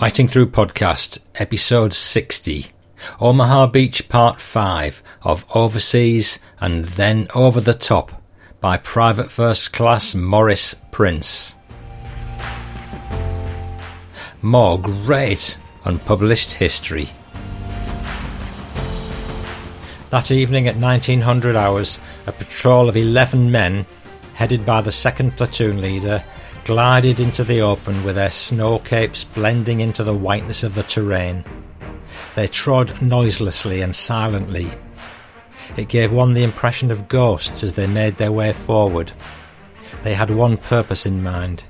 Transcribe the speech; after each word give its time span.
Fighting 0.00 0.28
Through 0.28 0.46
Podcast, 0.46 1.18
Episode 1.34 1.92
60, 1.92 2.68
Omaha 3.20 3.66
Beach 3.66 4.08
Part 4.08 4.40
5 4.40 5.02
of 5.20 5.44
Overseas 5.54 6.38
and 6.58 6.86
Then 6.86 7.28
Over 7.34 7.60
the 7.60 7.74
Top 7.74 8.22
by 8.62 8.78
Private 8.78 9.30
First 9.30 9.74
Class 9.74 10.14
Morris 10.14 10.74
Prince. 10.90 11.54
More 14.40 14.80
great 14.80 15.58
unpublished 15.84 16.54
history. 16.54 17.10
That 20.08 20.30
evening 20.30 20.66
at 20.66 20.76
1900 20.76 21.56
hours, 21.56 22.00
a 22.26 22.32
patrol 22.32 22.88
of 22.88 22.96
11 22.96 23.50
men, 23.52 23.84
headed 24.32 24.64
by 24.64 24.80
the 24.80 24.92
second 24.92 25.36
platoon 25.36 25.82
leader, 25.82 26.24
glided 26.64 27.20
into 27.20 27.44
the 27.44 27.60
open 27.60 28.04
with 28.04 28.16
their 28.16 28.30
snow 28.30 28.78
capes 28.78 29.24
blending 29.24 29.80
into 29.80 30.04
the 30.04 30.14
whiteness 30.14 30.62
of 30.62 30.74
the 30.74 30.82
terrain. 30.82 31.44
They 32.34 32.46
trod 32.46 33.00
noiselessly 33.02 33.82
and 33.82 33.94
silently. 33.94 34.70
It 35.76 35.88
gave 35.88 36.12
one 36.12 36.34
the 36.34 36.44
impression 36.44 36.90
of 36.90 37.08
ghosts 37.08 37.62
as 37.62 37.74
they 37.74 37.86
made 37.86 38.16
their 38.16 38.32
way 38.32 38.52
forward. 38.52 39.12
They 40.02 40.14
had 40.14 40.30
one 40.30 40.56
purpose 40.56 41.06
in 41.06 41.22
mind. 41.22 41.64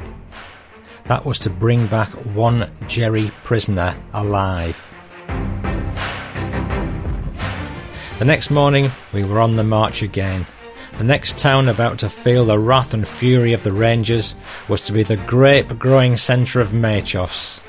That 1.04 1.24
was 1.24 1.38
to 1.40 1.50
bring 1.50 1.86
back 1.86 2.10
one 2.34 2.70
Jerry 2.86 3.30
prisoner 3.42 3.96
alive. 4.12 4.86
The 8.18 8.24
next 8.24 8.50
morning, 8.50 8.90
we 9.12 9.24
were 9.24 9.40
on 9.40 9.56
the 9.56 9.64
march 9.64 10.02
again. 10.02 10.46
The 11.00 11.06
next 11.06 11.38
town 11.38 11.70
about 11.70 11.98
to 12.00 12.10
feel 12.10 12.44
the 12.44 12.58
wrath 12.58 12.92
and 12.92 13.08
fury 13.08 13.54
of 13.54 13.62
the 13.62 13.72
Rangers 13.72 14.34
was 14.68 14.82
to 14.82 14.92
be 14.92 15.02
the 15.02 15.16
grape 15.16 15.78
growing 15.78 16.18
centre 16.18 16.60
of 16.60 16.74
Machos. 16.74 17.62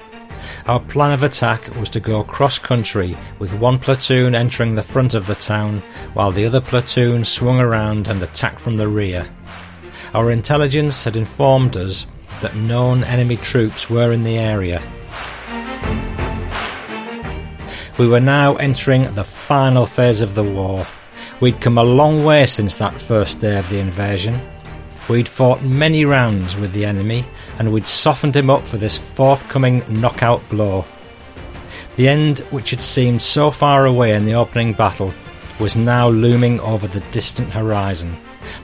Our 0.65 0.81
plan 0.81 1.13
of 1.13 1.23
attack 1.23 1.73
was 1.77 1.87
to 1.91 2.01
go 2.01 2.25
cross 2.25 2.59
country 2.59 3.15
with 3.39 3.53
one 3.53 3.79
platoon 3.79 4.35
entering 4.35 4.75
the 4.75 4.83
front 4.83 5.13
of 5.13 5.27
the 5.27 5.35
town 5.35 5.81
while 6.13 6.33
the 6.33 6.45
other 6.45 6.59
platoon 6.59 7.23
swung 7.23 7.61
around 7.61 8.09
and 8.09 8.21
attacked 8.21 8.59
from 8.59 8.75
the 8.75 8.89
rear. 8.89 9.29
Our 10.13 10.29
intelligence 10.29 11.05
had 11.05 11.15
informed 11.15 11.77
us 11.77 12.07
that 12.41 12.57
known 12.57 13.05
enemy 13.05 13.37
troops 13.37 13.89
were 13.89 14.11
in 14.11 14.23
the 14.23 14.37
area. 14.37 14.81
We 17.97 18.09
were 18.09 18.19
now 18.19 18.57
entering 18.57 19.15
the 19.15 19.23
final 19.23 19.85
phase 19.85 20.19
of 20.19 20.35
the 20.35 20.43
war. 20.43 20.85
We'd 21.41 21.59
come 21.59 21.79
a 21.79 21.83
long 21.83 22.23
way 22.23 22.45
since 22.45 22.75
that 22.75 23.01
first 23.01 23.41
day 23.41 23.57
of 23.57 23.67
the 23.67 23.79
invasion. 23.79 24.39
We'd 25.09 25.27
fought 25.27 25.63
many 25.63 26.05
rounds 26.05 26.55
with 26.55 26.71
the 26.71 26.85
enemy, 26.85 27.25
and 27.57 27.73
we'd 27.73 27.87
softened 27.87 28.35
him 28.35 28.51
up 28.51 28.67
for 28.67 28.77
this 28.77 28.95
forthcoming 28.95 29.83
knockout 29.89 30.47
blow. 30.49 30.85
The 31.95 32.07
end, 32.07 32.39
which 32.51 32.69
had 32.69 32.79
seemed 32.79 33.23
so 33.23 33.49
far 33.49 33.87
away 33.87 34.13
in 34.13 34.27
the 34.27 34.35
opening 34.35 34.73
battle, 34.73 35.11
was 35.59 35.75
now 35.75 36.09
looming 36.09 36.59
over 36.59 36.87
the 36.87 37.03
distant 37.09 37.49
horizon. 37.49 38.15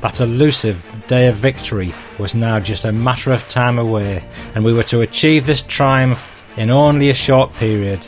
That 0.02 0.22
elusive 0.22 0.88
day 1.08 1.30
of 1.30 1.36
victory 1.36 1.96
was 2.20 2.36
now 2.36 2.60
just 2.60 2.86
a 2.86 2.92
matter 2.92 3.32
of 3.32 3.48
time 3.48 3.80
away, 3.80 4.24
and 4.54 4.64
we 4.64 4.74
were 4.74 4.84
to 4.84 5.02
achieve 5.02 5.48
this 5.48 5.64
triumph 5.64 6.32
in 6.58 6.70
only 6.70 7.10
a 7.10 7.16
short 7.16 7.52
period 7.54 8.06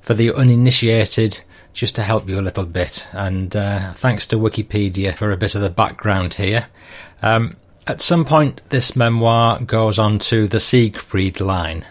for 0.00 0.14
the 0.14 0.32
uninitiated, 0.32 1.42
just 1.72 1.94
to 1.96 2.02
help 2.02 2.28
you 2.28 2.38
a 2.38 2.42
little 2.42 2.64
bit. 2.64 3.08
And 3.12 3.54
uh, 3.54 3.92
thanks 3.94 4.26
to 4.26 4.36
Wikipedia 4.36 5.16
for 5.16 5.30
a 5.32 5.36
bit 5.36 5.54
of 5.54 5.62
the 5.62 5.70
background 5.70 6.34
here. 6.34 6.66
Um, 7.20 7.56
at 7.86 8.00
some 8.00 8.24
point, 8.24 8.62
this 8.70 8.96
memoir 8.96 9.60
goes 9.60 9.98
on 9.98 10.18
to 10.20 10.48
the 10.48 10.60
Siegfried 10.60 11.40
Line. 11.40 11.84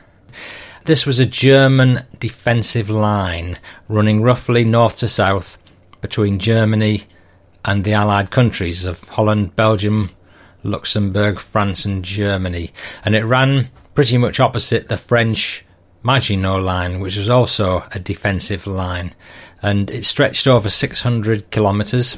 This 0.85 1.05
was 1.05 1.19
a 1.19 1.25
German 1.25 2.05
defensive 2.19 2.89
line 2.89 3.59
running 3.87 4.21
roughly 4.21 4.65
north 4.65 4.97
to 4.97 5.07
south 5.07 5.57
between 6.01 6.39
Germany 6.39 7.03
and 7.63 7.83
the 7.83 7.93
Allied 7.93 8.31
countries 8.31 8.83
of 8.83 9.07
Holland, 9.09 9.55
Belgium, 9.55 10.09
Luxembourg, 10.63 11.40
France, 11.40 11.85
and 11.85 12.03
Germany. 12.03 12.72
And 13.06 13.16
it 13.16 13.25
ran 13.25 13.69
pretty 13.94 14.18
much 14.18 14.40
opposite 14.40 14.90
the 14.90 14.97
French 14.97 15.66
Maginot 16.03 16.62
Line, 16.62 17.00
which 17.00 17.18
was 17.18 17.29
also 17.29 17.84
a 17.91 18.00
defensive 18.00 18.68
line. 18.68 19.13
And 19.62 19.90
it 19.90 20.03
stretched 20.06 20.47
over 20.47 20.69
600 20.69 21.50
kilometres 21.51 22.18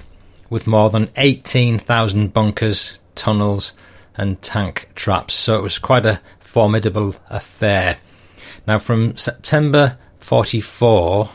with 0.49 0.67
more 0.67 0.89
than 0.89 1.09
18,000 1.17 2.33
bunkers, 2.33 2.99
tunnels, 3.13 3.73
and 4.17 4.41
tank 4.41 4.89
traps. 4.95 5.33
So 5.33 5.57
it 5.57 5.63
was 5.63 5.77
quite 5.77 6.05
a 6.05 6.21
formidable 6.39 7.15
affair. 7.29 7.97
Now, 8.65 8.79
from 8.79 9.17
September 9.17 9.97
44 10.19 11.29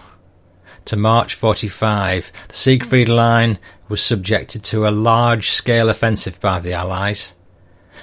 to 0.87 0.97
March 0.97 1.35
45, 1.35 2.33
the 2.49 2.55
Siegfried 2.55 3.09
Line 3.09 3.59
was 3.91 4.01
subjected 4.01 4.63
to 4.63 4.87
a 4.87 4.91
large 4.91 5.51
scale 5.51 5.91
offensive 5.91 6.41
by 6.41 6.61
the 6.61 6.73
Allies, 6.73 7.35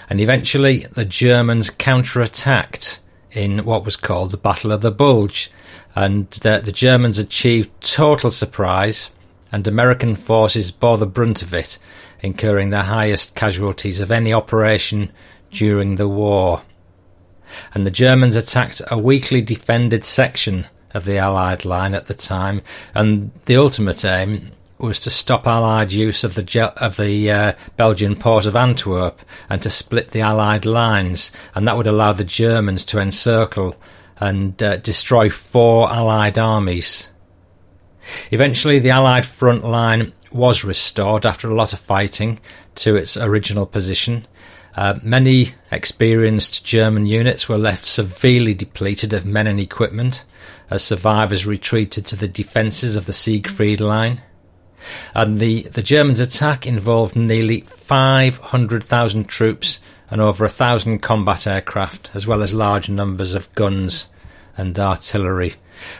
and 0.09 0.19
eventually 0.19 0.79
the 0.91 1.05
Germans 1.05 1.69
counter-attacked 1.69 2.99
in 3.31 3.63
what 3.63 3.85
was 3.85 3.95
called 3.95 4.31
the 4.31 4.37
Battle 4.37 4.71
of 4.71 4.81
the 4.81 4.91
Bulge, 4.91 5.49
and 5.95 6.29
the, 6.29 6.61
the 6.63 6.71
Germans 6.73 7.17
achieved 7.17 7.69
total 7.81 8.31
surprise, 8.31 9.09
and 9.51 9.65
American 9.65 10.15
forces 10.15 10.71
bore 10.71 10.97
the 10.97 11.07
brunt 11.07 11.41
of 11.41 11.53
it, 11.53 11.79
incurring 12.19 12.69
the 12.69 12.83
highest 12.83 13.33
casualties 13.33 14.01
of 14.01 14.11
any 14.11 14.33
operation 14.33 15.09
during 15.51 15.95
the 15.95 16.07
war. 16.07 16.63
And 17.73 17.87
the 17.87 17.91
Germans 17.91 18.35
attacked 18.35 18.81
a 18.91 18.97
weakly 18.97 19.41
defended 19.41 20.03
section 20.03 20.65
of 20.93 21.05
the 21.05 21.17
Allied 21.17 21.63
line 21.63 21.93
at 21.93 22.07
the 22.07 22.13
time, 22.13 22.61
and 22.93 23.31
the 23.45 23.55
ultimate 23.55 24.03
aim 24.03 24.51
was 24.79 24.99
to 25.01 25.09
stop 25.09 25.47
Allied 25.47 25.91
use 25.91 26.23
of 26.23 26.35
the 26.35 26.73
of 26.77 26.97
the 26.97 27.31
uh, 27.31 27.53
Belgian 27.75 28.15
port 28.15 28.45
of 28.45 28.55
Antwerp 28.55 29.21
and 29.49 29.61
to 29.61 29.69
split 29.69 30.11
the 30.11 30.21
Allied 30.21 30.65
lines, 30.65 31.31
and 31.55 31.67
that 31.67 31.77
would 31.77 31.87
allow 31.87 32.13
the 32.13 32.23
Germans 32.23 32.85
to 32.85 32.99
encircle 32.99 33.75
and 34.19 34.61
uh, 34.61 34.77
destroy 34.77 35.29
four 35.29 35.91
Allied 35.91 36.37
armies. 36.37 37.11
Eventually, 38.31 38.79
the 38.79 38.91
Allied 38.91 39.25
front 39.25 39.65
line 39.65 40.13
was 40.31 40.63
restored 40.63 41.25
after 41.25 41.49
a 41.49 41.55
lot 41.55 41.73
of 41.73 41.79
fighting 41.79 42.39
to 42.75 42.95
its 42.95 43.17
original 43.17 43.65
position, 43.65 44.27
Uh, 44.77 44.99
many 45.01 45.55
experienced 45.71 46.63
German 46.63 47.07
units 47.07 47.49
were 47.49 47.57
left 47.57 47.83
severely 47.83 48.53
depleted 48.53 49.11
of 49.11 49.25
men 49.25 49.47
and 49.47 49.59
equipment 49.59 50.23
as 50.69 50.83
survivors 50.83 51.47
retreated 51.47 52.05
to 52.05 52.15
the 52.15 52.27
defences 52.27 52.95
of 52.95 53.07
the 53.07 53.13
Siegfried 53.13 53.81
Line. 53.81 54.21
And 55.13 55.39
the, 55.39 55.63
the 55.63 55.81
Germans' 55.81 56.19
attack 56.19 56.65
involved 56.65 57.15
nearly 57.15 57.61
500,000 57.61 59.25
troops 59.25 59.79
and 60.09 60.21
over 60.21 60.45
a 60.45 60.49
thousand 60.49 60.99
combat 60.99 61.47
aircraft, 61.47 62.11
as 62.13 62.25
well 62.25 62.41
as 62.41 62.53
large 62.53 62.89
numbers 62.89 63.33
of 63.33 63.53
guns 63.55 64.07
and 64.55 64.77
artillery. 64.79 65.55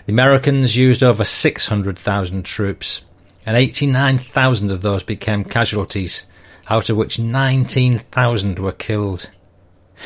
The 0.05 0.13
Americans 0.13 0.75
used 0.75 1.03
over 1.03 1.23
600,000 1.23 2.43
troops, 2.45 3.01
and 3.45 3.55
89,000 3.55 4.71
of 4.71 4.81
those 4.81 5.03
became 5.03 5.43
casualties, 5.43 6.25
out 6.69 6.89
of 6.89 6.97
which 6.97 7.19
19,000 7.19 8.59
were 8.59 8.71
killed. 8.71 9.29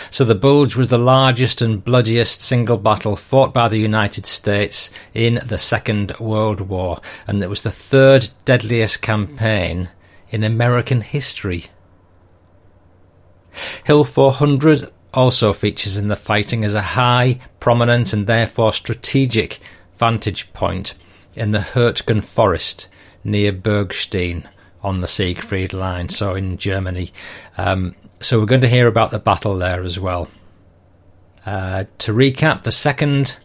So 0.10 0.24
the 0.24 0.36
Bulge 0.36 0.76
was 0.76 0.88
the 0.88 0.98
largest 0.98 1.62
and 1.62 1.84
bloodiest 1.84 2.42
single 2.42 2.78
battle 2.78 3.16
fought 3.16 3.54
by 3.54 3.68
the 3.68 3.80
United 3.80 4.26
States 4.26 4.90
in 5.14 5.42
the 5.46 5.58
Second 5.58 6.18
World 6.20 6.62
War, 6.62 7.02
and 7.28 7.44
it 7.44 7.50
was 7.50 7.64
the 7.64 7.72
third 7.72 8.30
deadliest 8.46 9.02
campaign 9.02 9.90
in 10.30 10.44
American 10.44 11.02
history. 11.02 11.66
Hill 13.84 14.06
400 14.06 14.90
also 15.14 15.52
features 15.52 15.98
in 15.98 16.08
the 16.08 16.16
fighting 16.16 16.64
as 16.64 16.74
a 16.74 16.82
high, 16.82 17.40
prominent, 17.60 18.14
and 18.14 18.28
therefore 18.28 18.72
strategic 18.72 19.60
vantage 19.96 20.54
point 20.54 20.94
in 21.36 21.52
the 21.52 21.60
Hurtgen 21.60 22.24
Forest 22.24 22.88
near 23.24 23.52
Bergstein 23.52 24.48
on 24.84 25.02
the 25.02 25.08
Siegfried 25.08 25.74
Line, 25.74 26.10
so 26.10 26.34
in 26.34 26.58
Germany. 26.58 27.12
Um, 27.58 27.96
so 28.20 28.40
we're 28.40 28.46
going 28.46 28.62
to 28.62 28.68
hear 28.68 28.88
about 28.88 29.12
the 29.12 29.20
battle 29.20 29.58
there 29.58 29.84
as 29.84 30.00
well. 30.00 30.30
Uh, 31.46 31.86
to 32.00 32.14
recap, 32.14 32.64
the 32.64 32.72
2nd 32.72 33.38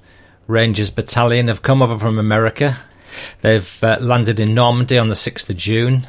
Rangers 0.46 0.90
Battalion 0.90 1.48
have 1.48 1.62
come 1.62 1.82
over 1.82 1.98
from 1.98 2.18
America. 2.18 2.78
They've 3.40 3.84
uh, 3.84 3.98
landed 4.00 4.38
in 4.38 4.54
Normandy 4.54 4.98
on 4.98 5.08
the 5.08 5.14
6th 5.14 5.48
of 5.50 5.56
June, 5.56 6.06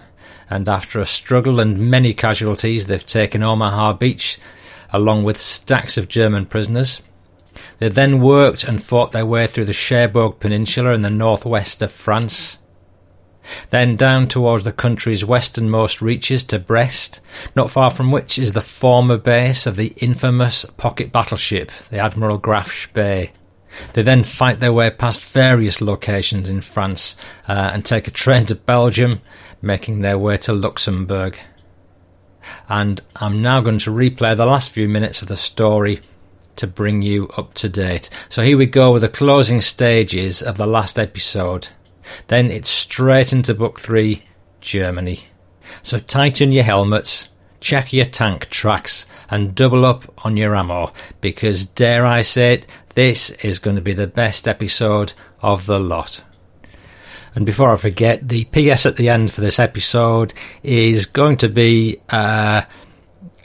and 0.49 0.67
after 0.69 0.99
a 0.99 1.05
struggle 1.05 1.59
and 1.59 1.89
many 1.89 2.13
casualties, 2.13 2.87
they've 2.87 3.05
taken 3.05 3.43
Omaha 3.43 3.93
Beach 3.93 4.39
along 4.91 5.23
with 5.23 5.39
stacks 5.39 5.97
of 5.97 6.07
German 6.07 6.45
prisoners. 6.45 7.01
They 7.79 7.89
then 7.89 8.21
worked 8.21 8.63
and 8.63 8.81
fought 8.81 9.11
their 9.11 9.25
way 9.25 9.47
through 9.47 9.65
the 9.65 9.73
Cherbourg 9.73 10.39
Peninsula 10.39 10.91
in 10.91 11.01
the 11.01 11.09
northwest 11.09 11.81
of 11.81 11.91
France. 11.91 12.57
Then 13.69 13.95
down 13.95 14.27
towards 14.27 14.63
the 14.63 14.71
country's 14.71 15.25
westernmost 15.25 16.01
reaches 16.01 16.43
to 16.45 16.59
Brest, 16.59 17.21
not 17.55 17.71
far 17.71 17.89
from 17.89 18.11
which 18.11 18.37
is 18.37 18.53
the 18.53 18.61
former 18.61 19.17
base 19.17 19.65
of 19.65 19.75
the 19.75 19.93
infamous 19.97 20.65
pocket 20.65 21.11
battleship, 21.11 21.71
the 21.89 21.99
Admiral 21.99 22.37
Graf 22.37 22.71
Spee. 22.71 23.31
They 23.93 24.01
then 24.01 24.23
fight 24.23 24.59
their 24.59 24.73
way 24.73 24.89
past 24.89 25.21
various 25.21 25.81
locations 25.81 26.49
in 26.49 26.61
France 26.61 27.15
uh, 27.47 27.71
and 27.73 27.85
take 27.85 28.07
a 28.07 28.11
train 28.11 28.45
to 28.47 28.55
Belgium, 28.55 29.21
making 29.61 30.01
their 30.01 30.17
way 30.17 30.37
to 30.37 30.53
Luxembourg. 30.53 31.37
And 32.69 33.01
I'm 33.17 33.41
now 33.41 33.61
going 33.61 33.79
to 33.79 33.91
replay 33.91 34.35
the 34.35 34.45
last 34.45 34.71
few 34.71 34.87
minutes 34.87 35.21
of 35.21 35.27
the 35.27 35.37
story 35.37 36.01
to 36.55 36.67
bring 36.67 37.01
you 37.01 37.27
up 37.37 37.53
to 37.55 37.69
date. 37.69 38.09
So 38.29 38.41
here 38.41 38.57
we 38.57 38.65
go 38.65 38.91
with 38.91 39.01
the 39.01 39.09
closing 39.09 39.61
stages 39.61 40.41
of 40.41 40.57
the 40.57 40.65
last 40.65 40.97
episode. 40.97 41.69
Then 42.27 42.51
it's 42.51 42.69
straight 42.69 43.33
into 43.33 43.53
Book 43.53 43.79
3 43.79 44.23
Germany. 44.61 45.25
So 45.81 45.99
tighten 45.99 46.51
your 46.51 46.63
helmets, 46.63 47.29
check 47.59 47.93
your 47.93 48.05
tank 48.05 48.49
tracks, 48.49 49.05
and 49.29 49.55
double 49.55 49.85
up 49.85 50.11
on 50.25 50.37
your 50.37 50.55
ammo 50.55 50.93
because, 51.21 51.65
dare 51.65 52.05
I 52.05 52.21
say 52.21 52.53
it, 52.53 52.65
this 52.95 53.29
is 53.29 53.59
going 53.59 53.75
to 53.75 53.81
be 53.81 53.93
the 53.93 54.07
best 54.07 54.47
episode 54.47 55.13
of 55.41 55.65
the 55.65 55.79
lot. 55.79 56.23
And 57.35 57.45
before 57.45 57.71
I 57.71 57.77
forget, 57.77 58.27
the 58.27 58.45
PS 58.45 58.85
at 58.85 58.95
the 58.95 59.09
end 59.09 59.31
for 59.31 59.41
this 59.41 59.59
episode 59.59 60.33
is 60.63 61.05
going 61.05 61.37
to 61.37 61.49
be 61.49 61.99
uh, 62.09 62.63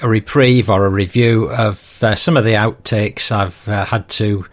a 0.00 0.08
reprieve 0.08 0.70
or 0.70 0.86
a 0.86 0.90
review 0.90 1.50
of 1.50 2.02
uh, 2.02 2.14
some 2.14 2.36
of 2.36 2.44
the 2.44 2.54
outtakes 2.54 3.30
I've 3.30 3.68
uh, 3.68 3.84
had 3.84 4.08
to 4.10 4.46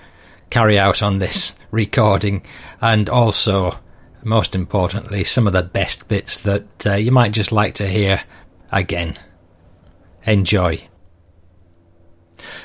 carry 0.49 0.77
out 0.77 1.01
on 1.01 1.19
this 1.19 1.57
recording, 1.71 2.43
and 2.81 3.07
also 3.07 3.79
most 4.23 4.55
importantly, 4.55 5.23
some 5.23 5.47
of 5.47 5.53
the 5.53 5.63
best 5.63 6.07
bits 6.07 6.37
that 6.39 6.85
uh, 6.85 6.95
you 6.95 7.11
might 7.11 7.31
just 7.31 7.51
like 7.51 7.73
to 7.75 7.87
hear 7.87 8.23
again. 8.71 9.17
Enjoy. 10.25 10.87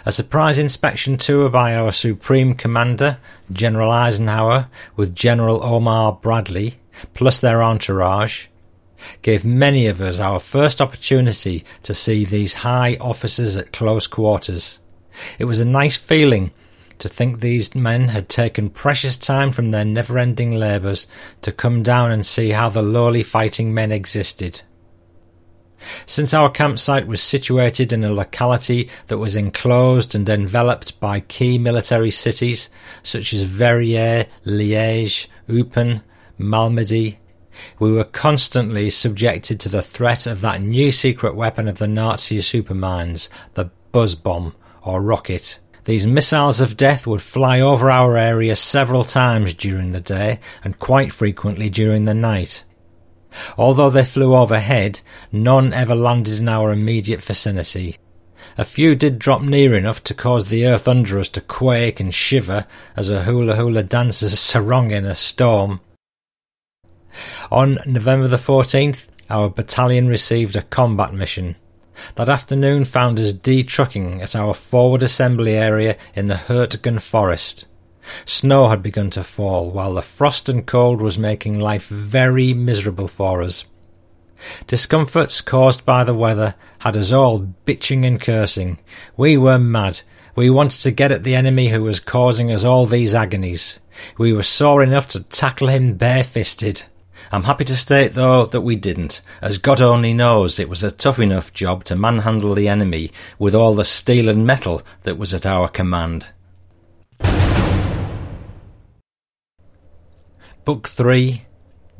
A 0.06 0.12
surprise 0.12 0.59
inspection 0.59 1.17
tour 1.17 1.49
by 1.49 1.75
our 1.75 1.93
Supreme 1.93 2.55
Commander, 2.55 3.19
General 3.53 3.91
Eisenhower, 3.91 4.69
with 4.97 5.15
General 5.15 5.65
Omar 5.65 6.12
Bradley, 6.12 6.79
plus 7.12 7.41
their 7.41 7.62
entourage, 7.62 8.47
gave 9.23 9.45
many 9.45 9.87
of 9.87 10.01
us 10.01 10.21
our 10.21 10.41
first 10.41 10.81
opportunity 10.81 11.65
to 11.83 11.93
see 11.93 12.25
these 12.25 12.55
high 12.55 12.97
officers 13.01 13.56
at 13.56 13.73
close 13.73 14.06
quarters. 14.06 14.81
It 15.39 15.45
was 15.45 15.61
a 15.61 15.65
nice 15.65 15.97
feeling 15.97 16.53
to 16.99 17.08
think 17.08 17.41
these 17.41 17.75
men 17.75 18.08
had 18.08 18.29
taken 18.29 18.70
precious 18.70 19.17
time 19.17 19.52
from 19.52 19.70
their 19.70 19.85
never 19.85 20.19
ending 20.19 20.52
labours 20.52 21.06
to 21.43 21.52
come 21.52 21.82
down 21.82 22.11
and 22.11 22.25
see 22.25 22.50
how 22.50 22.69
the 22.69 22.82
lowly 22.82 23.23
fighting 23.23 23.75
men 23.75 23.93
existed. 23.93 24.62
Since 26.06 26.32
our 26.32 26.50
campsite 26.50 27.06
was 27.06 27.23
situated 27.23 27.93
in 27.93 28.05
a 28.05 28.12
locality 28.12 28.88
that 29.08 29.19
was 29.19 29.37
enclosed 29.37 30.14
and 30.14 30.26
enveloped 30.29 30.99
by 30.99 31.20
key 31.20 31.58
military 31.58 32.11
cities 32.11 32.70
such 33.02 33.32
as 33.35 33.43
Verviers, 33.43 34.26
Liège, 34.46 35.26
Eupen, 35.46 36.02
Malmedy, 36.38 37.19
we 37.79 37.93
were 37.93 38.05
constantly 38.05 38.91
subjected 38.91 39.61
to 39.61 39.69
the 39.69 39.82
threat 39.82 40.26
of 40.26 40.41
that 40.41 40.61
new 40.62 40.91
secret 40.91 41.35
weapon 41.35 41.69
of 41.69 41.79
the 41.79 41.87
Nazi 41.87 42.41
superminds, 42.41 43.29
the 43.55 43.70
buzz 43.93 44.14
bomb 44.14 44.55
or 44.82 45.00
rocket. 45.00 45.58
These 45.85 46.07
missiles 46.07 46.61
of 46.61 46.79
death 46.79 47.07
would 47.07 47.21
fly 47.21 47.61
over 47.61 47.91
our 47.91 48.17
area 48.17 48.57
several 48.57 49.05
times 49.05 49.53
during 49.53 49.93
the 49.93 50.01
day 50.01 50.41
and 50.63 50.79
quite 50.79 51.13
frequently 51.13 51.69
during 51.69 52.07
the 52.07 52.15
night. 52.15 52.65
Although 53.59 53.91
they 53.91 54.05
flew 54.05 54.35
overhead, 54.35 55.01
none 55.31 55.75
ever 55.75 55.95
landed 55.95 56.39
in 56.39 56.49
our 56.49 56.73
immediate 56.73 57.23
vicinity. 57.23 57.99
A 58.57 58.65
few 58.65 58.95
did 58.95 59.19
drop 59.19 59.43
near 59.43 59.75
enough 59.75 60.03
to 60.05 60.15
cause 60.15 60.47
the 60.47 60.67
earth 60.67 60.89
under 60.89 61.19
us 61.19 61.29
to 61.31 61.41
quake 61.41 62.01
and 62.01 62.15
shiver 62.15 62.67
as 62.97 63.11
a 63.11 63.25
hula 63.25 63.56
hula 63.56 63.82
dancer's 63.82 64.39
sarong 64.39 64.91
in 64.91 65.05
a 65.05 65.15
storm. 65.15 65.81
On 67.51 67.79
November 67.87 68.29
the 68.29 68.37
14th, 68.37 69.08
our 69.29 69.49
battalion 69.49 70.08
received 70.08 70.56
a 70.56 70.63
combat 70.63 71.13
mission. 71.13 71.56
That 72.17 72.29
afternoon 72.29 72.84
found 72.84 73.19
us 73.19 73.32
de-trucking 73.32 74.22
at 74.22 74.36
our 74.36 74.55
forward 74.55 75.03
assembly 75.03 75.53
area 75.53 75.96
in 76.15 76.27
the 76.27 76.34
Hurtgen 76.34 77.01
forest. 77.01 77.67
Snow 78.24 78.69
had 78.69 78.82
begun 78.82 79.10
to 79.10 79.24
fall, 79.24 79.70
while 79.70 79.94
the 79.94 80.03
frost 80.03 80.48
and 80.48 80.67
cold 80.67 81.01
was 81.01 81.19
making 81.19 81.58
life 81.58 81.86
very 81.89 82.53
miserable 82.53 83.08
for 83.08 83.43
us. 83.43 83.65
Discomforts 84.67 85.41
caused 85.41 85.84
by 85.84 86.05
the 86.05 86.15
weather 86.15 86.55
had 86.81 86.96
us 86.96 87.13
all 87.13 87.55
bitching 87.67 88.05
and 88.06 88.20
cursing. 88.20 88.79
We 89.17 89.36
were 89.36 89.58
mad. 89.58 90.03
We 90.36 90.51
wanted 90.51 90.81
to 90.82 90.91
get 90.91 91.13
at 91.13 91.24
the 91.24 91.36
enemy 91.36 91.69
who 91.69 91.82
was 91.82 92.01
causing 92.01 92.51
us 92.51 92.65
all 92.65 92.86
these 92.86 93.15
agonies. 93.15 93.79
We 94.19 94.32
were 94.32 94.43
sore 94.43 94.82
enough 94.82 95.08
to 95.08 95.22
tackle 95.22 95.69
him 95.69 95.94
barefisted. 95.94 96.82
I'm 97.33 97.45
happy 97.45 97.65
to 97.67 97.77
state, 97.77 98.13
though, 98.13 98.47
that 98.47 98.61
we 98.61 98.77
didn't, 98.77 99.23
as 99.41 99.59
God 99.59 99.81
only 99.81 100.13
knows 100.13 100.59
it 100.59 100.69
was 100.69 100.83
a 100.83 100.91
tough 100.91 101.19
enough 101.19 101.53
job 101.53 101.85
to 101.85 101.97
manhandle 101.97 102.55
the 102.55 102.69
enemy 102.69 103.11
with 103.39 103.55
all 103.55 103.75
the 103.75 103.85
steel 103.85 104.29
and 104.29 104.47
metal 104.47 104.83
that 105.03 105.19
was 105.19 105.35
at 105.35 105.47
our 105.47 105.69
command. 105.69 106.29
Book 110.65 110.89
3 110.89 111.43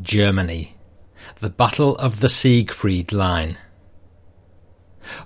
Germany 0.00 0.76
The 1.40 1.50
Battle 1.50 1.97
of 1.97 2.21
the 2.21 2.28
Siegfried 2.28 3.12
Line. 3.12 3.59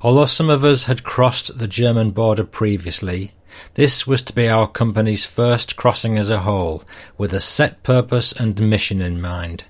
Although 0.02 0.26
some 0.26 0.50
of 0.50 0.64
us 0.64 0.84
had 0.84 1.04
crossed 1.04 1.58
the 1.58 1.68
German 1.68 2.10
border 2.10 2.44
previously, 2.44 3.32
this 3.74 4.06
was 4.06 4.22
to 4.22 4.32
be 4.32 4.48
our 4.48 4.66
company's 4.66 5.24
first 5.24 5.76
crossing 5.76 6.18
as 6.18 6.30
a 6.30 6.40
whole, 6.40 6.82
with 7.16 7.32
a 7.32 7.40
set 7.40 7.82
purpose 7.82 8.32
and 8.32 8.60
mission 8.60 9.00
in 9.00 9.20
mind. 9.20 9.64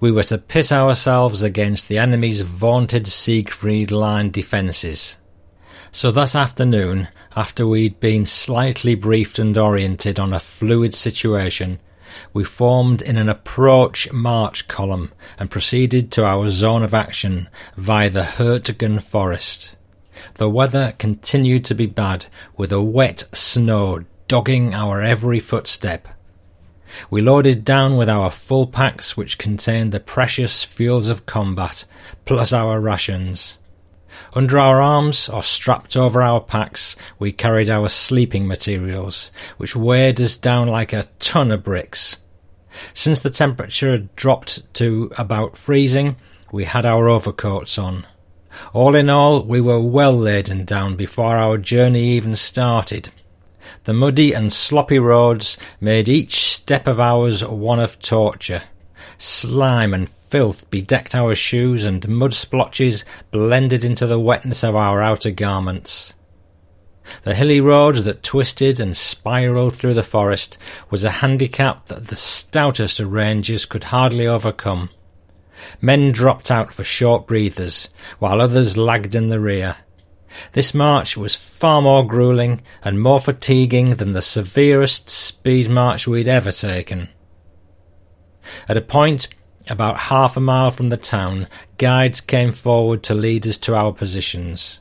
We 0.00 0.12
were 0.12 0.22
to 0.24 0.38
pit 0.38 0.72
ourselves 0.72 1.42
against 1.42 1.88
the 1.88 1.98
enemy's 1.98 2.42
vaunted 2.42 3.06
Siegfried 3.06 3.90
Line 3.90 4.30
defences. 4.30 5.16
So 5.90 6.10
that 6.10 6.34
afternoon, 6.34 7.08
after 7.36 7.66
we'd 7.66 8.00
been 8.00 8.26
slightly 8.26 8.94
briefed 8.94 9.38
and 9.38 9.56
oriented 9.56 10.18
on 10.18 10.32
a 10.32 10.40
fluid 10.40 10.94
situation, 10.94 11.80
we 12.32 12.44
formed 12.44 13.02
in 13.02 13.16
an 13.16 13.28
approach 13.28 14.10
march 14.12 14.68
column 14.68 15.12
and 15.38 15.50
proceeded 15.50 16.10
to 16.12 16.24
our 16.24 16.48
zone 16.48 16.82
of 16.82 16.94
action 16.94 17.48
via 17.76 18.10
the 18.10 18.22
Hurtgen 18.22 19.02
forest. 19.02 19.76
The 20.34 20.48
weather 20.48 20.94
continued 20.98 21.64
to 21.66 21.74
be 21.74 21.86
bad, 21.86 22.26
with 22.56 22.72
a 22.72 22.82
wet 22.82 23.24
snow 23.32 24.04
dogging 24.28 24.74
our 24.74 25.00
every 25.00 25.40
footstep. 25.40 26.08
We 27.10 27.20
loaded 27.20 27.64
down 27.64 27.96
with 27.96 28.08
our 28.08 28.30
full 28.30 28.66
packs, 28.66 29.16
which 29.16 29.38
contained 29.38 29.92
the 29.92 30.00
precious 30.00 30.64
fuels 30.64 31.08
of 31.08 31.26
combat, 31.26 31.84
plus 32.24 32.52
our 32.52 32.80
rations. 32.80 33.58
Under 34.34 34.58
our 34.58 34.80
arms, 34.80 35.28
or 35.28 35.42
strapped 35.42 35.96
over 35.96 36.22
our 36.22 36.40
packs, 36.40 36.96
we 37.18 37.32
carried 37.32 37.70
our 37.70 37.88
sleeping 37.88 38.46
materials, 38.46 39.30
which 39.56 39.76
weighed 39.76 40.20
us 40.20 40.36
down 40.36 40.68
like 40.68 40.92
a 40.92 41.08
ton 41.18 41.50
of 41.50 41.64
bricks. 41.64 42.18
Since 42.94 43.20
the 43.20 43.30
temperature 43.30 43.92
had 43.92 44.14
dropped 44.16 44.72
to 44.74 45.12
about 45.16 45.56
freezing, 45.56 46.16
we 46.50 46.64
had 46.64 46.86
our 46.86 47.08
overcoats 47.08 47.78
on. 47.78 48.06
All 48.74 48.94
in 48.94 49.08
all, 49.08 49.42
we 49.42 49.60
were 49.60 49.80
well 49.80 50.16
laden 50.16 50.64
down 50.64 50.94
before 50.94 51.36
our 51.36 51.56
journey 51.56 52.04
even 52.10 52.34
started. 52.34 53.10
The 53.84 53.92
muddy 53.92 54.32
and 54.32 54.52
sloppy 54.52 54.98
roads 54.98 55.58
made 55.80 56.08
each 56.08 56.46
step 56.46 56.86
of 56.86 57.00
ours 57.00 57.44
one 57.44 57.80
of 57.80 57.98
torture. 57.98 58.62
Slime 59.18 59.92
and 59.94 60.08
filth 60.08 60.70
bedecked 60.70 61.14
our 61.14 61.34
shoes, 61.34 61.84
and 61.84 62.08
mud 62.08 62.34
splotches 62.34 63.04
blended 63.30 63.84
into 63.84 64.06
the 64.06 64.20
wetness 64.20 64.62
of 64.62 64.76
our 64.76 65.02
outer 65.02 65.30
garments. 65.30 66.14
The 67.24 67.34
hilly 67.34 67.60
road 67.60 67.96
that 67.96 68.22
twisted 68.22 68.78
and 68.78 68.96
spiralled 68.96 69.74
through 69.74 69.94
the 69.94 70.02
forest 70.02 70.56
was 70.90 71.04
a 71.04 71.10
handicap 71.10 71.86
that 71.86 72.06
the 72.06 72.16
stoutest 72.16 73.00
of 73.00 73.12
rangers 73.12 73.66
could 73.66 73.84
hardly 73.84 74.26
overcome. 74.26 74.90
Men 75.80 76.12
dropped 76.12 76.50
out 76.50 76.72
for 76.72 76.84
short 76.84 77.26
breathers, 77.26 77.88
while 78.18 78.40
others 78.40 78.76
lagged 78.76 79.14
in 79.14 79.28
the 79.28 79.40
rear. 79.40 79.76
This 80.52 80.74
march 80.74 81.16
was 81.16 81.34
far 81.34 81.82
more 81.82 82.06
grueling 82.06 82.62
and 82.82 83.00
more 83.00 83.20
fatiguing 83.20 83.96
than 83.96 84.12
the 84.12 84.22
severest 84.22 85.08
speed 85.08 85.70
march 85.70 86.06
we'd 86.06 86.28
ever 86.28 86.50
taken. 86.50 87.08
At 88.68 88.76
a 88.76 88.82
point 88.82 89.28
about 89.68 89.98
half 90.10 90.36
a 90.36 90.40
mile 90.40 90.70
from 90.70 90.88
the 90.88 90.96
town, 90.96 91.46
guides 91.78 92.20
came 92.20 92.52
forward 92.52 93.02
to 93.04 93.14
lead 93.14 93.46
us 93.46 93.56
to 93.58 93.74
our 93.74 93.92
positions. 93.92 94.80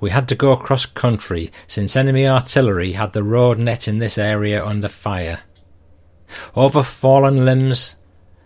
We 0.00 0.10
had 0.10 0.26
to 0.28 0.34
go 0.34 0.52
across 0.52 0.86
country 0.86 1.52
since 1.66 1.94
enemy 1.94 2.26
artillery 2.26 2.92
had 2.92 3.12
the 3.12 3.22
road 3.22 3.58
net 3.58 3.86
in 3.86 3.98
this 3.98 4.18
area 4.18 4.64
under 4.64 4.88
fire. 4.88 5.40
Over 6.56 6.82
fallen 6.82 7.44
limbs, 7.44 7.96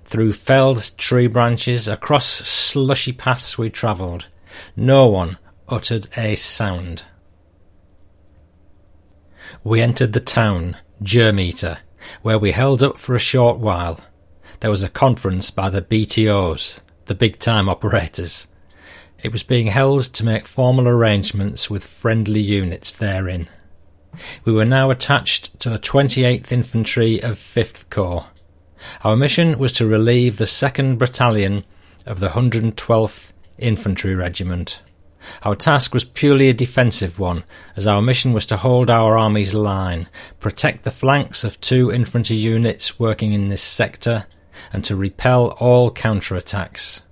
through 0.05 0.33
felled 0.33 0.91
tree 0.99 1.26
branches, 1.26 1.88
across 1.88 2.26
slushy 2.26 3.12
paths 3.12 3.57
we 3.57 3.71
travelled. 3.71 4.29
No 4.76 5.07
one 5.07 5.38
uttered 5.68 6.09
a 6.16 6.35
sound. 6.35 7.04
We 9.62 9.80
entered 9.80 10.12
the 10.12 10.21
town, 10.21 10.76
Germeter, 11.02 11.78
where 12.23 12.38
we 12.38 12.52
held 12.52 12.83
up 12.83 12.99
for 12.99 13.14
a 13.14 13.21
short 13.21 13.59
while. 13.59 14.00
There 14.61 14.71
was 14.71 14.83
a 14.83 14.88
conference 14.88 15.50
by 15.50 15.71
the 15.71 15.83
BTOs, 15.83 16.80
the 17.06 17.14
big 17.14 17.38
time 17.38 17.68
operators. 17.68 18.47
It 19.23 19.33
was 19.33 19.42
being 19.42 19.68
held 19.68 20.02
to 20.04 20.25
make 20.25 20.47
formal 20.47 20.87
arrangements 20.87 21.71
with 21.71 21.85
friendly 21.85 22.40
units 22.40 22.92
therein. 22.92 23.49
We 24.44 24.52
were 24.52 24.66
now 24.66 24.90
attached 24.90 25.59
to 25.61 25.71
the 25.71 25.78
28th 25.78 26.52
Infantry 26.52 27.23
of 27.23 27.37
5th 27.37 27.88
Corps. 27.90 28.26
Our 29.02 29.16
mission 29.16 29.59
was 29.59 29.73
to 29.73 29.87
relieve 29.87 30.37
the 30.37 30.44
2nd 30.44 30.99
Battalion 30.99 31.64
of 32.04 32.21
the 32.21 32.28
112th 32.28 33.33
Infantry 33.59 34.14
Regiment. 34.14 34.83
Our 35.43 35.57
task 35.57 35.95
was 35.95 36.04
purely 36.04 36.49
a 36.49 36.54
defensive 36.54 37.19
one, 37.19 37.45
as 37.76 37.87
our 37.87 38.02
mission 38.02 38.33
was 38.33 38.47
to 38.47 38.57
hold 38.57 38.90
our 38.90 39.16
army's 39.16 39.54
line, 39.54 40.09
protect 40.40 40.85
the 40.85 40.90
flanks 40.90 41.45
of 41.45 41.61
two 41.61 41.90
infantry 41.90 42.37
units 42.37 42.99
working 42.99 43.33
in 43.33 43.49
this 43.49 43.62
sector, 43.62 44.26
and 44.73 44.85
to 44.85 44.97
repel 44.97 45.49
all 45.59 45.90
counterattacks. 45.90 47.02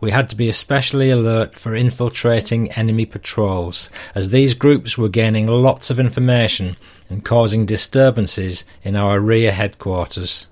We 0.00 0.10
had 0.10 0.28
to 0.28 0.36
be 0.36 0.48
especially 0.48 1.10
alert 1.10 1.54
for 1.54 1.74
infiltrating 1.74 2.70
enemy 2.72 3.06
patrols, 3.06 3.90
as 4.14 4.30
these 4.30 4.54
groups 4.54 4.96
were 4.96 5.08
gaining 5.08 5.46
lots 5.46 5.90
of 5.90 5.98
information 5.98 6.76
and 7.08 7.24
causing 7.24 7.66
disturbances 7.66 8.64
in 8.82 8.94
our 8.94 9.18
rear 9.20 9.52
headquarters. 9.52 10.48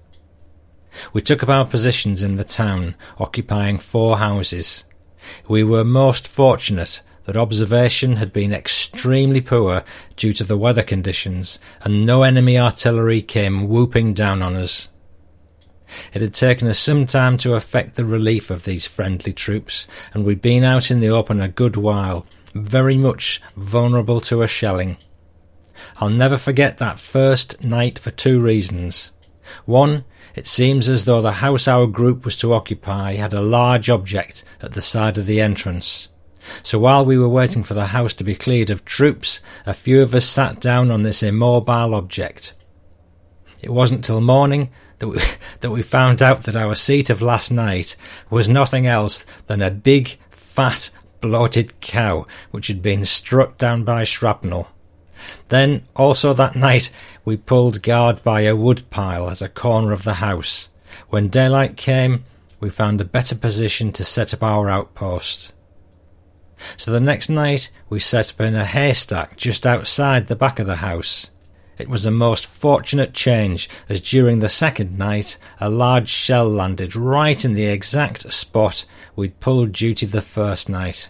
We 1.13 1.23
took 1.23 1.43
up 1.43 1.49
our 1.49 1.65
positions 1.65 2.23
in 2.23 2.37
the 2.37 2.45
town, 2.45 2.97
occupying 3.19 3.79
four 3.79 4.19
houses. 4.19 4.85
We 5.49 5.65
were 5.65 5.85
most 5.85 6.27
fortunate 6.29 7.03
that 7.25 7.37
observation 7.37 8.17
had 8.17 8.33
been 8.33 8.53
extremely 8.53 9.41
poor 9.41 9.85
due 10.17 10.33
to 10.33 10.45
the 10.45 10.57
weather 10.57 10.83
conditions, 10.83 11.59
and 11.83 12.05
no 12.05 12.23
enemy 12.23 12.59
artillery 12.59 13.23
came 13.23 13.69
whooping 13.69 14.15
down 14.15 14.43
on 14.43 14.57
us. 14.57 14.89
It 16.13 16.23
had 16.23 16.35
taken 16.35 16.69
us 16.69 16.79
some 16.79 17.07
time 17.07 17.37
to 17.39 17.55
effect 17.55 17.97
the 17.97 18.05
relief 18.05 18.51
of 18.51 18.65
these 18.65 18.87
friendly 18.87 19.33
troops, 19.33 19.87
and 20.15 20.25
we'd 20.25 20.43
been 20.43 20.65
out 20.65 20.91
in 20.91 21.01
the 21.01 21.09
open 21.09 21.41
a 21.41 21.49
good 21.49 21.77
while, 21.77 22.27
very 22.55 22.97
much 22.97 23.41
vulnerable 23.57 24.21
to 24.23 24.43
a 24.43 24.47
shelling. 24.49 24.97
I'll 25.97 26.11
never 26.11 26.37
forget 26.37 26.79
that 26.79 26.99
first 26.99 27.65
night 27.65 27.99
for 27.99 28.11
two 28.11 28.41
reasons. 28.41 29.13
One, 29.65 30.05
it 30.35 30.47
seems 30.47 30.89
as 30.89 31.05
though 31.05 31.23
the 31.23 31.33
house 31.33 31.67
our 31.67 31.87
group 31.87 32.25
was 32.25 32.37
to 32.37 32.53
occupy 32.53 33.15
had 33.15 33.35
a 33.35 33.41
large 33.41 33.91
object 33.91 34.45
at 34.61 34.73
the 34.73 34.83
side 34.83 35.19
of 35.19 35.27
the 35.27 35.41
entrance. 35.41 36.09
So 36.63 36.79
while 36.79 37.05
we 37.05 37.19
were 37.19 37.29
waiting 37.29 37.63
for 37.63 37.75
the 37.75 37.87
house 37.87 38.15
to 38.15 38.25
be 38.25 38.35
cleared 38.35 38.71
of 38.71 38.85
troops, 38.85 39.41
a 39.67 39.75
few 39.75 40.03
of 40.03 40.15
us 40.15 40.27
sat 40.27 40.61
down 40.61 40.91
on 40.91 41.03
this 41.03 41.23
immobile 41.23 41.95
object. 41.95 42.55
It 43.61 43.71
wasn't 43.71 44.05
till 44.05 44.21
morning 44.21 44.71
that 44.99 45.09
we, 45.09 45.21
that 45.61 45.71
we 45.71 45.83
found 45.83 46.23
out 46.23 46.45
that 46.45 46.57
our 46.57 46.75
seat 46.75 47.11
of 47.11 47.21
last 47.21 47.51
night 47.51 47.97
was 48.31 48.49
nothing 48.49 48.87
else 48.87 49.27
than 49.47 49.61
a 49.61 49.71
big, 49.71 50.19
fat, 50.31 50.91
bloated 51.21 51.81
cow 51.81 52.27
which 52.51 52.69
had 52.69 52.81
been 52.81 53.05
struck 53.05 53.59
down 53.59 53.85
by 53.85 54.05
shrapnel. 54.05 54.69
Then, 55.49 55.85
also 55.97 56.33
that 56.35 56.57
night, 56.57 56.91
we 57.25 57.37
pulled 57.37 57.83
guard 57.83 58.23
by 58.23 58.43
a 58.43 58.57
wood 58.57 58.89
pile 58.91 59.31
at 59.31 59.43
a 59.43 59.49
corner 59.49 59.93
of 59.93 60.05
the 60.05 60.15
house. 60.15 60.69
When 61.09 61.29
daylight 61.29 61.77
came, 61.77 62.25
we 62.61 62.71
found 62.71 63.01
a 63.01 63.05
better 63.05 63.35
position 63.35 63.93
to 63.93 64.05
set 64.05 64.35
up 64.35 64.43
our 64.43 64.69
outpost. 64.69 65.53
So 66.77 66.91
the 66.91 67.01
next 67.01 67.29
night, 67.29 67.71
we 67.89 68.01
set 68.01 68.33
up 68.33 68.41
in 68.41 68.55
a 68.55 68.65
haystack 68.65 69.37
just 69.37 69.67
outside 69.67 70.27
the 70.27 70.37
back 70.37 70.59
of 70.59 70.67
the 70.67 70.77
house. 70.77 71.29
It 71.79 71.89
was 71.89 72.05
a 72.05 72.11
most 72.11 72.45
fortunate 72.47 73.15
change, 73.15 73.71
as 73.89 74.03
during 74.03 74.41
the 74.41 74.51
second 74.51 74.99
night 74.99 75.39
a 75.59 75.71
large 75.71 76.11
shell 76.11 76.47
landed 76.47 76.95
right 76.95 77.43
in 77.43 77.55
the 77.55 77.67
exact 77.67 78.31
spot 78.33 78.85
we'd 79.17 79.41
pulled 79.41 79.73
duty 79.73 80.05
the 80.05 80.21
first 80.21 80.69
night. 80.69 81.09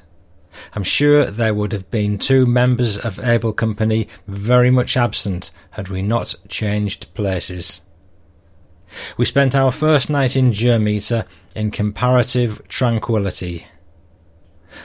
I'm 0.75 0.85
sure 0.85 1.27
there 1.27 1.55
would 1.55 1.73
have 1.73 1.91
been 1.91 2.19
two 2.19 2.47
members 2.47 2.99
of 2.99 3.21
Able 3.21 3.53
Company 3.53 4.09
very 4.27 4.71
much 4.71 4.97
absent 4.97 5.51
had 5.71 5.89
we 5.89 6.03
not 6.03 6.35
changed 6.49 7.13
places. 7.15 7.81
We 9.17 9.25
spent 9.25 9.55
our 9.55 9.71
first 9.71 10.11
night 10.11 10.37
in 10.37 10.51
Germeter 10.51 11.25
in 11.55 11.71
comparative 11.71 12.67
tranquillity. 12.69 13.67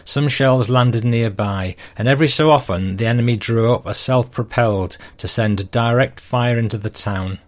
Some 0.03 0.27
shells 0.27 0.69
landed 0.69 1.03
nearby, 1.03 1.75
and 1.95 2.07
every 2.07 2.27
so 2.27 2.51
often 2.51 2.97
the 2.97 3.05
enemy 3.05 3.35
drew 3.37 3.73
up 3.73 3.85
a 3.85 3.93
self-propelled 3.93 4.97
to 5.17 5.27
send 5.27 5.71
direct 5.71 6.19
fire 6.19 6.57
into 6.57 6.77
the 6.77 6.89
town. 6.89 7.39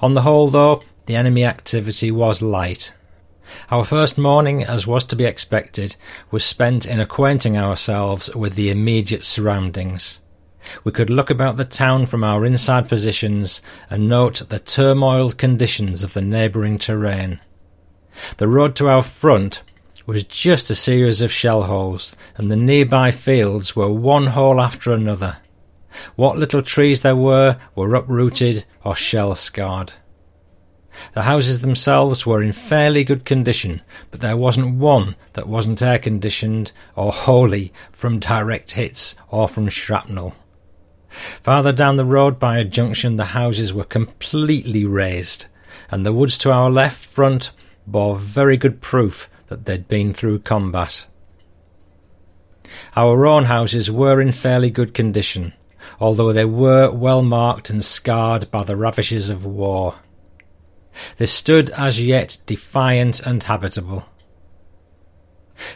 On 0.00 0.14
the 0.14 0.22
whole, 0.22 0.48
though, 0.48 0.82
the 1.06 1.16
enemy 1.16 1.44
activity 1.44 2.10
was 2.10 2.42
light. 2.42 2.94
Our 3.70 3.84
first 3.84 4.18
morning, 4.18 4.64
as 4.64 4.86
was 4.86 5.04
to 5.04 5.16
be 5.16 5.24
expected, 5.24 5.96
was 6.30 6.44
spent 6.44 6.86
in 6.86 7.00
acquainting 7.00 7.56
ourselves 7.56 8.34
with 8.34 8.54
the 8.54 8.70
immediate 8.70 9.24
surroundings. 9.24 10.20
We 10.84 10.92
could 10.92 11.10
look 11.10 11.30
about 11.30 11.56
the 11.56 11.64
town 11.64 12.06
from 12.06 12.22
our 12.22 12.44
inside 12.44 12.88
positions 12.88 13.62
and 13.88 14.08
note 14.08 14.48
the 14.48 14.58
turmoiled 14.58 15.38
conditions 15.38 16.02
of 16.02 16.12
the 16.12 16.22
neighbouring 16.22 16.78
terrain. 16.78 17.40
The 18.36 18.48
road 18.48 18.76
to 18.76 18.88
our 18.88 19.02
front 19.02 19.62
was 20.06 20.24
just 20.24 20.70
a 20.70 20.74
series 20.74 21.22
of 21.22 21.32
shell 21.32 21.62
holes, 21.62 22.16
and 22.36 22.50
the 22.50 22.56
nearby 22.56 23.10
fields 23.10 23.76
were 23.76 23.92
one 23.92 24.26
hole 24.28 24.60
after 24.60 24.92
another. 24.92 25.38
What 26.16 26.38
little 26.38 26.62
trees 26.62 27.00
there 27.00 27.16
were 27.16 27.58
were 27.74 27.94
uprooted 27.94 28.64
or 28.84 28.96
shell 28.96 29.34
scarred. 29.34 29.92
The 31.12 31.22
houses 31.22 31.60
themselves 31.60 32.26
were 32.26 32.42
in 32.42 32.52
fairly 32.52 33.04
good 33.04 33.24
condition, 33.24 33.82
but 34.10 34.20
there 34.20 34.36
wasn't 34.36 34.76
one 34.76 35.16
that 35.32 35.48
wasn't 35.48 35.82
air 35.82 35.98
conditioned 35.98 36.72
or 36.96 37.12
wholly 37.12 37.72
from 37.92 38.18
direct 38.18 38.72
hits 38.72 39.14
or 39.28 39.48
from 39.48 39.68
shrapnel. 39.68 40.34
Farther 41.40 41.72
down 41.72 41.96
the 41.96 42.04
road 42.04 42.38
by 42.38 42.58
a 42.58 42.64
junction, 42.64 43.16
the 43.16 43.26
houses 43.26 43.74
were 43.74 43.84
completely 43.84 44.84
razed, 44.84 45.46
and 45.90 46.06
the 46.06 46.12
woods 46.12 46.38
to 46.38 46.52
our 46.52 46.70
left 46.70 47.04
front 47.04 47.50
bore 47.86 48.16
very 48.16 48.56
good 48.56 48.80
proof 48.80 49.28
that 49.48 49.64
they'd 49.64 49.88
been 49.88 50.14
through 50.14 50.38
combat. 50.38 51.06
Our 52.94 53.26
own 53.26 53.44
houses 53.44 53.90
were 53.90 54.20
in 54.20 54.32
fairly 54.32 54.70
good 54.70 54.94
condition, 54.94 55.54
although 55.98 56.32
they 56.32 56.44
were 56.44 56.90
well 56.90 57.22
marked 57.22 57.70
and 57.70 57.84
scarred 57.84 58.50
by 58.50 58.62
the 58.62 58.76
ravages 58.76 59.28
of 59.28 59.44
war. 59.44 59.96
They 61.16 61.26
stood 61.26 61.70
as 61.70 62.02
yet 62.02 62.38
defiant 62.46 63.20
and 63.20 63.42
habitable. 63.42 64.06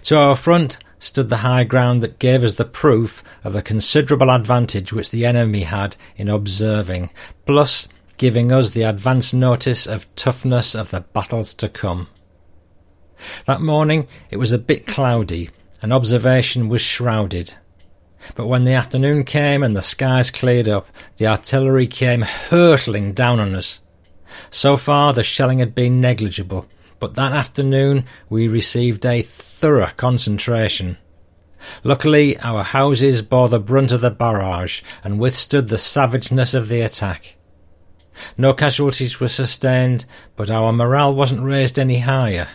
To 0.05 0.17
our 0.17 0.37
front 0.37 0.79
stood 0.99 1.29
the 1.29 1.39
high 1.39 1.65
ground 1.65 2.03
that 2.03 2.19
gave 2.19 2.43
us 2.43 2.53
the 2.53 2.65
proof 2.65 3.23
of 3.43 3.53
the 3.53 3.63
considerable 3.63 4.31
advantage 4.31 4.93
which 4.93 5.11
the 5.11 5.27
enemy 5.27 5.63
had 5.63 5.97
in 6.17 6.29
observing, 6.29 7.11
plus 7.47 7.89
giving 8.17 8.51
us 8.51 8.71
the 8.71 8.83
advance 8.83 9.35
notice 9.35 9.87
of 9.87 10.13
toughness 10.17 10.75
of 10.75 10.91
the 10.91 11.01
battles 11.01 11.53
to 11.55 11.69
come. 11.69 12.09
That 13.45 13.61
morning 13.61 14.09
it 14.31 14.39
was 14.39 14.53
a 14.53 14.59
bit 14.59 14.87
cloudy, 14.87 15.51
and 15.83 15.93
observation 15.93 16.69
was 16.69 16.81
shrouded. 16.81 17.55
But 18.35 18.47
when 18.47 18.65
the 18.65 18.73
afternoon 18.73 19.25
came 19.25 19.63
and 19.63 19.77
the 19.77 19.83
skies 19.83 20.31
cleared 20.31 20.69
up, 20.69 20.89
the 21.19 21.27
artillery 21.27 21.87
came 21.87 22.23
hurtling 22.23 23.13
down 23.13 23.39
on 23.39 23.55
us. 23.55 23.81
So 24.51 24.77
far 24.77 25.13
the 25.13 25.23
shelling 25.23 25.59
had 25.59 25.75
been 25.75 26.01
negligible, 26.01 26.67
but 26.99 27.15
that 27.15 27.33
afternoon 27.33 28.05
we 28.29 28.49
received 28.49 29.05
a 29.05 29.23
thorough 29.23 29.91
concentration. 29.97 30.99
Luckily, 31.83 32.39
our 32.41 32.63
houses 32.63 33.23
bore 33.23 33.49
the 33.49 33.59
brunt 33.59 33.93
of 33.93 34.01
the 34.01 34.11
barrage 34.11 34.83
and 35.03 35.19
withstood 35.19 35.69
the 35.69 35.79
savageness 35.79 36.55
of 36.55 36.69
the 36.69 36.81
attack. 36.83 37.37
No 38.37 38.53
casualties 38.53 39.19
were 39.19 39.29
sustained, 39.29 40.07
but 40.37 40.51
our 40.51 40.73
morale 40.73 41.15
wasn't 41.15 41.43
raised 41.43 41.79
any 41.79 42.01
higher. 42.01 42.49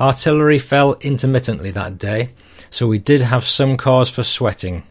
Artillery 0.00 0.58
fell 0.58 0.94
intermittently 1.00 1.70
that 1.70 1.98
day, 1.98 2.30
so 2.70 2.86
we 2.86 2.98
did 2.98 3.22
have 3.22 3.44
some 3.44 3.76
cause 3.76 4.08
for 4.08 4.22
sweating. 4.22 4.84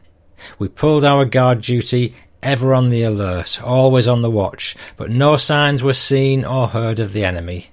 We 0.57 0.67
pulled 0.67 1.05
our 1.05 1.25
guard 1.25 1.61
duty, 1.61 2.15
ever 2.43 2.73
on 2.73 2.89
the 2.89 3.03
alert, 3.03 3.61
always 3.63 4.07
on 4.07 4.21
the 4.21 4.31
watch, 4.31 4.75
but 4.97 5.09
no 5.09 5.37
signs 5.37 5.83
were 5.83 5.93
seen 5.93 6.43
or 6.43 6.67
heard 6.67 6.99
of 6.99 7.13
the 7.13 7.25
enemy. 7.25 7.71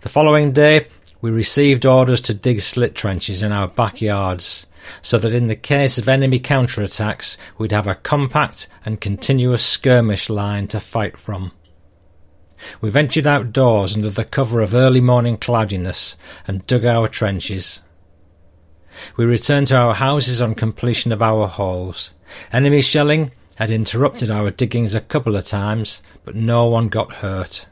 The 0.00 0.08
following 0.08 0.52
day, 0.52 0.88
we 1.20 1.30
received 1.30 1.86
orders 1.86 2.20
to 2.22 2.34
dig 2.34 2.60
slit 2.60 2.94
trenches 2.94 3.42
in 3.42 3.52
our 3.52 3.68
backyards, 3.68 4.66
so 5.02 5.18
that 5.18 5.34
in 5.34 5.48
the 5.48 5.56
case 5.56 5.98
of 5.98 6.08
enemy 6.08 6.38
counterattacks, 6.38 7.36
we'd 7.58 7.72
have 7.72 7.86
a 7.86 7.94
compact 7.94 8.68
and 8.84 9.00
continuous 9.00 9.64
skirmish 9.64 10.30
line 10.30 10.68
to 10.68 10.80
fight 10.80 11.18
from. 11.18 11.52
We 12.80 12.90
ventured 12.90 13.26
outdoors 13.26 13.94
under 13.94 14.10
the 14.10 14.24
cover 14.24 14.60
of 14.60 14.74
early 14.74 15.00
morning 15.00 15.36
cloudiness 15.36 16.16
and 16.46 16.66
dug 16.66 16.84
our 16.84 17.08
trenches. 17.08 17.82
We 19.16 19.24
returned 19.24 19.68
to 19.68 19.76
our 19.76 19.94
houses 19.94 20.40
on 20.40 20.54
completion 20.54 21.12
of 21.12 21.22
our 21.22 21.46
holes. 21.46 22.14
Enemy 22.52 22.82
shelling 22.82 23.32
had 23.56 23.70
interrupted 23.70 24.30
our 24.30 24.50
diggings 24.50 24.94
a 24.94 25.00
couple 25.00 25.36
of 25.36 25.44
times, 25.44 26.02
but 26.24 26.34
no 26.34 26.66
one 26.66 26.88
got 26.88 27.14
hurt. 27.14 27.66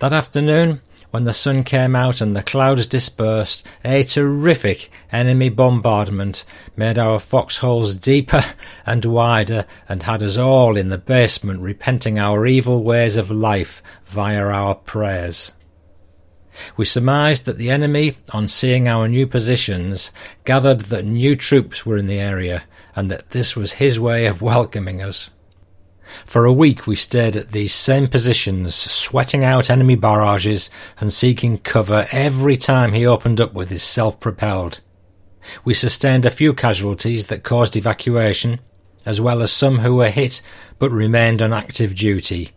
That 0.00 0.12
afternoon, 0.12 0.80
when 1.10 1.24
the 1.24 1.32
sun 1.32 1.64
came 1.64 1.96
out 1.96 2.20
and 2.20 2.36
the 2.36 2.42
clouds 2.42 2.86
dispersed, 2.86 3.64
a 3.84 4.02
terrific 4.02 4.90
enemy 5.10 5.48
bombardment 5.48 6.44
made 6.76 6.98
our 6.98 7.18
foxholes 7.18 7.94
deeper 7.94 8.44
and 8.86 9.04
wider 9.04 9.64
and 9.88 10.02
had 10.02 10.22
us 10.22 10.36
all 10.36 10.76
in 10.76 10.90
the 10.90 10.98
basement 10.98 11.60
repenting 11.60 12.18
our 12.18 12.46
evil 12.46 12.82
ways 12.82 13.16
of 13.16 13.30
life 13.30 13.82
via 14.04 14.44
our 14.44 14.74
prayers. 14.74 15.54
We 16.76 16.84
surmised 16.84 17.44
that 17.44 17.58
the 17.58 17.70
enemy, 17.70 18.18
on 18.32 18.48
seeing 18.48 18.88
our 18.88 19.08
new 19.08 19.26
positions, 19.26 20.10
gathered 20.44 20.80
that 20.82 21.04
new 21.04 21.36
troops 21.36 21.84
were 21.84 21.96
in 21.96 22.06
the 22.06 22.18
area 22.18 22.64
and 22.96 23.10
that 23.10 23.30
this 23.30 23.56
was 23.56 23.74
his 23.74 24.00
way 24.00 24.26
of 24.26 24.42
welcoming 24.42 25.02
us. 25.02 25.30
For 26.24 26.44
a 26.44 26.52
week 26.52 26.86
we 26.86 26.96
stayed 26.96 27.36
at 27.36 27.52
these 27.52 27.74
same 27.74 28.08
positions, 28.08 28.74
sweating 28.74 29.44
out 29.44 29.70
enemy 29.70 29.94
barrages 29.94 30.70
and 30.98 31.12
seeking 31.12 31.58
cover 31.58 32.06
every 32.12 32.56
time 32.56 32.92
he 32.92 33.06
opened 33.06 33.40
up 33.40 33.52
with 33.52 33.68
his 33.68 33.82
self-propelled. 33.82 34.80
We 35.64 35.74
sustained 35.74 36.24
a 36.24 36.30
few 36.30 36.54
casualties 36.54 37.26
that 37.26 37.42
caused 37.42 37.76
evacuation, 37.76 38.60
as 39.04 39.20
well 39.20 39.42
as 39.42 39.52
some 39.52 39.78
who 39.78 39.96
were 39.96 40.10
hit 40.10 40.42
but 40.78 40.90
remained 40.90 41.40
on 41.40 41.52
active 41.52 41.94
duty. 41.94 42.52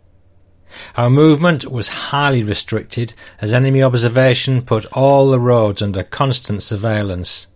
Our 0.96 1.10
movement 1.10 1.70
was 1.70 1.88
highly 1.88 2.42
restricted 2.42 3.14
as 3.40 3.52
enemy 3.52 3.82
observation 3.82 4.62
put 4.62 4.86
all 4.86 5.30
the 5.30 5.40
roads 5.40 5.82
under 5.82 6.02
constant 6.02 6.62
surveillance. 6.62 7.48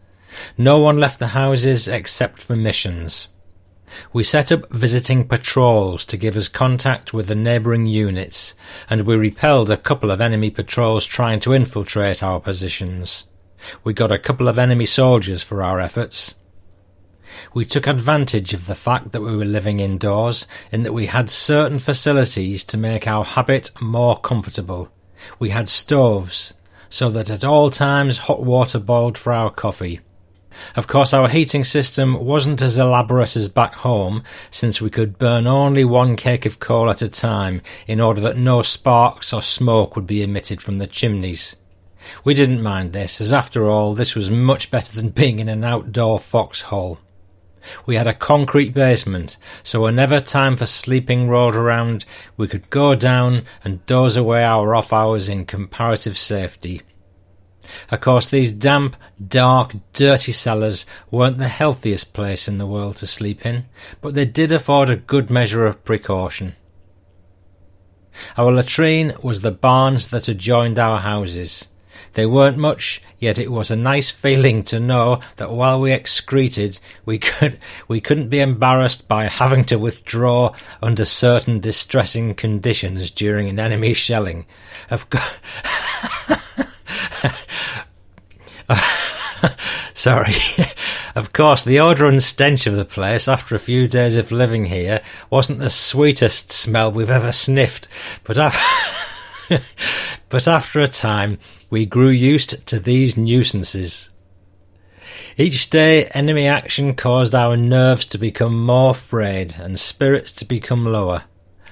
No 0.58 0.78
one 0.78 0.98
left 0.98 1.18
the 1.18 1.28
houses 1.28 1.88
except 1.88 2.38
for 2.38 2.56
missions. 2.56 3.28
We 4.12 4.24
set 4.24 4.50
up 4.50 4.68
visiting 4.70 5.28
patrols 5.28 6.04
to 6.06 6.16
give 6.16 6.36
us 6.36 6.48
contact 6.48 7.14
with 7.14 7.28
the 7.28 7.34
neighbouring 7.34 7.86
units, 7.86 8.54
and 8.90 9.02
we 9.02 9.16
repelled 9.16 9.70
a 9.70 9.76
couple 9.76 10.10
of 10.10 10.20
enemy 10.20 10.50
patrols 10.50 11.06
trying 11.06 11.40
to 11.40 11.54
infiltrate 11.54 12.22
our 12.22 12.40
positions. 12.40 13.26
We 13.84 13.94
got 13.94 14.12
a 14.12 14.18
couple 14.18 14.48
of 14.48 14.58
enemy 14.58 14.86
soldiers 14.86 15.42
for 15.42 15.62
our 15.62 15.80
efforts. 15.80 16.34
We 17.54 17.64
took 17.64 17.86
advantage 17.86 18.54
of 18.54 18.66
the 18.66 18.74
fact 18.74 19.12
that 19.12 19.20
we 19.20 19.36
were 19.36 19.44
living 19.44 19.80
indoors, 19.80 20.46
in 20.70 20.82
that 20.82 20.92
we 20.92 21.06
had 21.06 21.30
certain 21.30 21.78
facilities 21.78 22.64
to 22.64 22.76
make 22.76 23.06
our 23.06 23.24
habit 23.24 23.70
more 23.80 24.18
comfortable. 24.18 24.90
We 25.38 25.50
had 25.50 25.68
stoves, 25.68 26.54
so 26.88 27.10
that 27.10 27.30
at 27.30 27.44
all 27.44 27.70
times 27.70 28.18
hot 28.18 28.42
water 28.42 28.78
boiled 28.78 29.18
for 29.18 29.32
our 29.32 29.50
coffee. 29.50 30.00
Of 30.74 30.86
course, 30.86 31.12
our 31.12 31.28
heating 31.28 31.64
system 31.64 32.24
wasn't 32.24 32.62
as 32.62 32.78
elaborate 32.78 33.36
as 33.36 33.48
back 33.48 33.74
home, 33.74 34.22
since 34.50 34.80
we 34.80 34.90
could 34.90 35.18
burn 35.18 35.46
only 35.46 35.84
one 35.84 36.16
cake 36.16 36.46
of 36.46 36.60
coal 36.60 36.88
at 36.88 37.02
a 37.02 37.08
time 37.08 37.60
in 37.86 38.00
order 38.00 38.20
that 38.22 38.38
no 38.38 38.62
sparks 38.62 39.32
or 39.32 39.42
smoke 39.42 39.96
would 39.96 40.06
be 40.06 40.22
emitted 40.22 40.62
from 40.62 40.78
the 40.78 40.86
chimneys. 40.86 41.56
We 42.24 42.34
didn't 42.34 42.62
mind 42.62 42.92
this, 42.92 43.20
as 43.20 43.32
after 43.32 43.68
all, 43.68 43.94
this 43.94 44.14
was 44.14 44.30
much 44.30 44.70
better 44.70 44.94
than 44.94 45.08
being 45.20 45.38
in 45.38 45.48
an 45.48 45.64
outdoor 45.64 46.18
foxhole. 46.18 47.00
We 47.84 47.96
had 47.96 48.06
a 48.06 48.14
concrete 48.14 48.74
basement, 48.74 49.36
so 49.62 49.82
whenever 49.82 50.20
time 50.20 50.56
for 50.56 50.66
sleeping 50.66 51.28
rolled 51.28 51.56
around, 51.56 52.04
we 52.36 52.48
could 52.48 52.70
go 52.70 52.94
down 52.94 53.42
and 53.64 53.84
doze 53.86 54.16
away 54.16 54.44
our 54.44 54.74
off 54.74 54.92
hours 54.92 55.28
in 55.28 55.46
comparative 55.46 56.18
safety. 56.18 56.82
Of 57.90 58.00
course, 58.00 58.28
these 58.28 58.52
damp, 58.52 58.96
dark, 59.26 59.74
dirty 59.92 60.32
cellars 60.32 60.86
weren't 61.10 61.38
the 61.38 61.48
healthiest 61.48 62.12
place 62.12 62.48
in 62.48 62.58
the 62.58 62.66
world 62.66 62.96
to 62.98 63.06
sleep 63.06 63.44
in, 63.44 63.66
but 64.00 64.14
they 64.14 64.24
did 64.24 64.52
afford 64.52 64.88
a 64.88 64.96
good 64.96 65.30
measure 65.30 65.66
of 65.66 65.84
precaution. 65.84 66.54
Our 68.36 68.52
latrine 68.52 69.14
was 69.22 69.40
the 69.40 69.50
barns 69.50 70.08
that 70.08 70.28
adjoined 70.28 70.78
our 70.78 71.00
houses. 71.00 71.68
They 72.14 72.26
weren't 72.26 72.56
much, 72.56 73.02
yet 73.18 73.38
it 73.38 73.50
was 73.50 73.70
a 73.70 73.76
nice 73.76 74.10
feeling 74.10 74.62
to 74.64 74.80
know 74.80 75.20
that 75.36 75.52
while 75.52 75.80
we 75.80 75.92
excreted, 75.92 76.78
we 77.04 77.18
could 77.18 77.58
we 77.88 78.00
couldn't 78.00 78.28
be 78.28 78.40
embarrassed 78.40 79.08
by 79.08 79.24
having 79.24 79.64
to 79.66 79.78
withdraw 79.78 80.54
under 80.82 81.04
certain 81.04 81.60
distressing 81.60 82.34
conditions 82.34 83.10
during 83.10 83.48
an 83.48 83.58
enemy 83.58 83.94
shelling. 83.94 84.46
Of 84.90 85.10
course. 85.10 85.40
Sorry. 89.94 90.34
of 91.14 91.32
course, 91.32 91.64
the 91.64 91.80
odour 91.80 92.06
and 92.08 92.22
stench 92.22 92.66
of 92.66 92.76
the 92.76 92.84
place 92.84 93.28
after 93.28 93.54
a 93.54 93.58
few 93.58 93.88
days 93.88 94.16
of 94.16 94.30
living 94.30 94.66
here 94.66 95.00
wasn't 95.30 95.58
the 95.58 95.70
sweetest 95.70 96.52
smell 96.52 96.92
we've 96.92 97.10
ever 97.10 97.32
sniffed, 97.32 97.88
but, 98.22 98.36
af- 98.36 99.15
but 100.28 100.48
after 100.48 100.80
a 100.80 100.88
time 100.88 101.38
we 101.70 101.86
grew 101.86 102.08
used 102.08 102.66
to 102.66 102.78
these 102.78 103.16
nuisances. 103.16 104.10
Each 105.36 105.68
day, 105.68 106.06
enemy 106.06 106.46
action 106.46 106.94
caused 106.94 107.34
our 107.34 107.56
nerves 107.56 108.06
to 108.06 108.18
become 108.18 108.64
more 108.64 108.94
frayed 108.94 109.56
and 109.58 109.78
spirits 109.78 110.32
to 110.32 110.44
become 110.44 110.86
lower. 110.86 111.24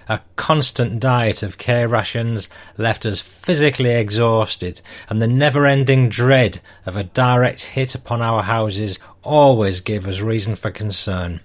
A 0.06 0.20
constant 0.36 1.00
diet 1.00 1.42
of 1.42 1.56
K 1.56 1.86
rations 1.86 2.50
left 2.76 3.06
us 3.06 3.20
physically 3.20 3.90
exhausted, 3.90 4.82
and 5.08 5.20
the 5.22 5.26
never 5.26 5.64
ending 5.64 6.10
dread 6.10 6.60
of 6.84 6.94
a 6.94 7.04
direct 7.04 7.62
hit 7.62 7.94
upon 7.94 8.20
our 8.20 8.42
houses 8.42 8.98
always 9.22 9.80
gave 9.80 10.06
us 10.06 10.20
reason 10.20 10.56
for 10.56 10.70
concern. 10.70 11.40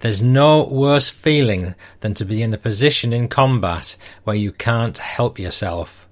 There's 0.00 0.22
no 0.22 0.64
worse 0.64 1.10
feeling 1.10 1.74
than 2.00 2.14
to 2.14 2.24
be 2.24 2.42
in 2.42 2.54
a 2.54 2.58
position 2.58 3.12
in 3.12 3.28
combat 3.28 3.96
where 4.24 4.36
you 4.36 4.52
can't 4.52 4.98
help 4.98 5.38
yourself. 5.38 6.06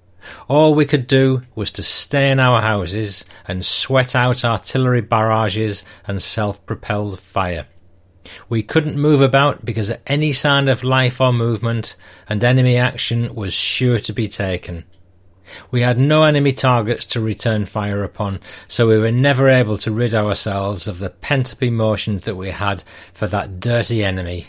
All 0.49 0.75
we 0.75 0.87
could 0.87 1.07
do 1.07 1.43
was 1.55 1.71
to 1.73 1.83
stay 1.83 2.31
in 2.31 2.41
our 2.41 2.63
houses 2.63 3.25
and 3.47 3.65
sweat 3.65 4.17
out 4.17 4.45
artillery 4.45 5.03
barrages 5.03 5.85
and 6.07 6.21
self 6.21 6.65
propelled 6.65 7.21
fire. 7.21 7.67
We 8.49 8.63
couldn't 8.63 8.97
move 8.97 9.21
about 9.21 9.65
because 9.65 9.93
any 10.07 10.33
sign 10.33 10.69
of 10.69 10.83
life 10.83 11.21
or 11.21 11.33
movement 11.33 11.97
and 12.29 12.43
enemy 12.43 12.79
action 12.79 13.35
was 13.35 13.53
sure 13.53 13.99
to 14.01 14.13
be 14.13 14.29
taken. 14.29 14.85
We 15.71 15.83
had 15.83 15.99
no 15.99 16.23
enemy 16.25 16.53
targets 16.53 17.05
to 17.07 17.21
return 17.21 17.67
fire 17.67 18.03
upon, 18.03 18.41
so 18.69 18.89
we 18.89 18.99
were 18.99 19.13
never 19.13 19.49
able 19.49 19.79
to 19.79 19.93
rid 19.93 20.15
ourselves 20.15 20.89
of 20.89 20.99
the 20.99 21.11
pent 21.11 21.53
up 21.53 21.63
emotions 21.63 22.25
that 22.25 22.37
we 22.37 22.51
had 22.51 22.83
for 23.13 23.27
that 23.29 23.61
dirty 23.61 24.05
enemy. 24.05 24.47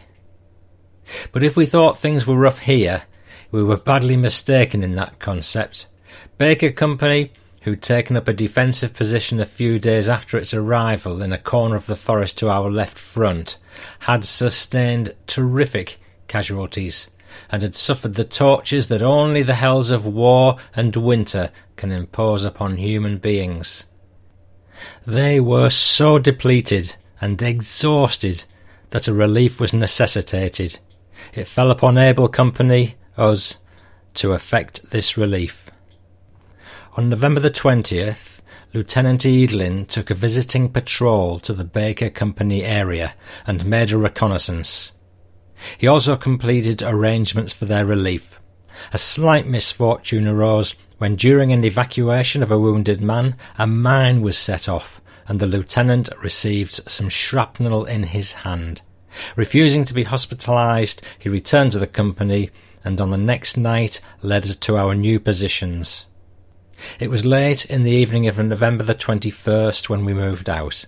But 1.31 1.43
if 1.43 1.55
we 1.55 1.65
thought 1.65 1.97
things 1.97 2.25
were 2.25 2.38
rough 2.38 2.60
here, 2.60 3.03
we 3.51 3.63
were 3.63 3.77
badly 3.77 4.17
mistaken 4.17 4.84
in 4.84 4.95
that 4.95 5.19
concept. 5.19 5.88
Baker 6.38 6.71
Company, 6.71 7.31
who'd 7.62 7.81
taken 7.81 8.17
up 8.17 8.27
a 8.27 8.34
defensive 8.34 8.93
position 8.93 9.39
a 9.39 9.45
few 9.45 9.79
days 9.79 10.10
after 10.10 10.38
its 10.38 10.53
arrival 10.53 11.21
in 11.21 11.31
a 11.31 11.38
corner 11.38 11.75
of 11.75 11.86
the 11.86 11.95
forest 11.95 12.38
to 12.39 12.49
our 12.49 12.69
left 12.69 12.97
front, 12.97 13.58
had 13.99 14.23
sustained 14.23 15.13
terrific 15.27 15.97
casualties 16.27 17.10
and 17.52 17.62
had 17.62 17.76
suffered 17.76 18.15
the 18.15 18.24
tortures 18.24 18.88
that 18.88 19.02
only 19.02 19.43
the 19.43 19.56
hells 19.56 19.89
of 19.89 20.06
war 20.06 20.58
and 20.76 20.95
winter 20.95 21.52
can 21.76 21.91
impose 21.91 22.43
upon 22.43 22.78
human 22.78 23.17
beings. 23.17 23.86
They 25.06 25.39
were 25.39 25.69
so 25.69 26.19
depleted 26.19 26.95
and 27.21 27.41
exhausted 27.41 28.45
that 28.89 29.08
a 29.08 29.13
relief 29.13 29.60
was 29.60 29.74
necessitated. 29.74 30.80
It 31.34 31.48
fell 31.48 31.71
upon 31.71 31.98
Able 31.98 32.28
Company, 32.28 32.95
us, 33.17 33.58
to 34.15 34.34
effect 34.34 34.91
this 34.91 35.17
relief. 35.17 35.69
On 36.98 37.10
November 37.10 37.39
the 37.39 37.52
20th, 37.52 38.39
Lieutenant 38.74 39.26
Edlin 39.26 39.86
took 39.86 40.10
a 40.10 40.13
visiting 40.15 40.69
patrol 40.69 41.39
to 41.39 41.54
the 41.54 41.63
Baker 41.63 42.10
Company 42.10 42.63
area 42.63 43.13
and 43.48 43.65
made 43.65 43.91
a 43.91 43.98
reconnaissance. 43.98 44.93
He 45.78 45.88
also 45.88 46.15
completed 46.15 46.82
arrangements 46.82 47.54
for 47.54 47.65
their 47.65 47.86
relief. 47.86 48.39
A 48.91 48.98
slight 48.98 49.48
misfortune 49.48 50.28
arose 50.28 50.76
when, 50.98 51.15
during 51.15 51.52
an 51.52 51.63
evacuation 51.63 52.44
of 52.44 52.52
a 52.52 52.60
wounded 52.60 53.02
man, 53.02 53.36
a 53.58 53.68
mine 53.68 54.22
was 54.22 54.38
set 54.38 54.68
off, 54.68 55.02
and 55.28 55.39
the 55.39 55.48
lieutenant 55.48 56.10
received 56.22 56.74
some 56.74 57.10
shrapnel 57.10 57.86
in 57.86 58.04
his 58.04 58.34
hand. 58.34 58.82
Refusing 59.36 59.86
to 59.86 59.94
be 59.94 60.04
hospitalized, 60.04 61.02
he 61.18 61.30
returned 61.30 61.72
to 61.72 61.80
the 61.80 61.88
company 61.88 62.52
and 62.86 63.02
on 63.02 63.10
the 63.10 63.18
next 63.18 63.58
night 63.58 64.00
led 64.22 64.46
us 64.46 64.56
to 64.56 64.78
our 64.78 64.94
new 64.94 65.20
positions. 65.20 66.06
It 67.00 67.10
was 67.10 67.26
late 67.26 67.65
in 67.65 67.84
the 67.84 67.91
evening 67.91 68.28
of 68.28 68.38
November 68.38 68.84
the 68.84 68.94
21st 68.94 69.89
when 69.89 70.06
we 70.06 70.13
moved 70.13 70.50
out. 70.50 70.86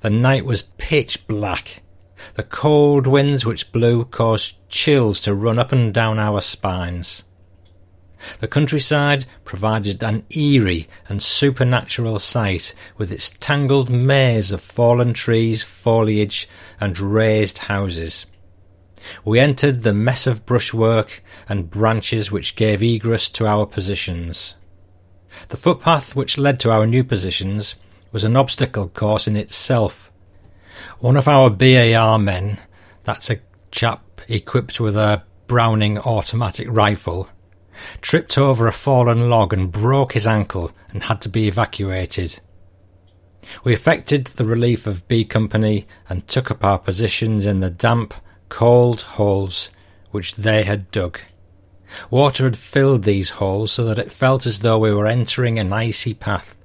The 0.00 0.10
night 0.10 0.46
was 0.46 0.62
pitch 0.78 1.26
black, 1.26 1.82
the 2.34 2.42
cold 2.42 3.06
winds 3.06 3.44
which 3.44 3.72
blew 3.72 4.04
caused 4.04 4.56
chills 4.68 5.20
to 5.20 5.34
run 5.34 5.58
up 5.58 5.72
and 5.72 5.92
down 5.92 6.18
our 6.18 6.40
spines. 6.40 7.24
The 8.40 8.48
countryside 8.48 9.26
provided 9.44 10.02
an 10.02 10.24
eerie 10.30 10.88
and 11.08 11.22
supernatural 11.22 12.18
sight 12.18 12.74
with 12.96 13.12
its 13.12 13.30
tangled 13.30 13.90
maze 13.90 14.50
of 14.50 14.62
fallen 14.62 15.12
trees, 15.12 15.62
foliage, 15.62 16.48
and 16.80 16.98
razed 16.98 17.58
houses. 17.58 18.26
We 19.24 19.38
entered 19.38 19.82
the 19.82 19.92
mess 19.92 20.26
of 20.26 20.46
brushwork 20.46 21.22
and 21.48 21.70
branches 21.70 22.32
which 22.32 22.56
gave 22.56 22.82
egress 22.82 23.28
to 23.30 23.46
our 23.46 23.66
positions. 23.66 24.56
The 25.48 25.56
footpath 25.56 26.16
which 26.16 26.38
led 26.38 26.58
to 26.60 26.70
our 26.70 26.86
new 26.86 27.04
positions 27.04 27.74
was 28.12 28.24
an 28.24 28.36
obstacle 28.36 28.88
course 28.88 29.26
in 29.26 29.36
itself, 29.36 30.10
one 31.04 31.18
of 31.18 31.28
our 31.28 31.50
BAR 31.50 32.18
men, 32.18 32.58
that's 33.02 33.28
a 33.28 33.38
chap 33.70 34.22
equipped 34.26 34.80
with 34.80 34.96
a 34.96 35.22
Browning 35.46 35.98
automatic 35.98 36.66
rifle, 36.70 37.28
tripped 38.00 38.38
over 38.38 38.66
a 38.66 38.72
fallen 38.72 39.28
log 39.28 39.52
and 39.52 39.70
broke 39.70 40.14
his 40.14 40.26
ankle 40.26 40.72
and 40.88 41.02
had 41.02 41.20
to 41.20 41.28
be 41.28 41.46
evacuated. 41.46 42.40
We 43.64 43.74
effected 43.74 44.28
the 44.28 44.46
relief 44.46 44.86
of 44.86 45.06
B 45.06 45.26
Company 45.26 45.86
and 46.08 46.26
took 46.26 46.50
up 46.50 46.64
our 46.64 46.78
positions 46.78 47.44
in 47.44 47.60
the 47.60 47.68
damp, 47.68 48.14
cold 48.48 49.02
holes 49.02 49.72
which 50.10 50.36
they 50.36 50.62
had 50.62 50.90
dug. 50.90 51.20
Water 52.08 52.44
had 52.44 52.56
filled 52.56 53.02
these 53.02 53.28
holes 53.28 53.72
so 53.72 53.84
that 53.84 53.98
it 53.98 54.10
felt 54.10 54.46
as 54.46 54.60
though 54.60 54.78
we 54.78 54.94
were 54.94 55.06
entering 55.06 55.58
an 55.58 55.70
icy 55.70 56.14
path. 56.14 56.56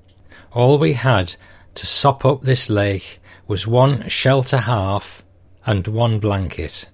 All 0.53 0.77
we 0.77 0.93
had 0.93 1.35
to 1.73 1.85
sop 1.85 2.23
up 2.23 2.43
this 2.43 2.69
lake 2.69 3.18
was 3.49 3.65
one 3.65 4.07
shelter 4.07 4.59
half 4.59 5.23
and 5.65 5.87
one 5.87 6.19
blanket. 6.19 6.87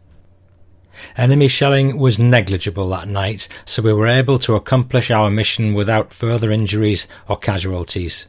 Enemy 1.18 1.50
shelling 1.50 2.00
was 2.00 2.18
negligible 2.18 2.88
that 2.88 3.10
night, 3.10 3.50
so 3.66 3.82
we 3.82 3.92
were 3.92 4.08
able 4.08 4.40
to 4.40 4.56
accomplish 4.56 5.12
our 5.12 5.30
mission 5.30 5.74
without 5.74 6.14
further 6.14 6.50
injuries 6.50 7.10
or 7.28 7.36
casualties. 7.36 8.28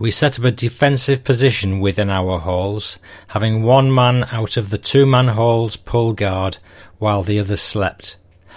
We 0.00 0.10
set 0.10 0.36
up 0.36 0.44
a 0.44 0.50
defensive 0.50 1.22
position 1.22 1.78
within 1.78 2.10
our 2.10 2.40
holes, 2.40 2.98
having 3.28 3.62
one 3.62 3.94
man 3.94 4.24
out 4.32 4.56
of 4.56 4.70
the 4.70 4.78
two 4.78 5.06
man 5.06 5.28
holes 5.28 5.76
pull 5.76 6.12
guard 6.12 6.58
while 6.98 7.22
the 7.22 7.38
others 7.38 7.62
slept. 7.62 8.16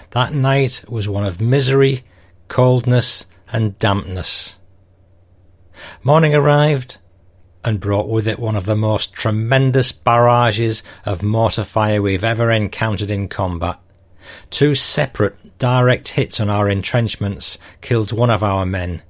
That 0.10 0.34
night 0.34 0.84
was 0.88 1.08
one 1.08 1.24
of 1.24 1.40
misery, 1.40 2.04
coldness, 2.48 3.28
and 3.54 3.78
dampness. 3.78 4.58
Morning 6.02 6.34
arrived, 6.34 6.98
and 7.63 7.80
brought 7.80 8.08
with 8.08 8.28
it 8.28 8.39
one 8.39 8.56
of 8.56 8.65
the 8.65 8.76
most 8.76 9.13
tremendous 9.13 9.91
barrages 9.91 10.84
of 11.06 11.24
mortar 11.24 11.63
fire 11.63 12.02
we've 12.02 12.24
ever 12.24 12.52
encountered 12.52 13.10
in 13.10 13.28
combat. 13.28 13.80
Two 14.50 14.76
separate 14.76 15.58
direct 15.58 16.10
hits 16.10 16.39
on 16.39 16.50
our 16.50 16.70
entrenchments 16.70 17.58
killed 17.82 18.12
one 18.12 18.30
of 18.30 18.43
our 18.43 18.65
men, 18.65 19.02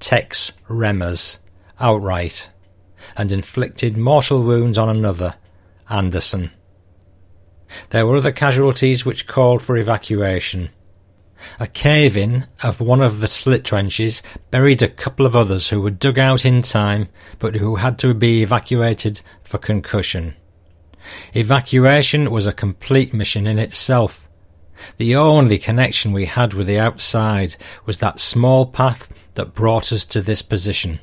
Tex 0.00 0.52
Remmers, 0.68 1.38
outright, 1.80 2.50
and 3.16 3.30
inflicted 3.32 3.96
mortal 3.96 4.42
wounds 4.42 4.78
on 4.78 4.88
another, 4.88 5.34
Anderson. 5.88 6.50
There 7.90 8.06
were 8.06 8.16
other 8.16 8.32
casualties 8.32 9.04
which 9.04 9.26
called 9.26 9.62
for 9.62 9.76
evacuation. 9.76 10.70
A 11.58 11.66
cave 11.66 12.16
in 12.16 12.46
of 12.62 12.80
one 12.80 13.00
of 13.00 13.20
the 13.20 13.28
slit 13.28 13.64
trenches 13.64 14.22
buried 14.50 14.82
a 14.82 14.88
couple 14.88 15.26
of 15.26 15.34
others 15.34 15.70
who 15.70 15.80
were 15.80 15.90
dug 15.90 16.18
out 16.18 16.44
in 16.44 16.62
time 16.62 17.08
but 17.38 17.56
who 17.56 17.76
had 17.76 17.98
to 18.00 18.14
be 18.14 18.42
evacuated 18.42 19.20
for 19.42 19.58
concussion. 19.58 20.34
Evacuation 21.34 22.30
was 22.30 22.46
a 22.46 22.52
complete 22.52 23.12
mission 23.12 23.46
in 23.46 23.58
itself. 23.58 24.28
The 24.96 25.14
only 25.14 25.58
connection 25.58 26.12
we 26.12 26.26
had 26.26 26.54
with 26.54 26.66
the 26.66 26.78
outside 26.78 27.56
was 27.86 27.98
that 27.98 28.18
small 28.18 28.66
path 28.66 29.08
that 29.34 29.54
brought 29.54 29.92
us 29.92 30.04
to 30.06 30.20
this 30.20 30.42
position. 30.42 31.00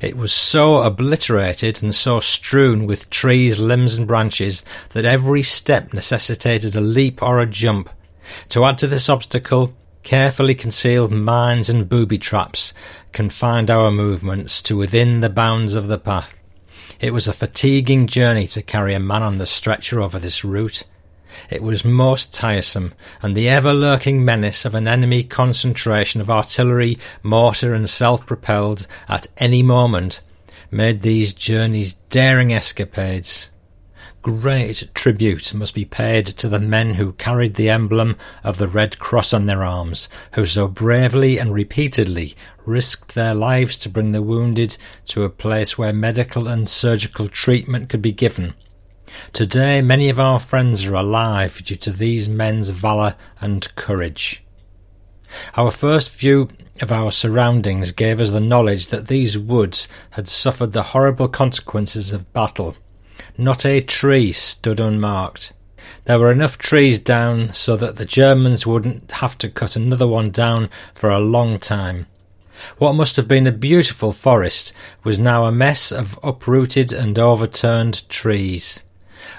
It 0.00 0.16
was 0.16 0.32
so 0.32 0.82
obliterated 0.82 1.82
and 1.82 1.94
so 1.94 2.20
strewn 2.20 2.86
with 2.86 3.10
trees, 3.10 3.58
limbs, 3.58 3.96
and 3.96 4.06
branches 4.06 4.64
that 4.90 5.04
every 5.04 5.42
step 5.42 5.92
necessitated 5.92 6.74
a 6.74 6.80
leap 6.80 7.22
or 7.22 7.38
a 7.38 7.46
jump 7.46 7.90
to 8.50 8.64
add 8.64 8.78
to 8.78 8.86
this 8.86 9.08
obstacle, 9.08 9.74
carefully 10.02 10.54
concealed 10.54 11.12
mines 11.12 11.68
and 11.68 11.88
booby 11.88 12.18
traps 12.18 12.72
confined 13.12 13.70
our 13.70 13.90
movements 13.90 14.62
to 14.62 14.76
within 14.76 15.20
the 15.20 15.28
bounds 15.28 15.74
of 15.74 15.88
the 15.88 15.98
path. 15.98 16.40
It 17.00 17.12
was 17.12 17.28
a 17.28 17.32
fatiguing 17.32 18.06
journey 18.06 18.46
to 18.48 18.62
carry 18.62 18.94
a 18.94 19.00
man 19.00 19.22
on 19.22 19.38
the 19.38 19.46
stretcher 19.46 20.00
over 20.00 20.18
this 20.18 20.44
route. 20.44 20.84
It 21.48 21.62
was 21.62 21.84
most 21.84 22.34
tiresome, 22.34 22.92
and 23.22 23.36
the 23.36 23.48
ever 23.48 23.72
lurking 23.72 24.24
menace 24.24 24.64
of 24.64 24.74
an 24.74 24.88
enemy 24.88 25.22
concentration 25.22 26.20
of 26.20 26.28
artillery, 26.28 26.98
mortar, 27.22 27.72
and 27.72 27.88
self 27.88 28.26
propelled 28.26 28.86
at 29.08 29.28
any 29.38 29.62
moment 29.62 30.20
made 30.70 31.02
these 31.02 31.32
journeys 31.32 31.94
daring 32.10 32.52
escapades. 32.52 33.50
Great 34.22 34.90
tribute 34.92 35.54
must 35.54 35.74
be 35.74 35.86
paid 35.86 36.26
to 36.26 36.46
the 36.46 36.60
men 36.60 36.96
who 36.96 37.14
carried 37.14 37.54
the 37.54 37.70
emblem 37.70 38.18
of 38.44 38.58
the 38.58 38.68
Red 38.68 38.98
Cross 38.98 39.32
on 39.32 39.46
their 39.46 39.64
arms, 39.64 40.10
who 40.32 40.44
so 40.44 40.68
bravely 40.68 41.38
and 41.38 41.54
repeatedly 41.54 42.36
risked 42.66 43.14
their 43.14 43.34
lives 43.34 43.78
to 43.78 43.88
bring 43.88 44.12
the 44.12 44.20
wounded 44.20 44.76
to 45.06 45.22
a 45.22 45.30
place 45.30 45.78
where 45.78 45.94
medical 45.94 46.48
and 46.48 46.68
surgical 46.68 47.30
treatment 47.30 47.88
could 47.88 48.02
be 48.02 48.12
given. 48.12 48.52
Today, 49.32 49.80
many 49.80 50.10
of 50.10 50.20
our 50.20 50.38
friends 50.38 50.84
are 50.84 50.96
alive 50.96 51.64
due 51.64 51.76
to 51.76 51.90
these 51.90 52.28
men's 52.28 52.68
valour 52.68 53.16
and 53.40 53.74
courage. 53.74 54.44
Our 55.56 55.70
first 55.70 56.14
view 56.14 56.50
of 56.82 56.92
our 56.92 57.10
surroundings 57.10 57.90
gave 57.92 58.20
us 58.20 58.32
the 58.32 58.40
knowledge 58.40 58.88
that 58.88 59.08
these 59.08 59.38
woods 59.38 59.88
had 60.10 60.28
suffered 60.28 60.74
the 60.74 60.82
horrible 60.92 61.28
consequences 61.28 62.12
of 62.12 62.30
battle 62.34 62.76
not 63.40 63.64
a 63.64 63.80
tree 63.80 64.32
stood 64.32 64.78
unmarked. 64.78 65.52
There 66.04 66.18
were 66.18 66.30
enough 66.30 66.58
trees 66.58 66.98
down 66.98 67.52
so 67.52 67.74
that 67.76 67.96
the 67.96 68.04
Germans 68.04 68.66
wouldn't 68.66 69.10
have 69.12 69.38
to 69.38 69.48
cut 69.48 69.76
another 69.76 70.06
one 70.06 70.30
down 70.30 70.68
for 70.94 71.10
a 71.10 71.18
long 71.18 71.58
time. 71.58 72.06
What 72.76 72.94
must 72.94 73.16
have 73.16 73.26
been 73.26 73.46
a 73.46 73.52
beautiful 73.52 74.12
forest 74.12 74.74
was 75.02 75.18
now 75.18 75.46
a 75.46 75.52
mess 75.52 75.90
of 75.90 76.18
uprooted 76.22 76.92
and 76.92 77.18
overturned 77.18 78.08
trees. 78.08 78.82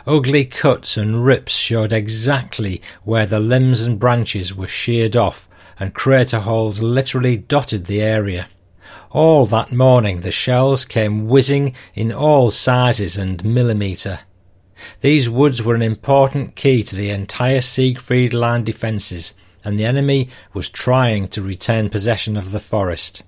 Ugly 0.08 0.46
cuts 0.46 0.98
and 0.98 1.24
rips 1.24 1.54
showed 1.54 1.94
exactly 1.94 2.82
where 3.04 3.26
the 3.26 3.40
limbs 3.40 3.84
and 3.84 4.00
branches 4.00 4.56
were 4.56 4.68
sheared 4.68 5.16
off 5.16 5.48
and 5.80 5.94
crater 5.94 6.40
holes 6.40 6.82
literally 6.82 7.38
dotted 7.38 7.86
the 7.86 8.02
area. 8.02 8.48
All 9.14 9.46
that 9.48 9.74
morning 9.74 10.22
the 10.22 10.32
shells 10.32 10.86
came 10.86 11.28
whizzing 11.28 11.76
in 11.94 12.14
all 12.14 12.50
sizes 12.50 13.18
and 13.18 13.44
millimetre. 13.44 14.22
These 15.02 15.30
woods 15.30 15.62
were 15.62 15.76
an 15.76 15.82
important 15.82 16.56
key 16.56 16.82
to 16.84 16.96
the 16.96 17.10
entire 17.10 17.60
Siegfried 17.60 18.34
line 18.34 18.64
defences, 18.64 19.34
and 19.66 19.78
the 19.78 19.84
enemy 19.84 20.30
was 20.54 20.70
trying 20.70 21.28
to 21.30 21.42
retain 21.42 21.90
possession 21.90 22.38
of 22.38 22.52
the 22.52 22.60
forest. 22.62 23.24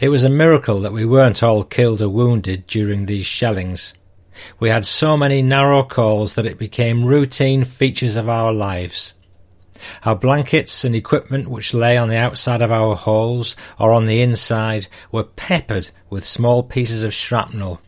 It 0.00 0.08
was 0.08 0.24
a 0.24 0.28
miracle 0.28 0.80
that 0.80 0.92
we 0.92 1.04
weren't 1.04 1.44
all 1.44 1.62
killed 1.62 2.02
or 2.02 2.08
wounded 2.08 2.66
during 2.66 3.06
these 3.06 3.26
shellings. 3.26 3.94
We 4.58 4.68
had 4.68 4.84
so 4.84 5.16
many 5.16 5.42
narrow 5.42 5.84
calls 5.84 6.34
that 6.34 6.46
it 6.46 6.58
became 6.58 7.04
routine 7.04 7.62
features 7.62 8.16
of 8.16 8.28
our 8.28 8.52
lives. 8.52 9.14
Our 10.04 10.14
blankets 10.14 10.84
and 10.84 10.94
equipment 10.94 11.48
which 11.48 11.74
lay 11.74 11.96
on 11.96 12.08
the 12.08 12.16
outside 12.16 12.62
of 12.62 12.70
our 12.70 12.94
holes 12.94 13.56
or 13.78 13.92
on 13.92 14.06
the 14.06 14.22
inside 14.22 14.86
were 15.10 15.24
peppered 15.24 15.90
with 16.10 16.24
small 16.24 16.62
pieces 16.62 17.02
of 17.02 17.12
shrapnel. 17.12 17.80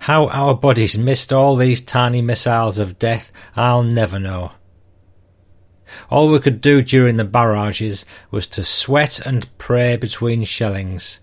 How 0.00 0.28
our 0.28 0.54
bodies 0.54 0.96
missed 0.98 1.32
all 1.32 1.56
these 1.56 1.80
tiny 1.80 2.22
missiles 2.22 2.78
of 2.78 2.98
death, 2.98 3.32
I'll 3.56 3.82
never 3.82 4.18
know. 4.18 4.52
All 6.10 6.28
we 6.28 6.40
could 6.40 6.60
do 6.60 6.82
during 6.82 7.16
the 7.16 7.24
barrages 7.24 8.04
was 8.30 8.46
to 8.48 8.64
sweat 8.64 9.20
and 9.24 9.48
pray 9.58 9.96
between 9.96 10.44
shellings, 10.44 11.20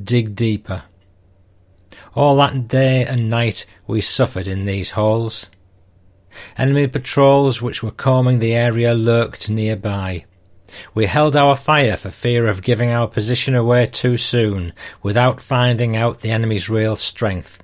dig 0.00 0.34
deeper. 0.34 0.84
All 2.14 2.36
that 2.36 2.68
day 2.68 3.04
and 3.04 3.28
night 3.28 3.66
we 3.86 4.00
suffered 4.00 4.46
in 4.46 4.66
these 4.66 4.90
holes. 4.90 5.50
Enemy 6.58 6.88
patrols 6.88 7.62
which 7.62 7.82
were 7.82 7.90
combing 7.90 8.38
the 8.38 8.54
area 8.54 8.94
lurked 8.94 9.48
nearby. 9.48 10.24
We 10.94 11.06
held 11.06 11.36
our 11.36 11.56
fire 11.56 11.96
for 11.96 12.10
fear 12.10 12.48
of 12.48 12.62
giving 12.62 12.90
our 12.90 13.06
position 13.06 13.54
away 13.54 13.86
too 13.86 14.16
soon, 14.16 14.72
without 15.02 15.40
finding 15.40 15.96
out 15.96 16.20
the 16.20 16.30
enemy's 16.30 16.68
real 16.68 16.96
strength. 16.96 17.62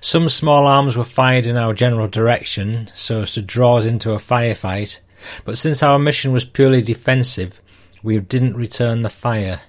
Some 0.00 0.28
small 0.28 0.66
arms 0.66 0.96
were 0.96 1.04
fired 1.04 1.46
in 1.46 1.56
our 1.56 1.74
general 1.74 2.08
direction, 2.08 2.88
so 2.94 3.22
as 3.22 3.32
to 3.32 3.42
draw 3.42 3.78
us 3.78 3.86
into 3.86 4.12
a 4.12 4.16
firefight, 4.16 5.00
but 5.44 5.58
since 5.58 5.82
our 5.82 5.98
mission 5.98 6.32
was 6.32 6.44
purely 6.44 6.80
defensive, 6.80 7.60
we 8.02 8.18
didn't 8.20 8.56
return 8.56 9.02
the 9.02 9.10
fire. 9.10 9.60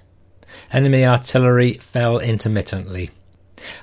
Enemy 0.72 1.04
artillery 1.04 1.74
fell 1.74 2.18
intermittently. 2.18 3.10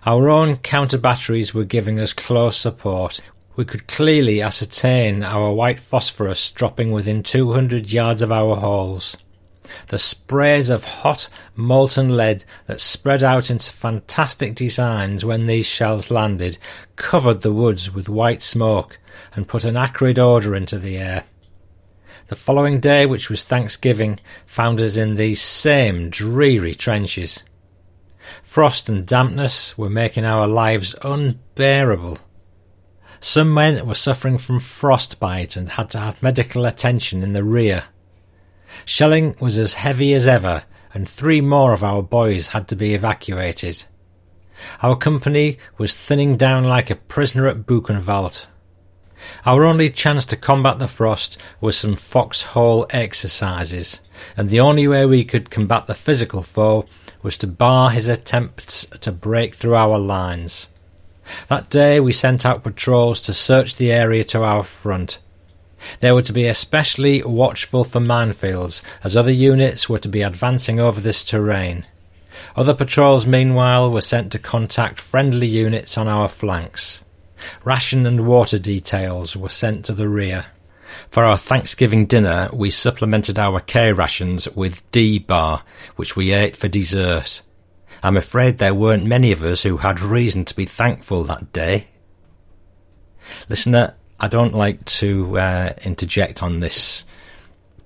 Our 0.05 0.29
own 0.29 0.57
counter 0.57 0.97
batteries 0.97 1.53
were 1.53 1.63
giving 1.63 1.99
us 1.99 2.13
close 2.13 2.57
support. 2.57 3.19
We 3.55 3.65
could 3.65 3.87
clearly 3.87 4.41
ascertain 4.41 5.23
our 5.23 5.53
white 5.53 5.79
phosphorus 5.79 6.49
dropping 6.51 6.91
within 6.91 7.21
200 7.21 7.91
yards 7.91 8.21
of 8.21 8.31
our 8.31 8.55
holes. 8.55 9.17
The 9.87 9.99
sprays 9.99 10.69
of 10.69 10.83
hot, 10.83 11.29
molten 11.55 12.17
lead 12.17 12.43
that 12.65 12.81
spread 12.81 13.23
out 13.23 13.51
into 13.51 13.71
fantastic 13.71 14.55
designs 14.55 15.23
when 15.23 15.45
these 15.45 15.67
shells 15.67 16.11
landed 16.11 16.57
covered 16.95 17.41
the 17.41 17.53
woods 17.53 17.93
with 17.93 18.09
white 18.09 18.41
smoke 18.41 18.99
and 19.35 19.47
put 19.47 19.65
an 19.65 19.77
acrid 19.77 20.17
odour 20.17 20.55
into 20.55 20.79
the 20.79 20.97
air. 20.97 21.23
The 22.27 22.35
following 22.35 22.79
day, 22.79 23.05
which 23.05 23.29
was 23.29 23.45
Thanksgiving, 23.45 24.19
found 24.45 24.81
us 24.81 24.97
in 24.97 25.15
these 25.15 25.41
same 25.41 26.09
dreary 26.09 26.73
trenches. 26.73 27.43
Frost 28.41 28.89
and 28.89 29.05
dampness 29.05 29.77
were 29.77 29.89
making 29.89 30.25
our 30.25 30.47
lives 30.47 30.95
unbearable. 31.03 32.17
Some 33.23 33.53
men 33.53 33.87
were 33.87 33.95
suffering 33.95 34.37
from 34.37 34.59
frostbite 34.59 35.55
and 35.55 35.69
had 35.69 35.89
to 35.91 35.97
have 35.97 36.21
medical 36.21 36.65
attention 36.65 37.23
in 37.23 37.31
the 37.31 37.41
rear. 37.41 37.85
Shelling 38.83 39.37
was 39.39 39.57
as 39.57 39.75
heavy 39.75 40.13
as 40.13 40.27
ever, 40.27 40.63
and 40.93 41.07
three 41.07 41.39
more 41.39 41.71
of 41.71 41.85
our 41.85 42.03
boys 42.03 42.49
had 42.49 42.67
to 42.67 42.75
be 42.75 42.93
evacuated. 42.93 43.85
Our 44.81 44.97
company 44.97 45.57
was 45.77 45.95
thinning 45.95 46.35
down 46.35 46.65
like 46.65 46.89
a 46.89 46.97
prisoner 46.97 47.47
at 47.47 47.65
Buchenwald. 47.65 48.45
Our 49.45 49.63
only 49.63 49.89
chance 49.89 50.25
to 50.25 50.35
combat 50.35 50.79
the 50.79 50.89
frost 50.89 51.37
was 51.61 51.77
some 51.77 51.95
foxhole 51.95 52.87
exercises, 52.89 54.01
and 54.35 54.49
the 54.49 54.59
only 54.59 54.85
way 54.85 55.05
we 55.05 55.23
could 55.23 55.49
combat 55.49 55.87
the 55.87 55.95
physical 55.95 56.43
foe 56.43 56.87
was 57.21 57.37
to 57.37 57.47
bar 57.47 57.91
his 57.91 58.09
attempts 58.09 58.85
to 58.99 59.13
break 59.13 59.55
through 59.55 59.75
our 59.75 59.97
lines. 59.97 60.67
That 61.47 61.69
day 61.69 61.99
we 61.99 62.11
sent 62.11 62.45
out 62.45 62.63
patrols 62.63 63.21
to 63.21 63.33
search 63.33 63.75
the 63.75 63.91
area 63.91 64.23
to 64.25 64.43
our 64.43 64.63
front. 64.63 65.19
They 65.99 66.11
were 66.11 66.21
to 66.21 66.33
be 66.33 66.47
especially 66.47 67.23
watchful 67.23 67.83
for 67.83 67.99
minefields, 67.99 68.81
as 69.03 69.17
other 69.17 69.31
units 69.31 69.89
were 69.89 69.99
to 69.99 70.07
be 70.07 70.21
advancing 70.21 70.79
over 70.79 71.01
this 71.01 71.23
terrain. 71.23 71.85
Other 72.55 72.73
patrols, 72.73 73.25
meanwhile, 73.25 73.91
were 73.91 74.01
sent 74.01 74.31
to 74.31 74.39
contact 74.39 74.99
friendly 74.99 75.47
units 75.47 75.97
on 75.97 76.07
our 76.07 76.27
flanks. 76.27 77.03
Ration 77.63 78.05
and 78.05 78.25
water 78.25 78.57
details 78.57 79.35
were 79.35 79.49
sent 79.49 79.85
to 79.85 79.93
the 79.93 80.09
rear. 80.09 80.45
For 81.09 81.23
our 81.23 81.37
Thanksgiving 81.37 82.05
dinner, 82.05 82.49
we 82.53 82.69
supplemented 82.69 83.37
our 83.37 83.59
K 83.59 83.91
rations 83.93 84.47
with 84.49 84.89
D 84.91 85.19
bar, 85.19 85.63
which 85.95 86.15
we 86.15 86.31
ate 86.31 86.55
for 86.55 86.67
dessert. 86.67 87.41
I'm 88.03 88.17
afraid 88.17 88.57
there 88.57 88.73
weren't 88.73 89.05
many 89.05 89.31
of 89.31 89.43
us 89.43 89.63
who 89.63 89.77
had 89.77 90.01
reason 90.01 90.43
to 90.45 90.55
be 90.55 90.65
thankful 90.65 91.23
that 91.23 91.53
day. 91.53 91.85
Listener, 93.47 93.95
I 94.19 94.27
don't 94.27 94.53
like 94.53 94.83
to 94.85 95.39
uh, 95.39 95.73
interject 95.85 96.43
on 96.43 96.59
this 96.59 97.05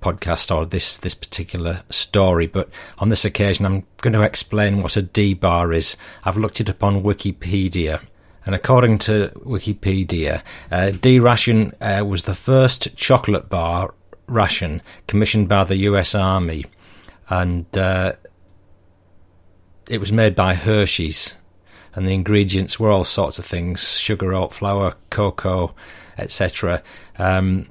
podcast 0.01 0.55
or 0.55 0.65
this 0.65 0.97
this 0.97 1.13
particular 1.13 1.83
story, 1.91 2.47
but 2.47 2.69
on 2.97 3.09
this 3.09 3.25
occasion, 3.25 3.65
I'm 3.67 3.85
going 4.01 4.13
to 4.13 4.23
explain 4.23 4.81
what 4.81 4.97
a 4.97 5.03
D 5.03 5.35
bar 5.35 5.71
is. 5.71 5.97
I've 6.23 6.37
looked 6.37 6.59
it 6.59 6.69
up 6.69 6.83
on 6.83 7.03
Wikipedia. 7.03 8.01
And 8.43 8.55
according 8.55 8.99
to 8.99 9.29
Wikipedia, 9.35 10.41
uh, 10.71 10.91
D 10.91 11.19
ration 11.19 11.73
uh, 11.79 12.03
was 12.07 12.23
the 12.23 12.33
first 12.33 12.95
chocolate 12.95 13.49
bar 13.49 13.93
ration 14.27 14.81
commissioned 15.05 15.47
by 15.47 15.63
the 15.63 15.75
US 15.77 16.15
Army, 16.15 16.65
and 17.29 17.65
uh, 17.77 18.13
it 19.89 19.99
was 19.99 20.11
made 20.11 20.35
by 20.35 20.53
Hershey's. 20.53 21.35
And 21.93 22.05
the 22.05 22.13
ingredients 22.13 22.79
were 22.79 22.91
all 22.91 23.03
sorts 23.03 23.39
of 23.39 23.45
things 23.45 23.97
sugar, 23.97 24.33
oat 24.33 24.53
flour, 24.53 24.95
cocoa, 25.09 25.73
etc. 26.17 26.83
Um, 27.17 27.69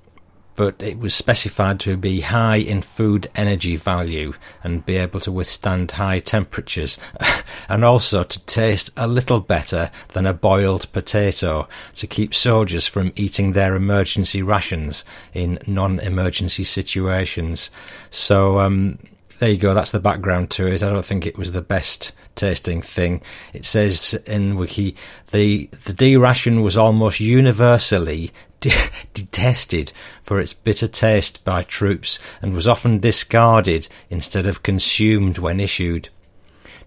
but 0.57 0.83
it 0.83 0.98
was 0.98 1.14
specified 1.14 1.79
to 1.81 1.96
be 1.96 2.22
high 2.22 2.57
in 2.57 2.81
food 2.83 3.29
energy 3.37 3.76
value 3.76 4.33
and 4.64 4.85
be 4.85 4.96
able 4.96 5.20
to 5.20 5.31
withstand 5.31 5.92
high 5.92 6.18
temperatures, 6.18 6.98
and 7.68 7.85
also 7.85 8.24
to 8.24 8.44
taste 8.46 8.90
a 8.96 9.07
little 9.07 9.38
better 9.40 9.90
than 10.14 10.26
a 10.26 10.35
boiled 10.35 10.90
potato 10.92 11.68
to 11.94 12.07
keep 12.07 12.35
soldiers 12.35 12.87
from 12.87 13.12
eating 13.14 13.52
their 13.52 13.76
emergency 13.76 14.42
rations 14.42 15.05
in 15.35 15.59
non 15.66 16.00
emergency 16.00 16.64
situations. 16.64 17.70
So, 18.11 18.59
um, 18.59 18.98
there 19.38 19.51
you 19.51 19.57
go. 19.57 19.75
That's 19.75 19.92
the 19.92 20.01
background 20.01 20.51
to 20.53 20.66
it. 20.66 20.83
I 20.83 20.90
don't 20.90 21.05
think 21.05 21.27
it 21.27 21.38
was 21.38 21.53
the 21.53 21.62
best 21.62 22.12
tasting 22.35 22.83
thing. 22.83 23.22
It 23.53 23.64
says 23.64 24.14
in 24.27 24.57
Wiki 24.57 24.96
the 25.31 25.68
the 25.85 25.92
D 25.92 26.16
ration 26.16 26.62
was 26.62 26.77
almost 26.77 27.20
universally 27.20 28.33
de- 28.61 28.90
detested 29.14 29.92
for 30.22 30.40
its 30.40 30.55
bitter 30.55 30.88
taste 30.88 31.44
by 31.44 31.62
troops 31.62 32.18
and 32.42 32.55
was 32.55 32.68
often 32.68 33.01
discarded 33.01 33.88
instead 34.11 34.46
of 34.46 34.62
consumed 34.62 35.38
when 35.38 35.61
issued. 35.61 36.09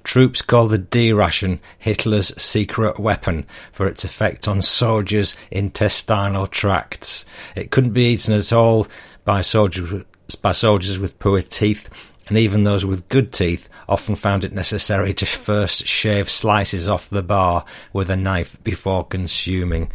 Troops 0.03 0.41
called 0.41 0.71
the 0.71 0.77
D 0.77 1.11
ration 1.11 1.59
Hitler's 1.77 2.33
secret 2.41 2.99
weapon 2.99 3.45
for 3.71 3.87
its 3.87 4.03
effect 4.03 4.47
on 4.47 4.61
soldiers' 4.61 5.35
intestinal 5.51 6.47
tracts. 6.47 7.25
It 7.55 7.69
couldn't 7.71 7.93
be 7.93 8.13
eaten 8.13 8.33
at 8.33 8.53
all 8.53 8.87
by 9.25 9.41
soldiers 9.41 10.05
by 10.41 10.51
soldiers 10.51 10.99
with 10.99 11.17
poor 11.19 11.41
teeth 11.41 11.89
and 12.29 12.37
even 12.37 12.63
those 12.63 12.85
with 12.85 13.09
good 13.09 13.33
teeth 13.33 13.67
often 13.87 14.15
found 14.15 14.43
it 14.43 14.53
necessary 14.53 15.13
to 15.15 15.25
first 15.25 15.85
shave 15.85 16.29
slices 16.29 16.87
off 16.87 17.09
the 17.09 17.23
bar 17.23 17.65
with 17.91 18.09
a 18.09 18.15
knife 18.15 18.61
before 18.63 19.05
consuming. 19.05 19.91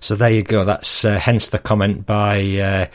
So 0.00 0.16
there 0.16 0.30
you 0.30 0.42
go. 0.42 0.64
That's 0.64 1.04
uh, 1.04 1.18
hence 1.18 1.48
the 1.48 1.58
comment 1.58 2.06
by 2.06 2.42
uh, 2.56 2.86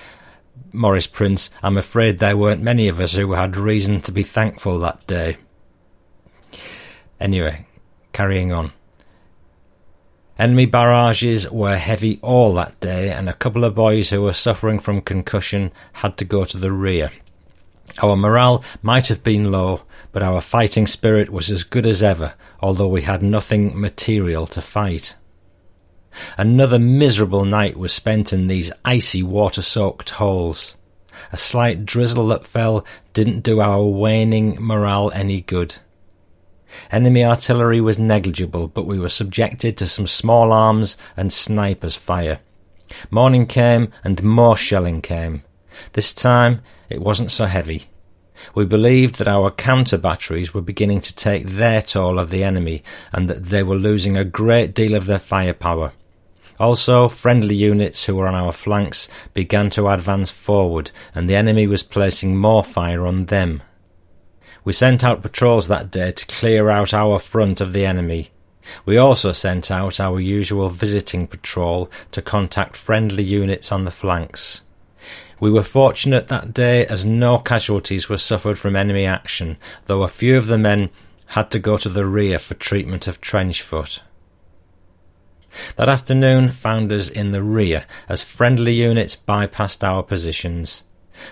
Morris 0.73 1.07
Prince. 1.07 1.49
I'm 1.63 1.77
afraid 1.77 2.19
there 2.19 2.37
weren't 2.37 2.61
many 2.61 2.87
of 2.87 2.99
us 2.99 3.13
who 3.15 3.33
had 3.33 3.55
reason 3.55 4.01
to 4.01 4.11
be 4.11 4.23
thankful 4.23 4.79
that 4.79 5.05
day. 5.07 5.37
Anyway, 7.19 7.65
carrying 8.11 8.51
on. 8.51 8.73
Enemy 10.37 10.65
barrages 10.65 11.49
were 11.49 11.77
heavy 11.77 12.19
all 12.21 12.53
that 12.55 12.77
day, 12.81 13.09
and 13.09 13.29
a 13.29 13.33
couple 13.33 13.63
of 13.63 13.73
boys 13.73 14.09
who 14.09 14.21
were 14.21 14.33
suffering 14.33 14.79
from 14.79 14.99
concussion 14.99 15.71
had 15.93 16.17
to 16.17 16.25
go 16.25 16.43
to 16.43 16.57
the 16.57 16.73
rear. 16.73 17.11
Our 18.03 18.15
morale 18.15 18.63
might 18.81 19.07
have 19.07 19.23
been 19.23 19.51
low, 19.51 19.81
but 20.11 20.21
our 20.21 20.41
fighting 20.41 20.85
spirit 20.85 21.29
was 21.29 21.49
as 21.49 21.63
good 21.63 21.87
as 21.87 22.03
ever, 22.03 22.33
although 22.59 22.89
we 22.89 23.03
had 23.03 23.23
nothing 23.23 23.79
material 23.79 24.47
to 24.47 24.61
fight. 24.61 25.15
Another 26.37 26.79
miserable 26.79 27.45
night 27.45 27.77
was 27.77 27.93
spent 27.93 28.33
in 28.33 28.47
these 28.47 28.71
icy 28.83 29.23
water 29.23 29.61
soaked 29.61 30.11
holes. 30.11 30.77
A 31.31 31.37
slight 31.37 31.85
drizzle 31.85 32.27
that 32.27 32.45
fell 32.45 32.85
didn't 33.13 33.41
do 33.41 33.61
our 33.61 33.83
waning 33.83 34.57
morale 34.59 35.11
any 35.13 35.41
good. 35.41 35.77
Enemy 36.91 37.23
artillery 37.23 37.79
was 37.79 37.97
negligible, 37.97 38.67
but 38.67 38.85
we 38.85 38.99
were 38.99 39.09
subjected 39.09 39.77
to 39.77 39.87
some 39.87 40.07
small 40.07 40.51
arms 40.51 40.97
and 41.15 41.31
snipers' 41.31 41.95
fire. 41.95 42.39
Morning 43.09 43.45
came 43.45 43.91
and 44.03 44.21
more 44.21 44.57
shelling 44.57 45.01
came. 45.01 45.43
This 45.93 46.13
time 46.13 46.61
it 46.89 47.01
wasn't 47.01 47.31
so 47.31 47.45
heavy. 47.45 47.85
We 48.53 48.65
believed 48.65 49.15
that 49.15 49.27
our 49.27 49.49
counter 49.51 49.97
batteries 49.97 50.53
were 50.53 50.61
beginning 50.61 51.01
to 51.01 51.15
take 51.15 51.47
their 51.47 51.81
toll 51.81 52.19
of 52.19 52.29
the 52.29 52.43
enemy 52.43 52.83
and 53.13 53.29
that 53.29 53.45
they 53.45 53.63
were 53.63 53.75
losing 53.75 54.17
a 54.17 54.25
great 54.25 54.73
deal 54.73 54.93
of 54.93 55.05
their 55.05 55.19
firepower. 55.19 55.93
Also, 56.59 57.09
friendly 57.09 57.55
units 57.55 58.05
who 58.05 58.15
were 58.15 58.27
on 58.27 58.35
our 58.35 58.53
flanks 58.53 59.09
began 59.33 59.69
to 59.71 59.89
advance 59.89 60.31
forward, 60.31 60.91
and 61.13 61.29
the 61.29 61.35
enemy 61.35 61.67
was 61.67 61.83
placing 61.83 62.37
more 62.37 62.63
fire 62.63 63.05
on 63.05 63.25
them. 63.25 63.61
We 64.63 64.71
sent 64.73 65.03
out 65.03 65.21
patrols 65.21 65.67
that 65.67 65.91
day 65.91 66.11
to 66.13 66.25
clear 66.25 66.69
out 66.69 66.93
our 66.93 67.19
front 67.19 67.59
of 67.61 67.73
the 67.73 67.85
enemy. 67.85 68.31
We 68.85 68.97
also 68.97 69.31
sent 69.31 69.69
out 69.69 69.99
our 69.99 70.19
usual 70.19 70.69
visiting 70.69 71.27
patrol 71.27 71.91
to 72.11 72.21
contact 72.21 72.75
friendly 72.75 73.23
units 73.23 73.71
on 73.71 73.85
the 73.85 73.91
flanks. 73.91 74.61
We 75.39 75.51
were 75.51 75.63
fortunate 75.63 76.27
that 76.29 76.53
day 76.53 76.85
as 76.85 77.05
no 77.05 77.37
casualties 77.37 78.07
were 78.07 78.17
suffered 78.17 78.57
from 78.57 78.75
enemy 78.75 79.05
action, 79.05 79.57
though 79.85 80.03
a 80.03 80.07
few 80.07 80.37
of 80.37 80.47
the 80.47 80.57
men 80.57 80.89
had 81.27 81.51
to 81.51 81.59
go 81.59 81.77
to 81.77 81.89
the 81.89 82.05
rear 82.05 82.39
for 82.39 82.53
treatment 82.53 83.07
of 83.07 83.19
trench 83.19 83.61
foot. 83.61 84.01
That 85.75 85.89
afternoon 85.89 86.49
found 86.51 86.91
us 86.91 87.09
in 87.09 87.31
the 87.31 87.43
rear 87.43 87.85
as 88.07 88.21
friendly 88.21 88.73
units 88.73 89.15
bypassed 89.15 89.83
our 89.83 90.03
positions. 90.03 90.83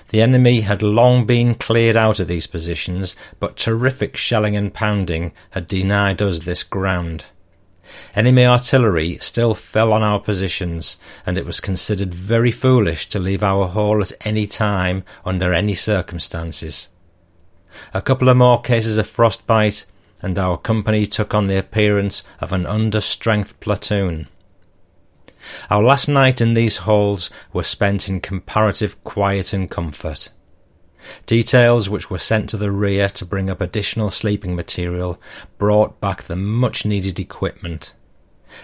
The 0.09 0.21
enemy 0.21 0.61
had 0.61 0.81
long 0.81 1.25
been 1.25 1.55
cleared 1.55 1.97
out 1.97 2.19
of 2.21 2.29
these 2.29 2.47
positions, 2.47 3.15
but 3.39 3.57
terrific 3.57 4.15
shelling 4.15 4.55
and 4.55 4.73
pounding 4.73 5.33
had 5.51 5.67
denied 5.67 6.21
us 6.21 6.39
this 6.39 6.63
ground. 6.63 7.25
Enemy 8.15 8.45
artillery 8.45 9.17
still 9.19 9.53
fell 9.53 9.91
on 9.91 10.01
our 10.01 10.19
positions, 10.19 10.97
and 11.25 11.37
it 11.37 11.45
was 11.45 11.59
considered 11.59 12.13
very 12.13 12.51
foolish 12.51 13.09
to 13.09 13.19
leave 13.19 13.43
our 13.43 13.67
hall 13.67 14.01
at 14.01 14.13
any 14.21 14.47
time 14.47 15.03
under 15.25 15.53
any 15.53 15.75
circumstances. 15.75 16.89
A 17.93 18.01
couple 18.01 18.29
of 18.29 18.37
more 18.37 18.61
cases 18.61 18.97
of 18.97 19.07
frostbite, 19.07 19.85
and 20.21 20.39
our 20.39 20.57
company 20.57 21.05
took 21.05 21.33
on 21.33 21.47
the 21.47 21.57
appearance 21.57 22.23
of 22.39 22.53
an 22.53 22.65
under-strength 22.65 23.59
platoon. 23.59 24.27
Our 25.69 25.83
last 25.83 26.07
night 26.07 26.39
in 26.39 26.53
these 26.53 26.77
halls 26.77 27.29
was 27.51 27.67
spent 27.67 28.07
in 28.07 28.21
comparative 28.21 29.03
quiet 29.03 29.51
and 29.51 29.69
comfort. 29.69 30.29
Details 31.25 31.89
which 31.89 32.09
were 32.09 32.17
sent 32.17 32.49
to 32.49 32.57
the 32.57 32.71
rear 32.71 33.09
to 33.09 33.25
bring 33.25 33.49
up 33.49 33.61
additional 33.61 34.09
sleeping 34.09 34.55
material 34.55 35.19
brought 35.57 35.99
back 35.99 36.23
the 36.23 36.35
much 36.35 36.85
needed 36.85 37.19
equipment. 37.19 37.93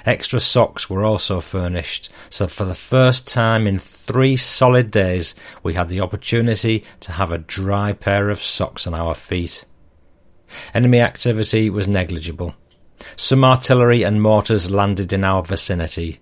Extra 0.06 0.40
socks 0.40 0.90
were 0.90 1.04
also 1.04 1.42
furnished, 1.42 2.10
so 2.30 2.48
for 2.48 2.66
the 2.66 2.76
first 2.76 3.28
time 3.28 3.66
in 3.66 3.80
three 3.80 4.36
solid 4.36 4.92
days 4.92 5.34
we 5.64 5.74
had 5.74 5.90
the 5.90 6.02
opportunity 6.02 6.84
to 7.00 7.14
have 7.14 7.32
a 7.32 7.40
dry 7.40 7.94
pair 7.94 8.30
of 8.30 8.42
socks 8.42 8.86
on 8.86 8.94
our 8.94 9.16
feet. 9.16 9.66
Enemy 10.74 11.00
activity 11.00 11.70
was 11.70 11.88
negligible. 11.88 12.56
Some 13.16 13.44
artillery 13.44 14.04
and 14.04 14.22
mortars 14.22 14.70
landed 14.70 15.14
in 15.14 15.24
our 15.24 15.44
vicinity. 15.44 16.20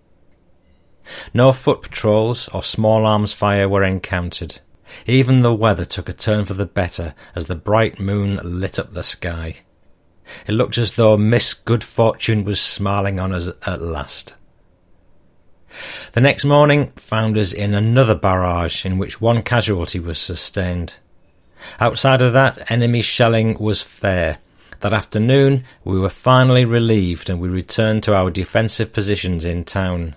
No 1.34 1.54
foot 1.54 1.82
patrols 1.82 2.48
or 2.50 2.64
small 2.64 3.06
arms 3.06 3.34
fire 3.34 3.70
were 3.70 3.84
encountered. 3.84 4.60
Even 5.06 5.42
the 5.42 5.54
weather 5.54 5.86
took 5.86 6.10
a 6.10 6.14
turn 6.14 6.46
for 6.46 6.54
the 6.54 6.66
better 6.66 7.14
as 7.36 7.48
the 7.48 7.56
bright 7.56 8.00
moon 8.00 8.40
lit 8.44 8.80
up 8.80 8.94
the 8.94 9.04
sky. 9.04 9.58
It 10.46 10.54
looked 10.54 10.78
as 10.78 10.96
though 10.96 11.18
Miss 11.18 11.54
Good 11.54 11.84
Fortune 11.84 12.44
was 12.44 12.60
smiling 12.60 13.20
on 13.20 13.34
us 13.34 13.50
at 13.66 13.82
last. 13.82 14.36
The 16.14 16.22
next 16.22 16.46
morning 16.46 16.92
found 16.96 17.38
us 17.38 17.54
in 17.54 17.74
another 17.74 18.16
barrage 18.16 18.86
in 18.86 18.98
which 18.98 19.22
one 19.22 19.44
casualty 19.44 20.00
was 20.00 20.18
sustained. 20.18 20.96
Outside 21.80 22.22
of 22.22 22.34
that, 22.34 22.70
enemy 22.72 23.02
shelling 23.02 23.58
was 23.60 23.82
fair. 23.82 24.40
That 24.82 24.94
afternoon, 24.94 25.66
we 25.84 26.00
were 26.00 26.10
finally 26.10 26.66
relieved 26.66 27.30
and 27.30 27.40
we 27.40 27.50
returned 27.50 28.04
to 28.04 28.16
our 28.16 28.30
defensive 28.30 28.94
positions 28.94 29.44
in 29.44 29.64
town. 29.64 30.16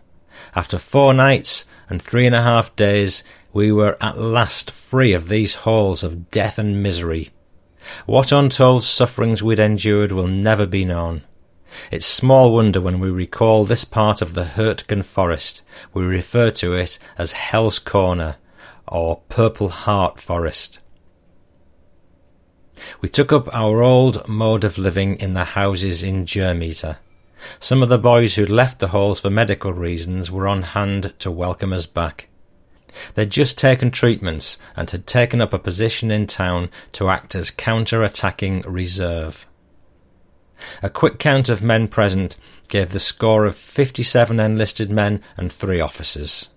After 0.54 0.78
four 0.78 1.14
nights 1.14 1.64
and 1.88 2.00
three 2.00 2.26
and 2.26 2.34
a 2.34 2.42
half 2.42 2.74
days, 2.76 3.24
we 3.52 3.72
were 3.72 3.96
at 4.00 4.18
last 4.18 4.70
free 4.70 5.12
of 5.12 5.28
these 5.28 5.54
halls 5.56 6.02
of 6.02 6.30
death 6.30 6.58
and 6.58 6.82
misery. 6.82 7.30
What 8.06 8.32
untold 8.32 8.84
sufferings 8.84 9.42
we'd 9.42 9.58
endured 9.58 10.12
will 10.12 10.28
never 10.28 10.66
be 10.66 10.84
known. 10.84 11.22
It's 11.90 12.06
small 12.06 12.52
wonder 12.52 12.80
when 12.80 13.00
we 13.00 13.10
recall 13.10 13.64
this 13.64 13.84
part 13.84 14.20
of 14.20 14.34
the 14.34 14.44
Hurtgen 14.44 15.04
forest, 15.04 15.62
we 15.94 16.04
refer 16.04 16.50
to 16.52 16.74
it 16.74 16.98
as 17.16 17.32
Hell's 17.32 17.78
Corner, 17.78 18.36
or 18.88 19.22
Purple 19.28 19.68
Heart 19.68 20.20
Forest. 20.20 20.80
We 23.00 23.08
took 23.08 23.32
up 23.32 23.54
our 23.54 23.82
old 23.82 24.26
mode 24.28 24.64
of 24.64 24.78
living 24.78 25.16
in 25.16 25.34
the 25.34 25.44
houses 25.44 26.02
in 26.02 26.24
Germeter. 26.24 26.96
Some 27.58 27.82
of 27.82 27.88
the 27.88 27.98
boys 27.98 28.34
who'd 28.34 28.50
left 28.50 28.80
the 28.80 28.88
halls 28.88 29.20
for 29.20 29.30
medical 29.30 29.72
reasons 29.72 30.30
were 30.30 30.48
on 30.48 30.62
hand 30.62 31.14
to 31.20 31.30
welcome 31.30 31.72
us 31.72 31.86
back. 31.86 32.28
They'd 33.14 33.30
just 33.30 33.58
taken 33.58 33.90
treatments 33.90 34.58
and 34.76 34.90
had 34.90 35.06
taken 35.06 35.40
up 35.40 35.52
a 35.52 35.58
position 35.58 36.10
in 36.10 36.26
town 36.26 36.70
to 36.92 37.08
act 37.08 37.34
as 37.34 37.50
counter-attacking 37.50 38.62
reserve. 38.62 39.46
A 40.82 40.90
quick 40.90 41.18
count 41.18 41.48
of 41.48 41.62
men 41.62 41.88
present 41.88 42.36
gave 42.68 42.90
the 42.90 43.00
score 43.00 43.46
of 43.46 43.56
57 43.56 44.38
enlisted 44.38 44.90
men 44.90 45.22
and 45.36 45.52
three 45.52 45.80
officers. 45.80 46.50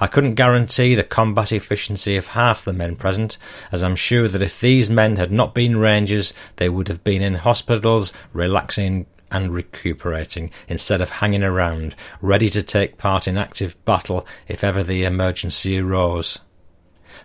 I 0.00 0.06
couldn't 0.06 0.34
guarantee 0.34 0.94
the 0.94 1.02
combat 1.02 1.52
efficiency 1.52 2.16
of 2.16 2.28
half 2.28 2.64
the 2.64 2.72
men 2.72 2.96
present, 2.96 3.36
as 3.70 3.82
I'm 3.82 3.96
sure 3.96 4.28
that 4.28 4.42
if 4.42 4.60
these 4.60 4.88
men 4.88 5.16
had 5.16 5.32
not 5.32 5.54
been 5.54 5.76
Rangers, 5.76 6.32
they 6.56 6.68
would 6.68 6.88
have 6.88 7.02
been 7.02 7.22
in 7.22 7.34
hospitals 7.34 8.12
relaxing 8.32 9.06
and 9.32 9.52
recuperating 9.52 10.50
instead 10.68 11.00
of 11.00 11.10
hanging 11.10 11.42
around, 11.42 11.96
ready 12.20 12.48
to 12.50 12.62
take 12.62 12.98
part 12.98 13.26
in 13.26 13.36
active 13.36 13.82
battle 13.84 14.26
if 14.46 14.62
ever 14.62 14.82
the 14.82 15.04
emergency 15.04 15.78
arose. 15.78 16.38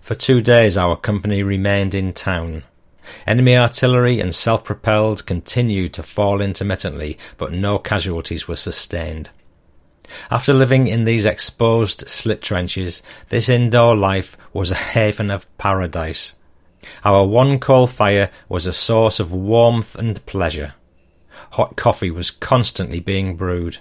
For 0.02 0.16
two 0.16 0.42
days 0.42 0.78
our 0.78 0.96
company 0.96 1.44
remained 1.44 1.94
in 1.94 2.14
town. 2.14 2.64
Enemy 3.26 3.58
artillery 3.58 4.20
and 4.20 4.34
self-propelled 4.34 5.26
continued 5.26 5.94
to 5.94 6.04
fall 6.04 6.42
intermittently, 6.42 7.18
but 7.38 7.54
no 7.54 7.78
casualties 7.78 8.48
were 8.48 8.56
sustained. 8.56 9.30
After 10.32 10.54
living 10.54 10.88
in 10.88 11.04
these 11.04 11.26
exposed 11.26 12.08
slit 12.10 12.42
trenches, 12.42 13.04
this 13.30 13.50
indoor 13.50 13.96
life 13.96 14.38
was 14.54 14.72
a 14.72 14.76
haven 14.76 15.30
of 15.30 15.46
paradise. 15.58 16.36
Our 17.04 17.26
one 17.26 17.60
coal 17.60 17.88
fire 17.88 18.30
was 18.48 18.66
a 18.66 18.74
source 18.74 19.20
of 19.20 19.34
warmth 19.34 19.96
and 19.96 20.26
pleasure 20.26 20.74
hot 21.52 21.76
coffee 21.76 22.12
was 22.12 22.32
constantly 22.32 23.00
being 23.00 23.36
brewed. 23.36 23.78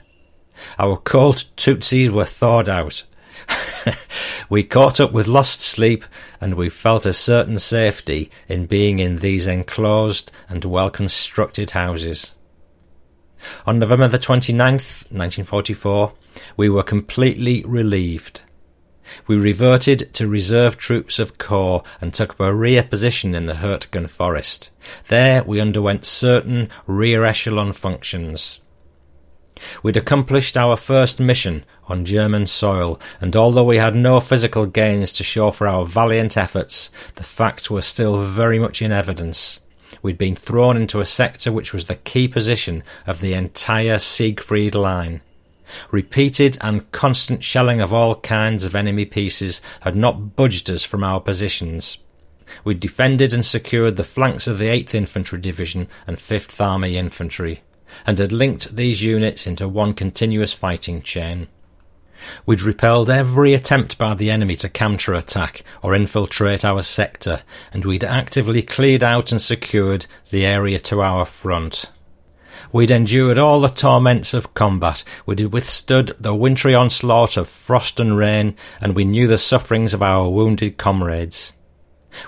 Our 0.79 0.96
cold 0.96 1.44
tootsies 1.57 2.11
were 2.11 2.24
thawed 2.24 2.68
out. 2.68 3.05
we 4.48 4.62
caught 4.62 5.00
up 5.00 5.12
with 5.12 5.26
lost 5.26 5.61
sleep, 5.61 6.05
and 6.40 6.55
we 6.55 6.68
felt 6.68 7.07
a 7.07 7.12
certain 7.12 7.59
safety 7.59 8.31
in 8.48 8.66
being 8.66 8.98
in 8.98 9.18
these 9.18 9.46
enclosed 9.46 10.33
and 10.48 10.64
well 10.64 10.90
constructed 10.90 11.70
houses. 11.70 12.35
On 13.66 13.79
November 13.79 14.09
the 14.09 14.18
29th, 14.18 15.05
1944, 15.11 16.12
we 16.57 16.68
were 16.68 16.83
completely 16.83 17.62
relieved. 17.66 18.40
We 19.27 19.37
reverted 19.37 20.12
to 20.14 20.29
reserve 20.29 20.77
troops 20.77 21.19
of 21.19 21.38
corps 21.38 21.83
and 22.01 22.12
took 22.12 22.31
up 22.33 22.40
a 22.40 22.55
rear 22.55 22.83
position 22.83 23.35
in 23.35 23.46
the 23.46 23.54
Hurtgen 23.54 24.09
forest. 24.09 24.71
There 25.09 25.42
we 25.44 25.61
underwent 25.61 26.04
certain 26.04 26.69
rear 26.87 27.25
echelon 27.25 27.73
functions. 27.73 28.61
We'd 29.83 29.96
accomplished 29.96 30.57
our 30.57 30.77
first 30.77 31.19
mission 31.19 31.65
on 31.88 32.04
German 32.04 32.46
soil, 32.46 33.00
and 33.21 33.35
although 33.35 33.65
we 33.65 33.79
had 33.79 33.96
no 33.96 34.21
physical 34.21 34.67
gains 34.67 35.13
to 35.15 35.25
show 35.25 35.50
for 35.50 35.67
our 35.67 35.87
valiant 35.87 36.37
efforts, 36.37 36.90
the 37.15 37.25
facts 37.25 37.71
were 37.71 37.83
still 37.83 38.19
very 38.19 38.59
much 38.59 38.83
in 38.83 38.92
evidence. 38.92 39.61
We'd 40.02 40.19
been 40.19 40.37
thrown 40.37 40.77
into 40.77 41.00
a 41.00 41.07
sector 41.07 41.50
which 41.50 41.73
was 41.73 41.87
the 41.87 41.94
key 41.96 42.29
position 42.29 42.83
of 43.07 43.21
the 43.21 43.33
entire 43.33 43.98
Siegfried 43.98 44.75
line. 44.75 45.23
Repeated 45.90 46.58
and 46.60 46.90
constant 46.92 47.42
shelling 47.42 47.81
of 47.81 47.92
all 47.92 48.21
kinds 48.21 48.64
of 48.64 48.75
enemy 48.75 49.04
pieces 49.04 49.60
had 49.81 49.96
not 49.96 50.37
budged 50.37 50.71
us 50.71 50.85
from 50.85 51.02
our 51.02 51.21
positions. 51.21 51.98
We 52.64 52.75
defended 52.75 53.33
and 53.33 53.44
secured 53.44 53.96
the 53.96 54.04
flanks 54.04 54.46
of 54.46 54.58
the 54.58 54.67
8th 54.67 54.94
Infantry 54.94 55.40
Division 55.40 55.88
and 56.06 56.17
5th 56.17 56.60
Army 56.60 56.96
Infantry, 56.96 57.62
and 58.06 58.19
had 58.19 58.33
linked 58.33 58.77
these 58.77 59.02
units 59.02 59.46
into 59.46 59.69
one 59.69 59.94
continuous 59.94 60.52
fighting 60.52 61.02
chain. 61.02 61.48
We'd 62.46 62.62
repelled 62.62 63.10
every 63.10 63.52
attempt 63.52 63.98
by 63.98 64.14
the 64.14 64.31
enemy 64.31 64.56
to 64.56 64.69
counterattack 64.69 65.62
or 65.83 65.94
infiltrate 65.94 66.64
our 66.64 66.83
sector, 66.83 67.42
and 67.73 67.85
we'd 67.85 68.04
actively 68.04 68.62
cleared 68.62 69.04
out 69.04 69.33
and 69.33 69.40
secured 69.40 70.06
the 70.31 70.46
area 70.46 70.79
to 70.81 71.02
our 71.02 71.27
front. 71.27 71.90
We'd 72.77 72.90
endured 72.90 73.38
all 73.38 73.62
the 73.62 73.68
torments 73.68 74.35
of 74.35 74.52
combat, 74.52 75.02
we'd 75.24 75.40
withstood 75.40 76.14
the 76.20 76.35
wintry 76.35 76.74
onslaught 76.74 77.38
of 77.38 77.48
frost 77.48 77.98
and 77.98 78.18
rain, 78.18 78.54
and 78.83 78.94
we 78.94 79.06
knew 79.06 79.27
the 79.27 79.38
sufferings 79.38 79.94
of 79.94 80.02
our 80.02 80.29
wounded 80.29 80.77
comrades. 80.77 81.54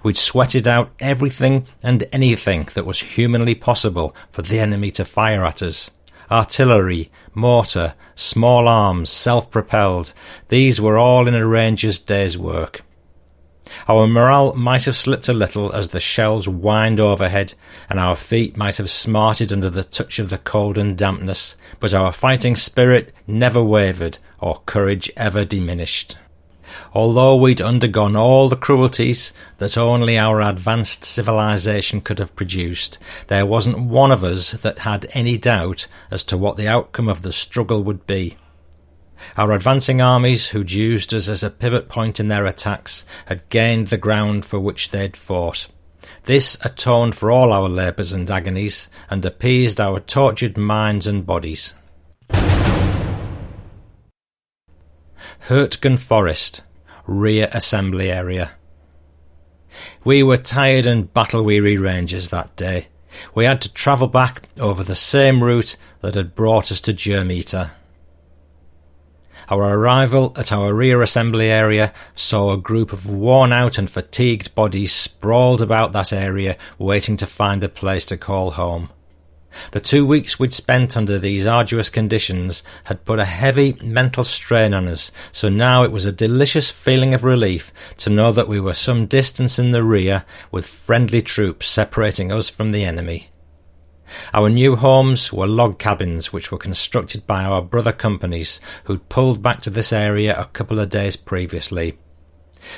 We'd 0.03 0.17
sweated 0.17 0.67
out 0.67 0.91
everything 1.01 1.67
and 1.83 2.09
anything 2.13 2.67
that 2.73 2.87
was 2.87 3.01
humanly 3.01 3.55
possible 3.55 4.17
for 4.31 4.41
the 4.41 4.59
enemy 4.59 4.91
to 4.93 5.05
fire 5.05 5.45
at 5.45 5.63
us 5.63 5.91
artillery, 6.31 7.11
mortar, 7.35 7.93
small 8.15 8.69
arms, 8.69 9.11
self-propelled, 9.11 10.15
these 10.49 10.81
were 10.81 10.97
all 10.97 11.29
in 11.29 11.35
a 11.35 11.47
ranger's 11.47 11.99
day's 11.99 12.39
work. 12.39 12.81
Our 13.89 14.07
morale 14.07 14.55
might 14.55 14.85
have 14.85 14.97
slipped 14.97 15.29
a 15.29 15.33
little 15.33 15.73
as 15.73 15.89
the 15.89 16.01
shells 16.01 16.47
whined 16.47 17.01
overhead, 17.01 17.55
and 17.89 17.99
our 17.99 18.17
feet 18.17 18.57
might 18.57 18.77
have 18.77 18.91
smarted 18.91 19.53
under 19.53 19.71
the 19.71 19.85
touch 19.85 20.19
of 20.19 20.31
the 20.31 20.39
cold 20.39 20.79
and 20.79 20.97
dampness, 20.97 21.57
but 21.81 21.95
our 21.95 22.13
fighting 22.13 22.57
spirit 22.57 23.13
never 23.27 23.63
wavered, 23.63 24.19
or 24.41 24.63
courage 24.67 25.11
ever 25.17 25.45
diminished. 25.45 26.17
Although 26.93 27.37
we'd 27.37 27.61
undergone 27.63 28.15
all 28.15 28.49
the 28.49 28.57
cruelties 28.57 29.33
that 29.57 29.79
only 29.79 30.19
our 30.19 30.41
advanced 30.43 31.05
civilization 31.05 32.01
could 32.01 32.19
have 32.19 32.37
produced, 32.37 32.99
there 33.29 33.47
wasn't 33.47 33.79
one 33.79 34.13
of 34.13 34.23
us 34.23 34.53
that 34.53 34.81
had 34.81 35.07
any 35.13 35.39
doubt 35.39 35.87
as 36.11 36.23
to 36.25 36.37
what 36.37 36.57
the 36.57 36.69
outcome 36.69 37.09
of 37.09 37.23
the 37.23 37.33
struggle 37.33 37.83
would 37.85 38.07
be. 38.07 38.37
Our 39.37 39.53
advancing 39.53 40.01
armies, 40.01 40.49
who'd 40.49 40.73
used 40.73 41.13
us 41.15 41.29
as 41.29 41.43
a 41.43 41.51
pivot 41.51 41.89
point 41.89 42.21
in 42.21 42.29
their 42.29 42.47
attacks, 42.47 43.05
had 43.27 43.49
gained 43.49 43.89
the 43.89 43.97
ground 43.97 44.47
for 44.47 44.61
which 44.61 44.91
they'd 44.91 45.17
fought. 45.17 45.69
This 46.25 46.59
atoned 46.65 47.15
for 47.15 47.31
all 47.31 47.53
our 47.53 47.69
labours 47.69 48.13
and 48.13 48.31
agonies, 48.31 48.89
and 49.09 49.25
appeased 49.25 49.81
our 49.81 50.01
tortured 50.01 50.57
minds 50.57 51.07
and 51.07 51.25
bodies. 51.25 51.75
Hurtgen 55.49 55.99
Forest, 55.99 56.63
rear 57.07 57.49
assembly 57.53 58.11
area. 58.11 58.53
We 60.05 60.23
were 60.23 60.37
tired 60.37 60.87
and 60.87 61.13
battle 61.13 61.43
weary 61.43 61.77
rangers 61.77 62.29
that 62.29 62.55
day. 62.57 62.89
We 63.35 63.45
had 63.45 63.61
to 63.63 63.73
travel 63.73 64.09
back 64.09 64.49
over 64.59 64.85
the 64.85 64.95
same 64.95 65.43
route 65.43 65.77
that 66.01 66.15
had 66.15 66.35
brought 66.35 66.71
us 66.71 66.81
to 66.83 66.93
Germeter. 66.93 67.71
Our 69.51 69.79
arrival 69.79 70.35
at 70.37 70.53
our 70.53 70.75
rear 70.75 71.01
assembly 71.01 71.51
area 71.51 71.95
saw 72.15 72.53
a 72.53 72.59
group 72.59 72.93
of 72.93 73.11
worn 73.11 73.51
out 73.51 73.79
and 73.79 73.89
fatigued 73.89 74.55
bodies 74.55 74.93
sprawled 74.93 75.63
about 75.63 75.93
that 75.93 76.13
area 76.13 76.59
waiting 76.79 77.17
to 77.17 77.27
find 77.27 77.65
a 77.65 77.69
place 77.69 78.05
to 78.07 78.19
call 78.19 78.53
home. 78.53 78.91
The 79.71 79.81
two 79.81 80.05
weeks 80.05 80.39
we'd 80.39 80.53
spent 80.53 80.99
under 80.99 81.19
these 81.19 81.47
arduous 81.47 81.89
conditions 81.89 82.63
had 82.85 83.07
put 83.07 83.19
a 83.19 83.25
heavy 83.25 83.79
mental 83.83 84.23
strain 84.23 84.75
on 84.75 84.87
us, 84.87 85.11
so 85.33 85.49
now 85.49 85.83
it 85.83 85.93
was 85.93 86.05
a 86.05 86.13
delicious 86.13 86.71
feeling 86.71 87.15
of 87.15 87.25
relief 87.25 87.73
to 87.97 88.11
know 88.11 88.31
that 88.33 88.49
we 88.49 88.61
were 88.61 88.75
some 88.75 89.07
distance 89.07 89.59
in 89.59 89.71
the 89.71 89.83
rear 89.83 90.27
with 90.53 90.67
friendly 90.67 91.23
troops 91.23 91.67
separating 91.67 92.31
us 92.31 92.51
from 92.51 92.73
the 92.73 92.85
enemy. 92.85 93.31
Our 94.33 94.49
new 94.49 94.77
homes 94.77 95.33
were 95.33 95.47
log 95.47 95.79
cabins 95.79 96.33
which 96.33 96.51
were 96.51 96.59
constructed 96.59 97.27
by 97.27 97.45
our 97.45 97.63
brother 97.63 97.93
companies 97.93 98.61
who'd 98.85 99.09
pulled 99.09 99.43
back 99.43 99.61
to 99.63 99.71
this 99.71 99.93
area 99.93 100.39
a 100.39 100.47
couple 100.47 100.79
of 100.79 100.91
days 100.91 101.17
previously. 101.17 101.99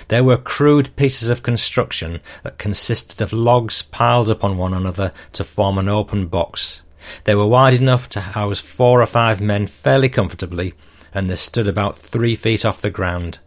They 0.09 0.21
were 0.21 0.37
crude 0.37 0.95
pieces 0.97 1.29
of 1.29 1.43
construction 1.43 2.21
that 2.43 2.59
consisted 2.59 3.23
of 3.23 3.33
logs 3.33 3.83
piled 3.83 4.29
upon 4.29 4.59
one 4.59 4.75
another 4.75 5.13
to 5.33 5.45
form 5.45 5.79
an 5.79 5.89
open 5.89 6.27
box. 6.27 6.83
They 7.25 7.35
were 7.35 7.47
wide 7.47 7.75
enough 7.75 8.09
to 8.11 8.21
house 8.21 8.61
four 8.61 9.01
or 9.01 9.07
five 9.07 9.41
men 9.41 9.67
fairly 9.67 10.09
comfortably, 10.09 10.75
and 11.15 11.31
they 11.31 11.37
stood 11.37 11.67
about 11.67 11.99
three 11.99 12.35
feet 12.35 12.65
off 12.65 12.83
the 12.83 12.91
ground. 12.91 13.39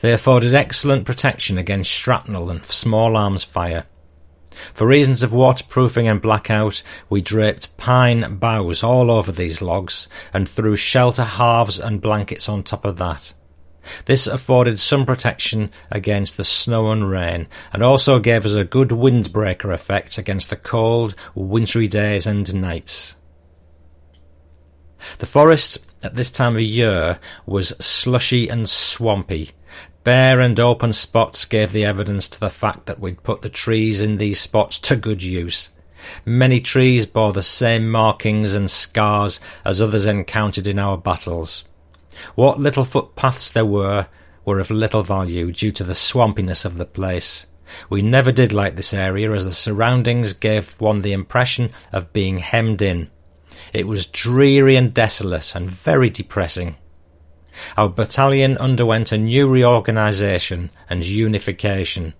They 0.00 0.12
afforded 0.12 0.54
excellent 0.54 1.06
protection 1.06 1.58
against 1.58 1.90
shrapnel 1.90 2.50
and 2.50 2.64
small 2.66 3.16
arms 3.16 3.44
fire. 3.44 3.86
For 4.74 4.86
reasons 4.86 5.22
of 5.22 5.32
waterproofing 5.32 6.08
and 6.08 6.20
blackout, 6.20 6.82
we 7.08 7.20
draped 7.20 7.76
pine 7.76 8.36
boughs 8.36 8.82
all 8.82 9.10
over 9.10 9.32
these 9.32 9.62
logs 9.62 10.08
and 10.32 10.48
threw 10.48 10.76
shelter 10.76 11.24
halves 11.24 11.78
and 11.78 12.00
blankets 12.00 12.48
on 12.48 12.62
top 12.62 12.84
of 12.84 12.98
that. 12.98 13.34
This 14.04 14.26
afforded 14.26 14.78
some 14.78 15.04
protection 15.04 15.70
against 15.90 16.36
the 16.36 16.44
snow 16.44 16.90
and 16.92 17.10
rain, 17.10 17.48
and 17.72 17.82
also 17.82 18.18
gave 18.18 18.46
us 18.46 18.54
a 18.54 18.64
good 18.64 18.90
windbreaker 18.90 19.72
effect 19.74 20.18
against 20.18 20.50
the 20.50 20.56
cold, 20.56 21.14
wintry 21.34 21.88
days 21.88 22.26
and 22.26 22.54
nights. 22.54 23.16
The 25.18 25.26
forest 25.26 25.78
at 26.02 26.14
this 26.14 26.30
time 26.30 26.54
of 26.54 26.62
year 26.62 27.18
was 27.44 27.70
slushy 27.84 28.48
and 28.48 28.68
swampy. 28.68 29.50
Bare 30.04 30.40
and 30.40 30.58
open 30.58 30.92
spots 30.92 31.44
gave 31.44 31.72
the 31.72 31.84
evidence 31.84 32.28
to 32.28 32.40
the 32.40 32.50
fact 32.50 32.86
that 32.86 32.98
we'd 32.98 33.22
put 33.22 33.42
the 33.42 33.48
trees 33.48 34.00
in 34.00 34.18
these 34.18 34.40
spots 34.40 34.78
to 34.80 34.96
good 34.96 35.22
use. 35.22 35.68
Many 36.24 36.60
trees 36.60 37.06
bore 37.06 37.32
the 37.32 37.42
same 37.42 37.88
markings 37.88 38.54
and 38.54 38.68
scars 38.68 39.38
as 39.64 39.80
others 39.80 40.04
encountered 40.04 40.66
in 40.66 40.78
our 40.78 40.98
battles. 40.98 41.64
What 42.34 42.58
little 42.58 42.84
footpaths 42.84 43.52
there 43.52 43.64
were 43.64 44.08
were 44.44 44.58
of 44.58 44.72
little 44.72 45.04
value 45.04 45.52
due 45.52 45.70
to 45.70 45.84
the 45.84 45.94
swampiness 45.94 46.64
of 46.64 46.78
the 46.78 46.84
place. 46.84 47.46
We 47.88 48.02
never 48.02 48.32
did 48.32 48.52
like 48.52 48.74
this 48.74 48.92
area 48.92 49.32
as 49.32 49.44
the 49.44 49.52
surroundings 49.52 50.32
gave 50.32 50.80
one 50.80 51.02
the 51.02 51.12
impression 51.12 51.70
of 51.92 52.12
being 52.12 52.40
hemmed 52.40 52.82
in. 52.82 53.08
It 53.72 53.86
was 53.86 54.06
dreary 54.06 54.74
and 54.74 54.92
desolate 54.92 55.54
and 55.54 55.70
very 55.70 56.10
depressing. 56.10 56.76
Our 57.76 57.88
battalion 57.88 58.56
underwent 58.58 59.12
a 59.12 59.18
new 59.18 59.48
reorganisation 59.48 60.70
and 60.88 61.04
unification. 61.04 62.14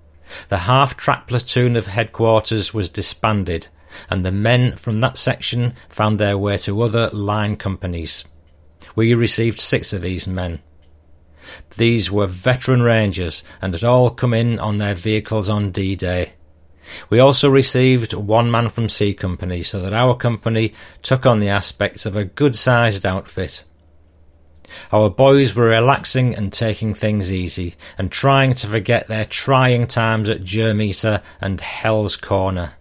The 0.49 0.59
half 0.59 0.97
track 0.97 1.27
platoon 1.27 1.77
of 1.77 1.87
headquarters 1.87 2.73
was 2.73 2.89
disbanded, 2.89 3.69
and 4.09 4.25
the 4.25 4.33
men 4.33 4.77
from 4.77 5.01
that 5.01 5.19
section 5.19 5.75
found 5.89 6.19
their 6.19 6.39
way 6.39 6.57
to 6.59 6.83
other 6.83 7.11
line 7.11 7.57
companies. 7.57 8.25
We 8.95 9.15
received 9.15 9.61
six 9.61 9.93
of 9.93 10.03
these 10.03 10.27
men. 10.27 10.61
These 11.77 12.11
were 12.11 12.27
veteran 12.27 12.83
Rangers 12.83 13.43
and 13.61 13.73
had 13.73 13.85
all 13.85 14.11
come 14.11 14.33
in 14.33 14.59
on 14.59 14.79
their 14.79 14.95
vehicles 14.95 15.49
on 15.49 15.71
D 15.71 15.97
Day. 15.97 16.35
We 17.11 17.21
also 17.21 17.49
received 17.49 18.13
one 18.13 18.51
man 18.51 18.69
from 18.69 18.89
C 18.89 19.15
Company, 19.15 19.63
so 19.63 19.81
that 19.81 19.93
our 19.93 20.17
company 20.17 20.73
took 21.03 21.27
on 21.27 21.41
the 21.41 21.49
aspects 21.49 22.07
of 22.07 22.17
a 22.17 22.25
good 22.25 22.57
sized 22.57 23.07
outfit. 23.07 23.65
Our 24.93 25.11
boys 25.11 25.55
were 25.55 25.67
relaxing 25.67 26.35
and 26.35 26.53
taking 26.53 26.95
things 26.95 27.33
easy, 27.33 27.75
and 27.99 28.11
trying 28.11 28.55
to 28.55 28.67
forget 28.67 29.09
their 29.09 29.25
trying 29.25 29.87
times 29.87 30.29
at 30.29 30.43
Germeter 30.45 31.23
and 31.41 31.61
Hell's 31.61 32.17
Corner. 32.17 32.75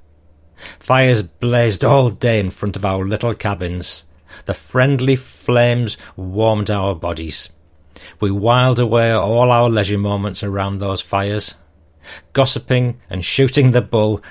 Fires 0.79 1.23
blazed 1.23 1.83
all 1.83 2.09
day 2.09 2.39
in 2.39 2.51
front 2.51 2.75
of 2.75 2.85
our 2.85 3.05
little 3.05 3.33
cabins. 3.33 4.05
The 4.45 4.53
friendly 4.53 5.15
flames 5.15 5.97
warmed 6.15 6.69
our 6.69 6.95
bodies. 6.95 7.49
We 8.19 8.31
whiled 8.31 8.79
away 8.79 9.11
all 9.11 9.51
our 9.51 9.69
leisure 9.69 9.97
moments 9.97 10.43
around 10.43 10.79
those 10.79 11.01
fires. 11.01 11.57
Gossiping 12.33 12.99
and 13.09 13.23
shooting 13.23 13.71
the 13.71 13.81
bull 13.81 14.23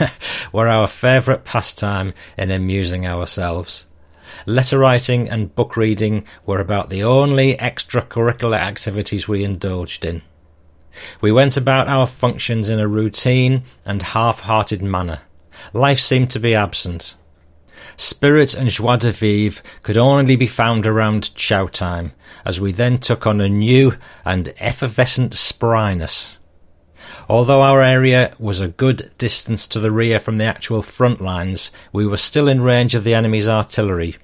were 0.52 0.68
our 0.68 0.86
favourite 0.86 1.44
pastime 1.44 2.14
in 2.38 2.50
amusing 2.50 3.06
ourselves. 3.06 3.88
Letter 4.44 4.78
writing 4.78 5.28
and 5.28 5.54
book 5.54 5.76
reading 5.76 6.24
were 6.44 6.60
about 6.60 6.90
the 6.90 7.02
only 7.02 7.56
extracurricular 7.56 8.58
activities 8.58 9.26
we 9.26 9.44
indulged 9.44 10.04
in. 10.04 10.22
We 11.20 11.32
went 11.32 11.56
about 11.56 11.88
our 11.88 12.06
functions 12.06 12.68
in 12.68 12.78
a 12.78 12.88
routine 12.88 13.64
and 13.84 14.02
half 14.02 14.40
hearted 14.40 14.82
manner. 14.82 15.20
Life 15.72 16.00
seemed 16.00 16.30
to 16.32 16.40
be 16.40 16.54
absent. 16.54 17.16
Spirit 17.96 18.54
and 18.54 18.68
joie 18.68 18.96
de 18.96 19.12
vivre 19.12 19.62
could 19.82 19.96
only 19.96 20.36
be 20.36 20.46
found 20.46 20.86
around 20.86 21.34
chow 21.34 21.66
time, 21.66 22.12
as 22.44 22.60
we 22.60 22.72
then 22.72 22.98
took 22.98 23.26
on 23.26 23.40
a 23.40 23.48
new 23.48 23.94
and 24.24 24.52
effervescent 24.58 25.32
spryness. 25.32 26.38
Although 27.28 27.62
our 27.62 27.82
area 27.82 28.34
was 28.38 28.60
a 28.60 28.68
good 28.68 29.10
distance 29.18 29.66
to 29.68 29.80
the 29.80 29.90
rear 29.90 30.18
from 30.18 30.38
the 30.38 30.44
actual 30.44 30.82
front 30.82 31.20
lines, 31.20 31.70
we 31.92 32.06
were 32.06 32.16
still 32.16 32.48
in 32.48 32.62
range 32.62 32.94
of 32.94 33.04
the 33.04 33.14
enemy's 33.14 33.48
artillery. 33.48 34.16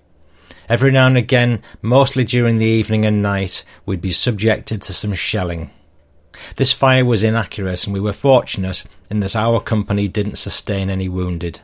Every 0.73 0.91
now 0.91 1.07
and 1.07 1.19
again, 1.19 1.61
mostly 1.83 2.25
during 2.25 2.57
the 2.57 2.65
evening 2.65 3.05
and 3.05 3.21
night, 3.21 3.63
we'd 3.85 4.01
be 4.01 4.11
subjected 4.11 4.81
to 4.81 4.95
some 4.95 5.13
shelling. 5.13 5.71
This 6.57 6.73
fire 6.73 7.05
was 7.05 7.23
inaccurate, 7.23 7.85
and 7.85 7.93
we 7.93 8.01
were 8.01 8.15
fortunate 8.15 8.85
in 9.11 9.21
that 9.21 9.37
our 9.37 9.61
company 9.61 10.09
didn't 10.09 10.37
sustain 10.37 10.89
any 10.89 11.11
wounded. 11.11 11.61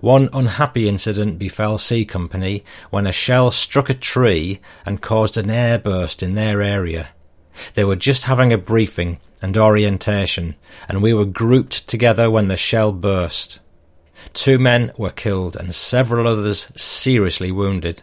One 0.00 0.28
unhappy 0.34 0.90
incident 0.90 1.38
befell 1.38 1.78
C 1.78 2.04
Company 2.04 2.62
when 2.90 3.06
a 3.06 3.12
shell 3.12 3.50
struck 3.50 3.88
a 3.88 3.94
tree 3.94 4.60
and 4.84 5.00
caused 5.00 5.38
an 5.38 5.46
airburst 5.46 6.22
in 6.22 6.34
their 6.34 6.60
area. 6.60 7.08
They 7.72 7.84
were 7.84 7.96
just 7.96 8.24
having 8.24 8.52
a 8.52 8.58
briefing 8.58 9.20
and 9.40 9.56
orientation, 9.56 10.54
and 10.86 11.02
we 11.02 11.14
were 11.14 11.24
grouped 11.24 11.88
together 11.88 12.30
when 12.30 12.48
the 12.48 12.58
shell 12.58 12.92
burst. 12.92 13.60
Two 14.34 14.58
men 14.58 14.92
were 14.98 15.08
killed 15.08 15.56
and 15.56 15.74
several 15.74 16.28
others 16.28 16.70
seriously 16.76 17.50
wounded. 17.50 18.02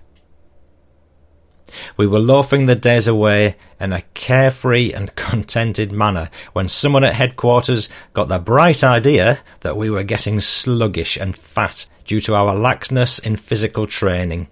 We 1.97 2.07
were 2.07 2.19
loafing 2.19 2.65
the 2.65 2.75
days 2.75 3.07
away 3.07 3.55
in 3.79 3.93
a 3.93 4.01
carefree 4.13 4.93
and 4.93 5.15
contented 5.15 5.91
manner 5.91 6.29
when 6.53 6.67
someone 6.67 7.03
at 7.03 7.15
headquarters 7.15 7.89
got 8.13 8.27
the 8.27 8.39
bright 8.39 8.83
idea 8.83 9.39
that 9.61 9.77
we 9.77 9.89
were 9.89 10.03
getting 10.03 10.39
sluggish 10.39 11.17
and 11.17 11.35
fat 11.35 11.85
due 12.05 12.21
to 12.21 12.35
our 12.35 12.55
laxness 12.55 13.23
in 13.23 13.35
physical 13.35 13.87
training. 13.87 14.47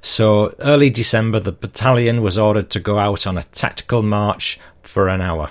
So, 0.00 0.54
early 0.60 0.90
December, 0.90 1.40
the 1.40 1.52
battalion 1.52 2.22
was 2.22 2.38
ordered 2.38 2.70
to 2.70 2.80
go 2.80 2.98
out 2.98 3.26
on 3.26 3.38
a 3.38 3.44
tactical 3.44 4.02
march 4.02 4.58
for 4.82 5.08
an 5.08 5.20
hour. 5.20 5.50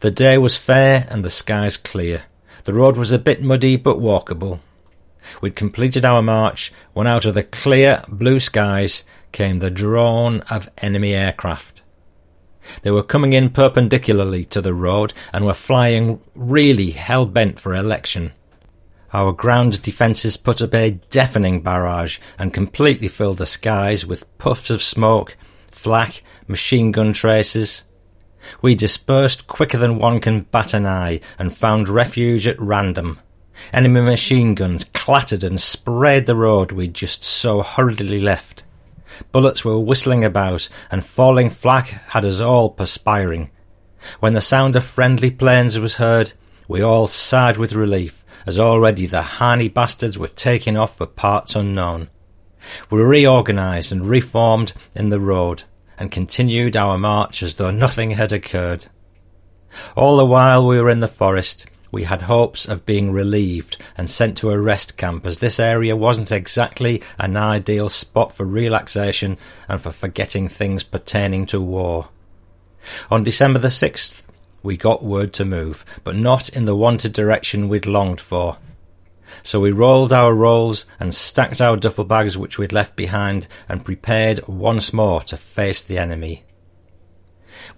The 0.00 0.10
day 0.10 0.38
was 0.38 0.56
fair 0.56 1.06
and 1.10 1.24
the 1.24 1.30
skies 1.30 1.76
clear. 1.76 2.24
The 2.64 2.74
road 2.74 2.96
was 2.96 3.12
a 3.12 3.18
bit 3.18 3.42
muddy 3.42 3.76
but 3.76 3.98
walkable. 3.98 4.60
We'd 5.40 5.56
completed 5.56 6.04
our 6.04 6.22
march 6.22 6.72
when 6.92 7.06
out 7.06 7.24
of 7.24 7.34
the 7.34 7.42
clear 7.42 8.02
blue 8.08 8.40
skies 8.40 9.04
came 9.34 9.58
the 9.58 9.70
drone 9.70 10.40
of 10.42 10.70
enemy 10.78 11.12
aircraft. 11.12 11.82
They 12.82 12.90
were 12.90 13.02
coming 13.02 13.34
in 13.34 13.50
perpendicularly 13.50 14.44
to 14.46 14.62
the 14.62 14.72
road 14.72 15.12
and 15.32 15.44
were 15.44 15.52
flying 15.52 16.20
really 16.34 16.92
hell 16.92 17.26
bent 17.26 17.60
for 17.60 17.74
election. 17.74 18.32
Our 19.12 19.32
ground 19.32 19.82
defences 19.82 20.36
put 20.36 20.62
up 20.62 20.74
a 20.74 20.98
deafening 21.10 21.60
barrage 21.60 22.18
and 22.38 22.54
completely 22.54 23.08
filled 23.08 23.38
the 23.38 23.46
skies 23.46 24.06
with 24.06 24.38
puffs 24.38 24.70
of 24.70 24.82
smoke, 24.82 25.36
flak, 25.70 26.22
machine 26.46 26.92
gun 26.92 27.12
traces. 27.12 27.84
We 28.62 28.74
dispersed 28.74 29.46
quicker 29.46 29.78
than 29.78 29.98
one 29.98 30.20
can 30.20 30.42
bat 30.42 30.74
an 30.74 30.86
eye 30.86 31.20
and 31.38 31.56
found 31.56 31.88
refuge 31.88 32.46
at 32.46 32.60
random. 32.60 33.20
Enemy 33.72 34.00
machine 34.00 34.54
guns 34.54 34.84
clattered 34.84 35.44
and 35.44 35.60
sprayed 35.60 36.26
the 36.26 36.36
road 36.36 36.72
we'd 36.72 36.94
just 36.94 37.24
so 37.24 37.62
hurriedly 37.62 38.20
left. 38.20 38.63
Bullets 39.32 39.64
were 39.64 39.78
whistling 39.78 40.24
about, 40.24 40.68
and 40.90 41.04
falling 41.04 41.50
flak 41.50 41.88
had 41.88 42.24
us 42.24 42.40
all 42.40 42.70
perspiring. 42.70 43.50
When 44.20 44.34
the 44.34 44.40
sound 44.40 44.76
of 44.76 44.84
friendly 44.84 45.30
planes 45.30 45.78
was 45.78 45.96
heard, 45.96 46.32
we 46.68 46.82
all 46.82 47.06
sighed 47.06 47.56
with 47.56 47.72
relief 47.72 48.24
as 48.46 48.58
already 48.58 49.06
the 49.06 49.22
Harney 49.22 49.68
bastards 49.68 50.18
were 50.18 50.28
taking 50.28 50.76
off 50.76 50.98
for 50.98 51.06
parts 51.06 51.56
unknown. 51.56 52.10
We 52.90 53.00
reorganised 53.00 53.92
and 53.92 54.06
reformed 54.06 54.72
in 54.94 55.10
the 55.10 55.20
road, 55.20 55.64
and 55.98 56.10
continued 56.10 56.76
our 56.76 56.98
march 56.98 57.42
as 57.42 57.54
though 57.54 57.70
nothing 57.70 58.12
had 58.12 58.32
occurred. 58.32 58.86
All 59.96 60.16
the 60.16 60.26
while 60.26 60.66
we 60.66 60.80
were 60.80 60.90
in 60.90 61.00
the 61.00 61.08
forest, 61.08 61.66
we 61.94 62.02
had 62.02 62.22
hopes 62.22 62.66
of 62.66 62.84
being 62.84 63.12
relieved 63.12 63.78
and 63.96 64.10
sent 64.10 64.36
to 64.36 64.50
a 64.50 64.60
rest 64.60 64.96
camp, 64.96 65.24
as 65.24 65.38
this 65.38 65.60
area 65.60 65.94
wasn't 65.94 66.32
exactly 66.32 67.00
an 67.18 67.36
ideal 67.36 67.88
spot 67.88 68.32
for 68.32 68.44
relaxation 68.44 69.38
and 69.68 69.80
for 69.80 69.92
forgetting 69.92 70.48
things 70.48 70.82
pertaining 70.82 71.46
to 71.46 71.60
war. 71.60 72.08
On 73.12 73.22
December 73.22 73.60
the 73.60 73.68
6th, 73.68 74.24
we 74.62 74.76
got 74.76 75.04
word 75.04 75.32
to 75.34 75.44
move, 75.44 75.84
but 76.02 76.16
not 76.16 76.48
in 76.48 76.64
the 76.64 76.74
wanted 76.74 77.12
direction 77.12 77.68
we'd 77.68 77.86
longed 77.86 78.20
for. 78.20 78.58
So 79.44 79.60
we 79.60 79.70
rolled 79.70 80.12
our 80.12 80.34
rolls 80.34 80.86
and 80.98 81.14
stacked 81.14 81.60
our 81.60 81.76
duffel 81.76 82.04
bags 82.04 82.36
which 82.36 82.58
we'd 82.58 82.72
left 82.72 82.96
behind 82.96 83.46
and 83.68 83.84
prepared 83.84 84.46
once 84.48 84.92
more 84.92 85.20
to 85.22 85.36
face 85.36 85.80
the 85.80 85.98
enemy. 85.98 86.44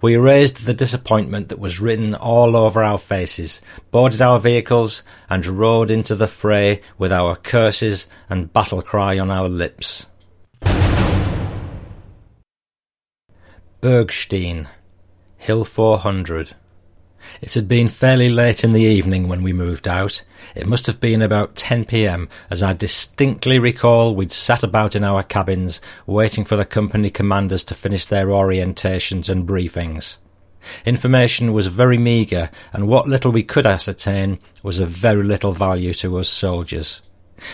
We 0.01 0.15
erased 0.15 0.65
the 0.65 0.73
disappointment 0.73 1.49
that 1.49 1.59
was 1.59 1.79
written 1.79 2.15
all 2.15 2.55
over 2.55 2.83
our 2.83 2.97
faces, 2.97 3.61
boarded 3.91 4.21
our 4.21 4.39
vehicles, 4.39 5.03
and 5.29 5.45
rode 5.45 5.91
into 5.91 6.15
the 6.15 6.27
fray 6.27 6.81
with 6.97 7.11
our 7.11 7.35
curses 7.35 8.07
and 8.29 8.51
battle 8.53 8.81
cry 8.81 9.17
on 9.19 9.31
our 9.31 9.49
lips. 9.49 10.07
Bergstein, 13.81 14.67
Hill 15.37 15.63
400. 15.63 16.55
It 17.41 17.53
had 17.53 17.67
been 17.67 17.89
fairly 17.89 18.29
late 18.29 18.63
in 18.63 18.73
the 18.73 18.81
evening 18.81 19.27
when 19.27 19.41
we 19.41 19.53
moved 19.53 19.87
out. 19.87 20.23
It 20.55 20.67
must 20.67 20.87
have 20.87 20.99
been 20.99 21.21
about 21.21 21.55
10 21.55 21.85
pm, 21.85 22.29
as 22.49 22.63
I 22.63 22.73
distinctly 22.73 23.59
recall 23.59 24.15
we'd 24.15 24.31
sat 24.31 24.63
about 24.63 24.95
in 24.95 25.03
our 25.03 25.23
cabins, 25.23 25.81
waiting 26.05 26.45
for 26.45 26.55
the 26.55 26.65
company 26.65 27.09
commanders 27.09 27.63
to 27.65 27.75
finish 27.75 28.05
their 28.05 28.27
orientations 28.27 29.29
and 29.29 29.47
briefings. 29.47 30.17
Information 30.85 31.53
was 31.53 31.67
very 31.67 31.97
meagre, 31.97 32.49
and 32.73 32.87
what 32.87 33.07
little 33.07 33.31
we 33.31 33.43
could 33.43 33.65
ascertain 33.65 34.39
was 34.63 34.79
of 34.79 34.89
very 34.89 35.23
little 35.23 35.53
value 35.53 35.93
to 35.93 36.17
us 36.17 36.29
soldiers. 36.29 37.01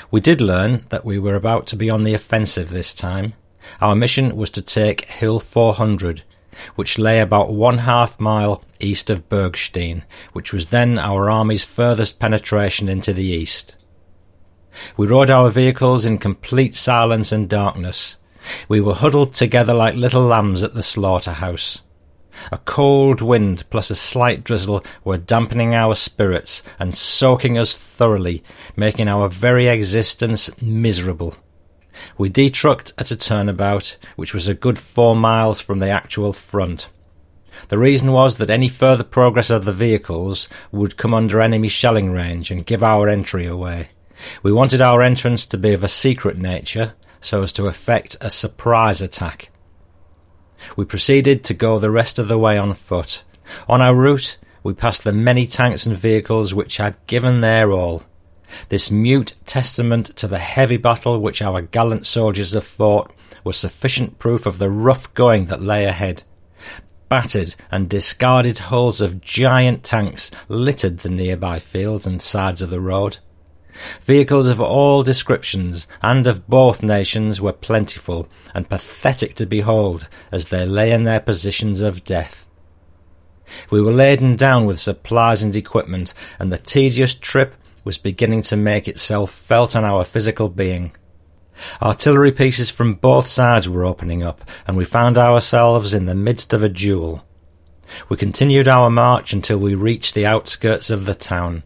We 0.10 0.22
did 0.22 0.42
learn 0.42 0.86
that 0.90 1.06
we 1.06 1.20
were 1.20 1.36
about 1.36 1.68
to 1.68 1.76
be 1.76 1.90
on 1.90 2.04
the 2.04 2.14
offensive 2.14 2.70
this 2.70 2.94
time. 2.94 3.34
Our 3.82 3.96
mission 3.96 4.36
was 4.36 4.50
to 4.52 4.62
take 4.62 5.10
Hill 5.10 5.40
400, 5.40 6.24
which 6.76 7.00
lay 7.00 7.20
about 7.20 7.54
one 7.54 7.80
half 7.80 8.20
mile 8.20 8.64
east 8.80 9.10
of 9.10 9.30
Bergstein, 9.30 10.04
which 10.34 10.54
was 10.54 10.68
then 10.68 11.00
our 11.00 11.30
army's 11.30 11.64
furthest 11.64 12.20
penetration 12.20 12.90
into 12.90 13.14
the 13.14 13.26
east. 13.26 13.76
We 14.98 15.08
rode 15.08 15.30
our 15.30 15.50
vehicles 15.50 16.06
in 16.06 16.18
complete 16.18 16.76
silence 16.76 17.32
and 17.32 17.50
darkness. 17.50 18.18
We 18.68 18.82
were 18.82 18.96
huddled 18.96 19.34
together 19.34 19.74
like 19.74 19.96
little 19.96 20.24
lambs 20.24 20.64
at 20.64 20.74
the 20.74 20.84
slaughterhouse. 20.84 21.82
A 22.52 22.58
cold 22.58 23.22
wind 23.22 23.64
plus 23.70 23.92
a 23.92 23.96
slight 23.96 24.44
drizzle 24.44 24.84
were 25.04 25.18
dampening 25.18 25.76
our 25.76 25.94
spirits 25.94 26.64
and 26.80 26.96
soaking 26.96 27.58
us 27.58 27.76
thoroughly, 27.76 28.44
making 28.76 29.08
our 29.08 29.30
very 29.30 29.68
existence 29.68 30.50
miserable. 30.62 31.36
We 32.18 32.30
detrucked 32.30 32.94
at 32.98 33.12
a 33.12 33.16
turnabout, 33.16 33.98
which 34.16 34.34
was 34.34 34.48
a 34.48 34.54
good 34.54 34.80
four 34.80 35.16
miles 35.16 35.62
from 35.62 35.80
the 35.80 35.90
actual 35.90 36.34
front. 36.34 36.90
The 37.70 37.78
reason 37.78 38.12
was 38.12 38.38
that 38.38 38.50
any 38.50 38.68
further 38.68 39.04
progress 39.04 39.50
of 39.50 39.66
the 39.66 39.74
vehicles 39.74 40.48
would 40.72 40.98
come 40.98 41.14
under 41.14 41.40
enemy 41.40 41.68
shelling 41.68 42.12
range 42.12 42.50
and 42.52 42.66
give 42.66 42.84
our 42.84 43.08
entry 43.08 43.46
away. 43.46 43.90
We 44.42 44.52
wanted 44.52 44.82
our 44.82 45.02
entrance 45.02 45.46
to 45.48 45.58
be 45.58 45.74
of 45.74 45.84
a 45.84 45.90
secret 45.90 46.38
nature, 46.38 46.94
so 47.22 47.44
as 47.44 47.54
to 47.54 47.68
effect 47.68 48.18
a 48.22 48.30
surprise 48.30 49.02
attack. 49.02 49.50
We 50.76 50.86
proceeded 50.86 51.44
to 51.46 51.54
go 51.54 51.80
the 51.80 51.92
rest 51.92 52.20
of 52.20 52.28
the 52.28 52.38
way 52.38 52.58
on 52.58 52.74
foot. 52.74 53.24
On 53.68 53.82
our 53.82 53.96
route, 53.96 54.38
we 54.64 54.74
passed 54.74 55.04
the 55.04 55.12
many 55.12 55.46
tanks 55.46 55.86
and 55.86 55.98
vehicles 55.98 56.54
which 56.54 56.78
had 56.78 56.96
given 57.06 57.42
their 57.42 57.72
all. 57.72 58.04
This 58.70 58.92
mute 58.92 59.36
testament 59.46 60.16
to 60.18 60.28
the 60.28 60.40
heavy 60.40 60.78
battle 60.78 61.20
which 61.20 61.42
our 61.42 61.62
gallant 61.62 62.08
soldiers 62.08 62.54
have 62.54 62.64
fought 62.64 63.12
was 63.44 63.58
sufficient 63.58 64.20
proof 64.20 64.46
of 64.46 64.58
the 64.58 64.70
rough 64.70 65.14
going 65.14 65.46
that 65.46 65.62
lay 65.62 65.86
ahead. 65.86 66.24
Battered 67.10 67.56
and 67.70 67.90
discarded 67.90 68.58
hulls 68.58 69.02
of 69.02 69.22
giant 69.22 69.84
tanks 69.84 70.32
littered 70.48 71.00
the 71.00 71.10
nearby 71.10 71.60
fields 71.60 72.08
and 72.08 72.22
sides 72.22 72.62
of 72.62 72.70
the 72.70 72.80
road. 72.80 73.18
Vehicles 74.02 74.48
of 74.48 74.62
all 74.62 75.04
descriptions 75.04 75.88
and 76.02 76.28
of 76.28 76.48
both 76.48 76.84
nations 76.84 77.42
were 77.42 77.54
plentiful 77.54 78.28
and 78.54 78.70
pathetic 78.70 79.34
to 79.36 79.46
behold 79.46 80.08
as 80.32 80.48
they 80.48 80.66
lay 80.66 80.92
in 80.92 81.04
their 81.04 81.20
positions 81.20 81.82
of 81.82 82.04
death. 82.04 82.46
We 83.70 83.82
were 83.82 83.92
laden 83.92 84.36
down 84.36 84.66
with 84.66 84.80
supplies 84.80 85.44
and 85.44 85.56
equipment, 85.56 86.14
and 86.40 86.52
the 86.52 86.58
tedious 86.58 87.14
trip 87.14 87.56
was 87.84 87.98
beginning 87.98 88.42
to 88.44 88.56
make 88.56 88.88
itself 88.88 89.32
felt 89.32 89.76
on 89.76 89.84
our 89.84 90.04
physical 90.04 90.50
being. 90.50 90.96
Artillery 91.82 92.32
pieces 92.32 92.70
from 92.70 92.96
both 92.96 93.28
sides 93.28 93.70
were 93.70 93.86
opening 93.86 94.24
up, 94.24 94.50
and 94.68 94.76
we 94.76 94.86
found 94.86 95.18
ourselves 95.18 95.94
in 95.94 96.06
the 96.06 96.16
midst 96.16 96.54
of 96.54 96.64
a 96.64 96.70
duel. 96.70 97.26
We 98.10 98.18
continued 98.18 98.68
our 98.68 98.90
march 98.90 99.34
until 99.34 99.58
we 99.60 99.76
reached 99.76 100.16
the 100.16 100.26
outskirts 100.26 100.90
of 100.90 101.06
the 101.06 101.16
town. 101.16 101.64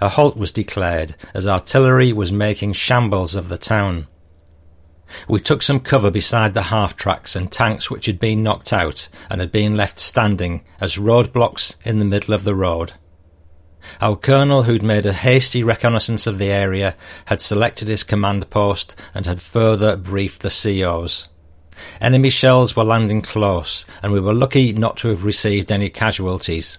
A 0.00 0.08
halt 0.08 0.36
was 0.36 0.52
declared 0.52 1.16
as 1.34 1.46
artillery 1.46 2.12
was 2.12 2.32
making 2.32 2.72
shambles 2.72 3.34
of 3.34 3.48
the 3.48 3.58
town. 3.58 4.06
We 5.28 5.40
took 5.40 5.62
some 5.62 5.80
cover 5.80 6.10
beside 6.10 6.54
the 6.54 6.62
half 6.62 6.96
tracks 6.96 7.36
and 7.36 7.52
tanks 7.52 7.90
which 7.90 8.06
had 8.06 8.18
been 8.18 8.42
knocked 8.42 8.72
out 8.72 9.08
and 9.28 9.40
had 9.40 9.52
been 9.52 9.76
left 9.76 10.00
standing 10.00 10.64
as 10.80 10.96
roadblocks 10.96 11.76
in 11.84 11.98
the 11.98 12.04
middle 12.04 12.32
of 12.32 12.44
the 12.44 12.54
road. 12.54 12.94
Our 14.00 14.16
colonel, 14.16 14.64
who'd 14.64 14.82
made 14.82 15.06
a 15.06 15.12
hasty 15.12 15.62
reconnaissance 15.62 16.26
of 16.26 16.38
the 16.38 16.50
area, 16.50 16.94
had 17.26 17.40
selected 17.40 17.88
his 17.88 18.04
command 18.04 18.48
post 18.50 18.94
and 19.14 19.26
had 19.26 19.42
further 19.42 19.96
briefed 19.96 20.42
the 20.42 20.50
COs. 20.50 21.28
Enemy 22.00 22.30
shells 22.30 22.76
were 22.76 22.84
landing 22.84 23.22
close, 23.22 23.86
and 24.02 24.12
we 24.12 24.20
were 24.20 24.34
lucky 24.34 24.72
not 24.72 24.96
to 24.98 25.08
have 25.08 25.24
received 25.24 25.72
any 25.72 25.88
casualties. 25.88 26.78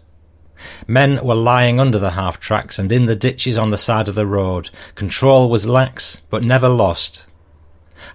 Men 0.88 1.24
were 1.26 1.36
lying 1.36 1.80
under 1.80 2.00
the 2.00 2.12
half 2.12 2.40
tracks 2.40 2.80
and 2.80 2.92
in 2.92 3.06
the 3.06 3.16
ditches 3.16 3.58
on 3.58 3.70
the 3.70 3.78
side 3.78 4.08
of 4.08 4.16
the 4.16 4.26
road. 4.26 4.70
Control 4.96 5.50
was 5.50 5.68
lax, 5.68 6.22
but 6.30 6.44
never 6.44 6.70
lost. 6.70 7.26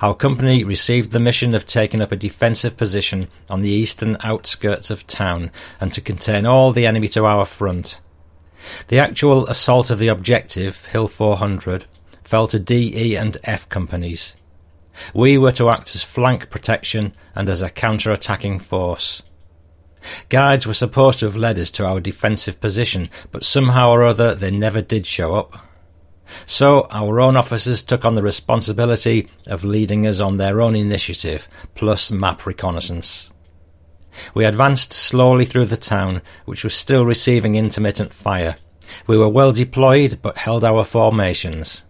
Our 0.01 0.15
company 0.15 0.65
received 0.65 1.13
the 1.13 1.21
mission 1.21 1.55
of 1.55 1.67
taking 1.67 2.01
up 2.01 2.13
a 2.13 2.17
defensive 2.17 2.77
position 2.77 3.29
on 3.49 3.63
the 3.63 3.71
eastern 3.71 4.17
outskirts 4.21 4.91
of 4.91 5.07
town 5.07 5.51
and 5.81 5.93
to 5.93 6.01
contain 6.01 6.47
all 6.47 6.73
the 6.73 6.87
enemy 6.87 7.09
to 7.09 7.25
our 7.25 7.45
front. 7.45 8.01
The 8.89 8.99
actual 8.99 9.47
assault 9.47 9.91
of 9.91 9.99
the 9.99 10.09
objective, 10.09 10.87
Hill 10.87 11.09
400, 11.09 11.87
fell 12.25 12.47
to 12.49 12.59
D, 12.59 12.93
E, 12.95 13.17
and 13.17 13.37
F 13.45 13.69
companies. 13.69 14.37
We 15.15 15.39
were 15.39 15.53
to 15.53 15.71
act 15.71 15.95
as 15.95 16.03
flank 16.03 16.51
protection 16.51 17.15
and 17.35 17.49
as 17.49 17.63
a 17.63 17.71
counter-attacking 17.71 18.59
force. 18.61 19.23
Guides 20.29 20.67
were 20.67 20.75
supposed 20.75 21.21
to 21.21 21.27
have 21.27 21.37
led 21.37 21.59
us 21.59 21.71
to 21.73 21.87
our 21.87 22.01
defensive 22.01 22.61
position, 22.61 23.11
but 23.33 23.45
somehow 23.45 23.91
or 23.91 24.05
other 24.05 24.35
they 24.35 24.51
never 24.51 24.83
did 24.83 25.07
show 25.07 25.35
up. 25.35 25.59
So 26.47 26.87
our 26.91 27.21
own 27.21 27.37
officers 27.37 27.83
took 27.83 28.05
on 28.05 28.15
the 28.15 28.23
responsibility 28.23 29.29
of 29.47 29.65
leading 29.65 30.07
us 30.07 30.21
on 30.21 30.37
their 30.37 30.61
own 30.61 30.77
initiative, 30.77 31.49
plus 31.75 32.11
map 32.11 32.45
reconnaissance. 32.47 33.31
We 34.35 34.45
advanced 34.45 34.93
slowly 34.93 35.45
through 35.45 35.67
the 35.67 35.77
town, 35.77 36.23
which 36.45 36.65
was 36.65 36.75
still 36.75 37.05
receiving 37.05 37.55
intermittent 37.55 38.13
fire. 38.13 38.57
We 39.07 39.19
were 39.19 39.29
well 39.29 39.53
deployed, 39.53 40.21
but 40.23 40.39
held 40.39 40.65
our 40.65 40.85
formations. 40.85 41.85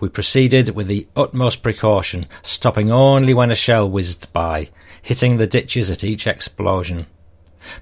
We 0.00 0.08
proceeded 0.08 0.70
with 0.74 0.86
the 0.86 1.06
utmost 1.14 1.62
precaution, 1.62 2.26
stopping 2.42 2.90
only 2.90 3.34
when 3.34 3.50
a 3.50 3.54
shell 3.54 3.88
whizzed 3.88 4.32
by, 4.32 4.70
hitting 5.02 5.36
the 5.36 5.46
ditches 5.46 5.90
at 5.90 6.02
each 6.02 6.26
explosion. 6.26 7.06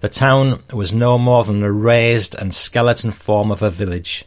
The 0.01 0.09
town 0.09 0.63
was 0.73 0.93
no 0.93 1.19
more 1.19 1.45
than 1.45 1.63
a 1.63 1.71
raised 1.71 2.35
and 2.35 2.55
skeleton 2.55 3.13
form 3.13 3.51
of 3.51 3.63
a 3.63 3.71
village. 3.71 4.25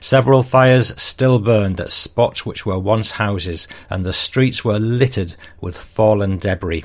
Several 0.00 0.42
fires 0.42 1.00
still 1.00 1.38
burned 1.38 1.80
at 1.80 1.92
spots 1.92 2.44
which 2.44 2.66
were 2.66 2.78
once 2.78 3.12
houses, 3.12 3.68
and 3.88 4.04
the 4.04 4.12
streets 4.12 4.64
were 4.64 4.78
littered 4.78 5.34
with 5.60 5.76
fallen 5.76 6.38
debris. 6.38 6.84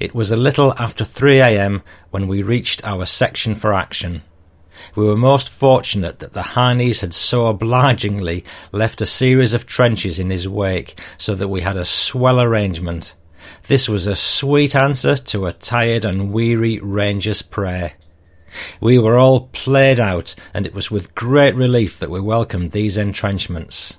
It 0.00 0.14
was 0.14 0.30
a 0.30 0.36
little 0.36 0.74
after 0.78 1.04
3 1.04 1.38
a.m. 1.38 1.82
when 2.10 2.28
we 2.28 2.42
reached 2.42 2.84
our 2.84 3.06
section 3.06 3.54
for 3.54 3.74
action. 3.74 4.22
We 4.94 5.04
were 5.04 5.16
most 5.16 5.48
fortunate 5.48 6.20
that 6.20 6.34
the 6.34 6.54
Heinies 6.54 7.00
had 7.00 7.14
so 7.14 7.46
obligingly 7.46 8.44
left 8.70 9.00
a 9.00 9.06
series 9.06 9.54
of 9.54 9.66
trenches 9.66 10.18
in 10.18 10.30
his 10.30 10.48
wake, 10.48 10.98
so 11.18 11.34
that 11.34 11.48
we 11.48 11.62
had 11.62 11.76
a 11.76 11.84
swell 11.84 12.40
arrangement. 12.40 13.14
This 13.66 13.88
was 13.88 14.06
a 14.06 14.16
sweet 14.16 14.76
answer 14.76 15.16
to 15.16 15.46
a 15.46 15.52
tired 15.52 16.04
and 16.04 16.32
weary 16.32 16.78
ranger's 16.80 17.42
prayer. 17.42 17.94
We 18.80 18.98
were 18.98 19.18
all 19.18 19.48
played 19.48 20.00
out, 20.00 20.34
and 20.54 20.66
it 20.66 20.74
was 20.74 20.90
with 20.90 21.14
great 21.14 21.54
relief 21.54 21.98
that 21.98 22.10
we 22.10 22.20
welcomed 22.20 22.70
these 22.70 22.96
entrenchments. 22.96 23.98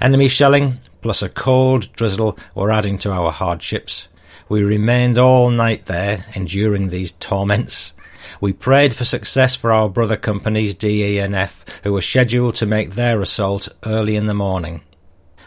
Enemy 0.00 0.28
shelling, 0.28 0.78
plus 1.00 1.22
a 1.22 1.28
cold 1.28 1.92
drizzle, 1.92 2.38
were 2.54 2.70
adding 2.70 2.98
to 2.98 3.12
our 3.12 3.32
hardships. 3.32 4.08
We 4.52 4.62
remained 4.62 5.18
all 5.18 5.48
night 5.48 5.86
there, 5.86 6.26
enduring 6.34 6.90
these 6.90 7.12
torments. 7.12 7.94
We 8.38 8.52
prayed 8.52 8.92
for 8.92 9.06
success 9.06 9.56
for 9.56 9.72
our 9.72 9.88
brother 9.88 10.18
companies 10.18 10.74
D, 10.74 11.02
E, 11.02 11.18
and 11.20 11.34
F, 11.34 11.64
who 11.84 11.94
were 11.94 12.02
scheduled 12.02 12.56
to 12.56 12.66
make 12.66 12.90
their 12.90 13.22
assault 13.22 13.70
early 13.86 14.14
in 14.14 14.26
the 14.26 14.34
morning. 14.34 14.82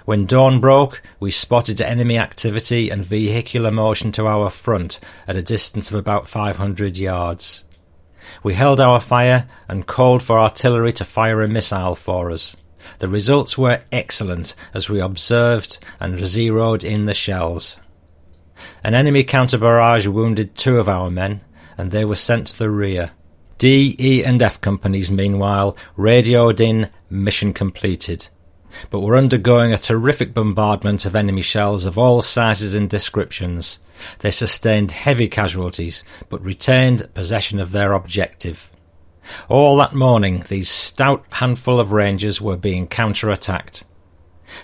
When 0.06 0.26
dawn 0.26 0.60
broke, 0.60 1.03
we 1.20 1.30
spotted 1.30 1.82
enemy 1.82 2.18
activity 2.18 2.89
and 2.89 3.06
vehicular 3.06 3.70
motion 3.70 4.12
to 4.14 4.26
our 4.26 4.49
front 4.49 4.99
at 5.28 5.36
a 5.36 5.43
distance 5.43 5.91
of 5.91 5.97
about 5.97 6.28
500 6.28 6.97
yards. 6.97 7.64
We 8.41 8.56
held 8.56 8.82
our 8.82 8.99
fire 8.99 9.47
and 9.68 9.86
called 9.86 10.24
for 10.24 10.39
artillery 10.39 10.93
to 10.93 11.06
fire 11.06 11.43
a 11.43 11.47
missile 11.47 11.93
for 11.93 12.32
us. 12.32 12.58
The 12.97 13.08
results 13.08 13.56
were 13.56 13.84
excellent 13.91 14.56
as 14.74 14.89
we 14.89 14.99
observed 14.99 15.78
and 15.99 16.18
zeroed 16.26 16.84
in 16.84 17.06
the 17.06 17.14
shells. 17.14 17.80
An 18.84 18.93
enemy 18.93 19.24
counter 19.24 19.58
barrage 19.58 20.08
wounded 20.08 20.56
two 20.56 20.78
of 20.78 20.89
our 20.89 21.10
men, 21.10 21.41
and 21.78 21.91
they 21.91 22.06
were 22.06 22.16
sent 22.16 22.47
to 22.47 22.58
the 22.60 22.70
rear. 22.70 23.12
D, 23.58 23.95
E, 23.99 24.24
and 24.24 24.41
F 24.41 24.60
companies, 24.62 25.10
meanwhile, 25.12 25.78
radioed 25.95 26.60
in 26.60 26.89
mission 27.10 27.53
completed 27.53 28.28
but 28.89 29.01
were 29.01 29.18
undergoing 29.18 29.74
a 29.74 29.78
terrific 29.78 30.34
bombardment 30.34 31.06
of 31.06 31.16
enemy 31.16 31.41
shells 31.41 31.86
of 31.86 31.97
all 31.97 32.22
sizes 32.22 32.76
and 32.76 32.89
descriptions. 32.89 33.80
They 34.20 34.32
sustained 34.32 34.91
heavy 34.91 35.28
casualties, 35.28 36.03
but 36.30 36.41
retained 36.43 37.14
possession 37.14 37.60
of 37.60 37.72
their 37.72 37.93
objective. 37.93 38.70
All 39.49 39.78
that 39.78 39.95
morning, 39.95 40.43
these 40.49 40.70
stout 40.70 41.26
handful 41.32 41.80
of 41.80 41.91
Rangers 41.91 42.41
were 42.41 42.58
being 42.58 42.88
counter-attacked. 42.88 43.84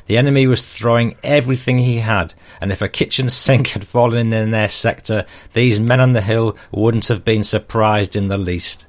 The 0.07 0.17
enemy 0.17 0.47
was 0.47 0.61
throwing 0.61 1.15
everything 1.23 1.79
he 1.79 1.99
had, 1.99 2.33
and 2.59 2.71
if 2.71 2.81
a 2.81 2.89
kitchen 2.89 3.29
sink 3.29 3.69
had 3.69 3.87
fallen 3.87 4.33
in 4.33 4.51
their 4.51 4.69
sector, 4.69 5.25
these 5.53 5.79
men 5.79 5.99
on 5.99 6.13
the 6.13 6.21
hill 6.21 6.55
wouldn't 6.71 7.07
have 7.07 7.25
been 7.25 7.43
surprised 7.43 8.15
in 8.15 8.27
the 8.27 8.37
least. 8.37 8.85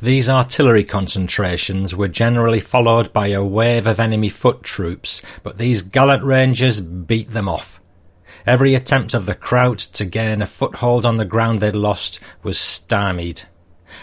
These 0.00 0.28
artillery 0.28 0.84
concentrations 0.84 1.94
were 1.94 2.08
generally 2.08 2.60
followed 2.60 3.12
by 3.12 3.28
a 3.28 3.44
wave 3.44 3.86
of 3.86 4.00
enemy 4.00 4.28
foot 4.28 4.62
troops, 4.62 5.22
but 5.42 5.58
these 5.58 5.82
gallant 5.82 6.22
Rangers 6.22 6.80
beat 6.80 7.30
them 7.30 7.48
off. 7.48 7.80
Every 8.46 8.74
attempt 8.74 9.14
of 9.14 9.26
the 9.26 9.34
Kraut 9.34 9.78
to 9.78 10.04
gain 10.04 10.42
a 10.42 10.46
foothold 10.46 11.06
on 11.06 11.16
the 11.16 11.24
ground 11.24 11.60
they'd 11.60 11.74
lost 11.74 12.20
was 12.42 12.58
stymied. 12.58 13.42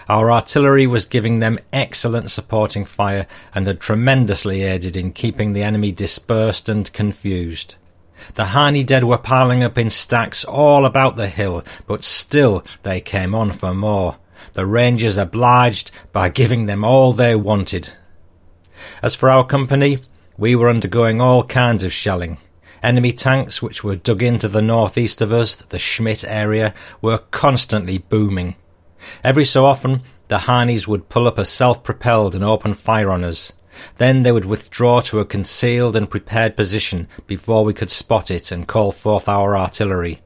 Our 0.07 0.31
artillery 0.31 0.87
was 0.87 1.05
giving 1.05 1.39
them 1.39 1.59
excellent 1.73 2.31
supporting 2.31 2.85
fire 2.85 3.27
and 3.53 3.67
had 3.67 3.79
tremendously 3.79 4.63
aided 4.63 4.95
in 4.95 5.11
keeping 5.11 5.53
the 5.53 5.63
enemy 5.63 5.91
dispersed 5.91 6.69
and 6.69 6.91
confused. 6.93 7.75
The 8.35 8.45
Heine 8.45 8.85
dead 8.85 9.03
were 9.03 9.17
piling 9.17 9.63
up 9.63 9.77
in 9.77 9.89
stacks 9.89 10.45
all 10.45 10.85
about 10.85 11.15
the 11.15 11.27
hill, 11.27 11.63
but 11.87 12.03
still 12.03 12.63
they 12.83 13.01
came 13.01 13.33
on 13.33 13.51
for 13.51 13.73
more 13.73 14.17
the 14.53 14.65
Rangers 14.65 15.17
obliged 15.17 15.91
by 16.11 16.29
giving 16.29 16.65
them 16.65 16.83
all 16.83 17.13
they 17.13 17.35
wanted. 17.35 17.93
As 19.01 19.15
for 19.15 19.29
our 19.29 19.45
company, 19.45 19.99
we 20.37 20.55
were 20.55 20.69
undergoing 20.69 21.21
all 21.21 21.43
kinds 21.43 21.83
of 21.83 21.93
shelling. 21.93 22.37
Enemy 22.81 23.13
tanks, 23.13 23.61
which 23.61 23.83
were 23.83 23.95
dug 23.95 24.23
into 24.23 24.47
the 24.47 24.61
northeast 24.61 25.21
of 25.21 25.31
us, 25.31 25.55
the 25.55 25.77
Schmidt 25.77 26.23
area, 26.23 26.73
were 27.01 27.19
constantly 27.19 27.99
booming. 27.99 28.55
Every 29.23 29.45
so 29.45 29.65
often, 29.65 30.01
the 30.27 30.39
Heinies 30.39 30.87
would 30.87 31.09
pull 31.09 31.27
up 31.27 31.37
a 31.37 31.45
self-propelled 31.45 32.35
and 32.35 32.43
open 32.43 32.73
fire 32.73 33.09
on 33.11 33.23
us. 33.23 33.53
Then 33.97 34.23
they 34.23 34.31
would 34.31 34.45
withdraw 34.45 35.01
to 35.01 35.19
a 35.19 35.25
concealed 35.25 35.95
and 35.95 36.09
prepared 36.09 36.55
position 36.55 37.07
before 37.27 37.63
we 37.63 37.73
could 37.73 37.89
spot 37.89 38.29
it 38.29 38.51
and 38.51 38.67
call 38.67 38.91
forth 38.91 39.27
our 39.27 39.57
artillery. 39.57 40.21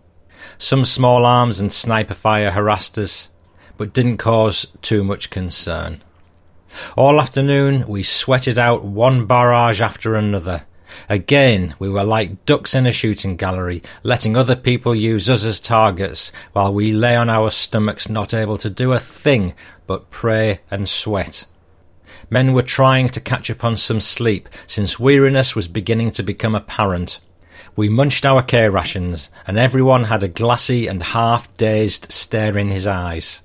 Some 0.58 0.86
small 0.86 1.26
arms 1.26 1.60
and 1.60 1.72
sniper 1.72 2.14
fire 2.14 2.52
harassed 2.52 2.98
us 2.98 3.30
but 3.78 3.94
didn't 3.94 4.18
cause 4.18 4.68
too 4.82 5.04
much 5.04 5.30
concern. 5.30 6.02
All 6.98 7.22
afternoon 7.22 7.88
we 7.88 8.04
sweated 8.04 8.58
out 8.58 8.84
one 8.84 9.26
barrage 9.26 9.82
after 9.82 10.16
another. 10.16 10.64
Again, 11.10 11.76
we 11.80 11.90
were 11.90 12.04
like 12.04 12.46
ducks 12.46 12.76
in 12.76 12.86
a 12.86 12.92
shooting 12.92 13.36
gallery, 13.36 13.82
letting 14.04 14.36
other 14.36 14.56
people 14.56 14.96
use 14.96 15.30
us 15.30 15.46
as 15.46 15.60
targets, 15.60 16.32
while 16.54 16.74
we 16.74 16.92
lay 16.92 17.16
on 17.16 17.30
our 17.30 17.50
stomachs 17.50 18.10
not 18.10 18.34
able 18.34 18.58
to 18.60 18.70
do 18.70 18.94
a 18.94 19.00
thing 19.00 19.54
but 19.88 20.10
pray 20.10 20.60
and 20.72 20.90
sweat. 20.90 21.46
Men 22.30 22.54
were 22.54 22.64
trying 22.64 23.10
to 23.10 23.22
catch 23.22 23.52
up 23.52 23.64
on 23.64 23.78
some 23.78 24.00
sleep, 24.00 24.50
since 24.68 25.00
weariness 25.00 25.56
was 25.56 25.68
beginning 25.68 26.12
to 26.12 26.24
become 26.24 26.56
apparent. 26.56 27.20
We 27.76 27.90
munched 27.90 28.26
our 28.26 28.42
K 28.42 28.70
rations, 28.70 29.30
and 29.46 29.58
everyone 29.58 30.06
had 30.06 30.24
a 30.24 30.28
glassy 30.28 30.88
and 30.88 31.04
half 31.04 31.56
dazed 31.58 32.12
stare 32.12 32.58
in 32.58 32.70
his 32.70 32.88
eyes. 32.88 33.42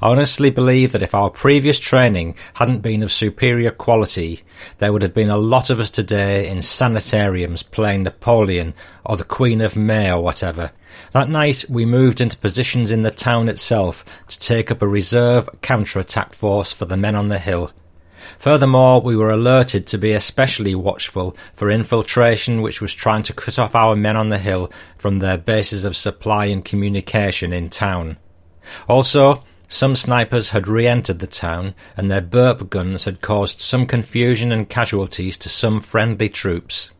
I 0.00 0.10
honestly 0.10 0.50
believe 0.50 0.92
that 0.92 1.02
if 1.02 1.14
our 1.14 1.30
previous 1.30 1.78
training 1.78 2.34
hadn't 2.54 2.80
been 2.80 3.02
of 3.02 3.12
superior 3.12 3.70
quality, 3.70 4.42
there 4.78 4.92
would 4.92 5.02
have 5.02 5.14
been 5.14 5.30
a 5.30 5.36
lot 5.36 5.70
of 5.70 5.80
us 5.80 5.90
today 5.90 6.48
in 6.48 6.62
sanitariums 6.62 7.62
playing 7.62 8.02
Napoleon 8.02 8.74
or 9.04 9.16
the 9.16 9.24
Queen 9.24 9.60
of 9.60 9.76
May 9.76 10.10
or 10.10 10.22
whatever. 10.22 10.72
That 11.12 11.28
night 11.28 11.64
we 11.68 11.84
moved 11.84 12.20
into 12.20 12.36
positions 12.36 12.90
in 12.90 13.02
the 13.02 13.10
town 13.10 13.48
itself 13.48 14.04
to 14.28 14.38
take 14.38 14.70
up 14.70 14.82
a 14.82 14.88
reserve 14.88 15.48
counter-attack 15.62 16.32
force 16.34 16.72
for 16.72 16.84
the 16.84 16.96
men 16.96 17.14
on 17.14 17.28
the 17.28 17.38
hill. 17.38 17.72
Furthermore, 18.38 19.00
we 19.00 19.16
were 19.16 19.30
alerted 19.30 19.86
to 19.88 19.98
be 19.98 20.12
especially 20.12 20.74
watchful 20.74 21.36
for 21.52 21.70
infiltration 21.70 22.62
which 22.62 22.80
was 22.80 22.94
trying 22.94 23.22
to 23.24 23.32
cut 23.32 23.58
off 23.58 23.74
our 23.74 23.94
men 23.94 24.16
on 24.16 24.30
the 24.30 24.38
hill 24.38 24.72
from 24.96 25.18
their 25.18 25.36
bases 25.36 25.84
of 25.84 25.96
supply 25.96 26.46
and 26.46 26.64
communication 26.64 27.52
in 27.52 27.68
town. 27.68 28.16
Also, 28.88 29.42
some 29.68 29.96
snipers 29.96 30.50
had 30.50 30.68
re-entered 30.68 31.20
the 31.20 31.26
town, 31.26 31.74
and 31.96 32.10
their 32.10 32.20
burp 32.20 32.70
guns 32.70 33.04
had 33.04 33.20
caused 33.20 33.60
some 33.60 33.86
confusion 33.86 34.52
and 34.52 34.68
casualties 34.68 35.36
to 35.38 35.48
some 35.48 35.80
friendly 35.80 36.28
troops. 36.28 36.92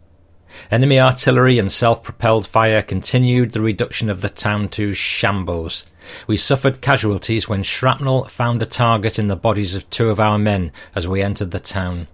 Enemy 0.71 1.01
artillery 1.01 1.59
and 1.59 1.71
self-propelled 1.71 2.47
fire 2.47 2.81
continued 2.81 3.53
the 3.53 3.61
reduction 3.61 4.09
of 4.09 4.21
the 4.21 4.29
town 4.29 4.69
to 4.69 4.93
shambles. 4.93 5.87
We 6.27 6.37
suffered 6.37 6.81
casualties 6.81 7.49
when 7.49 7.63
shrapnel 7.63 8.27
found 8.27 8.63
a 8.63 8.67
target 8.67 9.19
in 9.19 9.27
the 9.27 9.37
bodies 9.37 9.75
of 9.75 9.89
two 9.91 10.11
of 10.11 10.21
our 10.21 10.39
men 10.39 10.73
as 10.95 11.09
we 11.09 11.23
entered 11.23 11.51
the 11.51 11.61
town. 11.61 12.09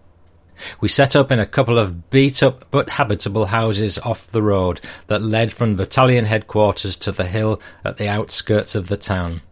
We 0.80 0.88
set 0.88 1.16
up 1.16 1.32
in 1.32 1.38
a 1.38 1.46
couple 1.46 1.78
of 1.78 2.10
beat 2.10 2.42
up 2.42 2.66
but 2.70 2.90
habitable 2.90 3.46
houses 3.46 3.98
off 3.98 4.26
the 4.26 4.42
road 4.42 4.80
that 5.06 5.22
led 5.22 5.52
from 5.52 5.76
battalion 5.76 6.26
headquarters 6.26 6.96
to 6.98 7.12
the 7.12 7.26
hill 7.26 7.60
at 7.84 7.96
the 7.96 8.08
outskirts 8.08 8.74
of 8.74 8.88
the 8.88 8.96
town. 8.96 9.42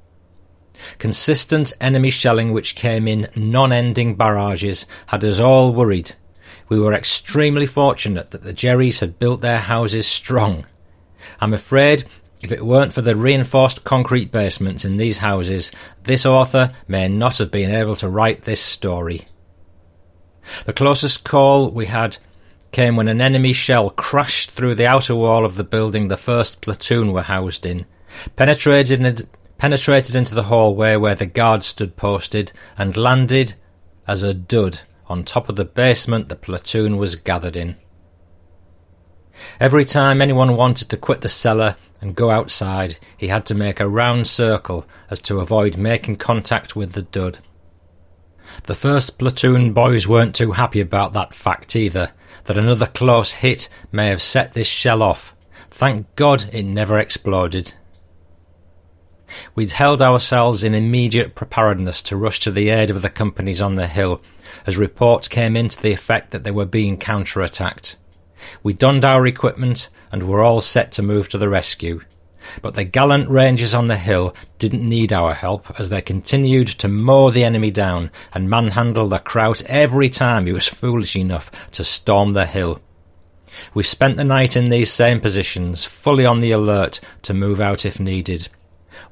Consistent 0.98 1.72
enemy 1.80 2.10
shelling 2.10 2.52
which 2.52 2.74
came 2.74 3.08
in 3.08 3.28
non-ending 3.34 4.14
barrages 4.14 4.86
had 5.06 5.24
us 5.24 5.40
all 5.40 5.72
worried. 5.72 6.12
We 6.68 6.78
were 6.78 6.92
extremely 6.92 7.66
fortunate 7.66 8.30
that 8.30 8.42
the 8.42 8.54
Jerrys 8.54 9.00
had 9.00 9.18
built 9.18 9.40
their 9.40 9.58
houses 9.58 10.06
strong. 10.06 10.66
I'm 11.40 11.54
afraid 11.54 12.04
if 12.40 12.52
it 12.52 12.64
weren't 12.64 12.92
for 12.92 13.02
the 13.02 13.16
reinforced 13.16 13.82
concrete 13.84 14.30
basements 14.30 14.84
in 14.84 14.96
these 14.96 15.18
houses, 15.18 15.72
this 16.04 16.24
author 16.24 16.72
may 16.86 17.08
not 17.08 17.38
have 17.38 17.50
been 17.50 17.74
able 17.74 17.96
to 17.96 18.08
write 18.08 18.42
this 18.42 18.60
story. 18.60 19.26
The 20.64 20.72
closest 20.72 21.24
call 21.24 21.70
we 21.70 21.86
had 21.86 22.18
came 22.70 22.96
when 22.96 23.08
an 23.08 23.20
enemy 23.20 23.52
shell 23.52 23.90
crashed 23.90 24.50
through 24.50 24.76
the 24.76 24.86
outer 24.86 25.14
wall 25.14 25.44
of 25.44 25.56
the 25.56 25.64
building 25.64 26.08
the 26.08 26.16
first 26.16 26.60
platoon 26.60 27.12
were 27.12 27.22
housed 27.22 27.66
in, 27.66 27.86
penetrated, 28.36 29.28
penetrated 29.58 30.16
into 30.16 30.34
the 30.34 30.44
hallway 30.44 30.96
where 30.96 31.14
the 31.14 31.26
guards 31.26 31.66
stood 31.66 31.96
posted, 31.96 32.52
and 32.78 32.96
landed 32.96 33.54
as 34.06 34.22
a 34.22 34.32
dud 34.32 34.80
on 35.06 35.24
top 35.24 35.48
of 35.48 35.56
the 35.56 35.64
basement 35.64 36.28
the 36.28 36.36
platoon 36.36 36.96
was 36.96 37.16
gathered 37.16 37.56
in. 37.56 37.76
Every 39.60 39.84
time 39.84 40.20
anyone 40.20 40.56
wanted 40.56 40.88
to 40.90 40.96
quit 40.96 41.20
the 41.20 41.28
cellar 41.28 41.76
and 42.00 42.14
go 42.14 42.30
outside, 42.30 42.98
he 43.16 43.28
had 43.28 43.46
to 43.46 43.54
make 43.54 43.80
a 43.80 43.88
round 43.88 44.26
circle 44.26 44.86
as 45.10 45.20
to 45.20 45.40
avoid 45.40 45.76
making 45.76 46.16
contact 46.16 46.76
with 46.76 46.92
the 46.92 47.02
dud. 47.02 47.38
The 48.64 48.74
first 48.74 49.18
platoon 49.18 49.72
boys 49.72 50.08
weren't 50.08 50.34
too 50.34 50.52
happy 50.52 50.80
about 50.80 51.12
that 51.12 51.34
fact 51.34 51.76
either, 51.76 52.12
that 52.44 52.58
another 52.58 52.86
close 52.86 53.32
hit 53.32 53.68
may 53.92 54.08
have 54.08 54.22
set 54.22 54.54
this 54.54 54.66
shell 54.66 55.02
off. 55.02 55.34
Thank 55.70 56.14
God 56.16 56.46
it 56.52 56.62
never 56.64 56.98
exploded. 56.98 57.74
We'd 59.54 59.72
held 59.72 60.00
ourselves 60.00 60.64
in 60.64 60.74
immediate 60.74 61.34
preparedness 61.34 62.02
to 62.02 62.16
rush 62.16 62.40
to 62.40 62.50
the 62.50 62.70
aid 62.70 62.90
of 62.90 63.02
the 63.02 63.10
companies 63.10 63.60
on 63.60 63.74
the 63.74 63.86
hill, 63.86 64.22
as 64.66 64.76
reports 64.76 65.28
came 65.28 65.56
in 65.56 65.68
to 65.68 65.82
the 65.82 65.92
effect 65.92 66.30
that 66.30 66.44
they 66.44 66.50
were 66.50 66.64
being 66.64 66.96
counter-attacked. 66.96 67.96
We 68.62 68.72
donned 68.72 69.04
our 69.04 69.26
equipment 69.26 69.88
and 70.10 70.22
were 70.22 70.42
all 70.42 70.60
set 70.60 70.92
to 70.92 71.02
move 71.02 71.28
to 71.30 71.38
the 71.38 71.48
rescue. 71.48 72.00
But 72.62 72.74
the 72.74 72.84
gallant 72.84 73.28
rangers 73.28 73.74
on 73.74 73.88
the 73.88 73.96
hill 73.96 74.34
didn't 74.58 74.88
need 74.88 75.12
our 75.12 75.34
help 75.34 75.78
as 75.78 75.88
they 75.88 76.00
continued 76.00 76.68
to 76.68 76.88
mow 76.88 77.30
the 77.30 77.44
enemy 77.44 77.70
down 77.70 78.10
and 78.32 78.48
manhandle 78.48 79.08
the 79.08 79.18
Kraut 79.18 79.62
every 79.64 80.08
time 80.08 80.46
he 80.46 80.52
was 80.52 80.68
foolish 80.68 81.16
enough 81.16 81.50
to 81.72 81.84
storm 81.84 82.32
the 82.32 82.46
hill. 82.46 82.80
We 83.74 83.82
spent 83.82 84.16
the 84.16 84.24
night 84.24 84.56
in 84.56 84.68
these 84.68 84.92
same 84.92 85.20
positions, 85.20 85.84
fully 85.84 86.24
on 86.24 86.40
the 86.40 86.52
alert 86.52 87.00
to 87.22 87.34
move 87.34 87.60
out 87.60 87.84
if 87.84 87.98
needed. 87.98 88.48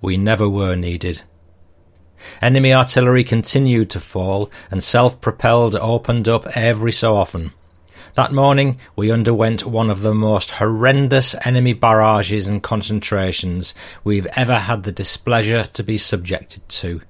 We 0.01 0.17
never 0.17 0.49
were 0.49 0.77
needed. 0.77 1.23
Enemy 2.41 2.73
artillery 2.73 3.25
continued 3.25 3.91
to 3.91 4.01
fall, 4.01 4.51
and 4.71 4.83
self-propelled 4.83 5.77
opened 5.77 6.29
up 6.29 6.57
every 6.57 6.93
so 6.93 7.15
often. 7.15 7.53
That 8.15 8.33
morning 8.33 8.79
we 8.97 9.11
underwent 9.11 9.67
one 9.67 9.91
of 9.91 10.01
the 10.01 10.15
most 10.15 10.53
horrendous 10.53 11.35
enemy 11.45 11.75
barrages 11.75 12.47
and 12.47 12.63
concentrations 12.63 13.75
we've 14.05 14.27
ever 14.35 14.61
had 14.61 14.85
the 14.85 14.93
displeasure 14.93 15.65
to 15.75 15.83
be 15.83 15.99
subjected 15.99 16.67
to. 16.69 17.03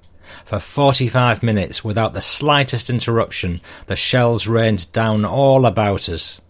For 0.44 0.58
45 0.58 1.42
minutes, 1.44 1.84
without 1.84 2.12
the 2.12 2.20
slightest 2.20 2.90
interruption, 2.90 3.60
the 3.86 3.94
shells 3.94 4.48
rained 4.48 4.90
down 4.90 5.24
all 5.24 5.64
about 5.66 6.08
us. 6.08 6.40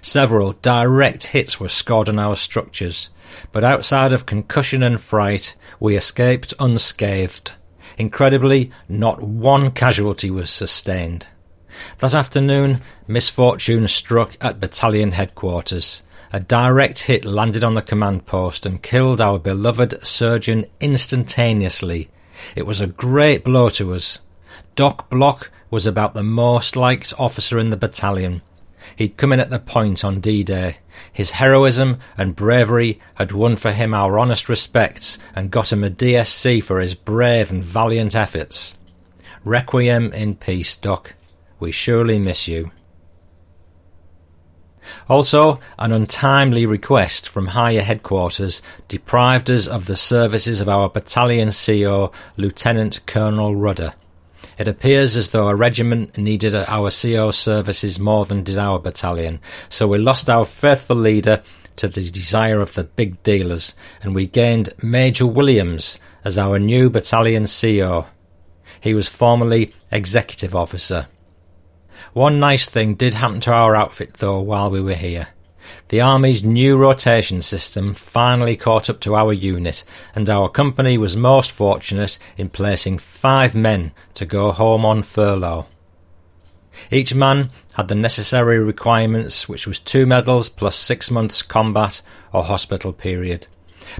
Several 0.00 0.52
direct 0.52 1.28
hits 1.28 1.58
were 1.58 1.68
scored 1.68 2.08
on 2.08 2.18
our 2.18 2.36
structures, 2.36 3.10
but 3.52 3.64
outside 3.64 4.12
of 4.12 4.26
concussion 4.26 4.82
and 4.82 5.00
fright, 5.00 5.56
we 5.78 5.96
escaped 5.96 6.54
unscathed. 6.58 7.52
Incredibly, 7.98 8.70
not 8.88 9.22
one 9.22 9.70
casualty 9.70 10.30
was 10.30 10.50
sustained. 10.50 11.26
That 11.98 12.14
afternoon, 12.14 12.82
misfortune 13.06 13.88
struck 13.88 14.36
at 14.40 14.60
battalion 14.60 15.12
headquarters. 15.12 16.02
A 16.32 16.40
direct 16.40 17.00
hit 17.00 17.24
landed 17.24 17.64
on 17.64 17.74
the 17.74 17.82
command 17.82 18.26
post 18.26 18.64
and 18.64 18.82
killed 18.82 19.20
our 19.20 19.38
beloved 19.38 20.04
surgeon 20.04 20.66
instantaneously. 20.80 22.10
It 22.54 22.66
was 22.66 22.80
a 22.80 22.86
great 22.86 23.44
blow 23.44 23.68
to 23.70 23.94
us. 23.94 24.20
Doc 24.76 25.10
Block 25.10 25.50
was 25.70 25.86
about 25.86 26.14
the 26.14 26.22
most 26.22 26.76
liked 26.76 27.12
officer 27.18 27.58
in 27.58 27.70
the 27.70 27.76
battalion. 27.76 28.42
He'd 28.96 29.16
come 29.16 29.32
in 29.32 29.40
at 29.40 29.50
the 29.50 29.58
point 29.58 30.04
on 30.04 30.20
D-Day. 30.20 30.78
His 31.12 31.32
heroism 31.32 31.98
and 32.16 32.36
bravery 32.36 33.00
had 33.14 33.32
won 33.32 33.56
for 33.56 33.72
him 33.72 33.94
our 33.94 34.18
honest 34.18 34.48
respects 34.48 35.18
and 35.34 35.50
got 35.50 35.72
him 35.72 35.84
a 35.84 35.90
DSC 35.90 36.62
for 36.62 36.80
his 36.80 36.94
brave 36.94 37.50
and 37.50 37.62
valiant 37.64 38.14
efforts. 38.14 38.78
Requiem 39.44 40.12
in 40.12 40.36
peace, 40.36 40.76
Doc. 40.76 41.14
We 41.58 41.72
surely 41.72 42.18
miss 42.18 42.48
you. 42.48 42.70
Also, 45.08 45.60
an 45.78 45.92
untimely 45.92 46.66
request 46.66 47.28
from 47.28 47.48
higher 47.48 47.82
headquarters 47.82 48.62
deprived 48.88 49.50
us 49.50 49.66
of 49.66 49.86
the 49.86 49.96
services 49.96 50.60
of 50.60 50.68
our 50.68 50.88
battalion 50.88 51.50
CO, 51.50 52.10
Lieutenant 52.36 53.04
Colonel 53.06 53.54
Rudder. 53.54 53.94
It 54.60 54.68
appears 54.68 55.16
as 55.16 55.30
though 55.30 55.48
a 55.48 55.54
regiment 55.54 56.18
needed 56.18 56.54
our 56.54 56.90
CO 56.90 57.30
services 57.30 57.98
more 57.98 58.26
than 58.26 58.44
did 58.44 58.58
our 58.58 58.78
battalion, 58.78 59.40
so 59.70 59.88
we 59.88 59.96
lost 59.96 60.28
our 60.28 60.44
faithful 60.44 60.96
leader 60.96 61.42
to 61.76 61.88
the 61.88 62.10
desire 62.10 62.60
of 62.60 62.74
the 62.74 62.84
big 62.84 63.22
dealers, 63.22 63.74
and 64.02 64.14
we 64.14 64.26
gained 64.26 64.74
Major 64.82 65.26
Williams 65.26 65.98
as 66.26 66.36
our 66.36 66.58
new 66.58 66.90
battalion 66.90 67.46
CO. 67.46 68.06
He 68.82 68.92
was 68.92 69.08
formerly 69.08 69.72
executive 69.90 70.54
officer. 70.54 71.06
One 72.12 72.38
nice 72.38 72.68
thing 72.68 72.96
did 72.96 73.14
happen 73.14 73.40
to 73.40 73.52
our 73.54 73.74
outfit 73.74 74.18
though 74.18 74.40
while 74.40 74.70
we 74.70 74.82
were 74.82 74.92
here. 74.92 75.28
The 75.88 76.00
Army's 76.00 76.42
new 76.44 76.76
rotation 76.76 77.42
system 77.42 77.94
finally 77.94 78.56
caught 78.56 78.88
up 78.90 79.00
to 79.00 79.14
our 79.14 79.32
unit, 79.32 79.84
and 80.14 80.28
our 80.28 80.48
company 80.48 80.98
was 80.98 81.16
most 81.16 81.52
fortunate 81.52 82.18
in 82.36 82.48
placing 82.48 82.98
five 82.98 83.54
men 83.54 83.92
to 84.14 84.24
go 84.24 84.52
home 84.52 84.84
on 84.84 85.02
furlough. 85.02 85.66
Each 86.90 87.14
man 87.14 87.50
had 87.74 87.88
the 87.88 87.94
necessary 87.94 88.58
requirements, 88.58 89.48
which 89.48 89.66
was 89.66 89.78
two 89.78 90.06
medals 90.06 90.48
plus 90.48 90.76
six 90.76 91.10
months 91.10 91.42
combat 91.42 92.02
or 92.32 92.44
hospital 92.44 92.92
period. 92.92 93.46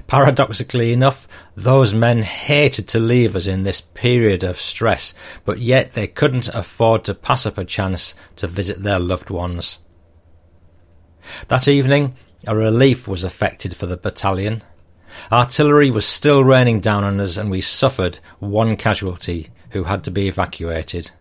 Paradoxically 0.07 0.93
enough, 0.93 1.27
those 1.55 1.93
men 1.93 2.23
hated 2.23 2.87
to 2.89 2.99
leave 2.99 3.35
us 3.35 3.47
in 3.47 3.63
this 3.63 3.81
period 3.81 4.43
of 4.43 4.59
stress, 4.59 5.13
but 5.43 5.59
yet 5.59 5.93
they 5.93 6.07
couldn't 6.07 6.47
afford 6.49 7.03
to 7.03 7.13
pass 7.13 7.45
up 7.45 7.57
a 7.57 7.65
chance 7.65 8.15
to 8.37 8.47
visit 8.47 8.83
their 8.83 8.99
loved 8.99 9.29
ones. 9.29 9.79
That 11.47 11.67
evening, 11.67 12.15
a 12.47 12.55
relief 12.55 13.07
was 13.07 13.23
effected 13.23 13.75
for 13.75 13.85
the 13.85 13.97
battalion. 13.97 14.63
Artillery 15.31 15.91
was 15.91 16.05
still 16.05 16.43
raining 16.43 16.79
down 16.79 17.03
on 17.03 17.19
us, 17.19 17.37
and 17.37 17.51
we 17.51 17.61
suffered 17.61 18.19
one 18.39 18.75
casualty 18.77 19.49
who 19.71 19.83
had 19.83 20.03
to 20.05 20.11
be 20.11 20.27
evacuated. 20.27 21.11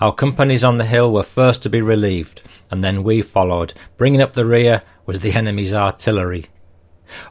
Our 0.00 0.12
companies 0.12 0.64
on 0.64 0.78
the 0.78 0.84
hill 0.84 1.12
were 1.12 1.22
first 1.22 1.62
to 1.62 1.68
be 1.68 1.82
relieved, 1.82 2.42
and 2.70 2.82
then 2.82 3.02
we 3.02 3.22
followed. 3.22 3.74
Bringing 3.96 4.22
up 4.22 4.34
the 4.34 4.46
rear 4.46 4.82
was 5.04 5.20
the 5.20 5.32
enemy's 5.32 5.74
artillery. 5.74 6.46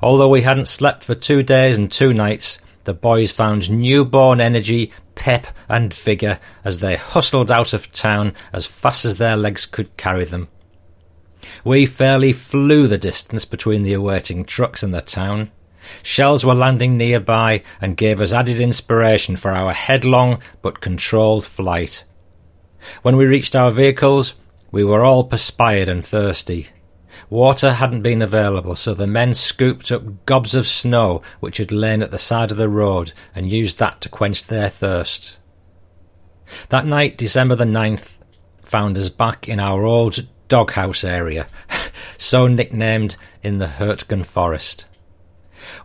Although 0.01 0.29
we 0.29 0.43
hadn't 0.43 0.67
slept 0.67 1.03
for 1.03 1.15
two 1.15 1.43
days 1.43 1.77
and 1.77 1.91
two 1.91 2.13
nights, 2.13 2.59
the 2.85 2.93
boys 2.93 3.31
found 3.31 3.69
newborn 3.69 4.39
energy, 4.39 4.91
pep, 5.15 5.47
and 5.67 5.93
vigour 5.93 6.39
as 6.63 6.79
they 6.79 6.95
hustled 6.95 7.51
out 7.51 7.73
of 7.73 7.91
town 7.91 8.33
as 8.53 8.65
fast 8.65 9.05
as 9.05 9.17
their 9.17 9.35
legs 9.35 9.65
could 9.65 9.97
carry 9.97 10.25
them. 10.25 10.47
We 11.63 11.85
fairly 11.85 12.33
flew 12.33 12.87
the 12.87 12.97
distance 12.97 13.45
between 13.45 13.83
the 13.83 13.93
awaiting 13.93 14.45
trucks 14.45 14.83
and 14.83 14.93
the 14.93 15.01
town. 15.01 15.51
Shells 16.01 16.43
were 16.43 16.55
landing 16.55 16.97
nearby 16.97 17.61
and 17.79 17.97
gave 17.97 18.19
us 18.19 18.33
added 18.33 18.59
inspiration 18.59 19.35
for 19.35 19.51
our 19.51 19.73
headlong 19.73 20.41
but 20.61 20.81
controlled 20.81 21.45
flight. 21.45 22.03
When 23.01 23.17
we 23.17 23.25
reached 23.25 23.55
our 23.55 23.71
vehicles, 23.71 24.35
we 24.71 24.83
were 24.83 25.03
all 25.03 25.23
perspired 25.23 25.89
and 25.89 26.05
thirsty. 26.05 26.69
Water 27.29 27.73
hadn't 27.73 28.01
been 28.01 28.21
available, 28.21 28.75
so 28.75 28.93
the 28.93 29.07
men 29.07 29.33
scooped 29.33 29.91
up 29.91 30.25
gobs 30.25 30.53
of 30.53 30.67
snow 30.67 31.21
which 31.39 31.57
had 31.57 31.71
lain 31.71 32.03
at 32.03 32.11
the 32.11 32.19
side 32.19 32.51
of 32.51 32.57
the 32.57 32.69
road 32.69 33.13
and 33.33 33.51
used 33.51 33.79
that 33.79 34.01
to 34.01 34.09
quench 34.09 34.45
their 34.45 34.69
thirst. 34.69 35.37
That 36.69 36.85
night, 36.85 37.17
December 37.17 37.55
the 37.55 37.65
9th, 37.65 38.17
found 38.61 38.97
us 38.97 39.09
back 39.09 39.47
in 39.47 39.59
our 39.59 39.83
old 39.83 40.27
doghouse 40.47 41.03
area, 41.03 41.47
so 42.17 42.47
nicknamed 42.47 43.15
in 43.43 43.57
the 43.57 43.67
Hurtgen 43.67 44.25
Forest. 44.25 44.85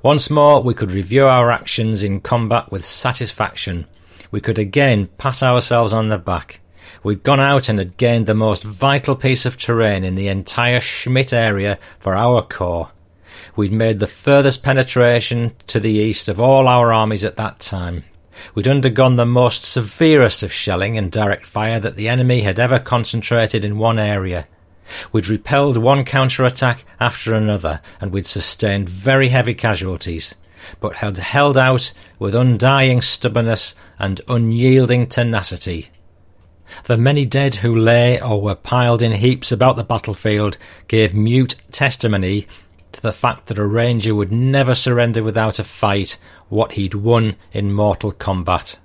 Once 0.03 0.31
more, 0.31 0.63
we 0.63 0.75
could 0.75 0.93
review 0.93 1.27
our 1.27 1.51
actions 1.51 2.03
in 2.03 2.21
combat 2.21 2.71
with 2.71 2.85
satisfaction. 2.85 3.87
We 4.31 4.41
could 4.41 4.59
again 4.59 5.09
pat 5.19 5.43
ourselves 5.43 5.93
on 5.93 6.09
the 6.09 6.19
back. 6.19 6.61
We'd 7.03 7.23
gone 7.23 7.41
out 7.41 7.69
and 7.69 7.79
had 7.79 7.97
gained 7.97 8.27
the 8.27 8.35
most 8.35 8.65
vital 8.65 9.17
piece 9.17 9.47
of 9.47 9.57
terrain 9.57 10.05
in 10.05 10.15
the 10.15 10.29
entire 10.29 10.81
Schmidt 10.81 11.33
area 11.33 11.79
for 11.99 12.17
our 12.17 12.43
corps. 12.43 12.91
We'd 13.57 13.73
made 13.73 14.01
the 14.01 14.07
furthest 14.07 14.63
penetration 14.63 15.53
to 15.69 15.81
the 15.81 15.93
east 15.93 16.29
of 16.29 16.41
all 16.41 16.69
our 16.69 16.93
armies 16.93 17.25
at 17.25 17.37
that 17.37 17.61
time. 17.61 18.05
We'd 18.55 18.69
undergone 18.69 19.17
the 19.17 19.27
most 19.27 19.65
severest 19.65 20.43
of 20.43 20.53
shelling 20.53 20.97
and 20.97 21.11
direct 21.11 21.47
fire 21.47 21.81
that 21.81 21.97
the 21.97 22.09
enemy 22.09 22.41
had 22.41 22.59
ever 22.59 22.79
concentrated 22.79 23.65
in 23.65 23.79
one 23.79 23.99
area. 23.99 24.47
We'd 25.13 25.29
repelled 25.29 25.77
one 25.77 26.05
counter-attack 26.05 26.85
after 26.99 27.35
another, 27.35 27.81
and 28.01 28.13
we'd 28.13 28.27
sustained 28.27 28.89
very 28.89 29.29
heavy 29.29 29.55
casualties, 29.55 30.35
but 30.81 30.97
had 30.97 31.17
held 31.19 31.57
out 31.57 31.93
with 32.19 32.35
undying 32.35 33.01
stubbornness 33.01 33.75
and 33.99 34.21
unyielding 34.29 35.07
tenacity. 35.07 35.91
The 36.85 36.97
many 36.97 37.27
dead 37.27 37.57
who 37.57 37.75
lay 37.75 38.21
or 38.21 38.41
were 38.41 38.55
piled 38.55 39.03
in 39.03 39.13
heaps 39.13 39.51
about 39.51 39.77
the 39.77 39.85
battlefield 39.85 40.57
gave 40.87 41.15
mute 41.15 41.57
testimony 41.73 42.47
to 42.93 43.03
the 43.03 43.13
fact 43.13 43.47
that 43.47 43.59
a 43.59 43.67
ranger 43.67 44.15
would 44.15 44.33
never 44.33 44.75
surrender 44.75 45.23
without 45.23 45.59
a 45.59 45.65
fight 45.65 46.19
what 46.49 46.73
he'd 46.73 46.95
won 46.95 47.37
in 47.53 47.73
mortal 47.73 48.13
combat. 48.13 48.79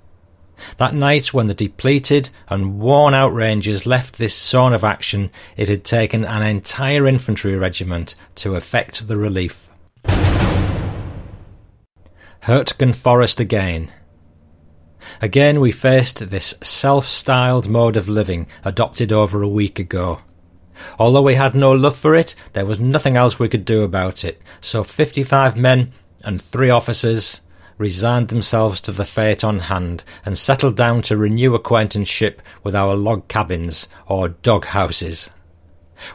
That 0.78 0.94
night, 0.94 1.34
when 1.34 1.48
the 1.48 1.54
depleted 1.54 2.30
and 2.48 2.78
worn 2.78 3.12
out 3.14 3.34
Rangers 3.34 3.86
left 3.86 4.16
this 4.16 4.36
zone 4.36 4.72
of 4.72 4.84
action, 4.84 5.30
it 5.56 5.68
had 5.68 5.84
taken 5.84 6.24
an 6.24 6.42
entire 6.42 7.06
infantry 7.06 7.56
regiment 7.56 8.14
to 8.36 8.54
effect 8.56 9.06
the 9.06 9.16
relief. 9.16 9.68
Hurtgen 12.44 12.94
Forest 12.94 13.40
again. 13.40 13.90
Again, 15.20 15.60
we 15.60 15.72
faced 15.72 16.30
this 16.30 16.54
self 16.62 17.06
styled 17.06 17.68
mode 17.68 17.96
of 17.96 18.08
living 18.08 18.46
adopted 18.64 19.12
over 19.12 19.42
a 19.42 19.48
week 19.48 19.78
ago. 19.78 20.20
Although 20.98 21.22
we 21.22 21.34
had 21.34 21.54
no 21.54 21.72
love 21.72 21.96
for 21.96 22.14
it, 22.14 22.34
there 22.52 22.66
was 22.66 22.80
nothing 22.80 23.16
else 23.16 23.38
we 23.38 23.48
could 23.48 23.64
do 23.64 23.82
about 23.82 24.24
it, 24.24 24.40
so 24.60 24.82
55 24.82 25.56
men 25.56 25.92
and 26.22 26.42
three 26.42 26.70
officers 26.70 27.40
resigned 27.78 28.28
themselves 28.28 28.80
to 28.80 28.92
the 28.92 29.04
fate 29.04 29.44
on 29.44 29.58
hand 29.58 30.02
and 30.24 30.38
settled 30.38 30.76
down 30.76 31.02
to 31.02 31.16
renew 31.16 31.54
acquaintanceship 31.54 32.40
with 32.62 32.74
our 32.74 32.94
log 32.94 33.28
cabins 33.28 33.86
or 34.06 34.30
dog 34.30 34.66
houses. 34.66 35.30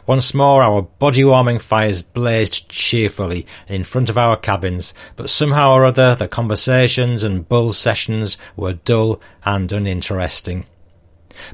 Once 0.06 0.32
more 0.32 0.62
our 0.62 0.82
body 0.82 1.24
warming 1.24 1.58
fires 1.58 2.02
blazed 2.02 2.68
cheerfully 2.68 3.46
in 3.68 3.82
front 3.82 4.08
of 4.08 4.16
our 4.16 4.36
cabins, 4.36 4.94
but 5.16 5.28
somehow 5.30 5.72
or 5.72 5.84
other 5.84 6.14
the 6.14 6.28
conversations 6.28 7.24
and 7.24 7.48
bull 7.48 7.72
sessions 7.72 8.38
were 8.56 8.74
dull 8.74 9.20
and 9.44 9.72
uninteresting. 9.72 10.64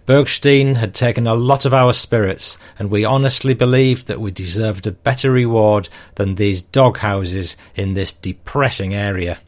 Bergstein 0.06 0.76
had 0.76 0.94
taken 0.94 1.26
a 1.26 1.34
lot 1.34 1.64
of 1.64 1.74
our 1.74 1.92
spirits, 1.92 2.58
and 2.78 2.90
we 2.90 3.04
honestly 3.04 3.54
believed 3.54 4.06
that 4.06 4.20
we 4.20 4.30
deserved 4.30 4.86
a 4.86 4.92
better 4.92 5.30
reward 5.30 5.88
than 6.16 6.34
these 6.34 6.62
dog 6.62 6.98
houses 6.98 7.56
in 7.74 7.94
this 7.94 8.12
depressing 8.12 8.94
area. 8.94 9.38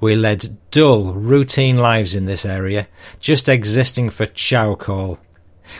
We 0.00 0.16
led 0.16 0.56
dull, 0.70 1.12
routine 1.12 1.78
lives 1.78 2.14
in 2.14 2.26
this 2.26 2.44
area, 2.44 2.88
just 3.20 3.48
existing 3.48 4.10
for 4.10 4.26
chow 4.26 4.74
call. 4.74 5.18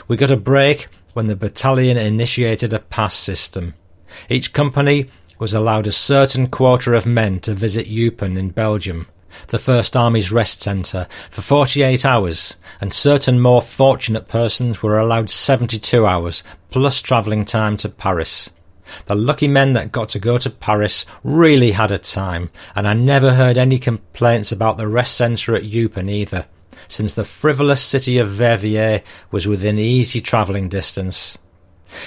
We 0.09 0.17
got 0.17 0.31
a 0.31 0.37
break 0.37 0.89
when 1.13 1.27
the 1.27 1.37
battalion 1.37 1.97
initiated 1.97 2.73
a 2.73 2.79
pass 2.79 3.15
system. 3.15 3.75
Each 4.29 4.53
company 4.53 5.11
was 5.39 5.55
allowed 5.55 5.87
a 5.87 5.93
certain 5.93 6.47
quota 6.47 6.95
of 6.95 7.07
men 7.07 7.41
to 7.41 7.55
visit 7.55 7.87
Eupen 7.87 8.37
in 8.37 8.51
Belgium, 8.51 9.07
the 9.49 9.59
First 9.59 9.97
Army's 9.97 10.33
rest 10.33 10.63
centre, 10.63 11.07
for 11.31 11.43
48 11.43 12.05
hours, 12.05 12.57
and 12.81 12.93
certain 12.93 13.41
more 13.41 13.63
fortunate 13.63 14.29
persons 14.29 14.83
were 14.83 14.99
allowed 14.99 15.31
72 15.31 16.07
hours, 16.07 16.43
plus 16.71 17.01
travelling 17.01 17.45
time 17.45 17.77
to 17.79 17.89
Paris. 17.89 18.51
The 19.07 19.15
lucky 19.15 19.49
men 19.49 19.73
that 19.73 19.93
got 19.93 20.11
to 20.11 20.19
go 20.19 20.39
to 20.39 20.51
Paris 20.51 21.07
really 21.23 21.73
had 21.73 21.91
a 21.91 21.99
time, 21.99 22.51
and 22.75 22.87
I 22.87 22.95
never 22.95 23.35
heard 23.35 23.57
any 23.57 23.79
complaints 23.79 24.53
about 24.53 24.77
the 24.77 24.89
rest 24.89 25.17
centre 25.17 25.55
at 25.55 25.65
Eupen 25.65 26.11
either, 26.11 26.47
since 26.89 27.15
the 27.15 27.25
frivolous 27.25 27.81
city 27.83 28.19
of 28.19 28.29
Verviers 28.29 29.03
was 29.31 29.49
within 29.49 29.79
easy 29.79 30.21
travelling 30.21 30.69
distance. 30.69 31.39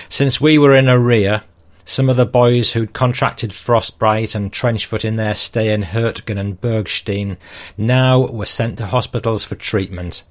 Since 0.10 0.42
we 0.42 0.58
were 0.58 0.76
in 0.76 0.90
arrear, 0.90 1.44
some 1.88 2.10
of 2.10 2.18
the 2.18 2.26
boys 2.26 2.74
who'd 2.74 2.92
contracted 2.92 3.54
frostbite 3.54 4.36
and 4.36 4.52
trenchfoot 4.52 5.06
in 5.06 5.16
their 5.16 5.34
stay 5.34 5.74
in 5.74 5.84
Hurtgen 5.84 6.38
and 6.38 6.60
Bergstein 6.60 7.38
now 7.78 8.28
were 8.28 8.46
sent 8.46 8.78
to 8.80 8.88
hospitals 8.88 9.46
for 9.46 9.56
treatment. 9.56 10.24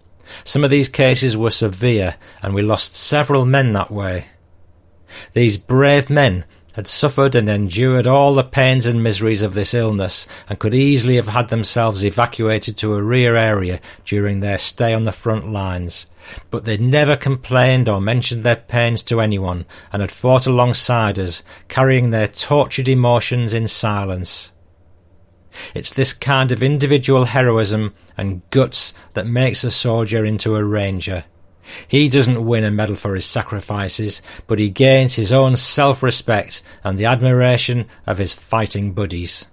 Some 0.44 0.64
of 0.64 0.70
these 0.70 0.90
cases 0.90 1.34
were 1.34 1.50
severe, 1.50 2.16
and 2.42 2.54
we 2.54 2.60
lost 2.60 2.94
several 2.94 3.46
men 3.46 3.72
that 3.72 3.90
way. 3.90 4.26
These 5.32 5.56
brave 5.56 6.10
men 6.10 6.44
had 6.76 6.86
suffered 6.86 7.34
and 7.34 7.50
endured 7.50 8.06
all 8.06 8.34
the 8.34 8.44
pains 8.44 8.86
and 8.86 9.02
miseries 9.02 9.42
of 9.42 9.54
this 9.54 9.74
illness, 9.74 10.26
and 10.48 10.60
could 10.60 10.74
easily 10.74 11.16
have 11.16 11.28
had 11.28 11.48
themselves 11.48 12.04
evacuated 12.04 12.76
to 12.76 12.94
a 12.94 13.02
rear 13.02 13.34
area 13.34 13.80
during 14.04 14.40
their 14.40 14.58
stay 14.58 14.94
on 14.94 15.04
the 15.04 15.12
front 15.12 15.50
lines 15.50 16.06
but 16.50 16.64
they 16.64 16.76
never 16.76 17.16
complained 17.16 17.88
or 17.88 18.00
mentioned 18.00 18.44
their 18.44 18.56
pains 18.56 19.02
to 19.04 19.20
anyone, 19.20 19.64
and 19.92 20.00
had 20.00 20.12
fought 20.12 20.46
alongside 20.46 21.18
us, 21.18 21.42
carrying 21.68 22.10
their 22.10 22.28
tortured 22.28 22.88
emotions 22.88 23.54
in 23.54 23.68
silence. 23.68 24.52
It's 25.74 25.90
this 25.90 26.12
kind 26.12 26.52
of 26.52 26.62
individual 26.62 27.26
heroism 27.26 27.94
and 28.16 28.42
guts 28.50 28.92
that 29.14 29.26
makes 29.26 29.64
a 29.64 29.70
soldier 29.70 30.24
into 30.24 30.56
a 30.56 30.64
ranger. 30.64 31.24
He 31.88 32.08
doesn't 32.08 32.44
win 32.44 32.64
a 32.64 32.70
medal 32.70 32.96
for 32.96 33.14
his 33.14 33.26
sacrifices, 33.26 34.22
but 34.46 34.58
he 34.58 34.70
gains 34.70 35.14
his 35.14 35.32
own 35.32 35.56
self 35.56 36.02
respect 36.02 36.62
and 36.84 36.98
the 36.98 37.06
admiration 37.06 37.86
of 38.06 38.18
his 38.18 38.32
fighting 38.32 38.92
buddies. 38.92 39.46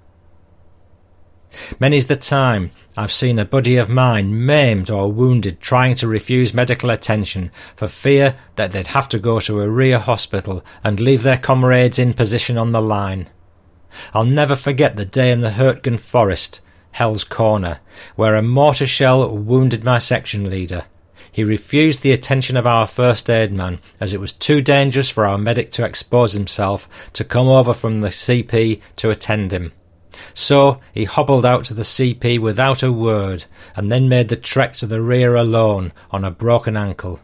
Many's 1.80 2.07
the 2.07 2.16
time 2.16 2.72
I've 2.97 3.11
seen 3.11 3.39
a 3.39 3.45
buddy 3.45 3.78
of 3.78 3.89
mine 3.89 4.45
maimed 4.45 4.89
or 4.89 5.11
wounded 5.11 5.59
trying 5.59 5.95
to 5.95 6.07
refuse 6.07 6.53
medical 6.53 6.89
attention 6.89 7.51
for 7.76 7.88
fear 7.88 8.36
that 8.55 8.72
they'd 8.72 8.88
have 8.88 9.09
to 9.09 9.20
go 9.20 9.39
to 9.41 9.61
a 9.61 9.70
rear 9.70 9.99
hospital 9.99 10.64
and 10.84 10.99
leave 10.99 11.24
their 11.24 11.38
comrades 11.38 11.99
in 11.99 12.14
position 12.14 12.57
on 12.57 12.72
the 12.72 12.82
line. 12.82 13.30
I'll 14.14 14.26
never 14.26 14.55
forget 14.55 14.95
the 14.95 15.05
day 15.05 15.32
in 15.32 15.41
the 15.41 15.51
Hurtgen 15.51 15.99
forest, 15.99 16.61
Hell's 16.91 17.24
Corner, 17.24 17.80
where 18.16 18.36
a 18.36 18.41
mortar 18.41 18.88
shell 18.88 19.36
wounded 19.36 19.84
my 19.84 19.99
section 19.99 20.49
leader. 20.49 20.86
He 21.34 21.43
refused 21.43 22.03
the 22.03 22.11
attention 22.11 22.55
of 22.55 22.67
our 22.67 22.86
first 22.86 23.27
aid 23.27 23.51
man, 23.51 23.79
as 23.99 24.13
it 24.13 24.21
was 24.21 24.31
too 24.31 24.61
dangerous 24.61 25.09
for 25.09 25.25
our 25.25 25.39
medic 25.39 25.71
to 25.71 25.84
expose 25.84 26.34
himself 26.34 26.88
to 27.13 27.23
come 27.23 27.47
over 27.47 27.73
from 27.73 28.01
the 28.01 28.09
CP 28.09 28.79
to 28.97 29.09
attend 29.09 29.51
him. 29.51 29.73
So 30.36 30.79
he 30.93 31.05
hobbled 31.05 31.43
out 31.43 31.65
to 31.65 31.73
the 31.73 31.81
CP 31.81 32.38
without 32.38 32.84
a 32.84 32.91
word, 32.91 33.45
and 33.75 33.91
then 33.91 34.07
made 34.07 34.29
the 34.29 34.36
trek 34.36 34.75
to 34.75 34.86
the 34.86 35.01
rear 35.01 35.36
alone 35.36 35.91
on 36.11 36.23
a 36.23 36.29
broken 36.29 36.77
ankle. 36.77 37.19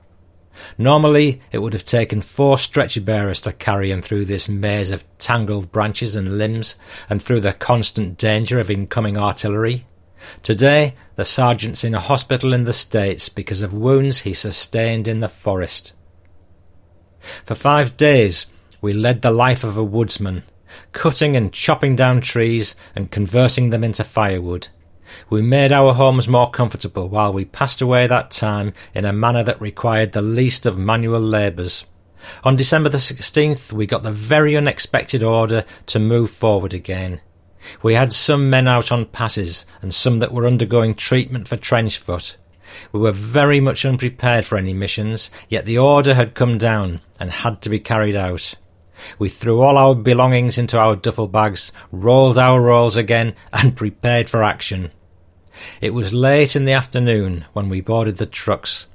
Normally, 0.76 1.40
it 1.52 1.60
would 1.60 1.74
have 1.74 1.86
taken 1.86 2.22
four 2.22 2.58
stretcher 2.58 3.02
bearers 3.02 3.42
to 3.42 3.54
carry 3.54 3.92
him 3.92 4.02
through 4.02 4.26
this 4.26 4.50
maze 4.50 4.90
of 4.90 5.06
tangled 5.20 5.72
branches 5.72 6.16
and 6.16 6.40
limbs, 6.40 6.76
and 7.12 7.22
through 7.22 7.42
the 7.42 7.54
constant 7.54 8.18
danger 8.18 8.60
of 8.60 8.72
incoming 8.72 9.18
artillery. 9.18 9.86
Today, 10.44 10.96
the 11.16 11.26
sergeant's 11.26 11.84
in 11.84 11.96
a 11.96 12.00
hospital 12.00 12.54
in 12.54 12.64
the 12.64 12.74
States 12.74 13.30
because 13.30 13.62
of 13.62 13.74
wounds 13.74 14.20
he 14.20 14.34
sustained 14.34 15.08
in 15.08 15.20
the 15.20 15.30
forest. 15.30 15.94
For 17.46 17.56
five 17.56 17.98
days, 17.98 18.46
we 18.82 18.94
led 18.94 19.22
the 19.22 19.32
life 19.32 19.64
of 19.64 19.78
a 19.78 19.84
woodsman, 19.84 20.44
cutting 20.92 21.36
and 21.36 21.52
chopping 21.52 21.96
down 21.96 22.22
trees 22.22 22.76
and 22.96 23.12
converting 23.12 23.70
them 23.70 23.84
into 23.84 24.04
firewood. 24.04 24.70
We 25.30 25.42
made 25.42 25.72
our 25.72 25.94
homes 25.94 26.28
more 26.28 26.52
comfortable 26.52 27.10
while 27.10 27.34
we 27.34 27.46
passed 27.46 27.82
away 27.82 28.08
that 28.08 28.32
time 28.32 28.74
in 28.94 29.06
a 29.06 29.14
manner 29.14 29.44
that 29.44 29.60
required 29.60 30.12
the 30.12 30.22
least 30.22 30.66
of 30.66 30.78
manual 30.78 31.22
labours. 31.22 31.86
On 32.44 32.56
December 32.56 32.90
the 32.90 32.98
16th, 32.98 33.72
we 33.72 33.88
got 33.88 34.04
the 34.04 34.12
very 34.12 34.56
unexpected 34.56 35.24
order 35.24 35.64
to 35.88 36.00
move 36.00 36.30
forward 36.30 36.74
again. 36.74 37.22
We 37.82 37.94
had 37.94 38.14
some 38.14 38.50
men 38.50 38.68
out 38.68 38.92
on 38.92 39.06
passes 39.06 39.66
and 39.82 39.94
some 39.94 40.20
that 40.20 40.34
were 40.34 40.48
undergoing 40.48 40.96
treatment 40.96 41.48
for 41.48 41.58
trench 41.58 41.98
foot. 41.98 42.38
We 42.92 43.00
were 43.00 43.12
very 43.12 43.60
much 43.60 43.86
unprepared 43.86 44.46
for 44.46 44.58
any 44.58 44.74
missions, 44.74 45.32
yet 45.48 45.66
the 45.66 45.78
order 45.78 46.14
had 46.14 46.36
come 46.36 46.58
down 46.58 47.02
and 47.20 47.32
had 47.32 47.62
to 47.64 47.70
be 47.70 47.80
carried 47.80 48.16
out. 48.16 48.56
We 49.18 49.30
threw 49.30 49.62
all 49.62 49.78
our 49.78 49.96
belongings 49.96 50.58
into 50.58 50.78
our 50.78 50.96
duffel 50.96 51.28
bags, 51.28 51.72
rolled 51.92 52.38
our 52.38 52.62
rolls 52.62 52.98
again, 52.98 53.36
and 53.54 53.76
prepared 53.76 54.30
for 54.30 54.44
action. 54.44 54.92
It 55.82 55.94
was 55.94 56.14
late 56.14 56.56
in 56.56 56.66
the 56.66 56.74
afternoon 56.74 57.46
when 57.54 57.70
we 57.70 57.82
boarded 57.82 58.18
the 58.18 58.26
trucks. 58.26 58.88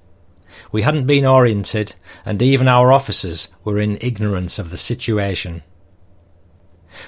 We 0.71 0.83
hadn't 0.83 1.07
been 1.07 1.27
oriented, 1.27 1.95
and 2.25 2.41
even 2.41 2.69
our 2.69 2.93
officers 2.93 3.49
were 3.65 3.79
in 3.79 3.99
ignorance 4.01 4.59
of 4.59 4.71
the 4.71 4.77
situation. 4.77 5.63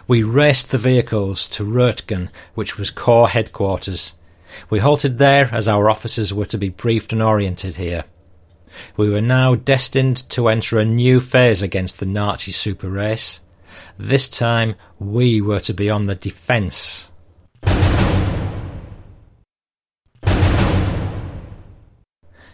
We 0.06 0.22
raced 0.22 0.70
the 0.70 0.78
vehicles 0.78 1.48
to 1.50 1.64
Rötgen, 1.64 2.28
which 2.54 2.78
was 2.78 2.90
Corps 2.90 3.28
headquarters. 3.28 4.14
We 4.70 4.78
halted 4.78 5.18
there 5.18 5.48
as 5.52 5.68
our 5.68 5.90
officers 5.90 6.32
were 6.32 6.46
to 6.46 6.58
be 6.58 6.68
briefed 6.68 7.12
and 7.12 7.22
oriented 7.22 7.76
here. 7.76 8.04
We 8.96 9.08
were 9.08 9.20
now 9.20 9.54
destined 9.54 10.28
to 10.30 10.48
enter 10.48 10.78
a 10.78 10.84
new 10.84 11.20
phase 11.20 11.62
against 11.62 11.98
the 11.98 12.06
Nazi 12.06 12.52
super 12.52 12.88
race. 12.88 13.40
This 13.98 14.28
time 14.28 14.74
we 14.98 15.40
were 15.40 15.60
to 15.60 15.74
be 15.74 15.90
on 15.90 16.06
the 16.06 16.14
defence. 16.14 17.10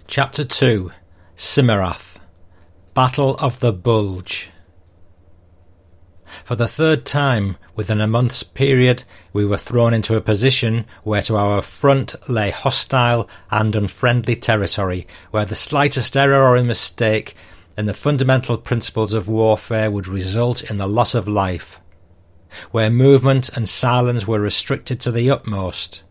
Chapter 0.07 0.45
2 0.45 0.93
Simmerath 1.37 2.19
Battle 2.95 3.37
of 3.37 3.61
the 3.61 3.73
Bulge 3.73 4.52
For 6.45 6.57
the 6.57 6.69
third 6.69 7.05
time 7.05 7.57
within 7.77 8.01
a 8.01 8.07
month's 8.07 8.43
period, 8.43 9.05
we 9.33 9.45
were 9.45 9.57
thrown 9.57 9.93
into 9.93 10.17
a 10.17 10.21
position 10.21 10.87
where 11.05 11.23
to 11.23 11.37
our 11.37 11.63
front 11.63 12.15
lay 12.29 12.51
hostile 12.51 13.29
and 13.51 13.75
unfriendly 13.75 14.37
territory, 14.37 15.07
where 15.31 15.45
the 15.45 15.55
slightest 15.55 16.17
error 16.17 16.57
or 16.57 16.63
mistake 16.63 17.35
in 17.77 17.87
the 17.87 17.95
fundamental 17.95 18.57
principles 18.57 19.13
of 19.13 19.29
warfare 19.29 19.91
would 19.91 20.09
result 20.09 20.63
in 20.63 20.79
the 20.79 20.89
loss 20.89 21.15
of 21.15 21.29
life, 21.29 21.81
where 22.71 22.91
movement 22.91 23.49
and 23.51 23.69
silence 23.69 24.27
were 24.27 24.41
restricted 24.41 25.01
to 25.01 25.11
the 25.11 25.31
utmost, 25.31 26.03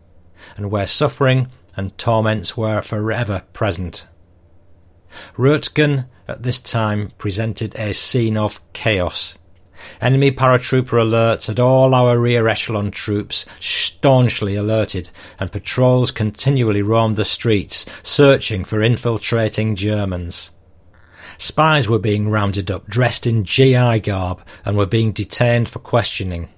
and 0.57 0.71
where 0.71 0.87
suffering 0.87 1.47
and 1.75 1.97
torments 1.97 2.57
were 2.57 2.81
forever 2.81 3.43
present. 3.53 4.07
Rötgen 5.37 6.07
at 6.27 6.43
this 6.43 6.59
time 6.59 7.11
presented 7.17 7.75
a 7.75 7.93
scene 7.93 8.37
of 8.37 8.61
chaos. 8.73 9.37
Enemy 10.01 10.31
paratrooper 10.31 11.01
alerts 11.01 11.47
had 11.47 11.59
all 11.59 11.93
our 11.93 12.19
rear 12.19 12.47
echelon 12.47 12.91
troops 12.91 13.45
staunchly 13.59 14.55
alerted, 14.55 15.09
and 15.39 15.51
patrols 15.51 16.11
continually 16.11 16.81
roamed 16.81 17.15
the 17.15 17.25
streets, 17.25 17.85
searching 18.03 18.63
for 18.63 18.81
infiltrating 18.81 19.75
Germans. 19.75 20.51
Spies 21.37 21.87
were 21.87 21.99
being 21.99 22.29
rounded 22.29 22.69
up, 22.69 22.87
dressed 22.87 23.25
in 23.25 23.43
GI 23.43 23.99
garb, 24.01 24.41
and 24.63 24.77
were 24.77 24.85
being 24.85 25.11
detained 25.11 25.69
for 25.69 25.79
questioning. 25.79 26.49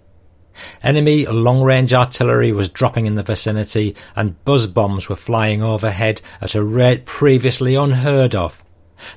Enemy 0.84 1.26
long-range 1.26 1.94
artillery 1.94 2.52
was 2.52 2.70
dropping 2.70 3.06
in 3.06 3.16
the 3.16 3.24
vicinity, 3.24 3.96
and 4.16 4.44
buzz 4.44 4.68
bombs 4.68 5.10
were 5.10 5.16
flying 5.16 5.64
overhead 5.64 6.22
at 6.42 6.56
a 6.56 6.64
rate 6.64 7.06
previously 7.06 7.76
unheard 7.76 8.36
of. 8.36 8.64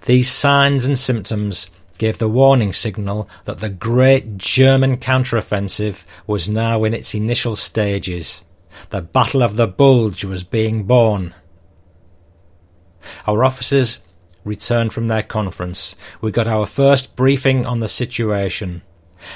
These 0.07 0.31
signs 0.31 0.87
and 0.87 0.99
symptoms 0.99 1.69
gave 1.99 2.19
the 2.19 2.29
warning 2.29 2.73
signal 2.73 3.29
that 3.45 3.59
the 3.59 3.69
great 3.69 4.37
German 4.37 4.97
counteroffensive 4.99 6.05
was 6.27 6.49
now 6.49 6.85
in 6.85 6.95
its 6.95 7.15
initial 7.15 7.57
stages. 7.57 8.45
The 8.91 9.03
Battle 9.03 9.43
of 9.43 9.57
the 9.57 9.67
Bulge 9.67 10.25
was 10.25 10.45
being 10.45 10.85
born. 10.85 11.35
Our 13.27 13.45
officers 13.45 14.01
returned 14.45 14.93
from 14.93 15.09
their 15.09 15.23
conference. 15.23 15.97
We 16.21 16.31
got 16.31 16.47
our 16.47 16.67
first 16.67 17.17
briefing 17.17 17.67
on 17.67 17.81
the 17.81 17.89
situation. 17.89 18.83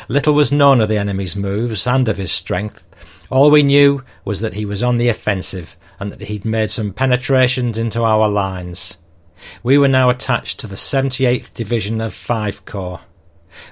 Little 0.09 0.35
was 0.35 0.53
known 0.53 0.81
of 0.81 0.89
the 0.89 0.99
enemy's 0.99 1.37
moves 1.37 1.87
and 1.87 2.09
of 2.09 2.17
his 2.17 2.33
strength. 2.33 2.85
All 3.31 3.51
we 3.51 3.63
knew 3.63 4.03
was 4.25 4.41
that 4.41 4.55
he 4.55 4.65
was 4.65 4.83
on 4.83 4.99
the 4.99 5.09
offensive 5.09 5.77
and 5.99 6.13
that 6.13 6.23
he'd 6.23 6.45
made 6.45 6.71
some 6.71 6.93
penetrations 6.93 7.79
into 7.79 8.03
our 8.03 8.29
lines. 8.29 8.99
We 9.63 9.79
were 9.79 9.89
now 9.89 10.11
attached 10.11 10.61
to 10.61 10.67
the 10.67 10.75
78th 10.75 11.55
Division 11.55 12.01
of 12.01 12.15
Five 12.15 12.65
Corps. 12.65 13.01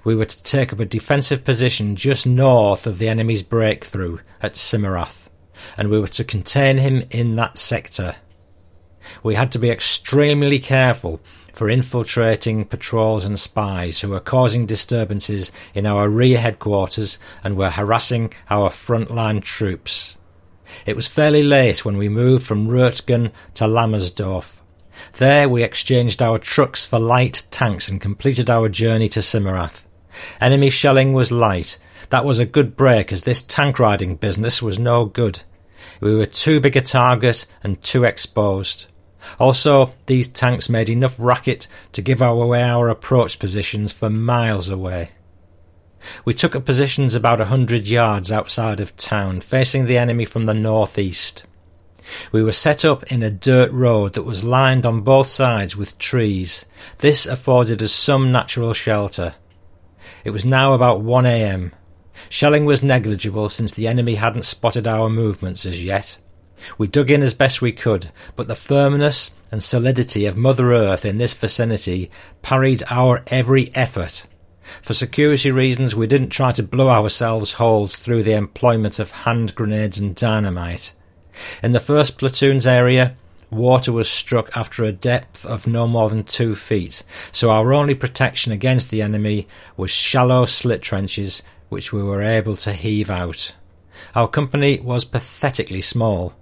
We 0.04 0.14
were 0.14 0.24
to 0.24 0.42
take 0.42 0.72
up 0.72 0.80
a 0.80 0.84
defensive 0.84 1.44
position 1.44 1.96
just 1.96 2.26
north 2.26 2.86
of 2.86 2.98
the 2.98 3.08
enemy's 3.08 3.42
breakthrough 3.42 4.18
at 4.42 4.54
Simmerath, 4.54 5.28
and 5.76 5.88
we 5.88 6.00
were 6.00 6.08
to 6.08 6.24
contain 6.24 6.78
him 6.78 7.02
in 7.10 7.36
that 7.36 7.58
sector. 7.58 8.16
We 9.22 9.36
had 9.36 9.52
to 9.52 9.58
be 9.58 9.70
extremely 9.70 10.58
careful 10.58 11.20
for 11.52 11.68
infiltrating 11.68 12.64
patrols 12.64 13.24
and 13.24 13.38
spies 13.38 14.00
who 14.00 14.10
were 14.10 14.20
causing 14.20 14.66
disturbances 14.66 15.50
in 15.74 15.86
our 15.86 16.08
rear 16.08 16.38
headquarters 16.38 17.18
and 17.42 17.56
were 17.56 17.70
harassing 17.70 18.32
our 18.50 18.70
frontline 18.70 19.42
troops. 19.42 20.16
It 20.86 20.94
was 20.96 21.08
fairly 21.08 21.42
late 21.42 21.84
when 21.84 21.96
we 21.96 22.08
moved 22.08 22.46
from 22.46 22.68
Rötgen 22.68 23.32
to 23.54 23.64
Lammersdorf. 23.64 24.60
There 25.14 25.48
we 25.48 25.62
exchanged 25.62 26.22
our 26.22 26.38
trucks 26.38 26.86
for 26.86 26.98
light 26.98 27.46
tanks 27.50 27.88
and 27.88 28.00
completed 28.00 28.48
our 28.50 28.68
journey 28.68 29.08
to 29.10 29.20
Simmerath. 29.20 29.84
Enemy 30.40 30.70
shelling 30.70 31.12
was 31.12 31.30
light. 31.30 31.78
That 32.10 32.24
was 32.24 32.38
a 32.38 32.46
good 32.46 32.76
break 32.76 33.12
as 33.12 33.22
this 33.22 33.42
tank 33.42 33.78
riding 33.78 34.16
business 34.16 34.62
was 34.62 34.78
no 34.78 35.04
good. 35.04 35.42
We 36.00 36.14
were 36.14 36.26
too 36.26 36.60
big 36.60 36.76
a 36.76 36.80
target 36.80 37.46
and 37.62 37.82
too 37.82 38.04
exposed. 38.04 38.86
Also, 39.38 39.92
these 40.06 40.28
tanks 40.28 40.68
made 40.68 40.88
enough 40.88 41.16
racket 41.18 41.66
to 41.92 42.02
give 42.02 42.22
away 42.22 42.62
our 42.62 42.88
approach 42.88 43.38
positions 43.38 43.92
for 43.92 44.08
miles 44.08 44.70
away. 44.70 45.10
We 46.24 46.34
took 46.34 46.54
up 46.54 46.64
positions 46.64 47.14
about 47.14 47.40
a 47.40 47.46
hundred 47.46 47.88
yards 47.88 48.30
outside 48.30 48.80
of 48.80 48.96
town, 48.96 49.40
facing 49.40 49.86
the 49.86 49.98
enemy 49.98 50.24
from 50.24 50.46
the 50.46 50.54
northeast. 50.54 51.44
We 52.32 52.42
were 52.42 52.52
set 52.52 52.84
up 52.84 53.04
in 53.12 53.22
a 53.22 53.30
dirt 53.30 53.70
road 53.72 54.14
that 54.14 54.22
was 54.22 54.44
lined 54.44 54.86
on 54.86 55.02
both 55.02 55.28
sides 55.28 55.76
with 55.76 55.98
trees. 55.98 56.64
This 56.98 57.26
afforded 57.26 57.82
us 57.82 57.92
some 57.92 58.32
natural 58.32 58.72
shelter. 58.72 59.34
It 60.24 60.30
was 60.30 60.44
now 60.44 60.72
about 60.72 61.00
1 61.00 61.26
a.m. 61.26 61.72
Shelling 62.28 62.64
was 62.64 62.82
negligible 62.82 63.48
since 63.48 63.72
the 63.72 63.86
enemy 63.86 64.14
hadn't 64.16 64.44
spotted 64.44 64.86
our 64.86 65.08
movements 65.08 65.66
as 65.66 65.84
yet. 65.84 66.18
We 66.76 66.88
dug 66.88 67.10
in 67.10 67.22
as 67.22 67.34
best 67.34 67.62
we 67.62 67.72
could, 67.72 68.10
but 68.34 68.48
the 68.48 68.56
firmness 68.56 69.32
and 69.52 69.62
solidity 69.62 70.26
of 70.26 70.36
Mother 70.36 70.72
Earth 70.72 71.04
in 71.04 71.18
this 71.18 71.34
vicinity 71.34 72.10
parried 72.42 72.82
our 72.90 73.22
every 73.28 73.70
effort. 73.74 74.26
For 74.82 74.92
security 74.92 75.50
reasons, 75.50 75.94
we 75.94 76.06
didn't 76.06 76.30
try 76.30 76.52
to 76.52 76.62
blow 76.62 76.88
ourselves 76.88 77.54
holes 77.54 77.96
through 77.96 78.24
the 78.24 78.34
employment 78.34 78.98
of 78.98 79.10
hand 79.10 79.54
grenades 79.54 79.98
and 79.98 80.14
dynamite. 80.14 80.94
In 81.62 81.72
the 81.72 81.80
first 81.80 82.18
platoon's 82.18 82.66
area, 82.66 83.16
water 83.50 83.92
was 83.92 84.08
struck 84.08 84.54
after 84.56 84.84
a 84.84 84.92
depth 84.92 85.46
of 85.46 85.66
no 85.66 85.86
more 85.86 86.10
than 86.10 86.24
two 86.24 86.54
feet, 86.54 87.02
so 87.32 87.50
our 87.50 87.72
only 87.72 87.94
protection 87.94 88.52
against 88.52 88.90
the 88.90 89.02
enemy 89.02 89.46
was 89.76 89.90
shallow 89.90 90.44
slit 90.44 90.82
trenches 90.82 91.42
which 91.68 91.92
we 91.92 92.02
were 92.02 92.22
able 92.22 92.56
to 92.56 92.72
heave 92.72 93.10
out. 93.10 93.54
Our 94.14 94.28
company 94.28 94.78
was 94.80 95.04
pathetically 95.04 95.82
small. 95.82 96.34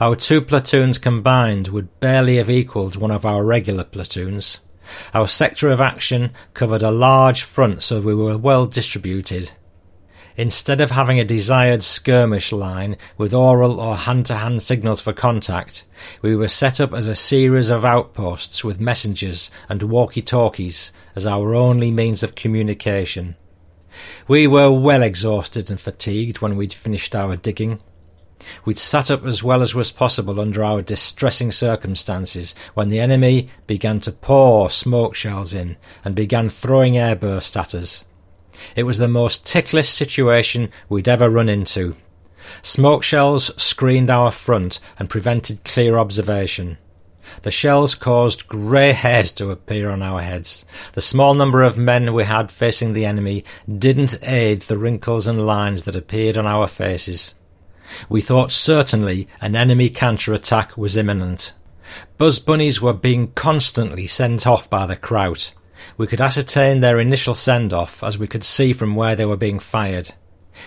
Our 0.00 0.16
two 0.16 0.40
platoons 0.40 0.98
combined 0.98 1.68
would 1.68 2.00
barely 2.00 2.36
have 2.36 2.50
equalled 2.50 2.96
one 2.96 3.10
of 3.10 3.26
our 3.26 3.44
regular 3.44 3.84
platoons. 3.84 4.60
Our 5.14 5.28
sector 5.28 5.68
of 5.68 5.80
action 5.80 6.32
covered 6.54 6.82
a 6.82 6.90
large 6.90 7.42
front, 7.42 7.82
so 7.82 8.00
we 8.00 8.14
were 8.14 8.38
well 8.38 8.66
distributed. 8.66 9.52
Instead 10.36 10.80
of 10.80 10.90
having 10.90 11.20
a 11.20 11.24
desired 11.24 11.82
skirmish 11.82 12.52
line 12.52 12.96
with 13.18 13.34
oral 13.34 13.78
or 13.78 13.96
hand 13.96 14.24
to 14.26 14.34
hand 14.34 14.62
signals 14.62 15.00
for 15.00 15.12
contact, 15.12 15.84
we 16.22 16.34
were 16.34 16.48
set 16.48 16.80
up 16.80 16.94
as 16.94 17.06
a 17.06 17.14
series 17.14 17.68
of 17.70 17.84
outposts 17.84 18.64
with 18.64 18.80
messengers 18.80 19.50
and 19.68 19.82
walkie 19.82 20.22
talkies 20.22 20.90
as 21.14 21.26
our 21.26 21.54
only 21.54 21.90
means 21.90 22.22
of 22.22 22.34
communication. 22.34 23.36
We 24.26 24.46
were 24.46 24.70
well 24.70 25.02
exhausted 25.02 25.70
and 25.70 25.78
fatigued 25.78 26.40
when 26.40 26.56
we'd 26.56 26.72
finished 26.72 27.14
our 27.14 27.36
digging. 27.36 27.80
We'd 28.64 28.78
sat 28.78 29.10
up 29.10 29.24
as 29.24 29.42
well 29.42 29.60
as 29.60 29.74
was 29.74 29.92
possible 29.92 30.40
under 30.40 30.64
our 30.64 30.82
distressing 30.82 31.52
circumstances 31.52 32.54
when 32.74 32.88
the 32.88 33.00
enemy 33.00 33.48
began 33.66 34.00
to 34.00 34.12
pour 34.12 34.70
smoke 34.70 35.14
shells 35.14 35.52
in 35.52 35.76
and 36.04 36.14
began 36.14 36.48
throwing 36.48 36.94
airbursts 36.94 37.56
at 37.56 37.74
us. 37.74 38.02
It 38.76 38.84
was 38.84 38.98
the 38.98 39.08
most 39.08 39.46
ticklish 39.46 39.88
situation 39.88 40.70
we'd 40.88 41.08
ever 41.08 41.30
run 41.30 41.48
into. 41.48 41.96
Smoke 42.60 43.02
shells 43.02 43.50
screened 43.60 44.10
our 44.10 44.30
front 44.30 44.80
and 44.98 45.08
prevented 45.08 45.64
clear 45.64 45.98
observation. 45.98 46.78
The 47.42 47.50
shells 47.50 47.94
caused 47.94 48.48
grey 48.48 48.92
hairs 48.92 49.32
to 49.32 49.50
appear 49.50 49.90
on 49.90 50.02
our 50.02 50.20
heads. 50.20 50.64
The 50.92 51.00
small 51.00 51.34
number 51.34 51.62
of 51.62 51.76
men 51.76 52.12
we 52.12 52.24
had 52.24 52.50
facing 52.50 52.92
the 52.92 53.04
enemy 53.04 53.44
didn't 53.78 54.18
aid 54.22 54.62
the 54.62 54.76
wrinkles 54.76 55.26
and 55.26 55.46
lines 55.46 55.84
that 55.84 55.96
appeared 55.96 56.36
on 56.36 56.46
our 56.46 56.66
faces. 56.66 57.34
We 58.08 58.20
thought 58.20 58.52
certainly 58.52 59.28
an 59.40 59.54
enemy 59.54 59.88
counter-attack 59.88 60.76
was 60.76 60.96
imminent. 60.96 61.52
Buzz 62.18 62.38
bunnies 62.38 62.80
were 62.80 62.92
being 62.92 63.32
constantly 63.32 64.06
sent 64.06 64.46
off 64.46 64.68
by 64.68 64.86
the 64.86 64.96
Kraut. 64.96 65.52
We 65.96 66.06
could 66.06 66.20
ascertain 66.20 66.80
their 66.80 66.98
initial 66.98 67.34
send-off 67.34 68.02
as 68.02 68.18
we 68.18 68.26
could 68.26 68.44
see 68.44 68.72
from 68.72 68.94
where 68.94 69.16
they 69.16 69.24
were 69.24 69.36
being 69.36 69.58
fired. 69.58 70.14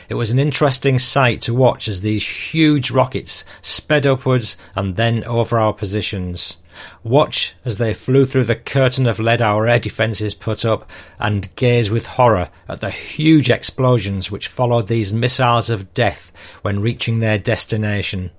It 0.10 0.16
was 0.16 0.32
an 0.32 0.40
interesting 0.40 0.98
sight 0.98 1.42
to 1.44 1.54
watch 1.54 1.88
as 1.88 2.02
these 2.02 2.26
huge 2.26 2.90
rockets 2.90 3.46
sped 3.62 4.08
upwards 4.08 4.58
and 4.76 4.96
then 4.96 5.24
over 5.26 5.60
our 5.60 5.74
positions. 5.74 6.58
Watch 7.04 7.54
as 7.64 7.78
they 7.78 7.94
flew 7.94 8.26
through 8.26 8.46
the 8.46 8.56
curtain 8.56 9.08
of 9.08 9.20
lead 9.20 9.42
our 9.42 9.68
air 9.68 9.80
defences 9.80 10.34
put 10.34 10.66
up, 10.66 10.90
and 11.20 11.56
gaze 11.56 11.90
with 11.90 12.06
horror 12.06 12.50
at 12.68 12.82
the 12.82 12.90
huge 12.90 13.50
explosions 13.50 14.30
which 14.30 14.48
followed 14.48 14.88
these 14.88 15.14
missiles 15.14 15.70
of 15.70 15.94
death 15.94 16.32
when 16.64 16.82
reaching 16.82 17.20
their 17.20 17.38
destination. 17.38 18.32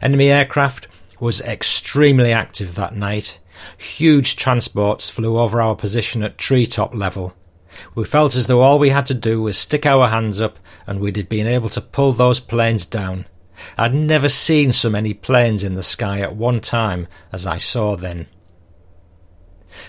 Enemy 0.00 0.30
aircraft 0.30 0.88
was 1.20 1.40
extremely 1.42 2.32
active 2.32 2.74
that 2.74 2.96
night. 2.96 3.38
Huge 3.78 4.36
transports 4.36 5.10
flew 5.10 5.38
over 5.38 5.60
our 5.60 5.76
position 5.76 6.22
at 6.22 6.38
treetop 6.38 6.94
level. 6.94 7.34
We 7.94 8.04
felt 8.04 8.36
as 8.36 8.46
though 8.46 8.60
all 8.60 8.78
we 8.78 8.90
had 8.90 9.06
to 9.06 9.14
do 9.14 9.42
was 9.42 9.58
stick 9.58 9.84
our 9.84 10.08
hands 10.08 10.40
up 10.40 10.58
and 10.86 11.00
we'd 11.00 11.16
have 11.16 11.28
been 11.28 11.46
able 11.46 11.68
to 11.70 11.80
pull 11.80 12.12
those 12.12 12.40
planes 12.40 12.86
down. 12.86 13.26
I'd 13.78 13.94
never 13.94 14.28
seen 14.28 14.72
so 14.72 14.90
many 14.90 15.14
planes 15.14 15.64
in 15.64 15.74
the 15.74 15.82
sky 15.82 16.20
at 16.20 16.36
one 16.36 16.60
time 16.60 17.06
as 17.32 17.46
I 17.46 17.58
saw 17.58 17.96
then. 17.96 18.26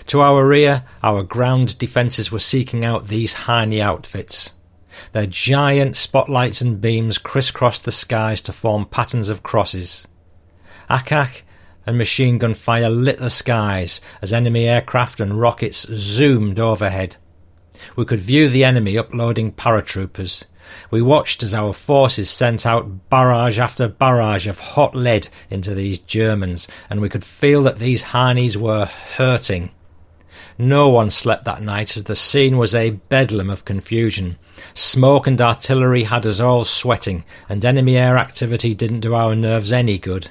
To 0.06 0.20
our 0.20 0.46
rear, 0.46 0.84
our 1.02 1.22
ground 1.22 1.78
defences 1.78 2.32
were 2.32 2.40
seeking 2.40 2.84
out 2.84 3.08
these 3.08 3.32
Heinie 3.32 3.80
outfits. 3.80 4.52
Their 5.12 5.26
giant 5.26 5.96
spotlights 5.96 6.60
and 6.60 6.80
beams 6.80 7.18
crisscrossed 7.18 7.84
the 7.84 7.92
skies 7.92 8.40
to 8.42 8.52
form 8.52 8.86
patterns 8.86 9.28
of 9.28 9.42
crosses. 9.42 10.08
Ack-Ack 10.88 11.44
and 11.86 11.96
machine 11.96 12.38
gun 12.38 12.54
fire 12.54 12.90
lit 12.90 13.18
the 13.18 13.30
skies 13.30 14.00
as 14.20 14.32
enemy 14.32 14.68
aircraft 14.68 15.20
and 15.20 15.40
rockets 15.40 15.86
zoomed 15.92 16.58
overhead. 16.58 17.16
We 17.94 18.04
could 18.04 18.20
view 18.20 18.48
the 18.48 18.64
enemy 18.64 18.98
uploading 18.98 19.52
paratroopers. 19.52 20.44
We 20.90 21.00
watched 21.00 21.42
as 21.42 21.54
our 21.54 21.72
forces 21.72 22.28
sent 22.28 22.66
out 22.66 23.08
barrage 23.08 23.58
after 23.58 23.86
barrage 23.86 24.48
of 24.48 24.58
hot 24.58 24.96
lead 24.96 25.28
into 25.48 25.74
these 25.74 25.98
Germans, 25.98 26.66
and 26.90 27.00
we 27.00 27.08
could 27.08 27.24
feel 27.24 27.62
that 27.62 27.78
these 27.78 28.04
Heinies 28.04 28.56
were 28.56 28.86
hurting. 28.86 29.70
No 30.58 30.88
one 30.88 31.10
slept 31.10 31.44
that 31.44 31.62
night 31.62 31.96
as 31.96 32.04
the 32.04 32.16
scene 32.16 32.56
was 32.56 32.74
a 32.74 32.90
bedlam 32.90 33.50
of 33.50 33.64
confusion. 33.64 34.38
Smoke 34.74 35.26
and 35.26 35.40
artillery 35.40 36.04
had 36.04 36.26
us 36.26 36.40
all 36.40 36.64
sweating, 36.64 37.24
and 37.48 37.64
enemy 37.64 37.96
air 37.96 38.16
activity 38.16 38.74
didn't 38.74 39.00
do 39.00 39.14
our 39.14 39.36
nerves 39.36 39.72
any 39.72 39.98
good. 39.98 40.30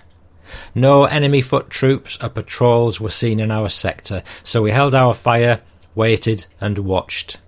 No 0.74 1.06
enemy 1.06 1.42
foot 1.42 1.70
troops 1.70 2.18
or 2.22 2.30
patrols 2.30 3.00
were 3.00 3.10
seen 3.10 3.40
in 3.40 3.52
our 3.52 3.70
sector, 3.70 4.24
so 4.44 4.62
we 4.62 4.72
held 4.72 4.94
our 4.94 5.14
fire, 5.14 5.62
waited, 5.96 6.46
and 6.62 6.80
watched. 6.80 7.40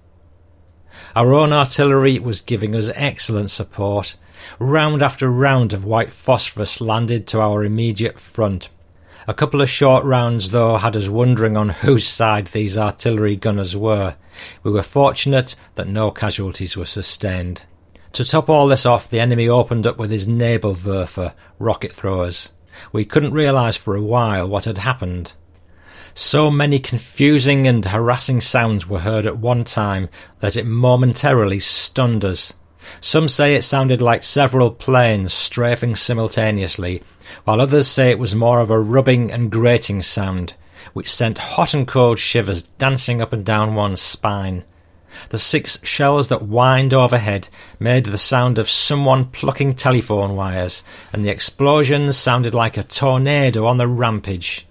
Our 1.16 1.34
own 1.34 1.54
artillery 1.54 2.20
was 2.20 2.42
giving 2.42 2.76
us 2.76 2.90
excellent 2.94 3.52
support. 3.52 4.16
Round 4.60 5.02
after 5.02 5.30
round 5.30 5.74
of 5.74 5.86
white 5.86 6.14
phosphorus 6.14 6.80
landed 6.80 7.28
to 7.28 7.42
our 7.42 7.64
immediate 7.64 8.20
front. 8.20 8.70
A 9.28 9.34
couple 9.34 9.62
of 9.62 9.70
short 9.70 10.06
rounds, 10.06 10.52
though, 10.52 10.78
had 10.78 10.96
us 10.96 11.10
wondering 11.10 11.58
on 11.58 11.70
whose 11.70 12.08
side 12.08 12.48
these 12.48 12.78
artillery 12.78 13.36
gunners 13.36 13.76
were. 13.76 14.16
We 14.64 14.72
were 14.72 14.84
fortunate 14.84 15.56
that 15.76 15.88
no 15.88 16.12
casualties 16.12 16.78
were 16.78 16.86
sustained. 16.86 17.66
To 18.14 18.24
top 18.24 18.48
all 18.48 18.68
this 18.68 18.86
off, 18.86 19.10
the 19.10 19.20
enemy 19.20 19.50
opened 19.50 19.86
up 19.86 19.98
with 19.98 20.12
his 20.12 20.28
Nebelwerfer 20.28 21.34
rocket 21.60 21.92
throwers. 21.92 22.52
We 22.92 23.06
couldn't 23.06 23.34
realise 23.34 23.76
for 23.76 23.96
a 23.96 24.02
while 24.02 24.48
what 24.48 24.66
had 24.66 24.78
happened. 24.80 25.34
So 26.14 26.50
many 26.50 26.80
confusing 26.80 27.68
and 27.68 27.86
harassing 27.86 28.42
sounds 28.42 28.88
were 28.88 29.00
heard 29.00 29.26
at 29.26 29.38
one 29.38 29.64
time 29.64 30.10
that 30.40 30.56
it 30.56 30.66
momentarily 30.66 31.60
stunned 31.60 32.26
us. 32.26 32.54
Some 33.02 33.28
say 33.28 33.56
it 33.56 33.64
sounded 33.64 34.02
like 34.02 34.24
several 34.24 34.72
planes 34.72 35.34
strafing 35.34 35.96
simultaneously, 35.96 37.04
while 37.44 37.62
others 37.62 37.88
say 37.88 38.10
it 38.10 38.20
was 38.20 38.34
more 38.34 38.62
of 38.62 38.70
a 38.70 38.80
rubbing 38.80 39.32
and 39.32 39.52
grating 39.52 40.02
sound, 40.02 40.56
which 40.94 41.14
sent 41.14 41.38
hot 41.38 41.74
and 41.74 41.88
cold 41.88 42.18
shivers 42.18 42.64
dancing 42.64 43.22
up 43.22 43.34
and 43.34 43.46
down 43.46 43.76
one's 43.76 44.02
spine. 44.02 44.64
The 45.30 45.40
six 45.40 45.80
shells 45.86 46.28
that 46.28 46.44
whined 46.44 46.94
overhead 46.94 47.48
made 47.80 48.06
the 48.06 48.18
sound 48.18 48.58
of 48.58 48.70
someone 48.70 49.26
plucking 49.26 49.76
telephone 49.76 50.36
wires, 50.36 50.84
and 51.14 51.24
the 51.24 51.30
explosions 51.30 52.18
sounded 52.18 52.54
like 52.54 52.78
a 52.78 52.84
tornado 52.84 53.66
on 53.66 53.78
the 53.78 53.88
rampage. 53.88 54.68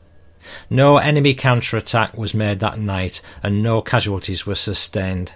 No 0.70 0.98
enemy 0.98 1.34
counterattack 1.34 2.16
was 2.16 2.34
made 2.34 2.60
that 2.60 2.78
night, 2.78 3.20
and 3.42 3.62
no 3.62 3.80
casualties 3.82 4.46
were 4.46 4.54
sustained. 4.54 5.32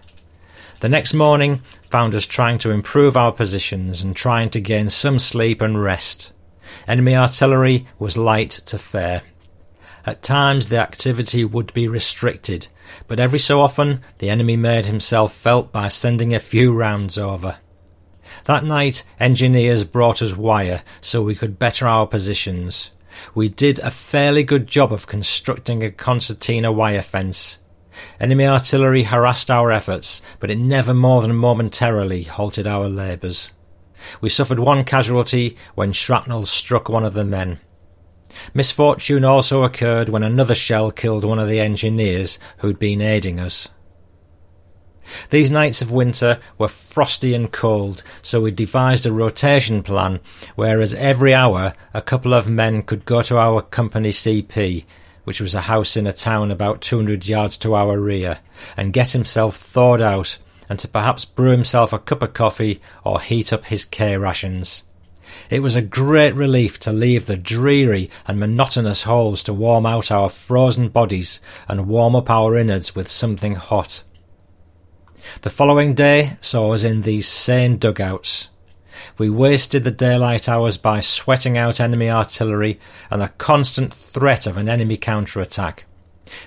The 0.81 0.89
next 0.89 1.13
morning 1.13 1.63
found 1.91 2.15
us 2.15 2.25
trying 2.25 2.59
to 2.59 2.71
improve 2.71 3.17
our 3.17 3.33
positions 3.33 4.03
and 4.03 4.17
trying 4.17 4.51
to 4.51 4.61
gain 4.61 4.89
some 4.89 5.19
sleep 5.19 5.61
and 5.61 5.83
rest. 5.83 6.33
Enemy 6.87 7.17
artillery 7.17 7.87
was 7.99 8.17
light 8.17 8.51
to 8.67 8.79
fair. 8.79 9.23
At 10.07 10.23
times 10.23 10.69
the 10.69 10.79
activity 10.79 11.45
would 11.45 11.75
be 11.75 11.87
restricted, 11.87 12.69
but 13.07 13.21
every 13.21 13.39
so 13.39 13.61
often 13.61 14.01
the 14.19 14.31
enemy 14.31 14.57
made 14.57 14.87
himself 14.87 15.35
felt 15.35 15.73
by 15.73 15.89
sending 15.89 16.35
a 16.35 16.39
few 16.39 16.73
rounds 16.73 17.19
over. 17.19 17.59
That 18.45 18.65
night 18.65 19.03
engineers 19.19 19.85
brought 19.85 20.23
us 20.23 20.37
wire 20.37 20.83
so 21.01 21.23
we 21.23 21.35
could 21.35 21.59
better 21.59 21.87
our 21.87 22.07
positions. 22.07 22.91
We 23.35 23.49
did 23.49 23.79
a 23.81 23.91
fairly 23.91 24.45
good 24.45 24.67
job 24.67 24.93
of 24.93 25.07
constructing 25.07 25.83
a 25.83 25.91
concertina 25.91 26.73
wire 26.73 27.03
fence. 27.03 27.59
Enemy 28.21 28.47
artillery 28.47 29.03
harassed 29.05 29.51
our 29.51 29.73
efforts, 29.73 30.23
but 30.39 30.51
it 30.51 30.59
never 30.59 30.95
more 30.95 31.23
than 31.23 31.35
momentarily 31.35 32.23
halted 32.23 32.67
our 32.67 32.89
labours. 32.89 33.53
We 34.21 34.29
suffered 34.29 34.59
one 34.59 34.85
casualty 34.85 35.57
when 35.75 35.93
shrapnel 35.93 36.47
struck 36.47 36.89
one 36.89 37.05
of 37.05 37.15
the 37.15 37.25
men. 37.25 37.61
Misfortune 38.55 39.25
also 39.25 39.63
occurred 39.65 40.09
when 40.09 40.23
another 40.23 40.55
shell 40.55 40.91
killed 40.91 41.25
one 41.25 41.39
of 41.39 41.49
the 41.49 41.61
engineers 41.61 42.39
who'd 42.59 42.79
been 42.79 43.01
aiding 43.01 43.41
us. 43.41 43.69
These 45.31 45.51
nights 45.51 45.83
of 45.83 45.91
winter 45.91 46.39
were 46.59 46.69
frosty 46.69 47.35
and 47.35 47.51
cold, 47.51 48.03
so 48.23 48.41
we 48.41 48.51
devised 48.51 49.07
a 49.07 49.13
rotation 49.13 49.83
plan, 49.83 50.21
whereas 50.55 50.95
every 50.95 51.35
hour 51.35 51.75
a 51.93 52.03
couple 52.03 52.35
of 52.35 52.49
men 52.49 52.83
could 52.83 53.05
go 53.05 53.23
to 53.23 53.39
our 53.39 53.63
company 53.63 54.11
CP, 54.11 54.85
which 55.25 55.41
was 55.41 55.55
a 55.55 55.63
house 55.63 55.97
in 55.97 56.07
a 56.07 56.13
town 56.13 56.51
about 56.51 56.81
200 56.81 57.27
yards 57.27 57.57
to 57.59 57.75
our 57.75 57.99
rear, 57.99 58.39
and 58.77 58.93
get 58.93 59.13
himself 59.13 59.57
thawed 59.57 60.01
out, 60.01 60.39
and 60.69 60.79
to 60.79 60.89
perhaps 60.89 61.25
brew 61.25 61.51
himself 61.51 61.93
a 61.93 61.99
cup 61.99 62.23
of 62.23 62.35
coffee 62.35 62.81
or 63.05 63.21
heat 63.21 63.53
up 63.53 63.67
his 63.67 63.85
K 63.85 64.17
rations. 64.17 64.85
It 65.49 65.61
was 65.61 65.77
a 65.77 65.83
great 65.83 66.35
relief 66.35 66.79
to 66.81 66.93
leave 66.93 67.27
the 67.27 67.37
dreary 67.37 68.11
and 68.27 68.39
monotonous 68.39 69.05
holes 69.05 69.43
to 69.45 69.53
warm 69.53 69.87
out 69.87 70.11
our 70.11 70.29
frozen 70.29 70.89
bodies 70.89 71.41
and 71.69 71.89
warm 71.89 72.17
up 72.17 72.31
our 72.31 72.57
innards 72.57 72.95
with 72.95 73.09
something 73.09 73.55
hot. 73.55 74.03
The 75.43 75.51
following 75.51 75.95
day 75.95 76.37
saw 76.41 76.73
us 76.73 76.85
in 76.85 77.03
these 77.03 77.29
same 77.29 77.77
dugouts. 77.77 78.51
We 79.19 79.31
wasted 79.31 79.85
the 79.85 79.91
daylight 79.91 80.49
hours 80.49 80.77
by 80.77 81.01
sweating 81.01 81.57
out 81.57 81.81
enemy 81.81 82.11
artillery 82.11 82.81
and 83.11 83.23
the 83.23 83.29
constant 83.29 83.95
threat 83.95 84.47
of 84.47 84.57
an 84.57 84.69
enemy 84.69 84.97
counterattack. 84.97 85.85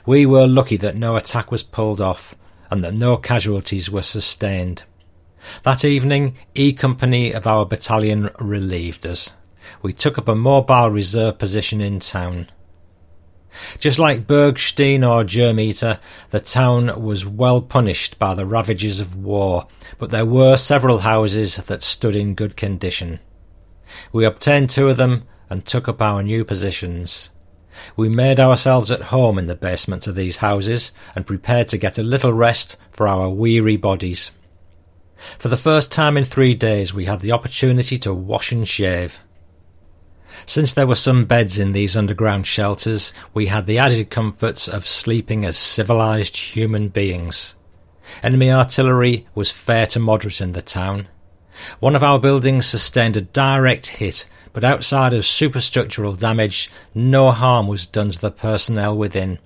We 0.05 0.25
were 0.25 0.47
lucky 0.47 0.77
that 0.77 0.95
no 0.95 1.15
attack 1.15 1.51
was 1.51 1.63
pulled 1.63 2.01
off 2.01 2.35
and 2.69 2.83
that 2.83 2.93
no 2.93 3.17
casualties 3.17 3.89
were 3.89 4.01
sustained. 4.01 4.83
That 5.63 5.83
evening, 5.85 6.35
E 6.55 6.73
Company 6.73 7.31
of 7.31 7.47
our 7.47 7.65
battalion 7.65 8.29
relieved 8.39 9.05
us. 9.05 9.35
We 9.81 9.93
took 9.93 10.17
up 10.17 10.27
a 10.27 10.35
mobile 10.35 10.89
reserve 10.89 11.37
position 11.37 11.81
in 11.81 11.99
town. 11.99 12.49
Just 13.77 13.99
like 13.99 14.27
Bergstein 14.27 15.07
or 15.07 15.23
Germeter, 15.23 15.99
the 16.31 16.39
town 16.39 17.01
was 17.01 17.25
well 17.25 17.61
punished 17.61 18.17
by 18.17 18.33
the 18.33 18.45
ravages 18.45 18.99
of 18.99 19.15
war, 19.15 19.67
but 19.99 20.09
there 20.09 20.25
were 20.25 20.57
several 20.57 20.99
houses 20.99 21.57
that 21.57 21.83
stood 21.83 22.15
in 22.15 22.33
good 22.33 22.57
condition. 22.57 23.19
We 24.11 24.25
obtained 24.25 24.69
two 24.69 24.89
of 24.89 24.97
them 24.97 25.23
and 25.49 25.65
took 25.65 25.87
up 25.87 26.01
our 26.01 26.23
new 26.23 26.43
positions. 26.43 27.29
We 27.95 28.09
made 28.09 28.39
ourselves 28.39 28.91
at 28.91 29.03
home 29.03 29.37
in 29.37 29.47
the 29.47 29.55
basements 29.55 30.07
of 30.07 30.15
these 30.15 30.37
houses 30.37 30.91
and 31.15 31.27
prepared 31.27 31.67
to 31.69 31.77
get 31.77 31.97
a 31.97 32.03
little 32.03 32.33
rest 32.33 32.75
for 32.91 33.07
our 33.07 33.29
weary 33.29 33.77
bodies. 33.77 34.31
For 35.37 35.47
the 35.47 35.57
first 35.57 35.91
time 35.91 36.17
in 36.17 36.25
three 36.25 36.53
days 36.55 36.93
we 36.93 37.05
had 37.05 37.21
the 37.21 37.31
opportunity 37.31 37.97
to 37.99 38.13
wash 38.13 38.51
and 38.51 38.67
shave. 38.67 39.19
Since 40.45 40.73
there 40.73 40.87
were 40.87 40.95
some 40.95 41.25
beds 41.25 41.57
in 41.57 41.73
these 41.73 41.95
underground 41.95 42.47
shelters, 42.47 43.13
we 43.33 43.47
had 43.47 43.65
the 43.65 43.77
added 43.77 44.09
comforts 44.09 44.67
of 44.67 44.87
sleeping 44.87 45.45
as 45.45 45.57
civilized 45.57 46.37
human 46.37 46.89
beings. 46.89 47.55
Enemy 48.21 48.51
artillery 48.51 49.27
was 49.35 49.51
fair 49.51 49.85
to 49.87 49.99
moderate 49.99 50.41
in 50.41 50.53
the 50.53 50.61
town. 50.61 51.07
One 51.79 51.95
of 51.95 52.03
our 52.03 52.19
buildings 52.19 52.65
sustained 52.65 53.15
a 53.15 53.21
direct 53.21 53.87
hit, 53.87 54.27
but 54.53 54.63
outside 54.63 55.13
of 55.13 55.23
superstructural 55.23 56.19
damage, 56.19 56.69
no 56.93 57.31
harm 57.31 57.67
was 57.67 57.85
done 57.85 58.11
to 58.11 58.19
the 58.19 58.31
personnel 58.31 58.97
within. 58.97 59.39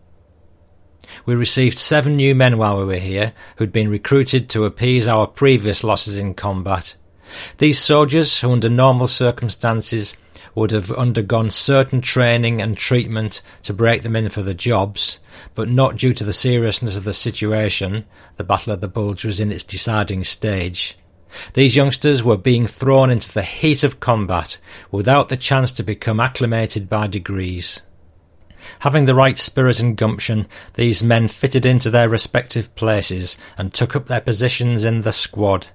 We 1.26 1.36
received 1.36 1.78
seven 1.78 2.16
new 2.16 2.36
men 2.36 2.58
while 2.58 2.78
we 2.78 2.86
were 2.86 2.96
here, 2.96 3.34
who'd 3.58 3.72
been 3.72 3.90
recruited 3.90 4.50
to 4.50 4.66
appease 4.66 5.08
our 5.08 5.28
previous 5.28 5.84
losses 5.84 6.18
in 6.18 6.34
combat. 6.34 6.96
These 7.58 7.80
soldiers, 7.80 8.40
who 8.40 8.52
under 8.52 8.70
normal 8.70 9.08
circumstances 9.08 10.16
would 10.56 10.72
have 10.72 10.92
undergone 10.92 11.52
certain 11.52 12.02
training 12.02 12.62
and 12.62 12.76
treatment 12.76 13.42
to 13.64 13.74
break 13.74 14.02
them 14.02 14.16
in 14.16 14.30
for 14.30 14.42
the 14.42 14.54
jobs, 14.54 15.20
but 15.54 15.70
not 15.70 15.98
due 15.98 16.14
to 16.14 16.24
the 16.24 16.34
seriousness 16.34 16.96
of 16.96 17.04
the 17.04 17.14
situation, 17.14 18.06
the 18.38 18.44
Battle 18.44 18.74
of 18.74 18.82
the 18.82 18.88
Bulge 18.88 19.24
was 19.24 19.40
in 19.40 19.52
its 19.52 19.64
deciding 19.64 20.24
stage. 20.24 20.98
These 21.54 21.76
youngsters 21.76 22.24
were 22.24 22.38
being 22.38 22.66
thrown 22.66 23.10
into 23.10 23.32
the 23.32 23.44
heat 23.44 23.84
of 23.84 24.00
combat 24.00 24.58
without 24.92 25.30
the 25.30 25.38
chance 25.38 25.72
to 25.74 25.84
become 25.84 26.20
acclimated 26.20 26.90
by 26.90 27.08
degrees. 27.08 27.82
Having 28.80 29.06
the 29.06 29.16
right 29.16 29.38
spirit 29.38 29.80
and 29.80 29.96
gumption, 29.96 30.48
these 30.74 31.04
men 31.04 31.28
fitted 31.28 31.66
into 31.66 31.90
their 31.90 32.10
respective 32.10 32.74
places 32.76 33.38
and 33.58 33.74
took 33.74 33.96
up 33.96 34.08
their 34.08 34.22
positions 34.22 34.84
in 34.84 35.02
the 35.02 35.14
squad. 35.14 35.70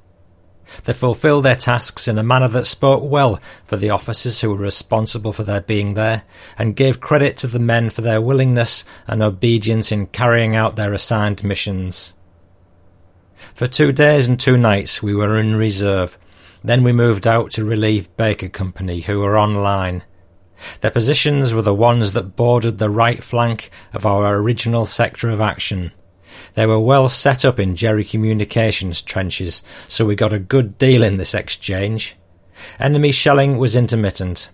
They 0.85 0.93
fulfilled 0.93 1.45
their 1.45 1.57
tasks 1.57 2.09
in 2.09 2.19
a 2.19 2.23
manner 2.23 2.49
that 2.49 2.67
spoke 2.67 3.03
well 3.03 3.41
for 3.67 3.77
the 3.77 3.91
officers 3.91 4.41
who 4.41 4.51
were 4.51 4.57
responsible 4.57 5.33
for 5.33 5.45
their 5.45 5.61
being 5.61 5.95
there, 5.95 6.23
and 6.57 6.77
gave 6.77 7.01
credit 7.01 7.37
to 7.39 7.47
the 7.47 7.59
men 7.59 7.91
for 7.91 8.01
their 8.01 8.21
willingness 8.21 8.85
and 9.07 9.23
obedience 9.23 9.93
in 9.93 10.07
carrying 10.07 10.57
out 10.57 10.77
their 10.77 10.95
assigned 10.95 11.45
missions. 11.45 12.15
For 13.55 13.67
two 13.67 13.93
days 13.93 14.29
and 14.29 14.39
two 14.39 14.57
nights 14.57 15.03
we 15.03 15.15
were 15.15 15.39
in 15.39 15.57
reserve. 15.57 16.17
Then 16.65 16.85
we 16.85 16.93
moved 16.93 17.27
out 17.27 17.51
to 17.53 17.65
relieve 17.65 18.17
Baker 18.17 18.49
Company, 18.49 19.01
who 19.01 19.21
were 19.21 19.37
on 19.37 19.57
line. 19.57 20.05
Their 20.81 20.91
positions 20.91 21.53
were 21.53 21.63
the 21.63 21.75
ones 21.75 22.13
that 22.13 22.37
bordered 22.37 22.79
the 22.79 22.91
right 22.91 23.23
flank 23.23 23.71
of 23.93 24.07
our 24.07 24.37
original 24.37 24.87
sector 24.87 25.31
of 25.31 25.41
action, 25.41 25.93
they 26.55 26.67
were 26.67 26.81
well 26.81 27.09
set 27.09 27.45
up 27.45 27.61
in 27.61 27.77
Jerry 27.77 28.05
Communications 28.05 29.03
trenches, 29.03 29.63
so 29.89 30.05
we 30.05 30.15
got 30.15 30.33
a 30.33 30.39
good 30.39 30.79
deal 30.79 31.03
in 31.03 31.17
this 31.17 31.35
exchange. 31.35 32.17
Enemy 32.79 33.13
shelling 33.13 33.59
was 33.59 33.77
intermittent. 33.77 34.49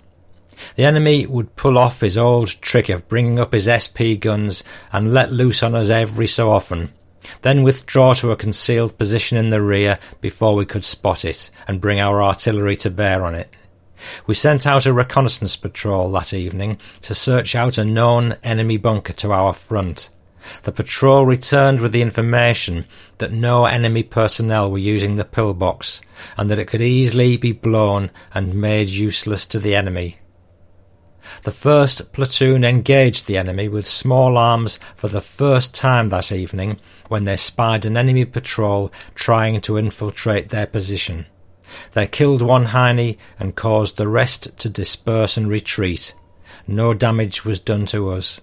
The 0.75 0.85
enemy 0.85 1.27
would 1.27 1.57
pull 1.57 1.79
off 1.79 2.01
his 2.01 2.19
old 2.19 2.49
trick 2.61 2.89
of 2.89 3.09
bringing 3.09 3.39
up 3.39 3.53
his 3.53 3.69
SP 3.71 4.19
guns 4.19 4.65
and 4.93 5.15
let 5.15 5.33
loose 5.33 5.63
on 5.63 5.75
us 5.75 5.89
every 5.89 6.27
so 6.27 6.51
often, 6.51 6.93
then 7.43 7.63
withdraw 7.63 8.15
to 8.15 8.33
a 8.33 8.37
concealed 8.37 8.99
position 8.99 9.39
in 9.39 9.51
the 9.51 9.63
rear 9.63 9.99
before 10.21 10.57
we 10.57 10.67
could 10.67 10.85
spot 10.85 11.25
it 11.25 11.51
and 11.69 11.81
bring 11.81 12.01
our 12.01 12.23
artillery 12.23 12.77
to 12.79 12.91
bear 12.91 13.25
on 13.25 13.35
it. 13.35 13.53
We 14.27 14.35
sent 14.35 14.67
out 14.67 14.87
a 14.87 14.93
reconnaissance 14.93 15.57
patrol 15.57 16.11
that 16.13 16.33
evening 16.33 16.79
to 17.03 17.15
search 17.15 17.55
out 17.55 17.79
a 17.79 17.85
known 17.85 18.37
enemy 18.43 18.77
bunker 18.77 19.13
to 19.15 19.33
our 19.33 19.53
front. 19.53 20.11
The 20.63 20.73
patrol 20.73 21.27
returned 21.27 21.81
with 21.81 21.93
the 21.93 22.03
information 22.03 22.87
that 23.19 23.33
no 23.33 23.67
enemy 23.67 24.03
personnel 24.03 24.71
were 24.71 24.79
using 24.79 25.17
the 25.17 25.25
pillbox 25.25 26.01
and 26.37 26.51
that 26.51 26.59
it 26.59 26.67
could 26.67 26.81
easily 26.81 27.37
be 27.37 27.53
blown 27.53 28.11
and 28.33 28.55
made 28.55 28.89
useless 28.89 29.47
to 29.47 29.59
the 29.59 29.75
enemy. 29.75 30.19
The 31.43 31.53
first 31.53 32.13
platoon 32.13 32.65
engaged 32.65 33.27
the 33.27 33.37
enemy 33.37 33.69
with 33.69 33.87
small 33.87 34.39
arms 34.39 34.79
for 34.95 35.09
the 35.09 35.21
first 35.21 35.75
time 35.75 36.09
that 36.09 36.33
evening 36.33 36.81
when 37.09 37.25
they 37.25 37.37
spied 37.37 37.85
an 37.85 37.97
enemy 37.97 38.25
patrol 38.25 38.93
trying 39.15 39.61
to 39.63 39.77
infiltrate 39.77 40.49
their 40.49 40.67
position. 40.67 41.27
They 41.93 42.07
killed 42.07 42.43
one 42.43 42.67
Heine 42.67 43.17
and 43.39 43.55
caused 43.55 43.97
the 43.97 44.09
rest 44.09 44.59
to 44.59 44.69
disperse 44.69 45.37
and 45.37 45.49
retreat. 45.49 46.15
No 46.67 46.95
damage 46.95 47.45
was 47.45 47.61
done 47.61 47.87
to 47.87 48.11
us. 48.11 48.41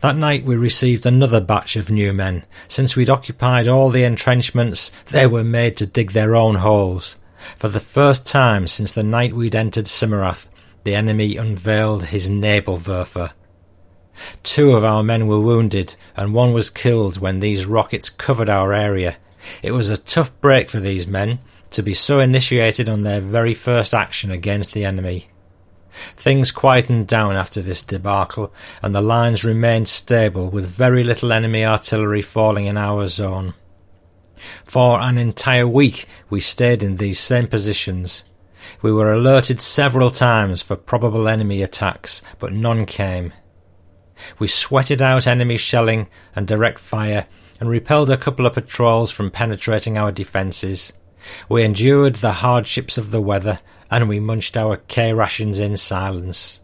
That 0.00 0.16
night 0.16 0.44
we 0.44 0.56
received 0.56 1.06
another 1.06 1.40
batch 1.40 1.76
of 1.76 1.90
new 1.90 2.12
men. 2.12 2.44
Since 2.66 2.96
we'd 2.96 3.10
occupied 3.10 3.68
all 3.68 3.90
the 3.90 4.04
entrenchments, 4.04 4.92
they 5.06 5.26
were 5.26 5.44
made 5.44 5.76
to 5.76 5.86
dig 5.86 6.12
their 6.12 6.34
own 6.34 6.56
holes. 6.56 7.16
For 7.56 7.68
the 7.68 7.80
first 7.80 8.26
time 8.26 8.66
since 8.66 8.90
the 8.90 9.04
night 9.04 9.34
we'd 9.34 9.54
entered 9.54 9.86
Simmerath, 9.86 10.48
the 10.84 10.94
enemy 10.94 11.36
unveiled 11.36 12.06
his 12.06 12.28
Nebelwerfer. 12.28 13.30
Two 14.42 14.72
of 14.72 14.84
our 14.84 15.04
men 15.04 15.28
were 15.28 15.38
wounded, 15.38 15.94
and 16.16 16.34
one 16.34 16.52
was 16.52 16.70
killed 16.70 17.20
when 17.20 17.38
these 17.38 17.66
rockets 17.66 18.10
covered 18.10 18.50
our 18.50 18.72
area. 18.72 19.16
It 19.62 19.70
was 19.70 19.90
a 19.90 19.96
tough 19.96 20.38
break 20.40 20.68
for 20.68 20.80
these 20.80 21.06
men 21.06 21.38
to 21.70 21.82
be 21.82 21.94
so 21.94 22.20
initiated 22.20 22.88
on 22.88 23.02
their 23.02 23.20
very 23.20 23.54
first 23.54 23.94
action 23.94 24.30
against 24.30 24.72
the 24.72 24.84
enemy. 24.84 25.28
Things 26.16 26.52
quietened 26.52 27.06
down 27.06 27.34
after 27.34 27.62
this 27.62 27.82
debacle, 27.82 28.52
and 28.82 28.94
the 28.94 29.00
lines 29.00 29.44
remained 29.44 29.88
stable 29.88 30.48
with 30.48 30.66
very 30.66 31.02
little 31.02 31.32
enemy 31.32 31.64
artillery 31.64 32.22
falling 32.22 32.66
in 32.66 32.76
our 32.76 33.06
zone. 33.06 33.54
For 34.64 35.00
an 35.00 35.18
entire 35.18 35.66
week 35.66 36.06
we 36.30 36.40
stayed 36.40 36.82
in 36.82 36.96
these 36.96 37.18
same 37.18 37.48
positions. 37.48 38.24
We 38.82 38.92
were 38.92 39.12
alerted 39.12 39.60
several 39.60 40.10
times 40.10 40.62
for 40.62 40.76
probable 40.76 41.28
enemy 41.28 41.62
attacks, 41.62 42.22
but 42.38 42.52
none 42.52 42.86
came. 42.86 43.32
We 44.38 44.48
sweated 44.48 45.00
out 45.00 45.26
enemy 45.26 45.56
shelling 45.56 46.08
and 46.34 46.46
direct 46.46 46.78
fire 46.78 47.26
and 47.60 47.68
repelled 47.68 48.10
a 48.10 48.16
couple 48.16 48.46
of 48.46 48.54
patrols 48.54 49.10
from 49.10 49.30
penetrating 49.30 49.96
our 49.96 50.12
defences. 50.12 50.92
We 51.48 51.62
endured 51.62 52.16
the 52.16 52.32
hardships 52.32 52.98
of 52.98 53.10
the 53.10 53.20
weather 53.20 53.60
and 53.90 54.08
we 54.08 54.20
munched 54.20 54.56
our 54.56 54.76
K 54.76 55.12
rations 55.12 55.58
in 55.60 55.76
silence. 55.76 56.60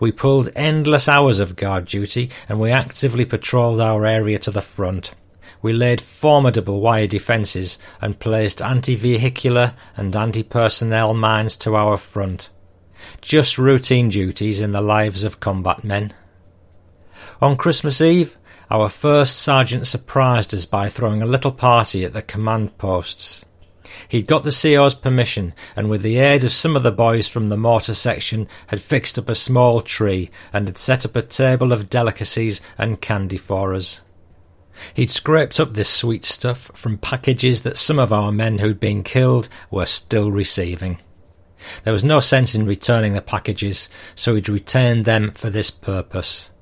We 0.00 0.10
pulled 0.10 0.50
endless 0.56 1.08
hours 1.08 1.38
of 1.38 1.56
guard 1.56 1.86
duty 1.86 2.30
and 2.48 2.58
we 2.58 2.70
actively 2.70 3.24
patrolled 3.24 3.80
our 3.80 4.04
area 4.04 4.38
to 4.40 4.50
the 4.50 4.62
front. 4.62 5.14
We 5.62 5.72
laid 5.72 6.00
formidable 6.00 6.80
wire 6.80 7.06
defences 7.06 7.78
and 8.00 8.18
placed 8.18 8.62
anti 8.62 8.94
vehicular 8.94 9.74
and 9.96 10.14
anti 10.16 10.42
personnel 10.42 11.14
mines 11.14 11.56
to 11.58 11.76
our 11.76 11.96
front. 11.96 12.50
Just 13.20 13.58
routine 13.58 14.08
duties 14.08 14.60
in 14.60 14.72
the 14.72 14.80
lives 14.80 15.24
of 15.24 15.40
combat 15.40 15.84
men. 15.84 16.14
On 17.40 17.56
Christmas 17.56 18.00
Eve, 18.00 18.36
our 18.70 18.88
first 18.88 19.38
sergeant 19.38 19.86
surprised 19.86 20.54
us 20.54 20.64
by 20.64 20.88
throwing 20.88 21.22
a 21.22 21.26
little 21.26 21.52
party 21.52 22.04
at 22.04 22.12
the 22.12 22.22
command 22.22 22.78
posts. 22.78 23.44
He'd 24.08 24.26
got 24.26 24.44
the 24.44 24.50
CO's 24.50 24.94
permission, 24.94 25.54
and 25.74 25.88
with 25.88 26.02
the 26.02 26.18
aid 26.18 26.44
of 26.44 26.52
some 26.52 26.76
of 26.76 26.82
the 26.82 26.92
boys 26.92 27.28
from 27.28 27.48
the 27.48 27.56
mortar 27.56 27.94
section, 27.94 28.48
had 28.68 28.80
fixed 28.80 29.18
up 29.18 29.28
a 29.28 29.34
small 29.34 29.82
tree 29.82 30.30
and 30.52 30.66
had 30.66 30.78
set 30.78 31.04
up 31.04 31.16
a 31.16 31.22
table 31.22 31.72
of 31.72 31.90
delicacies 31.90 32.60
and 32.78 33.00
candy 33.00 33.38
for 33.38 33.74
us. 33.74 34.02
He'd 34.94 35.10
scraped 35.10 35.60
up 35.60 35.74
this 35.74 35.88
sweet 35.88 36.24
stuff 36.24 36.70
from 36.74 36.98
packages 36.98 37.62
that 37.62 37.78
some 37.78 37.98
of 37.98 38.12
our 38.12 38.32
men 38.32 38.58
who'd 38.58 38.80
been 38.80 39.02
killed 39.02 39.48
were 39.70 39.86
still 39.86 40.30
receiving. 40.30 40.98
There 41.84 41.92
was 41.92 42.04
no 42.04 42.20
sense 42.20 42.54
in 42.54 42.66
returning 42.66 43.12
the 43.12 43.20
packages, 43.20 43.88
so 44.14 44.34
he'd 44.34 44.48
retained 44.48 45.04
them 45.04 45.32
for 45.32 45.50
this 45.50 45.70
purpose. 45.70 46.52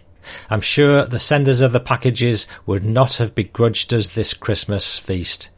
I'm 0.51 0.61
sure 0.61 1.05
the 1.05 1.19
senders 1.19 1.61
of 1.61 1.73
the 1.73 1.81
packages 1.81 2.47
would 2.67 2.85
not 2.85 3.17
have 3.17 3.35
begrudged 3.35 3.95
us 3.95 4.09
this 4.09 4.35
Christmas 4.35 4.99
feast. 4.99 5.51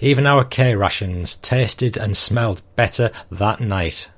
Even 0.00 0.26
our 0.26 0.44
K 0.44 0.74
rations 0.74 1.36
tasted 1.36 1.96
and 1.96 2.16
smelled 2.16 2.62
better 2.76 3.10
that 3.30 3.60
night. 3.60 4.10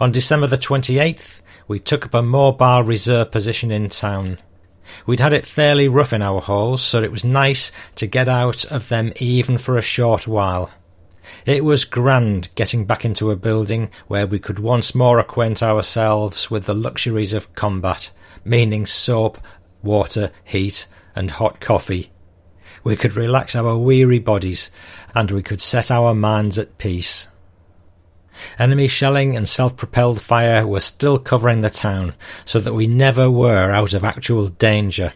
On 0.00 0.10
December 0.10 0.46
the 0.46 0.56
28th, 0.56 1.40
we 1.68 1.78
took 1.78 2.06
up 2.06 2.14
a 2.14 2.22
mobile 2.22 2.82
reserve 2.82 3.30
position 3.30 3.70
in 3.70 3.88
town. 3.88 4.38
We'd 5.04 5.20
had 5.20 5.32
it 5.32 5.44
fairly 5.44 5.88
rough 5.88 6.12
in 6.12 6.22
our 6.22 6.40
holes, 6.40 6.80
so 6.80 7.02
it 7.02 7.10
was 7.10 7.24
nice 7.24 7.72
to 7.96 8.06
get 8.06 8.28
out 8.28 8.64
of 8.66 8.88
them 8.88 9.12
even 9.16 9.58
for 9.58 9.76
a 9.76 9.82
short 9.82 10.26
while. 10.26 10.70
It 11.44 11.64
was 11.64 11.84
grand 11.84 12.50
getting 12.54 12.84
back 12.86 13.04
into 13.04 13.32
a 13.32 13.36
building 13.36 13.90
where 14.06 14.28
we 14.28 14.38
could 14.38 14.60
once 14.60 14.94
more 14.94 15.18
acquaint 15.18 15.62
ourselves 15.62 16.50
with 16.50 16.66
the 16.66 16.74
luxuries 16.74 17.32
of 17.32 17.52
combat, 17.54 18.12
meaning 18.44 18.86
soap, 18.86 19.38
water, 19.82 20.30
heat, 20.44 20.86
and 21.16 21.32
hot 21.32 21.60
coffee 21.60 22.12
we 22.86 22.94
could 22.94 23.16
relax 23.16 23.56
our 23.56 23.76
weary 23.76 24.20
bodies, 24.20 24.70
and 25.12 25.32
we 25.32 25.42
could 25.42 25.60
set 25.60 25.90
our 25.90 26.14
minds 26.14 26.56
at 26.56 26.78
peace. 26.78 27.26
Enemy 28.60 28.86
shelling 28.86 29.36
and 29.36 29.48
self 29.48 29.76
propelled 29.76 30.20
fire 30.20 30.64
were 30.64 30.78
still 30.78 31.18
covering 31.18 31.62
the 31.62 31.68
town, 31.68 32.14
so 32.44 32.60
that 32.60 32.74
we 32.74 32.86
never 32.86 33.28
were 33.28 33.72
out 33.72 33.92
of 33.92 34.04
actual 34.04 34.46
danger. 34.46 35.14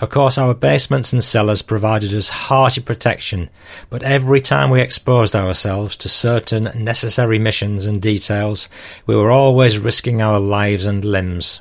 Of 0.00 0.08
course, 0.08 0.38
our 0.38 0.54
basements 0.54 1.12
and 1.12 1.22
cellars 1.22 1.60
provided 1.60 2.14
us 2.14 2.30
hearty 2.30 2.80
protection, 2.80 3.50
but 3.90 4.02
every 4.02 4.40
time 4.40 4.70
we 4.70 4.80
exposed 4.80 5.36
ourselves 5.36 5.94
to 5.96 6.08
certain 6.08 6.70
necessary 6.74 7.38
missions 7.38 7.84
and 7.84 8.00
details, 8.00 8.66
we 9.04 9.14
were 9.14 9.30
always 9.30 9.78
risking 9.78 10.22
our 10.22 10.40
lives 10.40 10.86
and 10.86 11.04
limbs. 11.04 11.60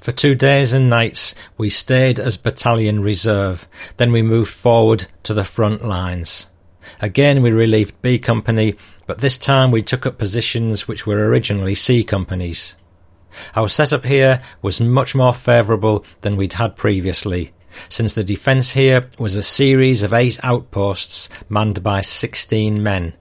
For 0.00 0.12
two 0.12 0.34
days 0.34 0.72
and 0.72 0.90
nights 0.90 1.34
we 1.56 1.70
stayed 1.70 2.18
as 2.18 2.36
battalion 2.36 3.00
reserve, 3.00 3.68
then 3.96 4.12
we 4.12 4.22
moved 4.22 4.52
forward 4.52 5.06
to 5.22 5.34
the 5.34 5.44
front 5.44 5.84
lines. 5.84 6.46
Again 7.00 7.42
we 7.42 7.50
relieved 7.50 8.00
B 8.02 8.18
Company, 8.18 8.76
but 9.06 9.18
this 9.18 9.38
time 9.38 9.70
we 9.70 9.82
took 9.82 10.06
up 10.06 10.18
positions 10.18 10.86
which 10.86 11.06
were 11.06 11.28
originally 11.28 11.74
C 11.74 12.04
Companies. 12.04 12.76
Our 13.54 13.68
setup 13.68 14.04
here 14.04 14.42
was 14.60 14.80
much 14.80 15.14
more 15.14 15.34
favourable 15.34 16.04
than 16.20 16.36
we'd 16.36 16.54
had 16.54 16.76
previously, 16.76 17.52
since 17.88 18.14
the 18.14 18.24
defence 18.24 18.72
here 18.72 19.08
was 19.18 19.36
a 19.36 19.42
series 19.42 20.02
of 20.02 20.12
eight 20.12 20.38
outposts 20.42 21.28
manned 21.48 21.82
by 21.82 22.00
16 22.00 22.82
men. 22.82 23.14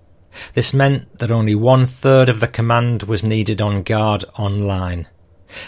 This 0.54 0.74
meant 0.74 1.20
that 1.20 1.32
only 1.32 1.56
one 1.56 1.86
third 1.86 2.30
of 2.30 2.40
the 2.40 2.48
command 2.48 3.04
was 3.04 3.24
needed 3.24 3.62
on 3.62 3.84
guard 3.84 4.26
online. 4.38 5.08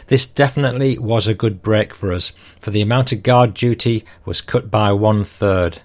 This 0.07 0.25
definitely 0.25 0.97
was 0.97 1.27
a 1.27 1.33
good 1.33 1.61
break 1.61 1.93
for 1.93 2.11
us, 2.11 2.33
for 2.59 2.71
the 2.71 2.81
amount 2.81 3.11
of 3.11 3.23
guard 3.23 3.53
duty 3.53 4.05
was 4.25 4.41
cut 4.41 4.69
by 4.69 4.91
one 4.91 5.23
third. 5.23 5.81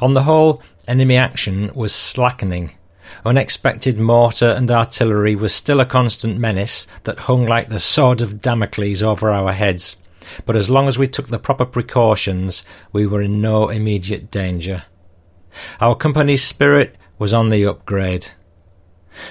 On 0.00 0.14
the 0.14 0.22
whole, 0.22 0.62
enemy 0.88 1.16
action 1.16 1.70
was 1.74 1.94
slackening. 1.94 2.72
Unexpected 3.24 3.98
mortar 3.98 4.50
and 4.50 4.70
artillery 4.70 5.34
was 5.34 5.54
still 5.54 5.80
a 5.80 5.86
constant 5.86 6.38
menace 6.38 6.86
that 7.04 7.20
hung 7.20 7.46
like 7.46 7.68
the 7.68 7.78
sword 7.78 8.20
of 8.20 8.40
Damocles 8.40 9.02
over 9.02 9.30
our 9.30 9.52
heads, 9.52 9.96
but 10.44 10.56
as 10.56 10.70
long 10.70 10.88
as 10.88 10.98
we 10.98 11.06
took 11.06 11.28
the 11.28 11.38
proper 11.38 11.64
precautions, 11.64 12.64
we 12.92 13.06
were 13.06 13.22
in 13.22 13.40
no 13.40 13.68
immediate 13.68 14.30
danger. 14.30 14.84
Our 15.80 15.94
company's 15.94 16.42
spirit 16.42 16.96
was 17.18 17.32
on 17.32 17.50
the 17.50 17.64
upgrade. 17.64 18.28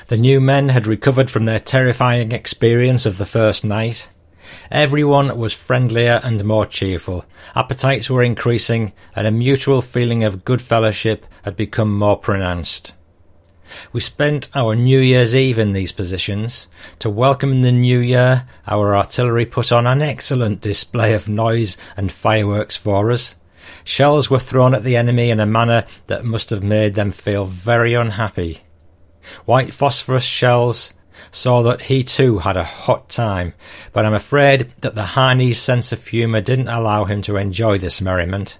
The 0.07 0.17
new 0.17 0.39
men 0.41 0.69
had 0.69 0.87
recovered 0.87 1.29
from 1.29 1.45
their 1.45 1.59
terrifying 1.59 2.31
experience 2.31 3.05
of 3.05 3.17
the 3.17 3.25
first 3.25 3.63
night. 3.63 4.09
Everyone 4.71 5.37
was 5.37 5.53
friendlier 5.53 6.21
and 6.23 6.43
more 6.43 6.65
cheerful. 6.65 7.25
Appetites 7.55 8.09
were 8.09 8.23
increasing, 8.23 8.93
and 9.15 9.25
a 9.25 9.31
mutual 9.31 9.81
feeling 9.81 10.23
of 10.23 10.45
good 10.45 10.61
fellowship 10.61 11.25
had 11.43 11.55
become 11.55 11.97
more 11.97 12.17
pronounced. 12.17 12.93
We 13.91 13.99
spent 13.99 14.49
our 14.53 14.75
New 14.75 14.99
Year's 14.99 15.35
Eve 15.35 15.57
in 15.57 15.73
these 15.73 15.91
positions. 15.91 16.67
To 16.99 17.09
welcome 17.09 17.61
the 17.61 17.71
new 17.71 17.99
year, 17.99 18.47
our 18.67 18.95
artillery 18.95 19.45
put 19.45 19.71
on 19.71 19.87
an 19.87 20.01
excellent 20.01 20.61
display 20.61 21.13
of 21.13 21.27
noise 21.27 21.77
and 21.97 22.11
fireworks 22.11 22.75
for 22.75 23.11
us. 23.11 23.35
Shells 23.83 24.29
were 24.29 24.39
thrown 24.39 24.75
at 24.75 24.83
the 24.83 24.95
enemy 24.95 25.31
in 25.31 25.39
a 25.39 25.47
manner 25.47 25.85
that 26.05 26.23
must 26.23 26.51
have 26.51 26.61
made 26.61 26.93
them 26.93 27.11
feel 27.11 27.45
very 27.45 27.95
unhappy. 27.95 28.61
White 29.45 29.73
phosphorus 29.73 30.23
shells 30.23 30.93
saw 31.31 31.61
that 31.63 31.83
he 31.83 32.03
too 32.03 32.39
had 32.39 32.57
a 32.57 32.63
hot 32.63 33.09
time, 33.09 33.53
but 33.93 34.05
I'm 34.05 34.13
afraid 34.13 34.71
that 34.81 34.95
the 34.95 35.05
Heine's 35.15 35.57
sense 35.57 35.91
of 35.91 36.05
humour 36.05 36.41
didn't 36.41 36.67
allow 36.67 37.05
him 37.05 37.21
to 37.23 37.37
enjoy 37.37 37.77
this 37.77 38.01
merriment. 38.01 38.57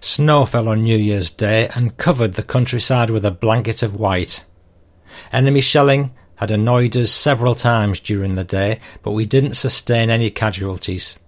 Snow 0.00 0.46
fell 0.46 0.68
on 0.68 0.84
New 0.84 0.96
Year's 0.96 1.30
Day 1.30 1.68
and 1.74 1.96
covered 1.96 2.34
the 2.34 2.42
countryside 2.42 3.10
with 3.10 3.24
a 3.24 3.30
blanket 3.30 3.82
of 3.82 3.96
white. 3.96 4.44
Enemy 5.32 5.60
shelling 5.60 6.12
had 6.36 6.50
annoyed 6.50 6.96
us 6.96 7.10
several 7.10 7.54
times 7.54 7.98
during 7.98 8.36
the 8.36 8.44
day, 8.44 8.78
but 9.02 9.10
we 9.10 9.26
didn't 9.26 9.54
sustain 9.54 10.08
any 10.08 10.30
casualties. 10.30 11.18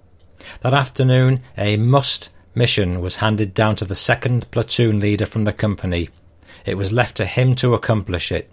That 0.62 0.72
afternoon, 0.72 1.42
a 1.58 1.76
must 1.76 2.30
mission 2.54 3.00
was 3.00 3.16
handed 3.16 3.54
down 3.54 3.76
to 3.76 3.84
the 3.84 3.94
second 3.94 4.50
platoon 4.50 5.00
leader 5.00 5.26
from 5.26 5.44
the 5.44 5.52
company. 5.52 6.10
It 6.64 6.76
was 6.76 6.92
left 6.92 7.16
to 7.16 7.26
him 7.26 7.54
to 7.56 7.74
accomplish 7.74 8.30
it. 8.30 8.50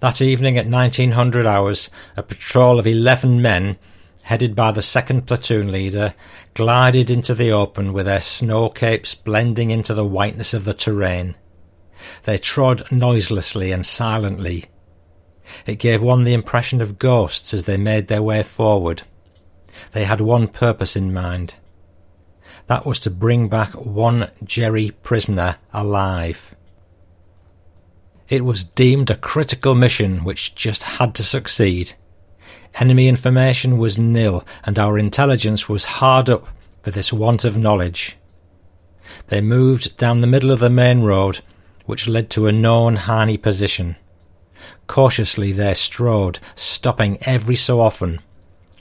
That 0.00 0.20
evening 0.20 0.58
at 0.58 0.66
1900 0.66 1.46
hours, 1.46 1.90
a 2.16 2.22
patrol 2.22 2.78
of 2.78 2.86
11 2.86 3.40
men, 3.40 3.78
headed 4.24 4.54
by 4.54 4.70
the 4.70 4.82
second 4.82 5.26
platoon 5.26 5.72
leader, 5.72 6.14
glided 6.54 7.10
into 7.10 7.34
the 7.34 7.50
open 7.50 7.92
with 7.92 8.06
their 8.06 8.20
snow 8.20 8.68
capes 8.68 9.14
blending 9.14 9.70
into 9.70 9.94
the 9.94 10.06
whiteness 10.06 10.54
of 10.54 10.64
the 10.64 10.74
terrain. 10.74 11.34
They 12.24 12.38
trod 12.38 12.84
noiselessly 12.90 13.72
and 13.72 13.86
silently. 13.86 14.66
It 15.66 15.76
gave 15.76 16.02
one 16.02 16.24
the 16.24 16.34
impression 16.34 16.80
of 16.80 16.98
ghosts 16.98 17.52
as 17.52 17.64
they 17.64 17.76
made 17.76 18.08
their 18.08 18.22
way 18.22 18.42
forward. 18.42 19.02
They 19.92 20.04
had 20.04 20.20
one 20.20 20.48
purpose 20.48 20.96
in 20.96 21.12
mind. 21.12 21.54
That 22.66 22.86
was 22.86 23.00
to 23.00 23.10
bring 23.10 23.48
back 23.48 23.72
one 23.74 24.30
Jerry 24.44 24.90
prisoner 24.90 25.56
alive. 25.72 26.54
It 28.32 28.46
was 28.46 28.64
deemed 28.64 29.10
a 29.10 29.14
critical 29.14 29.74
mission 29.74 30.24
which 30.24 30.54
just 30.54 30.84
had 30.84 31.14
to 31.16 31.22
succeed. 31.22 31.92
Enemy 32.76 33.06
information 33.06 33.76
was 33.76 33.98
nil, 33.98 34.42
and 34.64 34.78
our 34.78 34.98
intelligence 34.98 35.68
was 35.68 36.00
hard 36.00 36.30
up 36.30 36.48
for 36.82 36.90
this 36.90 37.12
want 37.12 37.44
of 37.44 37.58
knowledge. 37.58 38.16
They 39.28 39.42
moved 39.42 39.98
down 39.98 40.22
the 40.22 40.26
middle 40.26 40.50
of 40.50 40.60
the 40.60 40.70
main 40.70 41.02
road, 41.02 41.40
which 41.84 42.08
led 42.08 42.30
to 42.30 42.46
a 42.46 42.52
known 42.52 42.96
Heine 42.96 43.36
position. 43.36 43.96
Cautiously 44.86 45.52
they 45.52 45.74
strode, 45.74 46.38
stopping 46.54 47.18
every 47.26 47.56
so 47.56 47.82
often, 47.82 48.18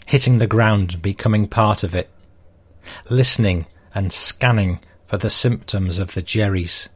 hitting 0.06 0.38
the 0.38 0.48
ground 0.48 0.94
and 0.94 1.02
becoming 1.02 1.45
part 1.45 1.84
of 1.84 1.94
it, 1.94 2.10
listening 3.10 3.65
and 3.94 4.14
scanning 4.14 4.80
for 5.06 5.18
the 5.18 5.30
symptoms 5.30 5.99
of 5.99 6.14
the 6.14 6.22
Jerrys. 6.22 6.88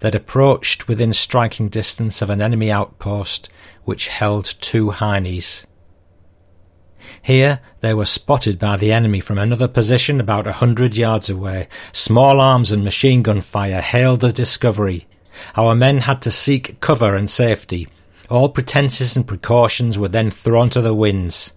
They'd 0.00 0.14
approached 0.14 0.88
within 0.88 1.12
striking 1.12 1.68
distance 1.68 2.22
of 2.22 2.30
an 2.30 2.40
enemy 2.40 2.70
outpost 2.70 3.48
which 3.84 4.08
held 4.08 4.54
two 4.60 4.90
Heinies. 4.90 5.64
Here 7.22 7.60
they 7.80 7.94
were 7.94 8.04
spotted 8.04 8.58
by 8.58 8.76
the 8.76 8.92
enemy 8.92 9.20
from 9.20 9.38
another 9.38 9.68
position 9.68 10.20
about 10.20 10.46
a 10.46 10.54
hundred 10.54 10.96
yards 10.96 11.30
away. 11.30 11.68
Small 11.92 12.40
arms 12.40 12.72
and 12.72 12.82
machine 12.82 13.22
gun 13.22 13.40
fire 13.40 13.80
hailed 13.80 14.20
the 14.20 14.32
discovery. 14.32 15.06
Our 15.56 15.74
men 15.74 15.98
had 15.98 16.22
to 16.22 16.30
seek 16.30 16.80
cover 16.80 17.14
and 17.14 17.30
safety. 17.30 17.88
All 18.28 18.48
pretences 18.48 19.16
and 19.16 19.26
precautions 19.26 19.98
were 19.98 20.08
then 20.08 20.30
thrown 20.30 20.70
to 20.70 20.80
the 20.80 20.94
winds. 20.94 21.52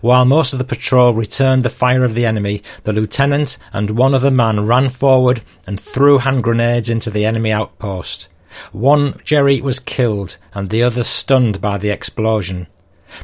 While 0.00 0.24
most 0.24 0.52
of 0.52 0.58
the 0.58 0.64
patrol 0.64 1.14
returned 1.14 1.64
the 1.64 1.70
fire 1.70 2.04
of 2.04 2.14
the 2.14 2.26
enemy, 2.26 2.62
the 2.84 2.92
lieutenant 2.92 3.58
and 3.72 3.90
one 3.90 4.14
other 4.14 4.30
man 4.30 4.66
ran 4.66 4.88
forward 4.88 5.42
and 5.66 5.80
threw 5.80 6.18
hand 6.18 6.42
grenades 6.42 6.90
into 6.90 7.10
the 7.10 7.24
enemy 7.24 7.52
outpost. 7.52 8.28
One 8.72 9.20
Jerry 9.24 9.60
was 9.60 9.80
killed 9.80 10.36
and 10.54 10.70
the 10.70 10.82
other 10.82 11.02
stunned 11.02 11.60
by 11.60 11.78
the 11.78 11.90
explosion. 11.90 12.68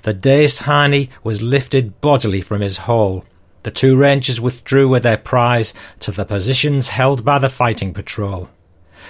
The 0.02 0.14
dazed 0.14 0.62
Heine 0.62 1.08
was 1.22 1.42
lifted 1.42 2.00
bodily 2.00 2.40
from 2.40 2.60
his 2.60 2.78
hole. 2.78 3.24
The 3.62 3.70
two 3.70 3.96
rangers 3.96 4.40
withdrew 4.40 4.88
with 4.88 5.02
their 5.02 5.16
prize 5.16 5.74
to 6.00 6.10
the 6.10 6.24
positions 6.24 6.88
held 6.88 7.24
by 7.24 7.38
the 7.38 7.50
fighting 7.50 7.92
patrol. 7.92 8.48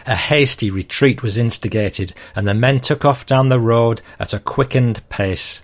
A 0.07 0.15
hasty 0.15 0.71
retreat 0.71 1.23
was 1.23 1.37
instigated, 1.37 2.13
and 2.35 2.47
the 2.47 2.55
men 2.55 2.81
took 2.81 3.05
off 3.05 3.27
down 3.27 3.49
the 3.49 3.61
road 3.61 4.03
at 4.19 4.33
a 4.33 4.39
quickened 4.39 5.09
pace. 5.09 5.63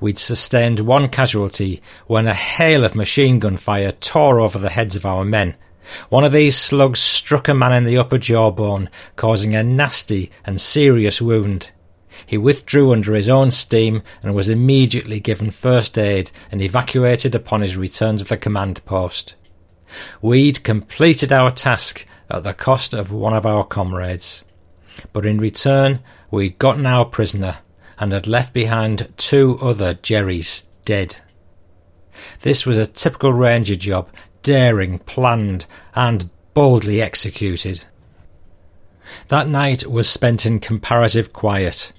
We'd 0.00 0.18
sustained 0.18 0.80
one 0.80 1.08
casualty 1.08 1.82
when 2.06 2.26
a 2.26 2.34
hail 2.34 2.84
of 2.84 2.94
machine 2.94 3.38
gun 3.38 3.56
fire 3.56 3.92
tore 3.92 4.40
over 4.40 4.58
the 4.58 4.70
heads 4.70 4.96
of 4.96 5.06
our 5.06 5.24
men. 5.24 5.56
One 6.08 6.24
of 6.24 6.32
these 6.32 6.56
slugs 6.56 6.98
struck 6.98 7.48
a 7.48 7.54
man 7.54 7.72
in 7.72 7.84
the 7.84 7.96
upper 7.96 8.18
jawbone, 8.18 8.90
causing 9.14 9.54
a 9.54 9.62
nasty 9.62 10.30
and 10.44 10.60
serious 10.60 11.22
wound. 11.22 11.70
He 12.24 12.38
withdrew 12.38 12.92
under 12.92 13.14
his 13.14 13.28
own 13.28 13.50
steam 13.50 14.02
and 14.22 14.34
was 14.34 14.48
immediately 14.48 15.20
given 15.20 15.50
first 15.50 15.98
aid 15.98 16.30
and 16.50 16.62
evacuated 16.62 17.34
upon 17.34 17.60
his 17.60 17.76
return 17.76 18.16
to 18.16 18.24
the 18.24 18.36
command 18.36 18.84
post. 18.84 19.36
We'd 20.20 20.64
completed 20.64 21.32
our 21.32 21.52
task 21.52 22.06
at 22.30 22.42
the 22.42 22.54
cost 22.54 22.94
of 22.94 23.12
one 23.12 23.34
of 23.34 23.46
our 23.46 23.64
comrades. 23.64 24.44
But 25.12 25.26
in 25.26 25.38
return, 25.38 26.00
we'd 26.30 26.58
gotten 26.58 26.86
our 26.86 27.04
prisoner, 27.04 27.58
and 27.98 28.12
had 28.12 28.26
left 28.26 28.52
behind 28.52 29.12
two 29.16 29.58
other 29.60 29.94
Jerrys 29.94 30.66
dead. 30.84 31.16
This 32.42 32.64
was 32.64 32.78
a 32.78 32.86
typical 32.86 33.32
ranger 33.32 33.76
job, 33.76 34.08
daring, 34.42 34.98
planned, 35.00 35.66
and 35.94 36.30
boldly 36.54 37.02
executed. 37.02 37.84
That 39.28 39.48
night 39.48 39.86
was 39.86 40.08
spent 40.08 40.46
in 40.46 40.58
comparative 40.60 41.32
quiet. 41.32 41.92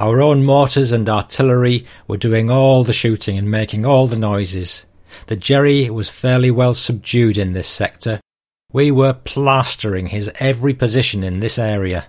Our 0.00 0.20
own 0.20 0.44
mortars 0.44 0.92
and 0.92 1.08
artillery 1.08 1.86
were 2.06 2.16
doing 2.16 2.50
all 2.50 2.82
the 2.82 2.92
shooting 2.92 3.38
and 3.38 3.50
making 3.50 3.86
all 3.86 4.06
the 4.06 4.16
noises. 4.16 4.86
The 5.26 5.36
Jerry 5.36 5.88
was 5.90 6.08
fairly 6.08 6.50
well 6.50 6.74
subdued 6.74 7.38
in 7.38 7.52
this 7.52 7.68
sector. 7.68 8.20
We 8.72 8.90
were 8.90 9.12
plastering 9.12 10.08
his 10.08 10.30
every 10.40 10.74
position 10.74 11.22
in 11.22 11.40
this 11.40 11.58
area. 11.58 12.06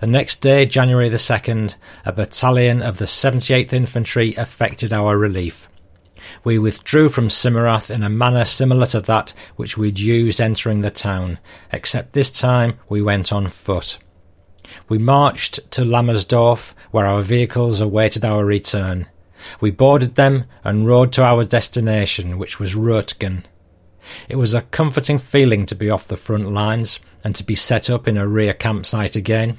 The 0.00 0.06
next 0.06 0.40
day, 0.40 0.66
January 0.66 1.08
the 1.08 1.16
2nd, 1.16 1.76
a 2.04 2.12
battalion 2.12 2.82
of 2.82 2.98
the 2.98 3.04
78th 3.04 3.72
Infantry 3.72 4.30
effected 4.30 4.92
our 4.92 5.16
relief. 5.16 5.68
We 6.44 6.58
withdrew 6.58 7.08
from 7.08 7.28
Simmerath 7.28 7.90
in 7.90 8.02
a 8.02 8.10
manner 8.10 8.44
similar 8.44 8.86
to 8.86 9.00
that 9.02 9.32
which 9.56 9.78
we'd 9.78 9.98
used 9.98 10.40
entering 10.40 10.80
the 10.80 10.90
town, 10.90 11.38
except 11.72 12.12
this 12.12 12.30
time 12.30 12.78
we 12.88 13.00
went 13.02 13.32
on 13.32 13.48
foot. 13.48 13.98
We 14.88 14.98
marched 14.98 15.70
to 15.72 15.82
Lammersdorf, 15.82 16.74
where 16.90 17.06
our 17.06 17.22
vehicles 17.22 17.80
awaited 17.80 18.24
our 18.24 18.44
return. 18.44 19.06
We 19.60 19.70
boarded 19.70 20.16
them 20.16 20.44
and 20.64 20.86
rode 20.86 21.12
to 21.14 21.24
our 21.24 21.44
destination, 21.44 22.38
which 22.38 22.58
was 22.58 22.74
Roetgen. 22.74 23.44
It 24.28 24.36
was 24.36 24.54
a 24.54 24.62
comforting 24.62 25.18
feeling 25.18 25.66
to 25.66 25.74
be 25.74 25.90
off 25.90 26.08
the 26.08 26.16
front 26.16 26.50
lines 26.52 27.00
and 27.24 27.34
to 27.34 27.44
be 27.44 27.54
set 27.54 27.90
up 27.90 28.08
in 28.08 28.16
a 28.16 28.26
rear 28.26 28.54
campsite 28.54 29.16
again. 29.16 29.58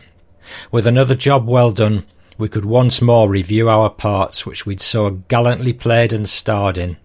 With 0.71 0.87
another 0.87 1.15
job 1.15 1.47
well 1.47 1.71
done, 1.71 2.05
we 2.37 2.49
could 2.49 2.65
once 2.65 3.01
more 3.01 3.29
review 3.29 3.69
our 3.69 3.89
parts 3.89 4.45
which 4.45 4.65
we'd 4.65 4.81
so 4.81 5.09
gallantly 5.09 5.73
played 5.73 6.13
and 6.13 6.27
starred 6.27 6.77
in. 6.77 6.97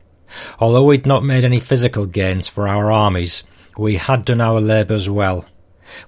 Although 0.58 0.84
we'd 0.84 1.06
not 1.06 1.24
made 1.24 1.44
any 1.44 1.60
physical 1.60 2.06
gains 2.06 2.48
for 2.48 2.68
our 2.68 2.90
armies, 2.90 3.42
we 3.76 3.96
had 3.96 4.24
done 4.24 4.40
our 4.40 4.60
labours 4.60 5.10
well. 5.10 5.44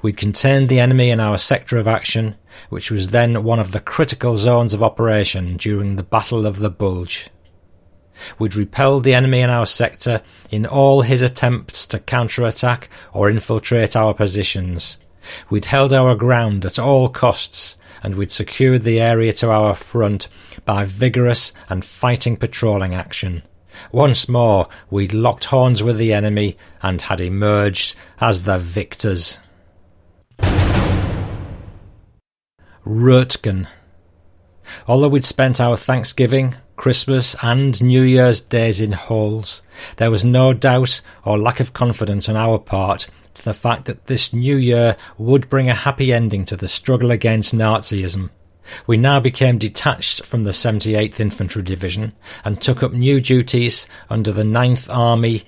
We'd 0.02 0.16
contained 0.16 0.68
the 0.68 0.80
enemy 0.80 1.10
in 1.10 1.20
our 1.20 1.38
sector 1.38 1.76
of 1.78 1.86
action, 1.86 2.36
which 2.70 2.90
was 2.90 3.08
then 3.08 3.42
one 3.42 3.58
of 3.58 3.72
the 3.72 3.80
critical 3.80 4.36
zones 4.36 4.72
of 4.72 4.82
operation 4.82 5.56
during 5.56 5.96
the 5.96 6.02
Battle 6.02 6.46
of 6.46 6.58
the 6.58 6.70
Bulge. 6.70 7.28
We'd 8.38 8.56
repelled 8.56 9.04
the 9.04 9.14
enemy 9.14 9.40
in 9.40 9.50
our 9.50 9.66
sector 9.66 10.22
in 10.50 10.64
all 10.64 11.02
his 11.02 11.20
attempts 11.20 11.84
to 11.86 11.98
counterattack 11.98 12.88
or 13.12 13.28
infiltrate 13.28 13.94
our 13.94 14.14
positions. 14.14 14.98
We'd 15.50 15.66
held 15.66 15.92
our 15.92 16.14
ground 16.14 16.64
at 16.64 16.78
all 16.78 17.08
costs, 17.08 17.76
and 18.02 18.14
we'd 18.14 18.30
secured 18.30 18.82
the 18.82 19.00
area 19.00 19.32
to 19.34 19.50
our 19.50 19.74
front 19.74 20.28
by 20.64 20.84
vigorous 20.84 21.52
and 21.68 21.84
fighting 21.84 22.36
patrolling 22.36 22.94
action. 22.94 23.42
Once 23.92 24.28
more, 24.28 24.68
we'd 24.90 25.12
locked 25.12 25.46
horns 25.46 25.82
with 25.82 25.98
the 25.98 26.12
enemy 26.12 26.56
and 26.82 27.02
had 27.02 27.20
emerged 27.20 27.94
as 28.20 28.42
the 28.44 28.58
victors. 28.58 29.38
Rötgen. 32.86 33.66
Although 34.88 35.08
we'd 35.08 35.24
spent 35.24 35.60
our 35.60 35.76
Thanksgiving, 35.76 36.54
Christmas, 36.76 37.36
and 37.42 37.82
New 37.82 38.02
Year's 38.02 38.40
days 38.40 38.80
in 38.80 38.92
halls, 38.92 39.62
there 39.96 40.10
was 40.10 40.24
no 40.24 40.52
doubt 40.52 41.00
or 41.24 41.38
lack 41.38 41.60
of 41.60 41.72
confidence 41.72 42.28
on 42.28 42.36
our 42.36 42.58
part 42.58 43.08
to 43.36 43.44
the 43.44 43.54
fact 43.54 43.84
that 43.86 44.06
this 44.06 44.32
new 44.32 44.56
year 44.56 44.96
would 45.18 45.48
bring 45.48 45.68
a 45.68 45.74
happy 45.74 46.12
ending 46.12 46.44
to 46.46 46.56
the 46.56 46.68
struggle 46.68 47.10
against 47.10 47.54
Nazism. 47.54 48.30
We 48.86 48.96
now 48.96 49.20
became 49.20 49.58
detached 49.58 50.24
from 50.24 50.44
the 50.44 50.50
78th 50.50 51.20
Infantry 51.20 51.62
Division 51.62 52.12
and 52.44 52.60
took 52.60 52.82
up 52.82 52.92
new 52.92 53.20
duties 53.20 53.86
under 54.10 54.32
the 54.32 54.42
9th 54.42 54.92
Army 54.92 55.44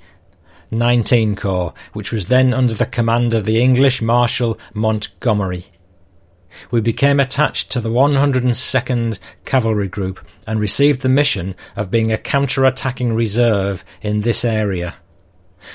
19 0.71 1.35
Corps, 1.35 1.73
which 1.93 2.13
was 2.13 2.27
then 2.27 2.53
under 2.53 2.75
the 2.75 2.87
command 2.87 3.35
of 3.35 3.45
the 3.45 3.61
English 3.61 4.03
Marshal 4.03 4.59
Montgomery. 4.75 5.67
We 6.71 6.81
became 6.81 7.21
attached 7.21 7.71
to 7.73 7.81
the 7.81 7.91
102nd 7.91 9.19
Cavalry 9.45 9.89
Group 9.89 10.21
and 10.47 10.61
received 10.61 11.03
the 11.03 11.09
mission 11.09 11.55
of 11.77 11.91
being 11.91 12.11
a 12.11 12.19
counter-attacking 12.19 13.13
reserve 13.15 13.85
in 14.01 14.21
this 14.21 14.45
area. 14.45 14.95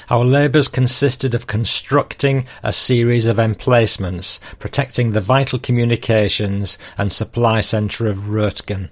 Our 0.09 0.23
labours 0.23 0.67
consisted 0.67 1.33
of 1.33 1.47
constructing 1.47 2.45
a 2.63 2.73
series 2.73 3.25
of 3.25 3.39
emplacements 3.39 4.39
protecting 4.59 5.11
the 5.11 5.21
vital 5.21 5.59
communications 5.59 6.77
and 6.97 7.11
supply 7.11 7.61
centre 7.61 8.07
of 8.07 8.29
Rötgen. 8.29 8.89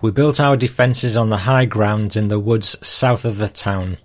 We 0.00 0.10
built 0.10 0.40
our 0.40 0.56
defences 0.56 1.16
on 1.16 1.30
the 1.30 1.38
high 1.38 1.64
ground 1.64 2.16
in 2.16 2.28
the 2.28 2.38
woods 2.38 2.76
south 2.86 3.24
of 3.24 3.38
the 3.38 3.48
town. 3.48 3.98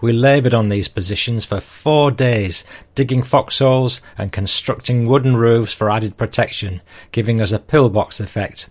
We 0.00 0.12
laboured 0.12 0.54
on 0.54 0.68
these 0.68 0.88
positions 0.88 1.44
for 1.44 1.60
four 1.60 2.10
days, 2.10 2.64
digging 2.94 3.22
foxholes 3.22 4.00
and 4.16 4.32
constructing 4.32 5.06
wooden 5.06 5.36
roofs 5.36 5.72
for 5.72 5.90
added 5.90 6.16
protection, 6.16 6.80
giving 7.12 7.40
us 7.40 7.52
a 7.52 7.58
pillbox 7.58 8.18
effect. 8.18 8.70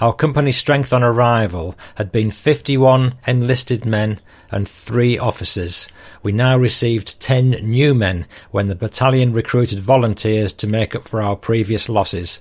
Our 0.00 0.14
company 0.14 0.52
strength 0.52 0.92
on 0.92 1.02
arrival 1.02 1.76
had 1.96 2.10
been 2.10 2.30
51 2.30 3.14
enlisted 3.26 3.84
men 3.84 4.20
and 4.50 4.68
three 4.68 5.18
officers. 5.18 5.88
We 6.22 6.32
now 6.32 6.56
received 6.56 7.20
10 7.20 7.50
new 7.62 7.94
men 7.94 8.26
when 8.50 8.68
the 8.68 8.74
battalion 8.74 9.32
recruited 9.32 9.80
volunteers 9.80 10.52
to 10.54 10.66
make 10.66 10.94
up 10.94 11.08
for 11.08 11.22
our 11.22 11.36
previous 11.36 11.88
losses. 11.88 12.40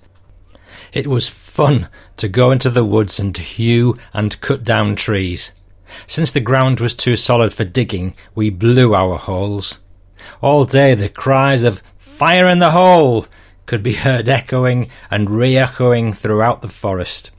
It 0.91 1.07
was 1.07 1.27
fun 1.27 1.89
to 2.17 2.27
go 2.27 2.51
into 2.51 2.69
the 2.69 2.85
woods 2.85 3.19
and 3.19 3.35
hew 3.37 3.97
and 4.13 4.39
cut 4.41 4.63
down 4.63 4.95
trees. 4.95 5.51
Since 6.07 6.31
the 6.31 6.39
ground 6.39 6.79
was 6.79 6.95
too 6.95 7.15
solid 7.15 7.53
for 7.53 7.63
digging, 7.63 8.15
we 8.33 8.49
blew 8.49 8.95
our 8.95 9.17
holes. 9.17 9.79
All 10.41 10.65
day 10.65 10.95
the 10.95 11.09
cries 11.09 11.63
of 11.63 11.83
Fire 12.15 12.47
in 12.47 12.59
the 12.59 12.71
hole 12.71 13.25
could 13.65 13.83
be 13.83 13.95
heard 13.95 14.29
echoing 14.29 14.89
and 15.11 15.29
re 15.29 15.57
echoing 15.57 16.13
throughout 16.13 16.61
the 16.61 16.69
forest. 16.69 17.31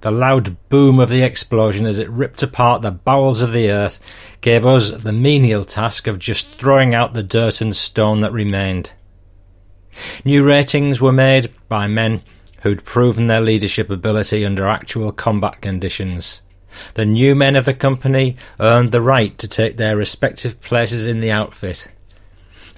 The 0.00 0.10
loud 0.10 0.56
boom 0.70 0.98
of 0.98 1.10
the 1.10 1.22
explosion 1.22 1.84
as 1.84 1.98
it 1.98 2.08
ripped 2.08 2.42
apart 2.42 2.80
the 2.80 2.90
bowels 2.90 3.42
of 3.42 3.52
the 3.52 3.70
earth 3.70 4.00
gave 4.40 4.64
us 4.64 4.90
the 4.90 5.12
menial 5.12 5.64
task 5.64 6.06
of 6.06 6.18
just 6.18 6.48
throwing 6.52 6.94
out 6.94 7.12
the 7.12 7.22
dirt 7.22 7.60
and 7.60 7.76
stone 7.76 8.20
that 8.20 8.32
remained. 8.32 8.92
New 10.24 10.42
ratings 10.42 11.00
were 11.00 11.12
made 11.12 11.52
by 11.68 11.86
men 11.86 12.22
who'd 12.62 12.84
proven 12.84 13.26
their 13.26 13.40
leadership 13.40 13.90
ability 13.90 14.44
under 14.44 14.66
actual 14.66 15.12
combat 15.12 15.60
conditions. 15.60 16.42
The 16.94 17.04
new 17.04 17.34
men 17.34 17.56
of 17.56 17.64
the 17.64 17.74
company 17.74 18.36
earned 18.58 18.92
the 18.92 19.02
right 19.02 19.36
to 19.38 19.48
take 19.48 19.76
their 19.76 19.96
respective 19.96 20.60
places 20.60 21.06
in 21.06 21.20
the 21.20 21.30
outfit. 21.30 21.88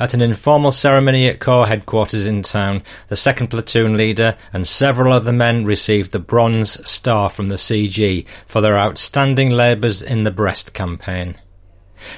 At 0.02 0.14
an 0.14 0.20
informal 0.20 0.72
ceremony 0.72 1.28
at 1.28 1.38
Corps 1.38 1.68
headquarters 1.68 2.26
in 2.26 2.42
town, 2.42 2.82
the 3.06 3.14
second 3.14 3.50
platoon 3.50 3.96
leader 3.96 4.36
and 4.52 4.66
several 4.66 5.12
other 5.12 5.32
men 5.32 5.64
received 5.64 6.10
the 6.10 6.18
Bronze 6.18 6.84
Star 6.90 7.30
from 7.30 7.50
the 7.50 7.54
CG 7.54 8.26
for 8.44 8.60
their 8.60 8.76
outstanding 8.76 9.50
labours 9.50 10.02
in 10.02 10.24
the 10.24 10.32
Brest 10.32 10.74
campaign. 10.74 11.36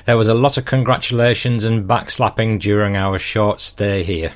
There 0.07 0.17
was 0.17 0.29
a 0.29 0.35
lot 0.35 0.57
of 0.57 0.65
congratulations 0.65 1.63
and 1.67 1.87
backslapping 1.87 2.59
during 2.59 2.97
our 2.97 3.19
short 3.19 3.61
stay 3.61 4.03
here. 4.03 4.33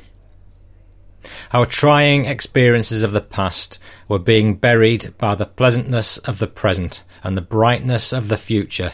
Our 1.51 1.65
trying 1.65 2.27
experiences 2.27 3.03
of 3.03 3.13
the 3.13 3.23
past 3.23 3.79
were 4.09 4.19
being 4.19 4.57
buried 4.57 5.15
by 5.17 5.35
the 5.35 5.47
pleasantness 5.47 6.19
of 6.19 6.39
the 6.39 6.49
present 6.49 7.03
and 7.25 7.35
the 7.35 7.41
brightness 7.41 8.13
of 8.13 8.29
the 8.29 8.37
future. 8.37 8.93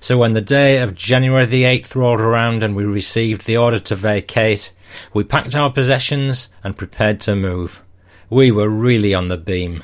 So 0.00 0.18
when 0.18 0.34
the 0.34 0.40
day 0.40 0.78
of 0.78 0.94
January 0.94 1.46
the 1.46 1.64
8th 1.64 1.94
rolled 1.94 2.20
around 2.20 2.62
and 2.62 2.74
we 2.74 2.84
received 2.84 3.46
the 3.46 3.56
order 3.56 3.78
to 3.80 3.96
vacate, 3.96 4.72
we 5.12 5.24
packed 5.24 5.54
our 5.54 5.72
possessions 5.72 6.48
and 6.62 6.76
prepared 6.76 7.20
to 7.22 7.34
move. 7.34 7.82
We 8.30 8.50
were 8.50 8.68
really 8.68 9.14
on 9.14 9.28
the 9.28 9.36
beam. 9.36 9.82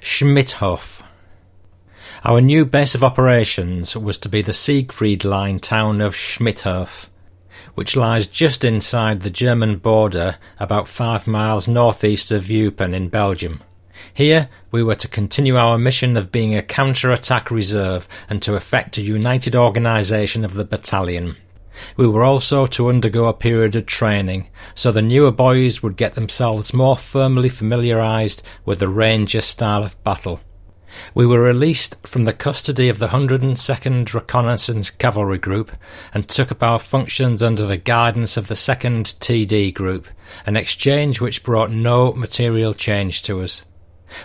Schmidthof. 0.00 1.02
Our 2.24 2.40
new 2.40 2.64
base 2.64 2.94
of 2.94 3.02
operations 3.02 3.96
was 3.96 4.18
to 4.18 4.28
be 4.28 4.42
the 4.42 4.52
Siegfried 4.52 5.24
Line 5.24 5.58
town 5.58 6.00
of 6.00 6.14
Schmidthof, 6.14 7.06
which 7.74 7.96
lies 7.96 8.26
just 8.26 8.64
inside 8.64 9.20
the 9.20 9.30
German 9.30 9.76
border 9.78 10.36
about 10.60 10.88
five 10.88 11.26
miles 11.26 11.66
northeast 11.66 12.30
of 12.30 12.44
Eupen 12.44 12.94
in 12.94 13.08
Belgium. 13.08 13.62
Here 14.14 14.48
we 14.70 14.82
were 14.82 14.94
to 14.96 15.08
continue 15.08 15.56
our 15.56 15.78
mission 15.78 16.16
of 16.16 16.32
being 16.32 16.54
a 16.54 16.62
counter-attack 16.62 17.50
reserve 17.50 18.08
and 18.28 18.42
to 18.42 18.56
effect 18.56 18.98
a 18.98 19.02
united 19.02 19.54
organisation 19.54 20.44
of 20.44 20.54
the 20.54 20.64
battalion. 20.64 21.36
We 21.96 22.06
were 22.06 22.22
also 22.22 22.66
to 22.66 22.88
undergo 22.88 23.26
a 23.26 23.32
period 23.32 23.76
of 23.76 23.86
training, 23.86 24.48
so 24.74 24.92
the 24.92 25.02
newer 25.02 25.30
boys 25.30 25.82
would 25.82 25.96
get 25.96 26.14
themselves 26.14 26.74
more 26.74 26.96
firmly 26.96 27.48
familiarised 27.48 28.42
with 28.64 28.78
the 28.78 28.88
Ranger 28.88 29.40
style 29.40 29.82
of 29.82 30.02
battle. 30.04 30.40
We 31.14 31.24
were 31.24 31.40
released 31.40 31.96
from 32.06 32.24
the 32.24 32.34
custody 32.34 32.90
of 32.90 32.98
the 32.98 33.08
102nd 33.08 34.12
Reconnaissance 34.12 34.90
Cavalry 34.90 35.38
Group 35.38 35.72
and 36.12 36.28
took 36.28 36.52
up 36.52 36.62
our 36.62 36.78
functions 36.78 37.42
under 37.42 37.64
the 37.64 37.78
guidance 37.78 38.36
of 38.36 38.48
the 38.48 38.54
2nd 38.54 39.04
TD 39.18 39.72
Group, 39.72 40.06
an 40.44 40.56
exchange 40.56 41.20
which 41.20 41.42
brought 41.42 41.70
no 41.70 42.12
material 42.12 42.74
change 42.74 43.22
to 43.22 43.40
us. 43.40 43.64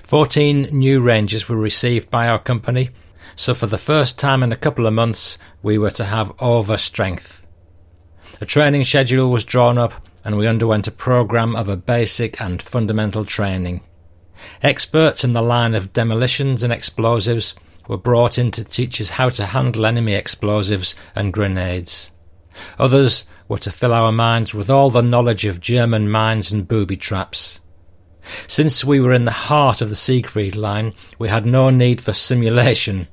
Fourteen 0.04 0.64
new 0.72 1.02
Rangers 1.02 1.48
were 1.48 1.58
received 1.58 2.10
by 2.10 2.28
our 2.28 2.40
company, 2.40 2.90
so 3.36 3.54
for 3.54 3.68
the 3.68 3.78
first 3.78 4.20
time 4.20 4.44
in 4.44 4.52
a 4.52 4.58
couple 4.58 4.86
of 4.86 4.94
months 4.94 5.38
we 5.62 5.78
were 5.78 5.92
to 5.92 6.06
have 6.06 6.34
over 6.40 6.78
strength. 6.78 7.46
A 8.40 8.46
training 8.46 8.84
schedule 8.84 9.32
was 9.32 9.44
drawn 9.44 9.78
up 9.78 9.94
and 10.24 10.38
we 10.38 10.48
underwent 10.48 10.88
a 10.88 10.92
programme 10.92 11.56
of 11.56 11.70
a 11.70 11.78
basic 11.78 12.42
and 12.42 12.62
fundamental 12.62 13.26
training. 13.26 13.82
Experts 14.62 15.24
in 15.24 15.34
the 15.34 15.42
line 15.42 15.74
of 15.74 15.94
demolitions 15.94 16.64
and 16.64 16.72
explosives 16.72 17.56
were 17.88 17.98
brought 17.98 18.38
in 18.38 18.52
to 18.52 18.64
teach 18.64 19.00
us 19.00 19.12
how 19.12 19.30
to 19.30 19.46
handle 19.46 19.86
enemy 19.86 20.14
explosives 20.14 20.94
and 21.16 21.34
grenades. 21.34 22.12
Others 22.78 23.26
were 23.48 23.60
to 23.60 23.72
fill 23.72 23.94
our 23.94 24.12
minds 24.12 24.54
with 24.54 24.70
all 24.70 24.90
the 24.90 25.02
knowledge 25.02 25.46
of 25.46 25.62
German 25.62 26.10
mines 26.10 26.52
and 26.52 26.68
booby 26.68 26.98
traps. 26.98 27.62
Since 28.48 28.84
we 28.84 29.00
were 29.00 29.14
in 29.14 29.26
the 29.26 29.32
heart 29.32 29.82
of 29.82 29.90
the 29.90 29.96
Siegfried 29.96 30.56
line, 30.56 30.94
we 31.18 31.30
had 31.30 31.46
no 31.46 31.70
need 31.70 32.02
for 32.02 32.14
simulation. 32.14 33.08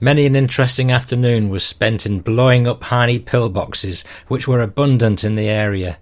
Many 0.00 0.26
an 0.26 0.34
interesting 0.34 0.90
afternoon 0.90 1.48
was 1.48 1.64
spent 1.64 2.06
in 2.06 2.20
blowing 2.20 2.66
up 2.66 2.84
Heine 2.84 3.20
pillboxes, 3.20 4.04
which 4.28 4.48
were 4.48 4.60
abundant 4.60 5.24
in 5.24 5.36
the 5.36 5.48
area. 5.48 5.98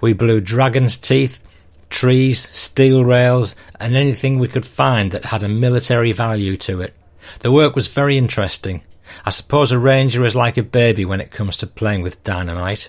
We 0.00 0.12
blew 0.12 0.40
dragon's 0.40 0.96
teeth, 0.96 1.42
trees, 1.90 2.38
steel 2.48 3.04
rails, 3.04 3.54
and 3.78 3.94
anything 3.94 4.38
we 4.38 4.48
could 4.48 4.66
find 4.66 5.10
that 5.10 5.26
had 5.26 5.42
a 5.42 5.48
military 5.48 6.12
value 6.12 6.56
to 6.58 6.80
it. 6.80 6.94
The 7.40 7.52
work 7.52 7.74
was 7.74 7.88
very 7.88 8.16
interesting. 8.16 8.82
I 9.24 9.30
suppose 9.30 9.72
a 9.72 9.78
ranger 9.78 10.24
is 10.24 10.34
like 10.34 10.56
a 10.56 10.62
baby 10.62 11.04
when 11.04 11.20
it 11.20 11.30
comes 11.30 11.56
to 11.58 11.66
playing 11.66 12.02
with 12.02 12.24
dynamite. 12.24 12.88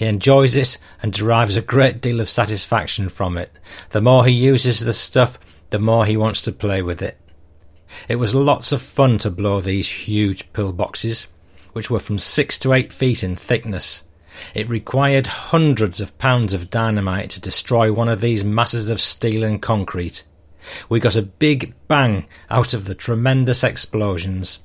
He 0.00 0.06
enjoys 0.06 0.56
it 0.56 0.78
and 1.02 1.12
derives 1.12 1.58
a 1.58 1.60
great 1.60 2.00
deal 2.00 2.22
of 2.22 2.30
satisfaction 2.30 3.10
from 3.10 3.36
it. 3.36 3.58
The 3.90 4.00
more 4.00 4.24
he 4.24 4.32
uses 4.32 4.80
the 4.80 4.94
stuff, 4.94 5.38
the 5.68 5.78
more 5.78 6.06
he 6.06 6.16
wants 6.16 6.40
to 6.40 6.52
play 6.52 6.80
with 6.80 7.02
it. 7.02 7.18
It 8.08 8.16
was 8.16 8.34
lots 8.34 8.72
of 8.72 8.80
fun 8.80 9.18
to 9.18 9.30
blow 9.30 9.60
these 9.60 9.90
huge 9.90 10.54
pillboxes, 10.54 11.26
which 11.74 11.90
were 11.90 11.98
from 11.98 12.18
six 12.18 12.56
to 12.60 12.72
eight 12.72 12.94
feet 12.94 13.22
in 13.22 13.36
thickness. 13.36 14.04
It 14.54 14.70
required 14.70 15.26
hundreds 15.26 16.00
of 16.00 16.16
pounds 16.16 16.54
of 16.54 16.70
dynamite 16.70 17.28
to 17.32 17.40
destroy 17.42 17.92
one 17.92 18.08
of 18.08 18.22
these 18.22 18.42
masses 18.42 18.88
of 18.88 19.02
steel 19.02 19.44
and 19.44 19.60
concrete. 19.60 20.24
We 20.88 20.98
got 20.98 21.16
a 21.16 21.20
big 21.20 21.74
bang 21.88 22.26
out 22.48 22.72
of 22.72 22.86
the 22.86 22.94
tremendous 22.94 23.62
explosions. 23.62 24.60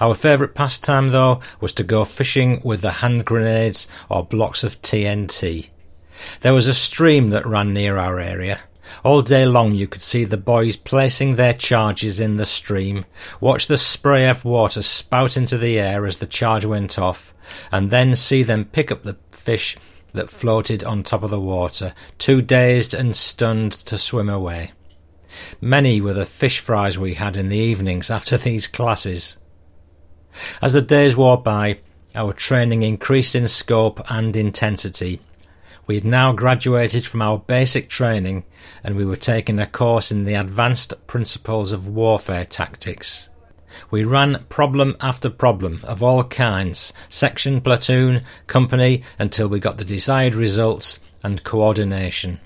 Our 0.00 0.14
favourite 0.14 0.54
pastime, 0.54 1.10
though, 1.10 1.40
was 1.60 1.72
to 1.74 1.84
go 1.84 2.04
fishing 2.04 2.60
with 2.64 2.80
the 2.80 2.92
hand 2.92 3.24
grenades 3.24 3.88
or 4.08 4.24
blocks 4.24 4.64
of 4.64 4.80
TNT. 4.82 5.68
There 6.40 6.54
was 6.54 6.68
a 6.68 6.74
stream 6.74 7.30
that 7.30 7.46
ran 7.46 7.74
near 7.74 7.98
our 7.98 8.18
area. 8.18 8.60
All 9.02 9.22
day 9.22 9.46
long 9.46 9.74
you 9.74 9.86
could 9.88 10.02
see 10.02 10.24
the 10.24 10.36
boys 10.36 10.76
placing 10.76 11.36
their 11.36 11.54
charges 11.54 12.20
in 12.20 12.36
the 12.36 12.44
stream, 12.44 13.06
watch 13.40 13.66
the 13.66 13.78
spray 13.78 14.28
of 14.28 14.44
water 14.44 14.82
spout 14.82 15.36
into 15.36 15.56
the 15.56 15.78
air 15.78 16.06
as 16.06 16.18
the 16.18 16.26
charge 16.26 16.64
went 16.64 16.98
off, 16.98 17.34
and 17.72 17.90
then 17.90 18.14
see 18.14 18.42
them 18.42 18.66
pick 18.66 18.92
up 18.92 19.02
the 19.02 19.16
fish 19.30 19.76
that 20.12 20.30
floated 20.30 20.84
on 20.84 21.02
top 21.02 21.22
of 21.22 21.30
the 21.30 21.40
water, 21.40 21.94
too 22.18 22.40
dazed 22.40 22.94
and 22.94 23.16
stunned 23.16 23.72
to 23.72 23.98
swim 23.98 24.28
away. 24.28 24.72
Many 25.60 26.00
were 26.00 26.12
the 26.12 26.26
fish 26.26 26.60
fries 26.60 26.98
we 26.98 27.14
had 27.14 27.36
in 27.36 27.48
the 27.48 27.56
evenings 27.56 28.10
after 28.10 28.36
these 28.36 28.68
classes. 28.68 29.36
As 30.60 30.72
the 30.72 30.82
days 30.82 31.16
wore 31.16 31.40
by, 31.40 31.78
our 32.14 32.32
training 32.32 32.82
increased 32.82 33.34
in 33.34 33.46
scope 33.46 34.00
and 34.10 34.36
intensity. 34.36 35.20
We 35.86 35.96
had 35.96 36.04
now 36.04 36.32
graduated 36.32 37.06
from 37.06 37.20
our 37.20 37.38
basic 37.38 37.88
training 37.88 38.44
and 38.82 38.96
we 38.96 39.04
were 39.04 39.16
taking 39.16 39.58
a 39.58 39.66
course 39.66 40.10
in 40.10 40.24
the 40.24 40.34
advanced 40.34 41.06
principles 41.06 41.72
of 41.72 41.88
warfare 41.88 42.44
tactics. 42.44 43.28
We 43.90 44.04
ran 44.04 44.44
problem 44.48 44.96
after 45.00 45.28
problem 45.28 45.80
of 45.82 46.02
all 46.02 46.24
kinds, 46.24 46.92
section, 47.08 47.60
platoon, 47.60 48.22
company, 48.46 49.02
until 49.18 49.48
we 49.48 49.58
got 49.58 49.78
the 49.78 49.84
desired 49.84 50.34
results 50.34 51.00
and 51.22 51.42
coordination. 51.42 52.40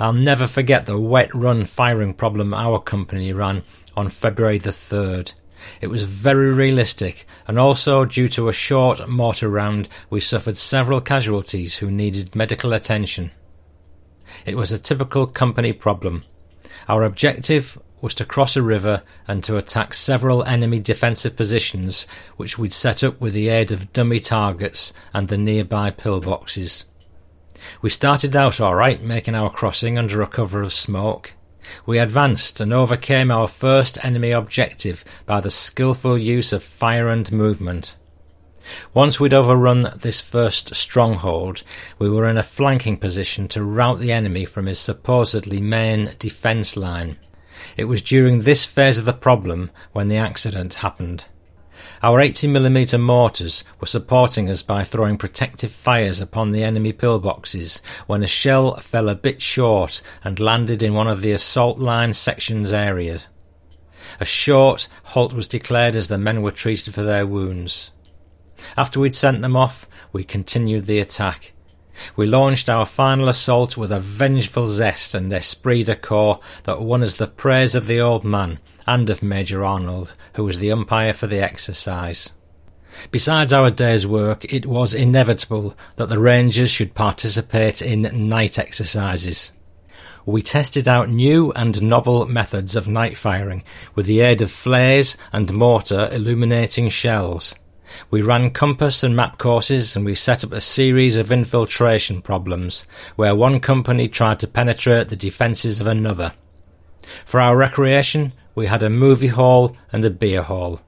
I'll 0.00 0.12
never 0.12 0.46
forget 0.46 0.86
the 0.86 0.98
wet 0.98 1.34
run 1.34 1.66
firing 1.66 2.14
problem 2.14 2.52
our 2.52 2.80
company 2.80 3.32
ran 3.32 3.62
on 3.96 4.10
February 4.10 4.58
the 4.58 4.70
3rd. 4.70 5.32
It 5.80 5.88
was 5.88 6.02
very 6.02 6.52
realistic, 6.52 7.26
and 7.46 7.58
also 7.58 8.04
due 8.04 8.28
to 8.30 8.48
a 8.48 8.52
short 8.52 9.08
mortar 9.08 9.48
round, 9.48 9.88
we 10.10 10.20
suffered 10.20 10.56
several 10.56 11.00
casualties 11.00 11.76
who 11.76 11.90
needed 11.90 12.34
medical 12.34 12.72
attention. 12.72 13.30
It 14.44 14.56
was 14.56 14.72
a 14.72 14.78
typical 14.78 15.26
company 15.26 15.72
problem. 15.72 16.24
Our 16.88 17.04
objective 17.04 17.78
was 18.00 18.14
to 18.14 18.24
cross 18.24 18.56
a 18.56 18.62
river 18.62 19.02
and 19.26 19.42
to 19.44 19.56
attack 19.56 19.94
several 19.94 20.44
enemy 20.44 20.78
defensive 20.78 21.36
positions 21.36 22.06
which 22.36 22.58
we'd 22.58 22.72
set 22.72 23.02
up 23.02 23.20
with 23.20 23.32
the 23.32 23.48
aid 23.48 23.72
of 23.72 23.92
dummy 23.92 24.20
targets 24.20 24.92
and 25.14 25.28
the 25.28 25.38
nearby 25.38 25.90
pillboxes. 25.90 26.84
We 27.80 27.90
started 27.90 28.36
out 28.36 28.60
all 28.60 28.74
right, 28.74 29.00
making 29.00 29.34
our 29.34 29.50
crossing 29.50 29.98
under 29.98 30.22
a 30.22 30.26
cover 30.26 30.62
of 30.62 30.72
smoke. 30.72 31.34
We 31.84 31.98
advanced 31.98 32.60
and 32.60 32.72
overcame 32.72 33.30
our 33.30 33.48
first 33.48 34.04
enemy 34.04 34.30
objective 34.30 35.04
by 35.24 35.40
the 35.40 35.50
skilful 35.50 36.18
use 36.18 36.52
of 36.52 36.62
fire 36.62 37.08
and 37.08 37.30
movement. 37.32 37.96
Once 38.92 39.20
we'd 39.20 39.34
overrun 39.34 39.92
this 39.96 40.20
first 40.20 40.74
stronghold, 40.74 41.62
we 41.98 42.10
were 42.10 42.28
in 42.28 42.36
a 42.36 42.42
flanking 42.42 42.96
position 42.96 43.46
to 43.48 43.62
rout 43.62 44.00
the 44.00 44.12
enemy 44.12 44.44
from 44.44 44.66
his 44.66 44.78
supposedly 44.78 45.60
main 45.60 46.12
defence 46.18 46.76
line. 46.76 47.16
It 47.76 47.84
was 47.84 48.02
during 48.02 48.40
this 48.40 48.64
phase 48.64 48.98
of 48.98 49.04
the 49.04 49.12
problem 49.12 49.70
when 49.92 50.08
the 50.08 50.16
accident 50.16 50.74
happened. 50.76 51.24
Our 52.02 52.20
80mm 52.20 53.00
mortars 53.00 53.64
were 53.80 53.86
supporting 53.86 54.50
us 54.50 54.62
by 54.62 54.84
throwing 54.84 55.16
protective 55.16 55.72
fires 55.72 56.20
upon 56.20 56.52
the 56.52 56.62
enemy 56.62 56.92
pillboxes 56.92 57.80
when 58.06 58.22
a 58.22 58.26
shell 58.26 58.76
fell 58.76 59.08
a 59.08 59.14
bit 59.14 59.40
short 59.42 60.02
and 60.22 60.38
landed 60.38 60.82
in 60.82 60.94
one 60.94 61.08
of 61.08 61.20
the 61.20 61.32
assault 61.32 61.78
line 61.78 62.12
section's 62.12 62.72
areas. 62.72 63.28
A 64.20 64.24
short 64.24 64.88
halt 65.04 65.32
was 65.32 65.48
declared 65.48 65.96
as 65.96 66.08
the 66.08 66.18
men 66.18 66.42
were 66.42 66.52
treated 66.52 66.94
for 66.94 67.02
their 67.02 67.26
wounds. 67.26 67.92
After 68.76 69.00
we'd 69.00 69.14
sent 69.14 69.42
them 69.42 69.56
off, 69.56 69.88
we 70.12 70.24
continued 70.24 70.86
the 70.86 70.98
attack. 70.98 71.52
We 72.14 72.26
launched 72.26 72.68
our 72.68 72.86
final 72.86 73.28
assault 73.28 73.76
with 73.76 73.90
a 73.90 74.00
vengeful 74.00 74.66
zest 74.66 75.14
and 75.14 75.32
esprit 75.32 75.84
de 75.84 75.96
corps 75.96 76.40
that 76.64 76.82
won 76.82 77.02
us 77.02 77.14
the 77.14 77.26
praise 77.26 77.74
of 77.74 77.86
the 77.86 78.00
old 78.00 78.24
man 78.24 78.58
and 78.86 79.10
of 79.10 79.22
Major 79.22 79.64
Arnold, 79.64 80.14
who 80.34 80.44
was 80.44 80.58
the 80.58 80.72
umpire 80.72 81.12
for 81.12 81.26
the 81.26 81.42
exercise. 81.42 82.32
Besides 83.10 83.52
our 83.52 83.70
day's 83.70 84.06
work, 84.06 84.52
it 84.52 84.66
was 84.66 84.94
inevitable 84.94 85.76
that 85.96 86.08
the 86.08 86.18
Rangers 86.18 86.70
should 86.70 86.94
participate 86.94 87.82
in 87.82 88.28
night 88.28 88.58
exercises. 88.58 89.52
We 90.24 90.42
tested 90.42 90.88
out 90.88 91.08
new 91.08 91.52
and 91.52 91.82
novel 91.82 92.26
methods 92.26 92.74
of 92.74 92.88
night 92.88 93.16
firing 93.16 93.62
with 93.94 94.06
the 94.06 94.20
aid 94.20 94.42
of 94.42 94.50
flares 94.50 95.16
and 95.32 95.52
mortar 95.52 96.08
illuminating 96.10 96.88
shells. 96.88 97.54
We 98.10 98.22
ran 98.22 98.50
compass 98.50 99.04
and 99.04 99.14
map 99.14 99.38
courses 99.38 99.94
and 99.94 100.04
we 100.04 100.16
set 100.16 100.42
up 100.42 100.52
a 100.52 100.60
series 100.60 101.16
of 101.16 101.30
infiltration 101.30 102.22
problems 102.22 102.84
where 103.14 103.36
one 103.36 103.60
company 103.60 104.08
tried 104.08 104.40
to 104.40 104.48
penetrate 104.48 105.08
the 105.08 105.16
defences 105.16 105.80
of 105.80 105.86
another. 105.86 106.32
For 107.24 107.40
our 107.40 107.56
recreation, 107.56 108.32
we 108.56 108.66
had 108.66 108.82
a 108.82 108.90
movie 108.90 109.28
hall 109.28 109.76
and 109.92 110.04
a 110.04 110.10
beer 110.10 110.42
hall. 110.42 110.80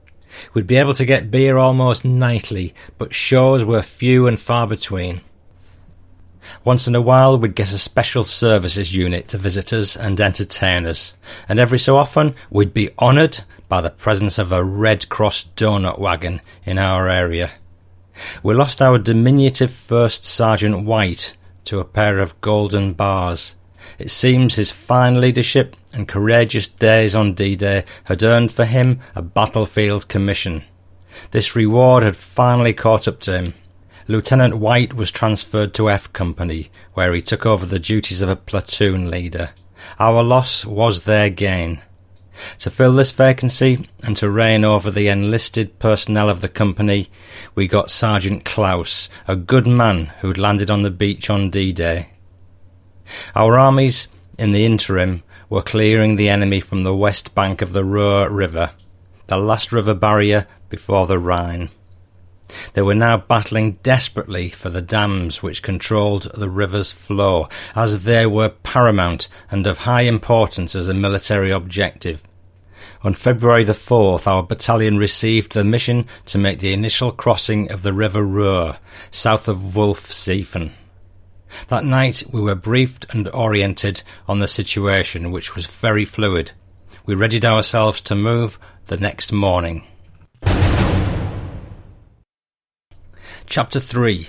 We'd 0.53 0.67
be 0.67 0.75
able 0.75 0.95
to 0.95 1.05
get 1.05 1.31
beer 1.31 1.57
almost 1.57 2.03
nightly, 2.03 2.73
but 2.97 3.13
shows 3.13 3.63
were 3.63 3.81
few 3.81 4.27
and 4.27 4.37
far 4.37 4.67
between. 4.67 5.21
Once 6.63 6.87
in 6.87 6.95
a 6.95 7.01
while, 7.01 7.37
we'd 7.37 7.55
get 7.55 7.71
a 7.71 7.77
special 7.77 8.23
services 8.23 8.95
unit 8.95 9.27
to 9.27 9.37
visit 9.37 9.71
us 9.71 9.95
and 9.95 10.19
entertain 10.19 10.85
us, 10.85 11.15
and 11.47 11.59
every 11.59 11.77
so 11.77 11.95
often, 11.95 12.33
we'd 12.49 12.73
be 12.73 12.89
honoured 12.99 13.41
by 13.67 13.81
the 13.81 13.89
presence 13.89 14.39
of 14.39 14.51
a 14.51 14.63
Red 14.63 15.07
Cross 15.09 15.49
donut 15.55 15.99
wagon 15.99 16.41
in 16.65 16.79
our 16.79 17.07
area. 17.07 17.51
We 18.41 18.53
lost 18.55 18.81
our 18.81 18.97
diminutive 18.97 19.71
First 19.71 20.25
Sergeant 20.25 20.85
White 20.85 21.35
to 21.65 21.79
a 21.79 21.85
pair 21.85 22.19
of 22.19 22.39
golden 22.41 22.93
bars, 22.93 23.55
it 23.97 24.11
seems 24.11 24.55
his 24.55 24.71
fine 24.71 25.19
leadership 25.19 25.75
and 25.93 26.07
courageous 26.07 26.67
days 26.67 27.15
on 27.15 27.33
D-Day 27.33 27.85
had 28.05 28.23
earned 28.23 28.51
for 28.51 28.65
him 28.65 28.99
a 29.15 29.21
battlefield 29.21 30.07
commission. 30.07 30.63
This 31.31 31.55
reward 31.55 32.03
had 32.03 32.15
finally 32.15 32.73
caught 32.73 33.07
up 33.07 33.19
to 33.21 33.37
him. 33.37 33.53
Lieutenant 34.07 34.57
White 34.57 34.93
was 34.93 35.11
transferred 35.11 35.73
to 35.75 35.89
F 35.89 36.11
Company, 36.13 36.71
where 36.93 37.13
he 37.13 37.21
took 37.21 37.45
over 37.45 37.65
the 37.65 37.79
duties 37.79 38.21
of 38.21 38.29
a 38.29 38.35
platoon 38.35 39.11
leader. 39.11 39.51
Our 39.99 40.23
loss 40.23 40.65
was 40.65 41.03
their 41.03 41.29
gain. 41.29 41.81
To 42.59 42.69
fill 42.69 42.93
this 42.93 43.11
vacancy 43.11 43.87
and 44.03 44.15
to 44.17 44.29
reign 44.29 44.63
over 44.63 44.89
the 44.89 45.09
enlisted 45.09 45.77
personnel 45.77 46.29
of 46.29 46.41
the 46.41 46.49
company, 46.49 47.09
we 47.53 47.67
got 47.67 47.91
Sergeant 47.91 48.45
Klaus, 48.45 49.09
a 49.27 49.35
good 49.35 49.67
man 49.67 50.05
who'd 50.21 50.37
landed 50.37 50.71
on 50.71 50.83
the 50.83 50.91
beach 50.91 51.29
on 51.29 51.49
D-Day. 51.49 52.13
Our 53.35 53.57
armies, 53.57 54.07
in 54.37 54.51
the 54.51 54.65
interim, 54.65 55.23
were 55.49 55.61
clearing 55.61 56.15
the 56.15 56.29
enemy 56.29 56.59
from 56.59 56.83
the 56.83 56.95
west 56.95 57.33
bank 57.33 57.61
of 57.61 57.73
the 57.73 57.83
Roer 57.83 58.29
River, 58.29 58.71
the 59.27 59.37
last 59.37 59.71
river 59.71 59.93
barrier 59.93 60.47
before 60.69 61.07
the 61.07 61.19
Rhine. 61.19 61.69
They 62.73 62.81
were 62.81 62.95
now 62.95 63.17
battling 63.17 63.73
desperately 63.83 64.49
for 64.49 64.69
the 64.69 64.81
dams 64.81 65.43
which 65.43 65.61
controlled 65.61 66.31
the 66.33 66.49
river's 66.49 66.91
flow, 66.91 67.47
as 67.75 68.03
they 68.03 68.25
were 68.25 68.49
paramount 68.49 69.27
and 69.51 69.67
of 69.67 69.79
high 69.79 70.01
importance 70.01 70.75
as 70.75 70.87
a 70.87 70.93
military 70.93 71.51
objective. 71.51 72.23
On 73.03 73.13
February 73.13 73.63
the 73.63 73.73
4th, 73.73 74.27
our 74.27 74.43
battalion 74.43 74.97
received 74.97 75.53
the 75.53 75.63
mission 75.63 76.05
to 76.25 76.37
make 76.37 76.59
the 76.59 76.73
initial 76.73 77.11
crossing 77.11 77.71
of 77.71 77.81
the 77.81 77.93
River 77.93 78.23
Roer, 78.23 78.77
south 79.11 79.47
of 79.47 79.57
Wollseifen. 79.57 80.71
That 81.67 81.85
night 81.85 82.23
we 82.31 82.41
were 82.41 82.55
briefed 82.55 83.05
and 83.13 83.27
oriented 83.29 84.03
on 84.27 84.39
the 84.39 84.47
situation, 84.47 85.31
which 85.31 85.55
was 85.55 85.65
very 85.65 86.05
fluid. 86.05 86.51
We 87.05 87.15
readied 87.15 87.45
ourselves 87.45 88.01
to 88.01 88.15
move 88.15 88.59
the 88.87 88.97
next 88.97 89.31
morning. 89.31 89.87
Chapter 93.45 93.79
3 93.79 94.27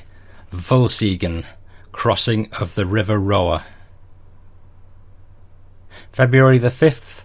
Wollseifen 0.53 1.45
Crossing 1.93 2.51
of 2.59 2.75
the 2.75 2.87
River 2.87 3.19
Roer. 3.19 3.65
February 6.13 6.59
the 6.59 6.69
5th, 6.69 7.25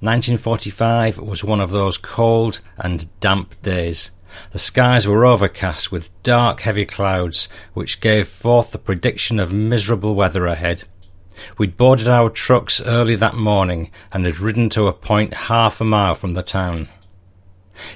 1945 0.00 1.18
was 1.18 1.44
one 1.44 1.60
of 1.60 1.70
those 1.70 1.98
cold 1.98 2.60
and 2.78 3.08
damp 3.20 3.60
days. 3.62 4.12
The 4.50 4.58
skies 4.58 5.06
were 5.06 5.24
overcast 5.24 5.92
with 5.92 6.10
dark, 6.22 6.60
heavy 6.60 6.86
clouds, 6.86 7.48
which 7.72 8.00
gave 8.00 8.28
forth 8.28 8.72
the 8.72 8.78
prediction 8.78 9.38
of 9.38 9.52
miserable 9.52 10.14
weather 10.14 10.46
ahead. 10.46 10.84
We'd 11.58 11.76
boarded 11.76 12.08
our 12.08 12.30
trucks 12.30 12.80
early 12.80 13.16
that 13.16 13.34
morning 13.34 13.90
and 14.12 14.24
had 14.24 14.38
ridden 14.38 14.68
to 14.70 14.86
a 14.86 14.92
point 14.92 15.34
half 15.34 15.80
a 15.80 15.84
mile 15.84 16.14
from 16.14 16.34
the 16.34 16.42
town. 16.42 16.88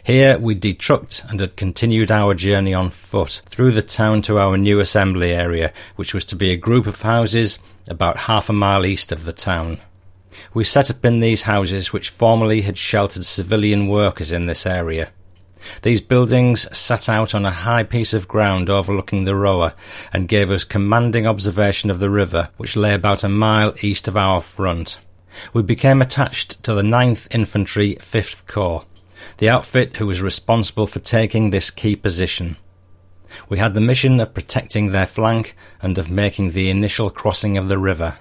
Here 0.03 0.37
we 0.39 0.57
detrucked 0.57 1.29
and 1.31 1.39
had 1.41 1.57
continued 1.57 2.11
our 2.11 2.35
journey 2.35 2.75
on 2.75 2.91
foot 2.91 3.43
through 3.47 3.73
the 3.73 3.83
town 3.83 4.23
to 4.23 4.39
our 4.39 4.57
new 4.57 4.81
assembly 4.81 5.33
area, 5.33 5.73
which 5.97 6.13
was 6.13 6.25
to 6.27 6.37
be 6.37 6.51
a 6.51 6.57
group 6.57 6.87
of 6.87 7.03
houses 7.03 7.59
about 7.87 8.17
half 8.17 8.49
a 8.49 8.53
mile 8.53 8.85
east 8.85 9.13
of 9.13 9.25
the 9.25 9.33
town. 9.33 9.79
We 10.53 10.65
set 10.65 10.91
up 10.91 11.05
in 11.05 11.21
these 11.21 11.43
houses 11.43 11.93
which 11.93 12.11
formerly 12.11 12.63
had 12.63 12.77
sheltered 12.77 13.25
civilian 13.25 13.89
workers 13.89 14.33
in 14.33 14.47
this 14.47 14.67
area. 14.67 15.11
These 15.83 16.01
buildings 16.01 16.67
sat 16.77 17.09
out 17.09 17.35
on 17.35 17.45
a 17.45 17.51
high 17.51 17.83
piece 17.83 18.13
of 18.13 18.29
ground 18.29 18.69
overlooking 18.71 19.25
the 19.25 19.35
Roer 19.35 19.75
and 20.13 20.29
gave 20.29 20.51
us 20.51 20.65
commanding 20.65 21.27
observation 21.27 21.91
of 21.91 21.99
the 21.99 22.11
river, 22.11 22.51
which 22.57 22.77
lay 22.77 22.95
about 22.95 23.25
a 23.25 23.29
mile 23.29 23.75
east 23.83 24.09
of 24.09 24.17
our 24.17 24.41
front. 24.41 24.99
We 25.53 25.63
became 25.63 26.03
attached 26.03 26.63
to 26.65 26.75
the 26.75 26.83
9th 26.83 27.29
Infantry 27.31 27.97
5th 27.97 28.47
Corps, 28.47 28.85
the 29.39 29.49
outfit 29.49 29.97
who 29.97 30.07
was 30.07 30.23
responsible 30.23 30.87
for 30.87 31.01
taking 31.01 31.51
this 31.51 31.71
key 31.71 31.97
position. 31.97 32.57
We 33.49 33.59
had 33.59 33.75
the 33.75 33.81
mission 33.81 34.21
of 34.21 34.35
protecting 34.35 34.91
their 34.91 35.07
flank 35.07 35.55
and 35.83 35.99
of 35.99 36.11
making 36.11 36.51
the 36.51 36.71
initial 36.71 37.11
crossing 37.11 37.59
of 37.59 37.69
the 37.69 37.79
river. 37.79 38.19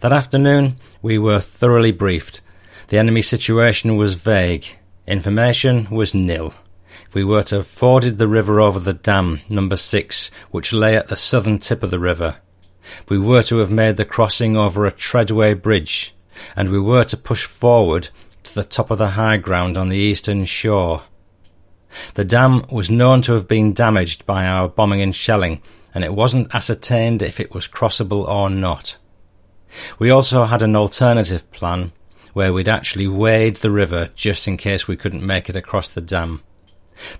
That 0.00 0.12
afternoon 0.12 0.76
we 1.02 1.18
were 1.18 1.40
thoroughly 1.40 1.92
briefed. 1.92 2.40
The 2.88 2.98
enemy 2.98 3.22
situation 3.22 3.96
was 3.96 4.14
vague. 4.14 4.78
Information 5.06 5.88
was 5.88 6.14
nil. 6.14 6.52
We 7.12 7.22
were 7.22 7.44
to 7.44 7.56
have 7.56 7.66
forded 7.68 8.18
the 8.18 8.26
river 8.26 8.60
over 8.60 8.80
the 8.80 8.92
dam, 8.92 9.40
number 9.48 9.76
six, 9.76 10.32
which 10.50 10.72
lay 10.72 10.96
at 10.96 11.06
the 11.06 11.16
southern 11.16 11.58
tip 11.58 11.84
of 11.84 11.92
the 11.92 12.00
river. 12.00 12.38
We 13.08 13.16
were 13.16 13.42
to 13.44 13.58
have 13.58 13.70
made 13.70 13.96
the 13.98 14.04
crossing 14.04 14.56
over 14.56 14.84
a 14.84 14.90
treadway 14.90 15.54
bridge, 15.54 16.14
and 16.56 16.70
we 16.70 16.80
were 16.80 17.04
to 17.04 17.16
push 17.16 17.44
forward 17.44 18.08
to 18.42 18.54
the 18.54 18.64
top 18.64 18.90
of 18.90 18.98
the 18.98 19.10
high 19.10 19.36
ground 19.36 19.76
on 19.76 19.90
the 19.90 19.96
eastern 19.96 20.44
shore. 20.44 21.04
The 22.14 22.24
dam 22.24 22.64
was 22.68 22.90
known 22.90 23.22
to 23.22 23.34
have 23.34 23.46
been 23.46 23.74
damaged 23.74 24.26
by 24.26 24.44
our 24.44 24.68
bombing 24.68 25.02
and 25.02 25.14
shelling, 25.14 25.62
and 25.94 26.02
it 26.02 26.14
wasn't 26.14 26.52
ascertained 26.52 27.22
if 27.22 27.38
it 27.38 27.54
was 27.54 27.68
crossable 27.68 28.26
or 28.26 28.50
not. 28.50 28.98
We 30.00 30.10
also 30.10 30.44
had 30.44 30.62
an 30.62 30.74
alternative 30.74 31.48
plan 31.52 31.92
where 32.36 32.52
we'd 32.52 32.68
actually 32.68 33.06
wade 33.08 33.56
the 33.56 33.70
river 33.70 34.10
just 34.14 34.46
in 34.46 34.58
case 34.58 34.86
we 34.86 34.94
couldn't 34.94 35.24
make 35.24 35.48
it 35.48 35.56
across 35.56 35.88
the 35.88 36.02
dam. 36.02 36.42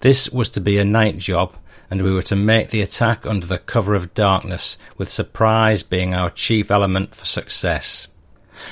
This 0.01 0.29
was 0.29 0.51
to 0.51 0.61
be 0.61 0.77
a 0.77 0.85
night 0.85 1.17
job, 1.17 1.55
and 1.91 2.03
we 2.03 2.13
were 2.13 2.23
to 2.25 2.37
make 2.37 2.69
the 2.69 2.83
attack 2.83 3.25
under 3.25 3.47
the 3.47 3.57
cover 3.57 3.95
of 3.95 4.13
darkness, 4.13 4.77
with 4.99 5.09
surprise 5.09 5.83
being 5.83 6.13
our 6.13 6.29
chief 6.29 6.71
element 6.71 7.15
for 7.15 7.25
success. 7.25 8.09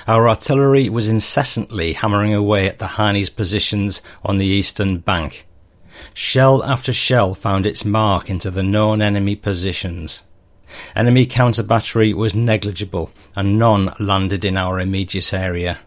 Our 0.07 0.29
artillery 0.29 0.91
was 0.91 1.09
incessantly 1.09 1.95
hammering 1.95 2.35
away 2.35 2.69
at 2.69 2.79
the 2.79 2.99
Heinies' 2.99 3.35
positions 3.35 4.03
on 4.23 4.37
the 4.37 4.45
eastern 4.45 4.99
bank. 4.99 5.47
Shell 6.12 6.62
after 6.62 6.93
shell 6.93 7.33
found 7.33 7.65
its 7.65 7.87
mark 7.87 8.29
into 8.29 8.51
the 8.51 8.62
known 8.62 9.01
enemy 9.01 9.35
positions. 9.35 10.25
Enemy 10.95 11.25
counter 11.25 11.62
battery 11.62 12.12
was 12.12 12.35
negligible, 12.35 13.11
and 13.35 13.59
none 13.59 13.95
landed 13.99 14.45
in 14.45 14.59
our 14.59 14.79
immediate 14.79 15.33
area. 15.33 15.79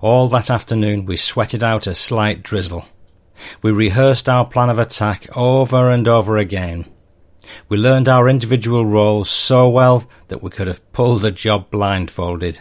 All 0.00 0.28
that 0.28 0.50
afternoon 0.50 1.04
we 1.04 1.16
sweated 1.16 1.62
out 1.62 1.86
a 1.86 1.94
slight 1.94 2.42
drizzle. 2.42 2.86
We 3.62 3.70
rehearsed 3.70 4.28
our 4.28 4.44
plan 4.44 4.70
of 4.70 4.78
attack 4.78 5.28
over 5.36 5.90
and 5.90 6.08
over 6.08 6.38
again. 6.38 6.86
We 7.68 7.78
learned 7.78 8.08
our 8.08 8.28
individual 8.28 8.84
roles 8.84 9.30
so 9.30 9.68
well 9.68 10.08
that 10.28 10.42
we 10.42 10.50
could 10.50 10.66
have 10.66 10.92
pulled 10.92 11.22
the 11.22 11.30
job 11.30 11.70
blindfolded. 11.70 12.60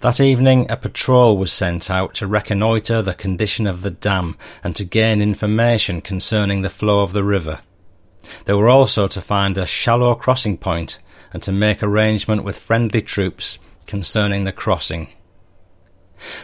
That 0.00 0.20
evening, 0.20 0.66
a 0.70 0.76
patrol 0.76 1.38
was 1.38 1.52
sent 1.52 1.90
out 1.90 2.14
to 2.14 2.26
reconnoitre 2.26 3.00
the 3.02 3.14
condition 3.14 3.66
of 3.66 3.82
the 3.82 3.90
dam 3.90 4.36
and 4.62 4.76
to 4.76 4.84
gain 4.84 5.22
information 5.22 6.00
concerning 6.00 6.62
the 6.62 6.70
flow 6.70 7.00
of 7.00 7.12
the 7.12 7.24
river. 7.24 7.60
They 8.44 8.52
were 8.52 8.68
also 8.68 9.08
to 9.08 9.20
find 9.20 9.56
a 9.56 9.66
shallow 9.66 10.14
crossing 10.14 10.58
point 10.58 10.98
and 11.32 11.42
to 11.42 11.52
make 11.52 11.82
arrangement 11.82 12.44
with 12.44 12.58
friendly 12.58 13.00
troops 13.00 13.58
concerning 13.86 14.44
the 14.44 14.52
crossing. 14.52 15.08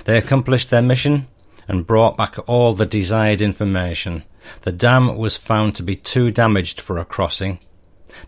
They 0.05 0.17
accomplished 0.19 0.71
their 0.71 0.83
mission 0.83 1.27
and 1.69 1.87
brought 1.87 2.17
back 2.17 2.37
all 2.47 2.75
the 2.75 2.87
desired 2.87 3.41
information. 3.41 4.25
The 4.63 4.73
dam 4.73 5.17
was 5.17 5.37
found 5.37 5.75
to 5.75 5.83
be 5.83 5.97
too 5.97 6.31
damaged 6.31 6.81
for 6.81 6.99
a 6.99 7.05
crossing. 7.05 7.59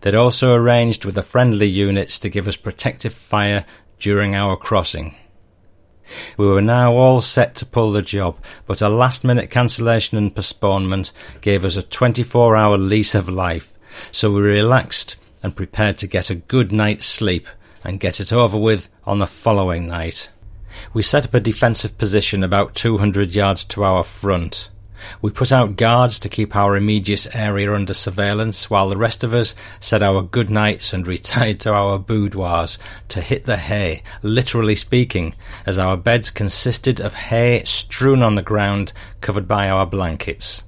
They'd 0.01 0.15
also 0.15 0.53
arranged 0.53 1.05
with 1.05 1.15
the 1.15 1.23
friendly 1.23 1.67
units 1.67 2.19
to 2.19 2.29
give 2.29 2.47
us 2.47 2.57
protective 2.57 3.13
fire 3.13 3.65
during 3.99 4.35
our 4.35 4.55
crossing. 4.55 5.15
We 6.37 6.47
were 6.47 6.61
now 6.61 6.93
all 6.93 7.21
set 7.21 7.55
to 7.55 7.65
pull 7.65 7.91
the 7.91 8.01
job, 8.01 8.37
but 8.65 8.81
a 8.81 8.89
last 8.89 9.23
minute 9.23 9.51
cancellation 9.51 10.17
and 10.17 10.35
postponement 10.35 11.11
gave 11.41 11.63
us 11.63 11.77
a 11.77 11.83
24 11.83 12.55
hour 12.55 12.77
lease 12.77 13.13
of 13.13 13.29
life, 13.29 13.77
so 14.11 14.31
we 14.31 14.41
relaxed 14.41 15.15
and 15.43 15.55
prepared 15.55 15.97
to 15.99 16.07
get 16.07 16.29
a 16.29 16.35
good 16.35 16.71
night's 16.71 17.05
sleep 17.05 17.47
and 17.83 17.99
get 17.99 18.19
it 18.19 18.33
over 18.33 18.57
with 18.57 18.89
on 19.05 19.19
the 19.19 19.27
following 19.27 19.87
night. 19.87 20.29
We 20.93 21.01
set 21.01 21.25
up 21.25 21.33
a 21.33 21.39
defensive 21.39 21.97
position 21.97 22.43
about 22.43 22.75
200 22.75 23.35
yards 23.35 23.63
to 23.65 23.83
our 23.83 24.03
front. 24.03 24.69
We 25.21 25.31
put 25.31 25.51
out 25.51 25.77
guards 25.77 26.19
to 26.19 26.29
keep 26.29 26.55
our 26.55 26.75
immediate 26.75 27.33
area 27.33 27.73
under 27.73 27.93
surveillance, 27.93 28.69
while 28.69 28.89
the 28.89 28.97
rest 28.97 29.23
of 29.23 29.33
us 29.33 29.55
said 29.79 30.03
our 30.03 30.21
good 30.21 30.49
nights 30.49 30.93
and 30.93 31.07
retired 31.15 31.59
to 31.61 31.73
our 31.73 31.97
boudoirs 31.97 32.77
to 33.09 33.21
hit 33.21 33.45
the 33.45 33.57
hay, 33.57 34.03
literally 34.21 34.75
speaking, 34.75 35.35
as 35.65 35.79
our 35.79 35.97
beds 35.97 36.29
consisted 36.29 36.99
of 36.99 37.13
hay 37.13 37.63
strewn 37.63 38.21
on 38.21 38.35
the 38.35 38.41
ground, 38.41 38.91
covered 39.21 39.47
by 39.47 39.69
our 39.69 39.85
blankets. 39.85 40.63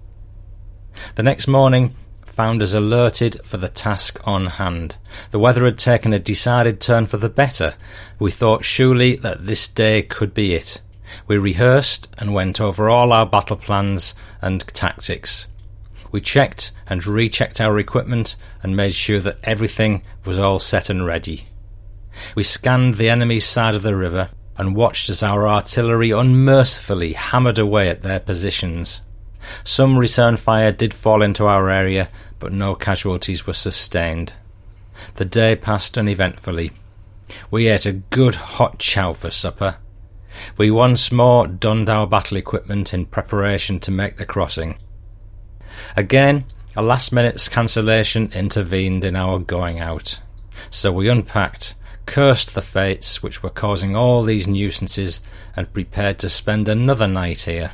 The 1.16 1.24
next 1.24 1.48
morning, 1.48 1.96
found 2.32 2.62
us 2.62 2.74
alerted 2.74 3.40
for 3.44 3.58
the 3.58 3.68
task 3.68 4.20
on 4.24 4.46
hand. 4.46 4.96
The 5.32 5.40
weather 5.40 5.66
had 5.66 5.78
taken 5.78 6.14
a 6.14 6.20
decided 6.20 6.80
turn 6.80 7.06
for 7.06 7.18
the 7.18 7.30
better. 7.30 7.76
We 8.20 8.32
thought 8.32 8.64
surely 8.64 9.16
that 9.18 9.46
this 9.46 9.68
day 9.68 10.02
could 10.02 10.34
be 10.34 10.54
it. 10.54 10.82
We 11.28 11.38
rehearsed 11.38 12.14
and 12.18 12.34
went 12.34 12.62
over 12.62 12.90
all 12.90 13.12
our 13.12 13.26
battle 13.26 13.58
plans 13.58 14.16
and 14.42 14.66
tactics. 14.68 15.48
We 16.12 16.22
checked 16.22 16.72
and 16.88 17.06
rechecked 17.06 17.60
our 17.60 17.78
equipment 17.80 18.36
and 18.64 18.76
made 18.76 18.94
sure 18.94 19.20
that 19.20 19.40
everything 19.44 20.02
was 20.26 20.40
all 20.40 20.60
set 20.60 20.90
and 20.90 21.06
ready. 21.06 21.48
We 22.36 22.44
scanned 22.44 22.96
the 22.96 23.10
enemy's 23.10 23.46
side 23.46 23.76
of 23.76 23.82
the 23.82 23.96
river 23.96 24.30
and 24.58 24.76
watched 24.76 25.10
as 25.10 25.24
our 25.24 25.48
artillery 25.48 26.12
unmercifully 26.12 27.14
hammered 27.14 27.58
away 27.58 27.90
at 27.90 28.02
their 28.02 28.20
positions. 28.20 29.02
Some 29.64 29.98
return 29.98 30.38
fire 30.38 30.72
did 30.72 30.94
fall 30.94 31.22
into 31.22 31.46
our 31.46 31.70
area, 31.70 32.10
but 32.40 32.54
no 32.54 32.76
casualties 32.76 33.46
were 33.48 33.54
sustained. 33.54 34.34
The 35.16 35.26
day 35.26 35.56
passed 35.56 35.98
uneventfully. 35.98 36.72
We 37.50 37.68
ate 37.68 37.86
a 37.86 37.94
good 37.94 38.36
hot 38.36 38.80
chow 38.80 39.14
for 39.14 39.32
supper. 39.32 39.78
We 40.58 40.72
once 40.72 41.12
more 41.12 41.48
donned 41.48 41.90
our 41.90 42.08
battle 42.08 42.38
equipment 42.38 42.94
in 42.94 43.06
preparation 43.06 43.80
to 43.82 43.92
make 43.92 44.18
the 44.18 44.26
crossing. 44.26 44.78
Again, 45.96 46.46
a 46.76 46.82
last 46.82 47.12
minute's 47.12 47.50
cancellation 47.50 48.32
intervened 48.34 49.04
in 49.04 49.16
our 49.16 49.40
going 49.40 49.80
out. 49.80 50.22
So 50.70 50.92
we 50.92 51.10
unpacked, 51.10 51.76
cursed 52.06 52.54
the 52.54 52.62
fates 52.62 53.22
which 53.22 53.44
were 53.44 53.50
causing 53.50 53.96
all 53.96 54.24
these 54.24 54.48
nuisances, 54.48 55.22
and 55.56 55.74
prepared 55.74 56.20
to 56.20 56.30
spend 56.30 56.68
another 56.68 57.08
night 57.08 57.42
here. 57.42 57.72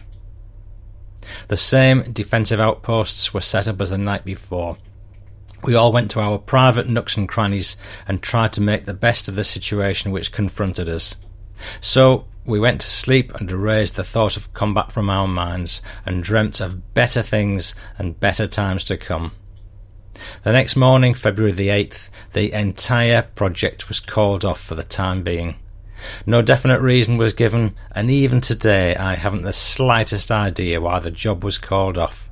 The 1.47 1.57
same 1.57 2.11
defensive 2.11 2.59
outposts 2.59 3.33
were 3.33 3.41
set 3.41 3.67
up 3.67 3.81
as 3.81 3.89
the 3.89 3.97
night 3.97 4.25
before. 4.25 4.77
We 5.63 5.75
all 5.75 5.91
went 5.91 6.11
to 6.11 6.19
our 6.19 6.37
private 6.37 6.87
nooks 6.87 7.17
and 7.17 7.27
crannies 7.27 7.77
and 8.07 8.21
tried 8.21 8.53
to 8.53 8.61
make 8.61 8.85
the 8.85 8.93
best 8.93 9.27
of 9.27 9.35
the 9.35 9.43
situation 9.43 10.11
which 10.11 10.31
confronted 10.31 10.87
us. 10.87 11.15
So 11.81 12.25
we 12.45 12.59
went 12.59 12.81
to 12.81 12.87
sleep 12.87 13.33
and 13.35 13.49
erased 13.49 13.95
the 13.95 14.03
thought 14.03 14.37
of 14.37 14.53
combat 14.53 14.91
from 14.91 15.09
our 15.09 15.27
minds 15.27 15.81
and 16.05 16.23
dreamt 16.23 16.61
of 16.61 16.93
better 16.93 17.21
things 17.21 17.75
and 17.97 18.19
better 18.19 18.47
times 18.47 18.83
to 18.85 18.97
come. 18.97 19.33
The 20.43 20.53
next 20.53 20.75
morning, 20.75 21.13
February 21.13 21.51
the 21.51 21.67
8th, 21.67 22.09
the 22.33 22.51
entire 22.53 23.21
project 23.21 23.87
was 23.87 23.99
called 23.99 24.45
off 24.45 24.59
for 24.59 24.75
the 24.75 24.83
time 24.83 25.23
being. 25.23 25.57
No 26.25 26.41
definite 26.41 26.81
reason 26.81 27.17
was 27.17 27.33
given, 27.33 27.75
and 27.91 28.11
even 28.11 28.41
today 28.41 28.95
I 28.95 29.15
haven't 29.15 29.43
the 29.43 29.53
slightest 29.53 30.31
idea 30.31 30.81
why 30.81 30.99
the 30.99 31.11
job 31.11 31.43
was 31.43 31.57
called 31.57 31.97
off. 31.97 32.29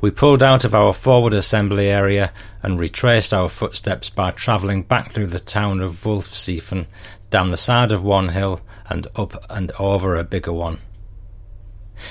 We 0.00 0.10
pulled 0.10 0.42
out 0.42 0.64
of 0.64 0.74
our 0.74 0.92
forward 0.92 1.32
assembly 1.32 1.88
area 1.88 2.32
and 2.62 2.78
retraced 2.78 3.32
our 3.32 3.48
footsteps 3.48 4.10
by 4.10 4.30
travelling 4.30 4.82
back 4.82 5.12
through 5.12 5.28
the 5.28 5.40
town 5.40 5.80
of 5.80 6.04
Wollseifen, 6.04 6.86
down 7.30 7.50
the 7.50 7.56
side 7.56 7.90
of 7.92 8.02
one 8.02 8.30
hill 8.30 8.60
and 8.88 9.06
up 9.16 9.44
and 9.48 9.72
over 9.78 10.16
a 10.16 10.24
bigger 10.24 10.52
one. 10.52 10.78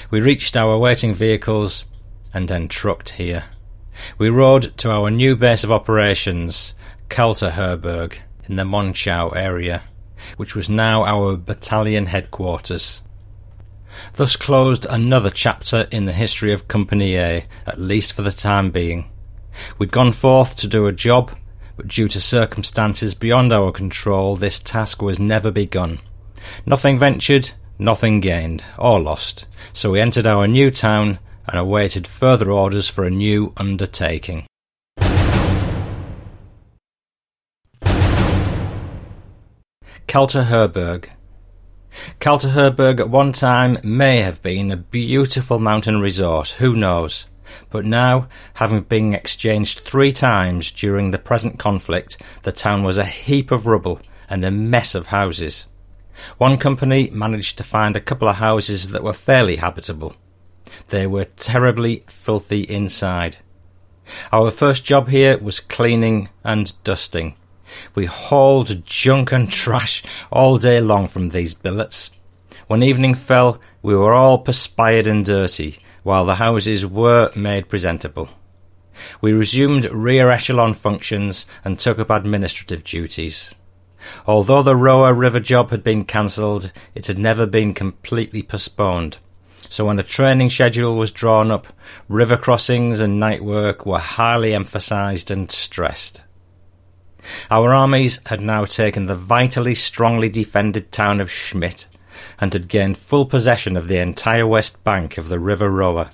We 0.09 0.21
reached 0.21 0.55
our 0.57 0.77
waiting 0.77 1.13
vehicles 1.13 1.85
and 2.33 2.47
then 2.47 2.67
trucked 2.67 3.11
here. 3.11 3.45
We 4.17 4.29
rode 4.29 4.75
to 4.77 4.91
our 4.91 5.11
new 5.11 5.35
base 5.35 5.63
of 5.63 5.71
operations, 5.71 6.75
Kalterherberg, 7.09 8.15
in 8.45 8.55
the 8.55 8.63
Monschau 8.63 9.35
area, 9.35 9.83
which 10.37 10.55
was 10.55 10.69
now 10.69 11.03
our 11.03 11.37
battalion 11.37 12.07
headquarters. 12.07 13.03
Thus 14.13 14.35
closed 14.35 14.85
another 14.89 15.29
chapter 15.29 15.87
in 15.91 16.05
the 16.05 16.13
history 16.13 16.53
of 16.53 16.67
Company 16.67 17.17
A, 17.17 17.45
at 17.67 17.79
least 17.79 18.13
for 18.13 18.21
the 18.21 18.31
time 18.31 18.71
being. 18.71 19.09
We'd 19.77 19.91
gone 19.91 20.13
forth 20.13 20.55
to 20.57 20.67
do 20.67 20.87
a 20.87 20.93
job, 20.93 21.31
but 21.75 21.87
due 21.87 22.07
to 22.09 22.21
circumstances 22.21 23.13
beyond 23.13 23.51
our 23.51 23.71
control, 23.71 24.35
this 24.35 24.59
task 24.59 25.01
was 25.01 25.19
never 25.19 25.51
begun. 25.51 25.99
Nothing 26.65 26.97
ventured, 26.97 27.51
nothing 27.77 28.19
gained, 28.19 28.63
or 28.77 28.99
lost, 28.99 29.47
so 29.73 29.91
we 29.91 29.99
entered 29.99 30.27
our 30.27 30.47
new 30.47 30.71
town 30.71 31.19
and 31.47 31.59
awaited 31.59 32.07
further 32.07 32.51
orders 32.51 32.87
for 32.87 33.03
a 33.03 33.09
new 33.09 33.51
undertaking. 33.57 34.45
Kalterherberg. 40.11 41.09
Kalterherberg 42.19 42.99
at 42.99 43.09
one 43.09 43.31
time 43.31 43.77
may 43.81 44.17
have 44.17 44.41
been 44.41 44.69
a 44.69 44.75
beautiful 44.75 45.57
mountain 45.57 46.01
resort, 46.01 46.49
who 46.59 46.75
knows? 46.75 47.29
But 47.69 47.85
now, 47.85 48.27
having 48.55 48.81
been 48.81 49.13
exchanged 49.13 49.79
three 49.79 50.11
times 50.11 50.69
during 50.73 51.11
the 51.11 51.17
present 51.17 51.59
conflict, 51.59 52.21
the 52.43 52.51
town 52.51 52.83
was 52.83 52.97
a 52.97 53.05
heap 53.05 53.51
of 53.51 53.65
rubble 53.65 54.01
and 54.29 54.43
a 54.43 54.51
mess 54.51 54.95
of 54.95 55.07
houses. 55.07 55.69
One 56.37 56.57
company 56.57 57.09
managed 57.13 57.57
to 57.59 57.63
find 57.63 57.95
a 57.95 58.01
couple 58.01 58.27
of 58.27 58.35
houses 58.35 58.89
that 58.89 59.03
were 59.03 59.13
fairly 59.13 59.55
habitable. 59.55 60.17
They 60.89 61.07
were 61.07 61.23
terribly 61.23 62.03
filthy 62.07 62.63
inside. 62.63 63.37
Our 64.33 64.51
first 64.51 64.83
job 64.83 65.07
here 65.07 65.37
was 65.37 65.61
cleaning 65.61 66.27
and 66.43 66.73
dusting. 66.83 67.37
We 67.95 68.05
hauled 68.05 68.85
junk 68.85 69.31
and 69.31 69.51
trash 69.51 70.03
all 70.31 70.57
day 70.57 70.81
long 70.81 71.07
from 71.07 71.29
these 71.29 71.53
billets. 71.53 72.11
When 72.67 72.83
evening 72.83 73.15
fell, 73.15 73.59
we 73.81 73.95
were 73.95 74.13
all 74.13 74.37
perspired 74.37 75.07
and 75.07 75.25
dirty, 75.25 75.79
while 76.03 76.25
the 76.25 76.35
houses 76.35 76.85
were 76.85 77.31
made 77.35 77.69
presentable. 77.69 78.29
We 79.21 79.33
resumed 79.33 79.85
rear 79.91 80.29
echelon 80.29 80.73
functions 80.73 81.45
and 81.63 81.77
took 81.77 81.99
up 81.99 82.09
administrative 82.09 82.83
duties. 82.83 83.55
Although 84.25 84.63
the 84.63 84.75
Roer 84.75 85.13
River 85.13 85.39
job 85.39 85.71
had 85.71 85.83
been 85.83 86.05
cancelled, 86.05 86.71
it 86.95 87.07
had 87.07 87.19
never 87.19 87.45
been 87.45 87.73
completely 87.73 88.41
postponed. 88.41 89.17
So 89.69 89.85
when 89.85 89.99
a 89.99 90.03
training 90.03 90.49
schedule 90.49 90.95
was 90.95 91.11
drawn 91.11 91.51
up, 91.51 91.67
river 92.09 92.35
crossings 92.35 92.99
and 92.99 93.19
night 93.19 93.43
work 93.43 93.85
were 93.85 93.99
highly 93.99 94.53
emphasised 94.53 95.31
and 95.31 95.51
stressed. 95.51 96.21
Our 97.49 97.73
armies 97.73 98.19
had 98.25 98.41
now 98.41 98.65
taken 98.65 99.05
the 99.05 99.15
vitally 99.15 99.75
strongly 99.75 100.29
defended 100.29 100.91
town 100.91 101.21
of 101.21 101.31
Schmidt 101.31 101.87
and 102.39 102.53
had 102.53 102.67
gained 102.67 102.97
full 102.97 103.25
possession 103.25 103.77
of 103.77 103.87
the 103.87 103.97
entire 103.97 104.47
west 104.47 104.83
bank 104.83 105.17
of 105.17 105.29
the 105.29 105.39
River 105.39 105.69
Roer. 105.69 106.11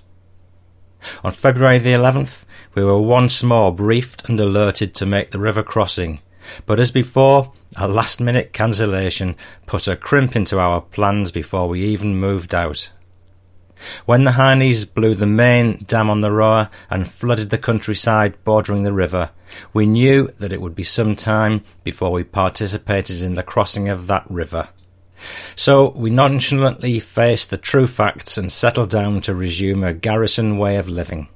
On 1.24 1.32
February 1.32 1.80
the 1.80 1.94
11th, 1.94 2.46
we 2.74 2.84
were 2.84 3.02
once 3.02 3.44
more 3.44 3.74
briefed 3.74 4.28
and 4.28 4.40
alerted 4.40 4.94
to 4.96 5.06
make 5.06 5.32
the 5.32 5.40
river 5.40 5.64
crossing, 5.64 6.20
but 6.66 6.80
as 6.80 6.92
before, 6.92 7.54
a 7.76 7.88
last 7.88 8.20
minute 8.20 8.54
cancellation 8.54 9.36
put 9.66 9.88
a 9.88 9.96
crimp 9.96 10.36
into 10.36 10.60
our 10.60 10.82
plans 10.82 11.32
before 11.32 11.68
we 11.68 11.84
even 11.84 12.16
moved 12.16 12.56
out. 12.56 12.92
When 14.06 14.24
the 14.24 14.32
Heinies 14.32 14.92
blew 14.92 15.16
the 15.16 15.28
main 15.28 15.84
dam 15.88 16.10
on 16.10 16.22
the 16.22 16.32
Roer 16.32 16.70
and 16.90 17.10
flooded 17.10 17.50
the 17.50 17.58
countryside 17.58 18.44
bordering 18.44 18.84
the 18.84 18.94
river, 18.94 19.32
we 19.74 19.86
knew 19.86 20.30
that 20.40 20.52
it 20.52 20.62
would 20.62 20.76
be 20.76 20.84
some 20.84 21.16
time 21.16 21.64
before 21.84 22.12
we 22.12 22.24
participated 22.24 23.22
in 23.22 23.36
the 23.36 23.44
crossing 23.44 23.90
of 23.90 24.08
that 24.08 24.30
river. 24.30 24.70
So 25.56 25.90
we 25.92 26.10
nonchalantly 26.10 27.00
faced 27.00 27.50
the 27.50 27.58
true 27.58 27.88
facts 27.88 28.38
and 28.38 28.52
settled 28.52 28.90
down 28.90 29.22
to 29.22 29.34
resume 29.34 29.84
a 29.84 29.94
garrison 29.94 30.58
way 30.58 30.78
of 30.78 30.88
living. 30.88 31.28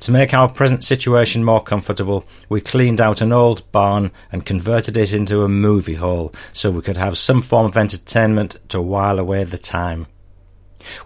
To 0.00 0.12
make 0.12 0.34
our 0.34 0.48
present 0.48 0.82
situation 0.82 1.44
more 1.44 1.62
comfortable, 1.62 2.24
we 2.48 2.60
cleaned 2.60 3.00
out 3.00 3.20
an 3.20 3.32
old 3.32 3.70
barn 3.70 4.10
and 4.32 4.44
converted 4.44 4.96
it 4.96 5.12
into 5.12 5.42
a 5.42 5.48
movie 5.48 5.94
hall 5.94 6.32
so 6.52 6.70
we 6.70 6.82
could 6.82 6.96
have 6.96 7.16
some 7.16 7.42
form 7.42 7.66
of 7.66 7.76
entertainment 7.76 8.56
to 8.70 8.82
while 8.82 9.18
away 9.18 9.44
the 9.44 9.58
time. 9.58 10.06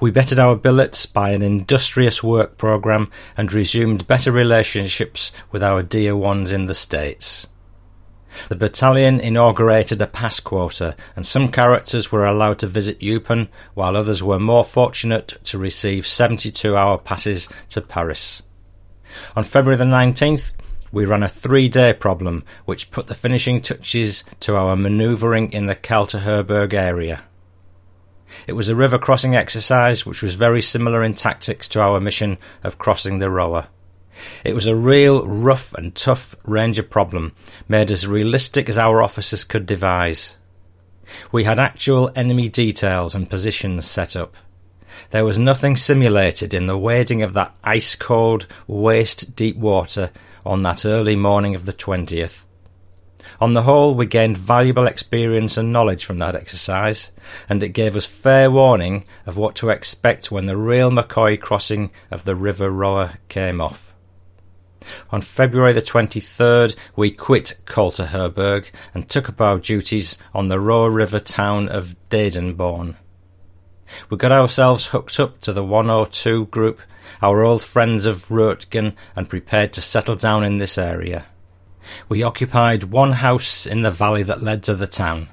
We 0.01 0.11
bettered 0.11 0.39
our 0.39 0.57
billets 0.57 1.07
by 1.07 1.31
an 1.31 1.43
industrious 1.43 2.23
work 2.23 2.57
programme 2.57 3.11
and 3.37 3.53
resumed 3.53 4.07
better 4.07 4.33
relationships 4.33 5.33
with 5.51 5.63
our 5.63 5.83
dear 5.83 6.17
ones 6.17 6.53
in 6.53 6.67
the 6.67 6.75
States. 6.75 7.47
The 8.49 8.57
battalion 8.57 9.21
inaugurated 9.21 10.01
a 10.01 10.07
pass 10.07 10.41
quota, 10.41 10.97
and 11.15 11.27
some 11.27 11.53
characters 11.53 12.11
were 12.11 12.25
allowed 12.25 12.59
to 12.61 12.67
visit 12.67 13.01
Eupen, 13.01 13.49
while 13.75 13.97
others 13.97 14.23
were 14.23 14.39
more 14.39 14.65
fortunate 14.65 15.39
to 15.45 15.59
receive 15.59 16.07
72 16.07 16.77
hour 16.77 16.97
passes 16.97 17.49
to 17.71 17.83
Paris. 17.83 18.43
On 19.37 19.45
February 19.45 19.77
the 19.77 19.85
19th, 19.85 20.53
we 20.91 21.05
ran 21.05 21.23
a 21.23 21.29
three 21.29 21.69
day 21.69 21.93
problem 21.93 22.45
which 22.65 22.91
put 22.91 23.07
the 23.07 23.15
finishing 23.15 23.61
touches 23.61 24.25
to 24.41 24.57
our 24.57 24.77
manoeuvring 24.77 25.53
in 25.53 25.67
the 25.67 25.75
Kalterherberg 25.75 26.73
area. 26.73 27.25
It 28.47 28.55
was 28.55 28.69
a 28.69 28.77
river 28.77 28.99
crossing 28.99 29.35
exercise 29.35 30.07
which 30.07 30.23
was 30.23 30.35
very 30.35 30.63
similar 30.63 31.03
in 31.03 31.15
tactics 31.15 31.69
to 31.69 31.81
our 31.81 32.01
mission 32.01 32.39
of 32.63 32.79
crossing 32.79 33.19
the 33.19 33.31
Roer. 33.31 33.67
It 34.45 34.55
was 34.55 34.67
a 34.67 34.77
real 34.77 35.27
rough 35.27 35.73
and 35.75 35.95
tough 35.95 36.37
Ranger 36.45 36.83
problem, 36.83 37.33
made 37.69 37.91
as 37.91 38.07
realistic 38.07 38.69
as 38.69 38.79
our 38.79 39.03
officers 39.03 39.45
could 39.45 39.67
devise. 39.67 40.37
We 41.31 41.45
had 41.45 41.59
actual 41.59 42.11
enemy 42.15 42.49
details 42.49 43.15
and 43.15 43.29
positions 43.29 43.87
set 43.87 44.15
up. 44.15 44.35
There 45.11 45.25
was 45.25 45.39
nothing 45.39 45.77
simulated 45.77 46.55
in 46.55 46.67
the 46.67 46.79
wading 46.79 47.23
of 47.23 47.33
that 47.35 47.55
ice 47.65 47.95
cold, 47.95 48.47
waist 48.67 49.35
deep 49.35 49.57
water 49.57 50.11
on 50.45 50.63
that 50.63 50.85
early 50.85 51.17
morning 51.17 51.55
of 51.55 51.67
the 51.67 51.73
20th. 51.73 52.45
On 53.41 53.55
the 53.55 53.63
whole, 53.63 53.95
we 53.95 54.07
gained 54.07 54.37
valuable 54.37 54.87
experience 54.87 55.57
and 55.57 55.73
knowledge 55.73 56.05
from 56.05 56.19
that 56.19 56.35
exercise, 56.35 57.13
and 57.49 57.63
it 57.63 57.71
gave 57.71 57.97
us 57.97 58.05
fair 58.05 58.51
warning 58.51 59.05
of 59.27 59.37
what 59.37 59.55
to 59.57 59.71
expect 59.71 60.31
when 60.31 60.47
the 60.47 60.57
real 60.57 60.91
McCoy 60.91 61.41
crossing 61.41 61.91
of 62.11 62.25
the 62.25 62.35
River 62.35 62.71
Roer 62.71 63.15
came 63.29 63.61
off. 63.61 63.93
On 65.11 65.21
February 65.21 65.73
the 65.73 65.83
23rd, 65.83 66.75
we 66.97 67.11
quit 67.11 67.61
Kalterherberg 67.67 68.71
and 68.95 69.09
took 69.09 69.29
up 69.29 69.41
our 69.41 69.59
duties 69.59 70.19
on 70.35 70.49
the 70.49 70.61
Roer 70.61 70.91
River 70.91 71.21
town 71.21 71.69
of 71.69 71.97
Dedenborn. 72.09 72.97
We 74.09 74.17
got 74.17 74.33
ourselves 74.33 74.87
hooked 74.87 75.21
up 75.21 75.41
to 75.43 75.53
the 75.53 75.65
102 75.65 76.47
group, 76.47 76.81
our 77.21 77.43
old 77.43 77.63
friends 77.63 78.07
of 78.07 78.29
Roetgen, 78.29 78.95
and 79.15 79.29
prepared 79.29 79.73
to 79.75 79.81
settle 79.81 80.17
down 80.17 80.45
in 80.45 80.59
this 80.59 80.79
area. 80.79 81.27
We 82.09 82.23
occupied 82.23 82.85
one 82.85 83.13
house 83.13 83.67
in 83.67 83.83
the 83.83 83.91
valley 83.91 84.23
that 84.23 84.43
led 84.43 84.63
to 84.65 84.75
the 84.75 84.87
town. 84.87 85.29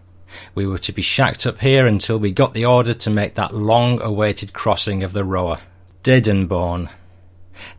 We 0.55 0.67
were 0.67 0.77
to 0.79 0.91
be 0.91 1.01
shacked 1.01 1.45
up 1.45 1.59
here 1.59 1.87
until 1.87 2.17
we 2.17 2.31
got 2.31 2.53
the 2.53 2.65
order 2.65 2.93
to 2.93 3.09
make 3.09 3.35
that 3.35 3.53
long 3.53 4.01
awaited 4.01 4.53
crossing 4.53 5.03
of 5.03 5.13
the 5.13 5.23
Roer. 5.23 5.59
Dedenborn. 6.03 6.89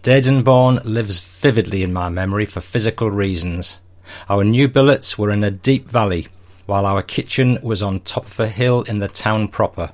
Dedenborn 0.02 0.80
lives 0.84 1.20
vividly 1.20 1.82
in 1.82 1.92
my 1.92 2.08
memory 2.08 2.44
for 2.44 2.60
physical 2.60 3.10
reasons. 3.10 3.80
Our 4.28 4.44
new 4.44 4.68
billets 4.68 5.16
were 5.16 5.30
in 5.30 5.44
a 5.44 5.50
deep 5.50 5.88
valley, 5.88 6.28
while 6.66 6.86
our 6.86 7.02
kitchen 7.02 7.58
was 7.62 7.82
on 7.82 8.00
top 8.00 8.26
of 8.26 8.40
a 8.40 8.48
hill 8.48 8.82
in 8.82 8.98
the 8.98 9.08
town 9.08 9.48
proper. 9.48 9.92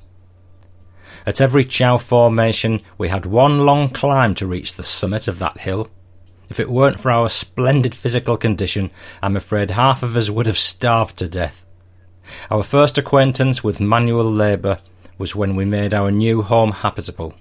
At 1.25 1.41
every 1.41 1.65
chow 1.65 1.99
formation, 1.99 2.83
we 2.99 3.09
had 3.09 3.27
one 3.27 3.67
long 3.67 3.89
climb 3.91 4.35
to 4.37 4.47
reach 4.47 4.75
the 4.75 4.83
summit 4.83 5.29
of 5.29 5.39
that 5.41 5.59
hill. 5.61 5.89
If 6.49 6.61
it 6.61 6.71
weren't 6.71 7.01
for 7.01 7.11
our 7.11 7.29
splendid 7.29 7.95
physical 7.95 8.37
condition, 8.37 8.91
I'm 9.23 9.37
afraid 9.37 9.73
half 9.73 10.03
of 10.03 10.17
us 10.17 10.31
would 10.31 10.47
have 10.47 10.59
starved 10.59 11.17
to 11.19 11.29
death. 11.29 11.67
Our 12.51 12.63
first 12.63 12.99
acquaintance 12.99 13.65
with 13.65 13.81
manual 13.81 14.31
labour 14.31 14.79
was 15.19 15.35
when 15.35 15.57
we 15.57 15.65
made 15.65 15.93
our 15.93 16.11
new 16.11 16.43
home 16.43 16.73
habitable. 16.73 17.35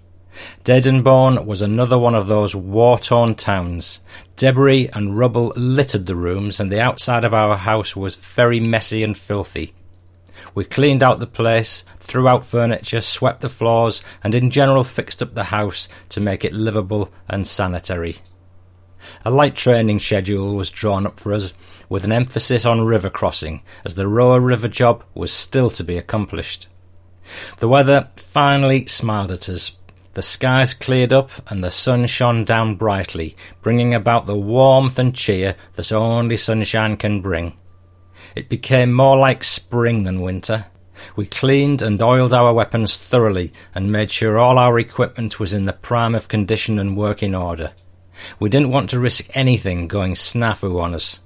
Dedenborn 0.64 1.46
was 1.46 1.62
another 1.62 1.98
one 1.98 2.16
of 2.16 2.28
those 2.28 2.56
war-torn 2.56 3.36
towns. 3.36 4.02
Debris 4.36 4.90
and 4.92 5.18
rubble 5.18 5.54
littered 5.56 6.08
the 6.08 6.16
rooms, 6.16 6.60
and 6.60 6.72
the 6.72 6.82
outside 6.82 7.24
of 7.24 7.34
our 7.34 7.58
house 7.58 7.96
was 7.96 8.16
very 8.16 8.60
messy 8.60 9.04
and 9.04 9.18
filthy. 9.18 9.74
We 10.54 10.66
cleaned 10.66 11.04
out 11.04 11.20
the 11.20 11.28
place, 11.28 11.86
threw 12.00 12.28
out 12.28 12.46
furniture, 12.46 13.02
swept 13.02 13.42
the 13.42 13.50
floors, 13.50 14.04
and 14.24 14.36
in 14.36 14.52
general 14.52 14.84
fixed 14.84 15.24
up 15.24 15.34
the 15.34 15.46
house 15.46 15.88
to 16.10 16.20
make 16.20 16.44
it 16.44 16.54
livable 16.54 17.12
and 17.30 17.48
sanitary. 17.48 18.18
A 19.24 19.32
light 19.32 19.56
training 19.56 20.00
schedule 20.00 20.56
was 20.56 20.70
drawn 20.70 21.06
up 21.06 21.20
for 21.20 21.34
us, 21.34 21.54
with 21.90 22.04
an 22.04 22.12
emphasis 22.12 22.66
on 22.66 22.82
river 22.82 23.10
crossing, 23.10 23.62
as 23.84 23.96
the 23.96 24.08
Roer 24.08 24.40
River 24.40 24.68
job 24.68 25.04
was 25.14 25.32
still 25.32 25.70
to 25.72 25.84
be 25.84 25.98
accomplished. 25.98 26.68
The 27.58 27.68
weather 27.68 28.10
finally 28.16 28.86
smiled 28.86 29.32
at 29.32 29.50
us. 29.50 29.76
The 30.14 30.22
skies 30.22 30.74
cleared 30.74 31.12
up 31.12 31.30
and 31.48 31.64
the 31.64 31.70
sun 31.70 32.08
shone 32.08 32.46
down 32.46 32.76
brightly, 32.76 33.36
bringing 33.62 33.94
about 33.94 34.28
the 34.28 34.38
warmth 34.38 34.98
and 34.98 35.14
cheer 35.14 35.56
that 35.74 35.92
only 35.92 36.38
sunshine 36.38 36.96
can 36.98 37.22
bring. 37.22 37.58
It 38.36 38.48
became 38.48 38.94
more 38.94 39.18
like 39.18 39.44
spring 39.44 40.04
than 40.04 40.22
winter. 40.22 40.68
We 41.18 41.26
cleaned 41.26 41.82
and 41.82 42.02
oiled 42.02 42.34
our 42.34 42.54
weapons 42.54 42.98
thoroughly 42.98 43.52
and 43.74 43.92
made 43.92 44.10
sure 44.10 44.38
all 44.38 44.58
our 44.58 44.80
equipment 44.80 45.40
was 45.40 45.54
in 45.54 45.66
the 45.66 45.74
prime 45.74 46.16
of 46.16 46.30
condition 46.30 46.80
and 46.80 46.96
working 46.96 47.36
order. 47.36 47.74
We 48.40 48.50
didn't 48.50 48.72
want 48.72 48.90
to 48.92 49.00
risk 49.00 49.30
anything 49.34 49.88
going 49.88 50.14
snafu 50.14 50.82
on 50.82 50.94
us, 50.94 51.22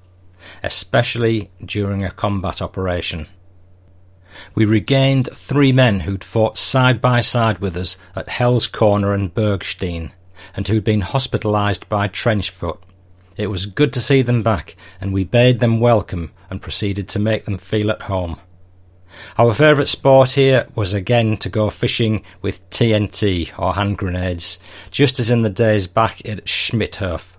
especially 0.64 1.52
during 1.64 2.04
a 2.04 2.12
combat 2.12 2.62
operation. 2.62 3.28
We 4.56 4.66
regained 4.66 5.30
three 5.34 5.72
men 5.72 6.02
who'd 6.02 6.24
fought 6.24 6.58
side 6.58 7.02
by 7.02 7.22
side 7.22 7.60
with 7.60 7.76
us 7.76 7.98
at 8.16 8.30
Hell's 8.30 8.68
Corner 8.68 9.14
and 9.14 9.34
Bergstein, 9.34 10.12
and 10.56 10.68
who'd 10.68 10.84
been 10.84 11.02
hospitalised 11.02 11.90
by 11.90 12.08
trench 12.08 12.50
foot. 12.50 12.80
It 13.38 13.48
was 13.48 13.66
good 13.66 13.94
to 13.94 14.02
see 14.02 14.22
them 14.22 14.44
back, 14.44 14.76
and 15.00 15.14
we 15.14 15.24
bade 15.24 15.60
them 15.60 15.80
welcome 15.80 16.32
and 16.50 16.62
proceeded 16.62 17.08
to 17.10 17.20
make 17.20 17.46
them 17.46 17.58
feel 17.58 17.90
at 17.90 18.04
home. 18.04 18.40
Our 19.38 19.54
favourite 19.54 19.88
sport 19.88 20.32
here 20.32 20.68
was 20.76 20.94
again 20.94 21.38
to 21.38 21.50
go 21.50 21.70
fishing 21.70 22.24
with 22.42 22.68
TNT 22.70 23.52
or 23.58 23.74
hand 23.74 23.98
grenades, 23.98 24.60
just 24.92 25.20
as 25.20 25.30
in 25.30 25.42
the 25.42 25.50
days 25.50 25.88
back 25.88 26.26
at 26.26 26.46
Schmidthof. 26.46 27.36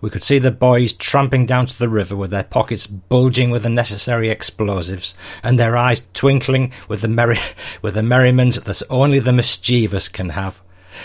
We 0.00 0.10
could 0.10 0.22
see 0.22 0.38
the 0.38 0.50
boys 0.50 0.92
tramping 0.92 1.46
down 1.46 1.66
to 1.66 1.78
the 1.78 1.88
river 1.88 2.14
with 2.14 2.30
their 2.30 2.44
pockets 2.44 2.86
bulging 2.86 3.50
with 3.50 3.64
the 3.64 3.68
necessary 3.68 4.30
explosives, 4.30 5.14
and 5.42 5.58
their 5.58 5.76
eyes 5.76 6.06
twinkling 6.14 6.72
with 6.88 7.00
the 7.00 7.08
merry 7.08 7.38
with 7.82 7.94
the 7.94 8.02
merriment 8.02 8.64
that 8.64 8.82
only 8.90 9.18
the 9.18 9.32
mischievous 9.32 10.08
can 10.08 10.30
have. 10.30 10.62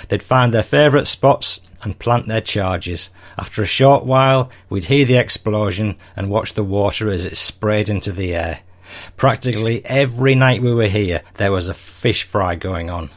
They'd 0.10 0.24
find 0.24 0.54
their 0.54 0.64
favourite 0.64 1.08
spots 1.08 1.62
and 1.82 2.00
plant 2.00 2.28
their 2.28 2.42
charges. 2.42 3.10
After 3.38 3.62
a 3.62 3.66
short 3.66 4.06
while, 4.06 4.50
we'd 4.70 4.86
hear 4.86 5.06
the 5.06 5.18
explosion 5.18 5.98
and 6.16 6.30
watch 6.30 6.54
the 6.54 6.64
water 6.64 7.10
as 7.10 7.26
it 7.26 7.38
sprayed 7.38 7.90
into 7.90 8.12
the 8.12 8.34
air. 8.34 8.60
Practically 9.18 9.86
every 9.86 10.36
night 10.36 10.62
we 10.62 10.74
were 10.74 10.88
here, 10.88 11.22
there 11.36 11.52
was 11.52 11.68
a 11.68 11.74
fish 11.74 12.24
fry 12.24 12.56
going 12.56 12.90
on. 12.90 13.10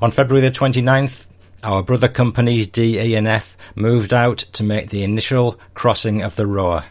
On 0.00 0.10
February 0.10 0.40
the 0.40 0.50
29th, 0.50 1.26
our 1.62 1.82
brother 1.82 2.08
companies 2.08 2.66
D, 2.66 2.98
E, 2.98 3.14
and 3.14 3.26
F 3.26 3.56
moved 3.74 4.12
out 4.12 4.38
to 4.38 4.62
make 4.62 4.90
the 4.90 5.02
initial 5.02 5.58
crossing 5.72 6.22
of 6.22 6.36
the 6.36 6.46
Roer. 6.46 6.84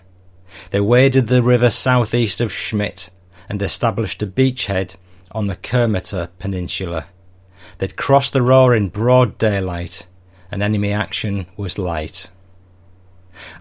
They 0.72 0.82
waded 0.82 1.28
the 1.28 1.44
river 1.44 1.70
southeast 1.70 2.42
of 2.42 2.52
Schmidt 2.52 3.10
and 3.50 3.62
established 3.62 4.22
a 4.24 4.28
beachhead 4.28 4.96
on 5.32 5.48
the 5.48 5.56
Kermeter 5.56 6.30
Peninsula. 6.40 7.08
They'd 7.78 7.96
crossed 7.96 8.34
the 8.34 8.42
Roer 8.42 8.76
in 8.76 8.90
broad 8.90 9.38
daylight, 9.38 10.08
and 10.52 10.62
enemy 10.62 10.92
action 10.92 11.48
was 11.58 11.78
light. 11.78 12.30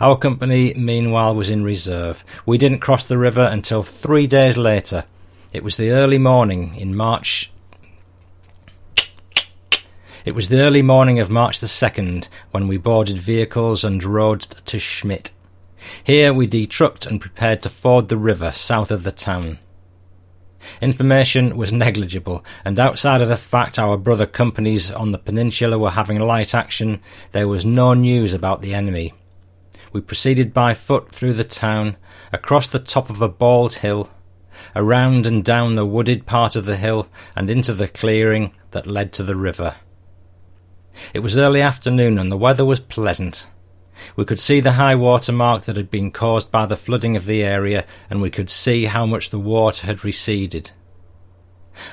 Our 0.01 0.17
company, 0.17 0.75
meanwhile, 0.75 1.35
was 1.35 1.51
in 1.51 1.65
reserve. 1.65 2.25
We 2.47 2.59
didn't 2.59 2.81
cross 2.81 3.05
the 3.05 3.19
river 3.19 3.49
until 3.51 3.83
three 3.83 4.27
days 4.27 4.57
later. 4.57 5.05
It 5.53 5.65
was 5.65 5.77
the 5.77 5.91
early 5.91 6.19
morning 6.19 6.75
in 6.77 6.97
March. 6.97 7.53
It 10.25 10.35
was 10.35 10.49
the 10.49 10.61
early 10.61 10.83
morning 10.83 11.19
of 11.19 11.31
March 11.31 11.61
the 11.61 11.67
2nd 11.67 12.29
when 12.53 12.69
we 12.69 12.77
boarded 12.77 13.19
vehicles 13.19 13.83
and 13.83 14.03
rode 14.03 14.43
to 14.43 14.79
Schmidt. 14.79 15.31
Here 16.05 16.33
we 16.33 16.47
detrucked 16.47 17.07
and 17.07 17.21
prepared 17.21 17.63
to 17.63 17.69
ford 17.69 18.09
the 18.09 18.17
river 18.17 18.53
south 18.53 18.91
of 18.91 19.03
the 19.03 19.13
town. 19.13 19.59
Information 20.81 21.57
was 21.57 21.73
negligible, 21.73 22.45
and 22.65 22.79
outside 22.79 23.21
of 23.21 23.29
the 23.29 23.37
fact 23.37 23.79
our 23.79 23.97
brother 23.97 24.27
companies 24.27 24.93
on 24.93 25.11
the 25.11 25.19
peninsula 25.19 25.77
were 25.77 25.91
having 25.91 26.21
light 26.21 26.55
action, 26.55 27.01
there 27.33 27.49
was 27.49 27.65
no 27.65 27.95
news 27.95 28.33
about 28.33 28.63
the 28.63 28.75
enemy. 28.75 29.13
We 29.93 30.01
proceeded 30.01 30.55
by 30.55 30.75
foot 30.75 31.15
through 31.15 31.35
the 31.35 31.45
town, 31.45 31.97
across 32.33 32.67
the 32.67 32.79
top 32.79 33.11
of 33.11 33.21
a 33.21 33.29
bald 33.29 33.75
hill, 33.75 34.09
around 34.75 35.27
and 35.27 35.45
down 35.45 35.75
the 35.75 35.87
wooded 35.87 36.27
part 36.27 36.57
of 36.57 36.65
the 36.65 36.77
hill, 36.77 37.09
and 37.37 37.51
into 37.51 37.75
the 37.75 37.89
clearing 37.89 38.55
that 38.71 38.87
led 38.87 39.13
to 39.15 39.23
the 39.23 39.37
river. 39.37 39.77
It 41.13 41.21
was 41.21 41.39
early 41.39 41.61
afternoon 41.61 42.19
and 42.19 42.31
the 42.31 42.37
weather 42.37 42.65
was 42.65 42.81
pleasant. 42.81 43.49
We 44.17 44.25
could 44.25 44.41
see 44.41 44.61
the 44.61 44.73
high 44.73 44.95
water 44.95 45.33
mark 45.33 45.65
that 45.65 45.77
had 45.77 45.91
been 45.91 46.11
caused 46.11 46.51
by 46.51 46.67
the 46.67 46.77
flooding 46.77 47.17
of 47.17 47.27
the 47.27 47.43
area, 47.43 47.85
and 48.09 48.23
we 48.23 48.31
could 48.31 48.51
see 48.51 48.87
how 48.87 49.05
much 49.07 49.31
the 49.31 49.39
water 49.39 49.87
had 49.87 50.05
receded. 50.05 50.71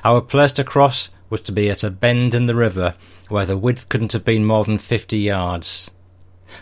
Our 0.03 0.21
place 0.21 0.53
to 0.53 0.63
cross 0.63 1.09
was 1.29 1.41
to 1.41 1.51
be 1.51 1.69
at 1.69 1.83
a 1.83 1.89
bend 1.89 2.33
in 2.33 2.47
the 2.47 2.55
river 2.55 2.95
where 3.27 3.45
the 3.45 3.57
width 3.57 3.89
couldn't 3.89 4.13
have 4.13 4.25
been 4.25 4.45
more 4.45 4.63
than 4.63 4.77
fifty 4.77 5.19
yards. 5.19 5.91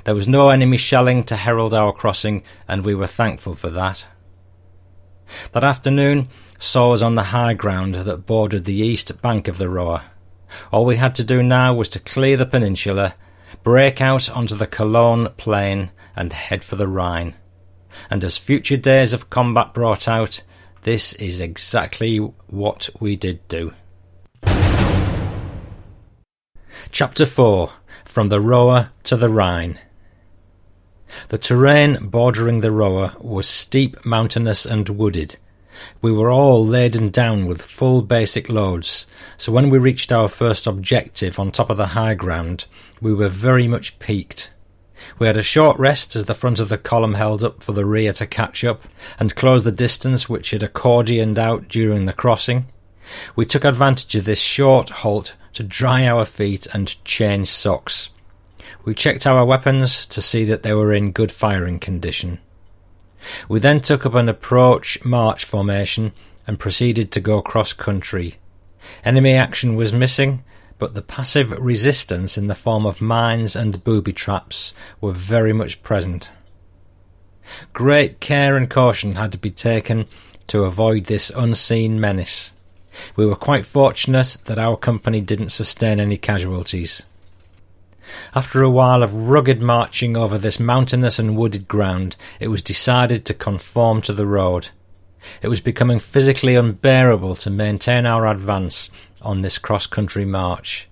There 0.04 0.16
was 0.16 0.28
no 0.28 0.50
enemy 0.50 0.78
shelling 0.78 1.24
to 1.26 1.36
herald 1.36 1.74
our 1.74 1.92
crossing, 1.92 2.44
and 2.68 2.84
we 2.84 2.96
were 2.96 3.08
thankful 3.08 3.56
for 3.56 3.70
that. 3.70 4.08
That 5.52 5.64
afternoon 5.64 6.30
saw 6.60 6.94
us 6.94 7.02
on 7.02 7.16
the 7.16 7.24
high 7.24 7.54
ground 7.54 7.96
that 7.96 8.26
bordered 8.26 8.66
the 8.66 8.74
east 8.74 9.22
bank 9.22 9.48
of 9.48 9.58
the 9.58 9.70
Roer. 9.70 10.04
All 10.72 10.86
we 10.86 10.98
had 10.98 11.16
to 11.16 11.24
do 11.24 11.44
now 11.44 11.74
was 11.74 11.90
to 11.90 12.00
clear 12.00 12.38
the 12.38 12.46
peninsula, 12.46 13.16
break 13.64 14.02
out 14.02 14.30
onto 14.30 14.56
the 14.56 14.68
Cologne 14.68 15.30
plain, 15.38 15.92
and 16.16 16.34
head 16.34 16.64
for 16.64 16.76
the 16.76 16.88
Rhine. 16.88 17.36
And 18.10 18.24
as 18.24 18.38
future 18.38 18.78
days 18.78 19.14
of 19.14 19.30
combat 19.30 19.74
brought 19.74 20.08
out, 20.08 20.44
this 20.84 21.14
is 21.14 21.40
exactly 21.40 22.18
what 22.18 22.90
we 23.00 23.16
did 23.16 23.46
do. 23.48 23.74
Chapter 26.92 27.26
4 27.26 27.72
From 28.18 28.30
the 28.30 28.42
Roer 28.42 28.90
to 29.04 29.16
the 29.16 29.30
Rhine. 29.30 29.78
The 31.30 31.38
terrain 31.38 32.08
bordering 32.08 32.62
the 32.62 32.72
Roer 32.72 33.12
was 33.20 33.48
steep, 33.48 34.04
mountainous, 34.04 34.66
and 34.66 34.90
wooded. 34.90 35.38
We 36.02 36.12
were 36.12 36.32
all 36.32 36.66
laden 36.66 37.10
down 37.10 37.46
with 37.46 37.62
full 37.62 38.02
basic 38.02 38.50
loads, 38.50 39.06
so 39.38 39.52
when 39.52 39.70
we 39.70 39.78
reached 39.78 40.12
our 40.12 40.30
first 40.30 40.66
objective 40.66 41.38
on 41.38 41.52
top 41.52 41.70
of 41.70 41.78
the 41.78 41.94
high 41.94 42.16
ground, 42.16 42.66
we 43.00 43.14
were 43.14 43.30
very 43.30 43.68
much 43.68 44.00
peaked. 44.00 44.52
We 45.20 45.28
had 45.28 45.38
a 45.38 45.44
short 45.44 45.78
rest 45.78 46.16
as 46.16 46.26
the 46.26 46.34
front 46.34 46.60
of 46.60 46.70
the 46.70 46.80
column 46.80 47.14
held 47.14 47.44
up 47.44 47.62
for 47.62 47.74
the 47.74 47.86
rear 47.86 48.14
to 48.14 48.26
catch 48.26 48.64
up 48.64 48.82
and 49.20 49.36
close 49.36 49.64
the 49.64 49.72
distance 49.72 50.28
which 50.28 50.50
had 50.50 50.62
accordioned 50.62 51.38
out 51.38 51.68
during 51.68 52.06
the 52.06 52.14
crossing. 52.14 52.66
We 53.36 53.46
took 53.46 53.64
advantage 53.64 54.16
of 54.16 54.26
this 54.26 54.42
short 54.42 54.90
halt 54.90 55.36
to 55.54 55.64
dry 55.64 56.08
our 56.08 56.26
feet 56.26 56.68
and 56.74 57.04
change 57.04 57.48
socks. 57.48 58.10
We 58.84 58.94
checked 58.94 59.26
our 59.26 59.46
weapons 59.46 60.06
to 60.08 60.22
see 60.22 60.44
that 60.46 60.64
they 60.64 60.74
were 60.74 60.94
in 60.94 61.12
good 61.12 61.32
firing 61.32 61.80
condition. 61.80 62.40
We 63.50 63.60
then 63.60 63.82
took 63.82 64.06
up 64.06 64.14
an 64.14 64.30
approach 64.30 65.04
march 65.04 65.46
formation 65.46 66.14
and 66.46 66.60
proceeded 66.60 67.12
to 67.12 67.20
go 67.20 67.42
cross 67.42 67.74
country. 67.74 68.36
Enemy 69.04 69.34
action 69.34 69.76
was 69.76 69.92
missing, 69.92 70.44
but 70.80 70.94
the 70.94 71.02
passive 71.02 71.52
resistance 71.52 72.38
in 72.38 72.48
the 72.48 72.56
form 72.56 72.86
of 72.86 73.02
mines 73.02 73.56
and 73.56 73.84
booby 73.84 74.14
traps 74.14 74.74
were 75.02 75.12
very 75.12 75.54
much 75.54 75.82
present. 75.82 76.32
Great 77.74 78.20
care 78.20 78.56
and 78.56 78.70
caution 78.70 79.16
had 79.16 79.32
to 79.32 79.38
be 79.38 79.50
taken 79.50 80.06
to 80.48 80.64
avoid 80.64 81.06
this 81.06 81.30
unseen 81.32 82.00
menace. 82.00 82.54
We 83.16 83.26
were 83.26 83.36
quite 83.36 83.66
fortunate 83.66 84.38
that 84.46 84.60
our 84.60 84.78
company 84.78 85.22
didn't 85.22 85.50
sustain 85.50 86.00
any 86.00 86.18
casualties. 86.18 87.06
After 88.34 88.64
a 88.64 88.70
while 88.70 89.04
of 89.04 89.14
rugged 89.14 89.62
marching 89.62 90.16
over 90.16 90.38
this 90.38 90.60
mountainous 90.60 91.20
and 91.20 91.36
wooded 91.36 91.68
ground, 91.68 92.16
it 92.40 92.48
was 92.48 92.62
decided 92.62 93.26
to 93.26 93.34
conform 93.34 94.02
to 94.04 94.14
the 94.14 94.26
road. 94.26 94.70
It 95.42 95.50
was 95.50 95.60
becoming 95.60 96.00
physically 96.00 96.56
unbearable 96.56 97.36
to 97.38 97.50
maintain 97.50 98.06
our 98.06 98.26
advance 98.28 98.90
on 99.22 99.42
this 99.42 99.58
cross 99.58 99.88
country 99.88 100.26
march. 100.26 100.88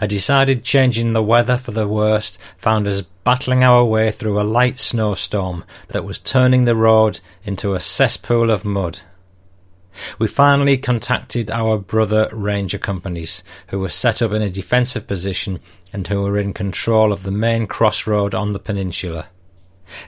A 0.00 0.06
decided 0.06 0.62
change 0.62 0.98
in 0.98 1.12
the 1.12 1.22
weather 1.22 1.56
for 1.56 1.72
the 1.72 1.88
worst 1.88 2.38
found 2.56 2.86
us 2.86 3.02
battling 3.24 3.64
our 3.64 3.84
way 3.84 4.10
through 4.10 4.40
a 4.40 4.44
light 4.44 4.78
snowstorm 4.78 5.64
that 5.88 6.04
was 6.04 6.18
turning 6.18 6.64
the 6.64 6.76
road 6.76 7.20
into 7.44 7.74
a 7.74 7.80
cesspool 7.80 8.50
of 8.50 8.64
mud. 8.64 9.00
We 10.18 10.26
finally 10.26 10.78
contacted 10.78 11.50
our 11.50 11.78
brother 11.78 12.28
ranger 12.32 12.78
companies, 12.78 13.42
who 13.68 13.78
were 13.78 13.88
set 13.88 14.22
up 14.22 14.32
in 14.32 14.42
a 14.42 14.50
defensive 14.50 15.06
position 15.06 15.60
and 15.92 16.06
who 16.06 16.22
were 16.22 16.38
in 16.38 16.52
control 16.52 17.12
of 17.12 17.22
the 17.22 17.30
main 17.30 17.66
crossroad 17.66 18.34
on 18.34 18.52
the 18.52 18.58
peninsula. 18.58 19.26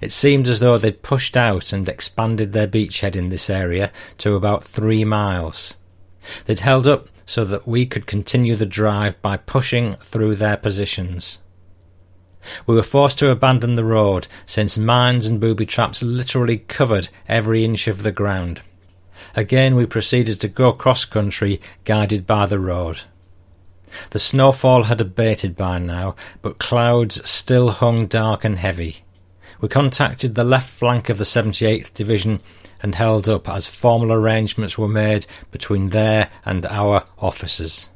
It 0.00 0.12
seemed 0.12 0.48
as 0.48 0.60
though 0.60 0.78
they'd 0.78 1.02
pushed 1.02 1.36
out 1.36 1.72
and 1.72 1.88
expanded 1.88 2.52
their 2.52 2.68
beachhead 2.68 3.16
in 3.16 3.28
this 3.28 3.50
area 3.50 3.92
to 4.18 4.34
about 4.34 4.64
three 4.64 5.04
miles. 5.04 5.76
They'd 6.46 6.60
held 6.60 6.88
up 6.88 7.08
so 7.26 7.44
that 7.44 7.66
we 7.66 7.86
could 7.86 8.06
continue 8.06 8.56
the 8.56 8.66
drive 8.66 9.20
by 9.20 9.36
pushing 9.36 9.96
through 9.96 10.36
their 10.36 10.56
positions. 10.56 11.38
We 12.66 12.74
were 12.74 12.82
forced 12.82 13.18
to 13.20 13.30
abandon 13.30 13.74
the 13.74 13.84
road 13.84 14.28
since 14.44 14.76
mines 14.76 15.26
and 15.26 15.40
booby 15.40 15.66
traps 15.66 16.02
literally 16.02 16.58
covered 16.58 17.08
every 17.28 17.64
inch 17.64 17.88
of 17.88 18.02
the 18.02 18.12
ground. 18.12 18.60
Again 19.36 19.76
we 19.76 19.86
proceeded 19.86 20.40
to 20.40 20.48
go 20.48 20.72
cross 20.72 21.04
country, 21.04 21.60
guided 21.84 22.26
by 22.26 22.46
the 22.46 22.58
road. 22.58 23.02
The 24.10 24.18
snowfall 24.18 24.84
had 24.84 25.00
abated 25.00 25.56
by 25.56 25.78
now, 25.78 26.16
but 26.42 26.58
clouds 26.58 27.28
still 27.28 27.70
hung 27.70 28.06
dark 28.06 28.44
and 28.44 28.58
heavy. 28.58 29.04
We 29.60 29.68
contacted 29.68 30.34
the 30.34 30.44
left 30.44 30.68
flank 30.68 31.08
of 31.08 31.18
the 31.18 31.24
78th 31.24 31.94
Division 31.94 32.40
and 32.82 32.96
held 32.96 33.28
up 33.28 33.48
as 33.48 33.66
formal 33.66 34.12
arrangements 34.12 34.76
were 34.76 34.88
made 34.88 35.26
between 35.50 35.88
their 35.90 36.28
and 36.44 36.66
our 36.66 37.04
officers. 37.18 37.88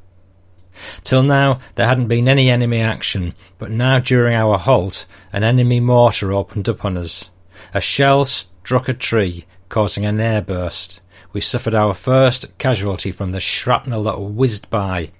Till 1.03 1.23
now 1.23 1.59
there 1.75 1.89
hadn't 1.89 2.07
been 2.09 2.29
any 2.29 2.49
enemy 2.49 2.81
action, 2.81 3.35
but 3.59 3.71
now 3.71 3.99
during 3.99 4.35
our 4.35 4.59
halt 4.59 5.07
an 5.33 5.43
enemy 5.43 5.81
mortar 5.81 6.33
opened 6.33 6.69
up 6.69 6.85
on 6.85 6.97
us. 6.97 7.31
A 7.75 7.81
shell 7.81 8.25
struck 8.25 8.89
a 8.89 8.95
tree, 8.95 9.45
causing 9.69 10.07
an 10.07 10.19
airburst. 10.19 11.01
We 11.33 11.41
suffered 11.41 11.75
our 11.75 11.95
first 11.95 12.57
casualty 12.59 13.13
from 13.13 13.33
the 13.33 13.41
shrapnel 13.41 14.05
that 14.05 14.21
whizzed 14.21 14.71
by. 14.71 15.11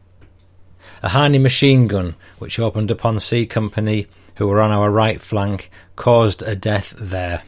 A 1.03 1.11
Heinie 1.11 1.39
machine 1.39 1.87
gun, 1.87 2.17
which 2.39 2.59
opened 2.59 2.91
upon 2.91 3.21
C 3.21 3.45
Company, 3.47 4.07
who 4.37 4.47
were 4.47 4.61
on 4.61 4.71
our 4.71 4.91
right 4.91 5.21
flank, 5.21 5.71
caused 5.97 6.43
a 6.43 6.57
death 6.57 6.95
there. 6.99 7.43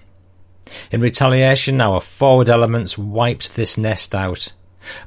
In 0.90 1.00
retaliation, 1.00 1.80
our 1.80 2.00
forward 2.00 2.48
elements 2.48 2.98
wiped 2.98 3.56
this 3.56 3.78
nest 3.78 4.14
out. 4.14 4.52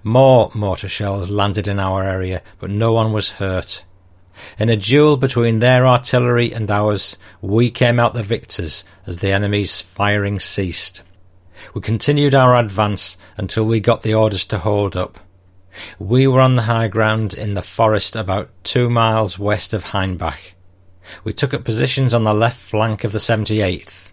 More 0.04 0.52
mortar 0.54 0.90
shells 0.90 1.30
landed 1.30 1.68
in 1.68 1.80
our 1.80 2.04
area, 2.04 2.42
but 2.60 2.70
no 2.70 2.92
one 2.92 3.14
was 3.14 3.32
hurt. 3.32 3.84
In 4.58 4.70
a 4.70 4.76
duel 4.76 5.16
between 5.16 5.60
their 5.60 5.88
artillery 5.88 6.54
and 6.54 6.70
ours, 6.72 7.18
we 7.42 7.70
came 7.70 8.00
out 8.00 8.14
the 8.14 8.24
victors 8.24 8.84
as 9.06 9.18
the 9.18 9.32
enemy's 9.32 9.80
firing 9.80 10.40
ceased. 10.40 11.04
We 11.74 11.82
continued 11.82 12.36
our 12.36 12.56
advance 12.56 13.18
until 13.38 13.66
we 13.66 13.80
got 13.80 14.02
the 14.02 14.14
orders 14.14 14.46
to 14.46 14.60
hold 14.60 14.96
up. 14.96 15.20
We 16.00 16.28
were 16.28 16.42
on 16.42 16.56
the 16.56 16.64
high 16.64 16.88
ground 16.88 17.34
in 17.34 17.54
the 17.54 17.62
forest 17.62 18.16
about 18.16 18.50
two 18.64 18.90
miles 18.90 19.40
west 19.40 19.74
of 19.74 19.86
Heimbach. 19.86 20.54
We 21.24 21.34
took 21.34 21.54
up 21.54 21.64
positions 21.64 22.14
on 22.14 22.24
the 22.24 22.34
left 22.34 22.60
flank 22.60 23.04
of 23.04 23.12
the 23.12 23.20
78th. 23.20 24.12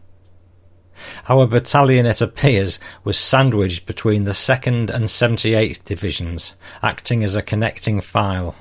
Our 1.28 1.46
battalion, 1.46 2.06
it 2.06 2.20
appears, 2.20 2.78
was 3.04 3.18
sandwiched 3.18 3.86
between 3.86 4.24
the 4.24 4.32
2nd 4.32 4.90
and 4.90 5.04
78th 5.04 5.84
Divisions, 5.84 6.56
acting 6.82 7.24
as 7.24 7.36
a 7.36 7.42
connecting 7.42 8.00
file. 8.00 8.54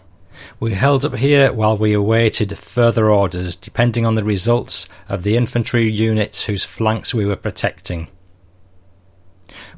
We 0.60 0.74
held 0.74 1.04
up 1.04 1.16
here 1.16 1.52
while 1.52 1.76
we 1.76 1.92
awaited 1.92 2.58
further 2.58 3.12
orders, 3.12 3.58
depending 3.58 4.06
on 4.06 4.16
the 4.16 4.24
results 4.24 4.88
of 5.10 5.24
the 5.24 5.36
infantry 5.36 5.90
units 5.90 6.44
whose 6.44 6.64
flanks 6.64 7.14
we 7.14 7.26
were 7.26 7.36
protecting. 7.36 8.08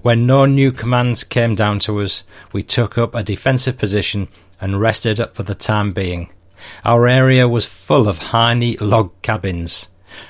When 0.02 0.26
no 0.26 0.46
new 0.46 0.72
commands 0.72 1.24
came 1.24 1.56
down 1.56 1.80
to 1.80 2.02
us, 2.02 2.24
we 2.52 2.64
took 2.64 2.98
up 2.98 3.14
a 3.14 3.24
defensive 3.24 3.78
position 3.78 4.28
and 4.60 4.82
rested 4.82 5.20
up 5.20 5.36
for 5.36 5.44
the 5.44 5.56
time 5.56 5.94
being. 5.94 6.32
Our 6.86 7.08
area 7.08 7.48
was 7.48 7.66
full 7.66 8.08
of 8.08 8.20
Heinie 8.20 8.78
log 8.78 9.12
cabins, 9.22 9.90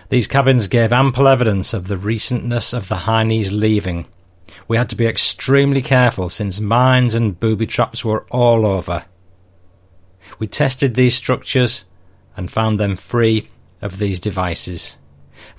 these 0.10 0.28
cabins 0.28 0.68
gave 0.68 0.94
ample 0.94 1.28
evidence 1.28 1.74
of 1.74 1.88
the 1.88 1.98
recentness 1.98 2.74
of 2.74 2.88
the 2.88 3.08
Heinies 3.08 3.52
leaving. 3.52 4.06
We 4.68 4.78
had 4.78 4.90
to 4.90 4.96
be 4.96 5.06
extremely 5.06 5.82
careful 5.82 6.30
since 6.30 6.60
mines 6.60 7.16
and 7.16 7.40
booby 7.40 7.68
traps 7.68 8.06
were 8.06 8.26
all 8.30 8.66
over. 8.66 9.06
We 10.40 10.48
tested 10.48 10.96
these 10.96 11.16
structures 11.16 11.86
and 12.38 12.52
found 12.52 12.80
them 12.80 12.96
free 12.96 13.50
of 13.82 13.98
these 13.98 14.20
devices. 14.20 14.98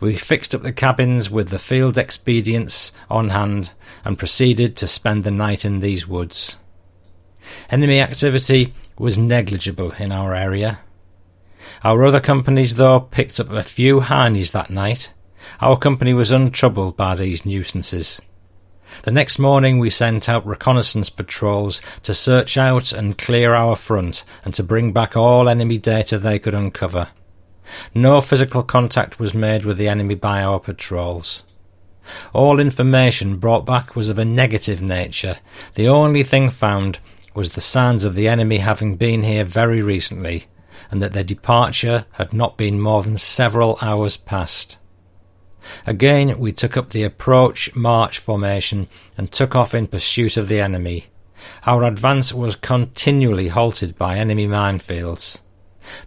We 0.01 0.17
fixed 0.17 0.55
up 0.55 0.63
the 0.63 0.73
cabins 0.73 1.31
with 1.31 1.49
the 1.49 1.59
field 1.59 1.97
expedients 1.97 2.93
on 3.11 3.31
hand 3.31 3.71
and 4.05 4.19
proceeded 4.19 4.77
to 4.77 4.89
spend 4.89 5.25
the 5.25 5.31
night 5.31 5.65
in 5.65 5.81
these 5.81 6.07
woods. 6.07 6.59
Enemy 7.71 8.01
activity 8.01 8.75
was 8.99 9.19
negligible 9.19 9.93
in 9.99 10.13
our 10.13 10.35
area. 10.35 10.81
Our 11.85 12.05
other 12.05 12.21
companies, 12.21 12.75
though, 12.75 13.01
picked 13.01 13.39
up 13.41 13.51
a 13.51 13.63
few 13.63 14.01
Heinies 14.01 14.53
that 14.53 14.71
night. 14.71 15.13
Our 15.61 15.77
company 15.77 16.15
was 16.15 16.31
untroubled 16.31 16.97
by 16.97 17.15
these 17.15 17.47
nuisances. 17.47 18.21
The 19.05 19.11
next 19.11 19.39
morning 19.39 19.79
we 19.79 19.91
sent 19.91 20.29
out 20.29 20.47
reconnaissance 20.47 21.09
patrols 21.09 21.81
to 22.03 22.13
search 22.13 22.57
out 22.57 22.93
and 22.93 23.17
clear 23.17 23.55
our 23.55 23.75
front 23.75 24.23
and 24.45 24.53
to 24.55 24.63
bring 24.63 24.93
back 24.93 25.17
all 25.17 25.49
enemy 25.49 25.79
data 25.79 26.19
they 26.19 26.39
could 26.39 26.55
uncover. 26.55 27.09
No 27.95 28.21
physical 28.21 28.63
contact 28.63 29.19
was 29.19 29.35
made 29.35 29.65
with 29.65 29.79
the 29.79 29.89
enemy 29.89 30.15
by 30.15 30.43
our 30.43 30.59
patrols. 30.59 31.45
All 32.33 32.59
information 32.59 33.39
brought 33.39 33.65
back 33.65 33.95
was 33.95 34.09
of 34.09 34.19
a 34.19 34.25
negative 34.25 34.83
nature. 34.83 35.39
The 35.75 35.89
only 35.89 36.25
thing 36.25 36.51
found 36.51 36.99
was 37.35 37.51
the 37.51 37.61
signs 37.61 38.05
of 38.05 38.15
the 38.15 38.29
enemy 38.29 38.59
having 38.59 38.97
been 38.97 39.23
here 39.23 39.45
very 39.45 39.83
recently, 39.83 40.47
and 40.91 41.01
that 41.03 41.13
their 41.13 41.25
departure 41.25 42.07
had 42.13 42.33
not 42.33 42.57
been 42.57 42.81
more 42.81 43.03
than 43.03 43.19
several 43.19 43.79
hours 43.81 44.17
past. 44.17 44.79
Again, 45.87 46.39
we 46.39 46.53
took 46.53 46.77
up 46.77 46.91
the 46.91 47.05
approach 47.05 47.75
march 47.75 48.19
formation 48.19 48.89
and 49.17 49.31
took 49.31 49.55
off 49.55 49.75
in 49.75 49.87
pursuit 49.87 50.37
of 50.37 50.49
the 50.49 50.61
enemy. 50.61 51.07
Our 51.67 51.85
advance 51.85 52.35
was 52.35 52.57
continually 52.57 53.49
halted 53.49 53.97
by 53.97 54.17
enemy 54.17 54.47
minefields. 54.47 55.41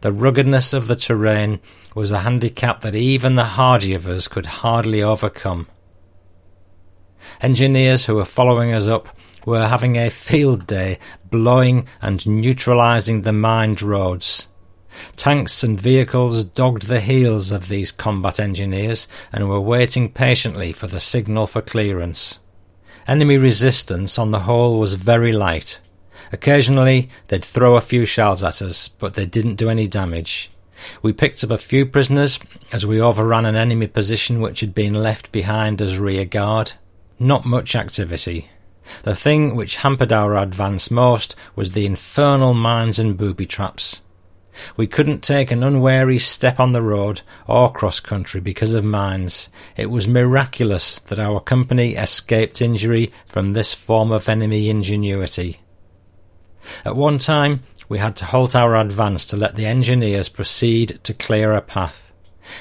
The 0.01 0.11
ruggedness 0.11 0.73
of 0.73 0.87
the 0.87 0.95
terrain 0.95 1.59
was 1.93 2.11
a 2.11 2.19
handicap 2.19 2.81
that 2.81 2.95
even 2.95 3.35
the 3.35 3.43
hardy 3.43 3.93
of 3.93 4.07
us 4.07 4.27
could 4.27 4.45
hardly 4.45 5.01
overcome. 5.01 5.67
Engineers 7.41 8.05
who 8.05 8.15
were 8.15 8.25
following 8.25 8.73
us 8.73 8.87
up 8.87 9.07
were 9.45 9.67
having 9.67 9.95
a 9.95 10.09
field 10.09 10.67
day 10.67 10.97
blowing 11.29 11.87
and 12.01 12.25
neutralizing 12.27 13.21
the 13.21 13.33
mined 13.33 13.81
roads. 13.81 14.47
Tanks 15.15 15.63
and 15.63 15.79
vehicles 15.79 16.43
dogged 16.43 16.83
the 16.83 17.01
heels 17.01 17.51
of 17.51 17.67
these 17.67 17.91
combat 17.91 18.39
engineers 18.39 19.07
and 19.31 19.49
were 19.49 19.59
waiting 19.59 20.11
patiently 20.11 20.71
for 20.71 20.87
the 20.87 20.99
signal 20.99 21.47
for 21.47 21.61
clearance. 21.61 22.39
Enemy 23.07 23.37
resistance 23.37 24.17
on 24.17 24.31
the 24.31 24.41
whole 24.41 24.79
was 24.79 24.93
very 24.95 25.31
light. 25.31 25.79
Occasionally 26.31 27.09
they'd 27.27 27.45
throw 27.45 27.75
a 27.75 27.81
few 27.81 28.05
shells 28.05 28.43
at 28.43 28.61
us, 28.61 28.87
but 28.87 29.13
they 29.13 29.25
didn't 29.25 29.55
do 29.55 29.69
any 29.69 29.87
damage. 29.87 30.51
We 31.01 31.13
picked 31.13 31.43
up 31.43 31.51
a 31.51 31.57
few 31.57 31.85
prisoners 31.85 32.39
as 32.71 32.85
we 32.85 32.99
overran 32.99 33.45
an 33.45 33.55
enemy 33.55 33.87
position 33.87 34.41
which 34.41 34.59
had 34.59 34.75
been 34.75 34.93
left 34.93 35.31
behind 35.31 35.81
as 35.81 35.97
rear 35.97 36.25
guard. 36.25 36.73
Not 37.19 37.45
much 37.45 37.75
activity. 37.75 38.49
The 39.03 39.15
thing 39.15 39.55
which 39.55 39.77
hampered 39.77 40.11
our 40.11 40.35
advance 40.35 40.91
most 40.91 41.35
was 41.55 41.71
the 41.71 41.85
infernal 41.85 42.53
mines 42.53 42.99
and 42.99 43.17
booby 43.17 43.45
traps. 43.45 44.01
We 44.77 44.87
couldn't 44.87 45.23
take 45.23 45.51
an 45.51 45.63
unwary 45.63 46.19
step 46.19 46.59
on 46.59 46.71
the 46.71 46.81
road 46.81 47.21
or 47.47 47.71
cross 47.71 47.99
country 47.99 48.39
because 48.39 48.73
of 48.73 48.85
mines. 48.85 49.49
It 49.75 49.89
was 49.89 50.07
miraculous 50.07 50.99
that 50.99 51.19
our 51.19 51.39
company 51.39 51.95
escaped 51.95 52.61
injury 52.61 53.11
from 53.27 53.53
this 53.53 53.73
form 53.73 54.11
of 54.11 54.29
enemy 54.29 54.69
ingenuity. 54.69 55.59
At 56.83 56.95
one 56.95 57.17
time, 57.17 57.63
we 57.87 57.99
had 57.99 58.15
to 58.17 58.25
halt 58.25 58.55
our 58.55 58.75
advance 58.75 59.25
to 59.27 59.37
let 59.37 59.55
the 59.55 59.65
engineers 59.65 60.29
proceed 60.29 60.99
to 61.03 61.13
clear 61.13 61.53
a 61.53 61.61
path. 61.61 62.11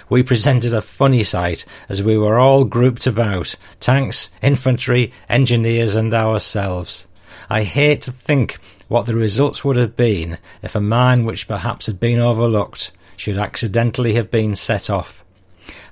We 0.08 0.22
presented 0.22 0.72
a 0.72 0.82
funny 0.82 1.24
sight 1.24 1.64
as 1.88 2.02
we 2.02 2.16
were 2.16 2.38
all 2.38 2.64
grouped 2.64 3.06
about 3.06 3.54
tanks, 3.80 4.30
infantry, 4.42 5.12
engineers, 5.28 5.94
and 5.94 6.12
ourselves. 6.14 7.06
I 7.50 7.64
hate 7.64 8.02
to 8.02 8.12
think 8.12 8.58
what 8.88 9.06
the 9.06 9.14
results 9.14 9.64
would 9.64 9.76
have 9.76 9.96
been 9.96 10.38
if 10.62 10.74
a 10.74 10.80
mine 10.80 11.24
which 11.24 11.48
perhaps 11.48 11.86
had 11.86 12.00
been 12.00 12.18
overlooked 12.18 12.92
should 13.16 13.36
accidentally 13.36 14.14
have 14.14 14.30
been 14.30 14.54
set 14.54 14.90
off. 14.90 15.24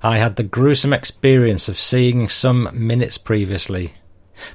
I 0.03 0.19
had 0.19 0.37
the 0.37 0.43
gruesome 0.43 0.93
experience 0.93 1.69
of 1.69 1.79
seeing 1.79 2.29
some 2.29 2.69
minutes 2.73 3.19
previously 3.19 3.95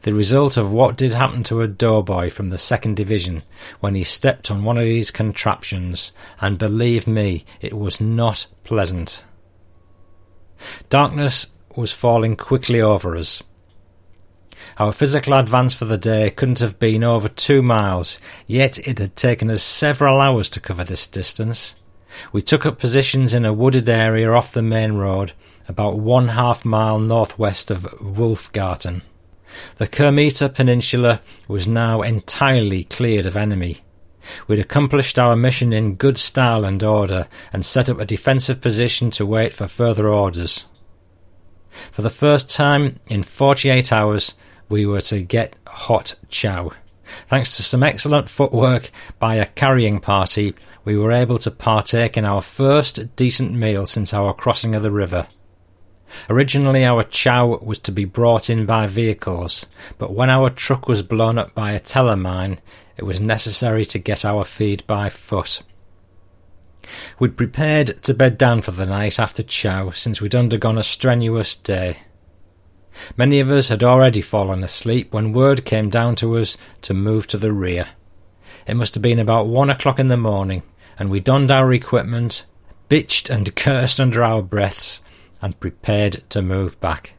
the 0.01 0.13
result 0.13 0.57
of 0.57 0.71
what 0.71 0.97
did 0.97 1.13
happen 1.13 1.43
to 1.43 1.61
a 1.61 1.67
doughboy 1.67 2.29
from 2.29 2.49
the 2.49 2.57
second 2.57 2.95
division 2.95 3.43
when 3.79 3.95
he 3.95 4.03
stepped 4.03 4.49
on 4.49 4.63
one 4.63 4.77
of 4.77 4.83
these 4.83 5.11
contraptions, 5.11 6.11
and 6.39 6.57
believe 6.57 7.07
me, 7.07 7.45
it 7.61 7.73
was 7.73 8.01
not 8.01 8.47
pleasant. 8.63 9.23
Darkness 10.89 11.47
was 11.75 11.91
falling 11.91 12.35
quickly 12.35 12.81
over 12.81 13.15
us. 13.15 13.43
Our 14.77 14.91
physical 14.91 15.33
advance 15.35 15.73
for 15.73 15.85
the 15.85 15.97
day 15.97 16.31
couldn't 16.31 16.59
have 16.59 16.79
been 16.79 17.03
over 17.03 17.29
two 17.29 17.61
miles, 17.61 18.19
yet 18.47 18.79
it 18.79 18.99
had 18.99 19.15
taken 19.15 19.51
us 19.51 19.61
several 19.61 20.19
hours 20.19 20.49
to 20.51 20.59
cover 20.59 20.83
this 20.83 21.07
distance. 21.07 21.75
We 22.31 22.41
took 22.41 22.65
up 22.65 22.79
positions 22.79 23.33
in 23.33 23.45
a 23.45 23.53
wooded 23.53 23.87
area 23.87 24.31
off 24.31 24.51
the 24.51 24.63
main 24.63 24.93
road, 24.93 25.33
about 25.67 25.99
one 25.99 26.29
half 26.29 26.65
mile 26.65 26.99
northwest 26.99 27.69
of 27.69 27.83
Wolfgarten. 28.01 29.01
The 29.77 29.87
Kermeter 29.87 30.53
Peninsula 30.53 31.21
was 31.47 31.67
now 31.67 32.01
entirely 32.01 32.83
cleared 32.85 33.25
of 33.25 33.35
enemy. 33.35 33.79
We'd 34.47 34.59
accomplished 34.59 35.17
our 35.17 35.35
mission 35.35 35.71
in 35.71 35.95
good 35.95 36.17
style 36.17 36.65
and 36.65 36.83
order, 36.83 37.27
and 37.53 37.65
set 37.65 37.89
up 37.89 37.99
a 37.99 38.05
defensive 38.05 38.59
position 38.59 39.09
to 39.11 39.25
wait 39.25 39.53
for 39.53 39.67
further 39.67 40.09
orders. 40.09 40.65
For 41.91 42.01
the 42.01 42.09
first 42.09 42.49
time 42.49 42.99
in 43.07 43.23
forty 43.23 43.69
eight 43.69 43.93
hours, 43.93 44.33
we 44.67 44.85
were 44.85 45.01
to 45.01 45.21
get 45.21 45.55
hot 45.65 46.15
chow. 46.29 46.71
Thanks 47.27 47.55
to 47.55 47.63
some 47.63 47.83
excellent 47.83 48.29
footwork 48.29 48.91
by 49.17 49.35
a 49.35 49.45
carrying 49.45 50.01
party, 50.01 50.53
we 50.83 50.97
were 50.97 51.13
able 51.13 51.39
to 51.39 51.51
partake 51.51 52.17
in 52.17 52.25
our 52.25 52.41
first 52.41 53.15
decent 53.15 53.53
meal 53.53 53.85
since 53.85 54.13
our 54.13 54.33
crossing 54.33 54.75
of 54.75 54.83
the 54.83 54.91
river. 54.91 55.27
Originally, 56.29 56.85
our 56.85 57.03
chow 57.03 57.57
was 57.57 57.79
to 57.79 57.91
be 57.91 58.05
brought 58.05 58.49
in 58.49 58.65
by 58.65 58.87
vehicles, 58.87 59.67
but 59.97 60.13
when 60.13 60.29
our 60.29 60.49
truck 60.49 60.87
was 60.87 61.01
blown 61.01 61.37
up 61.37 61.53
by 61.53 61.71
a 61.71 61.79
teller 61.79 62.15
mine, 62.15 62.59
it 62.95 63.03
was 63.03 63.19
necessary 63.19 63.85
to 63.85 63.99
get 63.99 64.25
our 64.25 64.43
feed 64.43 64.85
by 64.87 65.09
foot. 65.09 65.61
We'd 67.19 67.37
prepared 67.37 68.01
to 68.03 68.13
bed 68.13 68.37
down 68.37 68.61
for 68.61 68.71
the 68.71 68.85
night 68.85 69.19
after 69.19 69.43
chow 69.43 69.89
since 69.91 70.21
we'd 70.21 70.35
undergone 70.35 70.77
a 70.77 70.83
strenuous 70.83 71.55
day. 71.55 71.97
Many 73.15 73.39
of 73.39 73.51
us 73.51 73.69
had 73.69 73.83
already 73.83 74.21
fallen 74.21 74.63
asleep 74.63 75.13
when 75.13 75.33
word 75.33 75.65
came 75.65 75.89
down 75.89 76.15
to 76.15 76.37
us 76.37 76.57
to 76.83 76.93
move 76.93 77.27
to 77.27 77.37
the 77.37 77.51
rear. 77.51 77.89
It 78.65 78.75
must 78.75 78.95
have 78.95 79.03
been 79.03 79.19
about 79.19 79.47
one 79.47 79.69
o'clock 79.69 79.99
in 79.99 80.07
the 80.07 80.17
morning, 80.17 80.63
and 80.97 81.09
we 81.09 81.19
donned 81.19 81.51
our 81.51 81.71
equipment, 81.73 82.45
bitched 82.89 83.29
and 83.29 83.55
cursed 83.55 83.99
under 83.99 84.23
our 84.23 84.41
breaths, 84.41 85.01
and 85.41 85.59
prepared 85.59 86.23
to 86.29 86.41
move 86.41 86.79
back. 86.79 87.13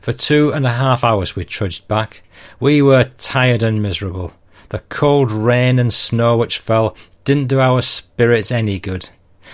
For 0.00 0.12
two 0.12 0.52
and 0.52 0.66
a 0.66 0.72
half 0.72 1.04
hours 1.04 1.36
we 1.36 1.44
trudged 1.44 1.86
back. 1.86 2.22
We 2.58 2.82
were 2.82 3.12
tired 3.18 3.62
and 3.62 3.80
miserable. 3.80 4.32
The 4.70 4.80
cold 4.80 5.30
rain 5.30 5.78
and 5.78 5.92
snow 5.92 6.36
which 6.36 6.58
fell 6.58 6.96
didn't 7.24 7.48
do 7.48 7.60
our 7.60 7.80
spirits 7.80 8.50
any 8.50 8.78
good. 8.78 9.10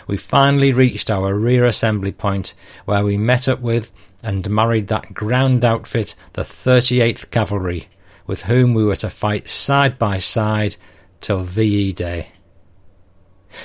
We 0.06 0.16
finally 0.16 0.72
reached 0.72 1.10
our 1.10 1.34
rear 1.34 1.66
assembly 1.66 2.12
point, 2.12 2.54
where 2.84 3.04
we 3.04 3.16
met 3.16 3.48
up 3.48 3.60
with 3.60 3.92
and 4.22 4.48
married 4.50 4.88
that 4.88 5.14
ground 5.14 5.64
outfit, 5.64 6.14
the 6.32 6.42
38th 6.42 7.30
Cavalry, 7.30 7.88
with 8.26 8.44
whom 8.44 8.74
we 8.74 8.84
were 8.84 8.96
to 8.96 9.10
fight 9.10 9.48
side 9.48 9.98
by 9.98 10.18
side 10.18 10.76
till 11.20 11.44
VE 11.44 11.92
Day. 11.92 12.30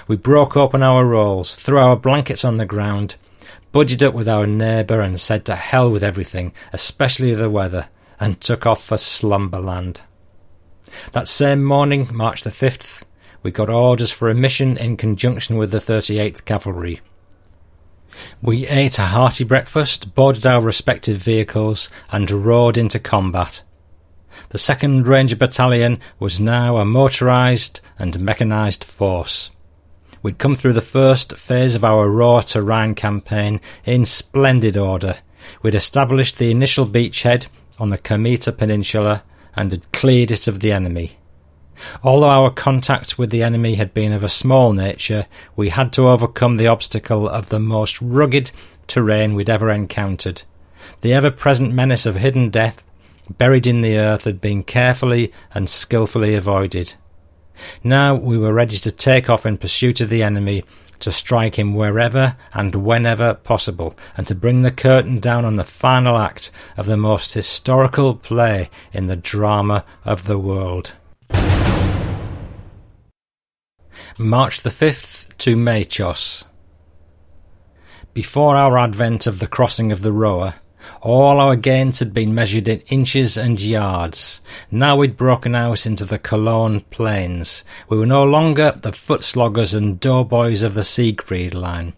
We 0.08 0.18
broke 0.18 0.56
open 0.56 0.84
our 0.84 1.06
rolls, 1.06 1.56
threw 1.56 1.80
our 1.80 1.96
blankets 1.96 2.46
on 2.46 2.58
the 2.58 2.66
ground, 2.66 3.16
buddied 3.72 4.04
up 4.04 4.14
with 4.14 4.28
our 4.28 4.48
neighbour 4.48 5.02
and 5.02 5.20
said 5.20 5.46
to 5.46 5.56
hell 5.56 5.90
with 5.90 6.04
everything, 6.04 6.54
especially 6.74 7.34
the 7.34 7.50
weather, 7.50 7.90
and 8.20 8.42
took 8.42 8.66
off 8.66 8.84
for 8.84 8.98
Slumberland. 8.98 10.02
That 11.12 11.28
same 11.28 11.64
morning, 11.64 12.10
March 12.12 12.44
the 12.44 12.50
5th, 12.50 13.04
we 13.44 13.52
got 13.52 13.70
orders 13.70 14.12
for 14.12 14.30
a 14.30 14.36
mission 14.36 14.76
in 14.78 14.98
conjunction 14.98 15.58
with 15.58 15.72
the 15.72 15.78
38th 15.78 16.46
Cavalry. 16.46 17.02
We 18.42 18.68
ate 18.68 19.00
a 19.00 19.06
hearty 19.06 19.44
breakfast, 19.44 20.16
boarded 20.16 20.46
our 20.46 20.62
respective 20.62 21.18
vehicles, 21.18 21.90
and 22.12 22.30
rode 22.30 22.78
into 22.78 23.00
combat. 23.00 23.62
The 24.50 24.58
2nd 24.58 25.06
Ranger 25.06 25.36
Battalion 25.36 26.00
was 26.20 26.40
now 26.40 26.78
a 26.78 26.86
motorised 26.86 27.82
and 27.98 28.20
mechanised 28.20 28.84
force. 28.84 29.52
We'd 30.22 30.38
come 30.38 30.56
through 30.56 30.74
the 30.74 30.82
first 30.82 31.38
phase 31.38 31.76
of 31.76 31.84
our 31.84 32.10
Roer 32.10 32.42
to 32.44 32.62
Rhine 32.62 32.94
campaign 32.94 33.62
in 33.86 34.06
splendid 34.06 34.76
order. 34.76 35.20
We'd 35.62 35.76
established 35.76 36.38
the 36.38 36.52
initial 36.52 36.86
beachhead 36.86 37.48
on 37.80 37.90
the 37.90 37.98
Kermeter 37.98 38.56
Peninsula 38.56 39.24
and 39.56 39.72
had 39.72 39.92
cleared 39.94 40.32
it 40.32 40.48
of 40.48 40.60
the 40.60 40.74
enemy. 40.74 41.18
Although 42.04 42.30
our 42.30 42.52
contact 42.52 43.18
with 43.18 43.30
the 43.30 43.44
enemy 43.44 43.76
had 43.76 43.94
been 43.94 44.12
of 44.12 44.24
a 44.24 44.30
small 44.30 44.74
nature, 44.74 45.26
we 45.56 45.70
had 45.70 45.94
to 45.94 46.10
overcome 46.10 46.58
the 46.58 46.68
obstacle 46.68 47.30
of 47.30 47.48
the 47.48 47.60
most 47.60 48.02
rugged 48.02 48.52
terrain 48.88 49.36
we'd 49.36 49.50
ever 49.50 49.72
encountered. 49.72 50.44
The 51.00 51.14
ever 51.14 51.32
present 51.32 51.74
menace 51.74 52.06
of 52.06 52.18
hidden 52.18 52.50
death, 52.50 52.86
buried 53.30 53.68
in 53.68 53.80
the 53.80 53.98
earth, 53.98 54.26
had 54.26 54.42
been 54.42 54.64
carefully 54.64 55.32
and 55.54 55.70
skilfully 55.70 56.36
avoided. 56.36 56.96
Now 57.84 58.16
we 58.16 58.38
were 58.38 58.54
ready 58.54 58.78
to 58.78 58.92
take 58.92 59.30
off 59.30 59.46
in 59.46 59.58
pursuit 59.58 60.02
of 60.02 60.10
the 60.10 60.24
enemy, 60.24 60.64
to 61.00 61.12
strike 61.12 61.58
him 61.58 61.74
wherever 61.74 62.36
and 62.54 62.76
whenever 62.76 63.34
possible, 63.34 63.96
and 64.18 64.28
to 64.28 64.36
bring 64.36 64.62
the 64.62 64.72
curtain 64.72 65.20
down 65.20 65.46
on 65.46 65.56
the 65.56 65.64
final 65.64 66.18
act 66.18 66.52
of 66.78 66.86
the 66.86 66.98
most 66.98 67.34
historical 67.34 68.16
play 68.16 68.70
in 68.92 69.08
the 69.08 69.16
drama 69.16 69.86
of 70.06 70.26
the 70.26 70.40
world. 70.40 70.96
March 74.18 74.62
the 74.62 74.70
5th 74.70 75.28
to 75.38 75.56
Machos. 75.56 76.46
Before 78.14 78.56
our 78.56 78.78
advent 78.78 79.28
of 79.28 79.40
the 79.40 79.48
crossing 79.48 79.92
of 79.92 80.02
the 80.02 80.12
Roer, 80.12 80.56
all 81.02 81.40
our 81.40 81.56
gains 81.56 82.00
had 82.00 82.14
been 82.14 82.34
measured 82.34 82.68
in 82.68 82.82
inches 82.82 83.38
and 83.38 83.60
yards. 83.62 84.42
Now 84.72 84.96
we'd 84.96 85.18
broken 85.18 85.56
out 85.56 85.86
into 85.86 86.06
the 86.06 86.20
Cologne 86.20 86.82
plains. 86.90 87.64
We 87.88 87.98
were 87.98 88.06
no 88.06 88.24
longer 88.24 88.78
the 88.82 88.92
foot 88.92 89.24
sloggers 89.24 89.74
and 89.74 90.00
doughboys 90.00 90.64
of 90.64 90.74
the 90.74 90.84
Siegfried 90.84 91.54
line. 91.54 91.94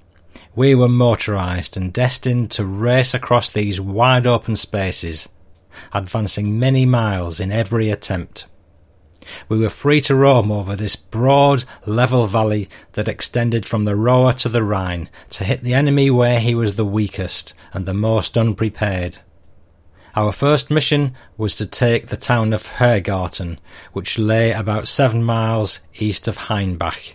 We 0.55 0.75
were 0.75 0.89
motorised 0.89 1.77
and 1.77 1.93
destined 1.93 2.51
to 2.51 2.65
race 2.65 3.13
across 3.13 3.49
these 3.49 3.79
wide 3.79 4.27
open 4.27 4.57
spaces, 4.57 5.29
advancing 5.93 6.59
many 6.59 6.85
miles 6.85 7.39
in 7.39 7.51
every 7.51 7.89
attempt. 7.89 8.47
We 9.49 9.57
were 9.57 9.69
free 9.69 10.01
to 10.01 10.15
roam 10.15 10.51
over 10.51 10.75
this 10.75 10.95
broad, 10.95 11.63
level 11.85 12.27
valley 12.27 12.69
that 12.93 13.07
extended 13.07 13.65
from 13.65 13.85
the 13.85 13.95
Roer 13.95 14.33
to 14.33 14.49
the 14.49 14.63
Rhine, 14.63 15.09
to 15.31 15.43
hit 15.43 15.63
the 15.63 15.73
enemy 15.73 16.09
where 16.09 16.39
he 16.39 16.55
was 16.55 16.75
the 16.75 16.85
weakest 16.85 17.53
and 17.73 17.85
the 17.85 17.93
most 17.93 18.37
unprepared. 18.37 19.19
Our 20.15 20.31
first 20.31 20.69
mission 20.69 21.15
was 21.37 21.55
to 21.55 21.65
take 21.65 22.07
the 22.07 22.17
town 22.17 22.51
of 22.51 22.67
Hergarten, 22.67 23.59
which 23.93 24.19
lay 24.19 24.51
about 24.51 24.87
seven 24.87 25.23
miles 25.23 25.79
east 25.93 26.27
of 26.27 26.37
Heimbach. 26.37 27.13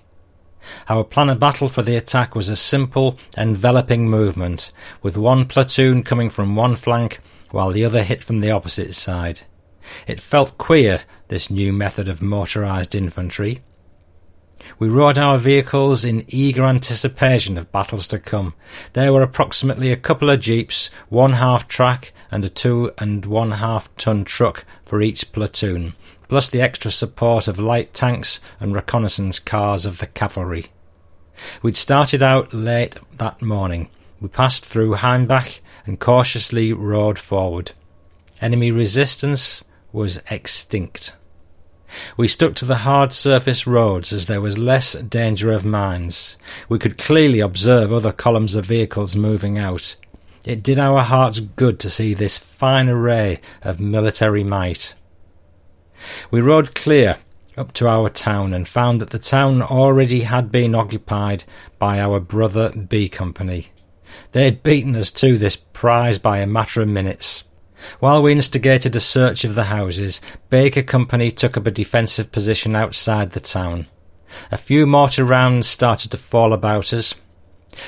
Our 0.89 1.05
plan 1.05 1.29
of 1.29 1.39
battle 1.39 1.69
for 1.69 1.83
the 1.83 1.97
attack 1.97 2.35
was 2.35 2.49
a 2.49 2.57
simple, 2.57 3.19
enveloping 3.37 4.09
movement, 4.09 4.73
with 5.03 5.17
one 5.17 5.45
platoon 5.45 6.03
coming 6.03 6.31
from 6.31 6.57
one 6.57 6.75
flank 6.75 7.21
while 7.51 7.71
the 7.71 7.85
other 7.85 8.03
hit 8.03 8.25
from 8.25 8.41
the 8.41 8.51
opposite 8.51 8.95
side. 8.95 9.43
It 10.07 10.21
felt 10.21 10.59
queer, 10.59 11.03
this 11.29 11.51
new 11.51 11.73
method 11.73 12.09
of 12.09 12.21
motorised 12.21 12.95
infantry. 12.95 13.63
We 14.79 14.89
rode 14.89 15.19
our 15.19 15.39
vehicles 15.39 16.05
in 16.05 16.25
eager 16.29 16.65
anticipation 16.65 17.59
of 17.59 17.71
battles 17.73 18.07
to 18.09 18.19
come. 18.19 18.55
There 18.95 19.13
were 19.13 19.23
approximately 19.23 19.93
a 19.93 19.97
couple 19.97 20.31
of 20.31 20.41
jeeps, 20.41 20.91
one 21.09 21.35
half 21.35 21.69
track, 21.69 22.13
and 22.31 22.45
a 22.45 22.49
two 22.49 22.93
and 22.99 23.27
one 23.27 23.53
half 23.53 23.95
ton 23.97 24.25
truck 24.25 24.65
for 24.85 25.03
each 25.03 25.33
platoon, 25.33 25.95
plus 26.29 26.49
the 26.49 26.63
extra 26.63 26.91
support 26.91 27.49
of 27.49 27.61
light 27.61 27.93
tanks 27.93 28.41
and 28.59 28.75
reconnaissance 28.75 29.39
cars 29.39 29.85
of 29.85 29.99
the 29.99 30.07
cavalry. 30.07 30.67
We'd 31.63 31.77
started 31.77 32.23
out 32.23 32.55
late 32.55 32.97
that 33.19 33.43
morning. 33.43 33.91
We 34.21 34.29
passed 34.29 34.65
through 34.65 34.97
Heimbach 34.97 35.61
and 35.85 36.01
cautiously 36.01 36.73
rode 36.73 37.19
forward. 37.19 37.73
Enemy 38.41 38.71
resistance 38.71 39.63
was 39.97 40.21
extinct. 40.31 41.17
We 42.19 42.29
stuck 42.29 42.55
to 42.57 42.67
the 42.67 42.85
hard 42.85 43.13
surface 43.13 43.67
roads 43.67 44.13
as 44.13 44.27
there 44.27 44.43
was 44.43 44.59
less 44.59 44.93
danger 44.93 45.53
of 45.53 45.65
mines. 45.65 46.37
We 46.69 46.79
could 46.79 46.99
clearly 46.99 47.41
observe 47.41 47.91
other 47.91 48.13
columns 48.13 48.55
of 48.55 48.67
vehicles 48.67 49.17
moving 49.17 49.57
out. 49.57 49.97
It 50.45 50.63
did 50.63 50.79
our 50.79 51.01
hearts 51.01 51.41
good 51.41 51.81
to 51.81 51.89
see 51.89 52.13
this 52.13 52.37
fine 52.37 52.91
array 52.91 53.41
of 53.63 53.81
military 53.81 54.45
might. 54.45 54.93
We 56.31 56.43
rode 56.43 56.75
clear 56.75 57.17
up 57.57 57.73
to 57.73 57.89
our 57.89 58.11
town 58.11 58.53
and 58.53 58.69
found 58.69 59.01
that 59.01 59.11
the 59.11 59.19
town 59.19 59.63
already 59.63 60.21
had 60.21 60.53
been 60.53 60.75
occupied 60.75 61.45
by 61.79 62.01
our 62.01 62.21
brother 62.21 62.71
B 62.71 63.09
Company. 63.09 63.69
They 64.33 64.45
had 64.45 64.63
beaten 64.63 64.95
us 64.95 65.11
to 65.13 65.39
this 65.39 65.57
prize 65.57 66.19
by 66.19 66.41
a 66.41 66.47
matter 66.47 66.83
of 66.83 66.89
minutes. 66.89 67.45
While 68.01 68.23
we 68.23 68.33
instigated 68.33 68.97
a 68.97 69.01
search 69.01 69.45
of 69.45 69.55
the 69.55 69.65
houses, 69.65 70.21
Baker 70.51 70.83
Company 70.83 71.31
took 71.31 71.57
up 71.57 71.67
a 71.67 71.71
defensive 71.71 72.33
position 72.33 72.75
outside 72.75 73.31
the 73.33 73.41
town. 73.41 73.87
A 74.51 74.57
few 74.57 74.87
mortar 74.87 75.25
rounds 75.25 75.67
started 75.67 76.11
to 76.11 76.19
fall 76.19 76.53
about 76.53 76.93
us. 76.93 77.15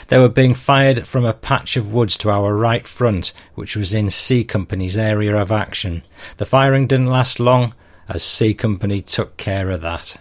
They 0.08 0.18
were 0.18 0.28
being 0.28 0.54
fired 0.54 1.06
from 1.06 1.24
a 1.24 1.32
patch 1.32 1.76
of 1.76 1.92
woods 1.92 2.16
to 2.18 2.30
our 2.30 2.54
right 2.54 2.86
front, 2.86 3.32
which 3.54 3.76
was 3.76 3.94
in 3.94 4.10
C 4.10 4.44
Company's 4.44 4.98
area 4.98 5.36
of 5.36 5.50
action. 5.50 6.02
The 6.36 6.46
firing 6.46 6.86
didn't 6.86 7.06
last 7.06 7.40
long, 7.40 7.74
as 8.08 8.22
C 8.22 8.54
Company 8.54 9.00
took 9.00 9.36
care 9.36 9.70
of 9.70 9.80
that. 9.80 10.16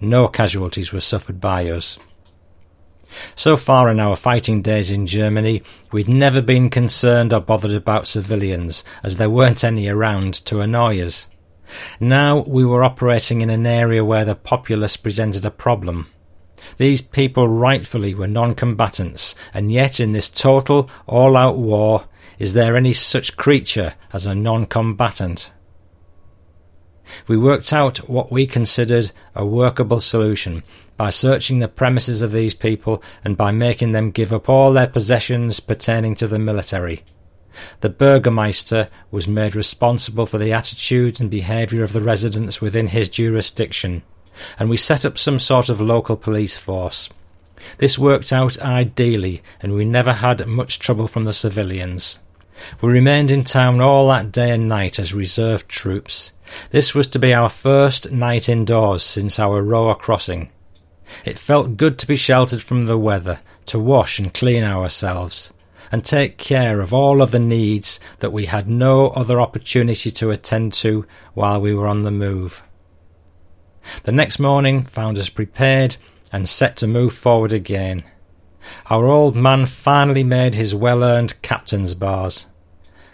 No 0.00 0.28
casualties 0.28 0.92
were 0.92 1.00
suffered 1.00 1.40
by 1.40 1.68
us. 1.68 1.98
So 3.34 3.56
far 3.56 3.90
in 3.90 4.00
our 4.00 4.16
fighting 4.16 4.62
days 4.62 4.90
in 4.90 5.06
Germany, 5.06 5.62
we'd 5.90 6.08
never 6.08 6.40
been 6.40 6.70
concerned 6.70 7.32
or 7.32 7.40
bothered 7.40 7.72
about 7.72 8.08
civilians, 8.08 8.84
as 9.02 9.16
there 9.16 9.30
weren't 9.30 9.64
any 9.64 9.88
around 9.88 10.34
to 10.46 10.60
annoy 10.60 11.00
us. 11.02 11.28
Now 12.00 12.40
we 12.40 12.64
were 12.64 12.84
operating 12.84 13.40
in 13.40 13.50
an 13.50 13.66
area 13.66 14.04
where 14.04 14.24
the 14.24 14.34
populace 14.34 14.96
presented 14.96 15.44
a 15.44 15.50
problem. 15.50 16.08
These 16.76 17.02
people 17.02 17.48
rightfully 17.48 18.14
were 18.14 18.28
non-combatants, 18.28 19.34
and 19.52 19.72
yet 19.72 19.98
in 19.98 20.12
this 20.12 20.28
total, 20.28 20.88
all-out 21.06 21.56
war, 21.56 22.04
is 22.38 22.52
there 22.52 22.76
any 22.76 22.92
such 22.92 23.36
creature 23.36 23.94
as 24.12 24.26
a 24.26 24.34
non-combatant? 24.34 25.52
We 27.26 27.36
worked 27.36 27.72
out 27.72 28.08
what 28.08 28.30
we 28.30 28.46
considered 28.46 29.12
a 29.34 29.44
workable 29.44 30.00
solution 30.00 30.62
by 31.02 31.10
searching 31.10 31.58
the 31.58 31.66
premises 31.66 32.22
of 32.22 32.30
these 32.30 32.54
people 32.54 33.02
and 33.24 33.36
by 33.36 33.50
making 33.50 33.90
them 33.90 34.12
give 34.12 34.32
up 34.32 34.48
all 34.48 34.72
their 34.72 34.86
possessions 34.86 35.58
pertaining 35.58 36.14
to 36.14 36.28
the 36.28 36.38
military. 36.38 37.02
The 37.80 37.88
Burgermeister 37.88 38.88
was 39.10 39.26
made 39.26 39.56
responsible 39.56 40.26
for 40.26 40.38
the 40.38 40.52
attitudes 40.52 41.18
and 41.18 41.28
behaviour 41.28 41.82
of 41.82 41.92
the 41.92 42.00
residents 42.00 42.60
within 42.60 42.86
his 42.86 43.08
jurisdiction, 43.08 44.04
and 44.60 44.70
we 44.70 44.76
set 44.76 45.04
up 45.04 45.18
some 45.18 45.40
sort 45.40 45.68
of 45.68 45.80
local 45.80 46.16
police 46.16 46.56
force. 46.56 47.08
This 47.78 47.98
worked 47.98 48.32
out 48.32 48.60
ideally, 48.60 49.42
and 49.60 49.74
we 49.74 49.84
never 49.84 50.12
had 50.12 50.46
much 50.46 50.78
trouble 50.78 51.08
from 51.08 51.24
the 51.24 51.32
civilians. 51.32 52.20
We 52.80 52.92
remained 52.92 53.32
in 53.32 53.42
town 53.42 53.80
all 53.80 54.06
that 54.06 54.30
day 54.30 54.52
and 54.52 54.68
night 54.68 55.00
as 55.00 55.12
reserve 55.12 55.66
troops. 55.66 56.30
This 56.70 56.94
was 56.94 57.08
to 57.08 57.18
be 57.18 57.34
our 57.34 57.48
first 57.48 58.12
night 58.12 58.48
indoors 58.48 59.02
since 59.02 59.40
our 59.40 59.64
Roer 59.64 59.96
crossing. 59.96 60.48
It 61.24 61.38
felt 61.38 61.76
good 61.76 61.98
to 61.98 62.06
be 62.06 62.16
sheltered 62.16 62.62
from 62.62 62.86
the 62.86 62.98
weather, 62.98 63.40
to 63.66 63.78
wash 63.78 64.18
and 64.18 64.32
clean 64.32 64.64
ourselves, 64.64 65.52
and 65.90 66.04
take 66.04 66.38
care 66.38 66.80
of 66.80 66.94
all 66.94 67.20
of 67.20 67.30
the 67.30 67.38
needs 67.38 68.00
that 68.20 68.32
we 68.32 68.46
had 68.46 68.68
no 68.68 69.08
other 69.08 69.40
opportunity 69.40 70.10
to 70.12 70.30
attend 70.30 70.72
to 70.74 71.06
while 71.34 71.60
we 71.60 71.74
were 71.74 71.86
on 71.86 72.02
the 72.02 72.10
move. 72.10 72.62
The 74.04 74.12
next 74.12 74.38
morning 74.38 74.84
found 74.84 75.18
us 75.18 75.28
prepared 75.28 75.96
and 76.32 76.48
set 76.48 76.76
to 76.78 76.86
move 76.86 77.12
forward 77.12 77.52
again. 77.52 78.04
Our 78.86 79.06
old 79.06 79.34
man 79.34 79.66
finally 79.66 80.24
made 80.24 80.54
his 80.54 80.74
well 80.74 81.02
earned 81.02 81.40
captain's 81.42 81.94
bars. 81.94 82.46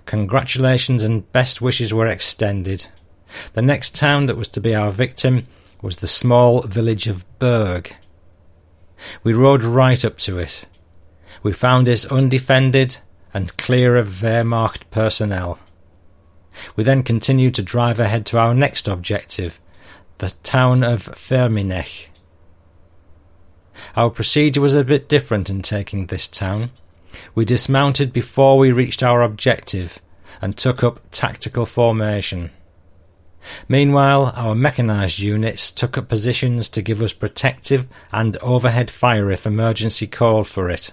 Congratulations 0.05 1.02
and 1.02 1.31
best 1.32 1.60
wishes 1.60 1.93
were 1.93 2.06
extended. 2.06 2.86
The 3.55 3.62
next 3.62 3.94
town 3.94 4.27
that 4.27 4.36
was 4.36 4.48
to 4.48 4.60
be 4.60 4.74
our 4.74 4.90
victim 4.90 5.47
was 5.83 5.97
the 5.97 6.07
small 6.07 6.63
village 6.63 7.07
of 7.07 7.25
Berg. 7.39 7.95
We 9.23 9.33
rode 9.33 9.63
right 9.63 10.05
up 10.05 10.19
to 10.19 10.39
it. 10.39 10.67
We 11.43 11.53
found 11.53 11.89
it 11.89 12.11
undefended 12.11 12.99
and 13.33 13.57
clear 13.57 13.97
of 13.97 14.09
Wehrmacht 14.09 14.83
personnel. 14.91 15.59
We 16.75 16.83
then 16.83 17.03
continued 17.03 17.55
to 17.57 17.63
drive 17.63 18.01
ahead 18.01 18.27
to 18.27 18.39
our 18.39 18.55
next 18.55 18.89
objective, 18.89 19.61
the 20.19 20.35
town 20.43 20.83
of 20.83 21.05
Firmenich. 21.05 22.07
Our 23.95 24.11
procedure 24.11 24.61
was 24.61 24.75
a 24.75 24.83
bit 24.83 25.09
different 25.09 25.49
in 25.49 25.63
taking 25.63 26.07
this 26.07 26.27
town. 26.27 26.71
We 27.35 27.45
dismounted 27.45 28.13
before 28.13 28.59
we 28.59 28.73
reached 28.73 29.03
our 29.03 29.23
objective 29.23 30.01
and 30.41 30.57
took 30.57 30.83
up 30.83 31.01
tactical 31.13 31.67
formation. 31.67 32.51
Meanwhile, 33.69 34.32
our 34.36 34.55
mechanised 34.55 35.19
units 35.19 35.70
took 35.70 35.97
up 35.97 36.09
positions 36.09 36.69
to 36.70 36.82
give 36.82 37.02
us 37.02 37.12
protective 37.12 37.89
and 38.12 38.36
overhead 38.39 38.90
fire 38.90 39.31
if 39.31 39.47
emergency 39.47 40.06
called 40.06 40.47
for 40.47 40.69
it. 40.69 40.90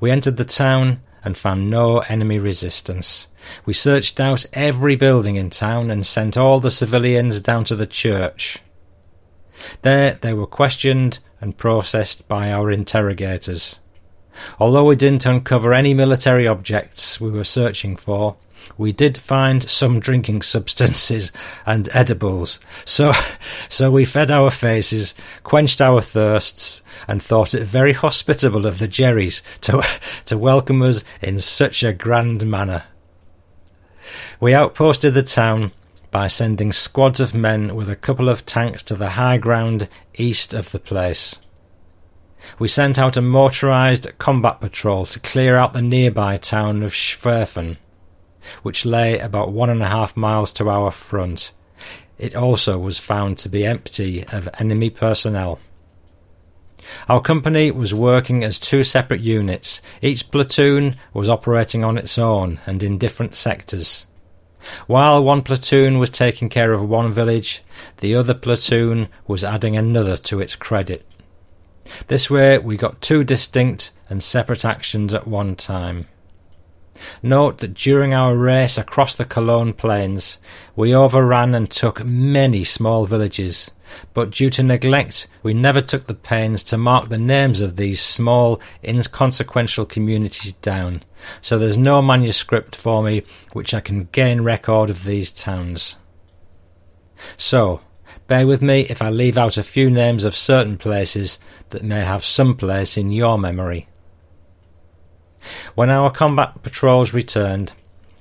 We 0.00 0.10
entered 0.10 0.36
the 0.36 0.44
town 0.44 1.00
and 1.22 1.36
found 1.36 1.68
no 1.68 1.98
enemy 2.00 2.38
resistance. 2.38 3.28
We 3.64 3.72
searched 3.72 4.20
out 4.20 4.46
every 4.52 4.96
building 4.96 5.36
in 5.36 5.50
town 5.50 5.90
and 5.90 6.06
sent 6.06 6.36
all 6.36 6.60
the 6.60 6.70
civilians 6.70 7.40
down 7.40 7.64
to 7.64 7.76
the 7.76 7.86
church. 7.86 8.58
There 9.82 10.12
they 10.20 10.32
were 10.32 10.46
questioned 10.46 11.18
and 11.40 11.56
processed 11.56 12.28
by 12.28 12.52
our 12.52 12.70
interrogators. 12.70 13.80
Although 14.60 14.84
we 14.84 14.96
didn't 14.96 15.26
uncover 15.26 15.72
any 15.72 15.94
military 15.94 16.46
objects 16.46 17.20
we 17.20 17.30
were 17.30 17.44
searching 17.44 17.96
for, 17.96 18.36
we 18.76 18.92
did 18.92 19.18
find 19.18 19.68
some 19.68 20.00
drinking 20.00 20.42
substances 20.42 21.32
and 21.64 21.88
edibles. 21.92 22.60
So, 22.84 23.12
so 23.68 23.90
we 23.90 24.04
fed 24.04 24.30
our 24.30 24.50
faces, 24.50 25.14
quenched 25.42 25.80
our 25.80 26.00
thirsts, 26.00 26.82
and 27.08 27.22
thought 27.22 27.54
it 27.54 27.64
very 27.64 27.92
hospitable 27.92 28.66
of 28.66 28.78
the 28.78 28.88
Jerrys 28.88 29.42
to, 29.62 29.82
to 30.26 30.38
welcome 30.38 30.82
us 30.82 31.04
in 31.22 31.38
such 31.40 31.82
a 31.82 31.92
grand 31.92 32.46
manner. 32.46 32.84
We 34.40 34.52
outposted 34.52 35.14
the 35.14 35.22
town 35.22 35.72
by 36.10 36.26
sending 36.26 36.72
squads 36.72 37.20
of 37.20 37.34
men 37.34 37.74
with 37.74 37.90
a 37.90 37.96
couple 37.96 38.28
of 38.28 38.46
tanks 38.46 38.82
to 38.84 38.94
the 38.94 39.10
high 39.10 39.38
ground 39.38 39.88
east 40.14 40.54
of 40.54 40.70
the 40.72 40.78
place. 40.78 41.40
We 42.58 42.68
sent 42.68 42.98
out 42.98 43.16
a 43.16 43.20
motorised 43.20 44.16
combat 44.18 44.60
patrol 44.60 45.06
to 45.06 45.20
clear 45.20 45.56
out 45.56 45.72
the 45.72 45.82
nearby 45.82 46.36
town 46.36 46.82
of 46.82 46.92
Schwerfen 46.92 47.76
which 48.62 48.86
lay 48.86 49.18
about 49.18 49.52
one 49.52 49.70
and 49.70 49.82
a 49.82 49.88
half 49.88 50.16
miles 50.16 50.52
to 50.54 50.68
our 50.68 50.90
front. 50.90 51.52
It 52.18 52.34
also 52.34 52.78
was 52.78 52.98
found 52.98 53.38
to 53.38 53.48
be 53.48 53.66
empty 53.66 54.24
of 54.28 54.48
enemy 54.58 54.90
personnel. 54.90 55.58
Our 57.08 57.20
company 57.20 57.70
was 57.70 57.92
working 57.92 58.44
as 58.44 58.60
two 58.60 58.84
separate 58.84 59.20
units. 59.20 59.82
Each 60.00 60.30
platoon 60.30 60.96
was 61.12 61.28
operating 61.28 61.84
on 61.84 61.98
its 61.98 62.16
own 62.16 62.60
and 62.66 62.82
in 62.82 62.98
different 62.98 63.34
sectors. 63.34 64.06
While 64.86 65.22
one 65.22 65.42
platoon 65.42 65.98
was 65.98 66.10
taking 66.10 66.48
care 66.48 66.72
of 66.72 66.88
one 66.88 67.12
village, 67.12 67.62
the 67.98 68.14
other 68.14 68.34
platoon 68.34 69.08
was 69.26 69.44
adding 69.44 69.76
another 69.76 70.16
to 70.18 70.40
its 70.40 70.56
credit. 70.56 71.04
This 72.08 72.30
way 72.30 72.58
we 72.58 72.76
got 72.76 73.00
two 73.00 73.22
distinct 73.24 73.92
and 74.08 74.22
separate 74.22 74.64
actions 74.64 75.14
at 75.14 75.28
one 75.28 75.54
time. 75.54 76.06
Note 77.22 77.58
that 77.58 77.74
during 77.74 78.14
our 78.14 78.36
race 78.36 78.78
across 78.78 79.14
the 79.14 79.24
Cologne 79.24 79.72
plains, 79.72 80.38
we 80.74 80.94
overran 80.94 81.54
and 81.54 81.70
took 81.70 82.04
many 82.04 82.64
small 82.64 83.06
villages, 83.06 83.70
but 84.14 84.30
due 84.30 84.50
to 84.50 84.62
neglect, 84.62 85.26
we 85.42 85.54
never 85.54 85.80
took 85.80 86.06
the 86.06 86.14
pains 86.14 86.62
to 86.64 86.76
mark 86.76 87.08
the 87.08 87.18
names 87.18 87.60
of 87.60 87.76
these 87.76 88.00
small, 88.00 88.60
inconsequential 88.82 89.86
communities 89.86 90.52
down, 90.52 91.02
so 91.40 91.58
there's 91.58 91.78
no 91.78 92.02
manuscript 92.02 92.74
for 92.76 93.02
me 93.02 93.22
which 93.52 93.74
I 93.74 93.80
can 93.80 94.08
gain 94.12 94.40
record 94.40 94.90
of 94.90 95.04
these 95.04 95.30
towns. 95.30 95.96
So, 97.36 97.80
bear 98.26 98.46
with 98.46 98.62
me 98.62 98.80
if 98.82 99.00
I 99.00 99.10
leave 99.10 99.38
out 99.38 99.56
a 99.56 99.62
few 99.62 99.90
names 99.90 100.24
of 100.24 100.36
certain 100.36 100.78
places 100.78 101.38
that 101.70 101.82
may 101.82 102.00
have 102.00 102.24
some 102.24 102.56
place 102.56 102.96
in 102.96 103.10
your 103.10 103.38
memory. 103.38 103.88
When 105.74 105.90
our 105.90 106.10
combat 106.10 106.62
patrols 106.62 107.12
returned, 107.12 107.72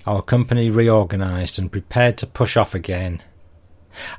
our 0.05 0.21
company 0.21 0.69
reorganised 0.69 1.57
and 1.57 1.71
prepared 1.71 2.17
to 2.19 2.27
push 2.27 2.55
off 2.57 2.75
again. 2.75 3.21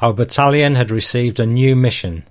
Our 0.00 0.12
battalion 0.12 0.74
had 0.74 0.90
received 0.90 1.38
a 1.38 1.46
new 1.46 1.76
mission, 1.76 2.24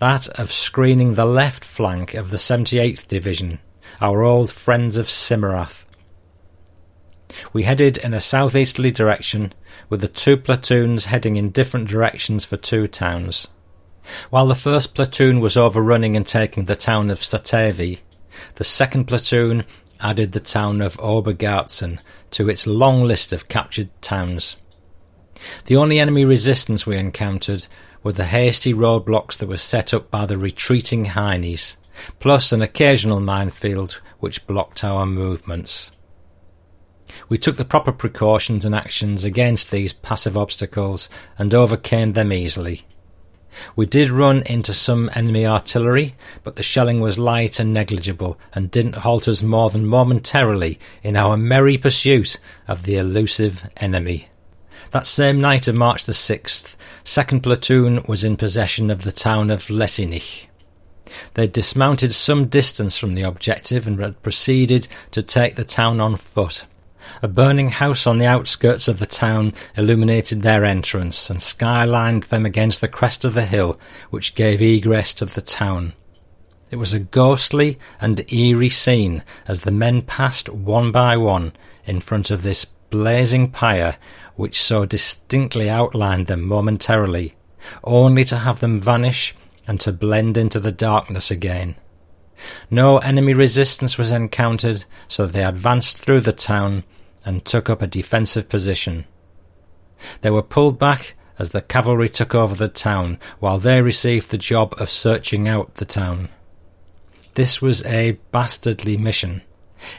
that 0.00 0.28
of 0.38 0.52
screening 0.52 1.14
the 1.14 1.24
left 1.24 1.64
flank 1.64 2.14
of 2.14 2.30
the 2.30 2.36
78th 2.36 3.06
Division, 3.08 3.58
our 4.00 4.22
old 4.22 4.50
friends 4.50 4.96
of 4.96 5.06
Simmerath. 5.06 5.84
We 7.52 7.64
headed 7.64 7.98
in 7.98 8.14
a 8.14 8.20
southeasterly 8.20 8.90
direction, 8.90 9.52
with 9.88 10.00
the 10.00 10.08
two 10.08 10.36
platoons 10.36 11.06
heading 11.06 11.36
in 11.36 11.50
different 11.50 11.88
directions 11.88 12.44
for 12.44 12.56
two 12.56 12.86
towns. 12.86 13.48
While 14.30 14.46
the 14.46 14.54
first 14.54 14.94
platoon 14.94 15.40
was 15.40 15.56
overrunning 15.56 16.16
and 16.16 16.26
taking 16.26 16.64
the 16.64 16.76
town 16.76 17.10
of 17.10 17.20
Satzvey, 17.20 18.00
the 18.54 18.64
second 18.64 19.04
platoon 19.04 19.64
added 20.02 20.32
the 20.32 20.40
town 20.40 20.82
of 20.82 20.96
Obergartzem 20.98 21.98
to 22.32 22.48
its 22.48 22.66
long 22.66 23.04
list 23.04 23.32
of 23.32 23.48
captured 23.48 23.88
towns. 24.02 24.56
The 25.66 25.76
only 25.76 25.98
enemy 25.98 26.24
resistance 26.24 26.86
we 26.86 26.96
encountered 26.96 27.66
were 28.02 28.12
the 28.12 28.26
hasty 28.26 28.74
roadblocks 28.74 29.36
that 29.38 29.48
were 29.48 29.56
set 29.56 29.94
up 29.94 30.10
by 30.10 30.26
the 30.26 30.36
retreating 30.36 31.06
Heinies, 31.06 31.76
plus 32.18 32.52
an 32.52 32.62
occasional 32.62 33.20
minefield 33.20 34.00
which 34.18 34.46
blocked 34.46 34.84
our 34.84 35.06
movements. 35.06 35.92
We 37.28 37.38
took 37.38 37.56
the 37.56 37.64
proper 37.64 37.92
precautions 37.92 38.64
and 38.64 38.74
actions 38.74 39.24
against 39.24 39.70
these 39.70 39.92
passive 39.92 40.36
obstacles 40.36 41.08
and 41.38 41.54
overcame 41.54 42.12
them 42.12 42.32
easily. 42.32 42.86
We 43.76 43.86
did 43.86 44.10
run 44.10 44.42
into 44.42 44.72
some 44.72 45.10
enemy 45.14 45.46
artillery, 45.46 46.14
but 46.42 46.56
the 46.56 46.62
shelling 46.62 47.00
was 47.00 47.18
light 47.18 47.60
and 47.60 47.72
negligible 47.72 48.38
and 48.54 48.70
didn't 48.70 48.96
halt 48.96 49.28
us 49.28 49.42
more 49.42 49.70
than 49.70 49.86
momentarily 49.86 50.78
in 51.02 51.16
our 51.16 51.36
merry 51.36 51.78
pursuit 51.78 52.38
of 52.68 52.84
the 52.84 52.96
elusive 52.96 53.68
enemy. 53.76 54.28
That 54.90 55.06
same 55.06 55.40
night 55.40 55.68
of 55.68 55.74
March 55.74 56.04
the 56.04 56.12
6th, 56.12 56.76
2nd 57.04 57.42
Platoon 57.42 58.02
was 58.06 58.24
in 58.24 58.36
possession 58.36 58.90
of 58.90 59.02
the 59.02 59.12
town 59.12 59.50
of 59.50 59.68
Lessenich. 59.68 60.46
They 61.34 61.46
dismounted 61.46 62.12
some 62.12 62.46
distance 62.46 62.96
from 62.96 63.14
the 63.14 63.22
objective 63.22 63.86
and 63.86 64.00
had 64.00 64.22
proceeded 64.22 64.88
to 65.12 65.22
take 65.22 65.56
the 65.56 65.64
town 65.64 66.00
on 66.00 66.16
foot. 66.16 66.64
A 67.22 67.28
burning 67.28 67.70
house 67.70 68.06
on 68.06 68.18
the 68.18 68.26
outskirts 68.26 68.88
of 68.88 68.98
the 68.98 69.06
town 69.06 69.54
illuminated 69.76 70.42
their 70.42 70.64
entrance 70.64 71.30
and 71.30 71.40
skylined 71.40 72.28
them 72.28 72.46
against 72.46 72.80
the 72.80 72.88
crest 72.88 73.24
of 73.24 73.34
the 73.34 73.44
hill 73.44 73.78
which 74.10 74.34
gave 74.34 74.60
egress 74.60 75.14
to 75.14 75.26
the 75.26 75.40
town. 75.40 75.94
It 76.70 76.76
was 76.76 76.92
a 76.92 77.00
ghostly 77.00 77.78
and 78.00 78.24
eerie 78.32 78.68
scene 78.68 79.22
as 79.46 79.60
the 79.60 79.70
men 79.70 80.02
passed 80.02 80.48
one 80.48 80.90
by 80.90 81.16
one 81.16 81.52
in 81.84 82.00
front 82.00 82.30
of 82.30 82.42
this 82.42 82.64
blazing 82.64 83.50
pyre 83.50 83.96
which 84.36 84.60
so 84.60 84.84
distinctly 84.86 85.68
outlined 85.68 86.28
them 86.28 86.42
momentarily, 86.42 87.34
only 87.84 88.24
to 88.24 88.38
have 88.38 88.60
them 88.60 88.80
vanish 88.80 89.34
and 89.66 89.80
to 89.80 89.92
blend 89.92 90.36
into 90.36 90.60
the 90.60 90.72
darkness 90.72 91.30
again. 91.30 91.74
No 92.70 92.98
enemy 92.98 93.34
resistance 93.34 93.98
was 93.98 94.10
encountered, 94.10 94.84
so 95.08 95.26
they 95.26 95.44
advanced 95.44 95.98
through 95.98 96.20
the 96.20 96.32
town 96.32 96.84
and 97.24 97.44
took 97.44 97.70
up 97.70 97.82
a 97.82 97.86
defensive 97.86 98.48
position. 98.48 99.04
They 100.22 100.30
were 100.30 100.42
pulled 100.42 100.78
back 100.78 101.14
as 101.38 101.50
the 101.50 101.62
cavalry 101.62 102.08
took 102.08 102.34
over 102.34 102.54
the 102.54 102.68
town, 102.68 103.18
while 103.38 103.58
they 103.58 103.80
received 103.80 104.30
the 104.30 104.38
job 104.38 104.74
of 104.78 104.90
searching 104.90 105.48
out 105.48 105.76
the 105.76 105.84
town. 105.84 106.28
This 107.34 107.62
was 107.62 107.84
a 107.86 108.18
bastardly 108.30 108.96
mission. 108.96 109.42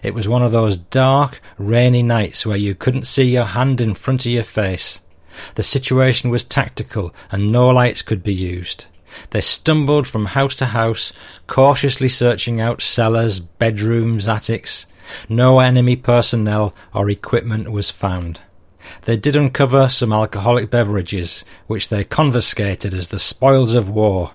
It 0.01 0.13
was 0.13 0.27
one 0.27 0.43
of 0.43 0.51
those 0.51 0.77
dark, 0.77 1.41
rainy 1.57 2.03
nights 2.03 2.45
where 2.45 2.57
you 2.57 2.75
couldn't 2.75 3.07
see 3.07 3.23
your 3.23 3.45
hand 3.45 3.81
in 3.81 3.95
front 3.95 4.25
of 4.25 4.31
your 4.31 4.43
face. 4.43 5.01
The 5.55 5.63
situation 5.63 6.29
was 6.29 6.43
tactical, 6.43 7.13
and 7.31 7.51
no 7.51 7.67
lights 7.67 8.01
could 8.03 8.23
be 8.23 8.33
used. 8.33 8.85
They 9.31 9.41
stumbled 9.41 10.07
from 10.07 10.27
house 10.27 10.55
to 10.55 10.67
house, 10.67 11.13
cautiously 11.47 12.09
searching 12.09 12.59
out 12.59 12.81
cellars, 12.81 13.39
bedrooms, 13.39 14.27
attics. 14.27 14.85
No 15.27 15.59
enemy 15.59 15.95
personnel 15.95 16.73
or 16.93 17.09
equipment 17.09 17.71
was 17.71 17.89
found. 17.89 18.41
They 19.03 19.17
did 19.17 19.35
uncover 19.35 19.89
some 19.89 20.11
alcoholic 20.11 20.69
beverages, 20.69 21.45
which 21.67 21.89
they 21.89 22.03
confiscated 22.03 22.93
as 22.93 23.09
the 23.09 23.19
spoils 23.19 23.75
of 23.75 23.89
war. 23.89 24.33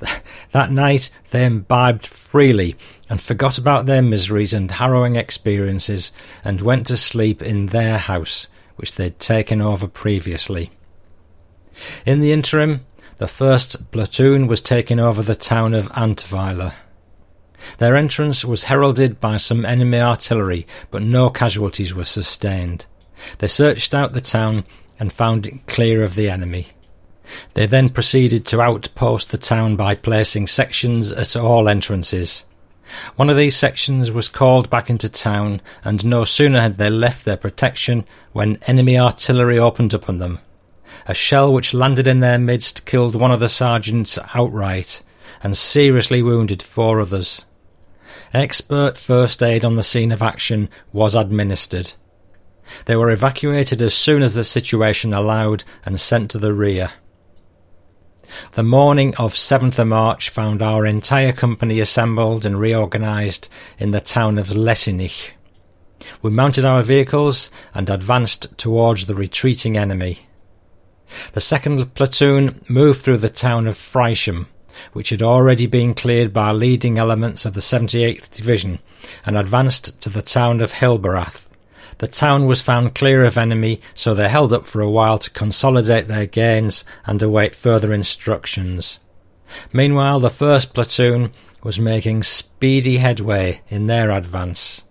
That 0.50 0.70
night 0.70 1.08
they 1.30 1.46
imbibed 1.46 2.06
freely 2.06 2.76
and 3.08 3.22
forgot 3.22 3.56
about 3.56 3.86
their 3.86 4.02
miseries 4.02 4.52
and 4.52 4.70
harrowing 4.70 5.16
experiences 5.16 6.12
and 6.44 6.60
went 6.60 6.86
to 6.88 6.96
sleep 6.96 7.40
in 7.40 7.66
their 7.66 7.96
house, 7.96 8.48
which 8.76 8.94
they'd 8.96 9.18
taken 9.18 9.62
over 9.62 9.86
previously. 9.86 10.70
In 12.04 12.20
the 12.20 12.32
interim, 12.32 12.84
the 13.22 13.28
first 13.28 13.88
platoon 13.92 14.48
was 14.48 14.60
taking 14.60 14.98
over 14.98 15.22
the 15.22 15.36
town 15.36 15.74
of 15.74 15.88
Antweiler. 15.92 16.72
Their 17.78 17.94
entrance 17.94 18.44
was 18.44 18.64
heralded 18.64 19.20
by 19.20 19.36
some 19.36 19.64
enemy 19.64 20.00
artillery, 20.00 20.66
but 20.90 21.02
no 21.02 21.30
casualties 21.30 21.94
were 21.94 22.02
sustained. 22.02 22.86
They 23.38 23.46
searched 23.46 23.94
out 23.94 24.12
the 24.12 24.20
town 24.20 24.64
and 24.98 25.12
found 25.12 25.46
it 25.46 25.68
clear 25.68 26.02
of 26.02 26.16
the 26.16 26.28
enemy. 26.28 26.70
They 27.54 27.66
then 27.66 27.90
proceeded 27.90 28.44
to 28.46 28.60
outpost 28.60 29.30
the 29.30 29.38
town 29.38 29.76
by 29.76 29.94
placing 29.94 30.48
sections 30.48 31.12
at 31.12 31.36
all 31.36 31.68
entrances. 31.68 32.44
One 33.14 33.30
of 33.30 33.36
these 33.36 33.54
sections 33.54 34.10
was 34.10 34.28
called 34.28 34.68
back 34.68 34.90
into 34.90 35.08
town, 35.08 35.60
and 35.84 36.04
no 36.04 36.24
sooner 36.24 36.60
had 36.60 36.76
they 36.76 36.90
left 36.90 37.24
their 37.24 37.36
protection 37.36 38.04
when 38.32 38.58
enemy 38.66 38.98
artillery 38.98 39.60
opened 39.60 39.94
upon 39.94 40.18
them. 40.18 40.40
A 41.06 41.14
shell 41.14 41.52
which 41.52 41.74
landed 41.74 42.06
in 42.06 42.20
their 42.20 42.38
midst 42.38 42.86
killed 42.86 43.14
one 43.14 43.30
of 43.30 43.40
the 43.40 43.48
sergeants 43.48 44.18
outright, 44.34 45.02
and 45.42 45.56
seriously 45.56 46.22
wounded 46.22 46.62
four 46.62 47.00
others. 47.00 47.44
Expert 48.34 48.98
first 48.98 49.42
aid 49.42 49.64
on 49.64 49.76
the 49.76 49.82
scene 49.82 50.12
of 50.12 50.22
action 50.22 50.68
was 50.92 51.14
administered. 51.14 51.94
They 52.84 52.96
were 52.96 53.10
evacuated 53.10 53.82
as 53.82 53.94
soon 53.94 54.22
as 54.22 54.34
the 54.34 54.44
situation 54.44 55.12
allowed 55.12 55.64
and 55.84 56.00
sent 56.00 56.30
to 56.30 56.38
the 56.38 56.52
rear. 56.52 56.92
The 58.52 58.62
morning 58.62 59.14
of 59.16 59.34
7th 59.34 59.78
of 59.78 59.88
March 59.88 60.30
found 60.30 60.62
our 60.62 60.86
entire 60.86 61.32
company 61.32 61.80
assembled 61.80 62.46
and 62.46 62.58
reorganised 62.58 63.48
in 63.78 63.90
the 63.90 64.00
town 64.00 64.38
of 64.38 64.48
Lessenich. 64.48 65.32
We 66.22 66.30
mounted 66.30 66.64
our 66.64 66.82
vehicles 66.82 67.50
and 67.74 67.90
advanced 67.90 68.56
towards 68.58 69.06
the 69.06 69.14
retreating 69.14 69.76
enemy. 69.76 70.26
The 71.32 71.40
second 71.40 71.94
platoon 71.94 72.60
moved 72.68 73.02
through 73.02 73.18
the 73.18 73.28
town 73.28 73.66
of 73.66 73.76
Freischem, 73.76 74.46
which 74.92 75.10
had 75.10 75.22
already 75.22 75.66
been 75.66 75.94
cleared 75.94 76.32
by 76.32 76.52
leading 76.52 76.98
elements 76.98 77.44
of 77.44 77.54
the 77.54 77.60
78th 77.60 78.30
Division, 78.30 78.78
and 79.26 79.36
advanced 79.36 80.00
to 80.00 80.08
the 80.08 80.22
town 80.22 80.60
of 80.60 80.72
Hilberath. 80.72 81.48
The 81.98 82.08
town 82.08 82.46
was 82.46 82.62
found 82.62 82.94
clear 82.94 83.24
of 83.24 83.36
enemy, 83.36 83.80
so 83.94 84.14
they 84.14 84.28
held 84.28 84.52
up 84.52 84.66
for 84.66 84.80
a 84.80 84.90
while 84.90 85.18
to 85.18 85.30
consolidate 85.30 86.08
their 86.08 86.26
gains 86.26 86.84
and 87.04 87.22
await 87.22 87.54
further 87.54 87.92
instructions. 87.92 88.98
Meanwhile, 89.72 90.20
the 90.20 90.30
first 90.30 90.72
platoon 90.72 91.32
was 91.62 91.78
making 91.78 92.22
speedy 92.22 92.96
headway 92.96 93.60
in 93.68 93.86
their 93.86 94.10
advance. 94.10 94.82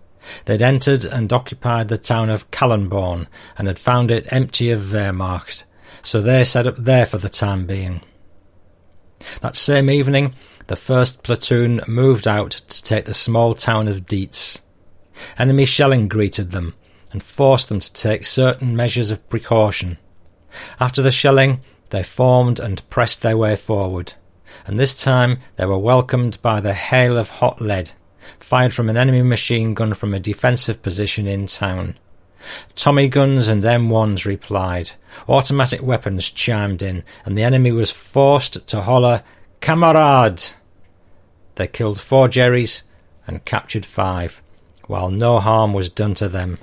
They'd 0.44 0.62
entered 0.62 1.04
and 1.04 1.32
occupied 1.32 1.88
the 1.88 1.98
town 1.98 2.30
of 2.30 2.50
Kallenborn 2.50 3.26
and 3.58 3.66
had 3.66 3.78
found 3.78 4.10
it 4.10 4.32
empty 4.32 4.70
of 4.70 4.80
Wehrmacht, 4.80 5.64
so 6.02 6.20
they 6.20 6.44
set 6.44 6.66
up 6.66 6.76
there 6.76 7.06
for 7.06 7.18
the 7.18 7.28
time 7.28 7.66
being. 7.66 8.00
That 9.40 9.56
same 9.56 9.90
evening, 9.90 10.34
the 10.66 10.76
first 10.76 11.22
platoon 11.22 11.80
moved 11.86 12.26
out 12.26 12.50
to 12.50 12.82
take 12.82 13.04
the 13.04 13.14
small 13.14 13.54
town 13.54 13.88
of 13.88 14.06
Dietz. 14.06 14.60
Enemy 15.38 15.66
shelling 15.66 16.08
greeted 16.08 16.50
them 16.50 16.74
and 17.12 17.22
forced 17.22 17.68
them 17.68 17.80
to 17.80 17.92
take 17.92 18.24
certain 18.24 18.74
measures 18.74 19.10
of 19.10 19.28
precaution. 19.28 19.98
After 20.80 21.02
the 21.02 21.10
shelling, 21.10 21.60
they 21.90 22.02
formed 22.02 22.58
and 22.58 22.88
pressed 22.90 23.22
their 23.22 23.36
way 23.36 23.54
forward, 23.54 24.14
and 24.66 24.80
this 24.80 24.94
time 24.94 25.38
they 25.56 25.66
were 25.66 25.78
welcomed 25.78 26.40
by 26.42 26.60
the 26.60 26.74
hail 26.74 27.18
of 27.18 27.28
hot 27.28 27.60
lead, 27.60 27.92
fired 28.38 28.72
from 28.72 28.88
an 28.88 28.96
enemy 28.96 29.22
machine 29.22 29.74
gun 29.74 29.94
from 29.94 30.14
a 30.14 30.20
defensive 30.20 30.82
position 30.82 31.26
in 31.26 31.46
town. 31.46 31.98
Tommy 32.74 33.08
guns 33.08 33.48
and 33.48 33.62
M1s 33.62 34.24
replied. 34.24 34.92
Automatic 35.28 35.82
weapons 35.82 36.30
chimed 36.30 36.82
in, 36.82 37.04
and 37.24 37.36
the 37.36 37.42
enemy 37.42 37.72
was 37.72 37.90
forced 37.90 38.66
to 38.68 38.82
holler, 38.82 39.22
Kamerad! 39.60 40.54
They 41.54 41.66
killed 41.66 42.00
four 42.00 42.28
Jerrys 42.28 42.82
and 43.26 43.44
captured 43.44 43.86
five, 43.86 44.42
while 44.86 45.10
no 45.10 45.38
harm 45.38 45.72
was 45.72 45.88
done 45.88 46.14
to 46.14 46.28
them. 46.28 46.58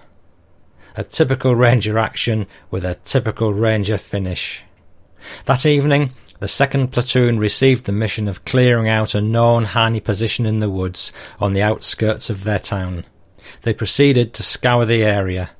A 0.95 1.03
typical 1.03 1.55
Ranger 1.55 1.97
action 1.97 2.47
with 2.71 2.83
a 2.83 2.95
typical 3.05 3.53
Ranger 3.53 3.97
finish. 3.97 4.63
That 5.45 5.65
evening, 5.65 6.11
the 6.39 6.47
second 6.47 6.89
platoon 6.91 7.37
received 7.37 7.85
the 7.85 7.91
mission 7.91 8.27
of 8.27 8.45
clearing 8.45 8.87
out 8.87 9.13
a 9.13 9.21
known 9.21 9.65
Harney 9.65 9.99
position 9.99 10.45
in 10.45 10.59
the 10.59 10.69
woods 10.69 11.11
on 11.39 11.53
the 11.53 11.61
outskirts 11.61 12.29
of 12.29 12.43
their 12.43 12.59
town. 12.59 13.05
They 13.61 13.73
proceeded 13.73 14.33
to 14.33 14.43
scour 14.43 14.85
the 14.85 15.03
area. 15.03 15.51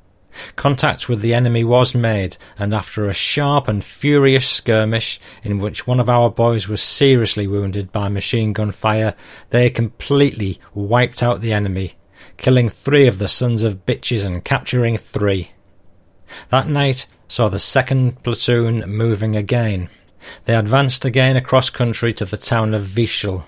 Contact 0.56 1.10
with 1.10 1.22
the 1.22 1.34
enemy 1.34 1.64
was 1.64 1.96
made, 1.96 2.38
and 2.58 2.74
after 2.74 3.08
a 3.08 3.14
sharp 3.14 3.68
and 3.68 3.84
furious 3.84 4.48
skirmish, 4.48 5.20
in 5.44 5.60
which 5.60 5.88
one 5.88 6.00
of 6.00 6.10
our 6.10 6.30
boys 6.30 6.68
was 6.68 6.82
seriously 6.82 7.48
wounded 7.48 7.92
by 7.92 8.10
machine 8.10 8.54
gun 8.54 8.72
fire, 8.72 9.16
they 9.50 9.70
completely 9.70 10.60
wiped 10.74 11.24
out 11.24 11.42
the 11.42 11.54
enemy, 11.54 11.94
killing 12.38 12.70
three 12.70 13.08
of 13.08 13.18
the 13.18 13.28
sons 13.28 13.64
of 13.64 13.86
bitches 13.86 14.26
and 14.26 14.44
capturing 14.44 14.98
three. 14.98 15.52
That 16.50 16.68
night 16.68 17.08
saw 17.28 17.50
the 17.50 17.60
second 17.60 18.24
platoon 18.24 18.84
moving 18.88 19.36
again. 19.36 19.90
They 20.46 20.56
advanced 20.56 21.06
again 21.06 21.38
across 21.38 21.70
country 21.70 22.14
to 22.14 22.26
the 22.26 22.38
town 22.38 22.74
of 22.74 22.84
Vischel. 22.84 23.46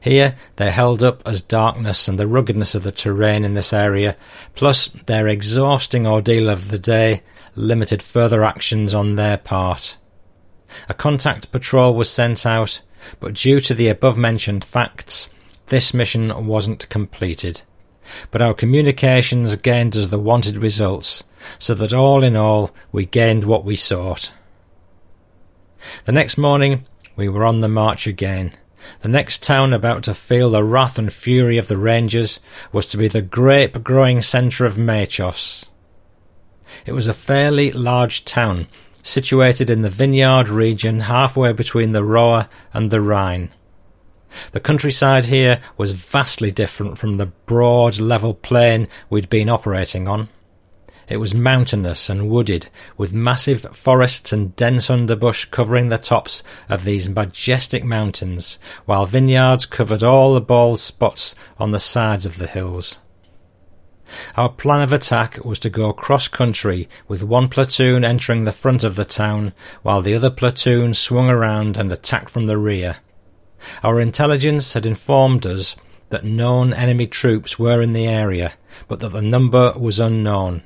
Here 0.00 0.36
they're 0.56 0.70
held 0.70 1.02
up 1.02 1.22
as 1.26 1.40
darkness 1.40 2.08
and 2.08 2.18
the 2.18 2.26
ruggedness 2.26 2.74
of 2.74 2.82
the 2.82 2.92
terrain 2.92 3.44
in 3.44 3.54
this 3.54 3.72
area, 3.72 4.16
plus 4.54 4.86
their 4.86 5.28
exhausting 5.28 6.06
ordeal 6.06 6.48
of 6.48 6.70
the 6.70 6.78
day, 6.78 7.22
limited 7.54 8.02
further 8.02 8.44
actions 8.44 8.94
on 8.94 9.16
their 9.16 9.36
part. 9.36 9.96
A 10.88 10.94
contact 10.94 11.50
patrol 11.52 11.94
was 11.94 12.10
sent 12.10 12.44
out, 12.44 12.82
but 13.20 13.34
due 13.34 13.60
to 13.60 13.74
the 13.74 13.88
above 13.88 14.16
mentioned 14.18 14.64
facts, 14.64 15.30
this 15.68 15.94
mission 15.94 16.46
wasn't 16.46 16.88
completed. 16.88 17.62
But 18.30 18.42
our 18.42 18.54
communications 18.54 19.54
gained 19.56 19.96
us 19.96 20.08
the 20.08 20.18
wanted 20.18 20.56
results, 20.56 21.24
so 21.58 21.74
that 21.74 21.92
all 21.92 22.24
in 22.24 22.36
all 22.36 22.74
we 22.90 23.06
gained 23.06 23.44
what 23.44 23.64
we 23.64 23.76
sought. 23.76 24.32
The 26.04 26.12
next 26.12 26.38
morning 26.38 26.86
we 27.16 27.28
were 27.28 27.44
on 27.44 27.60
the 27.60 27.68
march 27.68 28.06
again. 28.06 28.54
The 29.00 29.08
next 29.08 29.42
town 29.42 29.72
about 29.72 30.02
to 30.04 30.14
feel 30.14 30.50
the 30.50 30.64
wrath 30.64 30.98
and 30.98 31.12
fury 31.12 31.58
of 31.58 31.68
the 31.68 31.76
Rangers 31.76 32.40
was 32.72 32.86
to 32.86 32.96
be 32.96 33.08
the 33.08 33.22
grape 33.22 33.82
growing 33.82 34.22
centre 34.22 34.66
of 34.66 34.76
Mayschoss. 34.76 35.66
It 36.84 36.92
was 36.92 37.08
a 37.08 37.14
fairly 37.14 37.72
large 37.72 38.24
town, 38.24 38.66
situated 39.02 39.70
in 39.70 39.82
the 39.82 39.90
vineyard 39.90 40.48
region 40.48 41.00
halfway 41.00 41.52
between 41.52 41.92
the 41.92 42.04
Roer 42.04 42.48
and 42.74 42.90
the 42.90 43.00
Rhine. 43.00 43.50
The 44.52 44.60
countryside 44.60 45.26
here 45.26 45.60
was 45.76 45.92
vastly 45.92 46.50
different 46.50 46.98
from 46.98 47.16
the 47.16 47.26
broad, 47.26 47.98
level 47.98 48.34
plain 48.34 48.88
we'd 49.08 49.30
been 49.30 49.48
operating 49.48 50.06
on. 50.06 50.28
It 51.08 51.16
was 51.16 51.34
mountainous 51.34 52.10
and 52.10 52.28
wooded, 52.28 52.68
with 52.98 53.14
massive 53.14 53.66
forests 53.72 54.30
and 54.30 54.54
dense 54.56 54.88
underbush 54.88 55.50
covering 55.50 55.88
the 55.88 55.96
tops 55.96 56.42
of 56.68 56.84
these 56.84 57.08
majestic 57.08 57.82
mountains, 57.82 58.58
while 58.84 59.06
vineyards 59.06 59.64
covered 59.64 60.02
all 60.02 60.34
the 60.34 60.40
bald 60.42 60.80
spots 60.80 61.34
on 61.58 61.70
the 61.70 61.80
sides 61.80 62.26
of 62.26 62.36
the 62.36 62.46
hills. 62.46 62.98
Our 64.36 64.50
plan 64.50 64.82
of 64.82 64.92
attack 64.92 65.42
was 65.44 65.58
to 65.60 65.70
go 65.70 65.94
cross 65.94 66.28
country 66.28 66.90
with 67.08 67.22
one 67.22 67.48
platoon 67.48 68.04
entering 68.04 68.44
the 68.44 68.52
front 68.52 68.84
of 68.84 68.96
the 68.96 69.04
town 69.04 69.54
while 69.82 70.02
the 70.02 70.14
other 70.14 70.30
platoon 70.30 70.92
swung 70.92 71.30
around 71.30 71.76
and 71.78 71.90
attacked 71.90 72.30
from 72.30 72.46
the 72.46 72.58
rear. 72.58 72.96
Our 73.82 73.98
intelligence 74.00 74.74
had 74.74 74.84
informed 74.84 75.46
us 75.46 75.74
that 76.10 76.24
known 76.24 76.72
enemy 76.72 77.06
troops 77.06 77.58
were 77.58 77.82
in 77.82 77.92
the 77.92 78.06
area, 78.06 78.54
but 78.88 79.00
that 79.00 79.10
the 79.10 79.22
number 79.22 79.72
was 79.76 80.00
unknown. 80.00 80.62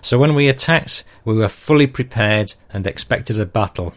So 0.00 0.18
when 0.18 0.34
we 0.34 0.48
attacked, 0.48 1.04
we 1.24 1.34
were 1.34 1.48
fully 1.48 1.86
prepared 1.86 2.54
and 2.70 2.86
expected 2.86 3.38
a 3.38 3.46
battle. 3.46 3.94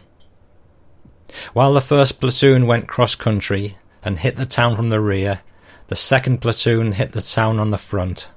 While 1.52 1.74
the 1.74 1.80
first 1.80 2.20
platoon 2.20 2.66
went 2.66 2.88
cross 2.88 3.14
country 3.14 3.78
and 4.02 4.18
hit 4.18 4.36
the 4.36 4.46
town 4.46 4.76
from 4.76 4.90
the 4.90 5.00
rear, 5.00 5.40
the 5.88 5.96
second 5.96 6.38
platoon 6.38 6.92
hit 6.92 7.12
the 7.12 7.20
town 7.20 7.58
on 7.58 7.70
the 7.70 7.78
front. 7.78 8.28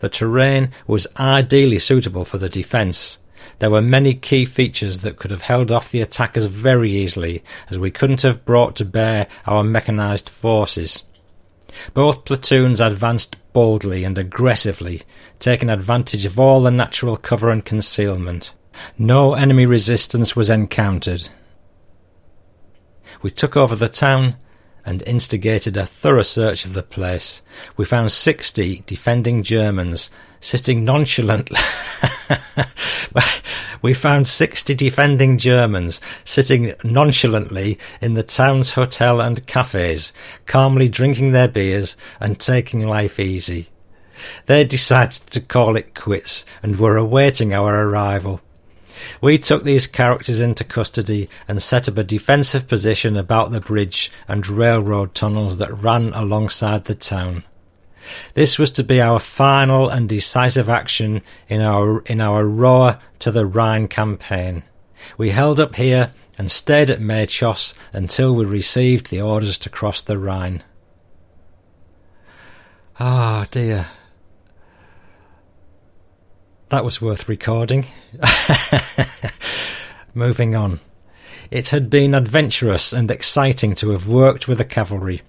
The 0.00 0.08
terrain 0.08 0.70
was 0.86 1.06
ideally 1.18 1.78
suitable 1.78 2.24
for 2.24 2.38
the 2.38 2.48
defence. 2.48 3.18
There 3.60 3.70
were 3.70 3.80
many 3.80 4.14
key 4.14 4.44
features 4.44 4.98
that 4.98 5.16
could 5.16 5.30
have 5.30 5.42
held 5.42 5.70
off 5.70 5.90
the 5.90 6.00
attackers 6.00 6.46
very 6.46 6.92
easily, 6.92 7.42
as 7.70 7.78
we 7.78 7.90
couldn't 7.90 8.22
have 8.22 8.44
brought 8.44 8.76
to 8.76 8.84
bear 8.84 9.26
our 9.46 9.64
mechanised 9.64 10.28
forces. 10.28 11.04
Both 11.94 12.24
platoons 12.24 12.80
advanced 12.80 13.36
boldly 13.52 14.04
and 14.04 14.16
aggressively, 14.16 15.02
taking 15.38 15.68
advantage 15.68 16.24
of 16.24 16.38
all 16.38 16.62
the 16.62 16.70
natural 16.70 17.16
cover 17.16 17.50
and 17.50 17.64
concealment. 17.64 18.54
No 18.96 19.34
enemy 19.34 19.66
resistance 19.66 20.36
was 20.36 20.50
encountered. 20.50 21.28
We 23.22 23.30
took 23.30 23.56
over 23.56 23.74
the 23.74 23.88
town 23.88 24.36
and 24.88 25.02
instigated 25.06 25.76
a 25.76 25.84
thorough 25.84 26.22
search 26.22 26.64
of 26.64 26.72
the 26.72 26.82
place. 26.82 27.42
We 27.76 27.84
found 27.84 28.10
sixty 28.10 28.82
defending 28.86 29.42
Germans 29.42 30.08
sitting 30.40 30.82
nonchalantly. 30.82 31.60
we 33.82 33.92
found 33.92 34.26
sixty 34.26 34.74
defending 34.74 35.36
Germans 35.36 36.00
sitting 36.24 36.72
nonchalantly 36.82 37.78
in 38.00 38.14
the 38.14 38.22
town's 38.22 38.72
hotel 38.72 39.20
and 39.20 39.46
cafes, 39.46 40.14
calmly 40.46 40.88
drinking 40.88 41.32
their 41.32 41.48
beers 41.48 41.94
and 42.18 42.40
taking 42.40 42.86
life 42.88 43.20
easy. 43.20 43.68
They 44.46 44.64
decided 44.64 45.30
to 45.32 45.40
call 45.42 45.76
it 45.76 45.94
quits 45.94 46.46
and 46.62 46.78
were 46.78 46.96
awaiting 46.96 47.52
our 47.52 47.86
arrival. 47.86 48.40
We 49.20 49.38
took 49.38 49.64
these 49.64 49.86
characters 49.86 50.40
into 50.40 50.64
custody 50.64 51.28
and 51.46 51.60
set 51.60 51.88
up 51.88 51.96
a 51.96 52.04
defensive 52.04 52.68
position 52.68 53.16
about 53.16 53.50
the 53.50 53.60
bridge 53.60 54.10
and 54.26 54.46
railroad 54.46 55.14
tunnels 55.14 55.58
that 55.58 55.72
ran 55.72 56.12
alongside 56.14 56.84
the 56.84 56.94
town. 56.94 57.44
This 58.34 58.58
was 58.58 58.70
to 58.72 58.84
be 58.84 59.00
our 59.00 59.20
final 59.20 59.88
and 59.88 60.08
decisive 60.08 60.68
action 60.68 61.22
in 61.48 61.60
our 61.60 62.00
in 62.02 62.20
our 62.20 62.46
Roer 62.46 62.98
to 63.18 63.30
the 63.30 63.46
Rhine 63.46 63.88
campaign. 63.88 64.62
We 65.16 65.30
held 65.30 65.60
up 65.60 65.76
here 65.76 66.12
and 66.38 66.50
stayed 66.50 66.90
at 66.90 67.00
Mayschoss 67.00 67.74
until 67.92 68.34
we 68.34 68.44
received 68.44 69.10
the 69.10 69.20
orders 69.20 69.58
to 69.58 69.70
cross 69.70 70.00
the 70.00 70.18
Rhine. 70.18 70.62
Ah, 73.00 73.42
oh, 73.42 73.46
dear. 73.50 73.88
That 76.68 76.84
was 76.84 77.00
worth 77.00 77.30
recording. 77.30 77.86
Moving 80.14 80.54
on. 80.54 80.80
It 81.50 81.70
had 81.70 81.88
been 81.88 82.14
adventurous 82.14 82.92
and 82.92 83.10
exciting 83.10 83.74
to 83.76 83.90
have 83.90 84.06
worked 84.06 84.46
with 84.46 84.58
the 84.58 84.66
cavalry. 84.66 85.22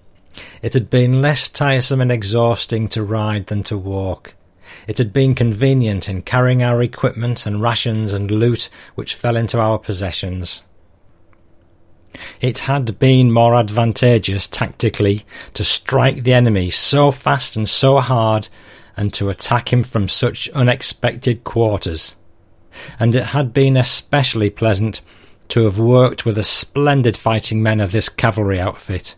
It 0.60 0.74
had 0.74 0.90
been 0.90 1.22
less 1.22 1.48
tiresome 1.48 2.02
and 2.02 2.12
exhausting 2.12 2.88
to 2.88 3.02
ride 3.02 3.46
than 3.46 3.62
to 3.64 3.78
walk. 3.78 4.34
It 4.86 4.98
had 4.98 5.14
been 5.14 5.34
convenient 5.34 6.10
in 6.10 6.22
carrying 6.22 6.62
our 6.62 6.82
equipment 6.82 7.46
and 7.46 7.62
rations 7.62 8.12
and 8.12 8.30
loot 8.30 8.68
which 8.94 9.14
fell 9.14 9.36
into 9.36 9.58
our 9.58 9.78
possessions. 9.78 10.62
It 12.42 12.60
had 12.60 12.98
been 12.98 13.32
more 13.32 13.54
advantageous 13.54 14.46
tactically 14.46 15.24
to 15.54 15.64
strike 15.64 16.22
the 16.24 16.34
enemy 16.34 16.68
so 16.68 17.10
fast 17.10 17.56
and 17.56 17.66
so 17.66 18.00
hard 18.00 18.48
and 19.00 19.14
to 19.14 19.30
attack 19.30 19.72
him 19.72 19.82
from 19.82 20.06
such 20.06 20.50
unexpected 20.50 21.42
quarters. 21.42 22.16
And 22.98 23.14
it 23.14 23.28
had 23.28 23.54
been 23.54 23.78
especially 23.78 24.50
pleasant 24.50 25.00
to 25.48 25.64
have 25.64 25.78
worked 25.78 26.26
with 26.26 26.34
the 26.34 26.42
splendid 26.42 27.16
fighting 27.16 27.62
men 27.62 27.80
of 27.80 27.92
this 27.92 28.10
cavalry 28.10 28.60
outfit. 28.60 29.14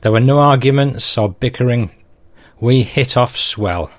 There 0.00 0.10
were 0.10 0.18
no 0.18 0.40
arguments 0.40 1.16
or 1.16 1.30
bickering. 1.30 1.92
We 2.58 2.82
hit 2.82 3.16
off 3.16 3.36
swell. 3.36 3.92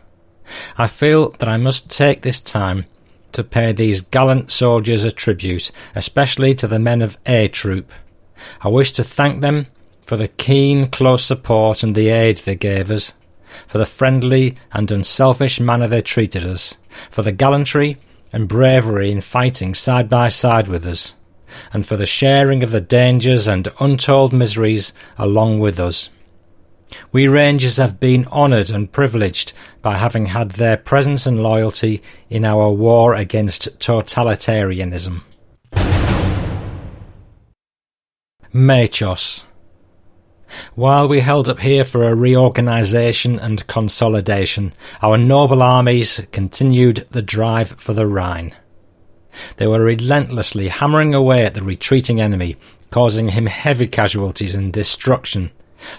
I 0.77 0.87
feel 0.87 1.29
that 1.39 1.47
I 1.47 1.55
must 1.55 1.89
take 1.89 2.21
this 2.21 2.41
time 2.41 2.83
to 3.31 3.45
pay 3.45 3.71
these 3.71 4.01
gallant 4.01 4.51
soldiers 4.51 5.05
a 5.05 5.11
tribute, 5.11 5.71
especially 5.95 6.53
to 6.55 6.67
the 6.67 6.79
men 6.79 7.01
of 7.01 7.17
A 7.25 7.47
Troop. 7.47 7.89
I 8.59 8.67
wish 8.67 8.91
to 8.91 9.05
thank 9.05 9.39
them 9.39 9.67
for 10.05 10.17
the 10.17 10.27
keen, 10.27 10.89
close 10.89 11.23
support 11.23 11.81
and 11.81 11.95
the 11.95 12.09
aid 12.09 12.39
they 12.39 12.55
gave 12.55 12.91
us 12.91 13.13
for 13.67 13.77
the 13.77 13.85
friendly 13.85 14.55
and 14.71 14.91
unselfish 14.91 15.59
manner 15.59 15.88
they 15.88 16.01
treated 16.01 16.45
us, 16.45 16.77
for 17.09 17.21
the 17.21 17.31
gallantry 17.31 17.97
and 18.31 18.47
bravery 18.47 19.11
in 19.11 19.21
fighting 19.21 19.73
side 19.73 20.09
by 20.09 20.27
side 20.27 20.67
with 20.67 20.85
us, 20.85 21.15
and 21.71 21.85
for 21.85 21.95
the 21.95 22.05
sharing 22.05 22.63
of 22.63 22.71
the 22.71 22.81
dangers 22.81 23.47
and 23.47 23.67
untold 23.80 24.34
miseries 24.34 24.93
along 25.17 25.59
with 25.59 25.80
us. 25.80 26.09
We 27.11 27.27
Rangers 27.27 27.77
have 27.77 27.99
been 27.99 28.25
honoured 28.27 28.69
and 28.69 28.91
privileged 28.91 29.53
by 29.81 29.97
having 29.97 30.27
had 30.27 30.51
their 30.51 30.77
presence 30.77 31.25
and 31.25 31.41
loyalty 31.41 32.01
in 32.30 32.45
our 32.45 32.69
war 32.69 33.15
against 33.15 33.80
totalitarianism. 33.80 35.21
Mayschoss 38.53 39.45
while 40.75 41.07
we 41.07 41.19
held 41.19 41.49
up 41.49 41.59
here 41.59 41.84
for 41.84 42.03
a 42.03 42.15
reorganisation 42.15 43.39
and 43.39 43.65
consolidation, 43.67 44.73
our 45.01 45.17
noble 45.17 45.61
armies 45.61 46.21
continued 46.31 47.07
the 47.11 47.21
drive 47.21 47.71
for 47.71 47.93
the 47.93 48.07
Rhine. 48.07 48.55
They 49.57 49.67
were 49.67 49.84
relentlessly 49.84 50.67
hammering 50.67 51.13
away 51.13 51.45
at 51.45 51.55
the 51.55 51.63
retreating 51.63 52.21
enemy, 52.21 52.57
causing 52.91 53.30
him 53.30 53.47
heavy 53.47 53.88
casualties 53.88 54.55
and 54.55 54.71
destruction. 54.71 55.51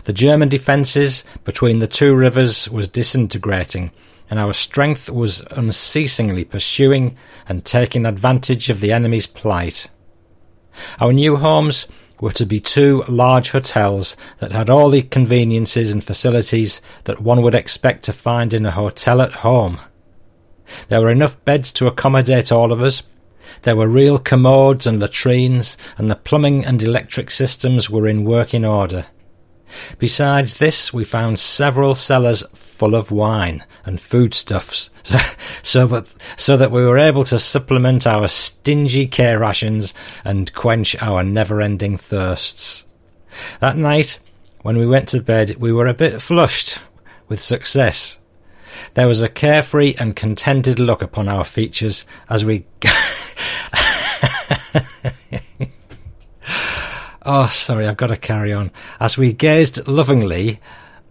The 0.04 0.12
German 0.12 0.48
defences 0.48 1.24
between 1.42 1.80
the 1.80 1.86
two 1.86 2.14
rivers 2.14 2.70
was 2.70 2.88
disintegrating, 2.88 3.90
and 4.30 4.38
our 4.38 4.52
strength 4.52 5.10
was 5.10 5.42
unceasingly 5.50 6.44
pursuing 6.44 7.16
and 7.48 7.64
taking 7.64 8.06
advantage 8.06 8.70
of 8.70 8.80
the 8.80 8.92
enemy's 8.92 9.26
plight. 9.26 9.88
Our 11.00 11.12
new 11.12 11.36
homes 11.36 11.86
were 12.20 12.32
to 12.32 12.46
be 12.46 12.60
two 12.60 13.02
large 13.08 13.50
hotels 13.50 14.16
that 14.38 14.52
had 14.52 14.70
all 14.70 14.90
the 14.90 15.02
conveniences 15.02 15.92
and 15.92 16.02
facilities 16.02 16.80
that 17.04 17.20
one 17.20 17.42
would 17.42 17.54
expect 17.54 18.04
to 18.04 18.12
find 18.12 18.54
in 18.54 18.64
a 18.64 18.70
hotel 18.70 19.20
at 19.20 19.32
home. 19.32 19.80
There 20.88 21.00
were 21.00 21.10
enough 21.10 21.42
beds 21.44 21.72
to 21.72 21.86
accommodate 21.86 22.50
all 22.50 22.72
of 22.72 22.80
us. 22.80 23.02
There 23.62 23.76
were 23.76 23.88
real 23.88 24.18
commodes 24.18 24.86
and 24.86 25.00
latrines, 25.00 25.76
and 25.98 26.10
the 26.10 26.16
plumbing 26.16 26.64
and 26.64 26.82
electric 26.82 27.30
systems 27.30 27.90
were 27.90 28.08
in 28.08 28.24
working 28.24 28.64
order. 28.64 29.06
Besides 29.98 30.58
this, 30.58 30.92
we 30.92 31.04
found 31.04 31.38
several 31.38 31.94
cellars 31.94 32.44
full 32.54 32.94
of 32.94 33.10
wine 33.10 33.64
and 33.84 34.00
foodstuffs, 34.00 34.90
so 35.62 35.86
that, 35.86 36.14
so 36.36 36.56
that 36.56 36.70
we 36.70 36.84
were 36.84 36.98
able 36.98 37.24
to 37.24 37.38
supplement 37.38 38.06
our 38.06 38.28
stingy 38.28 39.06
K 39.06 39.34
rations 39.36 39.94
and 40.24 40.52
quench 40.54 41.00
our 41.02 41.22
never 41.22 41.60
ending 41.60 41.96
thirsts. 41.96 42.86
That 43.60 43.76
night, 43.76 44.18
when 44.62 44.78
we 44.78 44.86
went 44.86 45.08
to 45.10 45.20
bed, 45.20 45.56
we 45.56 45.72
were 45.72 45.86
a 45.86 45.94
bit 45.94 46.22
flushed 46.22 46.80
with 47.28 47.40
success. 47.40 48.20
There 48.94 49.08
was 49.08 49.22
a 49.22 49.28
carefree 49.28 49.94
and 49.98 50.16
contented 50.16 50.78
look 50.78 51.02
upon 51.02 51.28
our 51.28 51.44
features 51.44 52.04
as 52.28 52.44
we. 52.44 52.66
Oh, 57.26 57.46
sorry, 57.46 57.88
I've 57.88 57.96
got 57.96 58.08
to 58.08 58.18
carry 58.18 58.52
on. 58.52 58.70
As 59.00 59.16
we 59.16 59.32
gazed 59.32 59.88
lovingly 59.88 60.60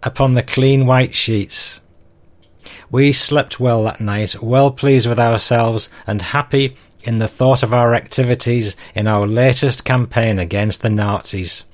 upon 0.04 0.34
the 0.34 0.44
clean 0.44 0.86
white 0.86 1.14
sheets. 1.14 1.80
We 2.88 3.12
slept 3.12 3.58
well 3.58 3.82
that 3.84 4.00
night, 4.00 4.40
well 4.40 4.70
pleased 4.70 5.08
with 5.08 5.18
ourselves 5.18 5.90
and 6.06 6.22
happy 6.22 6.76
in 7.02 7.18
the 7.18 7.26
thought 7.26 7.64
of 7.64 7.74
our 7.74 7.94
activities 7.94 8.76
in 8.94 9.08
our 9.08 9.26
latest 9.26 9.84
campaign 9.84 10.38
against 10.38 10.82
the 10.82 10.90
Nazis. 10.90 11.64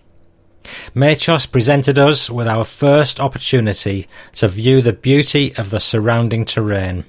Mayschoss 0.94 1.50
presented 1.50 1.98
us 1.98 2.30
with 2.30 2.48
our 2.48 2.64
first 2.64 3.20
opportunity 3.20 4.06
to 4.34 4.48
view 4.48 4.80
the 4.80 4.92
beauty 4.92 5.54
of 5.56 5.68
the 5.68 5.80
surrounding 5.80 6.46
terrain. 6.46 7.04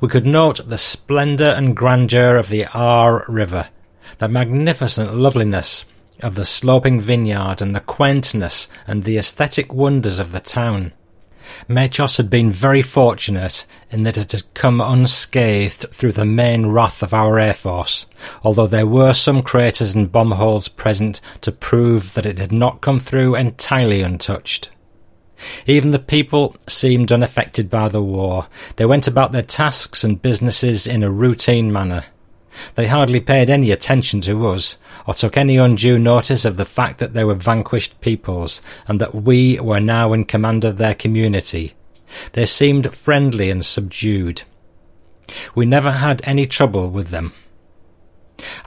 We 0.00 0.08
could 0.08 0.26
note 0.26 0.68
the 0.68 0.78
splendour 0.78 1.48
and 1.48 1.76
grandeur 1.76 2.36
of 2.36 2.48
the 2.48 2.66
Ahr 2.66 3.24
River, 3.28 3.68
the 4.18 4.28
magnificent 4.28 5.16
loveliness 5.16 5.84
of 6.24 6.34
the 6.34 6.44
sloping 6.44 7.00
vineyard 7.00 7.60
and 7.60 7.76
the 7.76 7.80
quaintness 7.80 8.66
and 8.86 9.04
the 9.04 9.18
aesthetic 9.18 9.72
wonders 9.72 10.18
of 10.18 10.32
the 10.32 10.40
town. 10.40 10.92
Mayschoss 11.68 12.16
had 12.16 12.30
been 12.30 12.50
very 12.50 12.80
fortunate 12.80 13.66
in 13.90 14.02
that 14.04 14.16
it 14.16 14.32
had 14.32 14.54
come 14.54 14.80
unscathed 14.80 15.86
through 15.92 16.12
the 16.12 16.24
main 16.24 16.66
wrath 16.66 17.02
of 17.02 17.12
our 17.12 17.38
Air 17.38 17.52
Force, 17.52 18.06
although 18.42 18.66
there 18.66 18.86
were 18.86 19.12
some 19.12 19.42
craters 19.42 19.94
and 19.94 20.10
bomb 20.10 20.32
holes 20.32 20.68
present 20.68 21.20
to 21.42 21.52
prove 21.52 22.14
that 22.14 22.24
it 22.24 22.38
had 22.38 22.52
not 22.52 22.80
come 22.80 22.98
through 22.98 23.34
entirely 23.34 24.00
untouched. 24.00 24.70
Even 25.66 25.90
the 25.90 25.98
people 25.98 26.56
seemed 26.66 27.12
unaffected 27.12 27.68
by 27.68 27.88
the 27.88 28.02
war. 28.02 28.46
They 28.76 28.86
went 28.86 29.06
about 29.06 29.32
their 29.32 29.42
tasks 29.42 30.02
and 30.02 30.22
businesses 30.22 30.86
in 30.86 31.02
a 31.02 31.10
routine 31.10 31.70
manner. 31.70 32.04
They 32.74 32.86
hardly 32.86 33.20
paid 33.20 33.50
any 33.50 33.70
attention 33.70 34.20
to 34.22 34.46
us, 34.48 34.78
or 35.06 35.14
took 35.14 35.36
any 35.36 35.56
undue 35.56 35.98
notice 35.98 36.44
of 36.44 36.56
the 36.56 36.64
fact 36.64 36.98
that 36.98 37.12
they 37.12 37.24
were 37.24 37.34
vanquished 37.34 38.00
peoples, 38.00 38.62
and 38.86 39.00
that 39.00 39.14
we 39.14 39.58
were 39.60 39.80
now 39.80 40.12
in 40.12 40.24
command 40.24 40.64
of 40.64 40.78
their 40.78 40.94
community. 40.94 41.74
They 42.32 42.46
seemed 42.46 42.94
friendly 42.94 43.50
and 43.50 43.64
subdued. 43.64 44.42
We 45.54 45.66
never 45.66 45.92
had 45.92 46.20
any 46.24 46.46
trouble 46.46 46.90
with 46.90 47.08
them. 47.08 47.32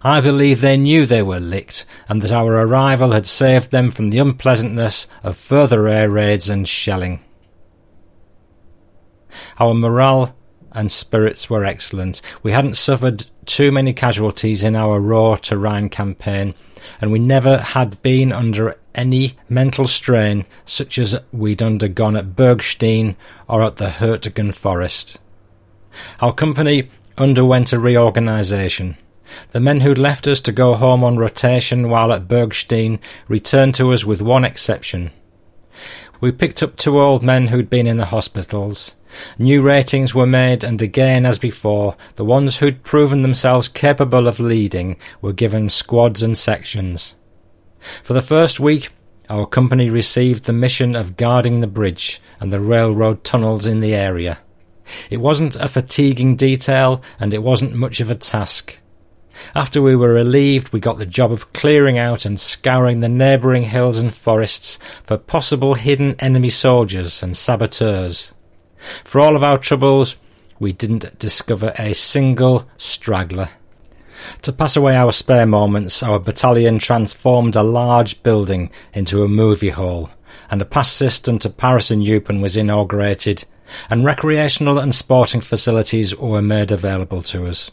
I 0.02 0.22
believe 0.22 0.62
they 0.62 0.78
knew 0.78 1.06
they 1.06 1.22
were 1.22 1.40
licked, 1.40 1.86
and 2.08 2.22
that 2.22 2.32
our 2.32 2.54
arrival 2.54 3.12
had 3.12 3.26
saved 3.26 3.72
them 3.72 3.92
from 3.92 4.10
the 4.10 4.20
unpleasantness 4.20 5.08
of 5.24 5.38
further 5.38 5.88
air 5.88 6.10
raids 6.10 6.50
and 6.50 6.68
shelling. 6.68 7.22
Our 9.60 9.74
morale 9.74 10.36
and 10.72 10.92
spirits 10.92 11.50
were 11.50 11.66
excellent. 11.66 12.22
We 12.44 12.52
hadn't 12.52 12.78
suffered 12.78 13.26
too 13.46 13.72
many 13.72 13.94
casualties 13.94 14.64
in 14.64 14.76
our 14.76 15.00
Roer 15.00 15.38
to 15.38 15.58
Rhine 15.58 15.90
campaign, 15.90 16.54
and 17.02 17.12
we 17.12 17.20
never 17.20 17.58
had 17.58 18.02
been 18.02 18.32
under 18.32 18.78
any 18.94 19.38
mental 19.48 19.88
strain 19.88 20.46
such 20.66 20.98
as 20.98 21.16
we'd 21.32 21.62
undergone 21.62 22.16
at 22.16 22.36
Bergstein 22.36 23.16
or 23.48 23.64
at 23.64 23.78
the 23.78 23.90
Hurtgen 23.90 24.54
Forest. 24.54 25.20
Our 26.20 26.34
company 26.34 26.90
underwent 27.18 27.74
a 27.74 27.80
reorganisation. 27.80 28.98
The 29.52 29.60
men 29.60 29.82
who'd 29.82 29.98
left 29.98 30.28
us 30.28 30.40
to 30.42 30.52
go 30.52 30.76
home 30.76 31.04
on 31.04 31.18
rotation 31.18 31.90
while 31.90 32.14
at 32.14 32.28
Bergstein 32.28 33.00
returned 33.28 33.76
to 33.76 33.92
us 33.92 34.06
with 34.06 34.22
one 34.22 34.46
exception. 34.46 35.12
We 36.20 36.32
picked 36.32 36.64
up 36.64 36.76
two 36.76 37.00
old 37.00 37.24
men 37.24 37.48
who'd 37.48 37.70
been 37.70 37.88
in 37.88 37.98
the 37.98 38.06
hospitals. 38.06 38.96
New 39.38 39.62
ratings 39.62 40.14
were 40.14 40.28
made, 40.28 40.64
and 40.64 40.82
again, 40.82 41.26
as 41.26 41.40
before, 41.40 41.96
the 42.16 42.26
ones 42.26 42.58
who'd 42.58 42.84
proven 42.84 43.22
themselves 43.22 43.68
capable 43.68 44.28
of 44.28 44.40
leading 44.40 44.98
were 45.22 45.34
given 45.34 45.70
squads 45.70 46.24
and 46.24 46.38
sections. 46.38 47.16
For 48.04 48.14
the 48.14 48.22
first 48.22 48.60
week, 48.60 48.90
our 49.30 49.46
company 49.46 49.90
received 49.90 50.46
the 50.46 50.54
mission 50.54 50.96
of 50.96 51.18
guarding 51.18 51.60
the 51.60 51.68
bridge 51.68 52.22
and 52.40 52.52
the 52.52 52.60
railroad 52.60 53.24
tunnels 53.24 53.66
in 53.66 53.80
the 53.80 53.94
area. 53.94 54.40
It 55.10 55.18
wasn't 55.18 55.56
a 55.58 55.68
fatiguing 55.68 56.36
detail, 56.36 57.02
and 57.20 57.34
it 57.34 57.44
wasn't 57.44 57.76
much 57.76 58.00
of 58.00 58.10
a 58.10 58.16
task. 58.16 58.80
After 59.54 59.82
we 59.82 59.96
were 59.96 60.14
relieved, 60.14 60.74
we 60.74 60.80
got 60.80 60.98
the 60.98 61.06
job 61.06 61.32
of 61.32 61.54
clearing 61.54 61.98
out 61.98 62.26
and 62.26 62.40
scouring 62.40 63.02
the 63.02 63.10
neighbouring 63.10 63.64
hills 63.64 63.98
and 63.98 64.14
forests 64.14 64.80
for 65.04 65.18
possible 65.18 65.76
hidden 65.76 66.16
enemy 66.20 66.50
soldiers 66.50 67.22
and 67.22 67.36
saboteurs. 67.36 68.34
For 69.04 69.20
all 69.22 69.36
of 69.36 69.44
our 69.44 69.58
troubles, 69.58 70.16
we 70.60 70.74
didn't 70.74 71.20
discover 71.20 71.74
a 71.78 71.94
single 71.94 72.68
straggler. 72.78 73.50
To 74.42 74.52
pass 74.52 74.76
away 74.76 74.96
our 74.96 75.12
spare 75.12 75.46
moments, 75.46 76.02
our 76.02 76.20
battalion 76.20 76.80
transformed 76.80 77.56
a 77.56 77.64
large 77.64 78.24
building 78.24 78.72
into 78.94 79.24
a 79.24 79.28
movie 79.28 79.70
hall, 79.70 80.10
and 80.50 80.62
a 80.62 80.66
pass 80.66 80.92
system 80.92 81.38
to 81.40 81.50
Paris 81.50 81.92
and 81.92 82.04
Eupen 82.04 82.42
was 82.42 82.58
inaugurated, 82.58 83.46
and 83.90 84.06
recreational 84.06 84.80
and 84.80 84.96
sporting 84.96 85.42
facilities 85.42 86.16
were 86.16 86.42
made 86.42 86.72
available 86.72 87.22
to 87.22 87.46
us. 87.46 87.70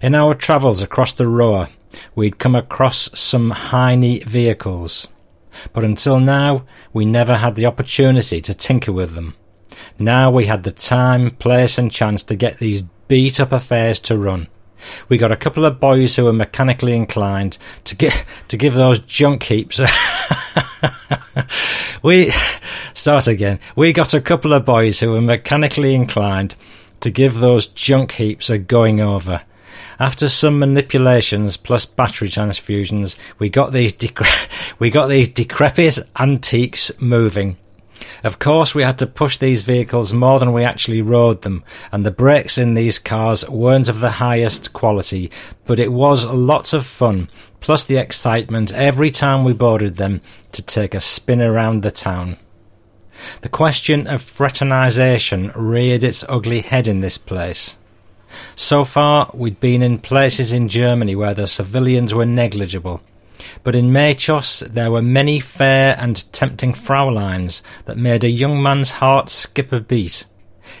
In 0.00 0.14
our 0.14 0.34
travels 0.34 0.82
across 0.82 1.12
the 1.12 1.26
Ruhr, 1.26 1.68
we'd 2.14 2.38
come 2.38 2.54
across 2.54 3.10
some 3.18 3.50
Heine 3.50 4.20
vehicles, 4.20 5.08
but 5.72 5.84
until 5.84 6.20
now 6.20 6.64
we 6.92 7.04
never 7.04 7.36
had 7.36 7.54
the 7.56 7.66
opportunity 7.66 8.40
to 8.42 8.54
tinker 8.54 8.92
with 8.92 9.14
them. 9.14 9.34
Now 9.98 10.30
we 10.30 10.46
had 10.46 10.62
the 10.62 10.70
time, 10.70 11.32
place, 11.32 11.78
and 11.78 11.90
chance 11.90 12.22
to 12.24 12.36
get 12.36 12.58
these 12.58 12.82
beat 13.08 13.40
up 13.40 13.52
affairs 13.52 13.98
to 14.00 14.16
run. 14.16 14.48
We 15.08 15.18
got 15.18 15.32
a 15.32 15.36
couple 15.36 15.64
of 15.64 15.80
boys 15.80 16.16
who 16.16 16.24
were 16.24 16.32
mechanically 16.32 16.94
inclined 16.94 17.58
to 17.84 17.96
get 17.96 18.24
to 18.48 18.56
give 18.56 18.74
those 18.74 19.00
junk 19.00 19.44
heaps. 19.44 19.80
we 22.02 22.32
start 22.94 23.26
again. 23.26 23.60
We 23.76 23.92
got 23.92 24.14
a 24.14 24.20
couple 24.20 24.52
of 24.52 24.64
boys 24.64 25.00
who 25.00 25.12
were 25.12 25.20
mechanically 25.20 25.94
inclined 25.94 26.54
to 27.00 27.10
give 27.10 27.38
those 27.38 27.66
junk 27.66 28.12
heaps 28.12 28.50
a 28.50 28.58
going 28.58 29.00
over. 29.00 29.42
After 29.98 30.28
some 30.28 30.58
manipulations 30.58 31.56
plus 31.56 31.84
battery 31.84 32.28
transfusions, 32.28 33.16
we 33.38 33.48
got 33.48 33.72
these 33.72 33.96
we 34.78 34.90
got 34.90 35.06
these 35.06 35.28
decrepit 35.28 35.98
antiques 36.18 36.90
moving. 37.00 37.56
Of 38.24 38.38
course, 38.38 38.74
we 38.74 38.82
had 38.82 38.98
to 38.98 39.06
push 39.06 39.36
these 39.36 39.62
vehicles 39.62 40.12
more 40.12 40.38
than 40.38 40.52
we 40.52 40.64
actually 40.64 41.02
rode 41.02 41.42
them, 41.42 41.64
and 41.90 42.04
the 42.04 42.10
brakes 42.10 42.58
in 42.58 42.74
these 42.74 42.98
cars 42.98 43.48
weren't 43.48 43.88
of 43.88 44.00
the 44.00 44.12
highest 44.12 44.72
quality, 44.72 45.30
but 45.66 45.78
it 45.78 45.92
was 45.92 46.24
lots 46.24 46.72
of 46.72 46.86
fun, 46.86 47.28
plus 47.60 47.84
the 47.84 47.96
excitement 47.96 48.72
every 48.72 49.10
time 49.10 49.44
we 49.44 49.52
boarded 49.52 49.96
them 49.96 50.20
to 50.52 50.62
take 50.62 50.94
a 50.94 51.00
spin 51.00 51.40
around 51.40 51.82
the 51.82 51.90
town. 51.90 52.36
The 53.42 53.48
question 53.48 54.06
of 54.06 54.22
fraternisation 54.22 55.52
reared 55.54 56.02
its 56.02 56.24
ugly 56.28 56.60
head 56.60 56.88
in 56.88 57.00
this 57.00 57.18
place. 57.18 57.76
So 58.56 58.84
far, 58.84 59.30
we'd 59.34 59.60
been 59.60 59.82
in 59.82 59.98
places 59.98 60.52
in 60.52 60.68
Germany 60.68 61.14
where 61.14 61.34
the 61.34 61.46
civilians 61.46 62.14
were 62.14 62.26
negligible, 62.26 63.02
but 63.62 63.74
in 63.74 63.90
Mayschoss 63.90 64.60
there 64.60 64.90
were 64.90 65.02
many 65.02 65.40
fair 65.40 65.96
and 65.98 66.32
tempting 66.32 66.72
Frauleins 66.72 67.62
that 67.84 67.96
made 67.96 68.24
a 68.24 68.30
young 68.30 68.62
man's 68.62 68.92
heart 68.92 69.30
skip 69.30 69.72
a 69.72 69.80
beat. 69.80 70.26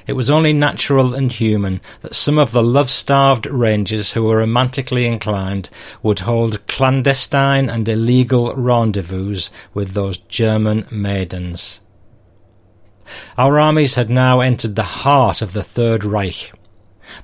It 0.06 0.12
was 0.14 0.30
only 0.30 0.52
natural 0.52 1.14
and 1.14 1.32
human 1.32 1.80
that 2.02 2.14
some 2.14 2.38
of 2.38 2.52
the 2.52 2.62
love-starved 2.62 3.46
rangers 3.46 4.12
who 4.12 4.22
were 4.22 4.38
romantically 4.38 5.06
inclined 5.06 5.68
would 6.02 6.20
hold 6.20 6.66
clandestine 6.66 7.68
and 7.68 7.88
illegal 7.88 8.54
rendezvous 8.54 9.40
with 9.74 9.92
those 9.92 10.18
German 10.18 10.86
maidens. 10.90 11.80
Our 13.36 13.58
armies 13.58 13.96
had 13.96 14.08
now 14.08 14.40
entered 14.40 14.76
the 14.76 14.82
heart 14.82 15.42
of 15.42 15.52
the 15.52 15.64
Third 15.64 16.04
Reich. 16.04 16.52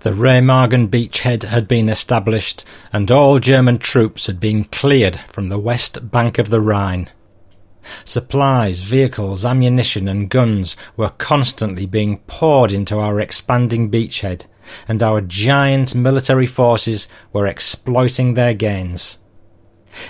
The 0.00 0.10
Remagen 0.10 0.88
beachhead 0.88 1.44
had 1.44 1.66
been 1.68 1.88
established, 1.88 2.64
and 2.92 3.10
all 3.10 3.38
German 3.38 3.78
troops 3.78 4.26
had 4.26 4.40
been 4.40 4.64
cleared 4.64 5.20
from 5.28 5.48
the 5.48 5.58
west 5.58 6.10
bank 6.10 6.38
of 6.38 6.50
the 6.50 6.60
Rhine. 6.60 7.10
Supplies, 8.04 8.82
vehicles, 8.82 9.44
ammunition, 9.44 10.08
and 10.08 10.28
guns 10.28 10.76
were 10.96 11.10
constantly 11.10 11.86
being 11.86 12.18
poured 12.26 12.72
into 12.72 12.98
our 12.98 13.20
expanding 13.20 13.90
beachhead, 13.90 14.44
and 14.86 15.02
our 15.02 15.20
giant 15.20 15.94
military 15.94 16.46
forces 16.46 17.08
were 17.32 17.46
exploiting 17.46 18.34
their 18.34 18.54
gains. 18.54 19.18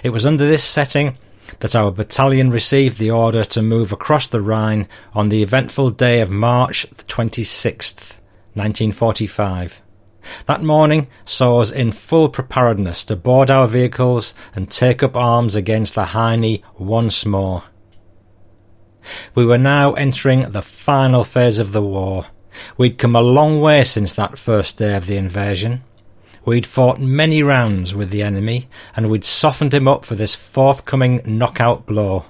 It 0.02 0.10
was 0.10 0.26
under 0.26 0.46
this 0.46 0.64
setting 0.64 1.16
that 1.60 1.76
our 1.76 1.90
battalion 1.90 2.50
received 2.50 2.98
the 2.98 3.10
order 3.10 3.44
to 3.44 3.62
move 3.62 3.92
across 3.92 4.26
the 4.26 4.40
Rhine 4.40 4.88
on 5.14 5.28
the 5.28 5.42
eventful 5.42 5.90
day 5.90 6.20
of 6.20 6.30
March 6.30 6.86
the 6.96 7.04
26th. 7.04 8.17
1945. 8.58 9.80
That 10.46 10.62
morning 10.62 11.06
saw 11.24 11.60
us 11.60 11.70
in 11.70 11.92
full 11.92 12.28
preparedness 12.28 13.04
to 13.06 13.16
board 13.16 13.50
our 13.50 13.66
vehicles 13.66 14.34
and 14.54 14.70
take 14.70 15.02
up 15.02 15.16
arms 15.16 15.54
against 15.54 15.94
the 15.94 16.06
Heine 16.06 16.62
once 16.76 17.24
more. 17.24 17.64
We 19.34 19.46
were 19.46 19.58
now 19.58 19.92
entering 19.94 20.50
the 20.50 20.62
final 20.62 21.24
phase 21.24 21.58
of 21.58 21.72
the 21.72 21.82
war. 21.82 22.26
We'd 22.76 22.98
come 22.98 23.14
a 23.14 23.20
long 23.20 23.60
way 23.60 23.84
since 23.84 24.12
that 24.14 24.38
first 24.38 24.78
day 24.78 24.96
of 24.96 25.06
the 25.06 25.16
invasion. 25.16 25.84
We'd 26.44 26.66
fought 26.66 27.00
many 27.00 27.42
rounds 27.42 27.94
with 27.94 28.10
the 28.10 28.22
enemy, 28.22 28.68
and 28.96 29.10
we'd 29.10 29.24
softened 29.24 29.74
him 29.74 29.86
up 29.86 30.04
for 30.04 30.14
this 30.14 30.34
forthcoming 30.34 31.20
knockout 31.24 31.86
blow. 31.86 32.24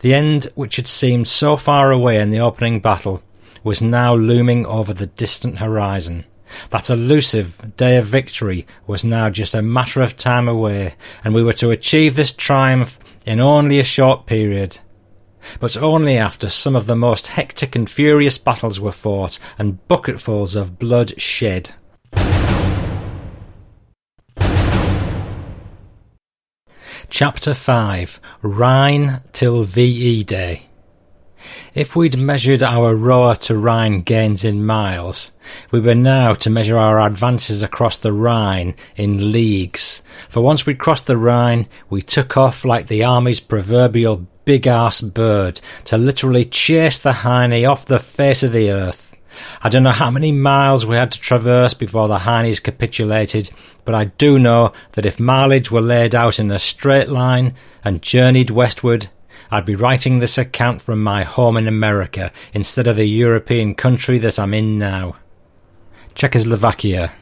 The 0.00 0.14
end, 0.14 0.48
which 0.54 0.76
had 0.76 0.86
seemed 0.86 1.28
so 1.28 1.56
far 1.56 1.90
away 1.90 2.20
in 2.20 2.30
the 2.30 2.40
opening 2.40 2.80
battle, 2.80 3.22
was 3.66 3.82
now 3.82 4.14
looming 4.14 4.64
over 4.64 4.94
the 4.94 5.08
distant 5.08 5.58
horizon. 5.58 6.24
That 6.70 6.88
elusive 6.88 7.76
day 7.76 7.96
of 7.96 8.06
victory 8.06 8.64
was 8.86 9.02
now 9.02 9.28
just 9.28 9.56
a 9.56 9.60
matter 9.60 10.02
of 10.02 10.16
time 10.16 10.46
away, 10.46 10.94
and 11.24 11.34
we 11.34 11.42
were 11.42 11.52
to 11.54 11.72
achieve 11.72 12.14
this 12.14 12.30
triumph 12.30 12.96
in 13.26 13.40
only 13.40 13.80
a 13.80 13.84
short 13.84 14.24
period. 14.24 14.78
But 15.58 15.76
only 15.76 16.16
after 16.16 16.48
some 16.48 16.76
of 16.76 16.86
the 16.86 16.94
most 16.94 17.26
hectic 17.26 17.74
and 17.74 17.90
furious 17.90 18.38
battles 18.38 18.78
were 18.78 18.92
fought 18.92 19.40
and 19.58 19.84
bucketfuls 19.88 20.54
of 20.54 20.78
blood 20.78 21.20
shed. 21.20 21.74
Chapter 27.10 27.52
5 27.52 28.20
Rhine 28.42 29.22
till 29.32 29.64
VE 29.64 30.22
Day 30.22 30.65
If 31.74 31.94
we'd 31.94 32.16
measured 32.16 32.62
our 32.62 32.94
Ruhr 32.94 33.36
to 33.36 33.56
Rhine 33.56 34.02
gains 34.02 34.44
in 34.44 34.64
miles, 34.64 35.32
we 35.70 35.80
were 35.80 35.94
now 35.94 36.34
to 36.34 36.50
measure 36.50 36.78
our 36.78 37.00
advances 37.00 37.62
across 37.62 37.96
the 37.96 38.12
Rhine 38.12 38.74
in 38.96 39.32
leagues. 39.32 40.02
For 40.28 40.40
once 40.40 40.66
we'd 40.66 40.78
crossed 40.78 41.06
the 41.06 41.16
Rhine, 41.16 41.68
we 41.90 42.02
took 42.02 42.36
off 42.36 42.64
like 42.64 42.86
the 42.86 43.04
army's 43.04 43.40
proverbial 43.40 44.26
big 44.46 44.66
ass 44.66 45.00
bird 45.00 45.60
to 45.84 45.98
literally 45.98 46.44
chase 46.44 46.98
the 46.98 47.12
Heine 47.12 47.66
off 47.66 47.84
the 47.84 47.98
face 47.98 48.42
of 48.42 48.52
the 48.52 48.70
earth. 48.70 49.14
I 49.62 49.68
don't 49.68 49.82
know 49.82 49.90
how 49.90 50.10
many 50.10 50.32
miles 50.32 50.86
we 50.86 50.96
had 50.96 51.12
to 51.12 51.20
traverse 51.20 51.74
before 51.74 52.08
the 52.08 52.18
Heinies 52.20 52.62
capitulated, 52.62 53.50
but 53.84 53.94
I 53.94 54.04
do 54.04 54.38
know 54.38 54.72
that 54.92 55.04
if 55.04 55.20
mileage 55.20 55.70
were 55.70 55.82
laid 55.82 56.14
out 56.14 56.38
in 56.38 56.50
a 56.50 56.58
straight 56.58 57.08
line 57.08 57.54
and 57.84 58.00
journeyed 58.00 58.50
westward, 58.50 59.08
I'd 59.50 59.64
be 59.64 59.76
writing 59.76 60.18
this 60.18 60.38
account 60.38 60.82
from 60.82 61.02
my 61.02 61.24
home 61.24 61.56
in 61.56 61.68
America 61.68 62.32
instead 62.52 62.86
of 62.86 62.96
the 62.96 63.08
European 63.08 63.74
country 63.74 64.18
that 64.18 64.38
I'm 64.38 64.54
in 64.54 64.78
now. 64.78 65.16
Czechoslovakia. 66.14 67.12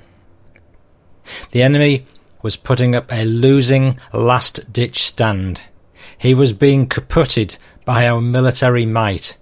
The 1.51 1.63
enemy 1.63 2.07
was 2.43 2.57
putting 2.57 2.95
up 2.95 3.11
a 3.11 3.25
losing 3.25 3.99
last 4.13 4.73
ditch 4.73 5.03
stand. 5.03 5.63
He 6.19 6.35
was 6.35 6.53
being 6.53 6.87
kaputted 6.87 7.57
by 7.85 8.07
our 8.07 8.21
military 8.21 8.87
might. 8.87 9.37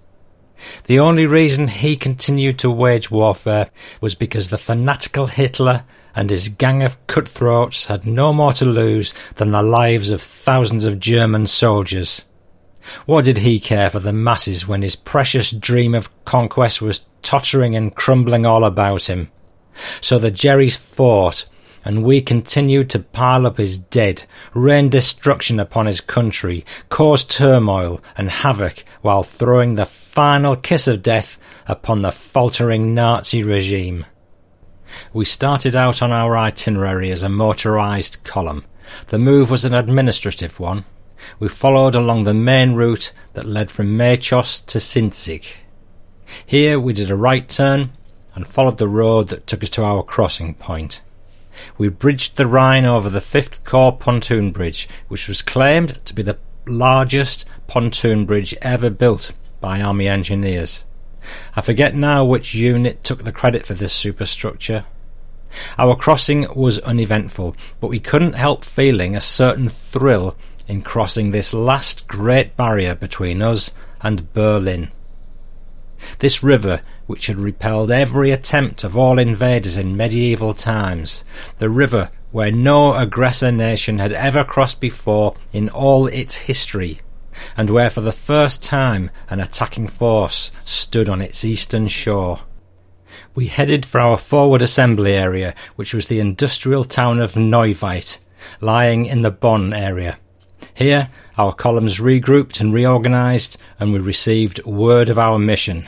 The 0.85 0.99
only 0.99 1.25
reason 1.25 1.67
he 1.67 1.95
continued 1.95 2.57
to 2.59 2.71
wage 2.71 3.11
warfare 3.11 3.69
was 3.99 4.15
because 4.15 4.49
the 4.49 4.57
fanatical 4.57 5.27
Hitler 5.27 5.83
and 6.15 6.29
his 6.29 6.47
gang 6.47 6.83
of 6.83 7.05
cutthroats 7.07 7.87
had 7.87 8.05
no 8.05 8.31
more 8.31 8.53
to 8.53 8.65
lose 8.65 9.13
than 9.35 9.51
the 9.51 9.61
lives 9.61 10.09
of 10.09 10.21
thousands 10.21 10.85
of 10.85 10.99
German 10.99 11.47
soldiers. 11.47 12.25
What 13.05 13.25
did 13.25 13.39
he 13.39 13.59
care 13.59 13.89
for 13.89 13.99
the 13.99 14.13
masses 14.13 14.67
when 14.67 14.81
his 14.81 14.95
precious 14.95 15.51
dream 15.51 15.95
of 15.95 16.09
conquest 16.25 16.81
was 16.81 17.05
tottering 17.21 17.75
and 17.75 17.95
crumbling 17.95 18.45
all 18.45 18.63
about 18.63 19.09
him? 19.09 19.31
So 20.01 20.19
the 20.19 20.31
Jerrys 20.31 20.75
fought, 20.75 21.45
and 21.85 22.03
we 22.03 22.21
continued 22.21 22.89
to 22.91 22.99
pile 22.99 23.45
up 23.45 23.57
his 23.57 23.77
dead, 23.77 24.23
rain 24.53 24.89
destruction 24.89 25.59
upon 25.59 25.85
his 25.85 26.01
country, 26.01 26.65
cause 26.89 27.23
turmoil 27.23 28.01
and 28.15 28.29
havoc 28.29 28.83
while 29.01 29.23
throwing 29.23 29.75
the 29.75 29.85
final 29.85 30.55
kiss 30.55 30.87
of 30.87 31.01
death 31.03 31.37
upon 31.67 32.01
the 32.01 32.11
faltering 32.11 32.93
Nazi 32.93 33.43
regime. 33.43 34.05
We 35.11 35.25
started 35.25 35.75
out 35.75 36.01
on 36.01 36.11
our 36.11 36.37
itinerary 36.37 37.11
as 37.11 37.23
a 37.23 37.29
motorized 37.29 38.23
column. 38.23 38.65
The 39.07 39.17
move 39.17 39.49
was 39.49 39.65
an 39.65 39.73
administrative 39.73 40.59
one, 40.59 40.85
we 41.39 41.47
followed 41.49 41.95
along 41.95 42.23
the 42.23 42.33
main 42.33 42.73
route 42.73 43.11
that 43.33 43.45
led 43.45 43.71
from 43.71 43.97
Mayschoss 43.97 44.65
to 44.65 44.79
Sinzig. 44.79 45.45
Here 46.45 46.79
we 46.79 46.93
did 46.93 47.11
a 47.11 47.15
right 47.15 47.47
turn 47.47 47.91
and 48.35 48.47
followed 48.47 48.77
the 48.77 48.87
road 48.87 49.29
that 49.29 49.47
took 49.47 49.63
us 49.63 49.69
to 49.71 49.83
our 49.83 50.03
crossing 50.03 50.55
point. 50.55 51.01
We 51.77 51.89
bridged 51.89 52.37
the 52.37 52.47
Rhine 52.47 52.85
over 52.85 53.09
the 53.09 53.21
Fifth 53.21 53.63
Corps 53.63 53.95
pontoon 53.95 54.51
bridge, 54.51 54.89
which 55.07 55.27
was 55.27 55.41
claimed 55.41 55.99
to 56.05 56.15
be 56.15 56.23
the 56.23 56.39
largest 56.65 57.45
pontoon 57.67 58.25
bridge 58.25 58.55
ever 58.61 58.89
built 58.89 59.33
by 59.59 59.81
Army 59.81 60.07
engineers. 60.07 60.85
I 61.55 61.61
forget 61.61 61.95
now 61.95 62.25
which 62.25 62.55
unit 62.55 63.03
took 63.03 63.23
the 63.23 63.31
credit 63.31 63.65
for 63.65 63.73
this 63.73 63.93
superstructure. 63.93 64.85
Our 65.77 65.95
crossing 65.95 66.47
was 66.55 66.79
uneventful, 66.79 67.55
but 67.79 67.89
we 67.89 67.99
couldn't 67.99 68.33
help 68.33 68.65
feeling 68.65 69.15
a 69.15 69.21
certain 69.21 69.69
thrill 69.69 70.35
in 70.67 70.81
crossing 70.81 71.31
this 71.31 71.53
last 71.53 72.07
great 72.07 72.55
barrier 72.55 72.95
between 72.95 73.41
us 73.41 73.71
and 74.01 74.31
Berlin. 74.33 74.91
This 76.19 76.43
river, 76.43 76.81
which 77.05 77.27
had 77.27 77.37
repelled 77.37 77.91
every 77.91 78.31
attempt 78.31 78.83
of 78.83 78.97
all 78.97 79.17
invaders 79.17 79.77
in 79.77 79.95
medieval 79.95 80.53
times, 80.53 81.23
the 81.59 81.69
river 81.69 82.09
where 82.31 82.51
no 82.51 82.95
aggressor 82.95 83.51
nation 83.51 83.99
had 83.99 84.11
ever 84.11 84.43
crossed 84.43 84.81
before 84.81 85.35
in 85.53 85.69
all 85.69 86.07
its 86.07 86.35
history, 86.35 86.99
and 87.55 87.69
where 87.69 87.89
for 87.89 88.01
the 88.01 88.11
first 88.11 88.63
time 88.63 89.09
an 89.29 89.39
attacking 89.39 89.87
force 89.87 90.51
stood 90.65 91.07
on 91.07 91.21
its 91.21 91.45
eastern 91.45 91.87
shore. 91.87 92.41
We 93.35 93.47
headed 93.47 93.85
for 93.85 93.99
our 93.99 94.17
forward 94.17 94.61
assembly 94.61 95.13
area, 95.13 95.53
which 95.75 95.93
was 95.93 96.07
the 96.07 96.19
industrial 96.19 96.83
town 96.83 97.19
of 97.19 97.33
Neuwied, 97.33 98.17
lying 98.59 99.05
in 99.05 99.21
the 99.21 99.31
Bonn 99.31 99.71
area. 99.71 100.17
Here, 100.73 101.09
our 101.37 101.53
columns 101.53 101.99
regrouped 101.99 102.59
and 102.59 102.73
reorganised, 102.73 103.57
and 103.79 103.93
we 103.93 103.99
received 103.99 104.63
word 104.65 105.09
of 105.09 105.19
our 105.19 105.37
mission. 105.37 105.87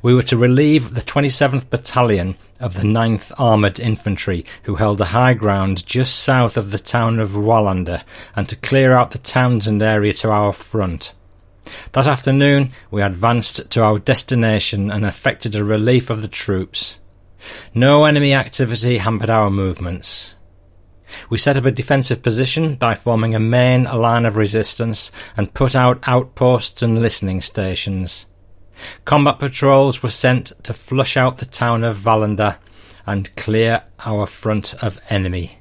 We 0.00 0.14
were 0.14 0.22
to 0.24 0.36
relieve 0.36 0.94
the 0.94 1.02
27th 1.02 1.68
Battalion 1.68 2.36
of 2.58 2.74
the 2.74 2.82
9th 2.82 3.32
Armoured 3.38 3.78
Infantry, 3.78 4.44
who 4.62 4.76
held 4.76 4.98
the 4.98 5.06
high 5.06 5.34
ground 5.34 5.84
just 5.84 6.18
south 6.20 6.56
of 6.56 6.70
the 6.70 6.78
town 6.78 7.18
of 7.18 7.30
Wallander, 7.30 8.02
and 8.34 8.48
to 8.48 8.56
clear 8.56 8.94
out 8.94 9.10
the 9.10 9.18
Townsend 9.18 9.82
area 9.82 10.14
to 10.14 10.30
our 10.30 10.52
front. 10.52 11.12
That 11.92 12.06
afternoon, 12.06 12.72
we 12.90 13.02
advanced 13.02 13.70
to 13.70 13.82
our 13.82 13.98
destination 13.98 14.90
and 14.90 15.04
effected 15.04 15.54
a 15.54 15.64
relief 15.64 16.10
of 16.10 16.22
the 16.22 16.28
troops. 16.28 16.98
No 17.74 18.04
enemy 18.04 18.32
activity 18.32 18.98
hampered 18.98 19.30
our 19.30 19.50
movements. 19.50 20.34
We 21.28 21.38
set 21.38 21.56
up 21.56 21.64
a 21.64 21.70
defensive 21.70 22.22
position 22.22 22.76
by 22.76 22.94
forming 22.94 23.34
a 23.34 23.40
main 23.40 23.84
line 23.84 24.24
of 24.24 24.36
resistance 24.36 25.12
and 25.36 25.54
put 25.54 25.76
out 25.76 26.06
outposts 26.06 26.82
and 26.82 27.00
listening 27.00 27.40
stations. 27.40 28.26
Combat 29.04 29.38
patrols 29.38 30.02
were 30.02 30.10
sent 30.10 30.52
to 30.64 30.74
flush 30.74 31.16
out 31.16 31.38
the 31.38 31.46
town 31.46 31.84
of 31.84 31.98
Wallander 31.98 32.56
and 33.06 33.34
clear 33.36 33.82
our 34.00 34.26
front 34.26 34.74
of 34.82 34.98
enemy. 35.10 35.58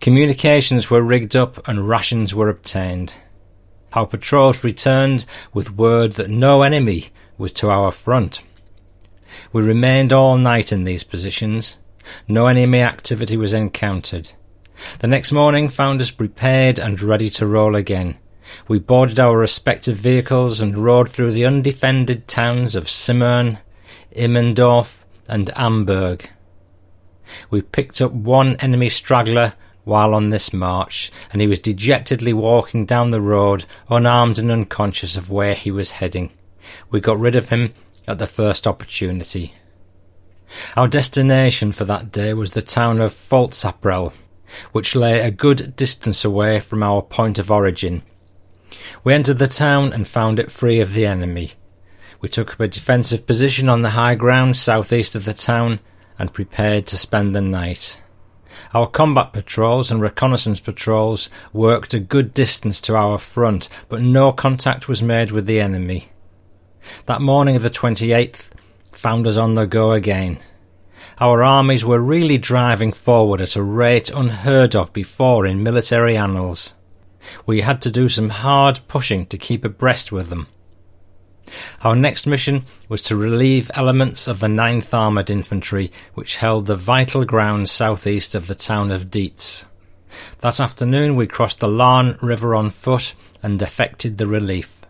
Communications 0.00 0.90
were 0.90 1.02
rigged 1.02 1.34
up 1.34 1.66
and 1.66 1.88
rations 1.88 2.34
were 2.34 2.48
obtained. 2.48 3.12
Our 3.92 4.06
patrols 4.06 4.62
returned 4.62 5.24
with 5.52 5.76
word 5.76 6.12
that 6.14 6.30
no 6.30 6.62
enemy 6.62 7.08
was 7.38 7.52
to 7.54 7.70
our 7.70 7.90
front. 7.90 8.42
We 9.52 9.62
remained 9.62 10.12
all 10.12 10.38
night 10.38 10.72
in 10.72 10.84
these 10.84 11.02
positions. 11.02 11.78
No 12.28 12.46
enemy 12.46 12.80
activity 12.80 13.36
was 13.36 13.52
encountered. 13.52 14.32
The 14.98 15.06
next 15.06 15.32
morning 15.32 15.68
found 15.68 16.00
us 16.00 16.10
prepared 16.10 16.78
and 16.78 17.00
ready 17.00 17.30
to 17.30 17.46
roll 17.46 17.74
again. 17.74 18.18
We 18.68 18.78
boarded 18.78 19.18
our 19.18 19.36
respective 19.36 19.96
vehicles 19.96 20.60
and 20.60 20.78
rode 20.78 21.08
through 21.08 21.32
the 21.32 21.46
undefended 21.46 22.28
towns 22.28 22.76
of 22.76 22.84
Simmern, 22.84 23.58
Immendorf, 24.14 25.04
and 25.28 25.50
Amberg. 25.56 26.28
We 27.50 27.62
picked 27.62 28.00
up 28.00 28.12
one 28.12 28.56
enemy 28.56 28.88
straggler 28.88 29.54
while 29.84 30.14
on 30.14 30.30
this 30.30 30.52
march, 30.52 31.10
and 31.32 31.40
he 31.40 31.46
was 31.46 31.58
dejectedly 31.60 32.32
walking 32.32 32.86
down 32.86 33.10
the 33.10 33.20
road, 33.20 33.64
unarmed 33.88 34.38
and 34.38 34.50
unconscious 34.50 35.16
of 35.16 35.30
where 35.30 35.54
he 35.54 35.70
was 35.70 35.92
heading. 35.92 36.30
We 36.90 37.00
got 37.00 37.18
rid 37.18 37.36
of 37.36 37.48
him 37.48 37.72
at 38.06 38.18
the 38.18 38.26
first 38.26 38.66
opportunity. 38.66 39.54
Our 40.76 40.88
destination 40.88 41.72
for 41.72 41.84
that 41.84 42.12
day 42.12 42.34
was 42.34 42.52
the 42.52 42.62
town 42.62 43.00
of 43.00 43.12
Pfalzapfel, 43.12 44.12
which 44.72 44.94
lay 44.94 45.20
a 45.20 45.30
good 45.30 45.74
distance 45.76 46.24
away 46.24 46.60
from 46.60 46.82
our 46.82 47.02
point 47.02 47.38
of 47.38 47.50
origin. 47.50 48.02
We 49.02 49.14
entered 49.14 49.38
the 49.38 49.48
town 49.48 49.92
and 49.92 50.06
found 50.06 50.38
it 50.38 50.52
free 50.52 50.80
of 50.80 50.92
the 50.92 51.06
enemy. 51.06 51.52
We 52.20 52.28
took 52.28 52.54
up 52.54 52.60
a 52.60 52.68
defensive 52.68 53.26
position 53.26 53.68
on 53.68 53.82
the 53.82 53.90
high 53.90 54.14
ground 54.14 54.56
southeast 54.56 55.14
of 55.14 55.24
the 55.24 55.34
town 55.34 55.80
and 56.18 56.32
prepared 56.32 56.86
to 56.88 56.96
spend 56.96 57.34
the 57.34 57.40
night. 57.40 58.00
Our 58.72 58.86
combat 58.86 59.32
patrols 59.32 59.90
and 59.90 60.00
reconnaissance 60.00 60.60
patrols 60.60 61.28
worked 61.52 61.92
a 61.92 61.98
good 61.98 62.32
distance 62.32 62.80
to 62.82 62.96
our 62.96 63.18
front, 63.18 63.68
but 63.88 64.00
no 64.00 64.32
contact 64.32 64.88
was 64.88 65.02
made 65.02 65.30
with 65.30 65.46
the 65.46 65.60
enemy. 65.60 66.10
That 67.06 67.20
morning 67.20 67.56
of 67.56 67.62
the 67.62 67.70
28th, 67.70 68.50
found 69.06 69.24
us 69.24 69.36
on 69.36 69.54
the 69.54 69.66
go 69.68 69.92
again. 69.92 70.36
Our 71.20 71.44
armies 71.44 71.84
were 71.84 72.00
really 72.00 72.38
driving 72.38 72.92
forward 72.92 73.40
at 73.40 73.54
a 73.54 73.62
rate 73.62 74.10
unheard 74.10 74.74
of 74.74 74.92
before 74.92 75.46
in 75.46 75.62
military 75.62 76.16
annals. 76.16 76.74
We 77.46 77.60
had 77.60 77.80
to 77.82 77.90
do 77.92 78.08
some 78.08 78.30
hard 78.30 78.80
pushing 78.88 79.24
to 79.26 79.38
keep 79.38 79.64
abreast 79.64 80.10
with 80.10 80.28
them. 80.28 80.48
Our 81.84 81.94
next 81.94 82.26
mission 82.26 82.64
was 82.88 83.00
to 83.02 83.14
relieve 83.14 83.70
elements 83.74 84.26
of 84.26 84.40
the 84.40 84.48
9th 84.48 84.92
Armoured 84.92 85.30
Infantry, 85.30 85.92
which 86.14 86.38
held 86.38 86.66
the 86.66 86.74
vital 86.74 87.24
ground 87.24 87.68
southeast 87.68 88.34
of 88.34 88.48
the 88.48 88.56
town 88.56 88.90
of 88.90 89.08
Dietz. 89.08 89.66
That 90.40 90.58
afternoon 90.58 91.14
we 91.14 91.28
crossed 91.28 91.60
the 91.60 91.68
Lahn 91.68 92.20
River 92.20 92.56
on 92.56 92.70
foot 92.70 93.14
and 93.40 93.62
effected 93.62 94.18
the 94.18 94.26
relief. 94.26 94.84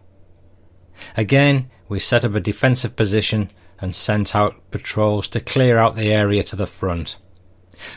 Again, 1.19 1.71
we 1.87 2.01
set 2.01 2.25
up 2.25 2.35
a 2.35 2.41
defensive 2.41 2.97
position 2.97 3.51
and 3.81 3.95
sent 3.95 4.35
out 4.35 4.71
patrols 4.71 5.29
to 5.29 5.41
clear 5.41 5.79
out 5.79 5.97
the 5.97 6.13
area 6.13 6.43
to 6.45 6.57
the 6.57 6.67
front. 6.67 7.17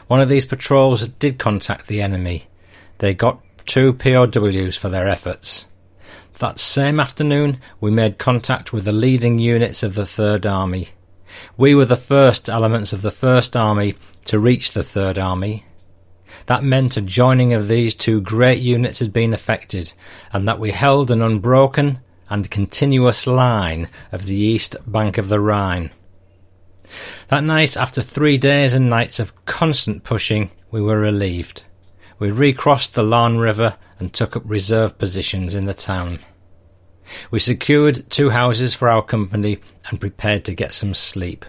One 0.07 0.21
of 0.21 0.29
these 0.29 0.45
patrols 0.45 1.07
did 1.07 1.39
contact 1.39 1.87
the 1.87 2.01
enemy. 2.01 2.47
They 2.97 3.13
got 3.13 3.41
two 3.65 3.93
POWs 3.93 4.75
for 4.75 4.89
their 4.89 5.07
efforts. 5.07 5.67
That 6.39 6.59
same 6.59 6.99
afternoon, 6.99 7.59
we 7.79 7.91
made 7.91 8.17
contact 8.17 8.71
with 8.71 8.85
the 8.85 8.93
leading 8.93 9.39
units 9.39 9.83
of 9.83 9.95
the 9.95 10.05
Third 10.05 10.45
Army. 10.45 10.89
We 11.57 11.75
were 11.75 11.85
the 11.85 11.95
first 11.95 12.49
elements 12.49 12.93
of 12.93 13.01
the 13.01 13.11
First 13.11 13.55
Army 13.55 13.95
to 14.25 14.39
reach 14.39 14.71
the 14.71 14.83
Third 14.83 15.17
Army. 15.17 15.65
That 16.45 16.63
meant 16.63 16.97
a 16.97 17.01
joining 17.01 17.53
of 17.53 17.67
these 17.67 17.93
two 17.93 18.21
great 18.21 18.59
units 18.59 18.99
had 18.99 19.11
been 19.11 19.33
effected, 19.33 19.93
and 20.31 20.47
that 20.47 20.59
we 20.59 20.71
held 20.71 21.11
an 21.11 21.21
unbroken 21.21 21.99
and 22.29 22.51
continuous 22.51 23.25
line 23.27 23.89
of 24.11 24.25
the 24.25 24.35
east 24.35 24.75
bank 24.85 25.17
of 25.17 25.29
the 25.29 25.39
Rhine. 25.39 25.91
That 27.27 27.43
night, 27.43 27.77
after 27.77 28.01
three 28.01 28.37
days 28.37 28.73
and 28.73 28.89
nights 28.89 29.19
of 29.19 29.45
constant 29.45 30.03
pushing, 30.03 30.51
we 30.71 30.81
were 30.81 30.99
relieved. 30.99 31.63
We 32.17 32.31
recrossed 32.31 32.93
the 32.93 33.03
Lahn 33.03 33.39
River 33.39 33.77
and 33.99 34.13
took 34.13 34.35
up 34.35 34.43
reserve 34.45 34.97
positions 34.97 35.53
in 35.53 35.65
the 35.65 35.73
town. 35.73 36.19
We 37.31 37.39
secured 37.39 38.09
two 38.09 38.29
houses 38.29 38.75
for 38.75 38.89
our 38.89 39.01
company 39.01 39.59
and 39.89 39.99
prepared 39.99 40.45
to 40.45 40.53
get 40.53 40.73
some 40.73 40.93
sleep. 40.93 41.45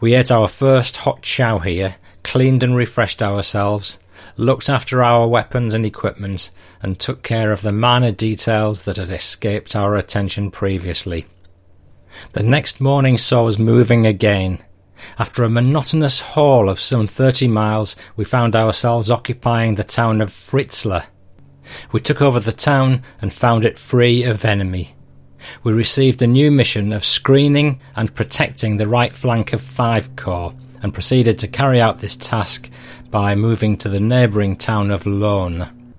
We 0.00 0.14
ate 0.14 0.30
our 0.30 0.48
first 0.48 0.98
hot 0.98 1.22
chow 1.22 1.58
here, 1.58 1.96
cleaned 2.22 2.62
and 2.62 2.74
refreshed 2.74 3.22
ourselves, 3.22 4.00
looked 4.36 4.68
after 4.68 5.02
our 5.02 5.26
weapons 5.26 5.74
and 5.74 5.86
equipment, 5.86 6.50
and 6.82 6.98
took 6.98 7.22
care 7.22 7.52
of 7.52 7.62
the 7.62 7.72
minor 7.72 8.12
details 8.12 8.82
that 8.82 8.96
had 8.96 9.10
escaped 9.10 9.74
our 9.74 9.96
attention 9.96 10.50
previously. 10.50 11.26
The 12.32 12.42
next 12.42 12.80
morning 12.80 13.18
saw 13.18 13.46
us 13.46 13.58
moving 13.58 14.06
again. 14.06 14.58
After 15.18 15.44
a 15.44 15.50
monotonous 15.50 16.20
haul 16.20 16.70
of 16.70 16.80
some 16.80 17.06
thirty 17.06 17.46
miles, 17.46 17.96
we 18.16 18.24
found 18.24 18.56
ourselves 18.56 19.10
occupying 19.10 19.74
the 19.74 19.84
town 19.84 20.20
of 20.20 20.30
Fritzlar. 20.30 21.04
We 21.92 22.00
took 22.00 22.22
over 22.22 22.40
the 22.40 22.52
town 22.52 23.02
and 23.20 23.34
found 23.34 23.64
it 23.64 23.78
free 23.78 24.22
of 24.22 24.44
enemy. 24.44 24.94
We 25.62 25.72
received 25.72 26.22
a 26.22 26.26
new 26.26 26.50
mission 26.50 26.92
of 26.92 27.04
screening 27.04 27.80
and 27.94 28.14
protecting 28.14 28.76
the 28.78 28.88
right 28.88 29.14
flank 29.14 29.52
of 29.52 29.60
Five 29.60 30.16
Corps 30.16 30.54
and 30.82 30.94
proceeded 30.94 31.38
to 31.40 31.48
carry 31.48 31.80
out 31.80 31.98
this 31.98 32.16
task 32.16 32.70
by 33.10 33.34
moving 33.34 33.76
to 33.78 33.88
the 33.88 34.00
neighbouring 34.00 34.56
town 34.56 34.90
of 34.90 35.06
Lohn. 35.06 35.94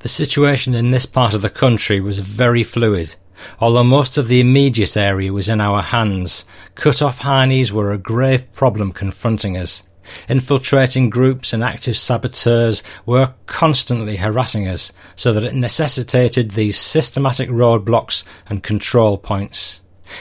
The 0.00 0.08
situation 0.08 0.74
in 0.74 0.90
this 0.90 1.06
part 1.06 1.34
of 1.34 1.42
the 1.42 1.50
country 1.50 2.00
was 2.00 2.20
very 2.20 2.62
fluid. 2.62 3.16
Although 3.60 3.84
most 3.84 4.16
of 4.16 4.28
the 4.28 4.40
immediate 4.40 4.96
area 4.96 5.32
was 5.32 5.48
in 5.48 5.60
our 5.60 5.82
hands, 5.82 6.44
cut-off 6.74 7.20
Heinies 7.20 7.70
were 7.70 7.92
a 7.92 7.98
grave 7.98 8.52
problem 8.52 8.92
confronting 8.92 9.56
us. 9.56 9.84
Infiltrating 10.28 11.10
groups 11.10 11.52
and 11.52 11.62
active 11.62 11.96
saboteurs 11.96 12.82
were 13.06 13.34
constantly 13.46 14.16
harassing 14.16 14.66
us, 14.66 14.92
so 15.14 15.32
that 15.32 15.44
it 15.44 15.54
necessitated 15.54 16.52
these 16.52 16.78
systematic 16.78 17.48
roadblocks 17.48 18.24
and 18.48 18.62
control 18.62 19.18
points. 19.18 19.80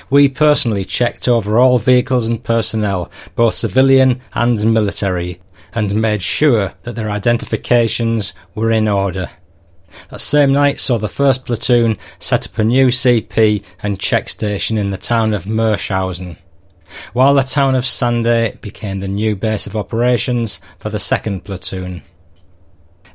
We 0.10 0.28
personally 0.28 0.84
checked 0.84 1.28
over 1.28 1.58
all 1.58 1.80
vehicles 1.80 2.28
and 2.28 2.44
personnel, 2.44 3.10
both 3.36 3.56
civilian 3.56 4.20
and 4.34 4.74
military, 4.74 5.40
and 5.78 5.94
made 5.94 6.24
sure 6.24 6.74
that 6.82 6.96
their 6.96 7.12
identifications 7.12 8.34
were 8.56 8.72
in 8.72 8.88
order. 8.88 9.30
That 10.10 10.22
same 10.22 10.52
night 10.52 10.82
saw 10.82 10.98
the 10.98 11.06
1st 11.06 11.46
Platoon 11.46 11.98
set 12.18 12.48
up 12.48 12.58
a 12.58 12.64
new 12.64 12.88
CP 12.88 13.64
and 13.84 14.00
check 14.00 14.28
station 14.28 14.80
in 14.80 14.90
the 14.90 14.98
town 14.98 15.36
of 15.36 15.46
Merxhausen, 15.46 16.38
while 17.14 17.36
the 17.36 17.44
town 17.44 17.76
of 17.76 17.84
Sanday 17.84 18.60
became 18.60 19.02
the 19.02 19.08
new 19.08 19.36
base 19.36 19.68
of 19.68 19.76
operations 19.76 20.60
for 20.80 20.90
the 20.90 20.98
2nd 20.98 21.44
Platoon. 21.44 22.02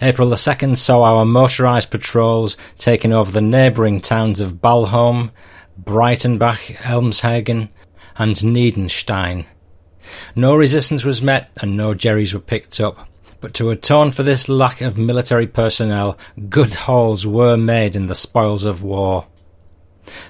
April 0.00 0.28
the 0.28 0.36
2nd 0.36 0.76
saw 0.76 1.02
our 1.02 1.24
motorised 1.24 1.90
patrols 1.90 2.56
taking 2.78 3.12
over 3.12 3.32
the 3.32 3.40
neighbouring 3.40 4.00
towns 4.00 4.40
of 4.40 4.60
Balhorn, 4.60 5.32
Breitenbach, 5.82 6.76
Elmshagen, 6.76 7.70
and 8.14 8.36
Niedenstein. 8.36 9.46
No 10.34 10.54
resistance 10.54 11.04
was 11.04 11.22
met 11.22 11.50
and 11.60 11.76
no 11.76 11.94
jerrys 11.94 12.34
were 12.34 12.40
picked 12.40 12.80
up, 12.80 13.08
but 13.40 13.54
to 13.54 13.70
atone 13.70 14.12
for 14.12 14.22
this 14.22 14.48
lack 14.48 14.80
of 14.80 14.96
military 14.98 15.46
personnel, 15.46 16.16
good 16.48 16.74
hauls 16.74 17.26
were 17.26 17.56
made 17.56 17.96
in 17.96 18.06
the 18.06 18.14
spoils 18.14 18.64
of 18.64 18.82
war. 18.82 19.26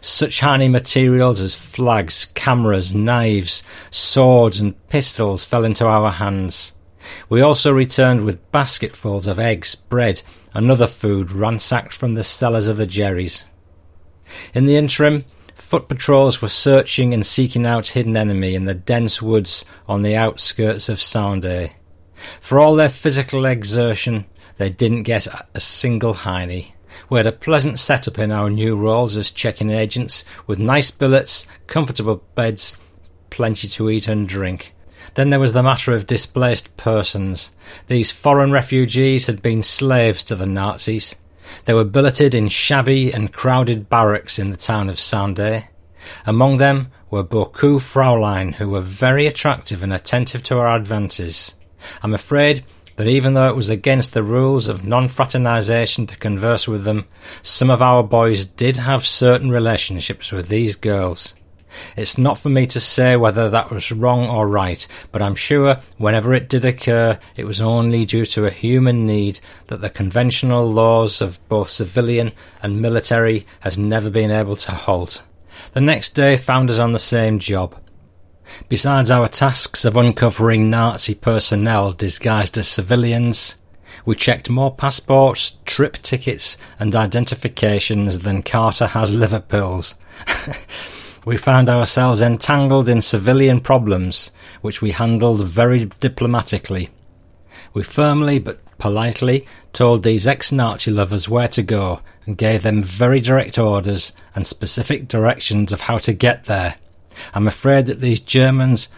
Such 0.01 0.41
handy 0.41 0.69
materials 0.69 1.41
as 1.41 1.55
flags, 1.55 2.27
cameras, 2.27 2.95
knives, 2.95 3.63
swords, 3.91 4.61
and 4.61 4.89
pistols 4.89 5.45
fell 5.45 5.65
into 5.65 5.87
our 5.87 6.13
hands. 6.13 6.73
We 7.29 7.41
also 7.41 7.73
returned 7.73 8.25
with 8.25 8.51
basketfuls 8.53 9.27
of 9.27 9.39
eggs, 9.39 9.75
bread, 9.75 10.23
and 10.55 10.71
other 10.71 10.87
food 10.87 11.33
ransacked 11.33 11.95
from 11.95 12.15
the 12.15 12.23
cellars 12.23 12.69
of 12.69 12.77
the 12.77 12.87
jerrys. 12.87 13.47
In 14.55 14.67
the 14.67 14.77
interim, 14.77 15.25
foot 15.73 15.89
patrols 15.89 16.43
were 16.43 16.51
searching 16.51 17.15
and 17.15 17.25
seeking 17.25 17.65
out 17.65 17.89
hidden 17.89 18.15
enemy 18.15 18.55
in 18.55 18.67
the 18.67 18.75
dense 18.75 19.23
woods 19.23 19.65
on 19.89 20.03
the 20.03 20.15
outskirts 20.15 20.91
of 20.91 20.99
Sanday. 20.99 21.73
For 22.43 22.61
all 22.61 22.77
their 22.77 22.91
physical 22.91 23.47
exertion, 23.47 24.27
they 24.59 24.69
didn't 24.69 25.05
get 25.05 25.27
a 25.55 25.61
single 25.61 26.13
Heine. 26.13 26.75
We 27.09 27.19
had 27.19 27.27
a 27.27 27.33
pleasant 27.33 27.79
setup 27.79 28.19
in 28.19 28.31
our 28.31 28.51
new 28.51 28.77
roles 28.77 29.17
as 29.17 29.31
check-in 29.31 29.71
agents, 29.71 30.27
with 30.47 30.59
nice 30.59 30.91
billets, 30.91 31.47
comfortable 31.69 32.23
beds, 32.35 32.77
plenty 33.31 33.67
to 33.69 33.89
eat 33.89 34.09
and 34.09 34.29
drink. 34.29 34.75
Then 35.15 35.31
there 35.31 35.41
was 35.41 35.55
the 35.55 35.63
matter 35.63 35.95
of 35.95 36.07
displaced 36.07 36.77
persons. 36.77 37.53
These 37.87 38.11
foreign 38.11 38.53
refugees 38.53 39.27
had 39.27 39.41
been 39.41 39.63
slaves 39.63 40.23
to 40.25 40.37
the 40.37 40.45
Nazis. 40.45 41.17
They 41.65 41.75
were 41.75 41.85
billeted 41.85 42.35
in 42.35 42.49
shabby 42.49 43.13
and 43.13 43.33
crowded 43.33 43.89
barracks 43.89 44.39
in 44.39 44.51
the 44.51 44.57
town 44.57 44.89
of 44.89 44.97
Sanday. 44.97 45.69
Among 46.27 46.57
them 46.57 46.91
were 47.11 47.23
beaucoup 47.23 47.81
Fraulein 47.81 48.55
who 48.55 48.69
were 48.69 48.81
very 48.81 49.27
attractive 49.27 49.83
and 49.83 49.93
attentive 49.93 50.43
to 50.45 50.59
our 50.59 50.75
advances. 50.75 51.55
I'm 52.03 52.15
afraid 52.15 52.65
that 52.97 53.07
even 53.07 53.35
though 53.35 53.49
it 53.49 53.57
was 53.57 53.71
against 53.71 54.13
the 54.15 54.23
rules 54.23 54.69
of 54.69 54.85
non 54.85 55.09
fraternization 55.09 56.07
to 56.09 56.17
converse 56.17 56.69
with 56.69 56.85
them, 56.85 57.07
some 57.43 57.71
of 57.71 57.83
our 57.83 58.03
boys 58.03 58.45
did 58.45 58.77
have 58.77 59.07
certain 59.07 59.51
relationships 59.51 60.33
with 60.33 60.49
these 60.49 60.77
girls. 60.77 61.35
It's 61.97 62.19
not 62.19 62.39
for 62.39 62.49
me 62.49 62.67
to 62.69 62.81
say 62.81 63.17
whether 63.17 63.49
that 63.51 63.71
was 63.71 63.93
wrong 63.93 64.29
or 64.29 64.49
right, 64.49 64.87
but 65.11 65.23
I'm 65.23 65.35
sure 65.35 65.81
whenever 65.99 66.35
it 66.35 66.49
did 66.49 66.65
occur, 66.65 67.19
it 67.37 67.45
was 67.45 67.61
only 67.61 68.05
due 68.05 68.27
to 68.27 68.47
a 68.47 68.51
human 68.51 69.07
need 69.07 69.41
that 69.69 69.81
the 69.81 69.91
conventional 69.91 70.71
laws 70.71 71.21
of 71.21 71.47
both 71.49 71.71
civilian 71.71 72.33
and 72.63 72.81
military 72.83 73.47
has 73.61 73.79
never 73.79 74.11
been 74.11 74.31
able 74.31 74.57
to 74.57 74.73
halt. 74.73 75.23
The 75.73 75.81
next 75.81 76.11
day 76.11 76.37
found 76.37 76.71
us 76.71 76.79
on 76.79 76.93
the 76.93 76.99
same 76.99 77.39
job. 77.39 77.77
Besides 78.69 79.11
our 79.11 79.29
tasks 79.29 79.85
of 79.85 79.97
uncovering 79.97 80.69
Nazi 80.69 81.15
personnel 81.15 81.93
disguised 81.93 82.59
as 82.59 82.69
civilians, 82.69 83.57
we 84.05 84.17
checked 84.17 84.51
more 84.51 84.75
passports, 84.75 85.59
trip 85.65 85.99
tickets, 86.03 86.57
and 86.79 86.95
identifications 86.95 88.21
than 88.21 88.43
Carter 88.43 88.87
has 88.89 89.13
liver 89.15 89.41
pills. 89.41 89.95
we 91.25 91.37
found 91.37 91.69
ourselves 91.69 92.21
entangled 92.21 92.89
in 92.89 93.01
civilian 93.01 93.61
problems, 93.61 94.33
which 94.61 94.83
we 94.83 94.91
handled 94.91 95.47
very 95.47 95.87
diplomatically. 96.01 96.91
We 97.73 97.83
firmly 97.83 98.39
but 98.39 98.59
politely 98.79 99.47
told 99.73 100.03
these 100.03 100.27
ex-Nazi 100.27 100.91
lovers 100.91 101.29
where 101.29 101.49
to 101.49 101.63
go 101.63 102.01
and 102.27 102.37
gave 102.37 102.65
them 102.65 102.83
very 102.83 103.21
direct 103.21 103.57
orders 103.57 104.13
and 104.35 104.47
specific 104.47 105.07
directions 105.07 105.73
of 105.73 105.83
how 105.83 105.99
to 105.99 106.13
get 106.13 106.45
there. 106.45 106.75
I'm 107.35 107.47
afraid 107.47 107.87
that 107.87 108.01
these 108.01 108.19
Germans 108.19 108.89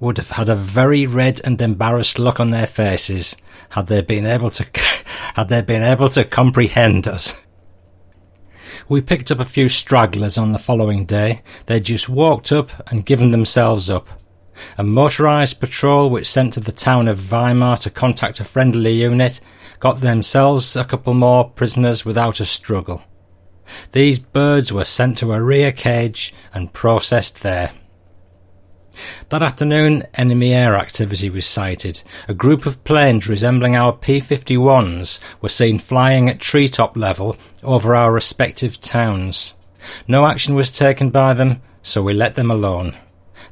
would 0.00 0.16
have 0.16 0.30
had 0.30 0.48
a 0.48 0.56
very 0.56 1.06
red 1.06 1.40
and 1.44 1.60
embarrassed 1.60 2.18
look 2.18 2.40
on 2.40 2.50
their 2.50 2.66
faces 2.66 3.36
had 3.70 3.86
they 3.88 4.00
been 4.00 4.26
able 4.26 4.50
to 4.50 4.66
had 5.34 5.48
they 5.48 5.62
been 5.62 5.82
able 5.82 6.08
to 6.10 6.24
comprehend 6.24 7.06
us. 7.06 7.36
We 8.88 9.00
picked 9.00 9.30
up 9.30 9.40
a 9.40 9.44
few 9.44 9.68
stragglers 9.68 10.36
on 10.36 10.52
the 10.52 10.58
following 10.58 11.06
day. 11.06 11.42
They'd 11.66 11.84
just 11.84 12.08
walked 12.08 12.52
up 12.52 12.70
and 12.90 13.06
given 13.06 13.30
themselves 13.30 13.88
up. 13.88 14.08
A 14.78 14.84
motorised 14.84 15.58
patrol 15.58 16.10
which 16.10 16.30
sent 16.30 16.52
to 16.52 16.60
the 16.60 16.72
town 16.72 17.08
of 17.08 17.30
Weimar 17.30 17.78
to 17.78 17.90
contact 17.90 18.40
a 18.40 18.44
friendly 18.44 18.92
unit 18.92 19.40
got 19.80 20.00
themselves 20.00 20.76
a 20.76 20.84
couple 20.84 21.14
more 21.14 21.50
prisoners 21.50 22.04
without 22.04 22.40
a 22.40 22.44
struggle. 22.44 23.02
These 23.92 24.18
birds 24.18 24.72
were 24.72 24.84
sent 24.84 25.18
to 25.18 25.32
a 25.32 25.42
rear 25.42 25.72
cage 25.72 26.34
and 26.52 26.72
processed 26.72 27.42
there. 27.42 27.72
That 29.28 29.42
afternoon, 29.42 30.04
enemy 30.14 30.54
air 30.54 30.76
activity 30.76 31.30
was 31.30 31.46
sighted. 31.46 32.02
A 32.28 32.34
group 32.34 32.66
of 32.66 32.82
planes 32.84 33.28
resembling 33.28 33.76
our 33.76 33.92
P 33.92 34.20
51s 34.20 35.18
were 35.40 35.48
seen 35.48 35.78
flying 35.78 36.28
at 36.28 36.40
treetop 36.40 36.96
level 36.96 37.36
over 37.62 37.94
our 37.94 38.12
respective 38.12 38.80
towns. 38.80 39.54
No 40.06 40.26
action 40.26 40.54
was 40.54 40.70
taken 40.70 41.10
by 41.10 41.34
them, 41.34 41.60
so 41.82 42.02
we 42.02 42.14
let 42.14 42.34
them 42.34 42.50
alone. 42.50 42.96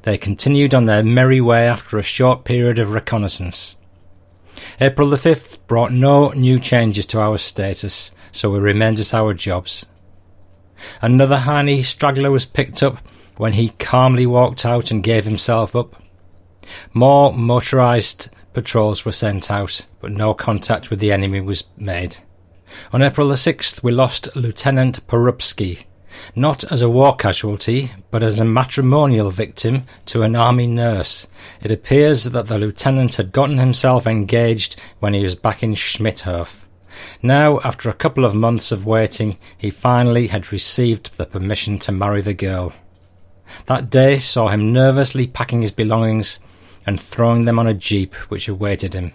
They 0.03 0.19
continued 0.19 0.75
on 0.75 0.87
their 0.87 1.03
merry 1.03 1.41
way 1.41 1.69
after 1.69 1.99
a 1.99 2.03
short 2.03 2.45
period 2.45 2.79
of 2.79 2.93
reconnaissance. 2.93 3.77
April 4.81 5.11
the 5.11 5.17
5th 5.17 5.59
brought 5.67 5.93
no 5.93 6.29
new 6.31 6.59
changes 6.59 7.07
to 7.07 7.21
our 7.21 7.39
status, 7.39 8.13
so 8.31 8.51
we 8.51 8.59
remained 8.59 9.01
at 9.01 9.13
our 9.13 9.35
jobs. 9.35 9.87
Another 11.01 11.39
Heine 11.39 11.83
straggler 11.85 12.31
was 12.31 12.47
picked 12.47 12.83
up 12.83 12.99
when 13.43 13.55
he 13.55 13.71
calmly 13.71 14.25
walked 14.25 14.65
out 14.65 14.93
and 14.93 15.03
gave 15.03 15.25
himself 15.25 15.75
up. 15.75 16.01
More 16.93 17.33
motorised 17.33 18.29
patrols 18.53 19.05
were 19.05 19.11
sent 19.11 19.51
out, 19.51 19.85
but 20.01 20.13
no 20.13 20.33
contact 20.33 20.91
with 20.91 21.01
the 21.01 21.11
enemy 21.11 21.41
was 21.41 21.65
made. 21.77 22.19
On 22.93 23.03
April 23.03 23.27
the 23.27 23.35
6th, 23.35 23.83
we 23.83 23.91
lost 23.91 24.37
Lieutenant 24.37 25.05
Porubsky, 25.09 25.87
not 26.37 26.63
as 26.71 26.83
a 26.83 26.89
war 26.89 27.17
casualty, 27.17 27.91
but 28.13 28.23
as 28.23 28.39
a 28.39 28.45
matrimonial 28.45 29.31
victim 29.31 29.87
to 30.07 30.23
an 30.23 30.37
army 30.37 30.69
nurse. 30.69 31.27
It 31.65 31.73
appears 31.73 32.23
that 32.27 32.47
the 32.47 32.61
lieutenant 32.61 33.17
had 33.17 33.33
gotten 33.33 33.59
himself 33.59 34.07
engaged 34.07 34.77
when 35.01 35.15
he 35.15 35.21
was 35.23 35.35
back 35.35 35.65
in 35.65 35.75
Schmidthof. 35.75 36.63
Now, 37.21 37.59
after 37.65 37.91
a 37.91 37.95
couple 38.03 38.25
of 38.25 38.37
months 38.37 38.71
of 38.71 38.87
waiting, 38.87 39.37
he 39.59 39.71
finally 39.71 40.29
had 40.29 40.53
received 40.53 41.17
the 41.17 41.27
permission 41.27 41.81
to 41.81 41.91
marry 41.91 42.21
the 42.21 42.35
girl. 42.35 42.73
That 43.67 43.91
day 43.91 44.19
saw 44.19 44.49
him 44.49 44.73
nervously 44.73 45.27
packing 45.27 45.63
his 45.63 45.71
belongings 45.71 46.39
and 46.87 47.01
throwing 47.01 47.45
them 47.45 47.59
on 47.59 47.67
a 47.67 47.75
jeep 47.75 48.15
which 48.31 48.49
awaited 48.49 48.95
him. 48.95 49.13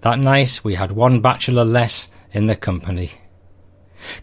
That 0.00 0.18
night 0.18 0.60
we 0.62 0.74
had 0.74 0.92
one 0.92 1.20
bachelor 1.20 1.64
less 1.64 2.08
in 2.32 2.46
the 2.46 2.56
company. 2.56 3.12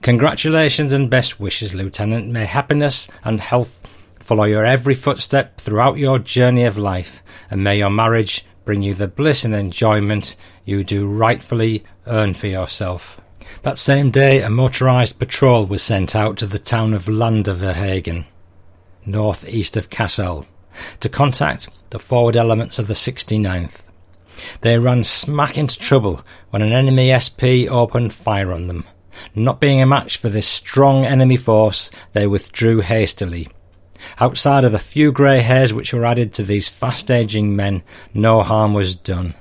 Congratulations 0.02 0.94
and 0.94 1.10
best 1.10 1.40
wishes, 1.40 1.74
Lieutenant. 1.74 2.32
May 2.32 2.46
happiness 2.46 3.10
and 3.24 3.42
health 3.42 3.80
follow 4.20 4.46
your 4.46 4.66
every 4.66 4.96
footstep 4.96 5.60
throughout 5.60 5.98
your 5.98 6.18
journey 6.18 6.64
of 6.64 6.78
life, 6.78 7.22
and 7.52 7.64
may 7.64 7.78
your 7.78 7.90
marriage 7.90 8.46
bring 8.64 8.82
you 8.82 8.94
the 8.94 9.08
bliss 9.08 9.46
and 9.46 9.54
enjoyment 9.54 10.36
you 10.64 10.84
do 10.84 11.08
rightfully 11.08 11.84
earn 12.08 12.34
for 12.34 12.48
yourself. 12.48 13.22
That 13.62 13.78
same 13.78 14.10
day, 14.10 14.42
a 14.42 14.48
motorised 14.48 15.20
patrol 15.20 15.66
was 15.66 15.84
sent 15.84 16.16
out 16.16 16.38
to 16.38 16.48
the 16.48 16.58
town 16.58 16.94
of 16.94 17.06
Landwehrhagen, 17.06 18.26
north 19.06 19.48
east 19.48 19.78
of 19.78 19.90
Kassel, 19.90 20.46
to 21.00 21.10
contact 21.10 21.70
the 21.90 22.00
forward 22.00 22.36
elements 22.36 22.80
of 22.80 22.88
the 22.88 22.94
69th. 22.94 23.84
They 24.62 24.78
ran 24.78 25.04
smack 25.04 25.58
into 25.58 25.80
trouble 25.80 26.22
when 26.50 26.62
an 26.62 26.74
enemy 26.74 27.18
SP 27.18 27.70
opened 27.70 28.14
fire 28.14 28.52
on 28.52 28.68
them. 28.68 28.86
Not 29.34 29.62
being 29.62 29.82
a 29.82 29.86
match 29.86 30.18
for 30.18 30.30
this 30.30 30.48
strong 30.48 31.06
enemy 31.06 31.38
force, 31.38 31.90
they 32.14 32.28
withdrew 32.28 32.82
hastily. 32.82 33.48
Outside 34.20 34.64
of 34.64 34.72
the 34.72 34.80
few 34.80 35.12
grey 35.12 35.42
hairs 35.42 35.74
which 35.74 35.94
were 35.94 36.06
added 36.06 36.34
to 36.34 36.44
these 36.44 36.68
fast 36.68 37.10
aging 37.10 37.56
men, 37.56 37.82
no 38.14 38.44
harm 38.44 38.74
was 38.74 38.96
done. 38.96 39.34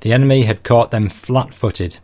The 0.00 0.12
enemy 0.12 0.42
had 0.42 0.62
caught 0.62 0.90
them 0.90 1.08
flat 1.08 1.52
footed. 1.52 1.98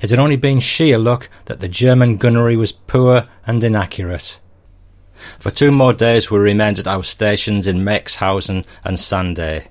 It 0.00 0.10
had 0.10 0.18
only 0.18 0.36
been 0.36 0.60
sheer 0.60 0.98
luck 0.98 1.28
that 1.46 1.60
the 1.60 1.68
German 1.68 2.16
gunnery 2.16 2.56
was 2.56 2.72
poor 2.72 3.28
and 3.46 3.62
inaccurate. 3.62 4.40
For 5.38 5.50
two 5.50 5.70
more 5.70 5.92
days 5.92 6.30
we 6.30 6.38
remained 6.38 6.78
at 6.78 6.86
our 6.86 7.02
stations 7.02 7.66
in 7.66 7.84
Merxhausen 7.84 8.64
and 8.84 8.96
Sanday. 8.96 9.66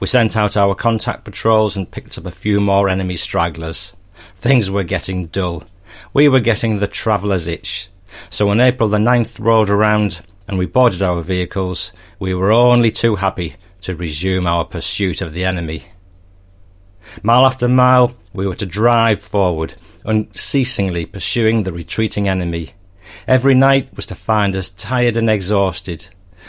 We 0.00 0.06
sent 0.06 0.36
out 0.36 0.56
our 0.56 0.74
contact 0.74 1.24
patrols 1.24 1.76
and 1.76 1.90
picked 1.90 2.18
up 2.18 2.26
a 2.26 2.30
few 2.30 2.60
more 2.60 2.88
enemy 2.88 3.16
stragglers. 3.16 3.94
Things 4.36 4.70
were 4.70 4.84
getting 4.84 5.26
dull. 5.26 5.64
We 6.12 6.28
were 6.28 6.40
getting 6.40 6.78
the 6.78 6.86
traveller's 6.86 7.46
itch. 7.46 7.88
So 8.30 8.46
when 8.46 8.60
April 8.60 8.88
the 8.88 8.98
9th 8.98 9.38
rolled 9.38 9.70
around 9.70 10.22
and 10.48 10.58
we 10.58 10.66
boarded 10.66 11.02
our 11.02 11.22
vehicles, 11.22 11.92
we 12.18 12.34
were 12.34 12.52
only 12.52 12.90
too 12.90 13.16
happy 13.16 13.56
to 13.82 13.96
resume 13.96 14.46
our 14.46 14.64
pursuit 14.64 15.20
of 15.20 15.32
the 15.32 15.44
enemy. 15.44 15.84
Mile 17.22 17.46
after 17.46 17.68
mile, 17.68 18.14
we 18.32 18.46
were 18.46 18.54
to 18.56 18.66
drive 18.66 19.20
forward, 19.20 19.74
unceasingly 20.04 21.06
pursuing 21.06 21.62
the 21.62 21.72
retreating 21.72 22.28
enemy. 22.28 22.74
Every 23.26 23.54
night 23.54 23.94
was 23.94 24.06
to 24.06 24.14
find 24.14 24.54
us 24.56 24.68
tired 24.68 25.16
and 25.16 25.30
exhausted, 25.30 26.08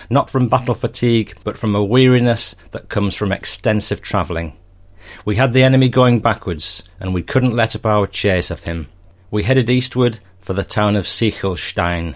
not 0.09 0.29
from 0.29 0.49
battle 0.49 0.75
fatigue, 0.75 1.35
but 1.43 1.57
from 1.57 1.75
a 1.75 1.83
weariness 1.83 2.55
that 2.71 2.89
comes 2.89 3.15
from 3.15 3.31
extensive 3.31 4.01
travelling. 4.01 4.57
We 5.25 5.35
had 5.35 5.53
the 5.53 5.63
enemy 5.63 5.89
going 5.89 6.19
backwards, 6.19 6.83
and 6.99 7.13
we 7.13 7.23
couldn't 7.23 7.55
let 7.55 7.75
up 7.75 7.85
our 7.85 8.07
chase 8.07 8.49
of 8.49 8.63
him. 8.63 8.87
We 9.31 9.43
headed 9.43 9.69
eastward 9.69 10.19
for 10.41 10.53
the 10.53 10.63
town 10.63 10.95
of 10.95 11.05
Sichelstein. 11.05 12.15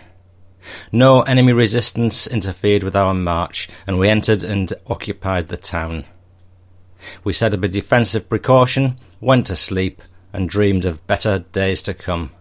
No 0.91 1.21
enemy 1.21 1.53
resistance 1.53 2.27
interfered 2.27 2.83
with 2.83 2.95
our 2.95 3.13
march, 3.13 3.69
and 3.85 3.97
we 3.97 4.09
entered 4.09 4.43
and 4.43 4.73
occupied 4.87 5.47
the 5.47 5.57
town. 5.57 6.05
We 7.23 7.33
set 7.33 7.53
up 7.53 7.63
a 7.63 7.67
defensive 7.67 8.27
precaution, 8.27 8.97
went 9.21 9.45
to 9.47 9.55
sleep, 9.55 10.01
and 10.33 10.49
dreamed 10.49 10.85
of 10.85 11.05
better 11.07 11.39
days 11.39 11.81
to 11.83 11.93
come. 11.93 12.31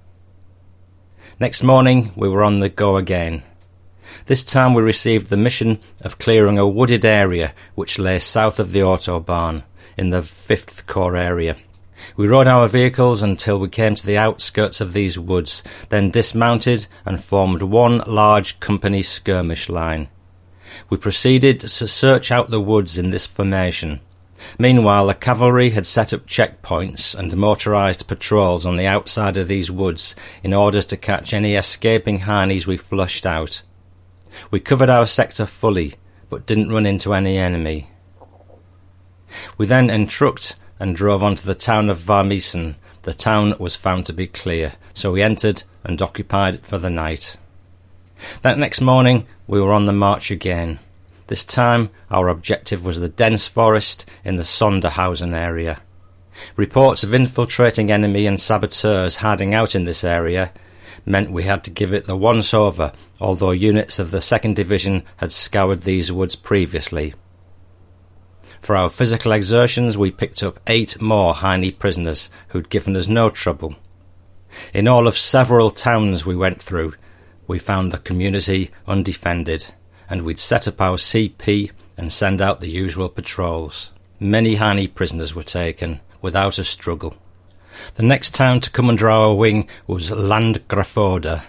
Next 1.38 1.62
morning, 1.62 2.12
we 2.16 2.30
were 2.30 2.42
on 2.42 2.60
the 2.60 2.70
go 2.70 2.96
again. 2.96 3.42
This 4.24 4.42
time 4.42 4.72
we 4.72 4.80
received 4.80 5.28
the 5.28 5.36
mission 5.36 5.80
of 6.00 6.18
clearing 6.18 6.58
a 6.58 6.66
wooded 6.66 7.04
area 7.04 7.52
which 7.74 7.98
lay 7.98 8.20
south 8.20 8.58
of 8.58 8.72
the 8.72 8.80
Autobahn 8.80 9.62
in 9.98 10.08
the 10.08 10.22
5th 10.22 10.86
Corps 10.86 11.14
area. 11.14 11.56
We 12.16 12.26
rode 12.26 12.46
our 12.46 12.68
vehicles 12.68 13.20
until 13.20 13.58
we 13.58 13.68
came 13.68 13.94
to 13.96 14.06
the 14.06 14.16
outskirts 14.16 14.80
of 14.80 14.94
these 14.94 15.18
woods, 15.18 15.62
then 15.90 16.10
dismounted 16.10 16.86
and 17.04 17.22
formed 17.22 17.60
one 17.60 17.98
large 18.06 18.58
company 18.58 19.02
skirmish 19.02 19.68
line. 19.68 20.08
We 20.88 20.96
proceeded 20.96 21.60
to 21.60 21.68
search 21.68 22.32
out 22.32 22.48
the 22.48 22.62
woods 22.62 22.96
in 22.96 23.10
this 23.10 23.26
formation. 23.26 24.00
Meanwhile, 24.58 25.06
the 25.06 25.14
cavalry 25.14 25.70
had 25.70 25.86
set 25.86 26.12
up 26.12 26.26
checkpoints 26.26 27.14
and 27.14 27.32
motorised 27.32 28.06
patrols 28.06 28.66
on 28.66 28.76
the 28.76 28.86
outside 28.86 29.36
of 29.36 29.48
these 29.48 29.70
woods 29.70 30.14
in 30.42 30.52
order 30.52 30.82
to 30.82 30.96
catch 30.96 31.32
any 31.32 31.54
escaping 31.54 32.20
Heinies 32.20 32.66
we 32.66 32.76
flushed 32.76 33.26
out. 33.26 33.62
We 34.50 34.60
covered 34.60 34.90
our 34.90 35.06
sector 35.06 35.46
fully, 35.46 35.94
but 36.28 36.46
didn't 36.46 36.72
run 36.72 36.86
into 36.86 37.14
any 37.14 37.38
enemy. 37.38 37.88
We 39.58 39.66
then 39.66 39.90
entrucked 39.90 40.56
and 40.78 40.94
drove 40.94 41.22
on 41.22 41.36
to 41.36 41.46
the 41.46 41.54
town 41.54 41.90
of 41.90 42.00
Warmissen. 42.00 42.76
The 43.02 43.14
town 43.14 43.54
was 43.58 43.76
found 43.76 44.06
to 44.06 44.12
be 44.12 44.26
clear, 44.26 44.74
so 44.94 45.12
we 45.12 45.22
entered 45.22 45.62
and 45.84 46.00
occupied 46.02 46.56
it 46.56 46.66
for 46.66 46.78
the 46.78 46.90
night. 46.90 47.36
That 48.42 48.58
next 48.58 48.80
morning 48.80 49.26
we 49.46 49.60
were 49.60 49.72
on 49.72 49.86
the 49.86 49.92
march 49.92 50.30
again. 50.30 50.78
This 51.28 51.44
time 51.44 51.90
our 52.10 52.28
objective 52.28 52.84
was 52.84 53.00
the 53.00 53.08
dense 53.08 53.46
forest 53.46 54.04
in 54.24 54.36
the 54.36 54.44
Sonderhausen 54.44 55.34
area. 55.34 55.80
Reports 56.54 57.02
of 57.02 57.14
infiltrating 57.14 57.90
enemy 57.90 58.26
and 58.26 58.40
saboteurs 58.40 59.16
hiding 59.16 59.52
out 59.52 59.74
in 59.74 59.84
this 59.84 60.04
area 60.04 60.52
meant 61.04 61.32
we 61.32 61.42
had 61.42 61.64
to 61.64 61.70
give 61.70 61.92
it 61.92 62.06
the 62.06 62.16
once 62.16 62.54
over, 62.54 62.92
although 63.20 63.50
units 63.50 63.98
of 63.98 64.10
the 64.10 64.18
2nd 64.18 64.54
Division 64.54 65.02
had 65.16 65.32
scoured 65.32 65.82
these 65.82 66.12
woods 66.12 66.36
previously. 66.36 67.14
For 68.60 68.76
our 68.76 68.88
physical 68.88 69.32
exertions, 69.32 69.98
we 69.98 70.10
picked 70.10 70.42
up 70.42 70.60
eight 70.66 71.00
more 71.00 71.34
Heine 71.34 71.72
prisoners 71.72 72.30
who'd 72.48 72.70
given 72.70 72.96
us 72.96 73.08
no 73.08 73.30
trouble. 73.30 73.76
In 74.72 74.86
all 74.86 75.06
of 75.06 75.18
several 75.18 75.70
towns 75.70 76.24
we 76.24 76.36
went 76.36 76.62
through, 76.62 76.94
we 77.46 77.58
found 77.58 77.92
the 77.92 77.98
community 77.98 78.70
undefended 78.86 79.72
and 80.08 80.22
we'd 80.22 80.38
set 80.38 80.68
up 80.68 80.80
our 80.80 80.96
CP 80.96 81.70
and 81.96 82.12
send 82.12 82.40
out 82.40 82.60
the 82.60 82.68
usual 82.68 83.08
patrols. 83.08 83.92
Many 84.20 84.56
Heine 84.56 84.88
prisoners 84.88 85.34
were 85.34 85.42
taken 85.42 86.00
without 86.22 86.58
a 86.58 86.64
struggle. 86.64 87.14
The 87.96 88.02
next 88.02 88.34
town 88.34 88.60
to 88.60 88.70
come 88.70 88.88
under 88.88 89.10
our 89.10 89.34
wing 89.34 89.68
was 89.86 90.10
Landgrafode. 90.10 91.42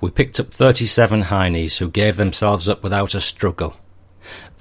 We 0.00 0.10
picked 0.10 0.40
up 0.40 0.52
37 0.52 1.24
Heinies 1.24 1.78
who 1.78 1.90
gave 1.90 2.16
themselves 2.16 2.68
up 2.68 2.82
without 2.82 3.14
a 3.14 3.20
struggle. 3.20 3.76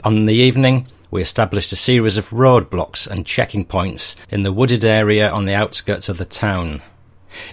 On 0.03 0.25
the 0.25 0.33
evening, 0.33 0.87
we 1.11 1.21
established 1.21 1.71
a 1.71 1.75
series 1.75 2.17
of 2.17 2.29
roadblocks 2.29 3.07
and 3.07 3.25
checking 3.25 3.65
points 3.65 4.15
in 4.29 4.43
the 4.43 4.53
wooded 4.53 4.83
area 4.83 5.29
on 5.29 5.45
the 5.45 5.53
outskirts 5.53 6.09
of 6.09 6.17
the 6.17 6.25
town. 6.25 6.81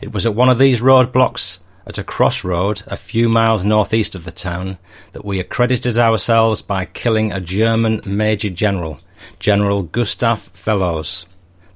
It 0.01 0.13
was 0.13 0.25
at 0.25 0.35
one 0.35 0.49
of 0.49 0.59
these 0.59 0.81
roadblocks 0.81 1.59
at 1.89 1.99
a 1.99 2.05
crossroad 2.05 2.83
a 2.87 2.97
few 2.97 3.29
miles 3.29 3.65
northeast 3.65 4.15
of 4.15 4.27
the 4.27 4.31
town 4.31 4.77
that 5.13 5.25
we 5.25 5.41
accredited 5.41 5.97
ourselves 5.97 6.61
by 6.61 6.85
killing 6.85 7.33
a 7.33 7.41
German 7.41 8.03
Major 8.05 8.51
General, 8.51 9.01
General 9.41 9.83
Gustav 9.83 10.39
Fellows, 10.39 11.25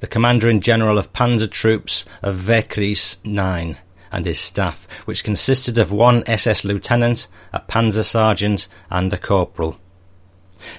the 0.01 0.07
Commander 0.07 0.51
in 0.51 0.61
General 0.61 0.99
of 0.99 1.13
Panzer 1.15 1.51
Troops 1.51 2.05
of 2.21 2.37
Wehrkreis 2.47 3.25
9, 3.25 3.79
and 4.13 4.27
his 4.27 4.39
staff, 4.39 4.87
which 5.07 5.25
consisted 5.25 5.79
of 5.79 5.91
one 5.91 6.23
SS 6.27 6.63
Lieutenant, 6.63 7.29
a 7.53 7.61
Panzer 7.61 8.05
Sergeant, 8.05 8.69
and 8.91 9.11
a 9.13 9.19
Corporal. 9.19 9.79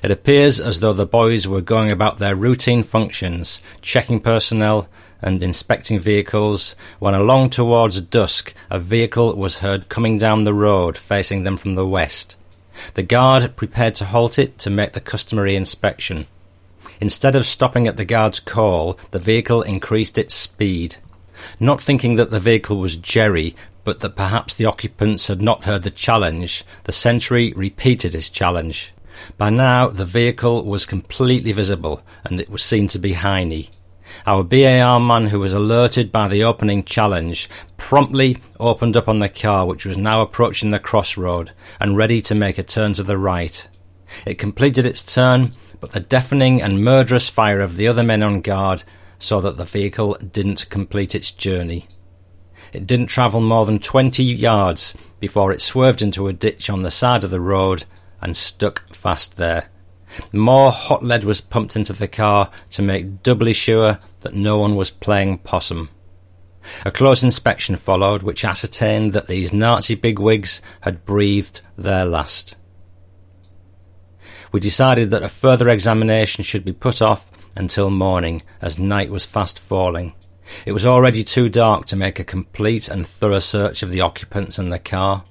It 0.02 0.12
appears 0.12 0.60
as 0.60 0.80
though 0.80 0.94
the 0.94 1.06
boys 1.06 1.48
were 1.48 1.62
going 1.62 1.92
about 1.92 2.18
their 2.18 2.36
routine 2.36 2.84
functions, 2.84 3.62
checking 3.82 4.20
personnel 4.20 4.88
and 5.22 5.42
inspecting 5.42 6.00
vehicles, 6.00 6.76
when 7.00 7.14
along 7.14 7.50
towards 7.50 8.02
dusk 8.02 8.53
a 8.70 8.80
vehicle 8.80 9.36
was 9.36 9.60
heard 9.60 9.90
coming 9.90 10.18
down 10.18 10.44
the 10.44 10.53
road 10.53 10.98
facing 10.98 11.44
them 11.44 11.58
from 11.58 11.76
the 11.76 11.88
west. 11.88 12.36
The 12.95 13.03
guard 13.03 13.56
prepared 13.56 13.95
to 13.95 14.06
halt 14.06 14.40
it 14.40 14.58
to 14.60 14.70
make 14.70 14.94
the 14.94 15.02
customary 15.02 15.56
inspection. 15.56 16.28
Instead 17.00 17.36
of 17.36 17.45
stopping 17.45 17.88
at 17.88 17.98
the 17.98 18.06
guard's 18.06 18.40
call, 18.40 18.98
the 19.12 19.20
vehicle 19.20 19.62
increased 19.62 20.18
its 20.18 20.34
speed. 20.34 20.98
Not 21.60 21.82
thinking 21.82 22.16
that 22.16 22.32
the 22.32 22.40
vehicle 22.40 22.78
was 22.78 22.95
Jerry, 22.95 23.56
but 23.84 24.00
that 24.00 24.16
perhaps 24.16 24.53
the 24.53 24.66
occupants 24.66 25.28
had 25.28 25.42
not 25.42 25.64
heard 25.64 25.84
the 25.84 25.92
challenge, 25.92 26.64
the 26.86 26.92
sentry 26.92 27.53
repeated 27.56 28.14
his 28.14 28.30
challenge. 28.30 28.94
By 29.38 29.50
now, 29.50 29.88
the 29.88 30.06
vehicle 30.06 30.66
was 30.66 30.85
completely 30.85 31.51
visible, 31.51 32.01
and 32.24 32.42
it 32.42 32.50
was 32.50 32.64
seen 32.64 32.88
to 32.90 33.00
be 33.00 33.14
Heine. 33.14 33.67
Our 34.25 34.43
BAR 34.43 35.00
man, 35.00 35.27
who 35.27 35.40
was 35.40 35.53
alerted 35.53 36.11
by 36.11 36.27
the 36.27 36.43
opening 36.43 36.83
challenge, 36.83 37.50
promptly 37.77 38.38
opened 38.59 38.98
up 38.98 39.08
on 39.08 39.19
the 39.19 39.30
car, 39.30 39.66
which 39.66 39.85
was 39.85 39.98
now 39.98 40.22
approaching 40.22 40.72
the 40.72 40.80
crossroad 40.80 41.51
and 41.80 41.98
ready 41.98 42.22
to 42.24 42.35
make 42.35 42.58
a 42.58 42.64
turn 42.64 42.93
to 42.93 43.03
the 43.03 43.17
right. 43.17 43.67
It 44.25 44.40
completed 44.40 44.85
its 44.85 45.03
turn, 45.03 45.53
but 45.80 45.92
the 45.92 46.00
deafening 46.00 46.61
and 46.61 46.83
murderous 46.83 47.30
fire 47.30 47.61
of 47.61 47.75
the 47.75 47.88
other 47.88 48.03
men 48.03 48.24
on 48.24 48.42
guard 48.42 48.83
saw 49.19 49.40
that 49.42 49.58
the 49.58 49.66
vehicle 49.66 50.16
didn't 50.16 50.69
complete 50.69 51.16
its 51.16 51.32
journey. 51.32 51.88
It 52.74 52.85
didn't 52.88 53.08
travel 53.08 53.42
more 53.42 53.66
than 53.66 53.80
twenty 53.80 54.24
yards 54.24 54.93
before 55.19 55.51
it 55.51 55.61
swerved 55.61 56.01
into 56.01 56.27
a 56.27 56.33
ditch 56.33 56.69
on 56.69 56.83
the 56.83 56.92
side 56.92 57.24
of 57.24 57.30
the 57.30 57.42
road 57.42 57.85
and 58.24 58.35
stuck 58.35 58.92
fast 58.95 59.38
there. 59.38 59.66
More 60.32 60.72
hot 60.72 61.03
lead 61.03 61.24
was 61.24 61.42
pumped 61.42 61.76
into 61.76 61.93
the 61.93 62.08
car 62.08 62.50
to 62.72 62.82
make 62.82 63.22
doubly 63.22 63.53
sure 63.53 64.00
that 64.22 64.34
no 64.34 64.58
one 64.58 64.76
was 64.76 64.90
playing 64.90 65.40
possum. 65.40 65.90
A 66.85 66.92
close 66.92 67.22
inspection 67.24 67.76
followed, 67.76 68.24
which 68.24 68.45
ascertained 68.45 69.11
that 69.14 69.27
these 69.27 69.52
Nazi 69.52 69.95
bigwigs 69.95 70.61
had 70.82 71.06
breathed 71.06 71.60
their 71.77 72.06
last. 72.06 72.56
We 74.52 74.60
decided 74.60 75.11
that 75.11 75.24
a 75.24 75.30
further 75.30 75.68
examination 75.68 76.43
should 76.43 76.64
be 76.64 76.74
put 76.74 77.02
off 77.02 77.30
until 77.56 77.90
morning, 77.90 78.43
as 78.61 78.80
night 78.80 79.10
was 79.10 79.26
fast 79.26 79.60
falling. 79.60 80.14
It 80.66 80.72
was 80.72 80.85
already 80.85 81.24
too 81.24 81.50
dark 81.50 81.88
to 81.88 81.95
make 81.95 82.19
a 82.19 82.24
complete 82.24 82.88
and 82.88 83.06
thorough 83.06 83.40
search 83.40 83.84
of 83.84 83.90
the 83.90 84.02
occupants 84.02 84.58
and 84.58 84.72
the 84.72 84.80
car, 84.80 85.26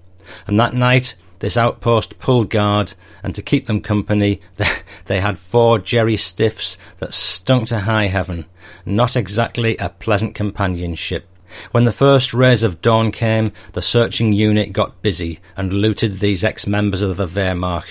and 0.47 0.59
that 0.61 0.75
night 0.75 1.15
this 1.43 1.57
outpost 1.57 2.21
pulled 2.21 2.51
guard, 2.51 2.95
and 3.21 3.35
to 3.35 3.43
keep 3.43 3.67
them 3.67 3.81
company, 3.81 4.41
they 5.07 5.21
had 5.21 5.41
four 5.41 5.81
jerry 5.81 6.17
stiffs 6.17 6.79
that 7.01 7.13
stunk 7.13 7.67
to 7.67 7.81
high 7.81 8.07
heaven. 8.07 8.47
Not 8.87 9.17
exactly 9.17 9.77
a 9.79 9.89
pleasant 9.89 10.37
companionship. 10.37 11.27
When 11.73 11.85
the 11.85 11.93
first 11.93 12.33
rays 12.33 12.63
of 12.63 12.81
dawn 12.81 13.11
came, 13.11 13.51
the 13.73 13.83
searching 13.83 14.33
unit 14.33 14.73
got 14.73 15.03
busy 15.03 15.41
and 15.57 15.73
looted 15.73 16.21
these 16.21 16.45
ex-members 16.45 17.03
of 17.03 17.17
the 17.17 17.27
Wehrmacht. 17.27 17.89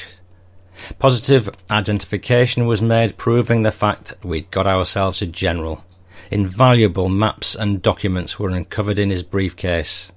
Positive 0.97 1.49
identification 1.69 2.67
was 2.67 2.81
made, 2.81 3.17
proving 3.17 3.63
the 3.63 3.71
fact 3.71 4.05
that 4.05 4.23
we'd 4.23 4.49
got 4.49 4.65
ourselves 4.65 5.21
a 5.21 5.25
general. 5.25 5.83
Invaluable 6.31 7.09
maps 7.09 7.53
and 7.53 7.81
documents 7.81 8.39
were 8.39 8.49
uncovered 8.49 8.97
in 8.97 9.09
his 9.09 9.23
briefcase. 9.23 10.13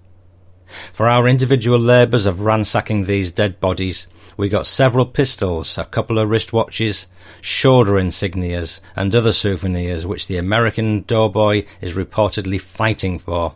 For 0.93 1.09
our 1.09 1.29
individual 1.29 1.79
labours 1.79 2.27
of 2.27 2.41
ransacking 2.41 3.05
these 3.05 3.31
dead 3.31 3.61
bodies, 3.61 4.07
we 4.37 4.49
got 4.49 4.67
several 4.67 5.07
pistols, 5.07 5.79
a 5.79 5.85
couple 5.85 6.19
of 6.19 6.29
wristwatches, 6.29 7.07
shoulder 7.41 7.93
insignias, 7.93 8.81
and 8.97 9.15
other 9.15 9.33
souvenirs 9.33 10.05
which 10.05 10.27
the 10.27 10.37
American 10.37 11.03
doughboy 11.03 11.65
is 11.81 11.95
reportedly 11.95 12.61
fighting 12.61 13.19
for. 13.19 13.55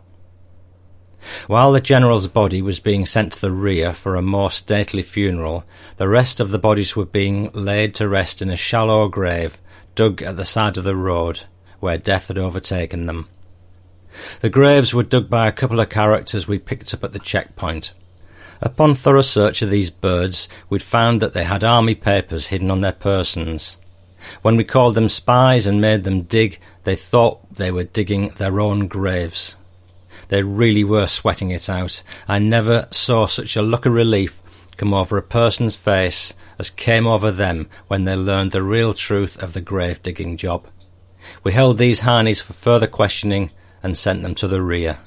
While 1.47 1.73
the 1.73 1.81
general's 1.81 2.29
body 2.29 2.61
was 2.61 2.79
being 2.79 3.05
sent 3.05 3.33
to 3.33 3.41
the 3.41 3.51
rear 3.51 3.93
for 3.93 4.15
a 4.15 4.21
more 4.21 4.49
stately 4.49 5.01
funeral, 5.01 5.65
the 5.97 6.07
rest 6.07 6.39
of 6.39 6.51
the 6.51 6.59
bodies 6.59 6.95
were 6.95 7.05
being 7.05 7.51
laid 7.51 7.93
to 7.95 8.07
rest 8.07 8.41
in 8.41 8.49
a 8.49 8.55
shallow 8.55 9.09
grave 9.09 9.59
dug 9.95 10.21
at 10.21 10.37
the 10.37 10.45
side 10.45 10.77
of 10.77 10.85
the 10.85 10.95
road, 10.95 11.41
where 11.81 11.97
death 11.97 12.29
had 12.29 12.37
overtaken 12.37 13.05
them. 13.05 13.27
The 14.41 14.49
graves 14.49 14.93
were 14.93 15.03
dug 15.03 15.29
by 15.29 15.47
a 15.47 15.51
couple 15.51 15.79
of 15.79 15.89
characters 15.89 16.47
we 16.47 16.59
picked 16.59 16.93
up 16.93 17.03
at 17.03 17.13
the 17.13 17.19
checkpoint. 17.19 17.93
Upon 18.61 18.95
thorough 18.95 19.21
search 19.21 19.61
of 19.61 19.69
these 19.69 19.89
birds, 19.89 20.49
we'd 20.69 20.83
found 20.83 21.21
that 21.21 21.33
they 21.33 21.43
had 21.43 21.63
army 21.63 21.95
papers 21.95 22.47
hidden 22.47 22.69
on 22.69 22.81
their 22.81 22.91
persons. 22.91 23.77
When 24.41 24.57
we 24.57 24.65
called 24.65 24.95
them 24.95 25.07
spies 25.07 25.65
and 25.65 25.79
made 25.79 26.03
them 26.03 26.23
dig, 26.23 26.59
they 26.83 26.95
thought 26.95 27.55
they 27.55 27.71
were 27.71 27.85
digging 27.85 28.29
their 28.29 28.59
own 28.59 28.87
graves. 28.87 29.55
They 30.27 30.43
really 30.43 30.83
were 30.83 31.07
sweating 31.07 31.51
it 31.51 31.69
out. 31.69 32.03
I 32.27 32.39
never 32.39 32.87
saw 32.91 33.27
such 33.27 33.55
a 33.55 33.61
look 33.61 33.85
of 33.85 33.93
relief 33.93 34.41
come 34.79 34.93
over 34.93 35.17
a 35.17 35.21
person's 35.21 35.75
face 35.75 36.33
as 36.57 36.69
came 36.69 37.05
over 37.05 37.31
them 37.31 37.67
when 37.87 38.05
they 38.05 38.15
learned 38.15 38.53
the 38.53 38.63
real 38.63 38.93
truth 38.93 39.41
of 39.43 39.51
the 39.53 39.61
grave 39.61 40.01
digging 40.01 40.37
job. 40.37 40.67
We 41.43 41.51
held 41.51 41.77
these 41.77 42.01
Heinies 42.01 42.41
for 42.41 42.53
further 42.53 42.87
questioning 42.87 43.51
and 43.81 43.97
sent 43.97 44.23
them 44.23 44.35
to 44.35 44.47
the 44.47 44.61
rear. 44.61 44.99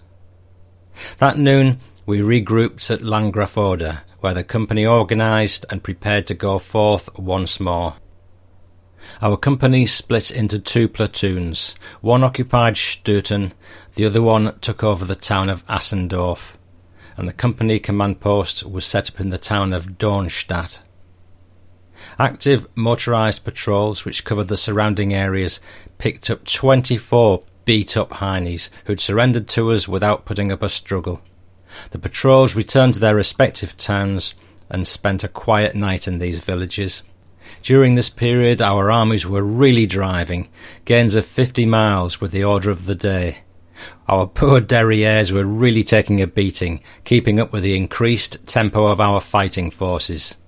That 1.18 1.38
noon, 1.38 1.80
we 2.06 2.20
regrouped 2.20 2.90
at 2.90 3.00
Langgrafode, 3.00 4.00
where 4.20 4.34
the 4.34 4.44
company 4.44 4.86
organised 4.86 5.64
and 5.70 5.82
prepared 5.82 6.26
to 6.28 6.34
go 6.34 6.58
forth 6.58 7.08
once 7.18 7.58
more. 7.58 7.94
Our 9.20 9.36
company 9.36 9.86
split 9.86 10.30
into 10.30 10.58
two 10.58 10.88
platoons. 10.88 11.74
One 12.00 12.22
occupied 12.22 12.76
Stuten, 12.76 13.52
the 13.94 14.04
other 14.04 14.22
one 14.22 14.58
took 14.60 14.84
over 14.84 15.04
the 15.04 15.16
town 15.16 15.50
of 15.50 15.66
Assendorf, 15.66 16.56
and 17.16 17.28
the 17.28 17.32
company 17.32 17.78
command 17.78 18.20
post 18.20 18.64
was 18.64 18.84
set 18.84 19.10
up 19.10 19.20
in 19.20 19.30
the 19.30 19.38
town 19.38 19.72
of 19.72 19.98
Dornstadt. 19.98 20.82
Active 22.18 22.72
motorised 22.74 23.44
patrols, 23.44 24.04
which 24.04 24.24
covered 24.24 24.48
the 24.48 24.56
surrounding 24.56 25.12
areas, 25.12 25.60
picked 25.98 26.30
up 26.30 26.44
24 26.44 27.42
beat 27.64 27.96
up 27.96 28.10
Heinies 28.10 28.68
who'd 28.84 29.00
surrendered 29.00 29.48
to 29.48 29.70
us 29.72 29.86
without 29.88 30.24
putting 30.24 30.50
up 30.50 30.62
a 30.62 30.68
struggle. 30.68 31.20
The 31.90 31.98
patrols 31.98 32.54
returned 32.54 32.94
to 32.94 33.00
their 33.00 33.14
respective 33.14 33.76
towns 33.76 34.34
and 34.68 34.86
spent 34.86 35.24
a 35.24 35.28
quiet 35.28 35.74
night 35.74 36.08
in 36.08 36.18
these 36.18 36.38
villages. 36.38 37.02
During 37.62 37.94
this 37.94 38.08
period, 38.08 38.62
our 38.62 38.90
armies 38.90 39.26
were 39.26 39.42
really 39.42 39.86
driving. 39.86 40.48
Gains 40.84 41.14
of 41.14 41.26
50 41.26 41.66
miles 41.66 42.20
were 42.20 42.28
the 42.28 42.44
order 42.44 42.70
of 42.70 42.86
the 42.86 42.94
day. 42.94 43.38
Our 44.08 44.26
poor 44.26 44.60
derrieres 44.60 45.32
were 45.32 45.44
really 45.44 45.82
taking 45.82 46.20
a 46.20 46.26
beating, 46.26 46.80
keeping 47.04 47.40
up 47.40 47.52
with 47.52 47.62
the 47.62 47.76
increased 47.76 48.46
tempo 48.46 48.86
of 48.86 49.00
our 49.00 49.20
fighting 49.20 49.70
forces. 49.70 50.38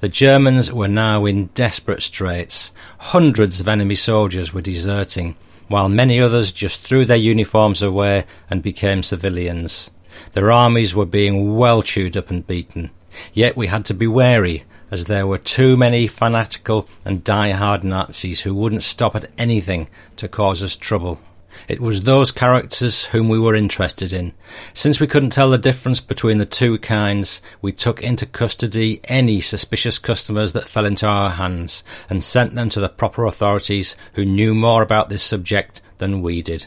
The 0.00 0.08
Germans 0.08 0.72
were 0.72 0.88
now 0.88 1.26
in 1.26 1.46
desperate 1.48 2.02
straits. 2.02 2.72
Hundreds 2.98 3.60
of 3.60 3.68
enemy 3.68 3.94
soldiers 3.94 4.52
were 4.52 4.62
deserting, 4.62 5.36
while 5.68 5.88
many 5.88 6.20
others 6.20 6.52
just 6.52 6.80
threw 6.80 7.04
their 7.04 7.16
uniforms 7.16 7.82
away 7.82 8.24
and 8.50 8.62
became 8.62 9.02
civilians. 9.02 9.90
Their 10.32 10.50
armies 10.50 10.94
were 10.94 11.06
being 11.06 11.56
well 11.56 11.82
chewed 11.82 12.16
up 12.16 12.30
and 12.30 12.46
beaten. 12.46 12.90
Yet 13.32 13.56
we 13.56 13.66
had 13.66 13.84
to 13.86 13.94
be 13.94 14.06
wary, 14.06 14.64
as 14.90 15.06
there 15.06 15.26
were 15.26 15.38
too 15.38 15.76
many 15.76 16.06
fanatical 16.06 16.88
and 17.04 17.24
die-hard 17.24 17.82
Nazis 17.82 18.42
who 18.42 18.54
wouldn't 18.54 18.82
stop 18.82 19.16
at 19.16 19.30
anything 19.38 19.88
to 20.16 20.28
cause 20.28 20.62
us 20.62 20.76
trouble. 20.76 21.20
It 21.68 21.80
was 21.80 22.02
those 22.02 22.32
characters 22.32 23.06
whom 23.06 23.28
we 23.28 23.38
were 23.38 23.54
interested 23.54 24.12
in. 24.12 24.32
Since 24.72 25.00
we 25.00 25.06
couldn't 25.06 25.30
tell 25.30 25.50
the 25.50 25.58
difference 25.58 26.00
between 26.00 26.38
the 26.38 26.46
two 26.46 26.78
kinds, 26.78 27.40
we 27.60 27.72
took 27.72 28.02
into 28.02 28.26
custody 28.26 29.00
any 29.04 29.40
suspicious 29.40 29.98
customers 29.98 30.52
that 30.52 30.68
fell 30.68 30.84
into 30.84 31.06
our 31.06 31.30
hands 31.30 31.82
and 32.08 32.22
sent 32.22 32.54
them 32.54 32.68
to 32.70 32.80
the 32.80 32.88
proper 32.88 33.24
authorities 33.26 33.96
who 34.14 34.24
knew 34.24 34.54
more 34.54 34.82
about 34.82 35.08
this 35.08 35.22
subject 35.22 35.80
than 35.98 36.22
we 36.22 36.42
did. 36.42 36.66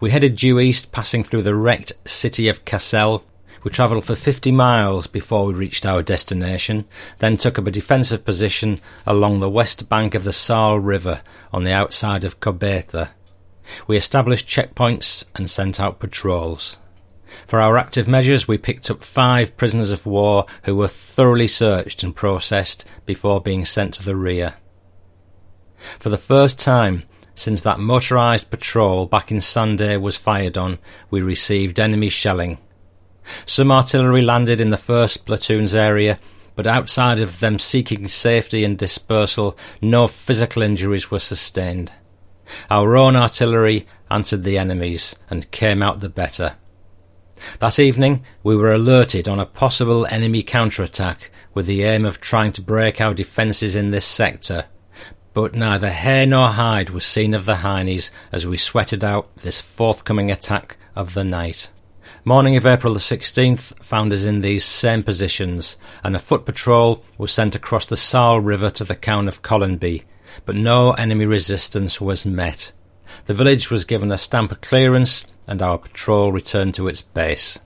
We 0.00 0.10
headed 0.10 0.36
due 0.36 0.58
east, 0.58 0.92
passing 0.92 1.22
through 1.24 1.42
the 1.42 1.54
wrecked 1.54 1.92
city 2.04 2.48
of 2.48 2.64
Cassel. 2.64 3.24
We 3.62 3.70
travelled 3.70 4.04
for 4.04 4.14
50 4.14 4.52
miles 4.52 5.06
before 5.06 5.46
we 5.46 5.54
reached 5.54 5.86
our 5.86 6.02
destination, 6.02 6.84
then 7.18 7.36
took 7.36 7.58
up 7.58 7.66
a 7.66 7.70
defensive 7.70 8.24
position 8.24 8.80
along 9.06 9.40
the 9.40 9.50
west 9.50 9.88
bank 9.88 10.14
of 10.14 10.24
the 10.24 10.32
Saale 10.32 10.78
River 10.84 11.22
on 11.52 11.64
the 11.64 11.72
outside 11.72 12.24
of 12.24 12.40
Kobethe 12.40 13.08
we 13.86 13.96
established 13.96 14.48
checkpoints 14.48 15.24
and 15.34 15.50
sent 15.50 15.80
out 15.80 15.98
patrols. 15.98 16.78
For 17.46 17.60
our 17.60 17.76
active 17.76 18.08
measures, 18.08 18.48
we 18.48 18.58
picked 18.58 18.90
up 18.90 19.04
five 19.04 19.56
prisoners 19.56 19.92
of 19.92 20.06
war 20.06 20.46
who 20.64 20.74
were 20.76 20.88
thoroughly 20.88 21.48
searched 21.48 22.02
and 22.02 22.16
processed 22.16 22.84
before 23.04 23.40
being 23.40 23.64
sent 23.64 23.94
to 23.94 24.04
the 24.04 24.16
rear. 24.16 24.54
For 25.98 26.08
the 26.08 26.18
first 26.18 26.58
time 26.58 27.04
since 27.34 27.62
that 27.62 27.78
motorised 27.78 28.50
patrol 28.50 29.06
back 29.06 29.30
in 29.30 29.38
Sanday 29.38 30.00
was 30.00 30.16
fired 30.16 30.58
on, 30.58 30.78
we 31.08 31.20
received 31.20 31.78
enemy 31.78 32.08
shelling. 32.08 32.58
Some 33.46 33.70
artillery 33.70 34.22
landed 34.22 34.60
in 34.60 34.70
the 34.70 34.76
first 34.76 35.24
platoon's 35.24 35.74
area, 35.74 36.18
but 36.56 36.66
outside 36.66 37.20
of 37.20 37.38
them 37.38 37.60
seeking 37.60 38.08
safety 38.08 38.64
and 38.64 38.76
dispersal, 38.76 39.56
no 39.80 40.08
physical 40.08 40.62
injuries 40.62 41.12
were 41.12 41.20
sustained. 41.20 41.92
Our 42.70 42.96
own 42.96 43.16
artillery 43.16 43.86
answered 44.10 44.44
the 44.44 44.58
enemy's 44.58 45.16
and 45.30 45.50
came 45.50 45.82
out 45.82 46.00
the 46.00 46.08
better. 46.08 46.56
That 47.60 47.78
evening 47.78 48.24
we 48.42 48.56
were 48.56 48.72
alerted 48.72 49.28
on 49.28 49.38
a 49.38 49.46
possible 49.46 50.06
enemy 50.06 50.42
counterattack 50.42 51.30
with 51.54 51.66
the 51.66 51.82
aim 51.84 52.04
of 52.04 52.20
trying 52.20 52.52
to 52.52 52.62
break 52.62 53.00
our 53.00 53.14
defences 53.14 53.76
in 53.76 53.90
this 53.90 54.06
sector, 54.06 54.66
but 55.34 55.54
neither 55.54 55.90
hair 55.90 56.26
nor 56.26 56.48
hide 56.48 56.90
was 56.90 57.04
seen 57.06 57.34
of 57.34 57.44
the 57.44 57.56
Heinies 57.56 58.10
as 58.32 58.46
we 58.46 58.56
sweated 58.56 59.04
out 59.04 59.34
this 59.36 59.60
forthcoming 59.60 60.30
attack 60.30 60.76
of 60.96 61.14
the 61.14 61.24
night. 61.24 61.70
Morning 62.24 62.56
of 62.56 62.66
April 62.66 62.94
the 62.94 62.98
16th 62.98 63.84
found 63.84 64.12
us 64.12 64.24
in 64.24 64.40
these 64.40 64.64
same 64.64 65.02
positions, 65.02 65.76
and 66.02 66.16
a 66.16 66.18
foot 66.18 66.44
patrol 66.44 67.04
was 67.18 67.30
sent 67.30 67.54
across 67.54 67.86
the 67.86 67.96
Saale 67.96 68.44
River 68.44 68.70
to 68.70 68.84
the 68.84 68.94
town 68.94 69.28
of 69.28 69.42
Collenby, 69.42 70.04
but 70.44 70.54
no 70.54 70.92
enemy 70.92 71.26
resistance 71.26 72.00
was 72.00 72.26
met. 72.26 72.72
The 73.26 73.34
village 73.34 73.70
was 73.70 73.84
given 73.84 74.12
a 74.12 74.18
stamp 74.18 74.52
of 74.52 74.60
clearance, 74.60 75.24
and 75.46 75.62
our 75.62 75.78
patrol 75.78 76.32
returned 76.32 76.74
to 76.74 76.88
its 76.88 77.02
base. 77.02 77.58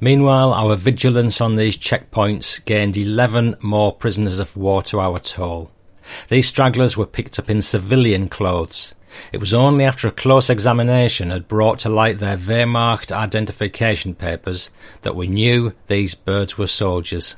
Meanwhile, 0.00 0.52
our 0.52 0.76
vigilance 0.76 1.40
on 1.40 1.56
these 1.56 1.76
checkpoints 1.76 2.62
gained 2.64 2.96
11 2.96 3.56
more 3.60 3.94
prisoners 3.94 4.38
of 4.38 4.56
war 4.56 4.82
to 4.84 5.00
our 5.00 5.18
toll. 5.18 5.70
These 6.28 6.48
stragglers 6.48 6.96
were 6.96 7.06
picked 7.06 7.38
up 7.38 7.48
in 7.48 7.62
civilian 7.62 8.28
clothes. 8.28 8.94
It 9.32 9.38
was 9.38 9.54
only 9.54 9.84
after 9.84 10.06
a 10.06 10.12
close 10.12 10.50
examination 10.50 11.30
had 11.30 11.48
brought 11.48 11.80
to 11.80 11.88
light 11.88 12.18
their 12.18 12.36
Wehrmacht 12.36 13.10
identification 13.10 14.14
papers 14.14 14.70
that 15.02 15.16
we 15.16 15.26
knew 15.26 15.72
these 15.88 16.14
birds 16.14 16.56
were 16.56 16.66
soldiers. 16.66 17.36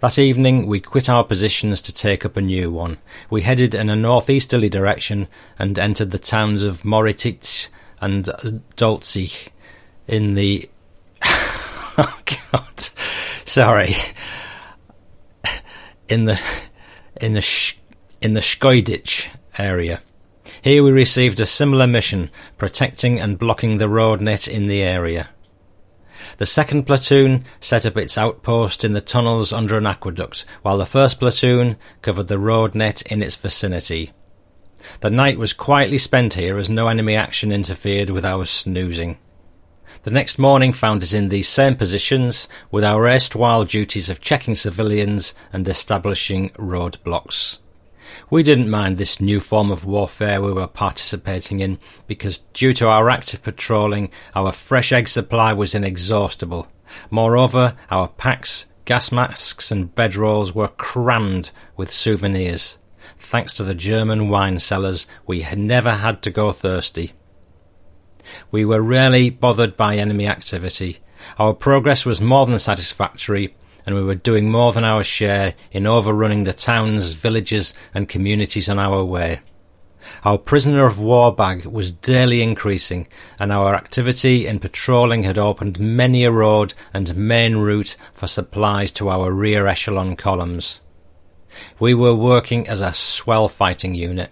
That 0.00 0.18
evening 0.18 0.66
we 0.66 0.80
quit 0.80 1.10
our 1.10 1.24
positions 1.24 1.82
to 1.82 1.92
take 1.92 2.24
up 2.24 2.38
a 2.38 2.40
new 2.40 2.70
one. 2.70 2.96
We 3.28 3.42
headed 3.42 3.74
in 3.74 3.90
a 3.90 3.96
northeasterly 3.96 4.70
direction 4.70 5.28
and 5.58 5.78
entered 5.78 6.10
the 6.10 6.18
towns 6.18 6.62
of 6.62 6.86
Moritz 6.86 7.68
and 8.00 8.24
Dolzig 8.78 9.48
in 10.08 10.32
the 10.32 10.70
oh 11.22 12.18
god 12.52 12.80
sorry 13.44 13.94
in 16.08 16.24
the 16.24 16.40
in 17.20 17.34
the 17.34 17.42
Sh- 17.42 17.76
in 18.22 18.32
the 18.32 18.40
Schkeuditz 18.40 19.28
area. 19.58 20.00
Here 20.62 20.82
we 20.82 20.92
received 20.92 21.40
a 21.40 21.46
similar 21.46 21.86
mission, 21.86 22.30
protecting 22.56 23.20
and 23.20 23.38
blocking 23.38 23.76
the 23.76 23.88
road 23.88 24.22
net 24.22 24.48
in 24.48 24.66
the 24.66 24.82
area. 24.82 25.28
The 26.38 26.46
second 26.46 26.84
platoon 26.84 27.44
set 27.60 27.86
up 27.86 27.96
its 27.96 28.18
outpost 28.18 28.84
in 28.84 28.92
the 28.92 29.00
tunnels 29.00 29.52
under 29.52 29.76
an 29.76 29.86
aqueduct, 29.86 30.44
while 30.62 30.78
the 30.78 30.86
first 30.86 31.18
platoon 31.18 31.76
covered 32.02 32.28
the 32.28 32.38
road 32.38 32.74
net 32.74 33.02
in 33.02 33.22
its 33.22 33.36
vicinity. 33.36 34.12
The 35.00 35.10
night 35.10 35.38
was 35.38 35.52
quietly 35.52 35.98
spent 35.98 36.34
here 36.34 36.58
as 36.58 36.70
no 36.70 36.88
enemy 36.88 37.14
action 37.14 37.52
interfered 37.52 38.10
with 38.10 38.24
our 38.24 38.46
snoozing. 38.46 39.18
The 40.04 40.10
next 40.10 40.38
morning 40.38 40.72
found 40.72 41.02
us 41.02 41.12
in 41.12 41.28
these 41.28 41.48
same 41.48 41.76
positions, 41.76 42.48
with 42.70 42.84
our 42.84 43.06
erstwhile 43.06 43.64
duties 43.64 44.08
of 44.08 44.20
checking 44.20 44.54
civilians 44.54 45.34
and 45.52 45.68
establishing 45.68 46.50
roadblocks. 46.50 47.58
We 48.30 48.42
didn't 48.42 48.70
mind 48.70 48.96
this 48.96 49.20
new 49.20 49.40
form 49.40 49.70
of 49.70 49.84
warfare 49.84 50.40
we 50.40 50.52
were 50.52 50.66
participating 50.66 51.60
in 51.60 51.78
because, 52.06 52.38
due 52.38 52.72
to 52.74 52.88
our 52.88 53.10
active 53.10 53.42
patrolling, 53.42 54.10
our 54.34 54.52
fresh 54.52 54.92
egg 54.92 55.08
supply 55.08 55.52
was 55.52 55.74
inexhaustible. 55.74 56.68
Moreover, 57.10 57.76
our 57.90 58.08
packs, 58.08 58.66
gas 58.84 59.12
masks, 59.12 59.70
and 59.70 59.94
bedrolls 59.94 60.54
were 60.54 60.68
crammed 60.68 61.50
with 61.76 61.92
souvenirs. 61.92 62.78
Thanks 63.18 63.54
to 63.54 63.64
the 63.64 63.74
German 63.74 64.28
wine 64.28 64.58
cellars, 64.58 65.06
we 65.26 65.42
had 65.42 65.58
never 65.58 65.92
had 65.92 66.22
to 66.22 66.30
go 66.30 66.52
thirsty. 66.52 67.12
We 68.50 68.64
were 68.64 68.82
rarely 68.82 69.30
bothered 69.30 69.76
by 69.76 69.96
enemy 69.96 70.26
activity. 70.26 70.98
Our 71.38 71.52
progress 71.52 72.06
was 72.06 72.20
more 72.20 72.46
than 72.46 72.58
satisfactory, 72.58 73.54
and 73.90 73.98
we 73.98 74.04
were 74.04 74.14
doing 74.14 74.48
more 74.52 74.72
than 74.72 74.84
our 74.84 75.02
share 75.02 75.52
in 75.72 75.84
overrunning 75.84 76.44
the 76.44 76.52
towns, 76.52 77.10
villages, 77.10 77.74
and 77.92 78.08
communities 78.08 78.68
on 78.68 78.78
our 78.78 79.02
way. 79.02 79.40
Our 80.24 80.38
prisoner 80.38 80.86
of 80.86 81.00
war 81.00 81.34
bag 81.34 81.66
was 81.66 81.90
daily 81.90 82.40
increasing, 82.40 83.08
and 83.40 83.50
our 83.50 83.74
activity 83.74 84.46
in 84.46 84.60
patrolling 84.60 85.24
had 85.24 85.38
opened 85.38 85.80
many 85.80 86.22
a 86.22 86.30
road 86.30 86.72
and 86.94 87.16
main 87.16 87.56
route 87.56 87.96
for 88.14 88.28
supplies 88.28 88.92
to 88.92 89.08
our 89.08 89.32
rear 89.32 89.66
echelon 89.66 90.14
columns. 90.14 90.82
We 91.80 91.92
were 91.92 92.14
working 92.14 92.68
as 92.68 92.80
a 92.80 92.94
swell 92.94 93.48
fighting 93.48 93.96
unit 93.96 94.30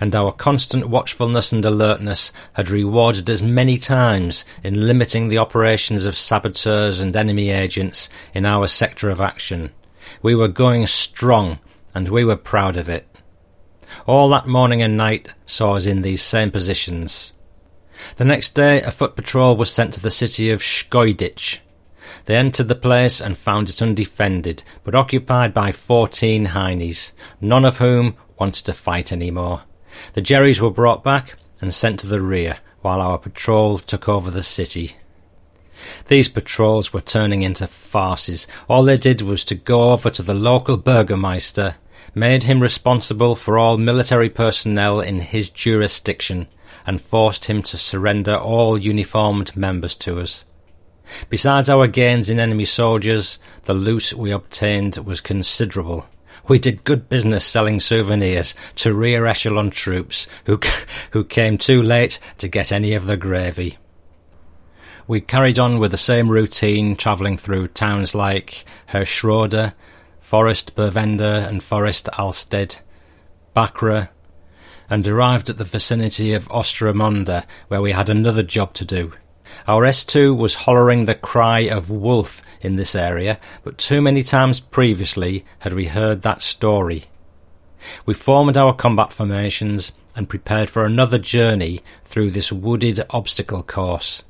and 0.00 0.14
our 0.14 0.32
constant 0.32 0.88
watchfulness 0.88 1.52
and 1.52 1.64
alertness 1.64 2.32
had 2.54 2.70
rewarded 2.70 3.28
us 3.28 3.42
many 3.42 3.78
times 3.78 4.44
in 4.62 4.86
limiting 4.86 5.28
the 5.28 5.38
operations 5.38 6.04
of 6.04 6.16
saboteurs 6.16 7.00
and 7.00 7.16
enemy 7.16 7.50
agents 7.50 8.08
in 8.34 8.44
our 8.46 8.66
sector 8.66 9.10
of 9.10 9.20
action. 9.20 9.70
We 10.22 10.34
were 10.34 10.48
going 10.48 10.86
strong, 10.86 11.58
and 11.94 12.08
we 12.08 12.24
were 12.24 12.36
proud 12.36 12.76
of 12.76 12.88
it. 12.88 13.06
All 14.06 14.28
that 14.30 14.46
morning 14.46 14.82
and 14.82 14.96
night 14.96 15.28
saw 15.46 15.76
us 15.76 15.86
in 15.86 16.02
these 16.02 16.22
same 16.22 16.50
positions. 16.50 17.32
The 18.16 18.24
next 18.24 18.54
day, 18.54 18.80
a 18.82 18.90
foot 18.90 19.14
patrol 19.14 19.56
was 19.56 19.70
sent 19.70 19.94
to 19.94 20.00
the 20.00 20.10
city 20.10 20.50
of 20.50 20.62
Schkeuditz. 20.62 21.60
They 22.24 22.36
entered 22.36 22.68
the 22.68 22.74
place 22.74 23.20
and 23.20 23.38
found 23.38 23.68
it 23.68 23.80
undefended, 23.80 24.64
but 24.82 24.94
occupied 24.94 25.54
by 25.54 25.72
fourteen 25.72 26.46
Heinies, 26.46 27.12
none 27.40 27.64
of 27.64 27.78
whom 27.78 28.16
wanted 28.38 28.64
to 28.64 28.72
fight 28.72 29.12
any 29.12 29.30
more. 29.30 29.62
The 30.14 30.22
Jerrys 30.22 30.60
were 30.60 30.70
brought 30.70 31.04
back 31.04 31.34
and 31.60 31.72
sent 31.72 32.00
to 32.00 32.06
the 32.06 32.20
rear, 32.20 32.58
while 32.80 33.00
our 33.00 33.18
patrol 33.18 33.78
took 33.78 34.08
over 34.08 34.30
the 34.30 34.42
city. 34.42 34.96
These 36.08 36.28
patrols 36.28 36.92
were 36.92 37.00
turning 37.00 37.42
into 37.42 37.66
farces. 37.66 38.46
All 38.68 38.84
they 38.84 38.96
did 38.96 39.22
was 39.22 39.44
to 39.46 39.54
go 39.54 39.92
over 39.92 40.10
to 40.10 40.22
the 40.22 40.34
local 40.34 40.76
burgomaster, 40.76 41.76
made 42.14 42.44
him 42.44 42.60
responsible 42.60 43.34
for 43.34 43.58
all 43.58 43.78
military 43.78 44.28
personnel 44.28 45.00
in 45.00 45.20
his 45.20 45.50
jurisdiction, 45.50 46.46
and 46.86 47.00
forced 47.00 47.46
him 47.46 47.62
to 47.62 47.78
surrender 47.78 48.36
all 48.36 48.78
uniformed 48.78 49.56
members 49.56 49.94
to 49.96 50.20
us. 50.20 50.44
Besides 51.28 51.68
our 51.68 51.86
gains 51.88 52.30
in 52.30 52.38
enemy 52.38 52.64
soldiers, 52.64 53.38
the 53.64 53.74
loot 53.74 54.12
we 54.12 54.30
obtained 54.30 54.96
was 54.98 55.20
considerable. 55.20 56.06
We 56.48 56.58
did 56.58 56.84
good 56.84 57.08
business 57.08 57.44
selling 57.44 57.80
souvenirs 57.80 58.54
to 58.76 58.94
rear 58.94 59.26
echelon 59.26 59.70
troops 59.70 60.26
who, 60.46 60.58
who 61.12 61.24
came 61.24 61.56
too 61.56 61.82
late 61.82 62.18
to 62.38 62.48
get 62.48 62.72
any 62.72 62.94
of 62.94 63.06
the 63.06 63.16
gravy. 63.16 63.78
We 65.06 65.20
carried 65.20 65.58
on 65.58 65.78
with 65.78 65.90
the 65.90 65.96
same 65.96 66.28
routine, 66.28 66.96
travelling 66.96 67.36
through 67.36 67.68
towns 67.68 68.14
like 68.14 68.64
Herschrode, 68.88 69.74
Forest 70.20 70.74
Berwende 70.74 71.46
and 71.46 71.62
Forest 71.62 72.08
Alsted, 72.18 72.78
Bachra, 73.54 74.08
and 74.88 75.06
arrived 75.06 75.50
at 75.50 75.58
the 75.58 75.64
vicinity 75.64 76.32
of 76.32 76.48
Ostramondra, 76.48 77.44
where 77.68 77.82
we 77.82 77.92
had 77.92 78.08
another 78.08 78.42
job 78.42 78.74
to 78.74 78.84
do. 78.84 79.12
Our 79.66 79.84
S2 79.84 80.36
was 80.36 80.54
hollering 80.54 81.04
the 81.04 81.14
cry 81.14 81.60
of 81.60 81.90
wolf 81.90 82.42
in 82.60 82.76
this 82.76 82.94
area, 82.94 83.38
but 83.64 83.78
too 83.78 84.00
many 84.00 84.22
times 84.22 84.60
previously 84.60 85.44
had 85.60 85.72
we 85.72 85.86
heard 85.86 86.22
that 86.22 86.42
story. 86.42 87.04
We 88.06 88.14
formed 88.14 88.56
our 88.56 88.74
combat 88.74 89.12
formations 89.12 89.92
and 90.14 90.28
prepared 90.28 90.70
for 90.70 90.84
another 90.84 91.18
journey 91.18 91.80
through 92.04 92.30
this 92.30 92.52
wooded 92.52 93.00
obstacle 93.10 93.62
course. 93.62 94.24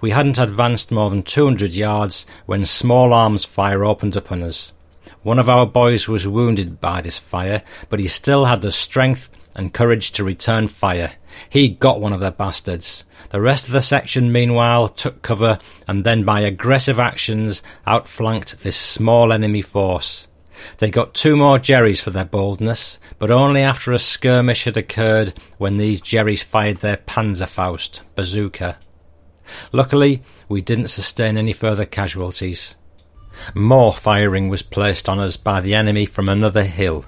We 0.00 0.10
hadn't 0.10 0.38
advanced 0.38 0.90
more 0.90 1.08
than 1.08 1.22
200 1.22 1.74
yards 1.74 2.26
when 2.46 2.64
small 2.64 3.12
arms 3.12 3.44
fire 3.44 3.84
opened 3.84 4.16
upon 4.16 4.42
us. 4.42 4.72
One 5.22 5.38
of 5.38 5.48
our 5.48 5.66
boys 5.66 6.08
was 6.08 6.26
wounded 6.26 6.80
by 6.80 7.00
this 7.00 7.16
fire, 7.16 7.62
but 7.88 8.00
he 8.00 8.08
still 8.08 8.46
had 8.46 8.60
the 8.60 8.72
strength 8.72 9.30
and 9.58 9.74
courage 9.74 10.12
to 10.12 10.24
return 10.24 10.68
fire. 10.68 11.12
He 11.50 11.68
got 11.68 12.00
one 12.00 12.12
of 12.12 12.20
the 12.20 12.30
bastards. 12.30 13.04
The 13.30 13.40
rest 13.40 13.66
of 13.66 13.72
the 13.72 13.82
section, 13.82 14.32
meanwhile, 14.32 14.88
took 14.88 15.20
cover 15.20 15.58
and 15.86 16.04
then, 16.04 16.24
by 16.24 16.40
aggressive 16.40 16.98
actions, 16.98 17.62
outflanked 17.86 18.60
this 18.60 18.76
small 18.76 19.32
enemy 19.32 19.60
force. 19.60 20.28
They 20.78 20.90
got 20.90 21.14
two 21.14 21.36
more 21.36 21.58
Jerrys 21.58 22.00
for 22.00 22.10
their 22.10 22.24
boldness, 22.24 22.98
but 23.18 23.30
only 23.30 23.60
after 23.60 23.92
a 23.92 23.98
skirmish 23.98 24.64
had 24.64 24.76
occurred 24.76 25.34
when 25.58 25.76
these 25.76 26.00
Jerrys 26.00 26.42
fired 26.42 26.78
their 26.78 26.96
Panzerfaust 26.96 28.02
bazooka. 28.14 28.78
Luckily, 29.72 30.22
we 30.48 30.60
didn't 30.60 30.88
sustain 30.88 31.36
any 31.36 31.52
further 31.52 31.84
casualties. 31.84 32.74
More 33.54 33.92
firing 33.92 34.48
was 34.48 34.62
placed 34.62 35.08
on 35.08 35.18
us 35.20 35.36
by 35.36 35.60
the 35.60 35.74
enemy 35.74 36.06
from 36.06 36.28
another 36.28 36.64
hill. 36.64 37.04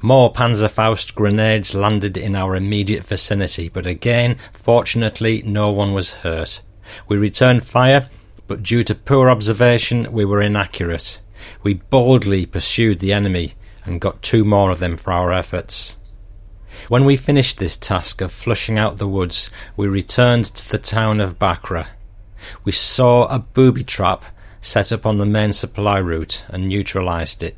More 0.00 0.32
Panzerfaust 0.32 1.14
grenades 1.14 1.74
landed 1.74 2.16
in 2.16 2.34
our 2.34 2.56
immediate 2.56 3.04
vicinity, 3.04 3.68
but 3.68 3.86
again, 3.86 4.36
fortunately, 4.52 5.42
no 5.44 5.70
one 5.70 5.92
was 5.92 6.14
hurt. 6.14 6.62
We 7.08 7.16
returned 7.16 7.64
fire, 7.64 8.08
but 8.46 8.62
due 8.62 8.82
to 8.84 8.94
poor 8.94 9.30
observation, 9.30 10.10
we 10.12 10.24
were 10.24 10.40
inaccurate. 10.40 11.20
We 11.62 11.74
boldly 11.74 12.46
pursued 12.46 13.00
the 13.00 13.12
enemy 13.12 13.54
and 13.84 14.00
got 14.00 14.22
two 14.22 14.44
more 14.44 14.70
of 14.70 14.80
them 14.80 14.96
for 14.96 15.12
our 15.12 15.32
efforts. 15.32 15.96
When 16.88 17.04
we 17.04 17.16
finished 17.16 17.58
this 17.58 17.76
task 17.76 18.20
of 18.20 18.32
flushing 18.32 18.78
out 18.78 18.98
the 18.98 19.08
woods, 19.08 19.50
we 19.76 19.86
returned 19.86 20.44
to 20.46 20.70
the 20.70 20.78
town 20.78 21.20
of 21.20 21.38
Bachra. 21.38 21.88
We 22.64 22.72
saw 22.72 23.26
a 23.26 23.38
booby 23.38 23.84
trap 23.84 24.24
set 24.60 24.92
up 24.92 25.06
on 25.06 25.18
the 25.18 25.26
main 25.26 25.52
supply 25.52 25.98
route 25.98 26.44
and 26.48 26.68
neutralized 26.68 27.42
it. 27.42 27.56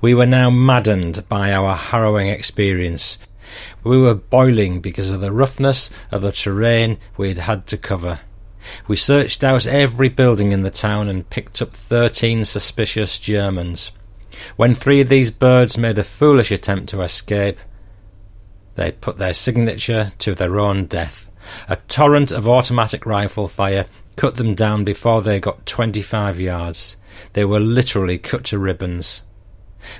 We 0.00 0.14
were 0.14 0.26
now 0.26 0.50
maddened 0.50 1.28
by 1.28 1.52
our 1.52 1.74
harrowing 1.74 2.28
experience. 2.28 3.18
We 3.84 3.98
were 3.98 4.14
boiling 4.14 4.80
because 4.80 5.10
of 5.10 5.20
the 5.20 5.32
roughness 5.32 5.90
of 6.10 6.22
the 6.22 6.32
terrain 6.32 6.98
we 7.16 7.28
had 7.28 7.38
had 7.38 7.66
to 7.68 7.76
cover. 7.76 8.20
We 8.88 8.96
searched 8.96 9.44
out 9.44 9.66
every 9.66 10.08
building 10.08 10.52
in 10.52 10.62
the 10.62 10.70
town 10.70 11.08
and 11.08 11.28
picked 11.30 11.62
up 11.62 11.72
thirteen 11.72 12.44
suspicious 12.44 13.18
Germans. 13.18 13.92
When 14.56 14.74
three 14.74 15.00
of 15.00 15.08
these 15.08 15.30
birds 15.30 15.78
made 15.78 15.98
a 15.98 16.04
foolish 16.04 16.50
attempt 16.50 16.88
to 16.90 17.02
escape, 17.02 17.58
they 18.74 18.92
put 18.92 19.18
their 19.18 19.34
signature 19.34 20.12
to 20.18 20.34
their 20.34 20.58
own 20.60 20.86
death. 20.86 21.30
A 21.68 21.76
torrent 21.88 22.32
of 22.32 22.48
automatic 22.48 23.06
rifle 23.06 23.48
fire 23.48 23.86
cut 24.16 24.36
them 24.36 24.54
down 24.54 24.84
before 24.84 25.22
they 25.22 25.38
got 25.40 25.64
25 25.66 26.40
yards. 26.40 26.96
They 27.32 27.44
were 27.44 27.60
literally 27.60 28.18
cut 28.18 28.44
to 28.46 28.58
ribbons. 28.58 29.22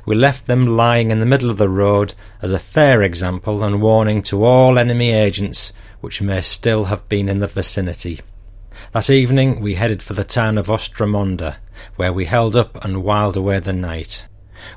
We 0.05 0.15
left 0.15 0.47
them 0.47 0.67
lying 0.77 1.11
in 1.11 1.21
the 1.21 1.27
middle 1.27 1.51
of 1.51 1.59
the 1.59 1.69
road 1.69 2.15
as 2.43 2.53
a 2.53 2.59
fair 2.59 3.03
example 3.03 3.63
and 3.63 3.81
warning 3.81 4.23
to 4.25 4.45
all 4.45 4.79
enemy 4.79 5.11
agents 5.11 5.73
which 6.01 6.23
may 6.23 6.41
still 6.41 6.85
have 6.87 7.09
been 7.09 7.29
in 7.29 7.41
the 7.41 7.47
vicinity. 7.47 8.21
That 8.93 9.11
evening 9.11 9.61
we 9.61 9.75
headed 9.75 10.03
for 10.03 10.13
the 10.13 10.25
town 10.25 10.59
of 10.59 10.67
Ostramondra, 10.67 11.57
where 11.97 12.13
we 12.13 12.27
held 12.27 12.57
up 12.57 12.85
and 12.85 13.03
whiled 13.03 13.37
away 13.37 13.59
the 13.61 13.73
night. 13.73 14.27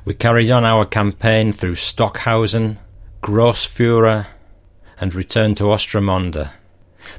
We 0.04 0.14
carried 0.14 0.50
on 0.50 0.64
our 0.64 0.84
campaign 0.84 1.52
through 1.52 1.74
Stockhausen, 1.74 2.78
Grossfurra, 3.22 4.28
and 5.00 5.14
returned 5.14 5.56
to 5.58 5.64
Ostramondra. 5.64 6.52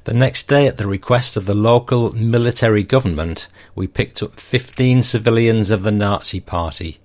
The 0.03 0.13
next 0.13 0.47
day, 0.47 0.67
at 0.67 0.77
the 0.77 0.87
request 0.87 1.35
of 1.35 1.45
the 1.45 1.55
local 1.55 2.13
military 2.15 2.83
government, 2.83 3.47
we 3.73 3.87
picked 3.87 4.21
up 4.21 4.39
fifteen 4.39 5.01
civilians 5.01 5.71
of 5.71 5.81
the 5.83 5.91
Nazi 5.91 6.39
Party. 6.39 6.99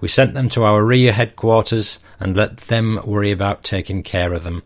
We 0.00 0.08
sent 0.08 0.34
them 0.34 0.48
to 0.50 0.64
our 0.64 0.84
rear 0.84 1.12
headquarters 1.12 2.00
and 2.20 2.36
let 2.36 2.58
them 2.58 3.00
worry 3.04 3.30
about 3.30 3.64
taking 3.64 4.02
care 4.02 4.32
of 4.32 4.44
them. 4.44 4.62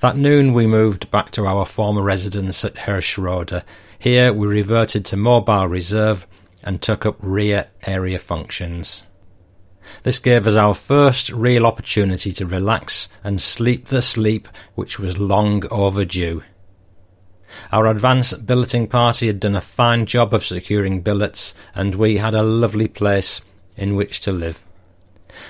That 0.00 0.16
noon 0.16 0.52
we 0.52 0.66
moved 0.66 1.10
back 1.10 1.30
to 1.32 1.46
our 1.46 1.66
former 1.66 2.02
residence 2.02 2.64
at 2.64 2.74
Hirschrode. 2.74 3.62
Here 3.98 4.32
we 4.32 4.46
reverted 4.46 5.04
to 5.06 5.16
mobile 5.16 5.68
reserve 5.68 6.26
and 6.62 6.80
took 6.80 7.06
up 7.06 7.16
rear 7.20 7.68
area 7.86 8.18
functions. 8.18 9.04
This 10.04 10.18
gave 10.18 10.46
us 10.46 10.54
our 10.54 10.74
first 10.74 11.30
real 11.30 11.66
opportunity 11.66 12.32
to 12.34 12.46
relax 12.46 13.08
and 13.24 13.40
sleep 13.40 13.86
the 13.86 14.02
sleep 14.02 14.48
which 14.74 14.98
was 14.98 15.18
long 15.18 15.64
overdue. 15.70 16.42
Our 17.70 17.86
advance 17.86 18.32
billeting 18.32 18.88
party 18.88 19.26
had 19.26 19.40
done 19.40 19.56
a 19.56 19.60
fine 19.60 20.06
job 20.06 20.32
of 20.32 20.44
securing 20.44 21.02
billets, 21.02 21.54
and 21.74 21.94
we 21.94 22.16
had 22.16 22.34
a 22.34 22.42
lovely 22.42 22.88
place 22.88 23.42
in 23.76 23.94
which 23.94 24.20
to 24.20 24.32
live. 24.32 24.64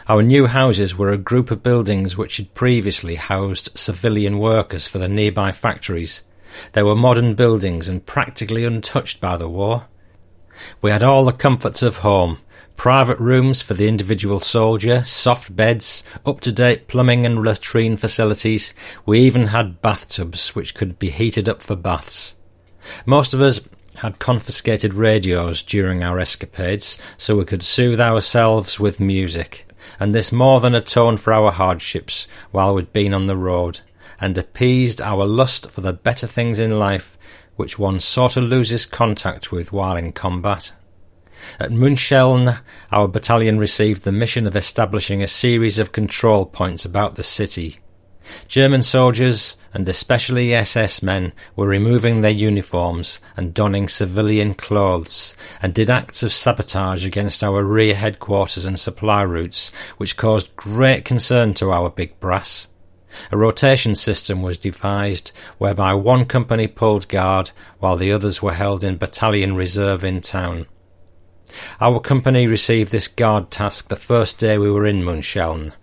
Our 0.08 0.22
new 0.22 0.46
houses 0.46 0.96
were 0.96 1.10
a 1.10 1.18
group 1.18 1.50
of 1.50 1.62
buildings 1.62 2.16
which 2.16 2.36
had 2.36 2.54
previously 2.54 3.16
housed 3.16 3.76
civilian 3.76 4.38
workers 4.38 4.86
for 4.86 4.98
the 4.98 5.08
nearby 5.08 5.52
factories. 5.52 6.22
They 6.72 6.82
were 6.82 6.94
modern 6.94 7.34
buildings 7.34 7.88
and 7.88 8.06
practically 8.06 8.64
untouched 8.64 9.20
by 9.20 9.36
the 9.36 9.48
war. 9.48 9.86
We 10.80 10.90
had 10.90 11.02
all 11.02 11.24
the 11.24 11.32
comforts 11.32 11.82
of 11.82 11.98
home 11.98 12.38
private 12.76 13.18
rooms 13.18 13.62
for 13.62 13.74
the 13.74 13.86
individual 13.86 14.40
soldier, 14.40 15.04
soft 15.04 15.54
beds, 15.54 16.02
up 16.26 16.40
to 16.40 16.50
date 16.50 16.88
plumbing 16.88 17.24
and 17.24 17.38
latrine 17.38 17.96
facilities. 17.96 18.74
We 19.06 19.20
even 19.20 19.48
had 19.48 19.80
bathtubs 19.80 20.54
which 20.54 20.74
could 20.74 20.98
be 20.98 21.10
heated 21.10 21.48
up 21.48 21.62
for 21.62 21.76
baths. 21.76 22.34
Most 23.06 23.34
of 23.34 23.40
us 23.40 23.60
had 24.02 24.18
confiscated 24.18 24.92
radios 24.92 25.62
during 25.62 26.02
our 26.02 26.18
escapades 26.18 26.98
so 27.16 27.36
we 27.36 27.44
could 27.44 27.62
soothe 27.62 28.00
ourselves 28.00 28.80
with 28.80 28.98
music, 28.98 29.64
and 30.00 30.12
this 30.12 30.32
more 30.32 30.58
than 30.58 30.74
atoned 30.74 31.20
for 31.20 31.32
our 31.32 31.52
hardships 31.52 32.26
while 32.50 32.74
we'd 32.74 32.92
been 32.92 33.14
on 33.14 33.28
the 33.28 33.36
road, 33.36 33.80
and 34.20 34.36
appeased 34.36 35.00
our 35.00 35.24
lust 35.24 35.70
for 35.70 35.82
the 35.82 35.92
better 35.92 36.26
things 36.26 36.58
in 36.58 36.80
life 36.80 37.16
which 37.54 37.78
one 37.78 38.00
sort 38.00 38.36
of 38.36 38.42
loses 38.42 38.86
contact 38.86 39.52
with 39.52 39.72
while 39.72 39.96
in 39.96 40.10
combat. 40.10 40.72
At 41.60 41.70
München, 41.70 42.58
our 42.90 43.06
battalion 43.06 43.60
received 43.60 44.02
the 44.02 44.10
mission 44.10 44.48
of 44.48 44.56
establishing 44.56 45.22
a 45.22 45.28
series 45.28 45.78
of 45.78 45.92
control 45.92 46.44
points 46.44 46.84
about 46.84 47.14
the 47.14 47.22
city. 47.22 47.78
German 48.48 48.82
soldiers, 48.82 49.56
and 49.74 49.88
especially 49.88 50.54
SS 50.54 51.02
men, 51.02 51.32
were 51.56 51.66
removing 51.66 52.20
their 52.20 52.30
uniforms 52.30 53.20
and 53.36 53.54
donning 53.54 53.88
civilian 53.88 54.54
clothes, 54.54 55.36
and 55.60 55.74
did 55.74 55.90
acts 55.90 56.22
of 56.22 56.32
sabotage 56.32 57.06
against 57.06 57.42
our 57.42 57.64
rear 57.64 57.94
headquarters 57.94 58.64
and 58.64 58.78
supply 58.78 59.22
routes, 59.22 59.70
which 59.96 60.16
caused 60.16 60.54
great 60.56 61.04
concern 61.04 61.54
to 61.54 61.70
our 61.70 61.90
big 61.90 62.18
brass. 62.20 62.68
A 63.30 63.36
rotation 63.36 63.94
system 63.94 64.42
was 64.42 64.56
devised 64.56 65.32
whereby 65.58 65.94
one 65.94 66.24
company 66.24 66.66
pulled 66.66 67.08
guard 67.08 67.50
while 67.78 67.96
the 67.96 68.12
others 68.12 68.42
were 68.42 68.54
held 68.54 68.82
in 68.82 68.96
battalion 68.96 69.54
reserve 69.54 70.02
in 70.02 70.20
town. 70.20 70.66
Our 71.80 72.00
company 72.00 72.46
received 72.46 72.92
this 72.92 73.08
guard 73.08 73.50
task 73.50 73.88
the 73.88 73.96
first 73.96 74.38
day 74.38 74.56
we 74.56 74.70
were 74.70 74.86
in 74.86 75.04
Munchausen. 75.04 75.74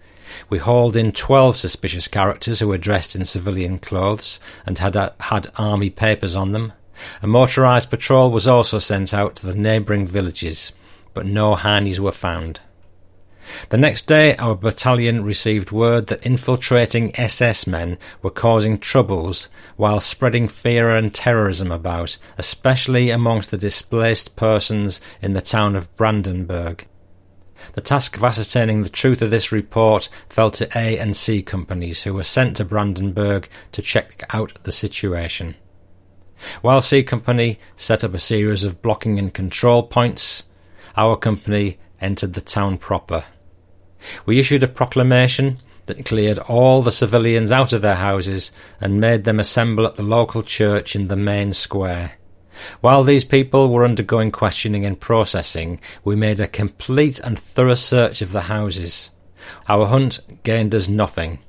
We 0.50 0.60
hauled 0.60 0.96
in 0.96 1.12
twelve 1.12 1.56
suspicious 1.56 2.08
characters 2.08 2.60
who 2.60 2.68
were 2.68 2.78
dressed 2.78 3.16
in 3.16 3.26
civilian 3.26 3.80
clothes 3.80 4.40
and 4.66 4.78
had 4.78 4.96
uh, 4.96 5.12
had 5.20 5.48
army 5.56 5.90
papers 5.90 6.36
on 6.36 6.52
them. 6.52 6.74
A 7.22 7.28
motorised 7.28 7.90
patrol 7.90 8.30
was 8.30 8.48
also 8.48 8.80
sent 8.80 9.14
out 9.14 9.36
to 9.38 9.48
the 9.48 9.56
neighbouring 9.56 10.06
villages, 10.06 10.74
but 11.14 11.26
no 11.26 11.56
Heinies 11.56 12.00
were 12.00 12.12
found. 12.12 12.60
The 13.70 13.78
next 13.78 14.04
day, 14.04 14.36
our 14.36 14.54
battalion 14.54 15.24
received 15.24 15.72
word 15.72 16.08
that 16.08 16.26
infiltrating 16.26 17.18
SS 17.18 17.66
men 17.66 17.98
were 18.22 18.30
causing 18.30 18.78
troubles 18.78 19.48
while 19.78 20.00
spreading 20.00 20.48
fear 20.48 20.96
and 20.96 21.14
terrorism 21.14 21.72
about, 21.72 22.18
especially 22.38 23.10
amongst 23.10 23.50
the 23.50 23.58
displaced 23.58 24.36
persons 24.36 25.00
in 25.22 25.34
the 25.34 25.42
town 25.42 25.76
of 25.76 25.96
Brandenburg. 25.96 26.86
The 27.74 27.82
task 27.82 28.18
of 28.18 28.24
ascertaining 28.24 28.84
the 28.84 28.90
truth 28.90 29.22
of 29.22 29.32
this 29.32 29.52
report 29.52 30.10
fell 30.30 30.52
to 30.52 30.78
A 30.78 30.98
and 30.98 31.16
C 31.16 31.42
companies, 31.42 32.04
who 32.04 32.14
were 32.14 32.24
sent 32.24 32.58
to 32.58 32.66
Brandenburg 32.66 33.48
to 33.72 33.82
check 33.82 34.24
out 34.32 34.58
the 34.64 34.72
situation. 34.72 35.56
While 36.62 36.82
C 36.82 37.04
Company 37.04 37.60
set 37.76 38.04
up 38.04 38.14
a 38.14 38.20
series 38.20 38.64
of 38.64 38.82
blocking 38.82 39.20
and 39.20 39.34
control 39.34 39.84
points, 39.84 40.44
our 40.96 41.16
company 41.16 41.80
entered 42.00 42.34
the 42.34 42.42
town 42.42 42.78
proper. 42.78 43.26
We 44.26 44.40
issued 44.40 44.64
a 44.64 44.68
proclamation 44.68 45.58
that 45.88 46.06
cleared 46.06 46.38
all 46.38 46.82
the 46.82 46.92
civilians 46.92 47.52
out 47.52 47.74
of 47.74 47.82
their 47.82 47.96
houses 47.96 48.52
and 48.80 49.02
made 49.02 49.26
them 49.26 49.40
assemble 49.40 49.86
at 49.86 49.96
the 49.96 50.04
local 50.04 50.44
church 50.44 50.96
in 50.96 51.08
the 51.08 51.18
main 51.18 51.52
square. 51.52 52.19
While 52.82 53.04
these 53.04 53.26
people 53.26 53.70
were 53.70 53.86
undergoing 53.86 54.32
questioning 54.32 54.86
and 54.86 55.00
processing, 55.00 55.80
we 56.04 56.16
made 56.16 56.40
a 56.40 56.48
complete 56.48 57.20
and 57.20 57.38
thorough 57.38 57.76
search 57.76 58.22
of 58.22 58.32
the 58.32 58.42
houses. 58.42 59.12
Our 59.68 59.88
hunt 59.88 60.20
gained 60.44 60.76
us 60.76 60.88
nothing. 60.88 61.40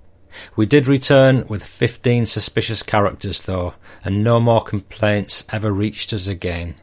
We 0.54 0.64
did 0.64 0.86
return 0.86 1.44
with 1.48 1.64
fifteen 1.64 2.24
suspicious 2.26 2.82
characters, 2.82 3.40
though, 3.40 3.74
and 4.04 4.22
no 4.22 4.38
more 4.38 4.62
complaints 4.62 5.44
ever 5.52 5.72
reached 5.72 6.12
us 6.12 6.28
again. 6.28 6.76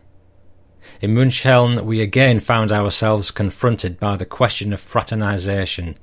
In 0.99 1.14
Munchhelm, 1.14 1.83
we 1.83 2.01
again 2.01 2.39
found 2.39 2.72
ourselves 2.72 3.31
confronted 3.31 3.99
by 3.99 4.17
the 4.17 4.25
question 4.25 4.73
of 4.73 4.80
fraternization. 4.80 5.97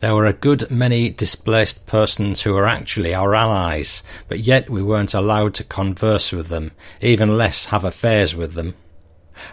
There 0.00 0.14
were 0.14 0.26
a 0.26 0.32
good 0.32 0.70
many 0.70 1.10
displaced 1.10 1.86
persons 1.86 2.42
who 2.42 2.54
were 2.54 2.66
actually 2.66 3.14
our 3.14 3.34
allies, 3.34 4.02
but 4.28 4.40
yet 4.40 4.70
we 4.70 4.82
weren't 4.82 5.14
allowed 5.14 5.54
to 5.54 5.64
converse 5.64 6.32
with 6.32 6.48
them, 6.48 6.72
even 7.00 7.36
less 7.36 7.66
have 7.66 7.84
affairs 7.84 8.34
with 8.34 8.54
them. 8.54 8.74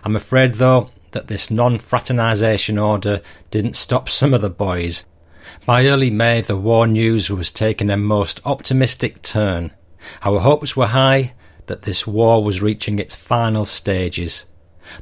I'm 0.04 0.16
afraid, 0.16 0.56
though, 0.56 0.90
that 1.12 1.28
this 1.28 1.50
non 1.50 1.80
fraternization 1.80 2.78
order 2.78 3.22
didn't 3.52 3.76
stop 3.76 4.10
some 4.10 4.34
of 4.34 4.42
the 4.42 4.50
boys. 4.50 5.06
By 5.66 5.88
early 5.88 6.12
May, 6.12 6.42
the 6.42 6.58
war 6.58 6.88
news 6.88 7.30
was 7.30 7.52
taking 7.52 7.90
a 7.90 7.98
most 7.98 8.40
optimistic 8.46 9.22
turn. 9.22 9.72
Our 10.24 10.40
hopes 10.40 10.76
were 10.76 10.88
high 10.88 11.34
that 11.66 11.84
this 11.84 12.06
war 12.06 12.44
was 12.44 12.62
reaching 12.62 13.00
its 13.00 13.16
final 13.16 13.66
stages. 13.66 14.46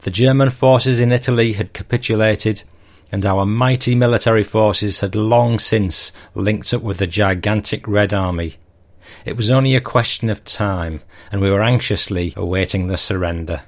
The 0.01 0.11
German 0.11 0.49
forces 0.49 0.99
in 0.99 1.11
Italy 1.11 1.53
had 1.53 1.73
capitulated, 1.73 2.63
and 3.11 3.25
our 3.25 3.45
mighty 3.45 3.95
military 3.95 4.43
forces 4.43 4.99
had 4.99 5.15
long 5.15 5.59
since 5.59 6.11
linked 6.35 6.73
up 6.73 6.81
with 6.81 6.97
the 6.97 7.07
gigantic 7.07 7.87
Red 7.87 8.13
Army. 8.13 8.55
It 9.25 9.37
was 9.37 9.49
only 9.49 9.75
a 9.75 9.81
question 9.81 10.29
of 10.29 10.43
time, 10.43 11.01
and 11.31 11.41
we 11.41 11.49
were 11.49 11.63
anxiously 11.63 12.33
awaiting 12.35 12.87
the 12.87 12.97
surrender. 12.97 13.63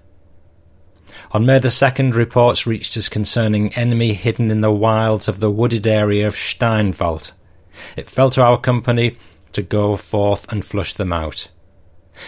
On 1.31 1.45
May 1.45 1.59
the 1.59 1.67
2nd, 1.67 2.15
reports 2.15 2.65
reached 2.65 2.97
us 2.97 3.07
concerning 3.07 3.73
enemy 3.75 4.13
hidden 4.13 4.51
in 4.51 4.61
the 4.61 4.71
wilds 4.71 5.27
of 5.27 5.39
the 5.39 5.51
wooded 5.51 5.85
area 5.85 6.27
of 6.27 6.33
Steinwald. 6.33 7.31
It 7.95 8.07
fell 8.07 8.31
to 8.31 8.41
our 8.41 8.59
company 8.59 9.17
to 9.53 9.61
go 9.61 9.95
forth 9.95 10.51
and 10.51 10.65
flush 10.65 10.93
them 10.93 11.13
out. 11.13 11.49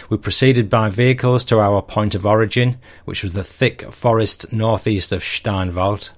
We 0.08 0.16
proceeded 0.16 0.70
by 0.70 0.88
vehicles 0.88 1.44
to 1.46 1.58
our 1.58 1.82
point 1.82 2.14
of 2.14 2.24
origin, 2.24 2.78
which 3.04 3.22
was 3.22 3.34
the 3.34 3.44
thick 3.44 3.92
forest 3.92 4.52
northeast 4.52 5.12
of 5.12 5.22
Steinwald. 5.22 6.12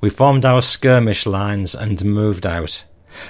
We 0.00 0.10
formed 0.10 0.44
our 0.44 0.62
skirmish 0.62 1.26
lines 1.26 1.74
and 1.74 2.04
moved 2.04 2.46
out. 2.46 2.84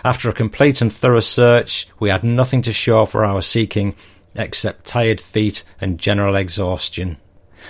After 0.05 0.29
a 0.29 0.35
complete 0.35 0.81
and 0.81 0.93
thorough 0.93 1.21
search, 1.21 1.89
we 1.99 2.11
had 2.11 2.23
nothing 2.23 2.63
to 2.63 2.73
show 2.73 3.07
for 3.07 3.25
our 3.25 3.43
seeking 3.43 3.95
except 4.35 4.85
tired 4.85 5.21
feet 5.21 5.65
and 5.81 5.99
general 5.99 6.37
exhaustion. 6.37 7.17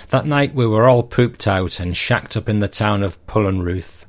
That 0.09 0.25
night 0.25 0.53
we 0.53 0.67
were 0.67 0.87
all 0.87 1.03
pooped 1.03 1.47
out 1.47 1.79
and 1.79 1.97
shacked 1.97 2.37
up 2.37 2.47
in 2.47 2.59
the 2.59 2.67
town 2.67 3.03
of 3.03 3.25
Pullenruth. 3.27 4.05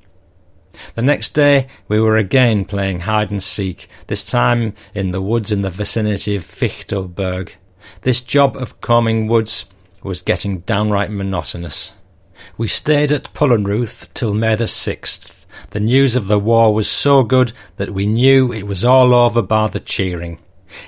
The 0.95 1.03
next 1.03 1.31
day 1.31 1.67
we 1.89 2.01
were 2.01 2.17
again 2.17 2.65
playing 2.65 3.01
hide 3.01 3.31
and 3.31 3.43
seek, 3.43 3.89
this 4.07 4.25
time 4.25 4.75
in 4.95 5.12
the 5.12 5.23
woods 5.23 5.53
in 5.53 5.62
the 5.62 5.71
vicinity 5.71 6.37
of 6.37 6.45
Fichtelberg. 6.45 7.55
This 8.03 8.21
job 8.21 8.57
of 8.57 8.81
combing 8.81 9.27
woods 9.27 9.67
was 10.03 10.23
getting 10.23 10.61
downright 10.61 11.11
monotonous. 11.11 11.95
We 12.57 12.69
stayed 12.69 13.12
at 13.12 13.33
Pullenruth 13.35 14.09
till 14.15 14.35
May 14.35 14.55
the 14.55 14.65
6th. 14.65 15.45
The 15.71 15.81
news 15.81 16.17
of 16.17 16.29
the 16.29 16.39
war 16.39 16.75
was 16.75 16.89
so 16.89 17.23
good 17.23 17.53
that 17.77 17.91
we 17.91 18.07
knew 18.07 18.53
it 18.53 18.67
was 18.67 18.85
all 18.85 19.15
over 19.15 19.43
bar 19.43 19.69
the 19.69 19.81
cheering. 19.81 20.39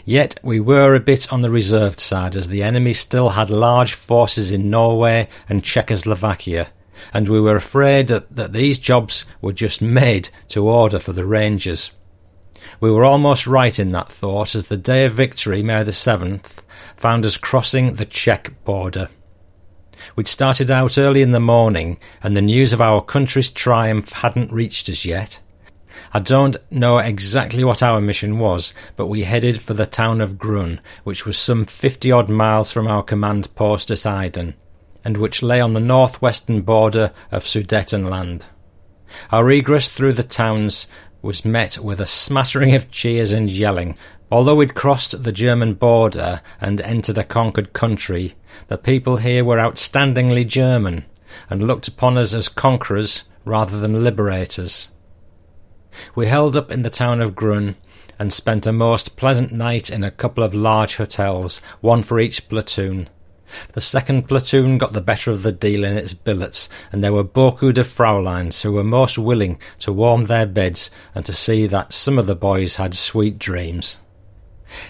Yet 0.05 0.41
we 0.42 0.60
were 0.60 0.94
a 0.94 1.00
bit 1.00 1.33
on 1.33 1.42
the 1.42 1.50
reserved 1.50 2.00
side 2.00 2.36
as 2.36 2.49
the 2.49 2.62
enemy 2.62 2.94
still 2.94 3.31
had 3.31 3.50
large 3.50 3.92
forces 3.92 4.50
in 4.50 4.70
Norway 4.70 5.28
and 5.49 5.62
Czechoslovakia, 5.62 6.68
and 7.12 7.28
we 7.28 7.41
were 7.41 7.57
afraid 7.57 8.08
that, 8.08 8.34
that 8.34 8.52
these 8.52 8.78
jobs 8.78 9.24
were 9.41 9.52
just 9.52 9.83
made 9.83 10.31
to 10.49 10.68
order 10.68 10.99
for 10.99 11.12
the 11.12 11.26
Rangers. 11.26 11.92
We 12.81 12.91
were 12.91 13.05
almost 13.05 13.47
right 13.47 13.78
in 13.78 13.92
that 13.92 14.10
thought 14.10 14.55
as 14.55 14.68
the 14.68 14.76
day 14.78 15.05
of 15.05 15.12
victory, 15.12 15.62
May 15.62 15.83
the 15.83 15.91
7th, 15.91 16.62
found 16.97 17.26
us 17.26 17.36
crossing 17.36 17.94
the 17.94 18.07
Czech 18.07 18.65
border. 18.65 19.10
We'd 20.16 20.28
started 20.28 20.70
out 20.70 20.98
early 20.98 21.23
in 21.23 21.32
the 21.32 21.40
morning, 21.40 21.98
and 22.23 22.36
the 22.36 22.42
news 22.42 22.73
of 22.73 22.81
our 22.81 23.02
country's 23.02 23.50
triumph 23.50 24.12
hadn't 24.12 24.52
reached 24.52 24.89
us 24.89 25.05
yet. 25.05 25.40
I 26.12 26.20
don't 26.20 26.56
know 26.70 26.98
exactly 26.98 27.64
what 27.64 27.82
our 27.82 28.00
mission 28.00 28.39
was, 28.39 28.74
but 28.97 29.06
we 29.06 29.24
headed 29.24 29.60
for 29.60 29.74
the 29.74 29.86
town 29.86 30.20
of 30.20 30.39
Grun, 30.39 30.81
which 31.05 31.26
was 31.26 31.39
some 31.39 31.66
fifty 31.66 32.12
odd 32.12 32.28
miles 32.28 32.73
from 32.73 32.86
our 32.86 33.02
command 33.02 33.55
post 33.55 33.90
at 33.90 33.98
Aiden, 33.98 34.55
and 35.05 35.16
which 35.16 35.42
lay 35.42 35.60
on 35.60 35.73
the 35.73 35.81
northwestern 35.81 36.62
border 36.62 37.12
of 37.31 37.44
Sudetenland. 37.44 38.42
Our 39.31 39.50
egress 39.50 39.89
through 39.89 40.14
the 40.14 40.23
towns 40.23 40.89
was 41.23 41.44
met 41.44 41.78
with 41.78 42.00
a 42.00 42.06
smattering 42.06 42.74
of 42.74 42.90
cheers 42.90 43.32
and 43.32 43.50
yelling. 43.50 43.97
Although 44.34 44.56
we'd 44.56 44.74
crossed 44.74 45.22
the 45.22 45.30
German 45.30 45.74
border 45.74 46.42
and 46.60 46.80
entered 46.80 47.18
a 47.18 47.22
conquered 47.22 47.72
country, 47.72 48.32
the 48.66 48.76
people 48.76 49.18
here 49.18 49.44
were 49.44 49.58
outstandingly 49.58 50.44
German, 50.44 51.04
and 51.48 51.68
looked 51.68 51.86
upon 51.86 52.18
us 52.18 52.34
as 52.34 52.48
conquerors 52.48 53.28
rather 53.44 53.78
than 53.78 54.02
liberators. 54.02 54.90
We 56.16 56.26
held 56.26 56.56
up 56.56 56.72
in 56.72 56.82
the 56.82 56.90
town 56.90 57.20
of 57.20 57.36
Grun 57.36 57.76
and 58.18 58.32
spent 58.32 58.66
a 58.66 58.72
most 58.72 59.14
pleasant 59.14 59.52
night 59.52 59.88
in 59.88 60.02
a 60.02 60.10
couple 60.10 60.42
of 60.42 60.52
large 60.52 60.96
hotels, 60.96 61.60
one 61.80 62.02
for 62.02 62.18
each 62.18 62.48
platoon. 62.48 63.08
The 63.74 63.80
second 63.80 64.26
platoon 64.26 64.78
got 64.78 64.94
the 64.94 65.00
better 65.00 65.30
of 65.30 65.44
the 65.44 65.52
deal 65.52 65.84
in 65.84 65.96
its 65.96 66.12
billets, 66.12 66.68
and 66.90 67.04
there 67.04 67.12
were 67.12 67.22
beaucoup 67.22 67.76
de 67.76 67.84
Frauleins 67.84 68.62
who 68.62 68.72
were 68.72 68.82
most 68.82 69.16
willing 69.16 69.60
to 69.78 69.92
warm 69.92 70.24
their 70.24 70.44
beds 70.44 70.90
and 71.14 71.24
to 71.24 71.32
see 71.32 71.68
that 71.68 71.92
some 71.92 72.18
of 72.18 72.26
the 72.26 72.34
boys 72.34 72.74
had 72.76 72.96
sweet 72.96 73.38
dreams. 73.38 74.00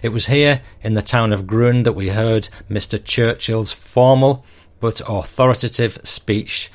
It 0.02 0.10
was 0.10 0.26
here, 0.26 0.62
in 0.82 0.94
the 0.94 1.02
town 1.02 1.32
of 1.32 1.46
Grun, 1.46 1.82
that 1.84 1.92
we 1.94 2.08
heard 2.08 2.48
Mr. 2.70 3.02
Churchill's 3.02 3.72
formal 3.72 4.44
but 4.80 5.00
authoritative 5.08 5.98
speech 6.04 6.70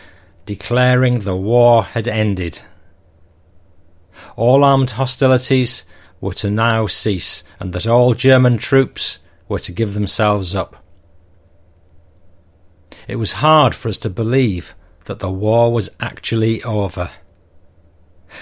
declaring 0.46 1.20
the 1.20 1.36
war 1.36 1.84
had 1.84 2.08
ended 2.08 2.62
all 4.36 4.64
armed 4.64 4.92
hostilities 4.92 5.86
were 6.22 6.34
to 6.34 6.50
now 6.50 6.88
cease, 6.88 7.44
and 7.60 7.74
that 7.74 7.88
all 7.88 8.14
German 8.14 8.58
troops 8.58 9.20
were 9.48 9.60
to 9.60 9.72
give 9.72 9.94
themselves 9.94 10.54
up. 10.54 10.84
It 13.08 13.16
was 13.16 13.34
hard 13.34 13.74
for 13.74 13.90
us 13.90 13.98
to 14.00 14.10
believe 14.10 14.76
that 15.06 15.20
the 15.20 15.32
war 15.32 15.72
was 15.72 15.90
actually 16.00 16.62
over. 16.64 17.10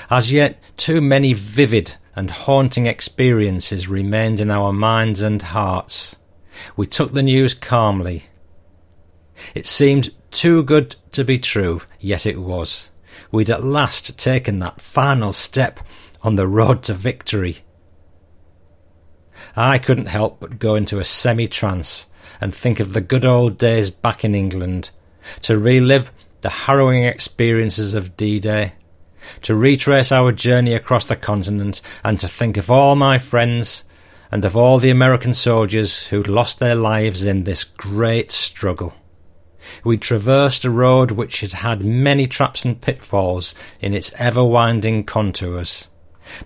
As 0.10 0.32
yet, 0.32 0.60
too 0.76 1.00
many 1.00 1.34
vivid 1.34 1.96
and 2.18 2.32
haunting 2.32 2.88
experiences 2.88 3.88
remained 3.88 4.42
in 4.42 4.50
our 4.50 4.74
minds 4.74 5.22
and 5.22 5.40
hearts. 5.40 6.16
We 6.76 6.88
took 6.88 7.14
the 7.14 7.22
news 7.22 7.54
calmly. 7.54 8.24
It 9.54 9.68
seemed 9.68 10.10
too 10.32 10.64
good 10.64 10.96
to 11.12 11.24
be 11.24 11.38
true, 11.38 11.84
yet 12.00 12.26
it 12.26 12.42
was 12.42 12.90
we'd 13.32 13.52
at 13.52 13.64
last 13.64 14.20
taken 14.20 14.58
that 14.58 14.82
final 14.82 15.32
step 15.32 15.80
on 16.24 16.38
the 16.38 16.48
road 16.48 16.82
to 16.84 16.96
victory. 16.96 17.60
I 19.56 19.78
couldn't 19.78 20.08
help 20.08 20.40
but 20.40 20.58
go 20.58 20.74
into 20.74 21.00
a 21.00 21.04
semi 21.04 21.48
trance 21.48 22.08
and 22.42 22.54
think 22.54 22.80
of 22.80 22.94
the 22.94 23.02
good 23.02 23.26
old 23.26 23.60
days 23.60 23.92
back 23.92 24.26
in 24.26 24.34
England, 24.34 24.90
to 25.44 25.60
relive 25.60 26.12
the 26.42 26.50
harrowing 26.50 27.04
experiences 27.04 27.94
of 27.94 28.18
D 28.18 28.40
Day, 28.40 28.74
to 29.42 29.56
retrace 29.56 30.12
our 30.12 30.32
journey 30.32 30.74
across 30.74 31.06
the 31.06 31.16
continent, 31.16 31.82
and 32.04 32.20
to 32.20 32.28
think 32.28 32.58
of 32.58 32.72
all 32.72 32.96
my 32.96 33.18
friends 33.18 33.84
and 34.32 34.44
of 34.44 34.56
all 34.56 34.78
the 34.78 34.90
American 34.90 35.34
soldiers 35.34 36.08
who'd 36.08 36.28
lost 36.28 36.60
their 36.60 36.76
lives 36.76 37.26
in 37.26 37.44
this 37.44 37.64
great 37.64 38.32
struggle. 38.32 38.94
We 39.84 39.98
traversed 39.98 40.66
a 40.66 40.70
road 40.70 41.12
which 41.12 41.42
had 41.42 41.52
had 41.54 41.84
many 41.84 42.28
traps 42.28 42.64
and 42.66 42.80
pitfalls 42.80 43.54
in 43.82 43.94
its 43.94 44.14
ever 44.18 44.44
winding 44.44 45.04
contours. 45.04 45.88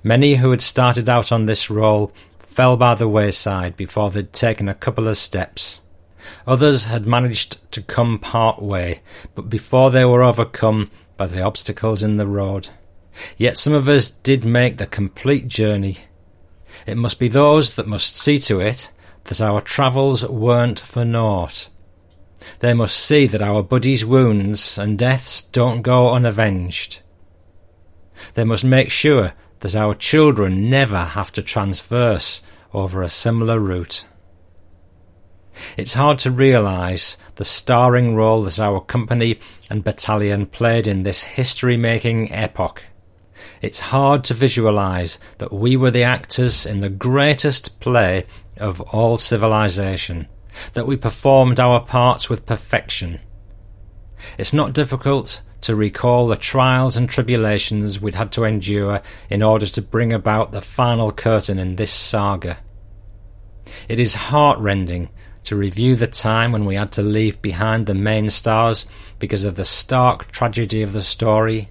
Many 0.03 0.35
who 0.35 0.51
had 0.51 0.61
started 0.61 1.09
out 1.09 1.31
on 1.31 1.45
this 1.45 1.69
roll 1.69 2.11
fell 2.39 2.77
by 2.77 2.95
the 2.95 3.07
wayside 3.07 3.77
before 3.77 4.11
they'd 4.11 4.33
taken 4.33 4.67
a 4.69 4.75
couple 4.75 5.07
of 5.07 5.17
steps. 5.17 5.81
Others 6.45 6.85
had 6.85 7.07
managed 7.07 7.71
to 7.71 7.81
come 7.81 8.19
part 8.19 8.61
way, 8.61 9.01
but 9.33 9.49
before 9.49 9.89
they 9.89 10.05
were 10.05 10.21
overcome 10.21 10.91
by 11.21 11.27
the 11.27 11.43
obstacles 11.43 12.01
in 12.01 12.17
the 12.17 12.25
road. 12.25 12.69
Yet 13.37 13.55
some 13.55 13.73
of 13.73 13.87
us 13.87 14.09
did 14.09 14.43
make 14.43 14.77
the 14.79 14.87
complete 14.87 15.47
journey. 15.47 15.97
It 16.87 16.97
must 16.97 17.19
be 17.19 17.27
those 17.27 17.75
that 17.75 17.85
must 17.85 18.17
see 18.17 18.39
to 18.39 18.59
it 18.59 18.89
that 19.25 19.39
our 19.39 19.61
travels 19.61 20.27
weren't 20.27 20.79
for 20.79 21.05
naught. 21.05 21.69
They 22.57 22.73
must 22.73 22.97
see 22.97 23.27
that 23.27 23.41
our 23.43 23.61
buddies' 23.61 24.03
wounds 24.03 24.79
and 24.79 24.97
deaths 24.97 25.43
don't 25.43 25.83
go 25.83 26.11
unavenged. 26.11 27.01
They 28.33 28.43
must 28.43 28.63
make 28.63 28.89
sure 28.89 29.33
that 29.59 29.75
our 29.75 29.93
children 29.93 30.71
never 30.71 31.03
have 31.03 31.31
to 31.33 31.43
transverse 31.43 32.41
over 32.73 33.03
a 33.03 33.09
similar 33.09 33.59
route. 33.59 34.07
It's 35.77 35.93
hard 35.93 36.19
to 36.19 36.31
realise 36.31 37.17
the 37.35 37.45
starring 37.45 38.15
role 38.15 38.43
that 38.43 38.59
our 38.59 38.81
company 38.81 39.39
and 39.69 39.83
battalion 39.83 40.45
played 40.45 40.87
in 40.87 41.03
this 41.03 41.23
history 41.23 41.77
making 41.77 42.31
epoch. 42.31 42.83
It's 43.61 43.79
hard 43.79 44.23
to 44.25 44.33
visualise 44.33 45.19
that 45.39 45.51
we 45.51 45.75
were 45.75 45.91
the 45.91 46.03
actors 46.03 46.65
in 46.65 46.81
the 46.81 46.89
greatest 46.89 47.79
play 47.79 48.25
of 48.57 48.81
all 48.81 49.17
civilization 49.17 50.27
that 50.73 50.87
we 50.87 50.97
performed 50.97 51.59
our 51.59 51.79
parts 51.79 52.29
with 52.29 52.45
perfection. 52.45 53.19
It's 54.37 54.53
not 54.53 54.73
difficult 54.73 55.41
to 55.61 55.75
recall 55.75 56.27
the 56.27 56.35
trials 56.35 56.97
and 56.97 57.09
tribulations 57.09 58.01
we'd 58.01 58.15
had 58.15 58.31
to 58.33 58.43
endure 58.43 59.01
in 59.29 59.41
order 59.41 59.67
to 59.67 59.81
bring 59.81 60.11
about 60.11 60.51
the 60.51 60.61
final 60.61 61.11
curtain 61.11 61.59
in 61.59 61.75
this 61.75 61.91
saga. 61.91 62.57
It 63.87 63.99
is 63.99 64.15
heartrending 64.15 65.09
to 65.43 65.55
review 65.55 65.95
the 65.95 66.07
time 66.07 66.51
when 66.51 66.65
we 66.65 66.75
had 66.75 66.91
to 66.93 67.01
leave 67.01 67.41
behind 67.41 67.85
the 67.85 67.93
main 67.93 68.29
stars 68.29 68.85
because 69.19 69.43
of 69.43 69.55
the 69.55 69.65
stark 69.65 70.31
tragedy 70.31 70.81
of 70.81 70.93
the 70.93 71.01
story. 71.01 71.69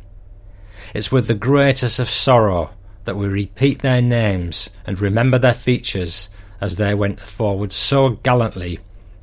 It's 0.94 1.12
with 1.12 1.28
the 1.28 1.34
greatest 1.34 1.98
of 1.98 2.08
sorrow 2.08 2.70
that 3.04 3.16
we 3.16 3.28
repeat 3.28 3.80
their 3.80 4.02
names 4.02 4.70
and 4.86 5.00
remember 5.00 5.38
their 5.38 5.54
features 5.54 6.28
as 6.60 6.76
they 6.76 6.94
went 6.94 7.20
forward 7.20 7.72
so 7.72 8.10
gallantly 8.10 8.80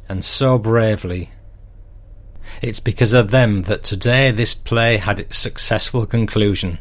and 0.10 0.24
so 0.24 0.58
bravely. 0.58 1.32
It's 2.62 2.80
because 2.80 3.14
of 3.14 3.32
them 3.32 3.64
that 3.64 3.84
today 3.84 4.32
this 4.32 4.56
play 4.56 4.98
had 4.98 5.20
its 5.20 5.38
successful 5.38 6.06
conclusion. 6.06 6.80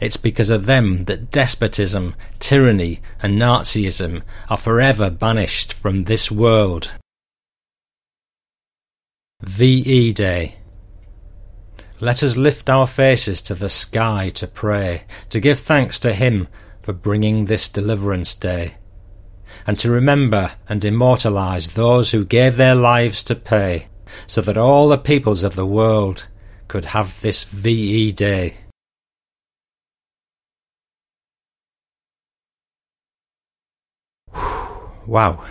It's 0.00 0.16
because 0.16 0.50
of 0.50 0.66
them 0.66 1.04
that 1.04 1.30
despotism, 1.30 2.14
tyranny, 2.38 3.00
and 3.22 3.38
Nazism 3.38 4.22
are 4.48 4.56
forever 4.56 5.10
banished 5.10 5.72
from 5.72 6.04
this 6.04 6.30
world. 6.30 6.92
VE 9.42 10.12
Day 10.12 10.56
Let 12.00 12.22
us 12.22 12.36
lift 12.36 12.68
our 12.68 12.86
faces 12.86 13.40
to 13.42 13.54
the 13.54 13.68
sky 13.68 14.30
to 14.30 14.46
pray, 14.46 15.04
to 15.30 15.40
give 15.40 15.58
thanks 15.58 15.98
to 16.00 16.12
Him 16.12 16.48
for 16.80 16.92
bringing 16.92 17.44
this 17.44 17.68
deliverance 17.68 18.34
day 18.34 18.74
and 19.66 19.78
to 19.78 19.90
remember 19.90 20.52
and 20.68 20.84
immortalize 20.84 21.74
those 21.74 22.10
who 22.10 22.24
gave 22.24 22.56
their 22.56 22.74
lives 22.74 23.22
to 23.24 23.34
pay, 23.34 23.88
so 24.26 24.40
that 24.42 24.56
all 24.56 24.88
the 24.88 24.98
peoples 24.98 25.44
of 25.44 25.54
the 25.54 25.66
world 25.66 26.26
could 26.68 26.86
have 26.86 27.20
this 27.20 27.44
VE 27.44 28.12
Day. 28.12 28.54
Wow. 35.10 35.44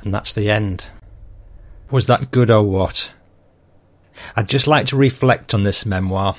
And 0.00 0.12
that's 0.12 0.32
the 0.32 0.50
end. 0.50 0.86
Was 1.90 2.08
that 2.08 2.32
good 2.32 2.50
or 2.50 2.64
what? 2.64 3.12
I'd 4.34 4.48
just 4.48 4.66
like 4.66 4.86
to 4.86 4.96
reflect 4.96 5.54
on 5.54 5.62
this 5.62 5.86
memoir. 5.86 6.34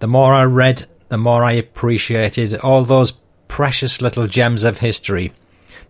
The 0.00 0.08
more 0.08 0.34
I 0.34 0.42
read, 0.42 0.88
the 1.08 1.16
more 1.16 1.44
I 1.44 1.52
appreciated 1.52 2.56
all 2.56 2.82
those 2.82 3.12
precious 3.46 4.02
little 4.02 4.26
gems 4.26 4.64
of 4.64 4.78
history 4.78 5.32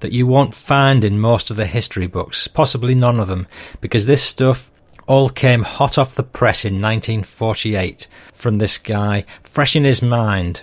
that 0.00 0.12
you 0.12 0.26
won't 0.26 0.54
find 0.54 1.02
in 1.02 1.18
most 1.18 1.50
of 1.50 1.56
the 1.56 1.66
history 1.66 2.06
books, 2.06 2.46
possibly 2.46 2.94
none 2.94 3.18
of 3.18 3.28
them, 3.28 3.46
because 3.80 4.04
this 4.04 4.22
stuff 4.22 4.70
all 5.06 5.30
came 5.30 5.62
hot 5.62 5.96
off 5.96 6.14
the 6.14 6.22
press 6.22 6.64
in 6.64 6.74
1948 6.74 8.06
from 8.34 8.58
this 8.58 8.76
guy, 8.76 9.24
fresh 9.42 9.74
in 9.74 9.84
his 9.84 10.02
mind. 10.02 10.62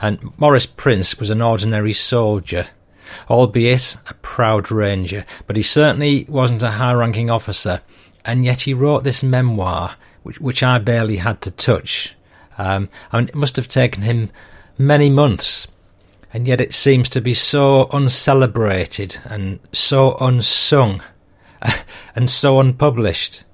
And 0.00 0.36
Maurice 0.38 0.66
Prince 0.66 1.18
was 1.18 1.30
an 1.30 1.40
ordinary 1.40 1.92
soldier, 1.92 2.66
albeit 3.28 3.96
a 4.08 4.14
proud 4.14 4.70
ranger, 4.70 5.24
but 5.46 5.56
he 5.56 5.62
certainly 5.62 6.26
wasn't 6.28 6.62
a 6.62 6.72
high 6.72 6.92
ranking 6.92 7.30
officer, 7.30 7.82
and 8.24 8.44
yet 8.44 8.62
he 8.62 8.74
wrote 8.74 9.04
this 9.04 9.22
memoir, 9.22 9.96
which, 10.22 10.40
which 10.40 10.62
I 10.62 10.78
barely 10.78 11.16
had 11.16 11.40
to 11.42 11.50
touch. 11.50 12.14
Um, 12.58 12.88
I 13.12 13.18
mean, 13.18 13.28
it 13.28 13.34
must 13.34 13.56
have 13.56 13.68
taken 13.68 14.02
him 14.02 14.30
many 14.76 15.10
months 15.10 15.66
and 16.32 16.46
yet 16.46 16.60
it 16.60 16.74
seems 16.74 17.08
to 17.10 17.20
be 17.20 17.34
so 17.34 17.88
uncelebrated 17.92 19.18
and 19.24 19.58
so 19.72 20.16
unsung 20.20 21.02
and 22.14 22.30
so 22.30 22.60
unpublished. 22.60 23.44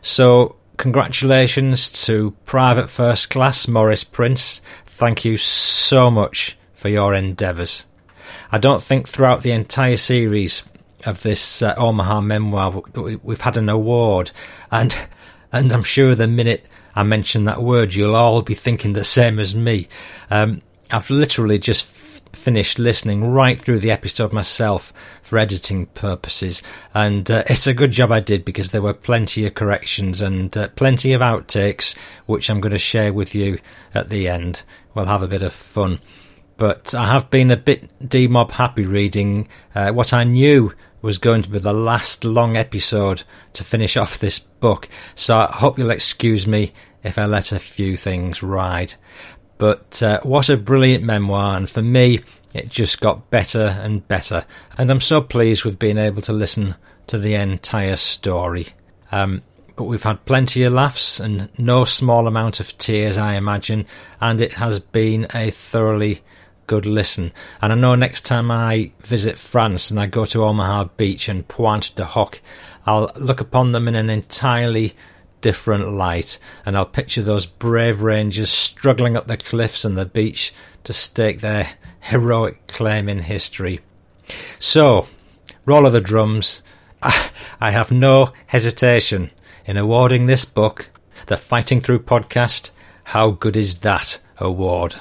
So, 0.00 0.56
congratulations 0.76 1.90
to 2.06 2.34
Private 2.44 2.88
First 2.88 3.30
Class 3.30 3.68
Maurice 3.68 4.04
Prince. 4.04 4.62
Thank 4.86 5.24
you 5.24 5.36
so 5.36 6.10
much 6.10 6.56
for 6.74 6.88
your 6.88 7.14
endeavours. 7.14 7.87
I 8.50 8.58
don't 8.58 8.82
think 8.82 9.08
throughout 9.08 9.42
the 9.42 9.52
entire 9.52 9.96
series 9.96 10.62
of 11.04 11.22
this 11.22 11.62
uh, 11.62 11.74
Omaha 11.76 12.20
memoir 12.20 12.82
we've 13.22 13.40
had 13.40 13.56
an 13.56 13.68
award, 13.68 14.30
and 14.70 14.96
and 15.52 15.72
I'm 15.72 15.84
sure 15.84 16.14
the 16.14 16.28
minute 16.28 16.66
I 16.94 17.02
mention 17.02 17.44
that 17.44 17.62
word, 17.62 17.94
you'll 17.94 18.16
all 18.16 18.42
be 18.42 18.54
thinking 18.54 18.92
the 18.92 19.04
same 19.04 19.38
as 19.38 19.54
me. 19.54 19.88
Um, 20.30 20.62
I've 20.90 21.10
literally 21.10 21.58
just 21.58 21.86
finished 22.34 22.78
listening 22.78 23.24
right 23.24 23.58
through 23.58 23.78
the 23.78 23.90
episode 23.90 24.32
myself 24.32 24.92
for 25.22 25.38
editing 25.38 25.86
purposes, 25.86 26.62
and 26.94 27.30
uh, 27.30 27.44
it's 27.46 27.66
a 27.66 27.74
good 27.74 27.92
job 27.92 28.10
I 28.10 28.20
did 28.20 28.44
because 28.44 28.70
there 28.70 28.82
were 28.82 28.94
plenty 28.94 29.46
of 29.46 29.54
corrections 29.54 30.20
and 30.20 30.54
uh, 30.56 30.68
plenty 30.68 31.12
of 31.12 31.20
outtakes, 31.20 31.94
which 32.26 32.50
I'm 32.50 32.60
going 32.60 32.72
to 32.72 32.78
share 32.78 33.12
with 33.12 33.34
you 33.34 33.58
at 33.94 34.08
the 34.08 34.28
end. 34.28 34.62
We'll 34.94 35.06
have 35.06 35.22
a 35.22 35.28
bit 35.28 35.42
of 35.42 35.52
fun. 35.52 36.00
But 36.58 36.92
I 36.92 37.06
have 37.06 37.30
been 37.30 37.52
a 37.52 37.56
bit 37.56 37.88
demob 38.00 38.50
happy 38.50 38.84
reading 38.84 39.48
uh, 39.76 39.92
what 39.92 40.12
I 40.12 40.24
knew 40.24 40.74
was 41.00 41.18
going 41.18 41.42
to 41.42 41.48
be 41.48 41.60
the 41.60 41.72
last 41.72 42.24
long 42.24 42.56
episode 42.56 43.22
to 43.52 43.62
finish 43.62 43.96
off 43.96 44.18
this 44.18 44.40
book, 44.40 44.88
so 45.14 45.38
I 45.38 45.52
hope 45.52 45.78
you'll 45.78 45.92
excuse 45.92 46.48
me 46.48 46.72
if 47.04 47.16
I 47.16 47.26
let 47.26 47.52
a 47.52 47.60
few 47.60 47.96
things 47.96 48.42
ride. 48.42 48.94
But 49.56 50.02
uh, 50.02 50.20
what 50.24 50.48
a 50.48 50.56
brilliant 50.56 51.04
memoir, 51.04 51.56
and 51.56 51.70
for 51.70 51.80
me, 51.80 52.20
it 52.52 52.68
just 52.68 53.00
got 53.00 53.30
better 53.30 53.78
and 53.80 54.06
better. 54.08 54.44
And 54.76 54.90
I'm 54.90 55.00
so 55.00 55.20
pleased 55.20 55.64
with 55.64 55.78
being 55.78 55.98
able 55.98 56.22
to 56.22 56.32
listen 56.32 56.74
to 57.06 57.18
the 57.18 57.34
entire 57.34 57.96
story. 57.96 58.68
Um, 59.12 59.42
but 59.76 59.84
we've 59.84 60.02
had 60.02 60.24
plenty 60.24 60.64
of 60.64 60.72
laughs 60.72 61.20
and 61.20 61.48
no 61.56 61.84
small 61.84 62.26
amount 62.26 62.58
of 62.58 62.76
tears, 62.78 63.16
I 63.16 63.34
imagine, 63.34 63.86
and 64.20 64.40
it 64.40 64.54
has 64.54 64.80
been 64.80 65.28
a 65.32 65.50
thoroughly 65.50 66.22
good 66.68 66.86
listen. 66.86 67.32
And 67.60 67.72
I 67.72 67.74
know 67.74 67.96
next 67.96 68.24
time 68.24 68.52
I 68.52 68.92
visit 69.00 69.40
France 69.40 69.90
and 69.90 69.98
I 69.98 70.06
go 70.06 70.24
to 70.26 70.44
Omaha 70.44 70.84
Beach 70.96 71.28
and 71.28 71.48
Pointe 71.48 71.92
du 71.96 72.04
Hoc, 72.04 72.40
I'll 72.86 73.10
look 73.16 73.40
upon 73.40 73.72
them 73.72 73.88
in 73.88 73.96
an 73.96 74.08
entirely 74.08 74.94
different 75.40 75.90
light, 75.92 76.38
and 76.64 76.76
I'll 76.76 76.86
picture 76.86 77.22
those 77.22 77.46
brave 77.46 78.02
rangers 78.02 78.50
struggling 78.50 79.16
up 79.16 79.26
the 79.26 79.36
cliffs 79.36 79.84
and 79.84 79.96
the 79.96 80.04
beach 80.04 80.52
to 80.84 80.92
stake 80.92 81.40
their 81.40 81.70
heroic 82.00 82.66
claim 82.66 83.08
in 83.08 83.20
history. 83.20 83.80
So, 84.58 85.06
roll 85.64 85.86
of 85.86 85.92
the 85.92 86.00
drums. 86.00 86.62
I 87.60 87.70
have 87.70 87.90
no 87.90 88.32
hesitation 88.48 89.30
in 89.64 89.76
awarding 89.76 90.26
this 90.26 90.44
book 90.44 90.90
the 91.26 91.36
Fighting 91.36 91.80
Through 91.80 92.00
podcast. 92.00 92.70
How 93.04 93.30
good 93.30 93.56
is 93.56 93.76
that 93.80 94.20
award? 94.38 94.96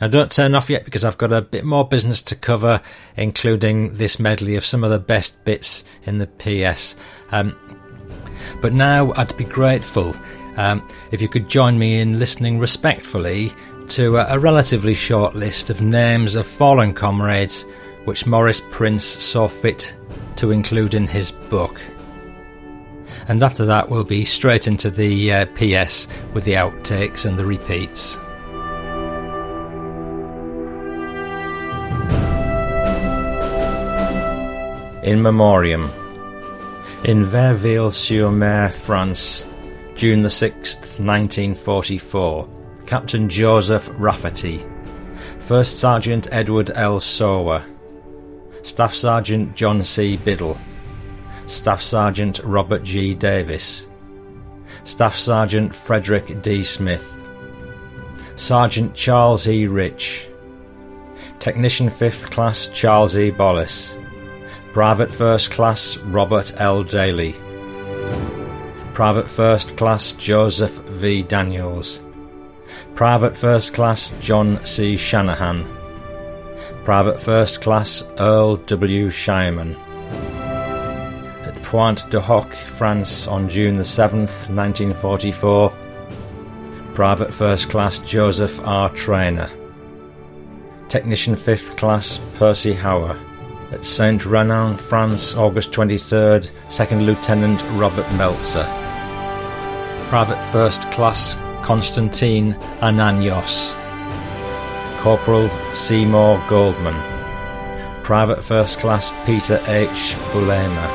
Now, 0.00 0.08
don't 0.08 0.30
turn 0.30 0.54
off 0.54 0.70
yet 0.70 0.84
because 0.84 1.04
I've 1.04 1.18
got 1.18 1.32
a 1.32 1.42
bit 1.42 1.64
more 1.64 1.86
business 1.86 2.22
to 2.22 2.36
cover, 2.36 2.80
including 3.16 3.96
this 3.96 4.18
medley 4.18 4.56
of 4.56 4.64
some 4.64 4.84
of 4.84 4.90
the 4.90 4.98
best 4.98 5.44
bits 5.44 5.84
in 6.04 6.18
the 6.18 6.26
PS. 6.26 6.96
Um, 7.30 7.56
but 8.60 8.72
now 8.72 9.12
I'd 9.16 9.36
be 9.36 9.44
grateful 9.44 10.14
um, 10.56 10.86
if 11.10 11.20
you 11.20 11.28
could 11.28 11.48
join 11.48 11.78
me 11.78 12.00
in 12.00 12.18
listening 12.18 12.58
respectfully 12.58 13.52
to 13.88 14.16
a, 14.18 14.34
a 14.34 14.38
relatively 14.38 14.94
short 14.94 15.34
list 15.34 15.70
of 15.70 15.82
names 15.82 16.34
of 16.34 16.46
fallen 16.46 16.94
comrades 16.94 17.64
which 18.04 18.26
Maurice 18.26 18.62
Prince 18.70 19.04
saw 19.04 19.48
fit 19.48 19.96
to 20.36 20.50
include 20.50 20.94
in 20.94 21.06
his 21.06 21.30
book. 21.32 21.80
And 23.28 23.42
after 23.42 23.64
that, 23.66 23.88
we'll 23.88 24.04
be 24.04 24.24
straight 24.24 24.66
into 24.66 24.90
the 24.90 25.32
uh, 25.32 25.46
PS 25.54 26.06
with 26.34 26.44
the 26.44 26.54
outtakes 26.54 27.24
and 27.24 27.38
the 27.38 27.44
repeats. 27.44 28.18
In 35.04 35.22
Memoriam 35.22 35.90
in 37.04 37.26
Vierville-sur-Mer, 37.26 38.70
France, 38.70 39.46
June 39.94 40.22
the 40.22 40.28
6th, 40.28 40.98
1944. 40.98 42.48
Captain 42.86 43.28
Joseph 43.28 43.90
Rafferty, 43.96 44.64
First 45.40 45.78
Sergeant 45.78 46.28
Edward 46.32 46.70
L. 46.74 47.00
Sower, 47.00 47.64
Staff 48.62 48.94
Sergeant 48.94 49.54
John 49.54 49.82
C. 49.82 50.16
Biddle, 50.16 50.58
Staff 51.46 51.82
Sergeant 51.82 52.40
Robert 52.44 52.82
G. 52.82 53.14
Davis, 53.14 53.88
Staff 54.84 55.16
Sergeant 55.16 55.74
Frederick 55.74 56.42
D. 56.42 56.62
Smith, 56.62 57.10
Sergeant 58.36 58.94
Charles 58.94 59.48
E. 59.48 59.66
Rich, 59.66 60.28
Technician 61.38 61.88
5th 61.88 62.30
Class 62.30 62.68
Charles 62.68 63.16
E. 63.16 63.30
Bollis, 63.30 63.96
Private 64.74 65.14
First 65.14 65.52
Class 65.52 65.98
Robert 65.98 66.52
L. 66.56 66.82
Daly. 66.82 67.36
Private 68.92 69.30
First 69.30 69.76
Class 69.76 70.14
Joseph 70.14 70.78
V. 70.88 71.22
Daniels. 71.22 72.02
Private 72.96 73.36
First 73.36 73.72
Class 73.72 74.10
John 74.20 74.58
C. 74.64 74.96
Shanahan. 74.96 75.64
Private 76.84 77.20
First 77.20 77.60
Class 77.60 78.02
Earl 78.18 78.56
W. 78.56 79.10
Shireman. 79.10 79.76
At 81.46 81.62
Pointe 81.62 82.10
du 82.10 82.18
Hoc, 82.18 82.52
France, 82.52 83.28
on 83.28 83.48
June 83.48 83.76
the 83.76 83.84
7th, 83.84 84.48
1944. 84.50 85.72
Private 86.94 87.32
First 87.32 87.70
Class 87.70 88.00
Joseph 88.00 88.60
R. 88.66 88.90
Trainer. 88.90 89.48
Technician 90.88 91.36
5th 91.36 91.76
Class 91.76 92.18
Percy 92.34 92.74
Hauer 92.74 93.16
at 93.74 93.84
Saint 93.84 94.24
Renan, 94.24 94.76
France, 94.76 95.34
August 95.34 95.72
23rd, 95.72 96.50
Second 96.68 97.06
Lieutenant 97.06 97.62
Robert 97.72 98.10
Meltzer. 98.12 98.64
Private 100.08 100.40
First 100.52 100.82
Class 100.92 101.34
Constantine 101.62 102.54
Ananios. 102.80 103.74
Corporal 105.00 105.48
Seymour 105.74 106.42
Goldman. 106.48 106.94
Private 108.04 108.44
First 108.44 108.78
Class 108.78 109.12
Peter 109.26 109.60
H. 109.66 110.14
Boulema. 110.30 110.86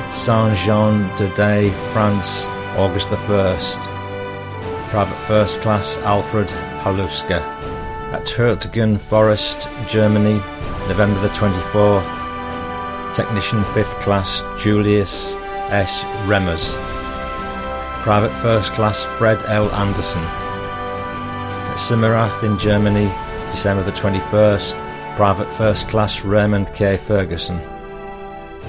At 0.00 0.10
Saint-Jean-de-Daye, 0.10 1.70
France, 1.92 2.46
August 2.76 3.10
the 3.10 3.16
1st. 3.16 3.78
Private 4.90 5.20
First 5.20 5.60
Class 5.62 5.96
Alfred 5.98 6.48
Haluska. 6.82 7.40
At 8.12 8.26
Hurtgen 8.26 8.98
Forest, 8.98 9.70
Germany, 9.88 10.40
November 10.88 11.20
the 11.20 11.28
24th, 11.28 12.15
Technician 13.16 13.62
5th 13.62 13.98
Class 14.02 14.42
Julius 14.62 15.36
S. 15.70 16.04
Remmers, 16.26 16.76
Private 18.02 18.36
First 18.36 18.74
Class 18.74 19.06
Fred 19.06 19.42
L. 19.46 19.70
Anderson, 19.70 20.20
at 20.22 21.76
Simmerath 21.76 22.42
in 22.42 22.58
Germany, 22.58 23.10
December 23.50 23.82
the 23.82 23.92
21st, 23.92 25.16
Private 25.16 25.50
First 25.54 25.88
Class 25.88 26.26
Raymond 26.26 26.68
K. 26.74 26.98
Ferguson, 26.98 27.56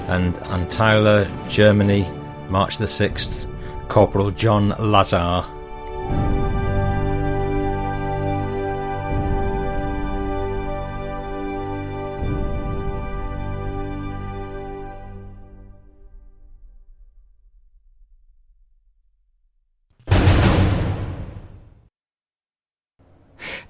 and 0.08 0.34
Antweiler, 0.36 1.28
Germany, 1.50 2.10
March 2.48 2.78
the 2.78 2.86
6th, 2.86 3.46
Corporal 3.88 4.30
John 4.30 4.70
Lazar. 4.78 5.44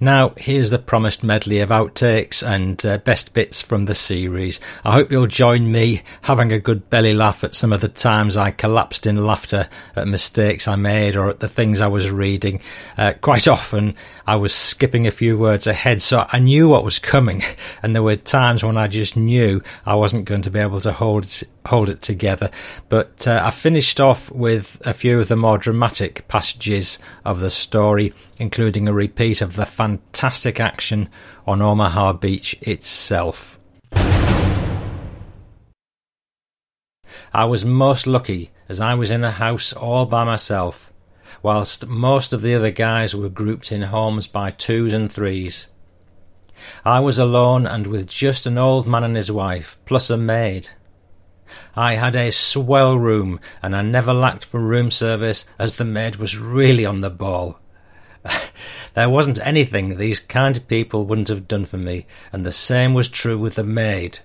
Now, 0.00 0.32
here's 0.36 0.70
the 0.70 0.78
promised 0.78 1.24
medley 1.24 1.58
of 1.58 1.70
outtakes 1.70 2.46
and 2.46 2.84
uh, 2.86 2.98
best 2.98 3.34
bits 3.34 3.60
from 3.60 3.86
the 3.86 3.96
series. 3.96 4.60
I 4.84 4.92
hope 4.92 5.10
you'll 5.10 5.26
join 5.26 5.72
me 5.72 6.02
having 6.22 6.52
a 6.52 6.60
good 6.60 6.88
belly 6.88 7.14
laugh 7.14 7.42
at 7.42 7.56
some 7.56 7.72
of 7.72 7.80
the 7.80 7.88
times 7.88 8.36
I 8.36 8.52
collapsed 8.52 9.08
in 9.08 9.26
laughter 9.26 9.68
at 9.96 10.06
mistakes 10.06 10.68
I 10.68 10.76
made 10.76 11.16
or 11.16 11.28
at 11.28 11.40
the 11.40 11.48
things 11.48 11.80
I 11.80 11.88
was 11.88 12.12
reading. 12.12 12.62
Uh, 12.96 13.14
quite 13.20 13.48
often, 13.48 13.96
I 14.24 14.36
was 14.36 14.54
skipping 14.54 15.08
a 15.08 15.10
few 15.10 15.36
words 15.36 15.66
ahead, 15.66 16.00
so 16.00 16.28
I 16.30 16.38
knew 16.38 16.68
what 16.68 16.84
was 16.84 17.00
coming, 17.00 17.42
and 17.82 17.92
there 17.92 18.02
were 18.02 18.14
times 18.14 18.62
when 18.62 18.76
I 18.76 18.86
just 18.86 19.16
knew 19.16 19.64
I 19.84 19.96
wasn't 19.96 20.26
going 20.26 20.42
to 20.42 20.50
be 20.50 20.60
able 20.60 20.80
to 20.82 20.92
hold 20.92 21.24
hold 21.68 21.88
it 21.88 22.02
together. 22.02 22.50
But 22.88 23.28
uh, 23.28 23.40
I 23.44 23.50
finished 23.50 24.00
off 24.00 24.30
with 24.30 24.80
a 24.84 24.92
few 24.92 25.20
of 25.20 25.28
the 25.28 25.36
more 25.36 25.58
dramatic 25.58 26.26
passages 26.28 26.98
of 27.24 27.40
the 27.40 27.50
story, 27.50 28.12
including 28.38 28.88
a 28.88 28.92
repeat 28.92 29.40
of 29.40 29.54
the 29.54 29.66
fantastic 29.66 30.60
action 30.60 31.08
on 31.46 31.62
Omaha 31.62 32.14
Beach 32.14 32.56
itself. 32.62 33.58
I 37.32 37.44
was 37.44 37.64
most 37.64 38.06
lucky 38.06 38.50
as 38.68 38.80
I 38.80 38.94
was 38.94 39.10
in 39.10 39.22
a 39.24 39.30
house 39.30 39.72
all 39.72 40.06
by 40.06 40.24
myself, 40.24 40.92
whilst 41.42 41.86
most 41.86 42.32
of 42.32 42.42
the 42.42 42.54
other 42.54 42.70
guys 42.70 43.14
were 43.14 43.28
grouped 43.28 43.70
in 43.70 43.82
homes 43.82 44.26
by 44.26 44.50
twos 44.50 44.92
and 44.92 45.12
threes. 45.12 45.66
I 46.84 47.00
was 47.00 47.18
alone 47.18 47.66
and 47.66 47.86
with 47.86 48.08
just 48.08 48.46
an 48.46 48.58
old 48.58 48.86
man 48.86 49.04
and 49.04 49.16
his 49.16 49.30
wife, 49.30 49.78
plus 49.84 50.10
a 50.10 50.16
maid. 50.16 50.70
I 51.74 51.94
had 51.94 52.16
a 52.16 52.32
swell 52.32 52.98
room, 52.98 53.40
and 53.62 53.74
I 53.74 53.82
never 53.82 54.12
lacked 54.12 54.44
for 54.44 54.60
room 54.60 54.90
service, 54.90 55.46
as 55.58 55.76
the 55.76 55.84
maid 55.84 56.16
was 56.16 56.38
really 56.38 56.84
on 56.84 57.00
the 57.00 57.10
ball. 57.10 57.60
there 58.94 59.10
wasn't 59.10 59.44
anything 59.46 59.96
these 59.96 60.20
kind 60.20 60.66
people 60.68 61.04
wouldn't 61.04 61.28
have 61.28 61.48
done 61.48 61.64
for 61.64 61.78
me, 61.78 62.06
and 62.32 62.44
the 62.44 62.52
same 62.52 62.94
was 62.94 63.08
true 63.08 63.38
with 63.38 63.54
the 63.54 63.64
maid. 63.64 64.20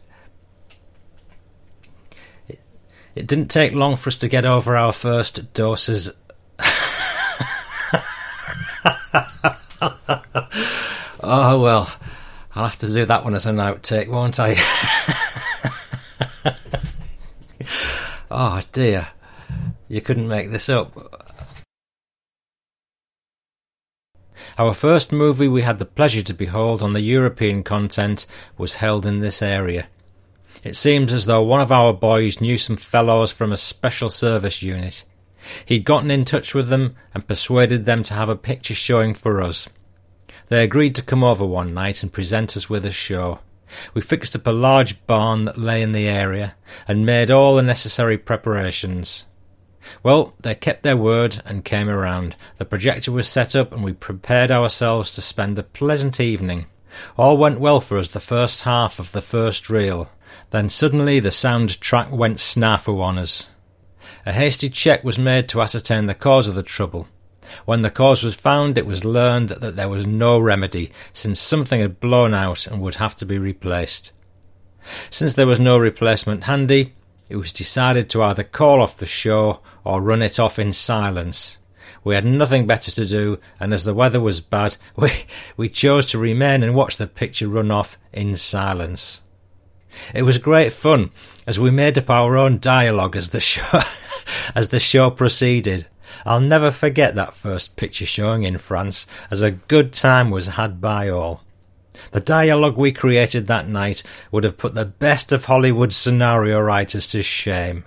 It, 3.16 3.28
didn't 3.28 3.50
take 3.50 3.74
long 3.74 3.96
for 3.96 4.10
us 4.10 4.18
to 4.18 4.28
get 4.28 4.46
over 4.46 4.76
our 4.76 4.92
first 4.92 5.54
doses. 5.54 6.14
oh 11.22 11.62
well, 11.62 11.94
I'll 12.56 12.64
have 12.64 12.78
to 12.78 12.88
do 12.88 13.06
that 13.06 13.24
one 13.24 13.36
as 13.36 13.46
an 13.46 13.58
outtake, 13.58 14.08
won't 14.08 14.40
I? 14.40 14.56
oh 18.34 18.62
dear, 18.72 19.10
you 19.88 20.02
couldn't 20.02 20.28
make 20.28 20.52
this 20.52 20.68
up. 20.68 21.32
Our 24.58 24.74
first 24.74 25.12
movie 25.12 25.48
we 25.48 25.62
had 25.62 25.80
the 25.80 25.86
pleasure 25.86 26.24
to 26.24 26.34
behold 26.34 26.82
on 26.82 26.94
the 26.94 27.02
European 27.02 27.64
content 27.64 28.26
was 28.58 28.76
held 28.76 29.06
in 29.06 29.20
this 29.20 29.42
area. 29.42 29.88
It 30.64 30.76
seems 30.76 31.14
as 31.14 31.26
though 31.26 31.42
one 31.42 31.62
of 31.62 31.72
our 31.72 31.94
boys 31.94 32.42
knew 32.42 32.58
some 32.58 32.78
fellows 32.78 33.32
from 33.32 33.52
a 33.52 33.58
special 33.58 34.10
service 34.10 34.62
unit. 34.62 35.06
He'd 35.66 35.86
gotten 35.86 36.10
in 36.10 36.26
touch 36.26 36.56
with 36.56 36.70
them 36.70 36.96
and 37.14 37.28
persuaded 37.28 37.86
them 37.86 38.04
to 38.04 38.14
have 38.14 38.30
a 38.30 38.36
picture 38.36 38.76
showing 38.76 39.14
for 39.14 39.42
us. 39.42 39.70
They 40.48 40.64
agreed 40.64 40.96
to 40.96 41.02
come 41.02 41.24
over 41.24 41.46
one 41.46 41.74
night 41.74 42.02
and 42.02 42.12
present 42.12 42.56
us 42.56 42.70
with 42.70 42.86
a 42.86 42.92
show. 42.92 43.40
We 43.94 44.02
fixed 44.02 44.36
up 44.36 44.48
a 44.48 44.52
large 44.52 45.06
barn 45.06 45.46
that 45.46 45.58
lay 45.58 45.82
in 45.82 45.92
the 45.92 46.08
area 46.08 46.56
and 46.88 47.06
made 47.06 47.32
all 47.32 47.56
the 47.56 47.64
necessary 47.64 48.18
preparations. 48.18 49.26
Well, 50.02 50.34
they 50.40 50.56
kept 50.56 50.84
their 50.84 50.98
word 50.98 51.42
and 51.46 51.66
came 51.66 51.90
around. 51.90 52.36
The 52.58 52.66
projector 52.66 53.12
was 53.12 53.28
set 53.28 53.56
up 53.56 53.72
and 53.72 53.84
we 53.84 53.94
prepared 53.94 54.52
ourselves 54.52 55.12
to 55.14 55.22
spend 55.22 55.60
a 55.60 55.64
pleasant 55.64 56.20
evening. 56.20 56.68
All 57.18 57.38
went 57.38 57.60
well 57.60 57.82
for 57.82 57.98
us 57.98 58.10
the 58.10 58.20
first 58.20 58.62
half 58.62 59.00
of 59.00 59.12
the 59.12 59.22
first 59.22 59.70
reel. 59.70 60.10
Then 60.52 60.70
suddenly 60.70 61.20
the 61.20 61.32
sound 61.32 61.80
track 61.82 62.12
went 62.12 62.38
snafu 62.38 63.02
on 63.02 63.18
us. 63.18 63.50
A 64.26 64.34
hasty 64.34 64.70
check 64.70 65.04
was 65.04 65.20
made 65.20 65.50
to 65.50 65.62
ascertain 65.62 66.06
the 66.06 66.14
cause 66.14 66.48
of 66.48 66.56
the 66.56 66.64
trouble. 66.64 67.08
When 67.66 67.82
the 67.82 67.90
cause 67.90 68.24
was 68.24 68.36
found, 68.36 68.78
it 68.78 68.86
was 68.86 69.06
learned 69.06 69.50
that 69.50 69.76
there 69.76 69.90
was 69.90 70.06
no 70.06 70.40
remedy, 70.40 70.92
since 71.12 71.40
something 71.40 71.82
had 71.82 72.00
blown 72.00 72.34
out 72.34 72.68
and 72.68 72.82
would 72.82 72.96
have 72.96 73.16
to 73.18 73.26
be 73.26 73.38
replaced. 73.38 74.12
Since 75.10 75.34
there 75.34 75.48
was 75.48 75.60
no 75.60 75.78
replacement 75.78 76.44
handy, 76.46 76.94
it 77.30 77.38
was 77.38 77.54
decided 77.54 78.10
to 78.10 78.24
either 78.24 78.44
call 78.44 78.82
off 78.82 78.98
the 78.98 79.06
show 79.06 79.62
or 79.84 80.02
run 80.02 80.22
it 80.22 80.40
off 80.40 80.60
in 80.60 80.74
silence. 80.74 81.58
We 82.04 82.16
had 82.16 82.26
nothing 82.26 82.68
better 82.68 82.92
to 82.92 83.06
do, 83.06 83.40
and 83.60 83.74
as 83.74 83.86
the 83.86 83.94
weather 83.94 84.20
was 84.20 84.42
bad, 84.42 84.78
we, 84.96 85.12
we 85.56 85.70
chose 85.70 86.06
to 86.08 86.18
remain 86.18 86.64
and 86.64 86.76
watch 86.76 86.98
the 86.98 87.08
picture 87.08 87.48
run 87.48 87.72
off 87.72 87.98
in 88.12 88.36
silence. 88.36 89.22
It 90.14 90.24
was 90.24 90.38
great 90.38 90.74
fun 90.74 91.12
as 91.46 91.60
we 91.60 91.70
made 91.70 91.98
up 91.98 92.10
our 92.10 92.36
own 92.36 92.60
dialogue 92.60 93.16
as 93.16 93.30
the 93.30 93.40
show 93.40 93.82
as 94.56 94.70
the 94.70 94.80
show 94.80 95.10
proceeded. 95.10 95.88
I'll 96.26 96.42
never 96.42 96.72
forget 96.72 97.16
that 97.16 97.34
first 97.34 97.76
picture 97.76 98.06
showing 98.06 98.44
in 98.44 98.58
France, 98.58 99.08
as 99.30 99.42
a 99.42 99.52
good 99.52 99.94
time 99.94 100.30
was 100.30 100.48
had 100.48 100.80
by 100.82 101.10
all. 101.10 101.44
The 102.12 102.20
dialogue 102.20 102.78
we 102.78 102.92
created 102.92 103.48
that 103.48 103.68
night 103.68 104.04
would 104.32 104.44
have 104.44 104.58
put 104.58 104.74
the 104.74 104.86
best 104.86 105.32
of 105.32 105.46
Hollywood 105.46 105.94
scenario 105.94 106.60
writers 106.60 107.08
to 107.08 107.22
shame. 107.22 107.86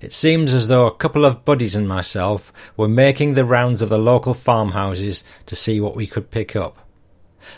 It 0.00 0.12
seems 0.12 0.54
as 0.54 0.68
though 0.68 0.86
a 0.86 0.94
couple 0.94 1.24
of 1.24 1.44
buddies 1.44 1.76
and 1.76 1.86
myself 1.86 2.52
were 2.76 2.88
making 2.88 3.34
the 3.34 3.44
rounds 3.44 3.82
of 3.82 3.88
the 3.88 3.98
local 3.98 4.34
farmhouses 4.34 5.24
to 5.46 5.56
see 5.56 5.80
what 5.80 5.96
we 5.96 6.06
could 6.06 6.30
pick 6.30 6.56
up. 6.56 6.78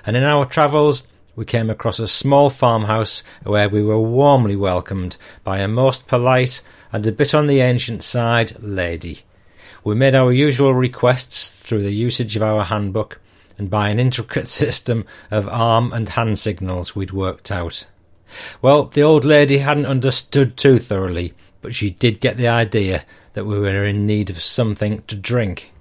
And 0.05 0.17
in 0.17 0.25
our 0.25 0.45
travels, 0.45 1.07
we 1.37 1.45
came 1.45 1.71
across 1.71 1.99
a 1.99 2.07
small 2.07 2.51
farmhouse 2.51 3.23
where 3.43 3.69
we 3.69 3.83
were 3.83 4.01
warmly 4.01 4.57
welcomed 4.57 5.17
by 5.43 5.59
a 5.59 5.69
most 5.69 6.07
polite 6.07 6.63
and 6.93 7.07
a 7.07 7.13
bit 7.13 7.35
on 7.35 7.47
the 7.47 7.61
ancient 7.61 8.03
side 8.03 8.61
lady. 8.63 9.21
We 9.83 9.95
made 9.95 10.15
our 10.15 10.33
usual 10.33 10.75
requests 10.75 11.51
through 11.51 11.83
the 11.83 11.95
usage 11.95 12.37
of 12.37 12.43
our 12.43 12.65
handbook 12.65 13.21
and 13.59 13.69
by 13.69 13.89
an 13.89 13.99
intricate 13.99 14.49
system 14.63 15.05
of 15.31 15.49
arm 15.49 15.93
and 15.93 16.11
hand 16.11 16.39
signals 16.39 16.95
we'd 16.95 17.13
worked 17.13 17.51
out. 17.51 17.87
Well, 18.63 18.85
the 18.85 19.03
old 19.03 19.25
lady 19.25 19.59
hadn't 19.59 19.87
understood 19.87 20.57
too 20.57 20.79
thoroughly, 20.79 21.35
but 21.61 21.75
she 21.75 21.91
did 21.91 22.21
get 22.21 22.37
the 22.37 22.49
idea 22.49 23.05
that 23.35 23.45
we 23.45 23.59
were 23.59 23.85
in 23.85 24.07
need 24.07 24.31
of 24.31 24.41
something 24.41 25.03
to 25.03 25.17
drink. 25.17 25.73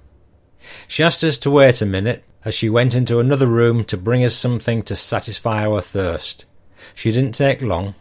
She 0.87 1.03
asked 1.03 1.23
us 1.23 1.37
to 1.39 1.51
wait 1.51 1.81
a 1.81 1.85
minute 1.85 2.23
as 2.45 2.53
she 2.53 2.69
went 2.69 2.95
into 2.95 3.19
another 3.19 3.47
room 3.47 3.83
to 3.85 3.97
bring 3.97 4.23
us 4.23 4.35
something 4.35 4.83
to 4.83 4.95
satisfy 4.95 5.65
our 5.65 5.81
thirst. 5.81 6.45
She 6.93 7.11
didn't 7.11 7.33
take 7.33 7.61
long. 7.61 7.95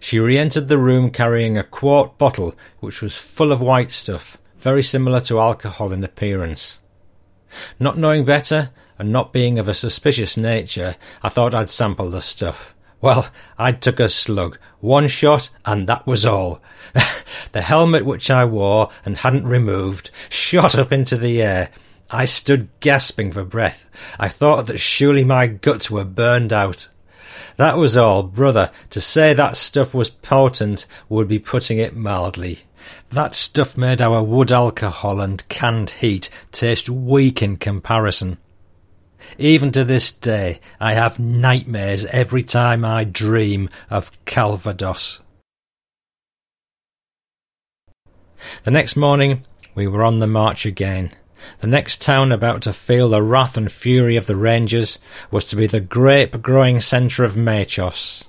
She 0.00 0.18
re 0.18 0.38
entered 0.38 0.68
the 0.68 0.78
room 0.78 1.10
carrying 1.10 1.56
a 1.56 1.64
quart 1.64 2.18
bottle 2.18 2.54
which 2.80 3.02
was 3.02 3.16
full 3.16 3.52
of 3.52 3.60
white 3.60 3.90
stuff, 3.90 4.38
very 4.58 4.82
similar 4.82 5.20
to 5.20 5.40
alcohol 5.40 5.92
in 5.92 6.02
appearance. 6.04 6.80
Not 7.78 7.98
knowing 7.98 8.24
better, 8.24 8.70
and 8.98 9.12
not 9.12 9.32
being 9.32 9.58
of 9.58 9.68
a 9.68 9.74
suspicious 9.74 10.36
nature, 10.36 10.96
I 11.22 11.28
thought 11.28 11.54
I'd 11.54 11.70
sample 11.70 12.10
the 12.10 12.22
stuff. 12.22 12.74
Well, 13.00 13.28
I 13.58 13.72
took 13.72 14.00
a 14.00 14.08
slug, 14.08 14.58
one 14.80 15.08
shot, 15.08 15.50
and 15.66 15.86
that 15.86 16.06
was 16.06 16.24
all. 16.24 16.62
the 17.52 17.60
helmet 17.60 18.06
which 18.06 18.30
I 18.30 18.44
wore 18.44 18.90
and 19.04 19.18
hadn't 19.18 19.46
removed 19.46 20.10
shot 20.30 20.74
up 20.74 20.92
into 20.92 21.16
the 21.16 21.42
air. 21.42 21.70
I 22.10 22.24
stood 22.24 22.68
gasping 22.80 23.32
for 23.32 23.44
breath. 23.44 23.88
I 24.18 24.28
thought 24.28 24.66
that 24.66 24.78
surely 24.78 25.24
my 25.24 25.46
guts 25.46 25.90
were 25.90 26.04
burned 26.04 26.52
out. 26.52 26.88
That 27.56 27.78
was 27.78 27.96
all, 27.96 28.22
brother. 28.22 28.70
To 28.90 29.00
say 29.00 29.34
that 29.34 29.56
stuff 29.56 29.94
was 29.94 30.10
potent 30.10 30.86
would 31.08 31.26
be 31.26 31.38
putting 31.38 31.78
it 31.78 31.96
mildly. 31.96 32.60
That 33.10 33.34
stuff 33.34 33.76
made 33.76 34.00
our 34.00 34.22
wood 34.22 34.52
alcohol 34.52 35.20
and 35.20 35.46
canned 35.48 35.90
heat 35.90 36.30
taste 36.52 36.88
weak 36.88 37.42
in 37.42 37.56
comparison. 37.56 38.38
Even 39.38 39.72
to 39.72 39.84
this 39.84 40.12
day, 40.12 40.60
I 40.78 40.92
have 40.92 41.18
nightmares 41.18 42.04
every 42.06 42.42
time 42.42 42.84
I 42.84 43.04
dream 43.04 43.68
of 43.90 44.12
Calvados. 44.24 45.20
The 48.64 48.70
next 48.70 48.96
morning, 48.96 49.44
we 49.74 49.86
were 49.86 50.04
on 50.04 50.20
the 50.20 50.26
march 50.26 50.66
again. 50.66 51.10
The 51.60 51.66
next 51.66 52.00
town 52.00 52.32
about 52.32 52.62
to 52.62 52.72
feel 52.72 53.08
the 53.08 53.22
wrath 53.22 53.56
and 53.56 53.70
fury 53.70 54.16
of 54.16 54.26
the 54.26 54.36
Rangers 54.36 54.98
was 55.30 55.44
to 55.46 55.56
be 55.56 55.66
the 55.66 55.80
grape 55.80 56.40
growing 56.42 56.80
centre 56.80 57.24
of 57.24 57.34
Mayschoss. 57.34 58.24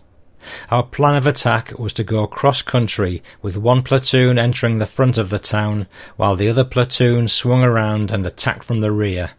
Our 0.69 0.84
plan 0.84 1.16
of 1.16 1.27
attack 1.27 1.77
was 1.77 1.94
to 1.94 2.03
go 2.03 2.27
cross 2.27 2.61
country, 2.61 3.22
with 3.42 3.58
one 3.58 3.84
platoon 3.84 4.38
entering 4.38 4.77
the 4.77 4.86
front 4.86 5.18
of 5.18 5.30
the 5.30 5.40
town, 5.40 5.88
while 6.16 6.36
the 6.36 6.50
other 6.50 6.64
platoon 6.64 7.27
swung 7.27 7.64
around 7.64 8.11
and 8.11 8.26
attacked 8.26 8.64
from 8.64 8.80
the 8.80 8.92
rear. 8.92 9.32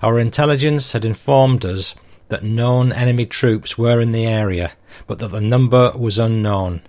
Our 0.00 0.18
intelligence 0.18 0.92
had 0.92 1.04
informed 1.04 1.64
us 1.64 1.94
that 2.28 2.44
known 2.44 2.92
enemy 2.92 3.26
troops 3.26 3.76
were 3.76 4.00
in 4.00 4.12
the 4.12 4.26
area, 4.26 4.72
but 5.06 5.18
that 5.18 5.28
the 5.28 5.40
number 5.40 5.92
was 5.96 6.18
unknown. 6.18 6.82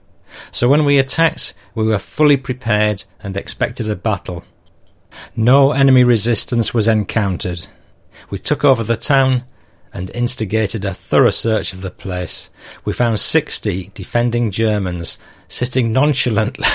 So 0.51 0.69
when 0.69 0.85
we 0.85 0.98
attacked, 0.98 1.53
we 1.75 1.83
were 1.83 1.99
fully 1.99 2.38
prepared 2.38 3.03
and 3.22 3.35
expected 3.35 3.90
a 3.90 3.95
battle. 3.95 4.43
No 5.35 5.72
enemy 5.72 6.03
resistance 6.03 6.74
was 6.74 6.88
encountered. 6.88 7.67
We 8.30 8.40
took 8.40 8.64
over 8.64 8.83
the 8.83 8.98
town 8.98 9.43
and 9.93 10.09
instigated 10.11 10.83
a 10.83 10.93
thorough 10.93 11.30
search 11.30 11.72
of 11.72 11.82
the 11.82 11.92
place. 11.92 12.50
We 12.83 12.93
found 12.93 13.19
60 13.19 13.92
defending 13.93 14.50
Germans 14.50 15.19
sitting 15.48 15.93
nonchalantly. 15.93 16.67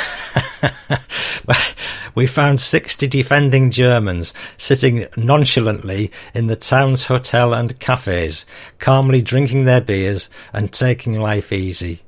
we 2.15 2.28
found 2.28 2.60
60 2.60 3.08
defending 3.08 3.73
Germans 3.73 4.33
sitting 4.57 5.07
nonchalantly 5.17 6.12
in 6.33 6.47
the 6.47 6.57
town's 6.57 7.07
hotel 7.07 7.52
and 7.52 7.78
cafes, 7.81 8.47
calmly 8.78 9.20
drinking 9.20 9.65
their 9.65 9.81
beers 9.81 10.31
and 10.52 10.73
taking 10.73 11.20
life 11.20 11.52
easy. 11.52 12.02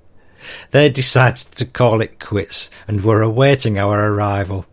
They 0.70 0.88
decided 0.88 1.52
to 1.56 1.66
call 1.66 2.00
it 2.00 2.20
quits 2.20 2.70
and 2.86 3.02
were 3.02 3.20
awaiting 3.20 3.78
our 3.78 4.12
arrival. 4.12 4.64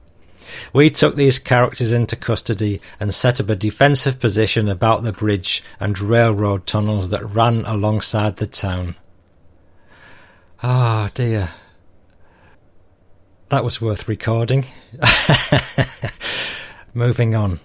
We 0.73 0.89
took 0.89 1.15
these 1.15 1.39
characters 1.39 1.91
into 1.91 2.15
custody 2.15 2.81
and 2.99 3.13
set 3.13 3.39
up 3.39 3.49
a 3.49 3.55
defensive 3.55 4.19
position 4.19 4.69
about 4.69 5.03
the 5.03 5.13
bridge 5.13 5.63
and 5.79 5.99
railroad 5.99 6.65
tunnels 6.65 7.09
that 7.09 7.25
ran 7.25 7.65
alongside 7.65 8.37
the 8.37 8.47
town. 8.47 8.95
Ah, 10.63 11.05
oh, 11.05 11.11
dear. 11.13 11.51
That 13.49 13.63
was 13.63 13.81
worth 13.81 14.07
recording. 14.07 14.65
Moving 16.93 17.35
on. 17.35 17.59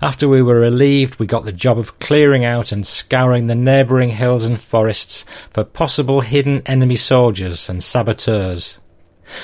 After 0.00 0.28
we 0.28 0.42
were 0.42 0.60
relieved, 0.60 1.18
we 1.18 1.26
got 1.26 1.44
the 1.44 1.52
job 1.52 1.78
of 1.78 1.98
clearing 1.98 2.44
out 2.44 2.70
and 2.70 2.86
scouring 2.86 3.46
the 3.46 3.54
neighbouring 3.54 4.10
hills 4.10 4.44
and 4.44 4.60
forests 4.60 5.24
for 5.50 5.64
possible 5.64 6.20
hidden 6.20 6.62
enemy 6.66 6.96
soldiers 6.96 7.68
and 7.68 7.82
saboteurs. 7.82 8.80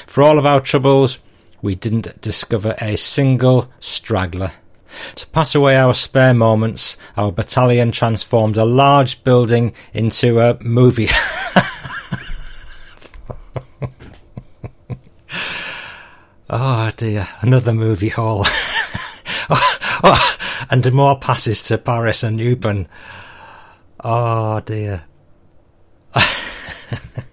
For 0.06 0.22
all 0.22 0.38
of 0.38 0.46
our 0.46 0.60
troubles, 0.60 1.18
we 1.62 1.74
didn't 1.74 2.20
discover 2.20 2.74
a 2.80 2.96
single 2.96 3.70
straggler. 3.80 4.52
To 5.16 5.26
pass 5.28 5.54
away 5.54 5.76
our 5.76 5.94
spare 5.94 6.34
moments, 6.34 6.96
our 7.16 7.32
battalion 7.32 7.90
transformed 7.90 8.56
a 8.56 8.64
large 8.64 9.24
building 9.24 9.72
into 9.92 10.40
a 10.40 10.56
movie. 10.62 11.08
oh 16.50 16.92
dear, 16.96 17.28
another 17.40 17.72
movie 17.72 18.10
hall. 18.10 18.44
oh, 19.50 19.78
oh, 20.04 20.36
and 20.70 20.92
more 20.92 21.18
passes 21.18 21.62
to 21.64 21.78
Paris 21.78 22.22
and 22.22 22.38
Eupen. 22.38 22.86
Oh 24.02 24.60
dear. 24.60 25.04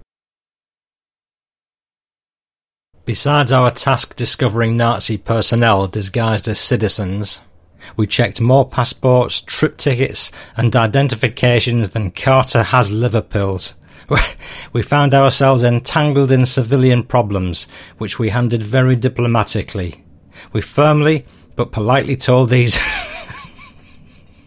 Besides 3.04 3.52
our 3.52 3.72
task 3.72 4.16
discovering 4.16 4.78
Nazi 4.78 5.18
personnel 5.18 5.88
disguised 5.88 6.48
as 6.48 6.60
citizens, 6.60 7.42
we 7.98 8.06
checked 8.06 8.40
more 8.40 8.70
passports, 8.70 9.42
trip 9.42 9.78
tickets, 9.78 10.32
and 10.56 10.76
identifications 10.76 11.90
than 11.90 12.12
Carter 12.12 12.62
has 12.64 12.92
liver 12.92 13.22
pills. 13.22 13.76
We 14.74 14.84
found 14.84 15.14
ourselves 15.14 15.64
entangled 15.64 16.32
in 16.32 16.46
civilian 16.46 17.04
problems, 17.04 17.68
which 17.98 18.20
we 18.20 18.30
handled 18.30 18.64
very 18.64 18.96
diplomatically. 18.96 20.04
We 20.54 20.62
firmly 20.62 21.26
but 21.56 21.72
politely 21.72 22.16
told 22.16 22.50
these. 22.50 22.80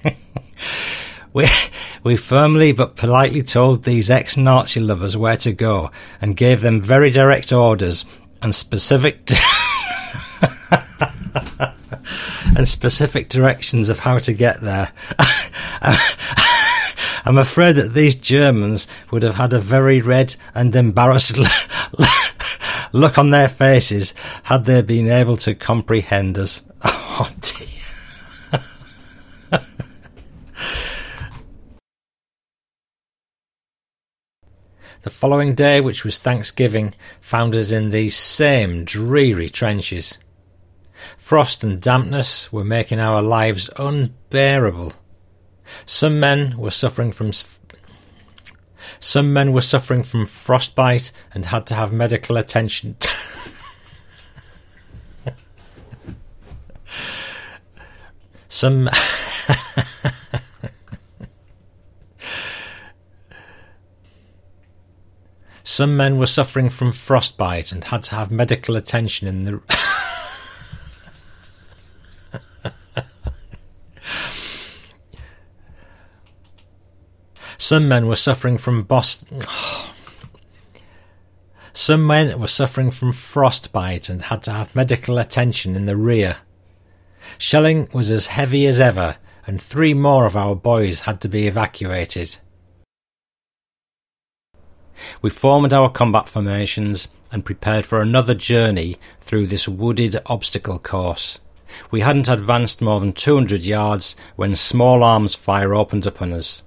we, 1.33 1.47
we 2.03 2.17
firmly 2.17 2.73
but 2.73 2.97
politely 2.97 3.43
told 3.43 3.85
these 3.85 4.11
ex 4.11 4.37
Nazi 4.37 4.81
lovers 4.81 5.17
where 5.17 5.37
to 5.39 5.53
go 5.53 5.91
and 6.21 6.37
gave 6.37 6.61
them 6.61 6.81
very 6.81 7.11
direct 7.11 7.53
orders 7.53 8.05
and 8.45 8.55
specific 8.55 9.31
and 12.57 12.69
specific 12.69 13.31
directions 13.31 13.89
of 13.89 13.99
how 14.01 14.19
to 14.19 14.35
get 14.35 14.61
there. 14.61 14.93
I'm 17.25 17.39
afraid 17.39 17.77
that 17.77 17.95
these 17.95 18.15
Germans 18.15 18.87
would 19.11 19.23
have 19.23 19.37
had 19.37 19.55
a 19.55 19.59
very 19.59 20.03
red 20.03 20.37
and 20.55 20.77
embarrassed 20.77 21.39
look 22.93 23.17
on 23.17 23.31
their 23.31 23.49
faces 23.49 24.13
had 24.45 24.67
they 24.67 24.83
been 24.83 25.09
able 25.09 25.39
to 25.39 25.55
comprehend 25.55 26.39
us. 26.39 26.63
Oh 27.17 27.31
dear. 27.41 27.74
The 35.05 35.11
following 35.11 35.55
day, 35.55 35.81
which 35.83 36.03
was 36.03 36.19
Thanksgiving, 36.19 36.95
found 37.21 37.55
us 37.55 37.71
in 37.73 37.91
these 37.91 38.17
same 38.17 38.87
dreary 38.87 39.51
trenches. 39.51 40.19
Frost 41.19 41.63
and 41.63 41.79
dampness 41.79 42.51
were 42.51 42.65
making 42.65 43.01
our 43.01 43.21
lives 43.21 43.69
unbearable. 43.77 44.95
Some 45.85 46.19
men 46.19 46.57
were 46.57 46.71
suffering 46.71 47.13
from 47.13 47.33
some 48.99 49.35
men 49.35 49.53
were 49.53 49.61
suffering 49.61 50.05
from 50.05 50.25
frostbite 50.25 51.13
and 51.35 51.45
had 51.45 51.67
to 51.67 51.75
have 51.75 51.93
medical 51.93 52.39
attention. 52.39 52.97
some 58.49 58.89
Some 65.67 65.97
men 65.97 66.19
were 66.19 66.27
suffering 66.27 66.69
from 66.69 66.93
frostbite 66.93 67.73
and 67.73 67.85
had 67.85 68.03
to 68.05 68.15
have 68.15 68.31
medical 68.31 68.77
attention 68.77 69.27
in 69.27 69.45
the. 69.45 69.63
Some 77.57 77.89
men 77.89 78.09
were 78.09 78.17
suffering 78.17 78.59
from 78.59 78.83
Boston. 78.83 79.41
Some 81.73 82.07
men 82.07 82.39
were 82.39 82.47
suffering 82.47 82.91
from 82.91 83.15
frostbite 83.15 84.11
and 84.11 84.25
had 84.25 84.43
to 84.43 84.51
have 84.51 84.75
medical 84.75 85.17
attention 85.17 85.75
in 85.75 85.87
the 85.87 85.97
rear. 85.97 86.37
Shelling 87.39 87.89
was 87.91 88.11
as 88.11 88.27
heavy 88.27 88.67
as 88.67 88.81
ever, 88.81 89.17
and 89.47 89.63
three 89.63 89.95
more 89.95 90.27
of 90.27 90.37
our 90.37 90.55
boys 90.55 91.01
had 91.01 91.23
to 91.23 91.29
be 91.29 91.47
evacuated. 91.47 92.37
We 95.23 95.31
formed 95.31 95.73
our 95.73 95.91
combat 95.91 96.29
formations 96.29 97.09
and 97.33 97.45
prepared 97.45 97.85
for 97.85 98.01
another 98.01 98.35
journey 98.35 98.97
through 99.21 99.49
this 99.49 99.69
wooded 99.69 100.17
obstacle 100.27 100.79
course. 100.79 101.41
We 101.91 102.03
hadn't 102.03 102.29
advanced 102.29 102.81
more 102.81 103.01
than 103.01 103.13
200 103.13 103.65
yards 103.65 104.15
when 104.37 104.55
small 104.55 105.03
arms 105.03 105.35
fire 105.35 105.75
opened 105.75 106.07
upon 106.07 106.33
us. 106.33 106.63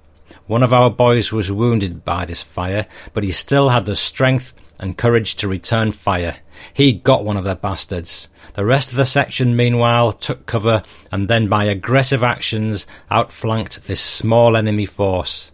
One 0.46 0.62
of 0.62 0.72
our 0.72 0.90
boys 0.90 1.32
was 1.32 1.50
wounded 1.50 2.04
by 2.04 2.24
this 2.24 2.42
fire, 2.42 2.86
but 3.12 3.24
he 3.24 3.32
still 3.32 3.70
had 3.70 3.86
the 3.86 3.96
strength 3.96 4.54
and 4.78 4.96
courage 4.96 5.34
to 5.36 5.48
return 5.48 5.92
fire. 5.92 6.36
He 6.72 6.92
got 6.92 7.24
one 7.24 7.36
of 7.36 7.44
the 7.44 7.56
bastards. 7.56 8.28
The 8.54 8.64
rest 8.64 8.90
of 8.90 8.96
the 8.96 9.06
section, 9.06 9.56
meanwhile, 9.56 10.12
took 10.12 10.46
cover 10.46 10.82
and 11.10 11.28
then 11.28 11.48
by 11.48 11.64
aggressive 11.64 12.22
actions 12.22 12.86
outflanked 13.10 13.84
this 13.84 14.00
small 14.00 14.56
enemy 14.56 14.86
force. 14.86 15.52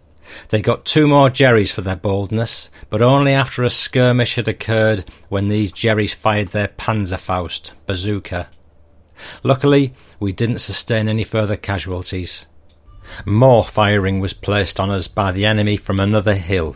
They 0.49 0.61
got 0.61 0.85
two 0.85 1.07
more 1.07 1.29
Jerrys 1.29 1.71
for 1.71 1.81
their 1.81 1.95
boldness, 1.95 2.69
but 2.89 3.01
only 3.01 3.33
after 3.33 3.63
a 3.63 3.69
skirmish 3.69 4.35
had 4.35 4.47
occurred 4.47 5.05
when 5.29 5.49
these 5.49 5.71
Jerrys 5.71 6.13
fired 6.13 6.49
their 6.49 6.67
Panzerfaust 6.69 7.73
bazooka. 7.85 8.49
Luckily, 9.43 9.93
we 10.19 10.33
didn't 10.33 10.59
sustain 10.59 11.07
any 11.07 11.23
further 11.23 11.55
casualties. 11.55 12.47
More 13.25 13.63
firing 13.63 14.19
was 14.19 14.33
placed 14.33 14.79
on 14.79 14.89
us 14.89 15.07
by 15.07 15.31
the 15.31 15.45
enemy 15.45 15.77
from 15.77 15.99
another 15.99 16.35
hill. 16.35 16.75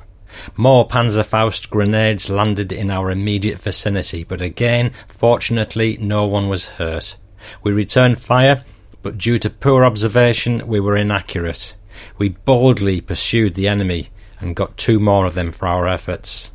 More 0.55 0.87
Panzerfaust 0.87 1.69
grenades 1.69 2.29
landed 2.29 2.71
in 2.71 2.91
our 2.91 3.09
immediate 3.09 3.59
vicinity, 3.59 4.23
but 4.23 4.41
again, 4.41 4.91
fortunately, 5.07 5.97
no 5.99 6.25
one 6.27 6.47
was 6.47 6.69
hurt. 6.77 7.17
We 7.63 7.71
returned 7.71 8.21
fire, 8.21 8.63
but 9.01 9.17
due 9.17 9.39
to 9.39 9.49
poor 9.49 9.83
observation, 9.83 10.67
we 10.67 10.79
were 10.79 10.95
inaccurate. 10.95 11.75
We 12.17 12.29
boldly 12.29 13.01
pursued 13.01 13.55
the 13.55 13.67
enemy 13.67 14.09
and 14.39 14.55
got 14.55 14.77
two 14.77 14.99
more 14.99 15.25
of 15.25 15.35
them 15.35 15.51
for 15.51 15.67
our 15.67 15.87
efforts. 15.87 16.53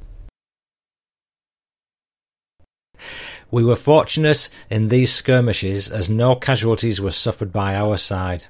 We 3.50 3.64
were 3.64 3.76
fortunate 3.76 4.48
in 4.70 4.89
these 4.89 5.12
skirmishes 5.12 5.89
as 5.89 6.08
no 6.10 6.34
casualties 6.34 7.00
were 7.00 7.12
suffered 7.12 7.52
by 7.52 7.74
our 7.74 7.97
side. 7.97 8.47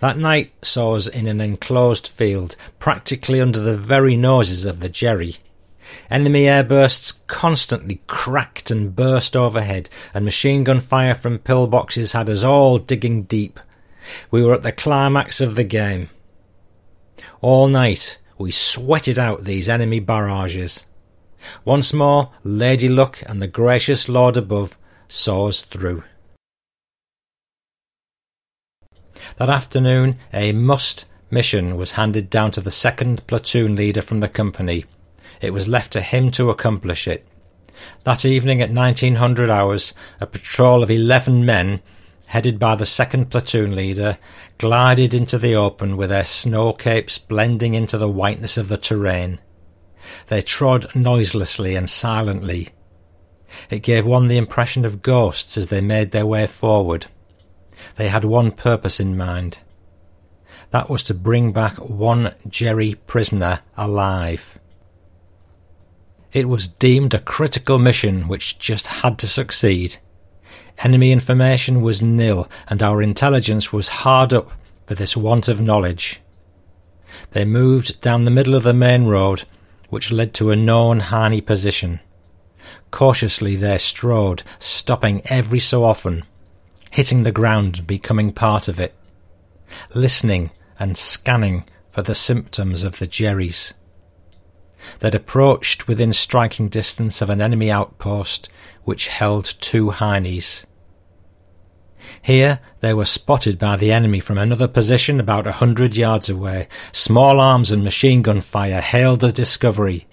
That 0.00 0.18
night 0.18 0.52
saw 0.62 0.96
us 0.96 1.06
in 1.06 1.26
an 1.26 1.40
enclosed 1.40 2.08
field, 2.08 2.56
practically 2.78 3.40
under 3.40 3.60
the 3.60 3.76
very 3.76 4.16
noses 4.16 4.64
of 4.64 4.80
the 4.80 4.88
Jerry. 4.88 5.36
Enemy 6.10 6.44
airbursts 6.44 7.26
constantly 7.26 8.00
cracked 8.06 8.70
and 8.70 8.94
burst 8.94 9.36
overhead, 9.36 9.88
and 10.12 10.24
machine 10.24 10.64
gun 10.64 10.80
fire 10.80 11.14
from 11.14 11.38
pillboxes 11.38 12.12
had 12.12 12.28
us 12.28 12.44
all 12.44 12.78
digging 12.78 13.22
deep. 13.22 13.60
We 14.30 14.42
were 14.42 14.54
at 14.54 14.62
the 14.62 14.72
climax 14.72 15.40
of 15.40 15.54
the 15.54 15.64
game. 15.64 16.10
All 17.40 17.68
night 17.68 18.18
we 18.36 18.50
sweated 18.50 19.18
out 19.18 19.44
these 19.44 19.68
enemy 19.68 20.00
barrages. 20.00 20.86
Once 21.64 21.92
more, 21.92 22.30
Lady 22.42 22.88
Luck 22.88 23.22
and 23.26 23.40
the 23.40 23.46
gracious 23.46 24.08
Lord 24.08 24.36
above 24.36 24.76
saw 25.08 25.48
us 25.48 25.62
through. 25.62 26.04
That 29.36 29.50
afternoon, 29.50 30.16
a 30.32 30.52
must 30.52 31.06
mission 31.30 31.76
was 31.76 31.92
handed 31.92 32.30
down 32.30 32.50
to 32.52 32.60
the 32.60 32.70
second 32.70 33.26
platoon 33.26 33.76
leader 33.76 34.02
from 34.02 34.20
the 34.20 34.28
company. 34.28 34.84
It 35.40 35.52
was 35.52 35.68
left 35.68 35.92
to 35.92 36.00
him 36.00 36.30
to 36.32 36.50
accomplish 36.50 37.06
it. 37.06 37.26
That 38.04 38.24
evening 38.24 38.60
at 38.60 38.70
1900 38.70 39.50
hours, 39.50 39.94
a 40.20 40.26
patrol 40.26 40.82
of 40.82 40.90
11 40.90 41.44
men, 41.44 41.80
headed 42.28 42.58
by 42.58 42.74
the 42.74 42.84
second 42.84 43.30
platoon 43.30 43.74
leader, 43.74 44.18
glided 44.58 45.14
into 45.14 45.38
the 45.38 45.54
open 45.54 45.96
with 45.96 46.10
their 46.10 46.24
snow 46.24 46.74
capes 46.74 47.16
blending 47.16 47.74
into 47.74 47.96
the 47.96 48.08
whiteness 48.08 48.58
of 48.58 48.68
the 48.68 48.76
terrain. 48.76 49.40
They 50.26 50.42
trod 50.42 50.94
noiselessly 50.94 51.74
and 51.74 51.88
silently. 51.88 52.68
It 53.70 53.78
gave 53.78 54.04
one 54.04 54.28
the 54.28 54.36
impression 54.36 54.84
of 54.84 55.00
ghosts 55.00 55.56
as 55.56 55.68
they 55.68 55.80
made 55.80 56.10
their 56.10 56.26
way 56.26 56.46
forward. 56.46 57.06
They 57.96 58.08
had 58.08 58.26
one 58.26 58.50
purpose 58.50 59.00
in 59.00 59.16
mind. 59.16 59.60
That 60.70 60.90
was 60.90 61.02
to 61.04 61.14
bring 61.14 61.52
back 61.52 61.78
one 61.78 62.34
Jerry 62.46 62.96
prisoner 63.06 63.60
alive. 63.74 64.58
It 66.34 66.46
was 66.46 66.68
deemed 66.68 67.14
a 67.14 67.20
critical 67.20 67.78
mission 67.78 68.28
which 68.28 68.58
just 68.58 68.86
had 68.86 69.18
to 69.20 69.26
succeed. 69.26 69.96
Enemy 70.82 71.10
information 71.12 71.80
was 71.80 72.00
nil, 72.00 72.48
and 72.68 72.82
our 72.82 73.02
intelligence 73.02 73.72
was 73.72 73.88
hard 73.88 74.32
up 74.32 74.52
for 74.86 74.94
this 74.94 75.16
want 75.16 75.48
of 75.48 75.60
knowledge. 75.60 76.20
They 77.32 77.44
moved 77.44 78.00
down 78.00 78.24
the 78.24 78.30
middle 78.30 78.54
of 78.54 78.62
the 78.62 78.74
main 78.74 79.06
road, 79.06 79.44
which 79.88 80.12
led 80.12 80.34
to 80.34 80.50
a 80.50 80.56
known 80.56 81.00
Heinie 81.00 81.40
position. 81.40 82.00
Cautiously 82.90 83.56
they 83.56 83.78
strode, 83.78 84.42
stopping 84.58 85.22
every 85.24 85.58
so 85.58 85.84
often, 85.84 86.24
hitting 86.90 87.22
the 87.22 87.32
ground 87.32 87.78
and 87.78 87.86
becoming 87.86 88.32
part 88.32 88.68
of 88.68 88.78
it, 88.78 88.94
listening 89.94 90.50
and 90.78 90.96
scanning 90.96 91.64
for 91.90 92.02
the 92.02 92.14
symptoms 92.14 92.84
of 92.84 92.98
the 92.98 93.06
Jerrys. 93.06 93.72
They'd 95.00 95.14
approached 95.14 95.88
within 95.88 96.12
striking 96.12 96.68
distance 96.68 97.20
of 97.20 97.30
an 97.30 97.40
enemy 97.40 97.70
outpost 97.70 98.48
which 98.84 99.08
held 99.08 99.54
two 99.60 99.90
Heinies. 99.90 100.64
Here 102.22 102.60
they 102.80 102.94
were 102.94 103.04
spotted 103.04 103.58
by 103.58 103.76
the 103.76 103.92
enemy 103.92 104.20
from 104.20 104.38
another 104.38 104.68
position 104.68 105.20
about 105.20 105.46
a 105.46 105.52
hundred 105.52 105.96
yards 105.96 106.30
away. 106.30 106.68
Small 106.92 107.40
arms 107.40 107.70
and 107.70 107.84
machine 107.84 108.22
gun 108.22 108.40
fire 108.40 108.80
hailed 108.80 109.20
the 109.20 109.32
discovery. 109.32 110.06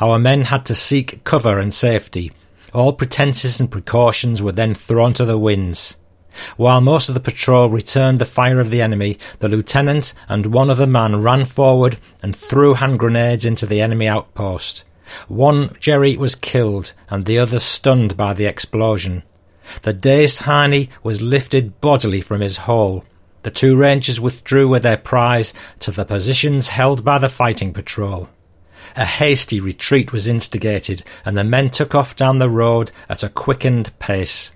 Our 0.00 0.18
men 0.18 0.42
had 0.42 0.64
to 0.66 0.74
seek 0.74 1.24
cover 1.24 1.58
and 1.58 1.74
safety. 1.74 2.32
All 2.72 2.92
pretences 2.92 3.60
and 3.60 3.70
precautions 3.70 4.40
were 4.40 4.52
then 4.52 4.74
thrown 4.74 5.12
to 5.14 5.24
the 5.24 5.38
winds. 5.38 5.96
While 6.56 6.80
most 6.80 7.08
of 7.08 7.14
the 7.14 7.20
patrol 7.20 7.68
returned 7.68 8.18
the 8.18 8.24
fire 8.24 8.60
of 8.60 8.70
the 8.70 8.80
enemy, 8.80 9.18
the 9.40 9.48
lieutenant 9.48 10.14
and 10.28 10.46
one 10.46 10.70
other 10.70 10.86
man 10.86 11.22
ran 11.22 11.44
forward 11.44 11.98
and 12.22 12.34
threw 12.34 12.74
hand 12.74 12.98
grenades 12.98 13.44
into 13.44 13.66
the 13.66 13.80
enemy 13.80 14.08
outpost. 14.08 14.84
One 15.28 15.76
Jerry 15.80 16.16
was 16.16 16.34
killed 16.34 16.92
and 17.10 17.26
the 17.26 17.38
other 17.38 17.58
stunned 17.58 18.16
by 18.16 18.34
the 18.34 18.46
explosion. 18.46 19.22
The 19.82 19.92
dazed 19.92 20.42
Heine 20.42 20.88
was 21.02 21.22
lifted 21.22 21.80
bodily 21.80 22.20
from 22.20 22.40
his 22.40 22.58
hole. 22.58 23.04
The 23.42 23.50
two 23.50 23.76
rangers 23.76 24.20
withdrew 24.20 24.68
with 24.68 24.82
their 24.82 24.96
prize 24.96 25.52
to 25.80 25.90
the 25.90 26.04
positions 26.04 26.68
held 26.68 27.04
by 27.04 27.18
the 27.18 27.28
fighting 27.28 27.72
patrol. 27.72 28.28
A 28.96 29.04
hasty 29.04 29.60
retreat 29.60 30.12
was 30.12 30.26
instigated, 30.26 31.02
and 31.24 31.36
the 31.36 31.44
men 31.44 31.70
took 31.70 31.94
off 31.94 32.16
down 32.16 32.38
the 32.38 32.50
road 32.50 32.90
at 33.08 33.22
a 33.22 33.28
quickened 33.28 33.96
pace. 33.98 34.52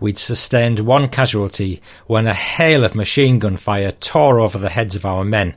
We'd 0.00 0.18
sustained 0.18 0.80
one 0.80 1.08
casualty 1.08 1.80
when 2.06 2.26
a 2.26 2.34
hail 2.34 2.84
of 2.84 2.94
machine 2.94 3.38
gun 3.38 3.56
fire 3.56 3.92
tore 3.92 4.40
over 4.40 4.58
the 4.58 4.70
heads 4.70 4.96
of 4.96 5.06
our 5.06 5.24
men. 5.24 5.54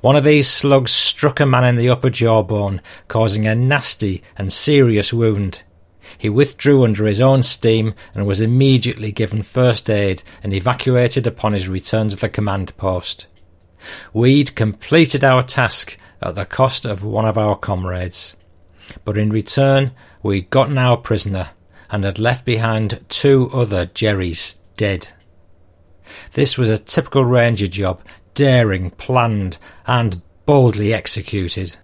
One 0.00 0.16
of 0.16 0.24
these 0.24 0.48
slugs 0.48 0.90
struck 0.90 1.40
a 1.40 1.46
man 1.46 1.64
in 1.64 1.76
the 1.76 1.88
upper 1.88 2.10
jawbone, 2.10 2.82
causing 3.08 3.46
a 3.46 3.54
nasty 3.54 4.22
and 4.36 4.52
serious 4.52 5.12
wound. 5.12 5.62
He 6.18 6.28
withdrew 6.28 6.84
under 6.84 7.06
his 7.06 7.20
own 7.20 7.42
steam 7.42 7.94
and 8.14 8.26
was 8.26 8.40
immediately 8.40 9.12
given 9.12 9.42
first 9.42 9.88
aid 9.88 10.22
and 10.42 10.52
evacuated 10.52 11.26
upon 11.26 11.52
his 11.52 11.68
return 11.68 12.08
to 12.10 12.16
the 12.16 12.28
command 12.28 12.76
post. 12.76 13.26
We'd 14.12 14.54
completed 14.54 15.24
our 15.24 15.42
task 15.42 15.98
at 16.20 16.34
the 16.34 16.44
cost 16.44 16.84
of 16.84 17.02
one 17.02 17.24
of 17.24 17.38
our 17.38 17.56
comrades. 17.56 18.36
But 19.04 19.16
in 19.16 19.30
return, 19.30 19.92
we'd 20.22 20.50
gotten 20.50 20.76
our 20.76 20.96
prisoner 20.96 21.50
and 21.90 22.04
had 22.04 22.18
left 22.18 22.44
behind 22.44 23.04
two 23.08 23.50
other 23.52 23.86
Jerrys 23.86 24.58
dead. 24.76 25.08
This 26.32 26.56
was 26.58 26.70
a 26.70 26.78
typical 26.78 27.24
ranger 27.24 27.68
job, 27.68 28.00
daring, 28.34 28.90
planned, 28.90 29.58
and 29.86 30.22
boldly 30.46 30.92
executed. 30.92 31.76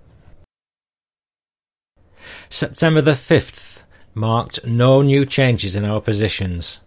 September 2.48 3.00
the 3.00 3.12
5th 3.12 3.82
marked 4.14 4.66
no 4.66 5.02
new 5.02 5.26
changes 5.26 5.76
in 5.76 5.84
our 5.84 6.00
positions. 6.00 6.80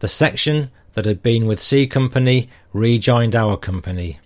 The 0.00 0.08
section 0.08 0.70
that 0.94 1.04
had 1.04 1.22
been 1.22 1.46
with 1.46 1.60
C 1.60 1.86
Company 1.86 2.48
rejoined 2.72 3.34
our 3.34 3.56
company. 3.56 4.18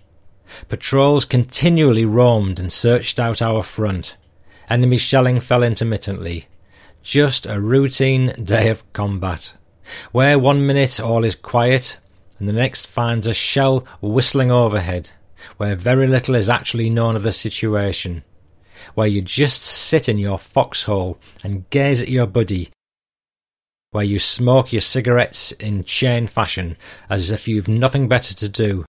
Patrols 0.67 1.25
continually 1.25 2.05
roamed 2.05 2.59
and 2.59 2.73
searched 2.73 3.19
out 3.19 3.41
our 3.41 3.61
front. 3.61 4.17
Enemy 4.69 4.97
shelling 4.97 5.39
fell 5.39 5.63
intermittently. 5.63 6.47
Just 7.01 7.45
a 7.45 7.59
routine 7.59 8.33
day 8.43 8.69
of 8.69 8.91
combat, 8.93 9.55
where 10.11 10.37
one 10.37 10.65
minute 10.65 10.99
all 10.99 11.23
is 11.23 11.35
quiet 11.35 11.97
and 12.37 12.47
the 12.47 12.53
next 12.53 12.87
finds 12.87 13.27
a 13.27 13.33
shell 13.33 13.85
whistling 14.01 14.51
overhead, 14.51 15.11
where 15.57 15.75
very 15.75 16.07
little 16.07 16.35
is 16.35 16.49
actually 16.49 16.89
known 16.89 17.15
of 17.15 17.23
the 17.23 17.31
situation, 17.31 18.23
where 18.95 19.07
you 19.07 19.21
just 19.21 19.61
sit 19.61 20.07
in 20.07 20.17
your 20.17 20.37
foxhole 20.37 21.17
and 21.43 21.69
gaze 21.69 22.01
at 22.01 22.09
your 22.09 22.27
buddy, 22.27 22.69
where 23.91 24.03
you 24.03 24.19
smoke 24.19 24.71
your 24.71 24.81
cigarettes 24.81 25.51
in 25.53 25.83
chain 25.83 26.27
fashion 26.27 26.77
as 27.09 27.31
if 27.31 27.47
you've 27.47 27.67
nothing 27.67 28.07
better 28.07 28.33
to 28.35 28.47
do, 28.47 28.85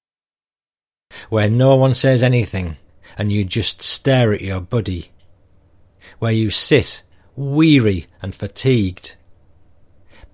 where 1.29 1.51
no 1.51 1.75
one 1.77 1.95
says 1.95 2.23
anything 2.23 2.77
and 3.19 3.33
you 3.33 3.45
just 3.45 3.83
stare 3.83 4.33
at 4.33 4.41
your 4.41 4.61
buddy, 4.61 5.11
where 6.19 6.33
you 6.33 6.51
sit 6.51 7.03
weary 7.41 8.07
and 8.21 8.35
fatigued, 8.35 9.17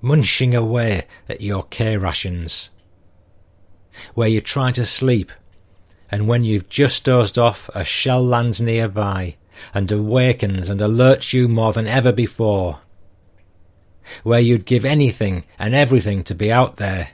munching 0.01 0.55
away 0.55 1.07
at 1.29 1.41
your 1.41 1.63
K 1.63 1.97
rations, 1.97 2.71
where 4.15 4.29
you 4.29 4.41
try 4.41 4.73
to 4.73 4.85
sleep, 4.85 5.31
and 6.11 6.27
when 6.27 6.43
you've 6.43 6.69
just 6.69 7.05
dozed 7.05 7.39
off, 7.39 7.71
a 7.75 7.85
shell 7.85 8.25
lands 8.25 8.61
nearby 8.61 9.37
and 9.73 9.91
awakens 9.91 10.69
and 10.69 10.81
alerts 10.81 11.33
you 11.33 11.49
more 11.49 11.73
than 11.73 11.87
ever 11.87 12.11
before, 12.11 12.81
where 14.25 14.41
you'd 14.41 14.67
give 14.67 14.85
anything 14.85 15.45
and 15.61 15.75
everything 15.75 16.25
to 16.25 16.35
be 16.35 16.51
out 16.51 16.77
there, 16.77 17.11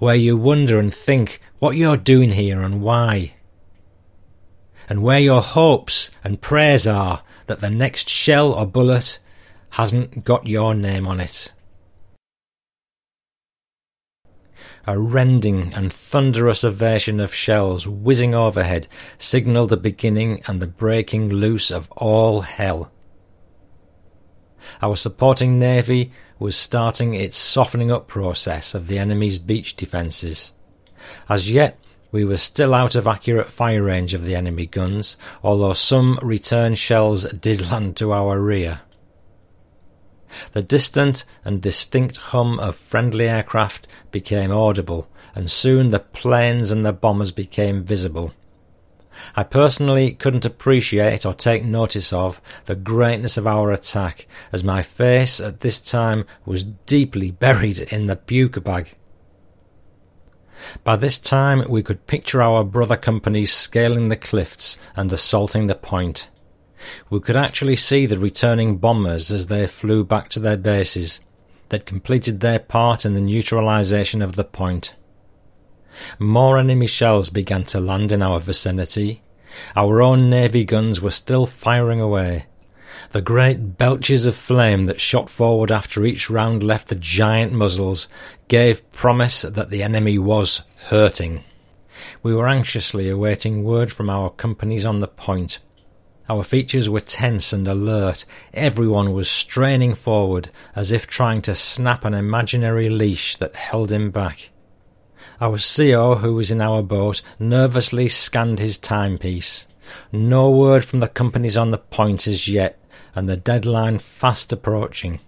where 0.00 0.16
you 0.16 0.36
wonder 0.36 0.78
and 0.78 0.92
think 0.92 1.40
what 1.60 1.76
you're 1.76 1.96
doing 1.96 2.32
here 2.32 2.62
and 2.62 2.82
why, 2.82 3.34
and 4.88 5.02
where 5.02 5.20
your 5.20 5.40
hopes 5.40 6.10
and 6.24 6.40
prayers 6.40 6.86
are 6.86 7.22
that 7.48 7.60
the 7.60 7.70
next 7.70 8.08
shell 8.08 8.52
or 8.52 8.66
bullet 8.66 9.18
hasn't 9.70 10.24
got 10.24 10.46
your 10.46 10.74
name 10.74 11.06
on 11.06 11.20
it. 11.20 11.52
A 14.86 14.98
rending 14.98 15.74
and 15.74 15.92
thunderous 15.92 16.64
aversion 16.64 17.20
of 17.20 17.34
shells 17.34 17.86
whizzing 17.86 18.34
overhead 18.34 18.88
signalled 19.18 19.68
the 19.68 19.76
beginning 19.76 20.42
and 20.46 20.62
the 20.62 20.66
breaking 20.66 21.28
loose 21.28 21.70
of 21.70 21.90
all 21.92 22.40
hell. 22.40 22.90
Our 24.80 24.96
supporting 24.96 25.58
navy 25.58 26.12
was 26.38 26.56
starting 26.56 27.14
its 27.14 27.36
softening 27.36 27.90
up 27.90 28.08
process 28.08 28.74
of 28.74 28.86
the 28.86 28.98
enemy's 28.98 29.38
beach 29.38 29.76
defences. 29.76 30.52
As 31.28 31.50
yet, 31.50 31.78
we 32.10 32.24
were 32.24 32.36
still 32.36 32.74
out 32.74 32.94
of 32.94 33.06
accurate 33.06 33.50
fire 33.50 33.82
range 33.82 34.14
of 34.14 34.24
the 34.24 34.34
enemy 34.34 34.66
guns, 34.66 35.16
although 35.42 35.74
some 35.74 36.18
return 36.22 36.74
shells 36.74 37.24
did 37.32 37.70
land 37.70 37.96
to 37.96 38.12
our 38.12 38.40
rear. 38.40 38.80
The 40.52 40.62
distant 40.62 41.24
and 41.44 41.60
distinct 41.60 42.18
hum 42.18 42.60
of 42.60 42.76
friendly 42.76 43.28
aircraft 43.28 43.86
became 44.10 44.50
audible, 44.50 45.08
and 45.34 45.50
soon 45.50 45.90
the 45.90 46.00
planes 46.00 46.70
and 46.70 46.84
the 46.84 46.92
bombers 46.92 47.32
became 47.32 47.84
visible. 47.84 48.32
I 49.34 49.42
personally 49.42 50.12
couldn't 50.12 50.44
appreciate 50.44 51.26
or 51.26 51.34
take 51.34 51.64
notice 51.64 52.12
of 52.12 52.40
the 52.66 52.76
greatness 52.76 53.36
of 53.36 53.46
our 53.46 53.72
attack, 53.72 54.26
as 54.52 54.62
my 54.62 54.82
face 54.82 55.40
at 55.40 55.60
this 55.60 55.80
time 55.80 56.24
was 56.44 56.64
deeply 56.64 57.30
buried 57.30 57.80
in 57.80 58.06
the 58.06 58.16
puke 58.16 58.62
bag. 58.62 58.94
By 60.84 60.96
this 60.96 61.18
time 61.18 61.64
we 61.68 61.82
could 61.82 62.06
picture 62.06 62.42
our 62.42 62.64
brother 62.64 62.96
companies 62.96 63.52
scaling 63.52 64.08
the 64.08 64.16
cliffs 64.16 64.78
and 64.96 65.12
assaulting 65.12 65.66
the 65.66 65.74
point. 65.74 66.28
We 67.10 67.20
could 67.20 67.36
actually 67.36 67.76
see 67.76 68.06
the 68.06 68.18
returning 68.18 68.78
bombers 68.78 69.30
as 69.30 69.46
they 69.46 69.66
flew 69.66 70.04
back 70.04 70.28
to 70.30 70.40
their 70.40 70.56
bases. 70.56 71.20
They'd 71.68 71.86
completed 71.86 72.40
their 72.40 72.58
part 72.58 73.04
in 73.04 73.14
the 73.14 73.20
neutralization 73.20 74.22
of 74.22 74.36
the 74.36 74.44
point. 74.44 74.94
More 76.18 76.58
enemy 76.58 76.86
shells 76.86 77.30
began 77.30 77.64
to 77.64 77.80
land 77.80 78.12
in 78.12 78.22
our 78.22 78.40
vicinity. 78.40 79.22
Our 79.74 80.02
own 80.02 80.28
navy 80.28 80.64
guns 80.64 81.00
were 81.00 81.10
still 81.10 81.46
firing 81.46 82.00
away. 82.00 82.46
The 83.10 83.22
great 83.22 83.78
belches 83.78 84.26
of 84.26 84.36
flame 84.36 84.86
that 84.86 85.00
shot 85.00 85.30
forward 85.30 85.70
after 85.70 86.04
each 86.04 86.28
round 86.28 86.62
left 86.62 86.88
the 86.88 86.94
giant 86.94 87.52
muzzles 87.52 88.08
gave 88.48 88.90
promise 88.92 89.42
that 89.42 89.70
the 89.70 89.82
enemy 89.82 90.18
was 90.18 90.62
hurting. 90.86 91.44
We 92.22 92.34
were 92.34 92.48
anxiously 92.48 93.08
awaiting 93.08 93.64
word 93.64 93.92
from 93.92 94.08
our 94.08 94.30
companies 94.30 94.86
on 94.86 95.00
the 95.00 95.08
point. 95.08 95.58
Our 96.28 96.42
features 96.42 96.90
were 96.90 97.00
tense 97.00 97.52
and 97.52 97.66
alert. 97.66 98.24
Everyone 98.52 99.12
was 99.14 99.30
straining 99.30 99.94
forward 99.94 100.50
as 100.76 100.92
if 100.92 101.06
trying 101.06 101.40
to 101.42 101.54
snap 101.54 102.04
an 102.04 102.14
imaginary 102.14 102.90
leash 102.90 103.36
that 103.36 103.56
held 103.56 103.90
him 103.90 104.10
back. 104.10 104.50
Our 105.40 105.58
CO, 105.58 106.16
who 106.16 106.34
was 106.34 106.50
in 106.50 106.60
our 106.60 106.82
boat, 106.82 107.22
nervously 107.38 108.08
scanned 108.08 108.58
his 108.58 108.76
timepiece. 108.76 109.66
No 110.12 110.50
word 110.50 110.84
from 110.84 111.00
the 111.00 111.08
companies 111.08 111.56
on 111.56 111.70
the 111.70 111.78
point 111.78 112.26
as 112.26 112.46
yet, 112.46 112.77
and 113.18 113.28
the 113.28 113.36
deadline 113.36 113.98
fast 113.98 114.52
approaching. 114.52 115.18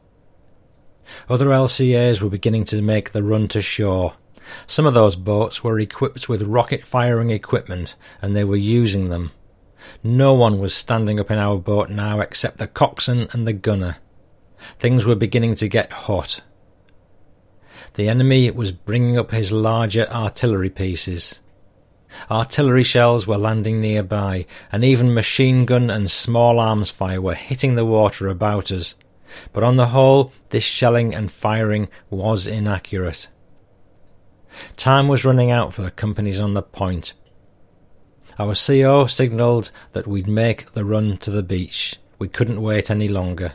Other 1.28 1.46
LCAs 1.46 2.22
were 2.22 2.30
beginning 2.30 2.64
to 2.66 2.80
make 2.80 3.10
the 3.10 3.22
run 3.24 3.48
to 3.48 3.60
shore. 3.60 4.14
Some 4.68 4.86
of 4.86 4.94
those 4.94 5.16
boats 5.16 5.64
were 5.64 5.80
equipped 5.80 6.28
with 6.28 6.42
rocket 6.42 6.84
firing 6.84 7.30
equipment, 7.30 7.96
and 8.22 8.36
they 8.36 8.44
were 8.44 8.56
using 8.56 9.08
them. 9.08 9.32
No 10.04 10.34
one 10.34 10.60
was 10.60 10.72
standing 10.72 11.18
up 11.18 11.32
in 11.32 11.38
our 11.38 11.58
boat 11.58 11.90
now 11.90 12.20
except 12.20 12.58
the 12.58 12.68
coxswain 12.68 13.26
and 13.32 13.44
the 13.44 13.52
gunner. 13.52 13.96
Things 14.78 15.04
were 15.04 15.16
beginning 15.16 15.56
to 15.56 15.68
get 15.68 15.90
hot. 15.90 16.42
The 17.94 18.08
enemy 18.08 18.48
was 18.52 18.70
bringing 18.70 19.18
up 19.18 19.32
his 19.32 19.50
larger 19.50 20.08
artillery 20.10 20.70
pieces. 20.70 21.40
Artillery 22.30 22.84
shells 22.84 23.26
were 23.26 23.38
landing 23.38 23.80
nearby, 23.80 24.46
and 24.72 24.84
even 24.84 25.14
machine 25.14 25.64
gun 25.64 25.90
and 25.90 26.10
small 26.10 26.58
arms 26.58 26.90
fire 26.90 27.20
were 27.20 27.34
hitting 27.34 27.74
the 27.74 27.84
water 27.84 28.28
about 28.28 28.72
us. 28.72 28.94
But 29.52 29.62
on 29.62 29.76
the 29.76 29.88
whole, 29.88 30.32
this 30.50 30.64
shelling 30.64 31.14
and 31.14 31.30
firing 31.30 31.88
was 32.08 32.46
inaccurate. 32.46 33.28
Time 34.76 35.08
was 35.08 35.24
running 35.24 35.50
out 35.50 35.72
for 35.72 35.82
the 35.82 35.90
companies 35.90 36.40
on 36.40 36.54
the 36.54 36.62
point. 36.62 37.12
Our 38.38 38.54
CO 38.54 39.06
signalled 39.06 39.70
that 39.92 40.06
we'd 40.06 40.26
make 40.26 40.72
the 40.72 40.84
run 40.84 41.18
to 41.18 41.30
the 41.30 41.42
beach. 41.42 41.96
We 42.18 42.28
couldn't 42.28 42.62
wait 42.62 42.90
any 42.90 43.08
longer. 43.08 43.52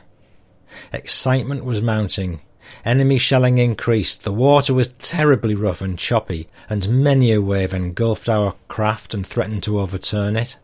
Excitement 0.94 1.66
was 1.66 1.82
mounting. 1.82 2.42
Enemy 2.84 3.18
shelling 3.18 3.58
increased. 3.58 4.24
The 4.24 4.32
water 4.32 4.74
was 4.74 4.90
terribly 5.00 5.56
rough 5.56 5.82
and 5.82 6.00
choppy, 6.00 6.48
and 6.70 7.04
many 7.04 7.32
a 7.32 7.42
wave 7.42 7.74
engulfed 7.74 8.28
our 8.30 8.56
craft 8.68 9.14
and 9.14 9.26
threatened 9.26 9.64
to 9.64 9.80
overturn 9.80 10.36
it. 10.36 10.58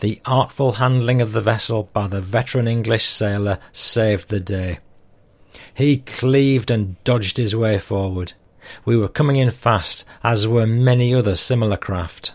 The 0.00 0.20
artful 0.24 0.72
handling 0.72 1.20
of 1.20 1.32
the 1.32 1.40
vessel 1.40 1.90
by 1.92 2.08
the 2.08 2.20
veteran 2.20 2.68
English 2.68 3.04
sailor 3.04 3.58
saved 3.72 4.28
the 4.28 4.40
day. 4.40 4.78
He 5.74 5.98
cleaved 5.98 6.70
and 6.70 7.02
dodged 7.04 7.36
his 7.36 7.54
way 7.54 7.78
forward. 7.78 8.32
We 8.84 8.96
were 8.96 9.08
coming 9.08 9.36
in 9.36 9.50
fast, 9.50 10.04
as 10.22 10.46
were 10.46 10.66
many 10.66 11.14
other 11.14 11.36
similar 11.36 11.76
craft. 11.76 12.34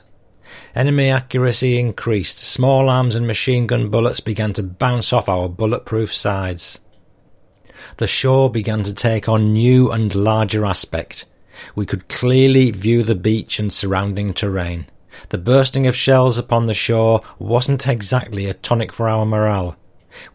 Enemy 0.75 1.09
accuracy 1.09 1.77
increased. 1.77 2.37
Small 2.37 2.89
arms 2.89 3.15
and 3.15 3.27
machine 3.27 3.67
gun 3.67 3.89
bullets 3.89 4.19
began 4.19 4.53
to 4.53 4.63
bounce 4.63 5.13
off 5.13 5.29
our 5.29 5.49
bulletproof 5.49 6.13
sides 6.13 6.79
the 7.97 8.07
shore 8.07 8.49
began 8.49 8.83
to 8.83 8.93
take 8.93 9.27
on 9.27 9.53
new 9.53 9.91
and 9.91 10.13
larger 10.13 10.65
aspect. 10.65 11.25
We 11.75 11.85
could 11.85 12.09
clearly 12.09 12.71
view 12.71 13.03
the 13.03 13.15
beach 13.15 13.59
and 13.59 13.71
surrounding 13.71 14.33
terrain. 14.33 14.87
The 15.29 15.37
bursting 15.37 15.85
of 15.85 15.95
shells 15.95 16.37
upon 16.37 16.67
the 16.67 16.73
shore 16.73 17.21
wasn't 17.37 17.87
exactly 17.87 18.47
a 18.47 18.55
tonic 18.55 18.91
for 18.91 19.07
our 19.07 19.25
morale. 19.25 19.75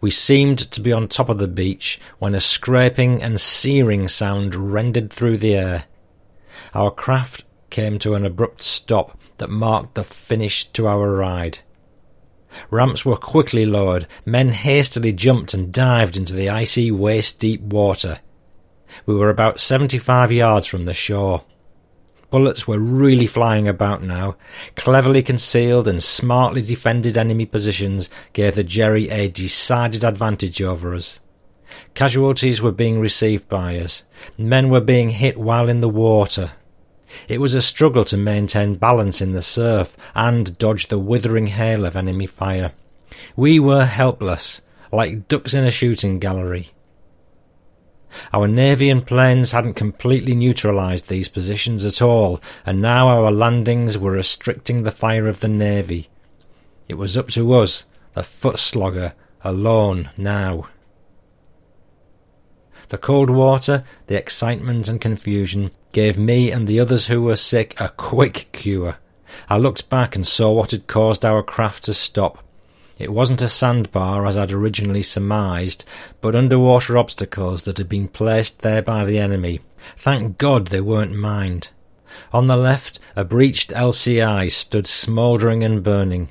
We 0.01 0.11
seemed 0.11 0.59
to 0.59 0.81
be 0.81 0.93
on 0.93 1.09
top 1.09 1.29
of 1.29 1.39
the 1.39 1.49
beach 1.49 2.01
when 2.19 2.35
a 2.35 2.41
scraping 2.41 3.23
and 3.23 3.41
searing 3.41 4.09
sound 4.09 4.55
rended 4.55 5.13
through 5.13 5.39
the 5.39 5.55
air. 5.55 5.85
Our 6.75 6.91
craft 6.91 7.45
came 7.71 7.99
to 8.01 8.15
an 8.15 8.25
abrupt 8.25 8.63
stop 8.63 9.19
that 9.39 9.51
marked 9.51 9.95
the 9.95 10.05
finish 10.05 10.65
to 10.67 10.87
our 10.89 11.13
ride. 11.13 11.61
Ramps 12.71 13.05
were 13.05 13.17
quickly 13.17 13.67
lowered. 13.67 14.07
Men 14.25 14.51
hastily 14.51 15.13
jumped 15.13 15.55
and 15.55 15.73
dived 15.73 16.17
into 16.17 16.35
the 16.35 16.49
icy, 16.49 16.91
waist 16.91 17.41
deep 17.41 17.61
water. 17.61 18.21
We 19.07 19.15
were 19.15 19.31
about 19.31 19.61
seventy 19.61 19.99
five 19.99 20.33
yards 20.33 20.67
from 20.67 20.85
the 20.85 20.95
shore. 20.95 21.45
Bullets 22.31 22.69
were 22.69 22.79
really 22.79 23.27
flying 23.27 23.67
about 23.67 24.03
now. 24.03 24.37
Cleverly 24.77 25.23
concealed 25.23 25.89
and 25.89 26.03
smartly 26.03 26.61
defended 26.61 27.17
enemy 27.17 27.47
positions 27.47 28.11
gave 28.35 28.55
the 28.55 28.65
Jerry 28.65 29.09
a 29.09 29.29
decided 29.29 30.05
advantage 30.05 30.61
over 30.61 30.95
us. 30.95 31.21
Casualties 31.95 32.61
were 32.61 32.73
being 32.73 33.01
received 33.01 33.49
by 33.49 33.79
us. 33.79 34.05
Men 34.37 34.69
were 34.69 34.81
being 34.81 35.11
hit 35.11 35.39
while 35.39 35.69
in 35.69 35.81
the 35.81 35.89
water. 35.89 36.53
It 37.29 37.41
was 37.41 37.55
a 37.55 37.63
struggle 37.63 38.05
to 38.07 38.17
maintain 38.17 38.77
balance 38.77 39.21
in 39.21 39.33
the 39.33 39.43
surf 39.43 39.97
and 40.15 40.57
dodge 40.59 40.89
the 40.89 40.99
withering 40.99 41.49
hail 41.49 41.85
of 41.85 41.97
enemy 41.97 42.27
fire. 42.27 42.73
We 43.37 43.59
were 43.59 43.87
helpless, 43.87 44.61
like 44.93 45.29
ducks 45.29 45.55
in 45.55 45.65
a 45.65 45.71
shooting 45.71 46.19
gallery. 46.19 46.73
Our 48.33 48.49
navy 48.49 48.89
and 48.89 49.07
planes 49.07 49.53
hadn't 49.53 49.75
completely 49.75 50.35
neutralized 50.35 51.09
these 51.09 51.29
positions 51.29 51.85
at 51.85 52.01
all, 52.01 52.41
and 52.65 52.81
now 52.81 53.09
our 53.09 53.31
landings 53.31 53.99
were 53.99 54.13
restricting 54.13 54.83
the 54.83 54.91
fire 54.91 55.29
of 55.29 55.41
the 55.41 55.49
navy. 55.49 56.09
It 56.89 56.95
was 56.95 57.17
up 57.17 57.29
to 57.29 57.53
us, 57.53 57.85
the 58.15 58.23
foot 58.23 58.59
slogger, 58.59 59.15
alone 59.45 60.11
now. 60.17 60.69
The 62.89 62.99
cold 62.99 63.29
water, 63.29 63.85
the 64.07 64.17
excitement 64.17 64.89
and 64.89 65.01
confusion 65.01 65.71
gave 65.93 66.19
me 66.19 66.51
and 66.51 66.67
the 66.67 66.81
others 66.81 67.07
who 67.07 67.23
were 67.23 67.37
sick 67.37 67.79
a 67.81 67.89
quick 67.91 68.49
cure. 68.53 68.99
I 69.49 69.59
looked 69.59 69.89
back 69.89 70.17
and 70.17 70.27
saw 70.27 70.53
what 70.53 70.71
had 70.71 70.87
caused 70.87 71.25
our 71.25 71.43
craft 71.43 71.85
to 71.85 71.95
stop. 71.95 72.45
It 72.99 73.13
wasn't 73.13 73.43
a 73.43 73.49
sandbar 73.49 74.27
as 74.27 74.37
I'd 74.37 74.53
originally 74.53 75.03
surmised, 75.03 75.85
but 76.21 76.35
underwater 76.35 76.99
obstacles 76.99 77.63
that 77.63 77.79
had 77.79 77.89
been 77.89 78.09
placed 78.09 78.63
there 78.63 78.83
by 78.83 79.05
the 79.05 79.19
enemy. 79.19 79.61
Thank 79.97 80.39
God 80.39 80.69
they 80.69 80.81
weren't 80.81 81.15
mined. 81.15 81.69
On 82.33 82.47
the 82.47 82.57
left, 82.57 82.99
a 83.15 83.25
breached 83.25 83.71
LCI 83.71 84.51
stood 84.51 84.87
smouldering 84.87 85.63
and 85.63 85.83
burning. 85.85 86.31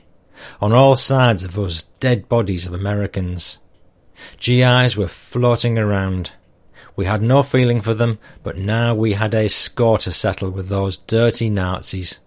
On 0.59 0.73
all 0.73 0.95
sides 0.95 1.43
of 1.43 1.57
us, 1.57 1.83
dead 1.99 2.27
bodies 2.27 2.65
of 2.65 2.73
Americans. 2.73 3.59
GIs 4.39 4.97
were 4.97 5.07
floating 5.07 5.77
around. 5.77 6.31
We 6.97 7.05
had 7.05 7.21
no 7.21 7.43
feeling 7.43 7.81
for 7.81 7.93
them, 7.93 8.17
but 8.41 8.57
now 8.57 8.95
we 8.95 9.13
had 9.13 9.35
a 9.35 9.47
score 9.47 9.99
to 9.99 10.11
settle 10.11 10.49
with 10.49 10.67
those 10.67 10.97
dirty 10.97 11.47
Nazis. 11.47 12.19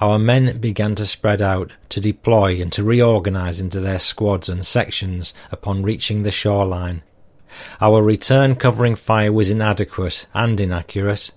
Our 0.00 0.18
men 0.18 0.58
began 0.58 0.94
to 0.94 1.04
spread 1.04 1.42
out, 1.42 1.70
to 1.90 2.00
deploy, 2.00 2.62
and 2.62 2.72
to 2.72 2.82
reorganize 2.82 3.60
into 3.60 3.78
their 3.78 3.98
squads 3.98 4.48
and 4.48 4.64
sections 4.64 5.34
upon 5.52 5.82
reaching 5.82 6.22
the 6.22 6.30
shoreline. 6.30 7.02
Our 7.78 8.02
return 8.02 8.54
covering 8.54 8.94
fire 8.94 9.32
was 9.32 9.50
inadequate 9.50 10.26
and 10.32 10.58
inaccurate. 10.58 11.30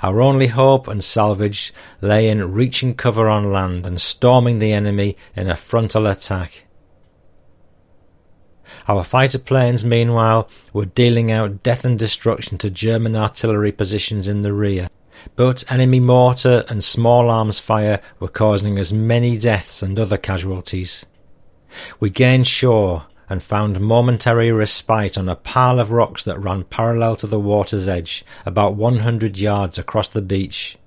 Our 0.00 0.22
only 0.22 0.46
hope 0.46 0.88
and 0.88 1.04
salvage 1.04 1.74
lay 2.00 2.30
in 2.30 2.52
reaching 2.52 2.94
cover 2.94 3.28
on 3.28 3.52
land 3.52 3.84
and 3.84 4.00
storming 4.00 4.60
the 4.60 4.72
enemy 4.72 5.16
in 5.36 5.48
a 5.48 5.56
frontal 5.56 6.06
attack. 6.06 6.64
Our 8.86 9.04
fighter 9.04 9.38
planes, 9.38 9.84
meanwhile, 9.84 10.48
were 10.72 10.86
dealing 10.86 11.30
out 11.30 11.62
death 11.62 11.84
and 11.84 11.98
destruction 11.98 12.58
to 12.58 12.70
German 12.70 13.16
artillery 13.16 13.72
positions 13.72 14.28
in 14.28 14.42
the 14.42 14.52
rear, 14.52 14.88
but 15.36 15.70
enemy 15.70 16.00
mortar 16.00 16.64
and 16.68 16.82
small 16.84 17.30
arms 17.30 17.58
fire 17.58 18.00
were 18.20 18.28
causing 18.28 18.78
us 18.78 18.92
many 18.92 19.38
deaths 19.38 19.82
and 19.82 19.98
other 19.98 20.16
casualties. 20.16 21.06
We 22.00 22.10
gained 22.10 22.46
shore 22.46 23.06
and 23.30 23.42
found 23.42 23.78
momentary 23.78 24.50
respite 24.50 25.18
on 25.18 25.28
a 25.28 25.36
pile 25.36 25.80
of 25.80 25.92
rocks 25.92 26.24
that 26.24 26.38
ran 26.38 26.64
parallel 26.64 27.16
to 27.16 27.26
the 27.26 27.38
water's 27.38 27.86
edge, 27.86 28.24
about 28.46 28.74
one 28.74 29.00
hundred 29.00 29.38
yards 29.38 29.78
across 29.78 30.08
the 30.08 30.22
beach. 30.22 30.78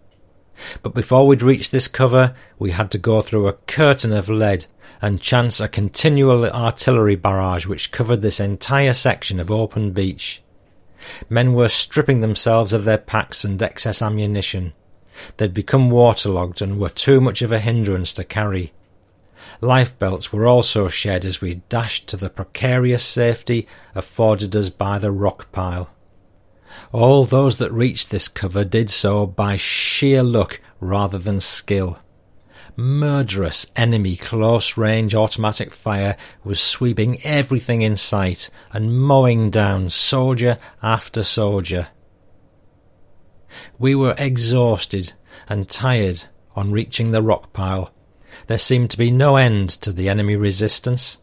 But 0.82 0.94
before 0.94 1.28
we'd 1.28 1.44
reached 1.44 1.72
this 1.72 1.88
cover, 1.88 2.36
we 2.58 2.72
had 2.72 2.90
to 2.92 2.98
go 2.98 3.22
through 3.22 3.48
a 3.48 3.54
curtain 3.54 4.12
of 4.12 4.30
lead 4.30 4.66
and 5.02 5.22
chance 5.22 5.60
a 5.60 5.68
continual 5.68 6.46
artillery 6.46 7.16
barrage 7.16 7.66
which 7.66 7.92
covered 7.92 8.22
this 8.22 8.40
entire 8.40 8.94
section 8.94 9.40
of 9.40 9.50
open 9.50 9.92
beach. 9.92 10.42
Men 11.30 11.54
were 11.54 11.70
stripping 11.70 12.22
themselves 12.22 12.74
of 12.74 12.84
their 12.84 12.98
packs 13.00 13.44
and 13.44 13.62
excess 13.62 14.02
ammunition. 14.02 14.74
They'd 15.38 15.54
become 15.54 15.90
waterlogged 15.90 16.62
and 16.62 16.80
were 16.80 16.90
too 16.90 17.20
much 17.20 17.42
of 17.42 17.52
a 17.52 17.60
hindrance 17.60 18.14
to 18.14 18.24
carry. 18.24 18.74
Lifebelts 19.60 20.32
were 20.32 20.46
also 20.46 20.88
shed 20.88 21.26
as 21.26 21.42
we 21.42 21.56
dashed 21.70 22.08
to 22.10 22.18
the 22.18 22.30
precarious 22.30 23.04
safety 23.04 23.68
afforded 23.96 24.56
us 24.56 24.70
by 24.70 25.00
the 25.00 25.12
rock 25.12 25.52
pile. 25.52 25.90
All 26.92 27.26
those 27.26 27.58
that 27.58 27.72
reached 27.72 28.12
this 28.12 28.28
cover 28.28 28.64
did 28.64 28.90
so 28.90 29.26
by 29.26 29.56
sheer 29.56 30.24
luck 30.24 30.62
rather 30.80 31.18
than 31.18 31.40
skill. 31.40 32.00
Murderous 32.76 33.66
enemy 33.76 34.16
close 34.16 34.78
range 34.78 35.14
automatic 35.14 35.74
fire 35.74 36.16
was 36.44 36.62
sweeping 36.62 37.20
everything 37.24 37.82
in 37.82 37.96
sight 37.96 38.50
and 38.72 38.98
mowing 38.98 39.50
down 39.50 39.90
soldier 39.90 40.58
after 40.82 41.22
soldier. 41.22 41.90
We 43.78 43.94
were 43.96 44.16
exhausted 44.18 45.14
and 45.50 45.70
tired 45.70 46.24
on 46.56 46.72
reaching 46.72 47.12
the 47.12 47.22
rock 47.22 47.52
pile. 47.52 47.94
There 48.48 48.58
seemed 48.58 48.90
to 48.92 48.98
be 48.98 49.12
no 49.12 49.36
end 49.36 49.70
to 49.82 49.92
the 49.92 50.08
enemy 50.08 50.36
resistance. 50.36 51.18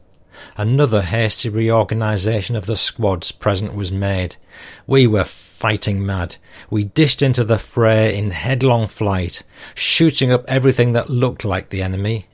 Another 0.56 1.02
hasty 1.02 1.48
reorganisation 1.48 2.56
of 2.56 2.66
the 2.66 2.76
squads 2.76 3.32
present 3.32 3.74
was 3.74 3.90
made. 3.90 4.36
We 4.86 5.06
were 5.06 5.24
fighting 5.58 6.06
mad. 6.06 6.36
We 6.70 6.84
dished 6.84 7.20
into 7.20 7.42
the 7.42 7.58
fray 7.58 8.16
in 8.16 8.30
headlong 8.30 8.86
flight, 8.86 9.42
shooting 9.74 10.30
up 10.30 10.44
everything 10.46 10.92
that 10.92 11.10
looked 11.10 11.44
like 11.44 11.70
the 11.70 11.82
enemy. 11.82 12.28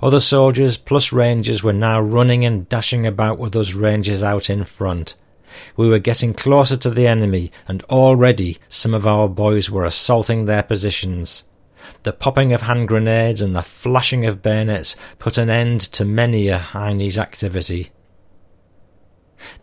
Other 0.00 0.20
soldiers 0.20 0.76
plus 0.76 1.12
rangers 1.12 1.64
were 1.64 1.72
now 1.72 2.00
running 2.00 2.44
and 2.44 2.68
dashing 2.68 3.08
about 3.08 3.38
with 3.38 3.56
us 3.56 3.74
rangers 3.74 4.22
out 4.22 4.48
in 4.48 4.62
front. 4.62 5.16
We 5.76 5.88
were 5.88 5.98
getting 5.98 6.32
closer 6.32 6.76
to 6.76 6.90
the 6.90 7.08
enemy, 7.08 7.50
and 7.66 7.82
already 7.90 8.58
some 8.68 8.94
of 8.94 9.04
our 9.04 9.28
boys 9.28 9.68
were 9.68 9.84
assaulting 9.84 10.44
their 10.44 10.62
positions. 10.62 11.42
The 12.04 12.12
popping 12.12 12.52
of 12.52 12.62
hand 12.62 12.86
grenades 12.86 13.42
and 13.42 13.56
the 13.56 13.64
flashing 13.64 14.24
of 14.26 14.42
bayonets 14.42 14.94
put 15.18 15.38
an 15.38 15.50
end 15.50 15.80
to 15.80 16.04
many 16.04 16.46
a 16.46 16.58
Heine's 16.58 17.18
activity. 17.18 17.90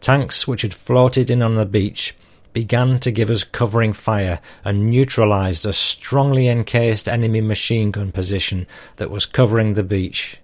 Tanks 0.01 0.45
which 0.45 0.63
had 0.63 0.73
floated 0.73 1.29
in 1.29 1.41
on 1.41 1.55
the 1.55 1.65
beach 1.65 2.17
began 2.53 3.00
to 3.00 3.11
give 3.11 3.30
us 3.30 3.44
covering 3.44 3.94
fire 3.94 4.40
and 4.64 4.90
neutralized 4.90 5.66
a 5.66 5.74
strongly 5.74 6.48
encased 6.48 7.08
enemy 7.08 7.42
machine 7.42 7.92
gun 7.92 8.11
position 8.11 8.68
that 8.98 9.11
was 9.11 9.26
covering 9.26 9.74
the 9.74 9.84
beach. 9.84 10.38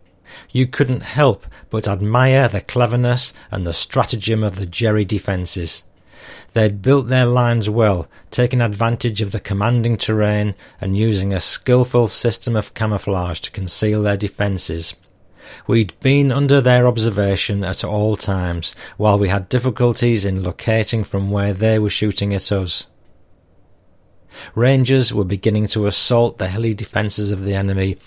You 0.52 0.68
couldn't 0.68 1.02
help 1.02 1.46
but 1.70 1.88
admire 1.88 2.48
the 2.48 2.62
cleverness 2.62 3.34
and 3.52 3.66
the 3.66 3.74
stratagem 3.74 4.44
of 4.44 4.58
the 4.58 4.66
Jerry 4.66 5.06
defences. 5.06 5.84
They'd 6.54 6.82
built 6.82 7.08
their 7.08 7.26
lines 7.26 7.70
well, 7.70 8.08
taking 8.32 8.62
advantage 8.62 9.22
of 9.22 9.32
the 9.32 9.40
commanding 9.40 9.98
terrain 9.98 10.56
and 10.82 10.98
using 10.98 11.34
a 11.34 11.40
skilful 11.40 12.08
system 12.08 12.56
of 12.56 12.74
camouflage 12.74 13.40
to 13.42 13.52
conceal 13.52 14.02
their 14.02 14.18
defences. 14.18 14.96
We'd 15.68 16.00
been 16.00 16.32
under 16.32 16.62
their 16.62 16.88
observation 16.88 17.64
at 17.64 17.84
all 17.84 18.18
times, 18.18 18.76
while 18.98 19.18
we 19.20 19.30
had 19.30 19.50
difficulties 19.50 20.26
in 20.26 20.44
locating 20.44 21.04
from 21.04 21.32
where 21.32 21.54
they 21.54 21.80
were 21.80 21.90
shooting 21.90 22.34
at 22.34 22.52
us. 22.52 22.88
Rangers 24.54 25.14
were 25.14 25.24
beginning 25.24 25.68
to 25.68 25.88
assault 25.88 26.38
the 26.38 26.50
hilly 26.50 26.74
defences 26.74 27.32
of 27.32 27.46
the 27.46 27.54
enemy, 27.54 27.98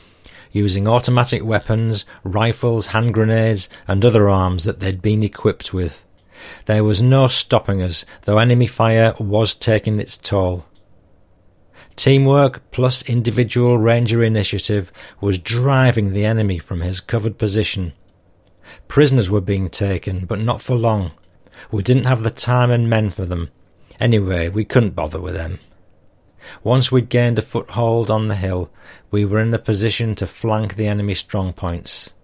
using 0.53 0.87
automatic 0.87 1.45
weapons, 1.45 2.05
rifles, 2.25 2.89
hand 2.89 3.15
grenades, 3.15 3.69
and 3.87 4.05
other 4.05 4.29
arms 4.29 4.65
that 4.65 4.81
they'd 4.81 5.03
been 5.03 5.23
equipped 5.23 5.73
with. 5.73 6.05
There 6.67 6.85
was 6.85 7.03
no 7.03 7.27
stopping 7.27 7.83
us, 7.83 8.05
though 8.23 8.39
enemy 8.39 8.67
fire 8.67 9.15
was 9.19 9.55
taking 9.55 9.99
its 9.99 10.17
toll. 10.17 10.67
Teamwork 11.99 12.71
plus 12.71 13.03
individual 13.09 13.77
ranger 13.77 14.23
initiative 14.23 14.93
was 15.21 15.37
driving 15.37 16.13
the 16.13 16.25
enemy 16.25 16.61
from 16.61 16.81
his 16.81 17.01
covered 17.01 17.39
position. 17.39 17.93
Prisoners 18.87 19.29
were 19.29 19.41
being 19.41 19.69
taken, 19.69 20.25
but 20.25 20.39
not 20.39 20.61
for 20.61 20.77
long. 20.77 21.11
We 21.73 21.83
didn't 21.83 22.05
have 22.05 22.23
the 22.23 22.31
time 22.31 22.71
and 22.71 22.89
men 22.89 23.11
for 23.11 23.25
them. 23.25 23.51
Anyway, 23.99 24.49
we 24.49 24.65
couldn't 24.65 24.95
bother 24.95 25.21
with 25.21 25.35
them. 25.35 25.59
Once 26.63 26.93
we'd 26.93 27.09
gained 27.09 27.37
a 27.37 27.43
foothold 27.43 28.13
on 28.13 28.29
the 28.29 28.37
hill, 28.37 28.71
we 29.11 29.25
were 29.25 29.41
in 29.41 29.53
a 29.53 29.59
position 29.59 30.15
to 30.15 30.27
flank 30.29 30.77
the 30.77 30.87
enemy 30.87 31.15
strong 31.15 31.53
points. 31.53 32.15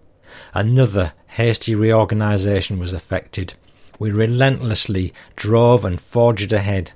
Another 0.55 1.15
hasty 1.27 1.75
reorganisation 1.75 2.79
was 2.79 2.93
effected. 2.95 3.55
We 3.99 4.13
relentlessly 4.13 5.13
drove 5.35 5.85
and 5.85 6.01
forged 6.01 6.53
ahead. 6.53 6.93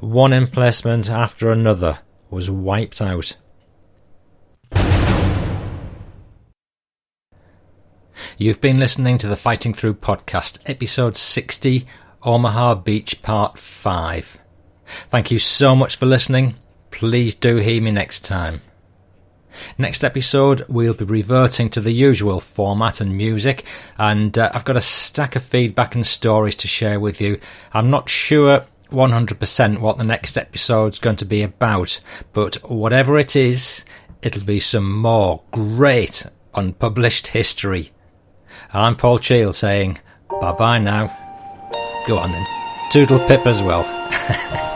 One 0.00 0.32
emplacement 0.32 1.10
after 1.10 1.50
another 1.50 2.00
was 2.30 2.50
wiped 2.50 3.00
out. 3.00 3.36
You've 8.36 8.60
been 8.60 8.78
listening 8.78 9.18
to 9.18 9.28
the 9.28 9.36
Fighting 9.36 9.74
Through 9.74 9.94
podcast, 9.94 10.58
episode 10.66 11.16
60, 11.16 11.86
Omaha 12.22 12.76
Beach, 12.76 13.22
part 13.22 13.58
5. 13.58 14.38
Thank 15.08 15.30
you 15.30 15.38
so 15.38 15.74
much 15.74 15.96
for 15.96 16.06
listening. 16.06 16.56
Please 16.90 17.34
do 17.34 17.56
hear 17.56 17.80
me 17.80 17.90
next 17.90 18.24
time. 18.24 18.60
Next 19.78 20.04
episode, 20.04 20.64
we'll 20.68 20.94
be 20.94 21.04
reverting 21.04 21.70
to 21.70 21.80
the 21.80 21.92
usual 21.92 22.40
format 22.40 23.00
and 23.00 23.16
music, 23.16 23.64
and 23.98 24.36
uh, 24.38 24.50
I've 24.54 24.64
got 24.64 24.76
a 24.76 24.80
stack 24.80 25.34
of 25.34 25.42
feedback 25.42 25.94
and 25.94 26.06
stories 26.06 26.56
to 26.56 26.68
share 26.68 27.00
with 27.00 27.20
you. 27.20 27.40
I'm 27.72 27.90
not 27.90 28.08
sure 28.08 28.64
100% 28.90 29.78
what 29.78 29.98
the 29.98 30.04
next 30.04 30.36
episode's 30.36 30.98
going 30.98 31.16
to 31.16 31.24
be 31.24 31.42
about, 31.42 32.00
but 32.32 32.56
whatever 32.70 33.18
it 33.18 33.34
is, 33.36 33.84
it'll 34.22 34.44
be 34.44 34.60
some 34.60 34.90
more 34.98 35.42
great 35.50 36.26
unpublished 36.54 37.28
history. 37.28 37.92
I'm 38.72 38.96
Paul 38.96 39.18
Cheall 39.18 39.52
saying 39.52 39.98
bye 40.40 40.52
bye 40.52 40.78
now. 40.78 41.16
Go 42.06 42.18
on 42.18 42.32
then. 42.32 42.46
Toodle 42.90 43.26
pip 43.26 43.46
as 43.46 43.62
well. 43.62 43.84